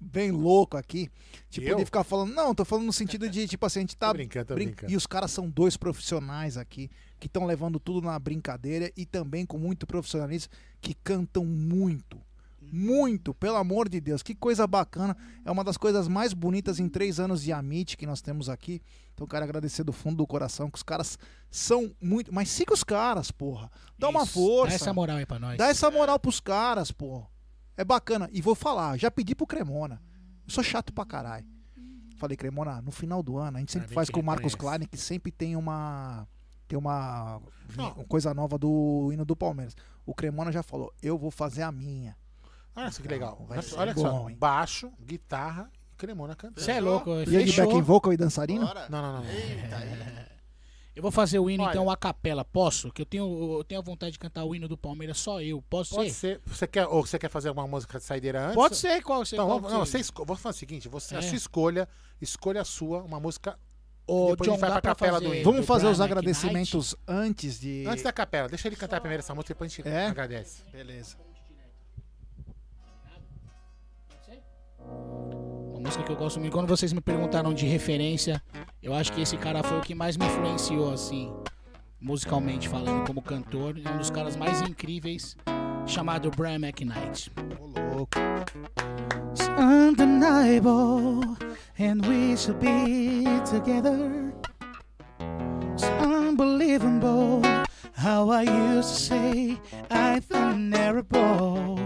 bem 0.00 0.30
louco 0.30 0.76
aqui. 0.76 1.10
Tipo, 1.50 1.66
Eu? 1.68 1.76
de 1.78 1.84
ficar 1.84 2.04
falando. 2.04 2.32
Não, 2.34 2.54
tô 2.54 2.64
falando 2.64 2.86
no 2.86 2.92
sentido 2.92 3.28
de, 3.28 3.46
tipo 3.48 3.64
assim, 3.66 3.80
a 3.80 3.82
gente 3.82 3.96
tá. 3.96 4.08
Tô 4.08 4.14
brincando, 4.14 4.46
tô 4.46 4.54
brin- 4.54 4.66
brincando. 4.66 4.92
E 4.92 4.96
os 4.96 5.06
caras 5.06 5.30
são 5.30 5.48
dois 5.48 5.76
profissionais 5.76 6.56
aqui 6.56 6.90
que 7.18 7.26
estão 7.26 7.46
levando 7.46 7.80
tudo 7.80 8.02
na 8.06 8.18
brincadeira 8.18 8.92
e 8.96 9.06
também 9.06 9.46
com 9.46 9.58
muito 9.58 9.86
profissionalismo, 9.86 10.52
que 10.80 10.94
cantam 10.94 11.44
muito. 11.44 12.20
Muito, 12.72 13.32
pelo 13.32 13.56
amor 13.56 13.88
de 13.88 14.00
Deus. 14.00 14.24
Que 14.24 14.34
coisa 14.34 14.66
bacana. 14.66 15.16
É 15.44 15.50
uma 15.52 15.62
das 15.62 15.76
coisas 15.76 16.08
mais 16.08 16.32
bonitas 16.32 16.80
em 16.80 16.88
três 16.88 17.20
anos 17.20 17.40
de 17.42 17.52
Amit 17.52 17.96
que 17.96 18.04
nós 18.04 18.20
temos 18.20 18.48
aqui. 18.48 18.82
Então, 19.14 19.24
quero 19.24 19.44
agradecer 19.44 19.84
do 19.84 19.92
fundo 19.92 20.16
do 20.16 20.26
coração 20.26 20.68
que 20.68 20.76
os 20.76 20.82
caras 20.82 21.16
são 21.48 21.94
muito. 22.02 22.34
Mas 22.34 22.48
siga 22.50 22.74
os 22.74 22.82
caras, 22.82 23.30
porra. 23.30 23.70
Dá 23.96 24.08
uma 24.08 24.24
Isso, 24.24 24.32
força. 24.32 24.70
Dá 24.70 24.74
essa 24.74 24.92
moral 24.92 25.16
aí 25.18 25.24
pra 25.26 25.38
nós. 25.38 25.56
Dá 25.56 25.68
essa 25.68 25.90
moral 25.92 26.18
pros 26.18 26.40
caras, 26.40 26.90
pô. 26.90 27.24
É 27.76 27.84
bacana. 27.84 28.28
E 28.32 28.40
vou 28.40 28.54
falar, 28.54 28.96
já 28.98 29.10
pedi 29.10 29.34
pro 29.34 29.46
Cremona. 29.46 30.00
Eu 30.46 30.50
sou 30.52 30.64
chato 30.64 30.92
pra 30.92 31.04
caralho. 31.04 31.46
Falei, 32.16 32.36
Cremona, 32.36 32.80
no 32.80 32.90
final 32.90 33.22
do 33.22 33.36
ano, 33.36 33.58
a 33.58 33.60
gente 33.60 33.72
sempre 33.72 33.92
faz 33.92 34.08
com 34.08 34.20
o 34.20 34.22
Marcos. 34.22 34.54
Klein, 34.54 34.86
que 34.90 34.96
sempre 34.96 35.30
tem 35.30 35.54
uma. 35.56 36.26
Tem 36.66 36.76
uma, 36.78 37.40
Não. 37.76 37.92
coisa 38.06 38.34
nova 38.34 38.58
do 38.58 39.10
hino 39.12 39.24
do 39.24 39.36
Palmeiras. 39.36 39.76
O 40.04 40.12
Cremona 40.14 40.50
já 40.50 40.62
falou, 40.62 40.92
eu 41.00 41.16
vou 41.16 41.30
fazer 41.30 41.62
a 41.62 41.70
minha. 41.70 42.16
Olha 42.74 42.90
só 42.90 43.00
que 43.02 43.08
legal. 43.08 43.44
Vai 43.48 43.62
ser 43.62 43.76
Olha 43.78 43.94
bom, 43.94 44.00
só. 44.00 44.30
hein? 44.30 44.36
Baixo, 44.36 44.92
guitarra 45.00 45.70
e 45.92 45.96
Cremona 45.96 46.34
cantando. 46.34 46.60
Você 46.60 46.72
é 46.72 46.80
louco, 46.80 47.10
E 47.10 47.36
ele 47.36 47.52
backing 47.52 47.82
vocal 47.82 48.12
e 48.12 48.16
dançarino? 48.16 48.66
Bora. 48.66 48.88
Não, 48.88 49.00
não, 49.00 49.12
não. 49.22 49.30
Eita, 49.30 49.76
aí. 49.76 50.26
Eu 50.96 51.02
vou 51.02 51.10
fazer 51.10 51.38
o 51.38 51.50
hino, 51.50 51.62
Olha. 51.62 51.70
então, 51.72 51.90
a 51.90 51.96
capela. 51.96 52.42
Posso? 52.42 52.90
Que 52.90 53.02
eu 53.02 53.06
tenho, 53.06 53.58
eu 53.58 53.62
tenho 53.64 53.80
a 53.82 53.84
vontade 53.84 54.12
de 54.12 54.18
cantar 54.18 54.44
o 54.44 54.54
hino 54.54 54.66
do 54.66 54.78
Palmeiras 54.78 55.18
só 55.18 55.42
eu. 55.42 55.60
Posso 55.68 55.94
Pode 55.94 56.10
ser? 56.10 56.38
ser. 56.38 56.40
Você 56.46 56.66
quer, 56.66 56.86
ou 56.86 57.04
você 57.06 57.18
quer 57.18 57.28
fazer 57.28 57.48
alguma 57.50 57.66
música 57.68 57.98
de 57.98 58.04
saideira 58.04 58.42
antes? 58.44 58.54
Pode 58.54 58.76
ser, 58.76 59.02
qual 59.02 59.22
você 59.22 59.36
Então, 59.36 59.46
qual 59.46 59.60
não, 59.60 59.80
você- 59.84 59.98
esco- 59.98 60.24
vou 60.24 60.34
fazer 60.36 60.56
o 60.56 60.58
seguinte: 60.58 60.88
você, 60.88 61.14
a 61.14 61.18
É. 61.18 61.22
sua 61.22 61.36
escolha, 61.36 61.86
escolha 62.18 62.62
a 62.62 62.64
sua, 62.64 63.02
uma 63.02 63.20
música. 63.20 63.58
Depois 64.08 64.32
a 64.40 64.44
gente 64.44 64.54
John, 64.54 64.56
vai 64.58 64.70
pra 64.70 64.80
pra 64.80 64.90
capela 64.94 65.20
do 65.20 65.34
hino. 65.34 65.44
Vamos 65.44 65.60
do 65.60 65.66
fazer 65.66 65.86
os 65.86 66.00
agradecimentos 66.00 66.94
antes 67.06 67.60
de. 67.60 67.84
Antes 67.86 68.02
da 68.02 68.12
capela, 68.12 68.48
deixa 68.48 68.66
ele 68.66 68.76
cantar 68.76 68.98
primeiro 69.00 69.20
essa 69.20 69.34
música, 69.34 69.52
depois 69.52 69.70
a 69.70 69.76
gente 69.76 69.86
É? 69.88 70.06
agradece. 70.06 70.62
Beleza. 70.72 71.16
Uma 74.78 75.55
música 75.86 76.02
que 76.02 76.10
eu 76.10 76.16
gosto 76.16 76.40
muito. 76.40 76.52
Quando 76.52 76.66
vocês 76.66 76.92
me 76.92 77.00
perguntaram 77.00 77.54
de 77.54 77.64
referência, 77.64 78.42
eu 78.82 78.92
acho 78.92 79.12
que 79.12 79.20
esse 79.20 79.36
cara 79.36 79.62
foi 79.62 79.78
o 79.78 79.80
que 79.80 79.94
mais 79.94 80.16
me 80.16 80.26
influenciou, 80.26 80.92
assim, 80.92 81.32
musicalmente 82.00 82.68
falando, 82.68 83.06
como 83.06 83.22
cantor. 83.22 83.76
É 83.82 83.90
um 83.90 83.98
dos 83.98 84.10
caras 84.10 84.34
mais 84.34 84.60
incríveis, 84.62 85.36
chamado 85.86 86.28
Brian 86.36 86.56
McKnight. 86.56 87.30
Ô, 87.60 87.66
louco. 87.94 88.18
It's 89.30 89.48
undeniable, 89.56 91.20
and 91.78 92.04
we 92.06 92.36
should 92.36 92.58
be 92.58 93.24
together. 93.44 94.34
It's 95.72 95.84
unbelievable 96.02 97.45
how 97.96 98.28
I 98.28 98.42
used 98.42 98.88
to 98.88 99.00
say 99.02 99.58
I'm 99.90 100.20
vulnerable. 100.20 101.78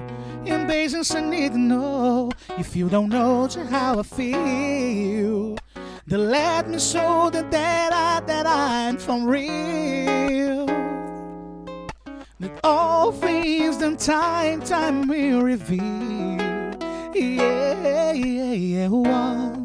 In 0.45 0.67
business, 0.67 1.15
I 1.15 1.21
need 1.21 1.53
to 1.53 1.59
know 1.59 2.31
if 2.59 2.75
you 2.75 2.89
don't 2.89 3.09
know 3.09 3.47
just 3.47 3.71
how 3.71 4.01
I 4.01 4.03
feel. 4.03 5.57
Then 6.07 6.31
let 6.31 6.69
me 6.69 6.79
show 6.79 7.31
that 7.31 7.51
that, 7.51 7.93
I, 7.93 8.21
that 8.27 8.47
I'm 8.47 8.97
from 8.97 9.27
real. 9.27 10.67
That 12.41 12.59
all 12.65 13.13
things 13.13 13.81
in 13.81 13.97
time, 13.97 14.63
time 14.63 15.07
will 15.07 15.43
reveal. 15.43 15.81
Yeah, 17.15 18.13
yeah, 18.13 18.53
yeah. 18.53 18.89
One, 18.89 19.60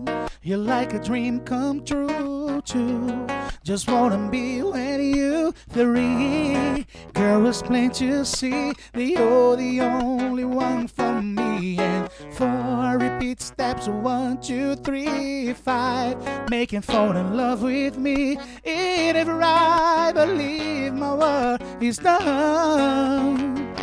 you're 0.45 0.59
like 0.59 0.93
a 0.93 0.99
dream 0.99 1.39
come 1.39 1.83
true, 1.83 2.61
too. 2.61 3.25
Just 3.63 3.89
wanna 3.89 4.29
be 4.29 4.61
with 4.61 5.01
you, 5.01 5.51
three. 5.69 6.85
Girl, 7.15 7.47
it's 7.47 7.63
plain 7.63 7.89
to 7.93 8.23
see 8.23 8.71
that 8.93 9.03
you're 9.03 9.55
the 9.55 9.81
only 9.81 10.45
one 10.45 10.87
for 10.87 11.19
me. 11.19 11.79
And 11.79 12.11
four 12.33 12.99
repeat 12.99 13.41
steps, 13.41 13.87
one, 13.87 14.39
two, 14.39 14.75
three, 14.75 15.53
five. 15.53 16.15
Making 16.51 16.81
fall 16.81 17.17
in 17.17 17.35
love 17.35 17.63
with 17.63 17.97
me. 17.97 18.37
It 18.63 19.15
ever 19.15 19.41
I 19.41 20.11
believe 20.13 20.93
my 20.93 21.15
word 21.15 21.63
is 21.81 21.97
done. 21.97 23.73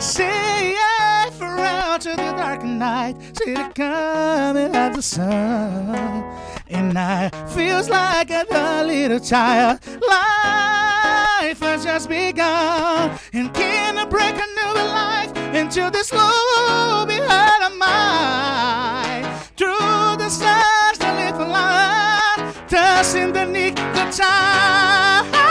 Say 0.00 0.72
yeah 0.72 1.17
forever 1.38 1.98
to 1.98 2.10
the 2.10 2.32
dark 2.36 2.62
night, 2.64 3.16
see 3.38 3.54
the 3.54 3.70
coming 3.74 4.74
of 4.74 4.96
the 4.96 5.02
sun. 5.02 6.24
And 6.68 6.98
I 6.98 7.30
feels 7.54 7.88
like 7.88 8.30
a 8.30 8.44
little 8.84 9.20
child. 9.20 9.80
Life 9.86 11.60
has 11.60 11.84
just 11.84 12.08
begun, 12.08 13.18
and 13.32 13.54
can 13.54 13.96
I 13.96 14.04
break 14.04 14.34
a 14.34 14.46
new 14.58 14.74
life 14.74 15.36
into 15.54 15.90
this 15.90 16.10
glow 16.10 17.06
behind 17.06 17.62
of 17.64 17.78
mine? 17.78 19.24
Through 19.56 20.16
the 20.18 20.28
stars, 20.28 20.98
the 20.98 21.12
little 21.14 21.48
light, 21.48 22.52
touching 22.68 23.32
the 23.32 23.46
nick 23.46 23.78
of 23.78 24.14
time 24.14 25.47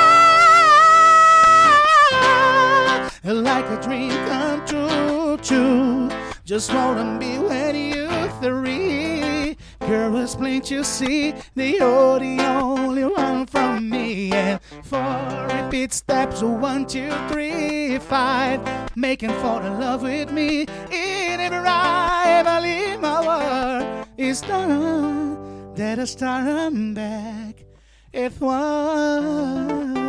like 3.35 3.65
a 3.65 3.81
dream 3.81 4.11
come 4.27 4.65
true, 4.65 5.37
true. 5.37 6.09
Just 6.45 6.73
wanna 6.73 7.17
be 7.19 7.37
with 7.37 7.75
you, 7.75 8.07
three. 8.41 9.57
Girl, 9.81 10.15
it's 10.17 10.35
plain 10.35 10.61
to 10.63 10.83
see 10.83 11.33
that 11.55 11.69
you're 11.69 12.19
the 12.19 12.39
only 12.41 13.03
one 13.03 13.45
from 13.45 13.89
me. 13.89 14.31
And 14.31 14.61
four 14.83 15.47
repeat 15.53 15.93
steps, 15.93 16.41
one, 16.41 16.85
two, 16.85 17.11
three, 17.29 17.97
five. 17.99 18.61
Making 18.95 19.31
fall 19.41 19.59
in 19.59 19.79
love 19.79 20.03
with 20.03 20.31
me. 20.31 20.61
In 20.91 21.39
every 21.39 21.57
I 21.57 22.43
believe 22.43 22.99
my 22.99 23.19
word 23.27 24.05
is 24.17 24.41
done. 24.41 25.73
That 25.75 25.99
I 25.99 26.05
start 26.05 26.73
back. 26.93 27.65
If 28.13 28.39
one. 28.39 30.06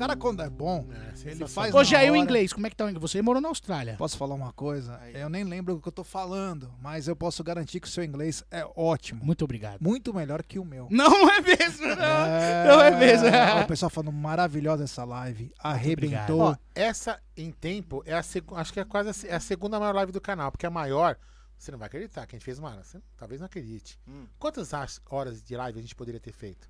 Cara, 0.00 0.16
quando 0.16 0.42
é 0.42 0.50
bom, 0.50 0.86
ele 1.24 1.46
faz. 1.46 1.74
Ô, 1.74 1.78
na 1.78 1.84
Jair, 1.84 2.10
o 2.10 2.14
hora. 2.14 2.22
inglês, 2.22 2.52
como 2.52 2.66
é 2.66 2.70
que 2.70 2.76
tá 2.76 2.84
o 2.84 2.88
inglês? 2.88 3.02
Você 3.10 3.22
morou 3.22 3.40
na 3.40 3.48
Austrália. 3.48 3.96
Posso 3.96 4.16
falar 4.16 4.34
uma 4.34 4.52
coisa? 4.52 5.00
Eu 5.14 5.28
nem 5.28 5.44
lembro 5.44 5.74
o 5.76 5.80
que 5.80 5.88
eu 5.88 5.92
tô 5.92 6.02
falando, 6.04 6.72
mas 6.82 7.06
eu 7.08 7.14
posso 7.14 7.44
garantir 7.44 7.78
que 7.80 7.86
o 7.86 7.90
seu 7.90 8.02
inglês 8.02 8.44
é 8.50 8.66
ótimo. 8.74 9.24
Muito 9.24 9.44
obrigado. 9.44 9.80
Muito 9.80 10.12
melhor 10.12 10.42
que 10.42 10.58
o 10.58 10.64
meu. 10.64 10.88
Não 10.90 11.28
é 11.30 11.40
mesmo, 11.40 11.86
não. 11.86 11.96
Não 11.96 12.80
é 12.80 12.90
mesmo. 12.98 13.28
o 13.62 13.66
pessoal 13.66 13.90
falando 13.90 14.12
maravilhosa 14.12 14.84
essa 14.84 15.04
live. 15.04 15.52
Arrebentou. 15.58 16.40
Ó, 16.40 16.56
essa 16.74 17.20
em 17.36 17.50
tempo 17.52 18.02
é 18.06 18.14
a 18.14 18.22
seg- 18.22 18.44
acho 18.54 18.72
que 18.72 18.80
é 18.80 18.84
quase 18.84 19.08
a, 19.10 19.12
se- 19.12 19.28
é 19.28 19.34
a 19.34 19.40
segunda 19.40 19.78
maior 19.78 19.94
live 19.94 20.12
do 20.12 20.20
canal, 20.20 20.50
porque 20.50 20.66
a 20.66 20.70
maior, 20.70 21.16
você 21.58 21.70
não 21.70 21.78
vai 21.78 21.86
acreditar 21.86 22.26
que 22.26 22.34
a 22.34 22.38
gente 22.38 22.44
fez 22.44 22.58
uma, 22.58 22.82
você 22.82 22.98
talvez 23.16 23.40
não 23.40 23.46
acredite. 23.46 23.98
Hum. 24.08 24.24
Quantas 24.38 24.72
as- 24.74 25.00
horas 25.10 25.42
de 25.42 25.56
live 25.56 25.78
a 25.78 25.82
gente 25.82 25.94
poderia 25.94 26.20
ter 26.20 26.32
feito? 26.32 26.68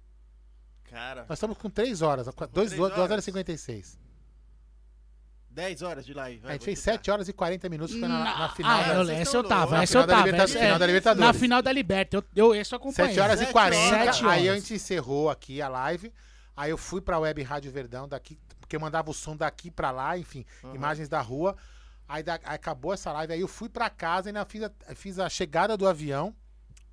Cara, 0.90 1.24
Nós 1.28 1.38
estamos 1.38 1.56
com 1.56 1.70
3 1.70 2.02
horas, 2.02 2.26
2 2.26 2.50
três 2.70 2.80
horas 2.80 2.96
e 2.98 3.00
horas. 3.00 3.24
56. 3.24 3.98
10 5.50 5.82
horas 5.82 6.06
de 6.06 6.14
live. 6.14 6.40
vai, 6.40 6.50
A 6.50 6.52
gente 6.54 6.64
fez 6.64 6.78
chutar. 6.78 6.92
7 6.92 7.10
horas 7.10 7.28
e 7.28 7.32
40 7.32 7.68
minutos 7.68 7.96
foi 7.96 8.08
na, 8.08 8.38
na 8.38 8.48
final. 8.50 8.70
Ah, 8.72 8.82
da- 8.84 8.94
eu, 8.94 9.04
vocês 9.04 9.18
essa 9.20 9.36
eu 9.36 9.44
tava, 9.44 9.82
essa 9.82 9.98
eu 9.98 10.00
Na 10.00 10.06
final 10.06 10.06
da 10.06 10.14
tava. 10.14 10.26
Libertadores, 10.26 10.50
essa- 10.54 10.58
é, 10.58 10.62
final 10.66 10.78
da 10.78 10.86
Libertadores. 10.86 11.26
Na 11.26 11.32
final 11.34 11.62
da 11.62 11.72
Liberta, 11.72 12.16
eu, 12.16 12.24
eu 12.36 12.54
esse 12.54 12.72
eu 12.72 12.76
acompanhei. 12.76 13.14
7 13.14 13.20
horas 13.20 13.40
e 13.40 13.44
Sete 13.44 13.52
40. 13.52 13.90
Sete 14.12 14.24
Aí 14.26 14.48
a 14.48 14.52
horas. 14.52 14.62
gente 14.62 14.74
encerrou 14.74 15.28
aqui 15.30 15.60
a 15.60 15.68
live. 15.68 16.12
Aí 16.56 16.70
eu 16.70 16.78
fui 16.78 17.00
pra 17.00 17.18
Web 17.18 17.42
Rádio 17.42 17.72
Verdão 17.72 18.06
daqui, 18.08 18.38
porque 18.60 18.76
eu 18.76 18.80
mandava 18.80 19.10
o 19.10 19.14
som 19.14 19.36
daqui 19.36 19.70
pra 19.70 19.90
lá, 19.90 20.16
enfim, 20.16 20.44
imagens 20.74 21.08
da 21.08 21.20
rua. 21.20 21.56
Aí, 22.08 22.22
da- 22.22 22.34
aí 22.44 22.54
acabou 22.54 22.92
essa 22.94 23.10
live, 23.12 23.32
aí 23.32 23.40
eu 23.40 23.48
fui 23.48 23.68
pra 23.68 23.88
casa 23.90 24.28
e 24.28 24.30
ainda 24.30 24.44
fiz 24.44 24.62
a, 24.62 24.70
fiz 24.94 25.18
a 25.18 25.28
chegada 25.28 25.76
do 25.76 25.86
avião 25.88 26.34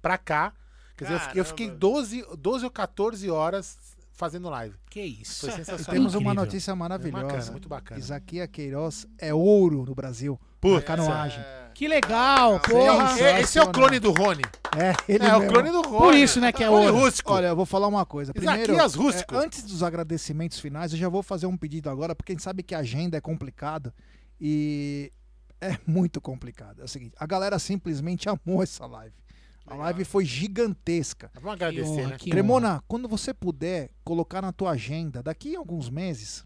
pra 0.02 0.18
cá. 0.18 0.54
Quer 0.96 1.06
dizer, 1.06 1.16
eu 1.16 1.20
fiquei, 1.20 1.42
eu 1.42 1.46
fiquei 1.46 1.66
Caramba. 1.68 1.80
12, 1.80 2.26
12 2.40 2.66
ou 2.66 2.72
14 2.72 3.30
horas 3.30 3.78
fazendo 4.18 4.50
live. 4.50 4.76
Que 4.90 5.00
isso. 5.02 5.46
Foi 5.46 5.50
E 5.50 5.54
sensacional. 5.64 5.94
temos 5.94 6.16
uma 6.16 6.34
notícia 6.34 6.76
maravilhosa. 6.76 7.24
Bacana, 7.26 7.52
muito 7.52 7.70
bacana. 7.70 8.00
Isaquias 8.00 8.50
Queiroz 8.52 9.08
é 9.18 9.34
ouro 9.34 9.86
no 9.86 9.96
Brasil. 9.96 10.38
Putz, 10.60 10.76
na 10.76 10.82
canoagem. 10.82 11.40
É, 11.40 11.70
Que 11.74 11.88
legal, 11.88 12.60
porra. 12.60 13.20
É, 13.22 13.42
Esse 13.42 13.60
é 13.60 13.64
o 13.64 13.72
clone 13.72 14.00
do 14.00 14.12
Rony. 14.12 14.42
É, 14.76 14.94
ele 15.08 15.24
É, 15.24 15.36
o 15.38 15.48
clone 15.48 15.70
do 15.70 15.82
Rony. 15.84 15.98
Por 16.00 16.16
isso, 16.16 16.42
né, 16.42 16.52
que 16.52 16.64
é 16.64 16.70
ouro. 16.70 16.94
rústico. 16.98 17.32
Olha, 17.32 17.48
eu 17.48 17.56
vou 17.56 17.66
falar 17.66 17.88
uma 17.88 18.06
coisa. 18.06 18.34
Primeiro, 18.34 18.74
Isaquias 18.74 18.96
Rústico. 18.96 19.36
é, 19.36 19.38
antes 19.46 19.62
dos 19.64 19.84
agradecimentos 19.84 20.60
finais, 20.60 20.92
eu 20.92 20.98
já 20.98 21.08
vou 21.08 21.22
fazer 21.22 21.46
um 21.46 21.56
pedido 21.56 21.90
agora, 21.90 22.16
porque 22.16 22.32
a 22.32 22.36
gente 22.36 22.44
sabe 22.44 22.64
que 22.64 22.74
a 22.74 22.80
agenda 22.80 23.16
é 23.18 23.22
complicada 23.22 23.94
e 24.42 25.12
é 25.62 25.78
muito 25.86 26.20
complicado. 26.20 26.82
É 26.82 26.84
o 26.84 26.88
seguinte, 26.88 27.14
a 27.20 27.26
galera 27.28 27.60
simplesmente 27.60 28.28
amou 28.28 28.62
essa 28.64 28.86
live. 28.88 29.14
A 29.68 29.76
live 29.76 30.06
foi 30.06 30.24
gigantesca. 30.26 31.30
Vamos 31.36 31.52
agradecer, 31.54 31.90
honra, 31.90 32.10
né? 32.10 32.18
Cremona, 32.18 32.84
quando 32.88 33.08
você 33.08 33.34
puder 33.34 33.92
colocar 34.04 34.42
na 34.42 34.52
tua 34.54 34.72
agenda, 34.72 35.22
daqui 35.22 35.56
a 35.56 35.60
alguns 35.60 35.90
meses, 35.90 36.46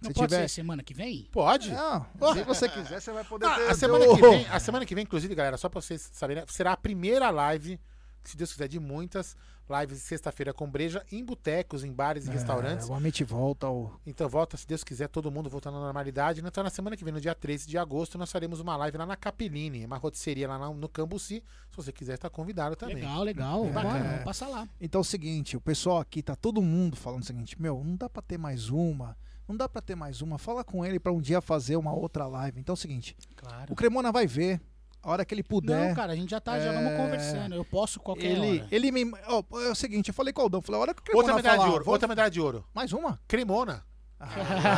Não 0.00 0.10
se 0.10 0.14
pode 0.14 0.28
tiver... 0.28 0.48
ser 0.48 0.54
semana 0.54 0.82
que 0.82 0.94
vem? 0.94 1.28
Pode. 1.32 1.70
Não, 1.72 2.06
se 2.34 2.44
você 2.44 2.68
quiser, 2.68 3.00
você 3.00 3.12
vai 3.12 3.24
poder 3.24 3.46
Ah, 3.46 3.56
ter... 3.56 3.70
a, 3.70 3.74
semana 3.74 4.06
que 4.06 4.20
vem, 4.20 4.46
a 4.46 4.60
semana 4.60 4.86
que 4.86 4.94
vem, 4.94 5.02
inclusive, 5.02 5.34
galera, 5.34 5.56
só 5.56 5.68
pra 5.68 5.80
vocês 5.80 6.08
saberem, 6.12 6.44
será 6.46 6.72
a 6.72 6.76
primeira 6.76 7.30
live 7.30 7.80
se 8.24 8.36
Deus 8.36 8.52
quiser, 8.52 8.68
de 8.68 8.78
muitas 8.78 9.36
lives 9.68 9.98
de 9.98 10.04
sexta-feira 10.04 10.52
com 10.52 10.68
breja 10.70 11.04
em 11.10 11.24
botecos, 11.24 11.84
em 11.84 11.92
bares 11.92 12.26
e 12.26 12.30
restaurantes. 12.30 12.88
É, 12.88 12.92
o 12.92 12.94
Amit 12.94 13.22
volta 13.24 13.66
ao. 13.66 14.00
Então 14.06 14.28
volta, 14.28 14.56
se 14.56 14.66
Deus 14.66 14.84
quiser, 14.84 15.08
todo 15.08 15.30
mundo 15.30 15.48
voltando 15.48 15.78
à 15.78 15.80
normalidade. 15.80 16.40
Então 16.40 16.62
na 16.62 16.70
semana 16.70 16.96
que 16.96 17.04
vem, 17.04 17.12
no 17.12 17.20
dia 17.20 17.34
13 17.34 17.66
de 17.68 17.78
agosto, 17.78 18.18
nós 18.18 18.30
faremos 18.30 18.60
uma 18.60 18.76
live 18.76 18.98
lá 18.98 19.06
na 19.06 19.16
Capeline, 19.16 19.84
uma 19.86 19.96
rotisseria 19.96 20.48
lá 20.48 20.58
no, 20.72 20.88
Cambuci. 20.88 21.42
Se 21.70 21.76
você 21.76 21.92
quiser, 21.92 22.14
está 22.14 22.28
convidado 22.28 22.76
também. 22.76 22.96
Legal, 22.96 23.22
legal. 23.22 23.64
Bacana. 23.66 23.82
Bora, 23.90 24.04
vamos 24.10 24.24
passar 24.24 24.48
lá. 24.48 24.68
Então 24.80 24.98
é 24.98 25.02
o 25.02 25.04
seguinte, 25.04 25.56
o 25.56 25.60
pessoal 25.60 25.98
aqui 25.98 26.22
tá 26.22 26.36
todo 26.36 26.60
mundo 26.60 26.96
falando 26.96 27.22
o 27.22 27.26
seguinte, 27.26 27.60
meu, 27.60 27.82
não 27.84 27.96
dá 27.96 28.08
pra 28.08 28.22
ter 28.22 28.38
mais 28.38 28.68
uma, 28.68 29.16
não 29.48 29.56
dá 29.56 29.68
pra 29.68 29.80
ter 29.80 29.94
mais 29.94 30.20
uma. 30.22 30.38
Fala 30.38 30.62
com 30.64 30.84
ele 30.84 30.98
pra 30.98 31.12
um 31.12 31.20
dia 31.20 31.40
fazer 31.40 31.76
uma 31.76 31.92
outra 31.92 32.26
live. 32.26 32.60
Então 32.60 32.72
é 32.72 32.76
o 32.76 32.76
seguinte, 32.76 33.16
Claro. 33.36 33.72
o 33.72 33.76
Cremona 33.76 34.12
vai 34.12 34.26
ver 34.26 34.60
a 35.02 35.10
hora 35.10 35.24
que 35.24 35.34
ele 35.34 35.42
puder. 35.42 35.88
Não, 35.88 35.94
cara, 35.94 36.12
a 36.12 36.16
gente 36.16 36.30
já 36.30 36.40
tá, 36.40 36.58
já 36.60 36.72
vamos 36.72 36.92
É. 36.92 36.96
conversando. 36.96 37.54
Eu 37.54 37.64
posso 37.64 37.98
qualquer 38.00 38.26
ele, 38.32 38.58
hora. 38.60 38.68
ele 38.70 38.92
me. 38.92 39.12
ó, 39.26 39.42
é 39.60 39.70
o 39.70 39.74
seguinte, 39.74 40.08
eu 40.08 40.14
falei 40.14 40.32
com 40.32 40.40
o 40.42 40.44
Aldão, 40.44 40.62
falei, 40.62 40.78
a 40.78 40.82
hora 40.82 40.94
que 40.94 41.00
o 41.00 41.04
Cremona 41.04 41.22
Outra 41.24 41.34
medalha 41.36 41.56
falar, 41.56 41.66
de 41.68 41.72
ouro, 41.72 41.84
vou- 41.84 41.92
outra 41.94 42.08
medalha 42.08 42.30
de 42.30 42.40
ouro. 42.40 42.64
Mais 42.74 42.92
uma? 42.92 43.20
Cremona. 43.26 43.84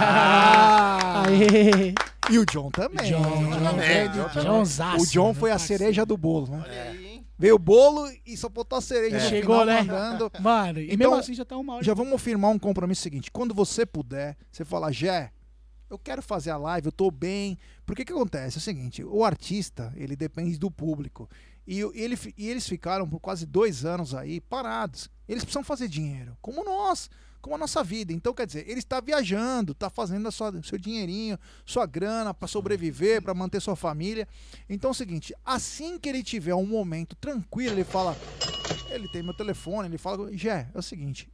Ah, 0.06 1.24
Aê! 1.26 1.94
e 2.30 2.38
o 2.38 2.46
John 2.46 2.70
também. 2.70 3.06
John, 3.10 3.22
também, 3.22 4.08
John, 4.10 4.28
John 4.32 4.40
John 4.42 4.64
Zaço, 4.64 5.02
O 5.02 5.06
John 5.06 5.34
foi 5.34 5.50
a 5.50 5.58
cereja 5.58 6.04
do 6.06 6.16
bolo, 6.16 6.46
né? 6.48 6.62
Olha 6.64 6.82
aí, 6.90 7.06
hein? 7.06 7.26
Veio 7.38 7.56
o 7.56 7.58
bolo 7.58 8.08
e 8.24 8.36
só 8.36 8.48
botou 8.48 8.78
a 8.78 8.80
cereja 8.80 9.16
É. 9.16 9.22
no 9.22 9.28
Chegou, 9.28 9.60
final, 9.60 9.66
né? 9.66 9.82
mandando. 9.82 10.30
Mano, 10.40 10.78
e 10.80 10.84
Então, 10.86 10.96
mesmo 10.96 11.14
assim 11.16 11.34
já 11.34 11.44
tá 11.44 11.56
uma 11.56 11.74
hora. 11.74 11.84
Já 11.84 11.92
vamos 11.92 12.20
firmar 12.22 12.50
um 12.50 12.58
compromisso 12.58 13.02
seguinte. 13.02 13.30
Quando 13.30 13.52
você 13.52 13.84
puder, 13.84 14.36
você 14.50 14.64
fala, 14.64 14.90
Jé, 14.92 15.30
eu 15.88 15.98
quero 15.98 16.22
fazer 16.22 16.50
a 16.50 16.56
live, 16.56 16.86
eu 16.86 16.92
tô 16.92 17.10
bem. 17.10 17.58
Porque 17.84 18.04
que 18.04 18.12
acontece? 18.12 18.56
É 18.56 18.58
o 18.58 18.62
seguinte, 18.62 19.04
o 19.04 19.24
artista, 19.24 19.92
ele 19.96 20.16
depende 20.16 20.58
do 20.58 20.70
público. 20.70 21.28
E, 21.66 21.80
ele, 21.94 22.18
e 22.36 22.48
eles 22.48 22.68
ficaram 22.68 23.08
por 23.08 23.20
quase 23.20 23.46
dois 23.46 23.84
anos 23.84 24.14
aí 24.14 24.40
parados. 24.40 25.10
Eles 25.26 25.44
precisam 25.44 25.64
fazer 25.64 25.88
dinheiro, 25.88 26.36
como 26.42 26.62
nós, 26.62 27.08
como 27.40 27.54
a 27.54 27.58
nossa 27.58 27.82
vida. 27.82 28.12
Então, 28.12 28.34
quer 28.34 28.46
dizer, 28.46 28.68
ele 28.68 28.78
está 28.80 29.00
viajando, 29.00 29.72
está 29.72 29.88
fazendo 29.88 30.30
sua, 30.30 30.52
seu 30.62 30.78
dinheirinho, 30.78 31.38
sua 31.64 31.86
grana 31.86 32.34
para 32.34 32.48
sobreviver, 32.48 33.22
para 33.22 33.34
manter 33.34 33.60
sua 33.60 33.76
família. 33.76 34.28
Então 34.68 34.88
é 34.88 34.92
o 34.92 34.94
seguinte, 34.94 35.34
assim 35.44 35.98
que 35.98 36.08
ele 36.08 36.22
tiver 36.22 36.54
um 36.54 36.66
momento 36.66 37.16
tranquilo, 37.16 37.74
ele 37.74 37.84
fala, 37.84 38.16
ele 38.90 39.08
tem 39.08 39.22
meu 39.22 39.34
telefone, 39.34 39.88
ele 39.88 39.98
fala, 39.98 40.34
Jé, 40.36 40.70
é 40.74 40.78
o 40.78 40.82
seguinte, 40.82 41.30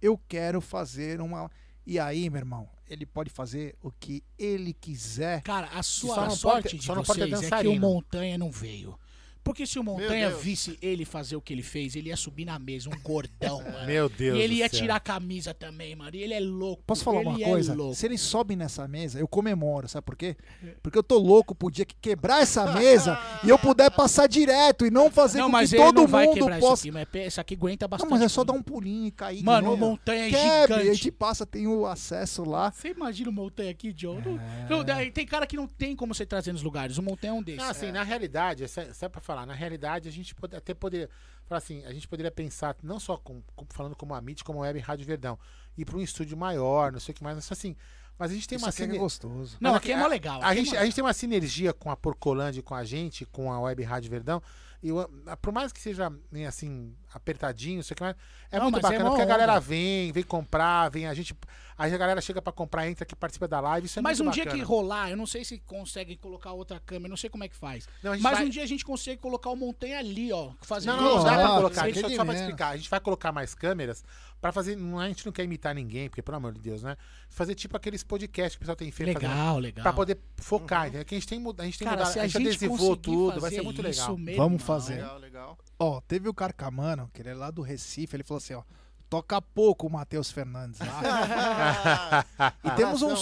eu 0.00 0.18
quero 0.28 0.60
fazer 0.60 1.20
uma. 1.20 1.50
E 1.86 1.98
aí, 1.98 2.28
meu 2.30 2.40
irmão, 2.40 2.68
ele 2.88 3.06
pode 3.06 3.30
fazer 3.30 3.74
o 3.82 3.90
que 3.90 4.22
ele 4.38 4.72
quiser. 4.72 5.42
Cara, 5.42 5.68
a 5.68 5.82
sua 5.82 6.14
Só 6.14 6.20
a 6.24 6.30
sorte 6.30 6.62
pode- 6.68 6.78
de 6.78 6.84
só 6.84 6.94
não 6.94 7.02
pode 7.02 7.18
ter 7.20 7.30
vocês 7.30 7.42
é 7.44 7.62
que 7.62 7.68
o. 7.68 7.80
Montanha 7.80 8.36
não 8.38 8.50
veio. 8.50 8.98
Porque 9.44 9.66
se 9.66 9.78
o 9.78 9.84
Montanha 9.84 10.30
visse 10.30 10.78
ele 10.80 11.04
fazer 11.04 11.36
o 11.36 11.40
que 11.40 11.52
ele 11.52 11.62
fez, 11.62 11.94
ele 11.94 12.08
ia 12.08 12.16
subir 12.16 12.44
na 12.46 12.58
mesa, 12.58 12.88
um 12.88 12.98
gordão, 13.02 13.58
mano. 13.70 13.86
Meu 13.86 14.08
Deus 14.08 14.38
E 14.38 14.40
ele 14.40 14.54
do 14.54 14.58
ia 14.60 14.68
céu. 14.70 14.80
tirar 14.80 14.96
a 14.96 15.00
camisa 15.00 15.52
também, 15.52 15.94
mano. 15.94 16.16
E 16.16 16.22
ele 16.22 16.32
é 16.34 16.40
louco. 16.40 16.82
Posso 16.86 17.04
falar 17.04 17.20
ele 17.20 17.28
uma 17.28 17.40
é 17.40 17.44
coisa? 17.44 17.74
louco. 17.74 17.94
Se 17.94 18.06
ele 18.06 18.16
sobe 18.18 18.56
nessa 18.56 18.88
mesa, 18.88 19.18
eu 19.18 19.28
comemoro, 19.28 19.86
sabe 19.86 20.04
por 20.06 20.16
quê? 20.16 20.34
Porque 20.82 20.96
eu 20.98 21.02
tô 21.02 21.18
louco 21.18 21.54
pro 21.54 21.70
dia 21.70 21.84
que 21.84 21.94
quebrar 22.00 22.40
essa 22.42 22.72
mesa 22.72 23.18
e 23.44 23.48
eu 23.50 23.58
puder 23.58 23.90
passar 23.90 24.26
direto 24.26 24.86
e 24.86 24.90
não 24.90 25.10
fazer 25.10 25.38
Não, 25.38 25.46
com 25.46 25.52
mas 25.52 25.70
que 25.70 25.76
todo 25.76 25.94
não 25.96 26.06
vai 26.06 26.24
mundo 26.26 26.34
quebrar 26.34 26.58
possa. 26.58 26.88
isso 26.88 26.96
aqui, 26.98 27.06
mas 27.12 27.22
é- 27.22 27.26
isso 27.26 27.40
aqui 27.40 27.54
aguenta 27.54 27.86
bastante. 27.86 28.08
Não, 28.10 28.16
mas 28.16 28.24
é 28.24 28.28
só 28.28 28.42
dar 28.44 28.54
um 28.54 28.62
pulinho 28.62 29.06
e 29.06 29.10
cair. 29.10 29.42
Mano, 29.42 29.74
o. 29.74 29.76
Montanha 29.76 30.26
é 30.26 30.30
Quebre, 30.30 30.74
a 30.74 30.78
gigante. 30.78 30.94
gente 30.96 31.10
passa, 31.10 31.44
tem 31.44 31.66
o 31.66 31.84
acesso 31.86 32.44
lá. 32.48 32.70
Você 32.72 32.88
imagina 32.88 33.28
o 33.28 33.32
Montanha 33.32 33.70
aqui, 33.70 33.92
John? 33.92 34.18
É. 34.20 34.68
não, 34.70 34.84
tem 35.12 35.26
cara 35.26 35.46
que 35.46 35.56
não 35.56 35.66
tem 35.66 35.94
como 35.94 36.14
você 36.14 36.24
trazer 36.24 36.52
nos 36.52 36.62
lugares. 36.62 36.96
O 36.96 37.02
Montanha 37.02 37.32
é 37.32 37.34
um 37.34 37.42
desses. 37.42 37.60
Não, 37.62 37.68
assim, 37.70 37.92
na 37.92 38.02
realidade, 38.02 38.64
isso 38.64 38.80
é, 38.80 38.88
isso 38.88 39.04
é 39.04 39.08
pra 39.08 39.20
falar, 39.20 39.33
na 39.46 39.54
realidade 39.54 40.08
a 40.08 40.12
gente 40.12 40.34
pode, 40.34 40.54
até 40.56 40.72
poderia, 40.74 41.08
falar 41.46 41.58
assim, 41.58 41.84
a 41.84 41.92
gente 41.92 42.06
poderia 42.08 42.30
pensar, 42.30 42.76
não 42.82 43.00
só 43.00 43.16
com, 43.16 43.42
com- 43.56 43.66
falando 43.70 43.96
como 43.96 44.14
a 44.14 44.18
MIT, 44.18 44.44
como 44.44 44.58
a 44.60 44.62
Web 44.62 44.78
Rádio 44.80 45.06
Verdão, 45.06 45.38
ir 45.76 45.84
pra 45.84 45.96
um 45.96 46.00
estúdio 46.00 46.36
maior, 46.36 46.92
não 46.92 47.00
sei 47.00 47.12
o 47.12 47.16
que 47.16 47.22
mais, 47.24 47.36
mas 47.36 47.50
assim, 47.50 47.74
mas 48.18 48.30
a 48.30 48.34
gente 48.34 48.46
tem 48.46 48.56
Isso 48.56 48.64
uma 48.64 48.70
aqui 48.70 48.82
é 48.82 48.86
sine- 48.86 48.98
gostoso. 48.98 49.56
Não, 49.60 49.74
aqui 49.74 49.90
é 49.92 49.96
mó 49.96 50.06
legal. 50.06 50.40
A 50.42 50.52
é 50.52 50.56
gente, 50.56 50.72
mó 50.74 50.78
a 50.80 50.84
gente 50.84 50.94
tem 50.94 51.02
uma 51.04 51.12
sinergia 51.12 51.72
com 51.72 51.90
a 51.90 51.96
Porcolândia, 51.96 52.60
e 52.60 52.62
com 52.62 52.74
a 52.74 52.84
gente, 52.84 53.24
com 53.26 53.52
a 53.52 53.58
Web 53.60 53.82
Rádio 53.82 54.08
Verdão. 54.10 54.40
E 54.82 54.92
o- 54.92 55.08
por 55.40 55.52
mais 55.52 55.72
que 55.72 55.80
seja 55.80 56.12
assim, 56.46 56.94
apertadinho, 57.12 57.82
sei 57.82 57.94
o 57.94 57.96
que 57.96 58.02
mais, 58.02 58.14
é 58.50 58.58
Não, 58.58 58.64
muito 58.64 58.78
é 58.78 58.82
bacana 58.82 59.04
mó 59.04 59.10
porque 59.10 59.22
a 59.22 59.26
galera 59.26 59.52
onda. 59.52 59.60
vem, 59.60 60.12
vem 60.12 60.22
comprar, 60.22 60.90
vem 60.90 61.06
a 61.06 61.14
gente. 61.14 61.34
Aí 61.76 61.92
a 61.92 61.98
galera 61.98 62.20
chega 62.20 62.40
pra 62.40 62.52
comprar, 62.52 62.88
entra 62.88 63.02
aqui, 63.04 63.16
participa 63.16 63.48
da 63.48 63.60
live. 63.60 63.86
Isso 63.86 63.98
é 63.98 64.02
Mas 64.02 64.20
um 64.20 64.24
muito 64.24 64.34
dia 64.34 64.44
bacana. 64.44 64.62
que 64.62 64.68
rolar, 64.68 65.10
eu 65.10 65.16
não 65.16 65.26
sei 65.26 65.44
se 65.44 65.58
consegue 65.58 66.16
colocar 66.16 66.52
outra 66.52 66.78
câmera, 66.78 67.08
não 67.08 67.16
sei 67.16 67.28
como 67.28 67.42
é 67.44 67.48
que 67.48 67.56
faz. 67.56 67.88
Não, 68.02 68.12
gente 68.14 68.22
Mas 68.22 68.38
vai- 68.38 68.46
um 68.46 68.48
dia 68.48 68.62
a 68.62 68.66
gente 68.66 68.84
consegue 68.84 69.20
colocar 69.20 69.50
o 69.50 69.56
Montanha 69.56 69.98
ali, 69.98 70.32
ó. 70.32 70.52
Fazer 70.62 70.86
Não, 70.86 70.96
não, 70.96 71.16
não 71.16 71.24
dá 71.24 71.34
pra 71.36 71.48
colocar. 71.48 71.82
Deixa 71.84 72.00
eu 72.00 72.10
só 72.10 72.14
pra 72.16 72.24
mesmo. 72.26 72.40
explicar. 72.42 72.68
A 72.68 72.76
gente 72.76 72.88
vai 72.88 73.00
colocar 73.00 73.32
mais 73.32 73.54
câmeras 73.54 74.04
pra 74.40 74.52
fazer. 74.52 74.76
Não, 74.76 74.98
a 75.00 75.08
gente 75.08 75.26
não 75.26 75.32
quer 75.32 75.42
imitar 75.44 75.74
ninguém, 75.74 76.08
porque, 76.08 76.22
pelo 76.22 76.36
amor 76.36 76.52
de 76.52 76.60
Deus, 76.60 76.82
né? 76.82 76.96
Fazer 77.28 77.54
tipo 77.54 77.76
aqueles 77.76 78.04
podcasts 78.04 78.54
que 78.54 78.58
o 78.58 78.60
pessoal 78.60 78.76
tem 78.76 78.90
feito. 78.92 79.12
fazendo- 79.14 79.30
Legal, 79.32 79.58
legal. 79.58 79.82
Pra 79.82 79.92
poder 79.92 80.18
focar, 80.36 80.86
entendeu? 80.86 81.04
Que 81.04 81.14
a 81.14 81.18
gente 81.18 81.28
tem, 81.28 81.38
muda- 81.40 81.62
a 81.62 81.66
gente 81.66 81.78
tem 81.78 81.86
Cara, 81.88 81.98
mudado, 81.98 82.12
se 82.12 82.18
a 82.20 82.22
a 82.22 82.26
gente 82.26 82.38
gente 82.38 82.48
adesivou 82.64 82.96
tudo, 82.96 83.40
vai 83.40 83.50
ser 83.50 83.62
muito 83.62 83.82
legal. 83.82 84.16
meu 84.16 84.36
Vamos 84.36 84.62
fazer. 84.62 84.94
Legal, 84.96 85.18
legal. 85.18 85.58
Ó, 85.78 86.00
teve 86.02 86.28
o 86.28 86.34
Carcamano, 86.34 87.10
que 87.12 87.20
ele 87.20 87.30
é 87.30 87.34
lá 87.34 87.50
do 87.50 87.62
Recife, 87.62 88.14
ele 88.14 88.22
falou 88.22 88.38
assim, 88.38 88.54
ó. 88.54 88.62
Toca 89.10 89.40
pouco 89.40 89.86
o 89.86 89.90
Matheus 89.90 90.30
Fernandes 90.30 90.80
lá. 90.80 92.24
E 92.64 92.70
temos 92.72 93.02
um 93.02 93.14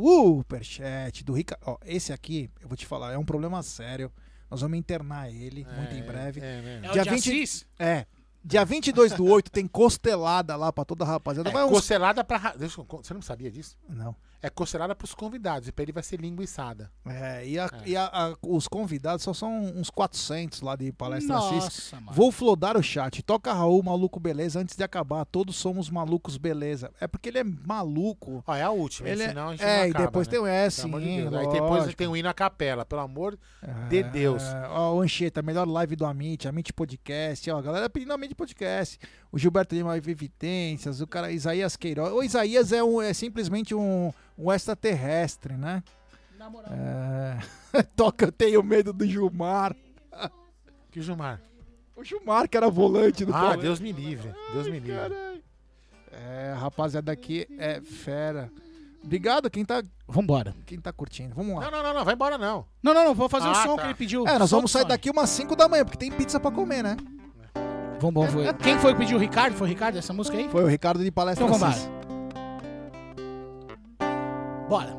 superchat 0.00 1.24
do 1.24 1.32
Ricardo. 1.32 1.62
Ó, 1.66 1.76
esse 1.84 2.12
aqui, 2.12 2.50
eu 2.60 2.68
vou 2.68 2.76
te 2.76 2.86
falar, 2.86 3.12
é 3.12 3.18
um 3.18 3.24
problema 3.24 3.62
sério. 3.62 4.10
Nós 4.50 4.60
vamos 4.62 4.78
internar 4.78 5.30
ele 5.30 5.66
muito 5.76 5.94
em 5.94 6.02
breve. 6.02 6.40
É? 6.40 6.80
É 6.84 6.88
o 6.90 6.92
Dia 6.92 7.02
de 7.04 7.10
20 7.10 7.18
Assis? 7.28 7.66
É. 7.78 8.06
Dia 8.42 8.64
22 8.64 9.12
do 9.12 9.26
8 9.26 9.50
tem 9.50 9.66
costelada 9.66 10.56
lá 10.56 10.72
pra 10.72 10.84
toda 10.84 11.04
a 11.04 11.06
rapaziada. 11.06 11.50
É, 11.50 11.52
Vai 11.52 11.64
uns... 11.64 11.70
costelada 11.70 12.24
pra. 12.24 12.38
ra- 12.38 12.54
Deixa 12.56 12.80
eu- 12.80 12.86
Você 12.90 13.12
não 13.12 13.20
sabia 13.20 13.50
disso? 13.50 13.76
Não. 13.88 14.14
É 14.40 14.48
costelada 14.48 14.94
pros 14.94 15.14
convidados. 15.14 15.68
E 15.68 15.72
pra 15.72 15.82
ele 15.82 15.92
vai 15.92 16.02
ser 16.02 16.20
linguiçada. 16.20 16.90
É, 17.06 17.44
e, 17.46 17.58
a- 17.58 17.68
É. 17.84 17.88
e 17.88 17.96
a- 17.96 18.06
a- 18.12 18.36
os 18.46 18.68
convidados 18.68 19.24
só 19.24 19.32
são 19.34 19.60
uns 19.74 19.90
400 19.90 20.60
lá 20.60 20.76
de 20.76 20.92
palestra 20.92 21.36
Assis. 21.36 21.52
Nossa, 21.64 21.96
mano. 22.00 22.12
Vou 22.12 22.30
flodar 22.30 22.76
o 22.76 22.82
chat. 22.82 23.20
Toca 23.22 23.52
Raul, 23.52 23.82
maluco, 23.82 24.20
beleza. 24.20 24.60
Antes 24.60 24.76
de 24.76 24.84
acabar, 24.84 25.24
todos 25.24 25.56
somos 25.56 25.90
malucos, 25.90 26.36
beleza. 26.36 26.90
É 27.00 27.08
porque 27.08 27.28
ele 27.30 27.38
é 27.38 27.44
maluco. 27.44 28.42
Ó, 28.46 28.54
é 28.54 28.62
a 28.62 28.70
última, 28.70 29.08
Ele 29.08 29.22
é, 29.24 29.28
senão 29.28 29.48
a 29.48 29.50
gente 29.52 29.64
é, 29.64 29.78
não 29.78 29.86
e 29.86 29.90
acaba, 29.90 30.04
depois 30.06 30.26
né? 30.28 30.30
tem 30.30 30.40
o 30.40 30.46
S, 30.46 30.76
de 30.76 30.82
sim, 30.82 30.90
Deus. 31.30 31.34
Aí 31.34 31.48
depois 31.48 31.94
tem 31.94 32.06
o 32.06 32.16
hino 32.16 32.28
à 32.28 32.34
capela, 32.34 32.84
pelo 32.84 33.00
amor 33.00 33.36
de 33.88 34.02
Deus. 34.04 34.42
É, 34.42 34.68
ó, 34.70 34.94
o 34.94 35.00
Anchieta, 35.00 35.42
melhor 35.42 35.66
live 35.66 35.96
do 35.96 36.06
Amit, 36.06 36.46
Amit 36.46 36.72
Podcast. 36.72 37.50
Ó, 37.50 37.58
a 37.58 37.62
galera 37.62 37.90
pedindo 37.90 38.12
Amit 38.12 38.34
Podcast. 38.34 38.98
O 39.32 39.38
Gilberto 39.38 39.74
Lima 39.74 39.90
vai 39.90 40.00
ver 40.00 40.12
Evidências. 40.12 41.00
O 41.00 41.06
cara 41.06 41.30
Isaías 41.32 41.76
Queiroz. 41.76 42.12
O 42.12 42.22
Isaías 42.22 42.72
é, 42.72 42.82
um, 42.82 43.00
é 43.02 43.12
simplesmente 43.12 43.74
um, 43.74 44.12
um 44.38 44.52
extraterrestre, 44.52 45.54
né? 45.54 45.82
Na 46.38 46.48
moral. 46.48 46.70
É... 46.72 47.82
Toca, 47.96 48.26
eu 48.26 48.32
tenho 48.32 48.62
medo 48.62 48.92
do 48.92 49.04
Gilmar. 49.06 49.74
Que 50.90 51.02
Gilmar? 51.02 51.40
O 51.96 52.04
Gilmar, 52.04 52.48
que 52.48 52.56
era 52.56 52.70
volante 52.70 53.24
do 53.24 53.32
Ah, 53.34 53.38
Palmeiras. 53.40 53.62
Deus 53.64 53.80
me 53.80 53.92
livre. 53.92 54.32
Deus 54.52 54.66
me 54.66 54.78
livre. 54.78 54.94
Caralho. 54.96 55.42
É, 56.12 56.54
rapaziada 56.56 57.12
aqui 57.12 57.46
é 57.58 57.80
fera. 57.80 58.50
Obrigado 59.04 59.50
quem 59.50 59.64
tá, 59.64 59.82
Vambora. 60.06 60.54
quem 60.66 60.80
tá 60.80 60.92
curtindo. 60.92 61.34
Vamos 61.34 61.54
lá. 61.56 61.62
Não, 61.62 61.70
não, 61.70 61.82
não, 61.82 61.94
não, 61.94 62.04
vai 62.04 62.14
embora 62.14 62.38
não. 62.38 62.66
Não, 62.82 62.94
não, 62.94 63.04
não, 63.04 63.14
vou 63.14 63.28
fazer 63.28 63.46
o 63.48 63.50
Ah, 63.50 63.54
som 63.62 63.76
tá. 63.76 63.82
que 63.82 63.88
ele 63.88 63.94
pediu. 63.94 64.26
É, 64.26 64.38
nós 64.38 64.50
vamos 64.50 64.70
sair 64.70 64.84
daqui 64.86 65.10
umas 65.10 65.28
5 65.30 65.54
da 65.54 65.68
manhã, 65.68 65.84
porque 65.84 65.98
tem 65.98 66.10
pizza 66.10 66.40
pra 66.40 66.50
comer, 66.50 66.82
né? 66.82 66.96
Vamos, 68.00 68.32
vamos. 68.32 68.52
Quem 68.62 68.78
foi 68.78 68.92
que 68.92 69.00
pediu 69.00 69.16
o 69.16 69.20
Ricardo? 69.20 69.54
Foi 69.54 69.66
o 69.66 69.70
Ricardo 69.70 69.98
essa 69.98 70.12
música 70.12 70.36
aí? 70.36 70.48
Foi 70.48 70.62
o 70.64 70.66
Ricardo 70.66 71.02
de 71.02 71.10
Palestra 71.10 71.44
Então 71.44 71.58
vamos. 71.58 71.97
Bora. 74.68 74.94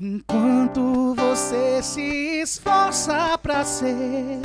Enquanto 0.00 1.14
você 1.16 1.82
se 1.82 2.40
esforça 2.40 3.36
pra 3.38 3.64
ser 3.64 4.40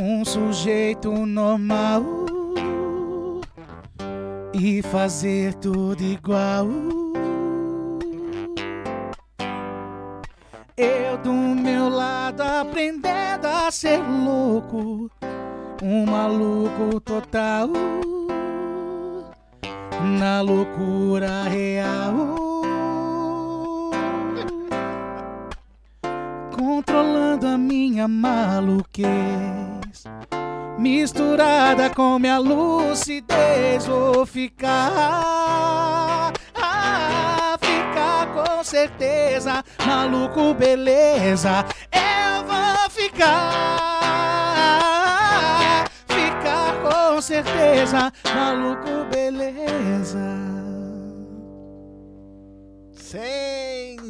um 0.00 0.24
sujeito 0.24 1.12
normal 1.26 2.02
e 4.54 4.82
fazer 4.82 5.54
tudo 5.54 6.02
igual. 6.02 6.66
Eu 10.76 11.18
do 11.18 11.32
meu 11.32 11.90
lado 11.90 12.40
aprendendo 12.40 13.46
a 13.46 13.70
ser 13.70 13.98
louco, 13.98 15.10
um 15.82 16.06
maluco 16.06 16.98
total, 17.00 17.68
na 20.18 20.40
loucura 20.40 21.42
real. 21.44 22.41
Controlando 26.82 27.46
a 27.46 27.56
minha 27.56 28.08
maluquez, 28.08 29.08
misturada 30.78 31.88
com 31.90 32.18
minha 32.18 32.38
lucidez, 32.38 33.86
vou 33.86 34.26
ficar, 34.26 34.72
ah, 36.56 37.56
ficar 37.60 38.26
com 38.34 38.64
certeza, 38.64 39.64
maluco, 39.86 40.54
beleza, 40.54 41.64
eu 41.92 42.44
vou 42.44 42.90
ficar. 42.90 44.32
certeza, 47.22 48.12
maluco, 48.34 49.04
beleza. 49.08 50.18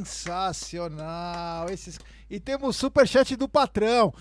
Sensacional. 0.03 1.69
Esses... 1.69 1.99
E 2.31 2.41
temos 2.41 2.77
superchat 2.77 3.37
do 3.37 3.49
patrão. 3.49 4.13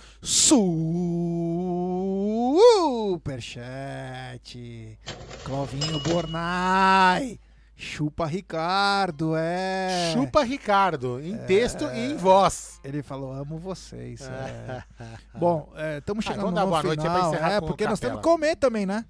Superchat. 3.71 4.99
Clovinho 5.43 5.99
Bornai. 6.01 7.39
Chupa 7.75 8.27
Ricardo, 8.27 9.33
é. 9.35 10.11
Chupa 10.13 10.43
Ricardo, 10.43 11.19
em 11.19 11.35
texto 11.47 11.85
e 11.85 12.11
em 12.11 12.15
voz. 12.15 12.79
Ele 12.83 13.01
falou, 13.01 13.33
amo 13.33 13.57
vocês. 13.57 14.21
é. 14.21 14.83
Bom, 15.33 15.73
estamos 15.97 16.23
Ah, 16.27 16.31
chegando 16.31 16.51
dar 16.51 16.61
no 16.61 16.67
boa 16.67 16.83
noite 16.83 16.99
aí 16.99 17.05
pra 17.07 17.15
final. 17.15 17.33
encerrar 17.33 17.51
é, 17.53 17.61
porque 17.61 17.87
nós 17.87 17.99
temos 17.99 18.17
que 18.17 18.23
comer 18.23 18.55
também, 18.55 18.85
né? 18.85 19.03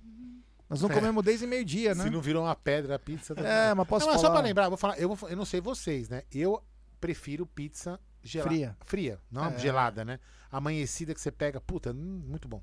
Nós 0.69 0.81
não 0.81 0.89
É. 0.89 0.93
comemos 0.93 1.21
desde 1.21 1.45
meio-dia, 1.45 1.93
né? 1.93 2.05
Se 2.05 2.09
não 2.09 2.21
virou 2.21 2.45
uma 2.45 2.55
pedra 2.55 2.95
a 2.95 2.99
pizza. 2.99 3.33
É, 3.37 3.73
mas 3.73 3.85
posso 3.85 4.05
não, 4.05 4.13
mas 4.13 4.21
falar. 4.21 4.33
Só 4.35 4.39
pra 4.39 4.47
lembrar, 4.47 4.63
eu 4.65 4.69
vou 4.69 4.77
falar, 4.77 4.97
eu, 4.97 5.13
vou, 5.13 5.29
eu 5.29 5.35
não 5.35 5.43
sei 5.43 5.59
vocês, 5.59 6.07
né? 6.07 6.23
Eu 6.31 6.63
prefiro 7.01 7.45
pizza 7.45 7.99
gelada. 8.23 8.49
Fria. 8.49 8.77
Fria, 8.85 9.19
não 9.31 9.45
É. 9.45 9.57
gelada, 9.59 10.03
né? 10.05 10.19
Amanhecida 10.51 11.13
que 11.13 11.21
você 11.21 11.31
pega, 11.31 11.59
puta, 11.61 11.91
hum, 11.91 12.23
muito 12.27 12.47
bom. 12.47 12.61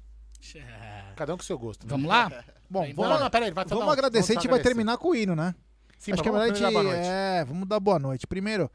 Cada 1.16 1.34
um 1.34 1.36
com 1.36 1.42
seu 1.42 1.58
gosto. 1.58 1.84
né? 1.84 1.90
Vamos 1.90 2.06
lá? 2.08 2.28
Bom, 2.70 2.82
vamos, 2.94 2.96
Não, 2.96 3.20
não, 3.20 3.30
peraí, 3.30 3.50
vai 3.50 3.64
vamos 3.64 3.84
não, 3.84 3.90
agradecer, 3.92 4.32
a 4.32 4.34
vamos 4.34 4.42
gente 4.44 4.50
vai 4.50 4.60
terminar 4.62 4.98
com 4.98 5.08
o 5.08 5.14
hino, 5.16 5.34
né? 5.34 5.54
Sim, 5.98 6.12
Acho 6.12 6.18
mas 6.18 6.22
que 6.22 6.28
é 6.28 6.32
melhor 6.32 6.44
a 6.44 6.48
gente. 6.48 6.60
dar 6.62 6.70
boa 6.70 6.82
noite. 6.84 7.06
É, 7.08 7.44
vamos 7.44 7.68
dar 7.68 7.80
boa 7.80 7.98
noite. 7.98 8.26
Primeiro. 8.26 8.70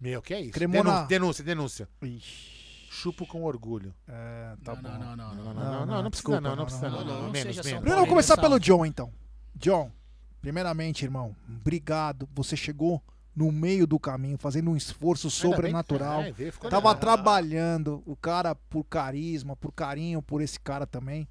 Meu, 0.00 0.22
que 0.22 0.32
é 0.34 0.40
isso? 0.40 0.52
Cremona- 0.52 1.02
Denúncia, 1.06 1.42
denúncia, 1.42 1.88
denúncia. 2.00 2.20
Chupo 2.90 3.26
com 3.26 3.42
orgulho. 3.44 3.94
é, 4.06 4.54
tá 4.64 4.74
não, 4.76 4.82
bom. 4.82 4.88
não, 4.90 4.98
não, 4.98 5.16
não, 5.16 5.16
Não, 5.16 5.34
não, 5.34 5.34
não, 5.44 5.54
não. 5.54 5.54
não, 5.54 5.86
não, 5.86 6.02
não, 6.04 6.10
precisa 6.10 6.40
não, 6.40 6.50
não 6.50 6.56
não, 6.56 6.64
precisa 6.64 6.88
não, 6.90 6.98
não. 6.98 7.04
não, 7.04 7.22
não 7.24 7.30
Menos, 7.30 7.56
vamos 7.56 8.08
começar 8.08 8.36
pelo 8.36 8.58
John, 8.60 8.84
então. 8.86 9.12
John, 9.56 9.90
primeiramente, 10.40 11.04
irmão, 11.04 11.34
obrigado. 11.48 12.28
Você 12.34 12.56
chegou 12.56 13.02
no 13.34 13.50
meio 13.52 13.86
do 13.86 13.98
caminho, 13.98 14.36
fazendo 14.38 14.70
um 14.70 14.76
esforço 14.76 15.28
Ainda 15.28 15.40
bem 15.48 15.50
sobrenatural. 15.52 16.22
é, 16.22 16.32
ficou 16.32 16.68
Tava 16.70 16.94
trabalhando, 16.94 18.02
o 18.04 18.16
cara 18.16 18.54
por 18.54 18.84
carisma, 18.84 19.56
por 19.56 19.72
carinho 19.72 20.20
por 20.20 20.40
esse 20.42 20.58
cara 20.58 20.86
também. 20.86 21.28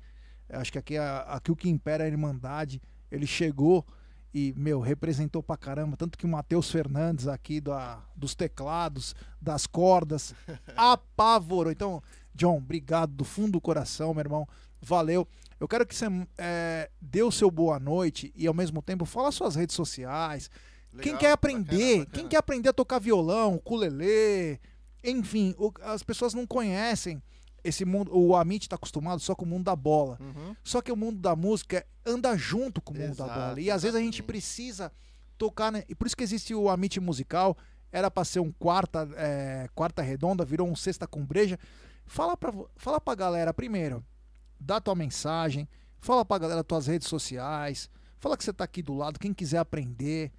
Acho 0.50 0.72
que 0.72 0.78
aqui, 0.78 0.98
a- 0.98 1.22
aqui 1.30 1.52
o 1.52 1.56
que 1.56 1.70
impera 1.70 2.04
é 2.04 2.08
a 2.08 2.10
Irmandade. 2.10 2.82
Ele 3.12 3.28
chegou 3.28 3.86
e, 4.34 4.54
meu, 4.58 4.80
representou 4.80 5.44
pra 5.44 5.58
caramba. 5.58 5.98
Tanto 5.98 6.18
que 6.18 6.26
o 6.26 6.30
Matheus 6.30 6.72
Fernandes 6.72 7.28
aqui 7.28 7.60
da, 7.62 8.00
dos 8.16 8.34
teclados, 8.34 9.14
das 9.42 9.68
cordas, 9.68 10.34
apavorou. 10.76 11.72
Então, 11.72 12.02
John, 12.34 12.58
obrigado 12.58 13.12
do 13.14 13.24
fundo 13.24 13.54
do 13.54 13.62
coração, 13.62 14.14
meu 14.14 14.22
irmão. 14.22 14.48
Valeu. 14.82 15.28
Eu 15.60 15.68
quero 15.68 15.86
que 15.86 15.94
você 15.96 16.06
é, 16.38 16.90
dê 17.02 17.22
o 17.22 17.32
seu 17.32 17.52
boa 17.52 17.78
noite 17.80 18.32
e, 18.36 18.48
ao 18.48 18.54
mesmo 18.54 18.82
tempo, 18.82 19.04
fala 19.06 19.32
suas 19.32 19.56
redes 19.56 19.76
sociais. 19.76 20.50
Quem 20.92 21.14
Legal, 21.14 21.18
quer 21.20 21.30
bacana, 21.30 21.34
aprender, 21.34 21.98
bacana. 22.00 22.06
quem 22.14 22.28
quer 22.28 22.38
aprender 22.38 22.70
a 22.70 22.74
tocar 22.74 23.00
violão, 23.00 23.56
ukulele, 23.56 24.60
enfim, 25.04 25.54
o- 25.58 25.72
as 25.84 26.04
pessoas 26.04 26.34
não 26.34 26.46
conhecem 26.48 27.22
esse 27.64 27.86
mundo. 27.86 28.12
O 28.18 28.36
Amit 28.36 28.66
está 28.66 28.76
acostumado 28.76 29.20
só 29.22 29.36
com 29.36 29.46
o 29.46 29.48
mundo 29.48 29.66
da 29.66 29.76
bola. 29.76 30.18
Uhum. 30.20 30.56
Só 30.64 30.82
que 30.82 30.92
o 30.92 30.96
mundo 30.96 31.20
da 31.20 31.36
música 31.36 31.86
anda 32.06 32.36
junto 32.38 32.82
com 32.82 32.94
o 32.94 32.98
mundo 32.98 33.16
da 33.16 33.26
Exato, 33.26 33.40
bola. 33.40 33.60
E 33.62 33.70
às 33.72 33.84
vezes 33.84 33.96
a 33.96 34.02
gente 34.02 34.24
precisa 34.24 34.92
tocar. 35.38 35.72
Né? 35.72 35.84
E 35.88 35.94
por 35.96 36.08
isso 36.08 36.16
que 36.18 36.24
existe 36.24 36.54
o 36.56 36.70
Amit 36.70 37.00
musical. 37.00 37.58
Era 37.92 38.12
para 38.12 38.24
ser 38.24 38.40
um 38.40 38.52
quarta, 38.52 39.10
é, 39.16 39.68
quarta 39.74 40.02
redonda, 40.02 40.46
virou 40.46 40.68
um 40.70 40.76
sexta 40.76 41.08
com 41.08 41.26
breja. 41.26 41.58
Fala 42.06 42.38
vo- 42.52 42.70
fala 42.76 43.00
pra 43.02 43.16
galera 43.16 43.52
primeiro, 43.54 44.04
dá 44.60 44.80
tua 44.80 44.94
mensagem, 44.96 45.68
fala 46.00 46.24
pra 46.24 46.38
galera 46.38 46.64
tuas 46.64 46.86
redes 46.88 47.08
sociais, 47.08 47.90
fala 48.20 48.38
que 48.38 48.44
você 48.44 48.54
tá 48.54 48.64
aqui 48.64 48.82
do 48.84 48.94
lado, 48.94 49.20
quem 49.20 49.34
quiser 49.34 49.58
aprender, 49.58 50.32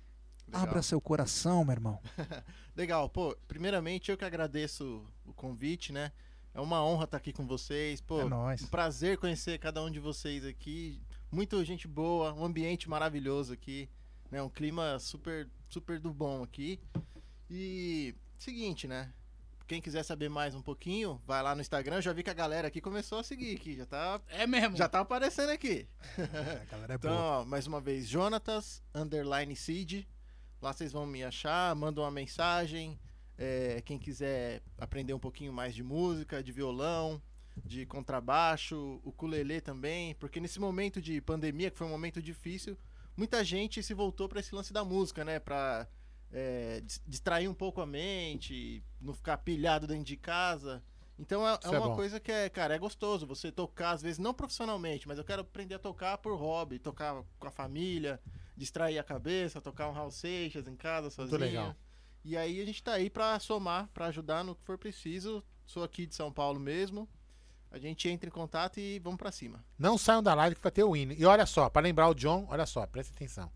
Legal. 0.53 0.62
abra 0.69 0.83
seu 0.83 1.01
coração, 1.01 1.65
meu 1.65 1.73
irmão. 1.73 2.01
Legal, 2.77 3.09
pô, 3.09 3.37
primeiramente 3.47 4.11
eu 4.11 4.17
que 4.17 4.25
agradeço 4.25 5.05
o 5.27 5.33
convite, 5.33 5.93
né? 5.93 6.12
É 6.53 6.61
uma 6.61 6.85
honra 6.85 7.05
estar 7.05 7.17
aqui 7.17 7.33
com 7.33 7.47
vocês, 7.47 8.01
pô. 8.01 8.20
É 8.20 8.25
nóis. 8.25 8.62
Um 8.62 8.67
prazer 8.67 9.19
conhecer 9.19 9.59
cada 9.59 9.83
um 9.83 9.91
de 9.91 10.01
vocês 10.01 10.45
aqui. 10.45 11.01
Muita 11.31 11.65
gente 11.65 11.87
boa, 11.87 12.33
um 12.35 12.45
ambiente 12.45 12.89
maravilhoso 12.89 13.53
aqui, 13.53 13.89
né? 14.31 14.43
Um 14.43 14.49
clima 14.49 14.99
super, 14.99 15.49
super 15.69 16.01
do 16.01 16.12
bom 16.12 16.43
aqui. 16.43 16.81
E 17.49 18.15
seguinte, 18.39 18.89
né? 18.89 19.12
Quem 19.67 19.81
quiser 19.81 20.03
saber 20.03 20.29
mais 20.29 20.53
um 20.57 20.61
pouquinho, 20.62 21.23
vai 21.25 21.41
lá 21.45 21.55
no 21.55 21.61
Instagram. 21.61 21.97
Eu 21.97 22.03
já 22.03 22.12
vi 22.12 22.25
que 22.25 22.31
a 22.31 22.35
galera 22.35 22.67
aqui 22.67 22.81
começou 22.81 23.20
a 23.20 23.23
seguir 23.23 23.55
aqui, 23.57 23.77
já 23.77 23.87
tá, 23.87 24.20
É 24.29 24.45
mesmo. 24.45 24.77
já 24.77 24.89
tá 24.89 24.99
aparecendo 24.99 25.51
aqui. 25.51 25.87
É, 26.19 26.67
galera 26.69 26.95
é 26.95 26.97
Então, 26.99 27.11
boa. 27.12 27.23
ó, 27.43 27.45
mais 27.45 27.69
uma 27.69 27.81
vez, 27.81 28.09
Jonatas, 28.09 28.83
underline 28.93 29.55
seed. 29.55 30.05
Lá 30.60 30.72
vocês 30.72 30.92
vão 30.92 31.06
me 31.06 31.24
achar, 31.24 31.74
mandam 31.74 32.05
uma 32.05 32.10
mensagem. 32.10 32.98
É, 33.39 33.80
quem 33.86 33.98
quiser 33.98 34.62
aprender 34.76 35.14
um 35.14 35.18
pouquinho 35.18 35.52
mais 35.52 35.74
de 35.74 35.82
música, 35.82 36.42
de 36.42 36.52
violão, 36.52 37.22
de 37.64 37.86
contrabaixo, 37.86 39.00
ukulele 39.02 39.60
também. 39.60 40.14
Porque 40.16 40.39
nesse 40.39 40.60
momento 40.60 41.00
de 41.00 41.20
pandemia, 41.20 41.70
que 41.70 41.78
foi 41.78 41.86
um 41.86 41.90
momento 41.90 42.20
difícil, 42.20 42.76
muita 43.16 43.42
gente 43.42 43.82
se 43.82 43.94
voltou 43.94 44.28
para 44.28 44.40
esse 44.40 44.55
lance 44.55 44.72
da 44.72 44.84
música, 44.84 45.24
né? 45.24 45.39
Pra 45.39 45.89
é, 46.30 46.80
dis- 46.82 47.02
distrair 47.06 47.48
um 47.48 47.55
pouco 47.55 47.80
a 47.80 47.86
mente, 47.86 48.84
não 49.00 49.14
ficar 49.14 49.39
pilhado 49.39 49.86
dentro 49.86 50.05
de 50.05 50.16
casa. 50.16 50.82
Então 51.18 51.47
é, 51.47 51.52
é 51.52 51.56
é 51.74 51.78
uma 51.78 51.94
coisa 51.97 52.20
que 52.20 52.32
é, 52.32 52.48
cara, 52.48 52.74
é 52.74 52.78
gostoso 52.78 53.26
você 53.26 53.50
tocar, 53.52 53.92
às 53.92 54.02
vezes 54.02 54.18
não 54.18 54.32
profissionalmente, 54.32 55.06
mas 55.06 55.18
eu 55.18 55.24
quero 55.24 55.42
aprender 55.42 55.74
a 55.74 55.78
tocar 55.78 56.16
por 56.18 56.34
hobby, 56.34 56.78
tocar 56.78 57.22
com 57.39 57.47
a 57.47 57.50
família, 57.50 58.18
distrair 58.60 58.98
a 58.98 59.02
cabeça, 59.02 59.58
tocar 59.60 59.89
um 59.89 59.92
Raul 59.92 60.10
Seixas 60.10 60.68
em 60.68 60.76
casa 60.76 61.08
sozinho. 61.08 61.39
legal. 61.40 61.74
E 62.22 62.36
aí 62.36 62.60
a 62.60 62.64
gente 62.66 62.82
tá 62.82 62.92
aí 62.92 63.08
pra 63.08 63.39
somar, 63.40 63.89
pra 63.94 64.06
ajudar 64.06 64.44
no 64.44 64.55
que 64.55 64.62
for 64.62 64.76
preciso. 64.76 65.42
Sou 65.66 65.82
aqui 65.82 66.05
de 66.06 66.14
São 66.14 66.30
Paulo 66.30 66.60
mesmo. 66.60 67.08
A 67.70 67.78
gente 67.78 68.08
entra 68.10 68.28
em 68.28 68.32
contato 68.32 68.78
e 68.78 68.98
vamos 68.98 69.16
pra 69.18 69.32
cima. 69.32 69.64
Não 69.78 69.97
saiam 69.97 70.22
da 70.22 70.34
live 70.34 70.56
que 70.56 70.62
vai 70.62 70.70
ter 70.72 70.84
o 70.84 70.94
hino. 70.94 71.12
E 71.14 71.24
olha 71.24 71.47
só, 71.47 71.70
pra 71.70 71.80
lembrar 71.80 72.08
o 72.08 72.14
John, 72.14 72.47
olha 72.50 72.66
só, 72.66 72.86
presta 72.86 73.14
atenção. 73.14 73.50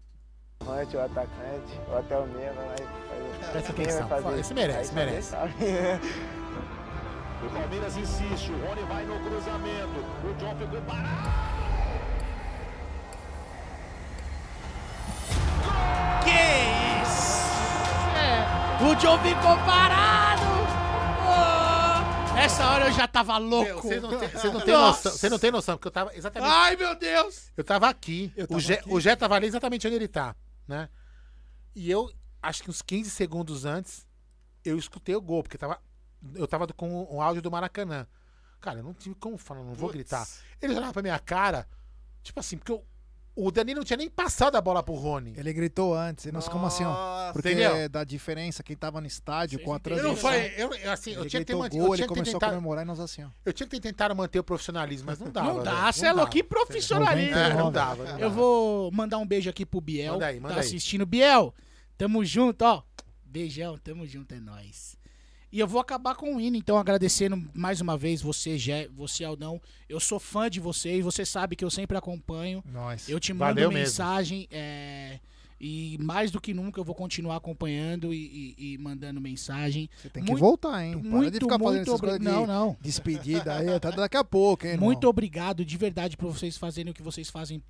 Volante, 0.61 0.97
o 0.97 1.01
atacante, 1.01 1.73
ou 1.89 1.99
até 1.99 2.17
o 2.17 2.21
lá 2.21 2.27
e 2.27 3.37
faz. 3.37 3.51
Presta 3.51 3.73
Quem 3.75 3.85
atenção. 3.85 4.09
fazer? 4.09 4.41
Esse 4.41 4.55
merece, 4.55 4.91
Aí 4.91 4.95
merece. 4.97 5.31
sabe? 5.31 5.53
O 7.45 7.51
Palmeiras 7.53 7.97
insiste, 7.99 8.51
o 8.51 8.67
Rony 8.67 8.83
vai 8.85 9.05
no 9.05 9.23
cruzamento. 9.23 10.01
O 10.25 10.35
John 10.39 10.57
ficou 10.57 10.81
parado. 10.83 11.54
É, 18.17 18.85
o 18.85 18.95
John 18.97 19.19
ficou 19.21 19.57
parado. 19.65 20.43
Oh, 21.27 22.39
essa 22.39 22.67
hora 22.71 22.87
eu 22.87 22.93
já 22.93 23.07
tava 23.09 23.37
louco. 23.39 23.65
Meu, 23.67 23.83
Vocês 23.83 24.03
não 24.03 24.09
têm 24.19 24.29
vocês 24.29 24.45
não 24.53 24.61
noção, 24.87 25.13
vocês 25.13 25.31
não 25.33 25.39
têm 25.39 25.51
noção, 25.51 25.77
porque 25.77 25.89
eu 25.89 25.93
tava 25.93 26.15
exatamente. 26.17 26.51
Ai, 26.53 26.77
meu 26.77 26.95
Deus. 26.95 27.51
Eu 27.57 27.65
tava 27.65 27.89
aqui. 27.89 28.33
Eu 28.37 28.45
o, 28.45 28.49
tava 28.49 28.61
Gé, 28.61 28.75
aqui. 28.75 28.93
o 28.93 29.01
Gé 29.01 29.17
tava 29.17 29.35
ali 29.35 29.47
exatamente 29.47 29.87
onde 29.87 29.97
ele 29.97 30.09
tá, 30.09 30.35
né? 30.67 30.89
E 31.75 31.91
eu, 31.91 32.11
acho 32.43 32.63
que 32.63 32.71
uns 32.71 32.83
15 32.83 33.11
segundos 33.11 33.65
antes, 33.65 34.07
eu 34.65 34.79
escutei 34.79 35.15
o 35.17 35.21
gol, 35.21 35.43
porque 35.43 35.59
tava, 35.59 35.81
eu 36.35 36.47
tava 36.47 36.67
com 36.69 37.05
o 37.11 37.21
áudio 37.21 37.43
do 37.43 37.51
Maracanã. 37.51 38.07
Cara, 38.61 38.79
eu 38.79 38.85
não 38.85 38.95
tive 38.95 39.15
como 39.17 39.37
falar, 39.37 39.63
não 39.63 39.75
vou 39.75 39.91
gritar. 39.91 40.27
Ele 40.63 40.75
olhava 40.75 40.93
pra 40.93 41.03
minha 41.03 41.19
cara, 41.19 41.67
tipo 42.23 42.39
assim, 42.41 42.57
porque 42.57 42.73
eu- 42.73 42.85
o 43.37 43.51
Dani 43.51 43.75
não 43.75 43.83
tinha 43.83 43.97
nem 43.97 44.09
passado 44.09 44.57
a 44.57 44.61
bola 44.61 44.83
pro 44.83 44.95
Rony. 44.95 45.33
Ele 45.37 45.53
gritou 45.53 45.95
antes, 45.95 46.25
e 46.27 46.33
nós 46.33 46.45
ficamos 46.45 46.73
assim, 46.73 46.85
ó. 46.85 47.33
Porque 47.33 47.51
Entendeu? 47.51 47.89
da 47.89 48.05
diferença, 48.05 48.63
quem 48.63 48.77
tava 48.77 49.01
no 49.01 49.07
estádio 49.07 49.59
Vocês 49.59 49.65
com 49.67 49.73
a 49.73 49.77
entenderam? 49.77 50.03
Eu 50.05 50.09
não 50.11 50.17
falei, 50.17 50.55
eu, 50.57 50.93
assim, 50.93 51.13
eu 51.15 51.27
tinha 51.27 51.41
que 51.41 51.47
ter 51.47 51.57
mantido, 51.57 51.79
gol, 51.85 51.89
eu 51.89 51.95
ele 51.95 51.97
tinha 51.97 52.09
que 52.09 52.15
ter 52.15 52.21
começou 52.21 52.37
a 52.37 52.41
tentado, 52.41 52.53
comemorar 52.55 52.85
e 52.85 52.87
nós 52.87 53.01
assim, 53.01 53.25
ó. 53.25 53.29
eu 53.45 53.53
tinha 53.53 53.67
que 53.67 53.81
ter 53.81 53.89
tentado 53.89 54.15
manter 54.15 54.39
o 54.39 54.45
profissionalismo, 54.45 55.07
mas 55.07 55.19
não 55.19 55.31
dava. 55.31 55.53
Não 55.53 55.63
dá, 55.63 55.91
você 55.93 56.07
é 56.07 56.13
louco, 56.13 56.31
que 56.31 56.43
profissionalismo. 56.45 57.37
É, 57.37 57.49
não 57.55 57.67
99. 57.67 57.73
dava. 57.73 58.05
não 58.05 58.13
Eu 58.13 58.19
dava. 58.29 58.35
vou 58.35 58.93
mandar 58.93 59.19
um 59.19 59.27
beijo 59.27 59.51
aqui 59.51 59.67
pro 59.67 59.81
Biel. 59.81 60.13
Manda 60.15 60.27
aí, 60.27 60.39
manda 60.41 60.55
tá 60.55 60.61
aí. 60.61 60.67
assistindo. 60.67 61.05
Biel, 61.05 61.53
tamo 61.99 62.25
junto, 62.25 62.63
ó. 62.65 62.83
Beijão, 63.25 63.77
tamo 63.79 64.07
junto, 64.07 64.33
é 64.33 64.39
nóis. 64.41 64.97
E 65.55 65.61
eu 65.61 65.69
vou 65.69 65.81
acabar 65.81 66.17
com 66.17 66.35
o 66.35 66.41
hino, 66.41 66.57
então, 66.57 66.77
agradecendo 66.77 67.41
mais 67.55 67.81
uma 67.81 67.97
vez 67.97 68.21
você, 68.21 68.59
Gé, 68.59 68.89
você, 68.89 69.23
Aldão. 69.23 69.63
Eu 69.89 70.01
sou 70.01 70.19
fã 70.19 70.51
de 70.51 70.59
vocês, 70.59 71.05
você 71.05 71.25
sabe 71.25 71.55
que 71.55 71.65
eu 71.65 71.71
sempre 71.71 71.97
acompanho. 71.97 72.61
Nós. 72.67 73.09
Eu 73.09 73.21
te 73.21 73.33
mando 73.33 73.55
Valeu 73.55 73.71
mensagem, 73.71 74.49
é, 74.51 75.21
e 75.61 75.97
mais 76.01 76.33
do 76.33 76.41
que 76.41 76.53
nunca 76.53 76.81
eu 76.81 76.85
vou 76.85 76.93
continuar 76.97 77.37
acompanhando 77.37 78.13
e, 78.13 78.55
e- 78.59 78.73
e 78.75 78.79
mandando 78.79 79.21
mensagem. 79.21 79.89
Você 79.97 80.09
tem 80.11 80.25
que 80.25 80.31
Muito- 80.33 80.41
voltar, 80.45 80.85
hein? 80.85 80.99
Para 80.99 81.09
Muito, 81.09 81.31
de 81.31 81.39
ficar 81.39 81.59
fazendo 81.61 81.89
muito 81.89 82.19
de 82.19 82.25
Não, 82.25 82.47
não. 82.49 82.77
despedida 82.81 83.55
aí, 83.55 83.69
até 83.69 83.93
daqui 83.93 84.17
a 84.17 84.25
pouco, 84.25 84.67
hein, 84.67 84.73
irmão? 84.73 84.87
Muito 84.87 85.07
obrigado 85.09 85.65
de 85.65 85.77
verdade 85.79 86.17
por 86.17 86.33
vocês 86.33 86.57
fazerem 86.59 86.91
o 86.91 86.95
que 86.95 87.01
vocês 87.03 87.31
fazem 87.31 87.63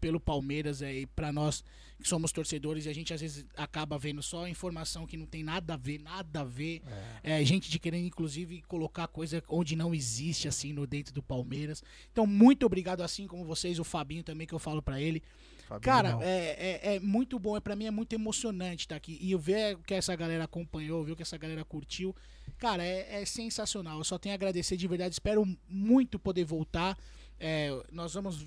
pelo 0.00 0.20
Palmeiras 0.20 0.82
é, 0.82 0.92
e 0.94 1.06
para 1.06 1.32
nós 1.32 1.64
que 2.00 2.06
somos 2.06 2.30
torcedores 2.30 2.84
e 2.84 2.88
a 2.88 2.94
gente 2.94 3.14
às 3.14 3.20
vezes 3.20 3.46
acaba 3.56 3.98
vendo 3.98 4.22
só 4.22 4.46
informação 4.46 5.06
que 5.06 5.16
não 5.16 5.24
tem 5.24 5.42
nada 5.42 5.74
a 5.74 5.76
ver, 5.76 5.98
nada 5.98 6.40
a 6.40 6.44
ver. 6.44 6.82
É, 7.22 7.42
gente 7.44 7.70
de 7.70 7.78
querendo 7.78 8.06
inclusive 8.06 8.62
colocar 8.62 9.08
coisa 9.08 9.42
onde 9.48 9.74
não 9.74 9.94
existe 9.94 10.46
assim 10.46 10.72
no 10.72 10.86
dentro 10.86 11.14
do 11.14 11.22
Palmeiras. 11.22 11.82
Então 12.12 12.26
muito 12.26 12.66
obrigado 12.66 13.02
assim 13.02 13.26
como 13.26 13.44
vocês, 13.44 13.78
o 13.78 13.84
Fabinho 13.84 14.22
também 14.22 14.46
que 14.46 14.54
eu 14.54 14.58
falo 14.58 14.82
para 14.82 15.00
ele. 15.00 15.22
Fabinho, 15.66 15.80
Cara, 15.80 16.18
é, 16.20 16.80
é, 16.82 16.96
é 16.96 17.00
muito 17.00 17.38
bom, 17.38 17.56
é 17.56 17.60
para 17.60 17.74
mim 17.74 17.86
é 17.86 17.90
muito 17.90 18.12
emocionante 18.12 18.82
estar 18.84 18.96
aqui 18.96 19.18
e 19.20 19.32
eu 19.32 19.38
ver 19.38 19.78
que 19.78 19.94
essa 19.94 20.14
galera 20.14 20.44
acompanhou, 20.44 21.02
ver 21.02 21.16
que 21.16 21.22
essa 21.22 21.36
galera 21.38 21.64
curtiu. 21.64 22.14
Cara, 22.58 22.84
é, 22.84 23.22
é 23.22 23.24
sensacional. 23.24 23.98
Eu 23.98 24.04
só 24.04 24.18
tenho 24.18 24.32
a 24.32 24.36
agradecer 24.36 24.76
de 24.76 24.86
verdade. 24.86 25.14
Espero 25.14 25.46
muito 25.68 26.18
poder 26.18 26.44
voltar. 26.44 26.96
É, 27.38 27.70
nós 27.92 28.14
vamos. 28.14 28.44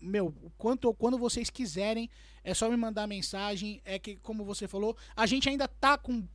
Meu, 0.00 0.34
quanto, 0.56 0.92
quando 0.94 1.18
vocês 1.18 1.50
quiserem, 1.50 2.08
é 2.44 2.54
só 2.54 2.68
me 2.70 2.76
mandar 2.76 3.06
mensagem. 3.06 3.80
É 3.84 3.98
que, 3.98 4.16
como 4.16 4.44
você 4.44 4.68
falou, 4.68 4.96
a 5.16 5.26
gente 5.26 5.48
ainda 5.48 5.66
tá 5.66 5.98
com 5.98 6.26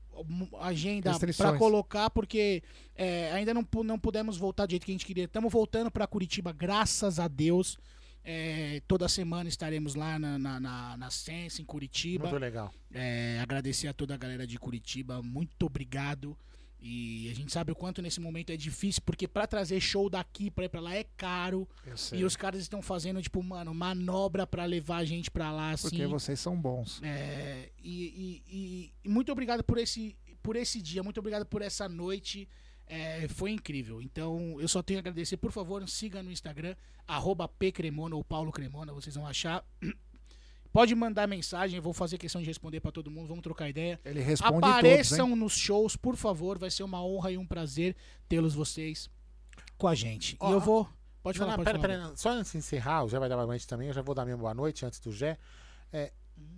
agenda 0.59 1.11
para 1.37 1.57
colocar, 1.57 2.09
porque 2.09 2.61
é, 2.95 3.31
ainda 3.31 3.53
não, 3.53 3.65
não 3.83 3.97
pudemos 3.97 4.37
voltar 4.37 4.65
do 4.65 4.71
jeito 4.71 4.85
que 4.85 4.91
a 4.91 4.93
gente 4.93 5.05
queria. 5.05 5.25
Estamos 5.25 5.51
voltando 5.51 5.89
para 5.89 6.05
Curitiba, 6.05 6.51
graças 6.51 7.19
a 7.19 7.27
Deus. 7.27 7.77
É, 8.25 8.81
toda 8.87 9.09
semana 9.09 9.49
estaremos 9.49 9.95
lá 9.95 10.17
na, 10.17 10.39
na, 10.39 10.59
na, 10.59 10.97
na 10.97 11.09
Sense, 11.09 11.61
em 11.61 11.65
Curitiba. 11.65 12.29
Muito 12.29 12.39
legal. 12.39 12.71
É, 12.91 13.39
agradecer 13.41 13.87
a 13.87 13.93
toda 13.93 14.13
a 14.13 14.17
galera 14.17 14.47
de 14.47 14.57
Curitiba, 14.57 15.21
muito 15.21 15.65
obrigado. 15.65 16.37
E 16.85 17.29
a 17.31 17.33
gente 17.33 17.49
sabe 17.53 17.71
o 17.71 17.75
quanto 17.75 18.01
nesse 18.01 18.19
momento 18.19 18.49
é 18.51 18.57
difícil, 18.57 19.01
porque 19.05 19.25
pra 19.25 19.47
trazer 19.47 19.79
show 19.79 20.09
daqui 20.09 20.51
pra 20.51 20.65
ir 20.65 20.69
pra 20.69 20.81
lá 20.81 20.93
é 20.93 21.05
caro. 21.15 21.65
E 22.17 22.25
os 22.25 22.35
caras 22.35 22.59
estão 22.61 22.81
fazendo, 22.81 23.21
tipo, 23.21 23.41
mano, 23.41 23.73
manobra 23.73 24.45
pra 24.45 24.65
levar 24.65 24.97
a 24.97 25.05
gente 25.05 25.31
pra 25.31 25.49
lá, 25.51 25.71
assim. 25.71 25.89
Porque 25.89 26.05
vocês 26.07 26.37
são 26.41 26.59
bons. 26.59 27.01
É, 27.01 27.71
e, 27.81 28.03
e- 28.03 28.43
e- 28.57 28.93
e 29.05 29.09
muito 29.09 29.31
obrigado 29.31 29.63
por 29.63 29.77
esse, 29.77 30.17
por 30.41 30.57
esse 30.57 30.81
dia, 30.81 31.01
muito 31.01 31.19
obrigado 31.21 31.45
por 31.45 31.61
essa 31.61 31.87
noite. 31.87 32.49
É, 32.85 33.29
foi 33.29 33.51
incrível. 33.51 34.01
Então, 34.01 34.59
eu 34.59 34.67
só 34.67 34.83
tenho 34.83 34.99
a 34.99 35.01
agradecer. 35.01 35.37
Por 35.37 35.53
favor, 35.53 35.87
siga 35.87 36.21
no 36.21 36.29
Instagram, 36.29 36.75
arroba 37.07 37.47
pcremona 37.47 38.13
ou 38.17 38.25
Paulo 38.25 38.51
Cremona, 38.51 38.91
vocês 38.91 39.15
vão 39.15 39.25
achar. 39.25 39.63
Pode 40.73 40.95
mandar 40.95 41.27
mensagem, 41.27 41.77
eu 41.77 41.83
vou 41.83 41.93
fazer 41.93 42.17
questão 42.17 42.41
de 42.41 42.47
responder 42.47 42.79
pra 42.79 42.91
todo 42.91 43.11
mundo, 43.11 43.27
vamos 43.27 43.43
trocar 43.43 43.69
ideia. 43.69 43.99
Ele 44.03 44.21
responde 44.21 44.67
Apareçam 44.67 45.27
todos, 45.27 45.39
nos 45.39 45.55
shows, 45.55 45.95
por 45.95 46.15
favor, 46.15 46.57
vai 46.57 46.71
ser 46.71 46.81
uma 46.81 47.05
honra 47.05 47.31
e 47.31 47.37
um 47.37 47.45
prazer 47.45 47.95
tê-los 48.27 48.55
vocês 48.55 49.07
com 49.77 49.87
a 49.87 49.93
gente. 49.93 50.35
Ó, 50.39 50.49
e 50.49 50.51
eu 50.51 50.59
vou. 50.59 50.89
Pode 51.21 51.39
Não, 51.39 51.45
falar, 51.45 51.57
não, 51.57 51.63
pode 51.63 51.79
pera, 51.79 51.93
falar. 51.93 52.07
pera, 52.07 52.17
só 52.17 52.31
antes 52.31 52.51
de 52.51 52.57
encerrar, 52.57 53.03
o 53.03 53.07
Jé 53.07 53.19
vai 53.19 53.29
dar 53.29 53.35
boa 53.35 53.45
noite 53.45 53.67
também, 53.67 53.87
eu 53.87 53.93
já 53.93 54.01
vou 54.01 54.15
dar 54.15 54.25
minha 54.25 54.35
boa 54.35 54.53
noite 54.55 54.83
antes 54.83 54.99
do 54.99 55.11
Jé. 55.11 55.37
É, 55.91 56.11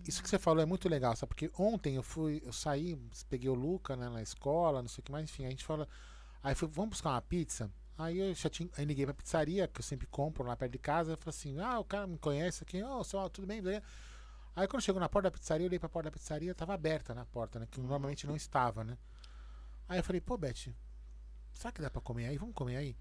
isso 0.07 0.23
que 0.23 0.29
você 0.29 0.39
falou 0.39 0.63
é 0.63 0.65
muito 0.65 0.87
legal, 0.87 1.13
sabe? 1.17 1.27
Porque 1.27 1.51
ontem 1.59 1.95
eu 1.95 2.03
fui, 2.03 2.41
eu 2.45 2.53
saí, 2.53 2.97
peguei 3.29 3.49
o 3.49 3.53
Luca 3.53 3.97
né, 3.97 4.07
na 4.07 4.21
escola, 4.21 4.81
não 4.81 4.87
sei 4.87 5.01
o 5.01 5.03
que 5.03 5.11
mais, 5.11 5.25
enfim, 5.25 5.45
a 5.45 5.49
gente 5.49 5.65
fala. 5.65 5.89
Aí 6.41 6.55
fui, 6.55 6.69
vamos 6.69 6.91
buscar 6.91 7.09
uma 7.09 7.21
pizza. 7.21 7.69
Aí 7.97 8.17
eu 8.17 8.33
já 8.33 8.49
tinha, 8.49 8.69
aí 8.77 8.85
liguei 8.85 9.05
pra 9.05 9.13
pizzaria, 9.13 9.67
que 9.67 9.79
eu 9.79 9.83
sempre 9.83 10.07
compro 10.07 10.45
lá 10.45 10.55
perto 10.55 10.71
de 10.71 10.79
casa, 10.79 11.11
eu 11.11 11.17
falei 11.17 11.29
assim, 11.29 11.59
ah, 11.59 11.79
o 11.79 11.83
cara 11.83 12.07
me 12.07 12.17
conhece 12.17 12.63
aqui, 12.63 12.81
ô, 12.81 13.01
oh, 13.01 13.29
tudo 13.29 13.45
bem? 13.45 13.61
Beleza? 13.61 13.83
Aí 14.55 14.67
quando 14.67 14.81
chegou 14.81 14.99
na 14.99 15.09
porta 15.09 15.27
da 15.29 15.31
pizzaria, 15.31 15.65
eu 15.65 15.69
olhei 15.69 15.79
pra 15.79 15.89
porta 15.89 16.09
da 16.09 16.11
pizzaria, 16.13 16.53
tava 16.55 16.73
aberta 16.73 17.13
na 17.13 17.25
porta, 17.25 17.59
né? 17.59 17.67
Que 17.69 17.79
normalmente 17.79 18.25
não 18.25 18.35
estava, 18.35 18.83
né? 18.83 18.97
Aí 19.89 19.99
eu 19.99 20.03
falei, 20.03 20.21
pô, 20.21 20.37
Beth, 20.37 20.73
será 21.51 21.71
que 21.71 21.81
dá 21.81 21.89
pra 21.89 22.01
comer 22.01 22.27
aí? 22.27 22.37
Vamos 22.37 22.55
comer 22.55 22.77
aí? 22.77 22.97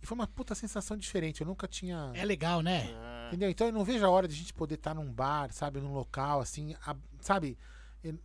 E 0.00 0.06
foi 0.06 0.14
uma 0.16 0.26
puta 0.26 0.54
sensação 0.54 0.96
diferente. 0.96 1.40
Eu 1.40 1.46
nunca 1.46 1.66
tinha. 1.68 2.10
É 2.14 2.24
legal, 2.24 2.60
né? 2.60 2.88
Entendeu? 3.28 3.50
Então 3.50 3.66
eu 3.66 3.72
não 3.72 3.84
vejo 3.84 4.04
a 4.04 4.10
hora 4.10 4.26
de 4.28 4.34
a 4.34 4.36
gente 4.36 4.52
poder 4.54 4.74
estar 4.76 4.94
num 4.94 5.12
bar, 5.12 5.52
sabe, 5.52 5.80
num 5.80 5.92
local, 5.92 6.40
assim, 6.40 6.74
a- 6.86 6.96
sabe? 7.20 7.56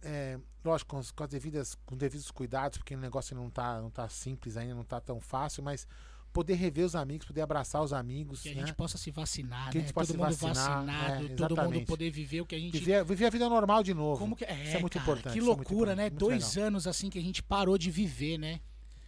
É, 0.01 0.39
lógico, 0.65 0.89
com, 0.91 0.97
as- 0.97 1.11
com 1.11 1.23
as 1.23 1.29
devidas, 1.29 1.75
com 1.85 1.95
devidos 1.95 2.31
cuidados, 2.31 2.77
porque 2.79 2.95
o 2.95 2.99
negócio 2.99 3.35
não 3.35 3.47
tá, 3.49 3.79
não 3.79 3.91
tá 3.91 4.09
simples 4.09 4.57
ainda, 4.57 4.73
não 4.73 4.83
tá 4.83 4.99
tão 4.99 5.19
fácil, 5.21 5.61
mas 5.63 5.87
poder 6.33 6.55
rever 6.55 6.85
os 6.85 6.95
amigos, 6.95 7.25
poder 7.25 7.41
abraçar 7.41 7.81
os 7.83 7.93
amigos. 7.93 8.41
Que 8.41 8.49
a 8.49 8.53
né? 8.53 8.59
gente 8.61 8.73
possa 8.73 8.97
se 8.97 9.11
vacinar, 9.11 9.71
Que 9.71 9.77
a 9.77 9.81
né? 9.81 9.87
gente 9.87 9.93
possa 9.93 10.13
todo 10.13 10.15
se 10.15 10.23
mundo 10.23 10.53
vacinar, 10.53 10.85
vacinado, 10.85 11.25
é, 11.25 11.35
todo 11.35 11.55
mundo 11.63 11.85
poder 11.85 12.11
viver 12.11 12.41
o 12.41 12.45
que 12.45 12.55
a 12.55 12.59
gente. 12.59 12.77
Viver, 12.77 13.03
viver 13.03 13.25
a 13.25 13.29
vida 13.29 13.49
normal 13.49 13.83
de 13.83 13.93
novo. 13.93 14.19
Como 14.19 14.35
que 14.35 14.45
é, 14.45 14.63
Isso 14.63 14.77
é 14.77 14.79
muito 14.79 14.93
cara, 14.93 15.03
importante. 15.03 15.33
Que 15.33 15.39
isso 15.39 15.51
é 15.51 15.55
muito 15.55 15.69
loucura, 15.69 15.95
né? 15.95 16.03
muito 16.03 16.17
Dois 16.19 16.55
legal. 16.55 16.67
anos 16.67 16.87
assim 16.87 17.09
que 17.09 17.17
a 17.17 17.21
gente 17.21 17.41
parou 17.41 17.77
de 17.77 17.89
viver, 17.89 18.37
né? 18.37 18.59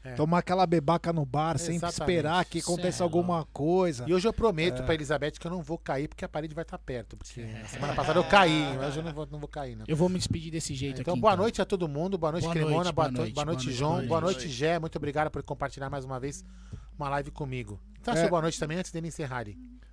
É. 0.01 0.13
Tomar 0.13 0.37
aquela 0.37 0.65
bebaca 0.65 1.11
no 1.11 1.25
bar, 1.25 1.57
sempre 1.57 1.75
Exatamente. 1.75 1.99
esperar 2.01 2.45
que 2.45 2.59
aconteça 2.59 2.97
Cê 2.99 3.03
é 3.03 3.05
alguma 3.05 3.45
coisa. 3.51 4.05
E 4.07 4.13
hoje 4.13 4.25
eu 4.25 4.31
prometo 4.31 4.81
É. 4.81 4.85
pra 4.85 4.93
Elizabeth 4.93 5.31
que 5.31 5.45
eu 5.45 5.51
não 5.51 5.61
vou 5.61 5.77
cair 5.77 6.07
porque 6.07 6.23
a 6.23 6.29
parede 6.29 6.55
vai 6.55 6.61
estar 6.63 6.77
perto. 6.77 7.17
Porque 7.17 7.45
semana 7.67 7.93
passada 7.93 8.17
eu 8.17 8.23
caí, 8.23 8.77
mas 8.77 8.95
eu 8.95 9.03
não 9.03 9.11
vou, 9.13 9.27
não 9.29 9.39
vou 9.39 9.49
cair, 9.49 9.75
não. 9.75 9.83
Eu 9.87 9.97
vou 9.97 10.07
me 10.07 10.17
despedir 10.17 10.51
desse 10.51 10.73
jeito 10.73 11.01
Então, 11.01 11.13
aqui. 11.15 11.21
boa 11.21 11.35
noite 11.35 11.61
a 11.61 11.65
todo 11.65 11.85
mundo, 11.89 12.17
boa 12.17 12.31
noite, 12.31 12.43
Boa 12.45 12.53
Cremona, 12.53 12.75
noite, 12.75 12.85
boa, 12.85 12.93
boa 12.93 13.07
noite, 13.11 13.19
noite, 13.19 13.33
boa 13.35 13.45
noite, 13.45 13.65
boa 13.65 13.75
João, 13.75 13.91
noite, 13.95 14.07
boa 14.07 14.21
boa 14.21 14.31
noite, 14.31 14.47
Gé, 14.47 14.79
muito 14.79 14.95
obrigado 14.95 15.29
por 15.29 15.43
compartilhar 15.43 15.89
mais 15.89 16.05
uma 16.05 16.17
vez 16.17 16.45
uma 16.97 17.09
live 17.09 17.31
comigo. 17.31 17.77
Então, 17.99 18.13
É. 18.13 18.17
seu 18.17 18.29
boa 18.29 18.41
noite 18.41 18.57
também 18.57 18.77
antes 18.77 18.91
dele 18.91 19.07
encerrar. 19.09 19.45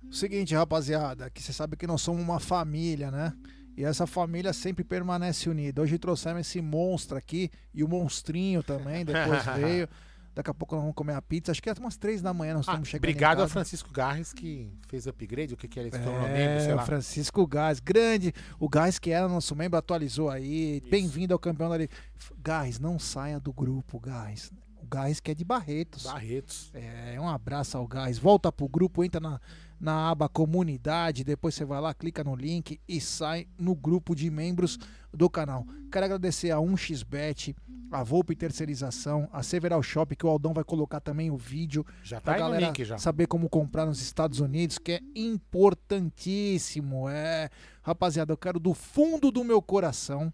Seguinte, 0.09 0.55
rapaziada, 0.55 1.29
que 1.29 1.43
você 1.43 1.51
sabe 1.51 1.75
que 1.75 1.85
nós 1.85 2.01
somos 2.01 2.21
uma 2.23 2.39
família, 2.39 3.11
né? 3.11 3.33
E 3.77 3.83
essa 3.85 4.07
família 4.07 4.51
sempre 4.53 4.83
permanece 4.83 5.47
unida. 5.49 5.81
Hoje 5.83 5.99
trouxemos 5.99 6.41
esse 6.41 6.59
monstro 6.61 7.15
aqui 7.15 7.51
e 7.73 7.83
o 7.83 7.87
monstrinho 7.87 8.63
também, 8.63 9.05
depois 9.05 9.45
veio. 9.55 9.87
Daqui 10.33 10.49
a 10.51 10.53
pouco 10.53 10.75
nós 10.75 10.83
vamos 10.83 10.95
comer 10.95 11.13
a 11.13 11.21
pizza. 11.21 11.51
Acho 11.51 11.61
que 11.61 11.69
é 11.69 11.73
umas 11.79 11.95
três 11.97 12.21
da 12.21 12.31
manhã 12.33 12.53
nós 12.55 12.67
Ah, 12.67 12.71
estamos 12.71 12.89
chegando. 12.89 13.03
obrigado 13.09 13.41
a. 13.41 13.47
Francisco 13.47 13.91
Garres 13.91 14.33
que 14.33 14.71
fez 14.87 15.05
o 15.05 15.09
upgrade, 15.09 15.53
o 15.53 15.57
que, 15.57 15.67
que 15.67 15.79
ele 15.79 15.91
se 15.91 15.97
tornou 15.99 16.21
membro, 16.21 16.35
É, 16.37 16.59
sei 16.59 16.73
o 16.73 16.75
lá. 16.75 16.85
Francisco 16.85 17.45
Gás, 17.47 17.79
grande. 17.79 18.33
O 18.59 18.67
Gás 18.69 18.97
que 18.99 19.11
era 19.11 19.27
nosso 19.27 19.55
membro 19.55 19.77
atualizou 19.77 20.29
aí. 20.29 20.81
Bem-vindo 20.89 21.33
ao 21.33 21.39
campeão 21.39 21.69
da 21.69 21.77
Liga. 21.77 21.93
Gás, 22.39 22.79
não 22.79 22.97
saia 22.99 23.39
do 23.39 23.51
grupo, 23.53 23.99
Gás. 23.99 24.51
O 24.81 24.85
Gás 24.87 25.19
que 25.19 25.31
é 25.31 25.33
de 25.35 25.43
Barretos. 25.43 26.03
Barretos. 26.03 26.71
É, 26.73 27.17
um 27.19 27.27
abraço 27.27 27.75
ao 27.77 27.87
Gás. 27.87 28.17
Volta 28.19 28.51
pro 28.51 28.67
grupo, 28.67 29.03
entra 29.03 29.19
na, 29.19 29.41
na 29.79 30.09
aba 30.09 30.27
comunidade, 30.27 31.23
depois 31.23 31.53
você 31.55 31.63
vai 31.63 31.79
lá, 31.79 31.93
clica 31.93 32.23
no 32.23 32.35
link 32.35 32.79
e 32.87 32.99
sai 32.99 33.47
no 33.57 33.75
grupo 33.75 34.15
de 34.15 34.29
membros 34.29 34.77
do 35.13 35.29
canal. 35.29 35.65
Quero 35.91 36.05
agradecer 36.05 36.51
a 36.51 36.57
1xBet, 36.57 37.55
a 37.91 38.03
Volpe 38.03 38.35
Terceirização, 38.35 39.29
a 39.31 39.43
Several 39.43 39.81
Shop, 39.81 40.15
que 40.15 40.25
o 40.25 40.29
Aldão 40.29 40.53
vai 40.53 40.63
colocar 40.63 40.99
também 40.99 41.29
o 41.31 41.37
vídeo 41.37 41.85
Já 42.03 42.19
tá 42.19 42.33
no 42.33 42.39
galera 42.39 42.65
link 42.67 42.83
já. 42.83 42.97
saber 42.97 43.27
como 43.27 43.49
comprar 43.49 43.85
nos 43.85 44.01
Estados 44.01 44.39
Unidos, 44.39 44.77
que 44.77 44.93
é 44.93 45.01
importantíssimo. 45.15 47.07
É, 47.07 47.49
rapaziada, 47.81 48.33
eu 48.33 48.37
quero 48.37 48.59
do 48.59 48.73
fundo 48.73 49.31
do 49.31 49.43
meu 49.43 49.61
coração, 49.61 50.33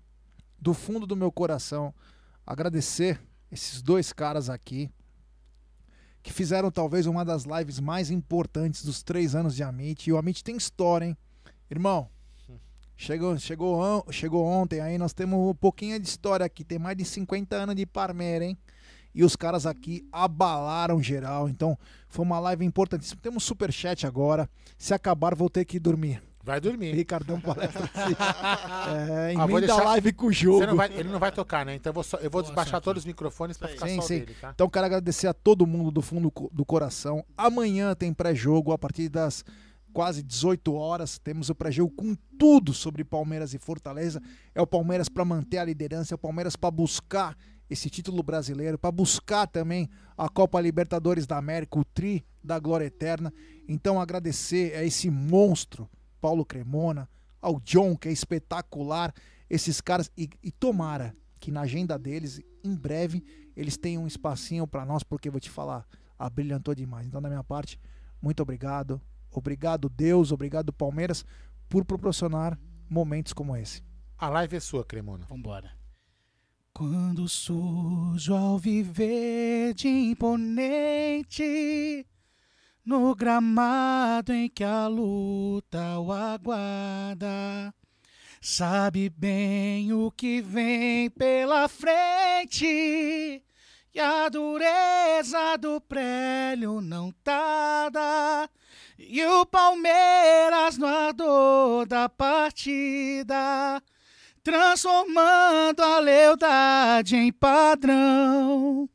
do 0.57 0.73
fundo 0.73 1.05
do 1.05 1.15
meu 1.15 1.31
coração, 1.31 1.93
agradecer 2.45 3.19
esses 3.51 3.81
dois 3.81 4.11
caras 4.11 4.49
aqui 4.49 4.89
que 6.23 6.31
fizeram 6.31 6.71
talvez 6.71 7.05
uma 7.05 7.25
das 7.25 7.43
lives 7.43 7.81
mais 7.81 8.09
importantes 8.09 8.83
dos 8.83 9.03
três 9.03 9.35
anos 9.35 9.55
de 9.55 9.61
Amit. 9.61 10.09
E 10.09 10.13
o 10.13 10.17
Amit 10.17 10.41
tem 10.41 10.55
história, 10.55 11.05
hein? 11.05 11.17
Irmão, 11.69 12.09
chegou, 12.95 13.37
chegou, 13.37 14.05
chegou 14.09 14.45
ontem, 14.45 14.79
aí 14.79 14.97
nós 14.97 15.11
temos 15.11 15.37
um 15.37 15.53
pouquinho 15.53 15.99
de 15.99 16.07
história 16.07 16.45
aqui. 16.45 16.63
Tem 16.63 16.79
mais 16.79 16.97
de 16.97 17.03
50 17.03 17.55
anos 17.57 17.75
de 17.75 17.85
Parmeira, 17.85 18.45
hein? 18.45 18.57
E 19.13 19.23
os 19.23 19.35
caras 19.35 19.65
aqui 19.65 20.07
abalaram 20.11 21.03
geral. 21.03 21.49
Então, 21.49 21.77
foi 22.07 22.25
uma 22.25 22.39
live 22.39 22.65
importantíssima. 22.65 23.19
Temos 23.21 23.43
superchat 23.43 24.07
agora. 24.07 24.49
Se 24.77 24.93
acabar, 24.93 25.35
vou 25.35 25.49
ter 25.49 25.65
que 25.65 25.77
dormir. 25.77 26.23
Vai 26.45 26.59
dormir. 26.59 26.93
Ricardão 26.93 27.39
palestra. 27.39 27.89
é, 27.95 29.33
Ah, 29.37 29.43
emenda 29.45 29.61
deixar- 29.61 29.83
live 29.85 30.13
com 30.13 30.25
o 30.27 30.31
jogo. 30.33 30.59
Você 30.59 30.65
não 30.67 30.75
vai- 30.75 30.93
ele 30.93 31.09
não 31.09 31.19
vai 31.19 31.31
tocar, 31.31 31.65
né? 31.65 31.75
Então 31.75 31.89
eu 31.91 31.93
vou, 31.93 32.03
só- 32.03 32.17
eu 32.17 32.23
vou 32.23 32.31
Boa 32.31 32.43
desbaixar 32.43 32.71
sorte. 32.73 32.83
todos 32.83 33.01
os 33.03 33.05
microfones 33.05 33.57
pra 33.57 33.69
ficar 33.69 33.87
Sim, 33.87 33.95
só 33.95 34.01
sim. 34.01 34.19
dele, 34.19 34.35
tá? 34.41 34.51
Então 34.53 34.69
quero 34.69 34.85
agradecer 34.85 35.27
a 35.27 35.33
todo 35.33 35.65
mundo 35.65 35.89
do 35.89 36.01
fundo 36.01 36.31
do 36.51 36.65
coração. 36.65 37.23
Amanhã 37.37 37.95
tem 37.95 38.13
pré-jogo 38.13 38.71
a 38.73 38.77
partir 38.77 39.07
das 39.09 39.43
quase 39.93 40.21
18 40.21 40.73
horas. 40.73 41.17
Temos 41.17 41.49
o 41.49 41.55
pré-jogo 41.55 41.93
com 41.95 42.15
tudo 42.37 42.73
sobre 42.73 43.03
Palmeiras 43.05 43.53
e 43.53 43.57
Fortaleza. 43.59 44.21
É 44.53 44.61
o 44.61 44.67
Palmeiras 44.67 45.07
para 45.07 45.23
manter 45.23 45.59
a 45.59 45.63
liderança, 45.65 46.13
é 46.13 46.15
o 46.15 46.19
Palmeiras 46.19 46.55
para 46.57 46.71
buscar 46.71 47.37
esse 47.69 47.89
título 47.89 48.21
brasileiro, 48.21 48.77
para 48.77 48.91
buscar 48.91 49.47
também 49.47 49.89
a 50.17 50.27
Copa 50.27 50.59
Libertadores 50.59 51.25
da 51.25 51.37
América, 51.37 51.79
o 51.79 51.85
tri 51.85 52.25
da 52.43 52.59
glória 52.59 52.85
eterna. 52.85 53.33
Então 53.67 53.99
agradecer 53.99 54.75
a 54.75 54.83
esse 54.83 55.09
monstro, 55.09 55.89
Paulo 56.23 56.45
Cremona, 56.45 57.09
ao 57.41 57.59
John, 57.59 57.97
que 57.97 58.07
é 58.07 58.11
espetacular, 58.13 59.13
esses 59.49 59.81
caras 59.81 60.09
e, 60.17 60.29
e 60.41 60.53
tomara 60.53 61.13
que 61.37 61.51
na 61.51 61.59
agenda 61.63 61.99
deles, 61.99 62.39
em 62.63 62.73
breve, 62.73 63.21
eles 63.57 63.75
tenham 63.75 64.03
um 64.03 64.07
espacinho 64.07 64.65
para 64.65 64.85
nós, 64.85 65.03
porque 65.03 65.29
vou 65.29 65.41
te 65.41 65.49
falar, 65.49 65.85
abrilhantou 66.17 66.73
demais. 66.73 67.05
Então, 67.05 67.21
da 67.21 67.27
minha 67.27 67.43
parte, 67.43 67.77
muito 68.21 68.41
obrigado. 68.41 69.01
Obrigado, 69.29 69.89
Deus, 69.89 70.31
obrigado, 70.31 70.71
Palmeiras, 70.71 71.25
por 71.67 71.83
proporcionar 71.83 72.57
momentos 72.89 73.33
como 73.33 73.57
esse. 73.57 73.83
A 74.17 74.29
live 74.29 74.55
é 74.55 74.61
sua, 74.61 74.85
Cremona. 74.85 75.25
Vambora. 75.25 75.73
Quando 76.73 77.27
surjo 77.27 78.33
ao 78.33 78.57
viver 78.57 79.73
de 79.73 79.89
imponente 79.89 81.43
no 82.85 83.15
gramado 83.15 84.33
em 84.33 84.49
que 84.49 84.63
a 84.63 84.87
luta 84.87 85.99
o 85.99 86.11
aguarda. 86.11 87.73
Sabe 88.41 89.09
bem 89.09 89.93
o 89.93 90.11
que 90.11 90.41
vem 90.41 91.09
pela 91.09 91.69
frente. 91.69 93.41
E 93.95 93.99
a 93.99 94.27
dureza 94.27 95.55
do 95.57 95.79
prélio 95.79 96.81
não 96.81 97.11
tarda. 97.23 98.49
E 98.97 99.23
o 99.23 99.45
Palmeiras 99.45 100.77
no 100.77 100.87
ardor 100.87 101.85
da 101.85 102.09
partida, 102.09 103.81
transformando 104.43 105.81
a 105.81 105.99
lealdade 105.99 107.15
em 107.15 107.31
padrão. 107.31 108.89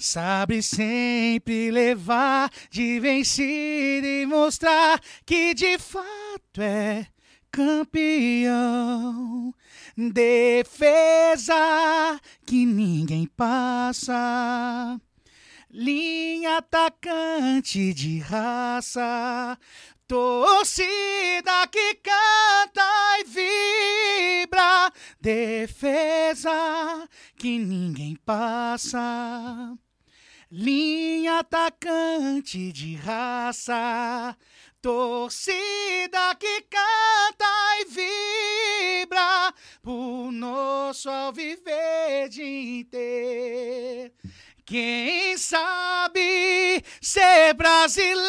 Sabe 0.00 0.62
sempre 0.62 1.72
levar 1.72 2.52
de 2.70 3.00
vencido 3.00 4.06
e 4.06 4.24
mostrar 4.26 5.00
que 5.26 5.52
de 5.54 5.76
fato 5.76 6.62
é 6.62 7.08
campeão. 7.50 9.52
Defesa 9.96 12.20
que 12.46 12.64
ninguém 12.64 13.26
passa. 13.26 15.00
Linha 15.68 16.58
atacante 16.58 17.92
de 17.92 18.20
raça. 18.20 19.58
Torcida 20.06 21.66
que 21.72 21.96
canta 21.96 23.18
e 23.18 23.24
vibra. 23.24 24.92
Defesa 25.20 27.08
que 27.36 27.58
ninguém 27.58 28.14
passa. 28.24 29.76
Linha 30.50 31.40
atacante 31.40 32.72
de 32.72 32.96
raça. 32.96 34.34
Torcida 34.80 36.34
que 36.38 36.62
canta 36.62 37.44
e 37.80 37.84
vibra 39.04 39.52
por 39.82 40.32
nosso 40.32 41.10
alviver 41.10 42.30
de 42.30 42.78
inteiro. 42.80 44.10
Quem 44.64 45.36
sabe 45.36 46.82
ser 47.00 47.52
brasileiro, 47.52 48.26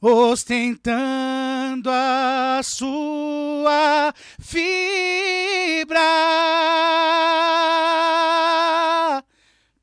ostentando 0.00 1.90
a 1.90 2.60
sua 2.64 4.12
fibra. 4.40 6.00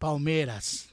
Palmeiras. 0.01 0.91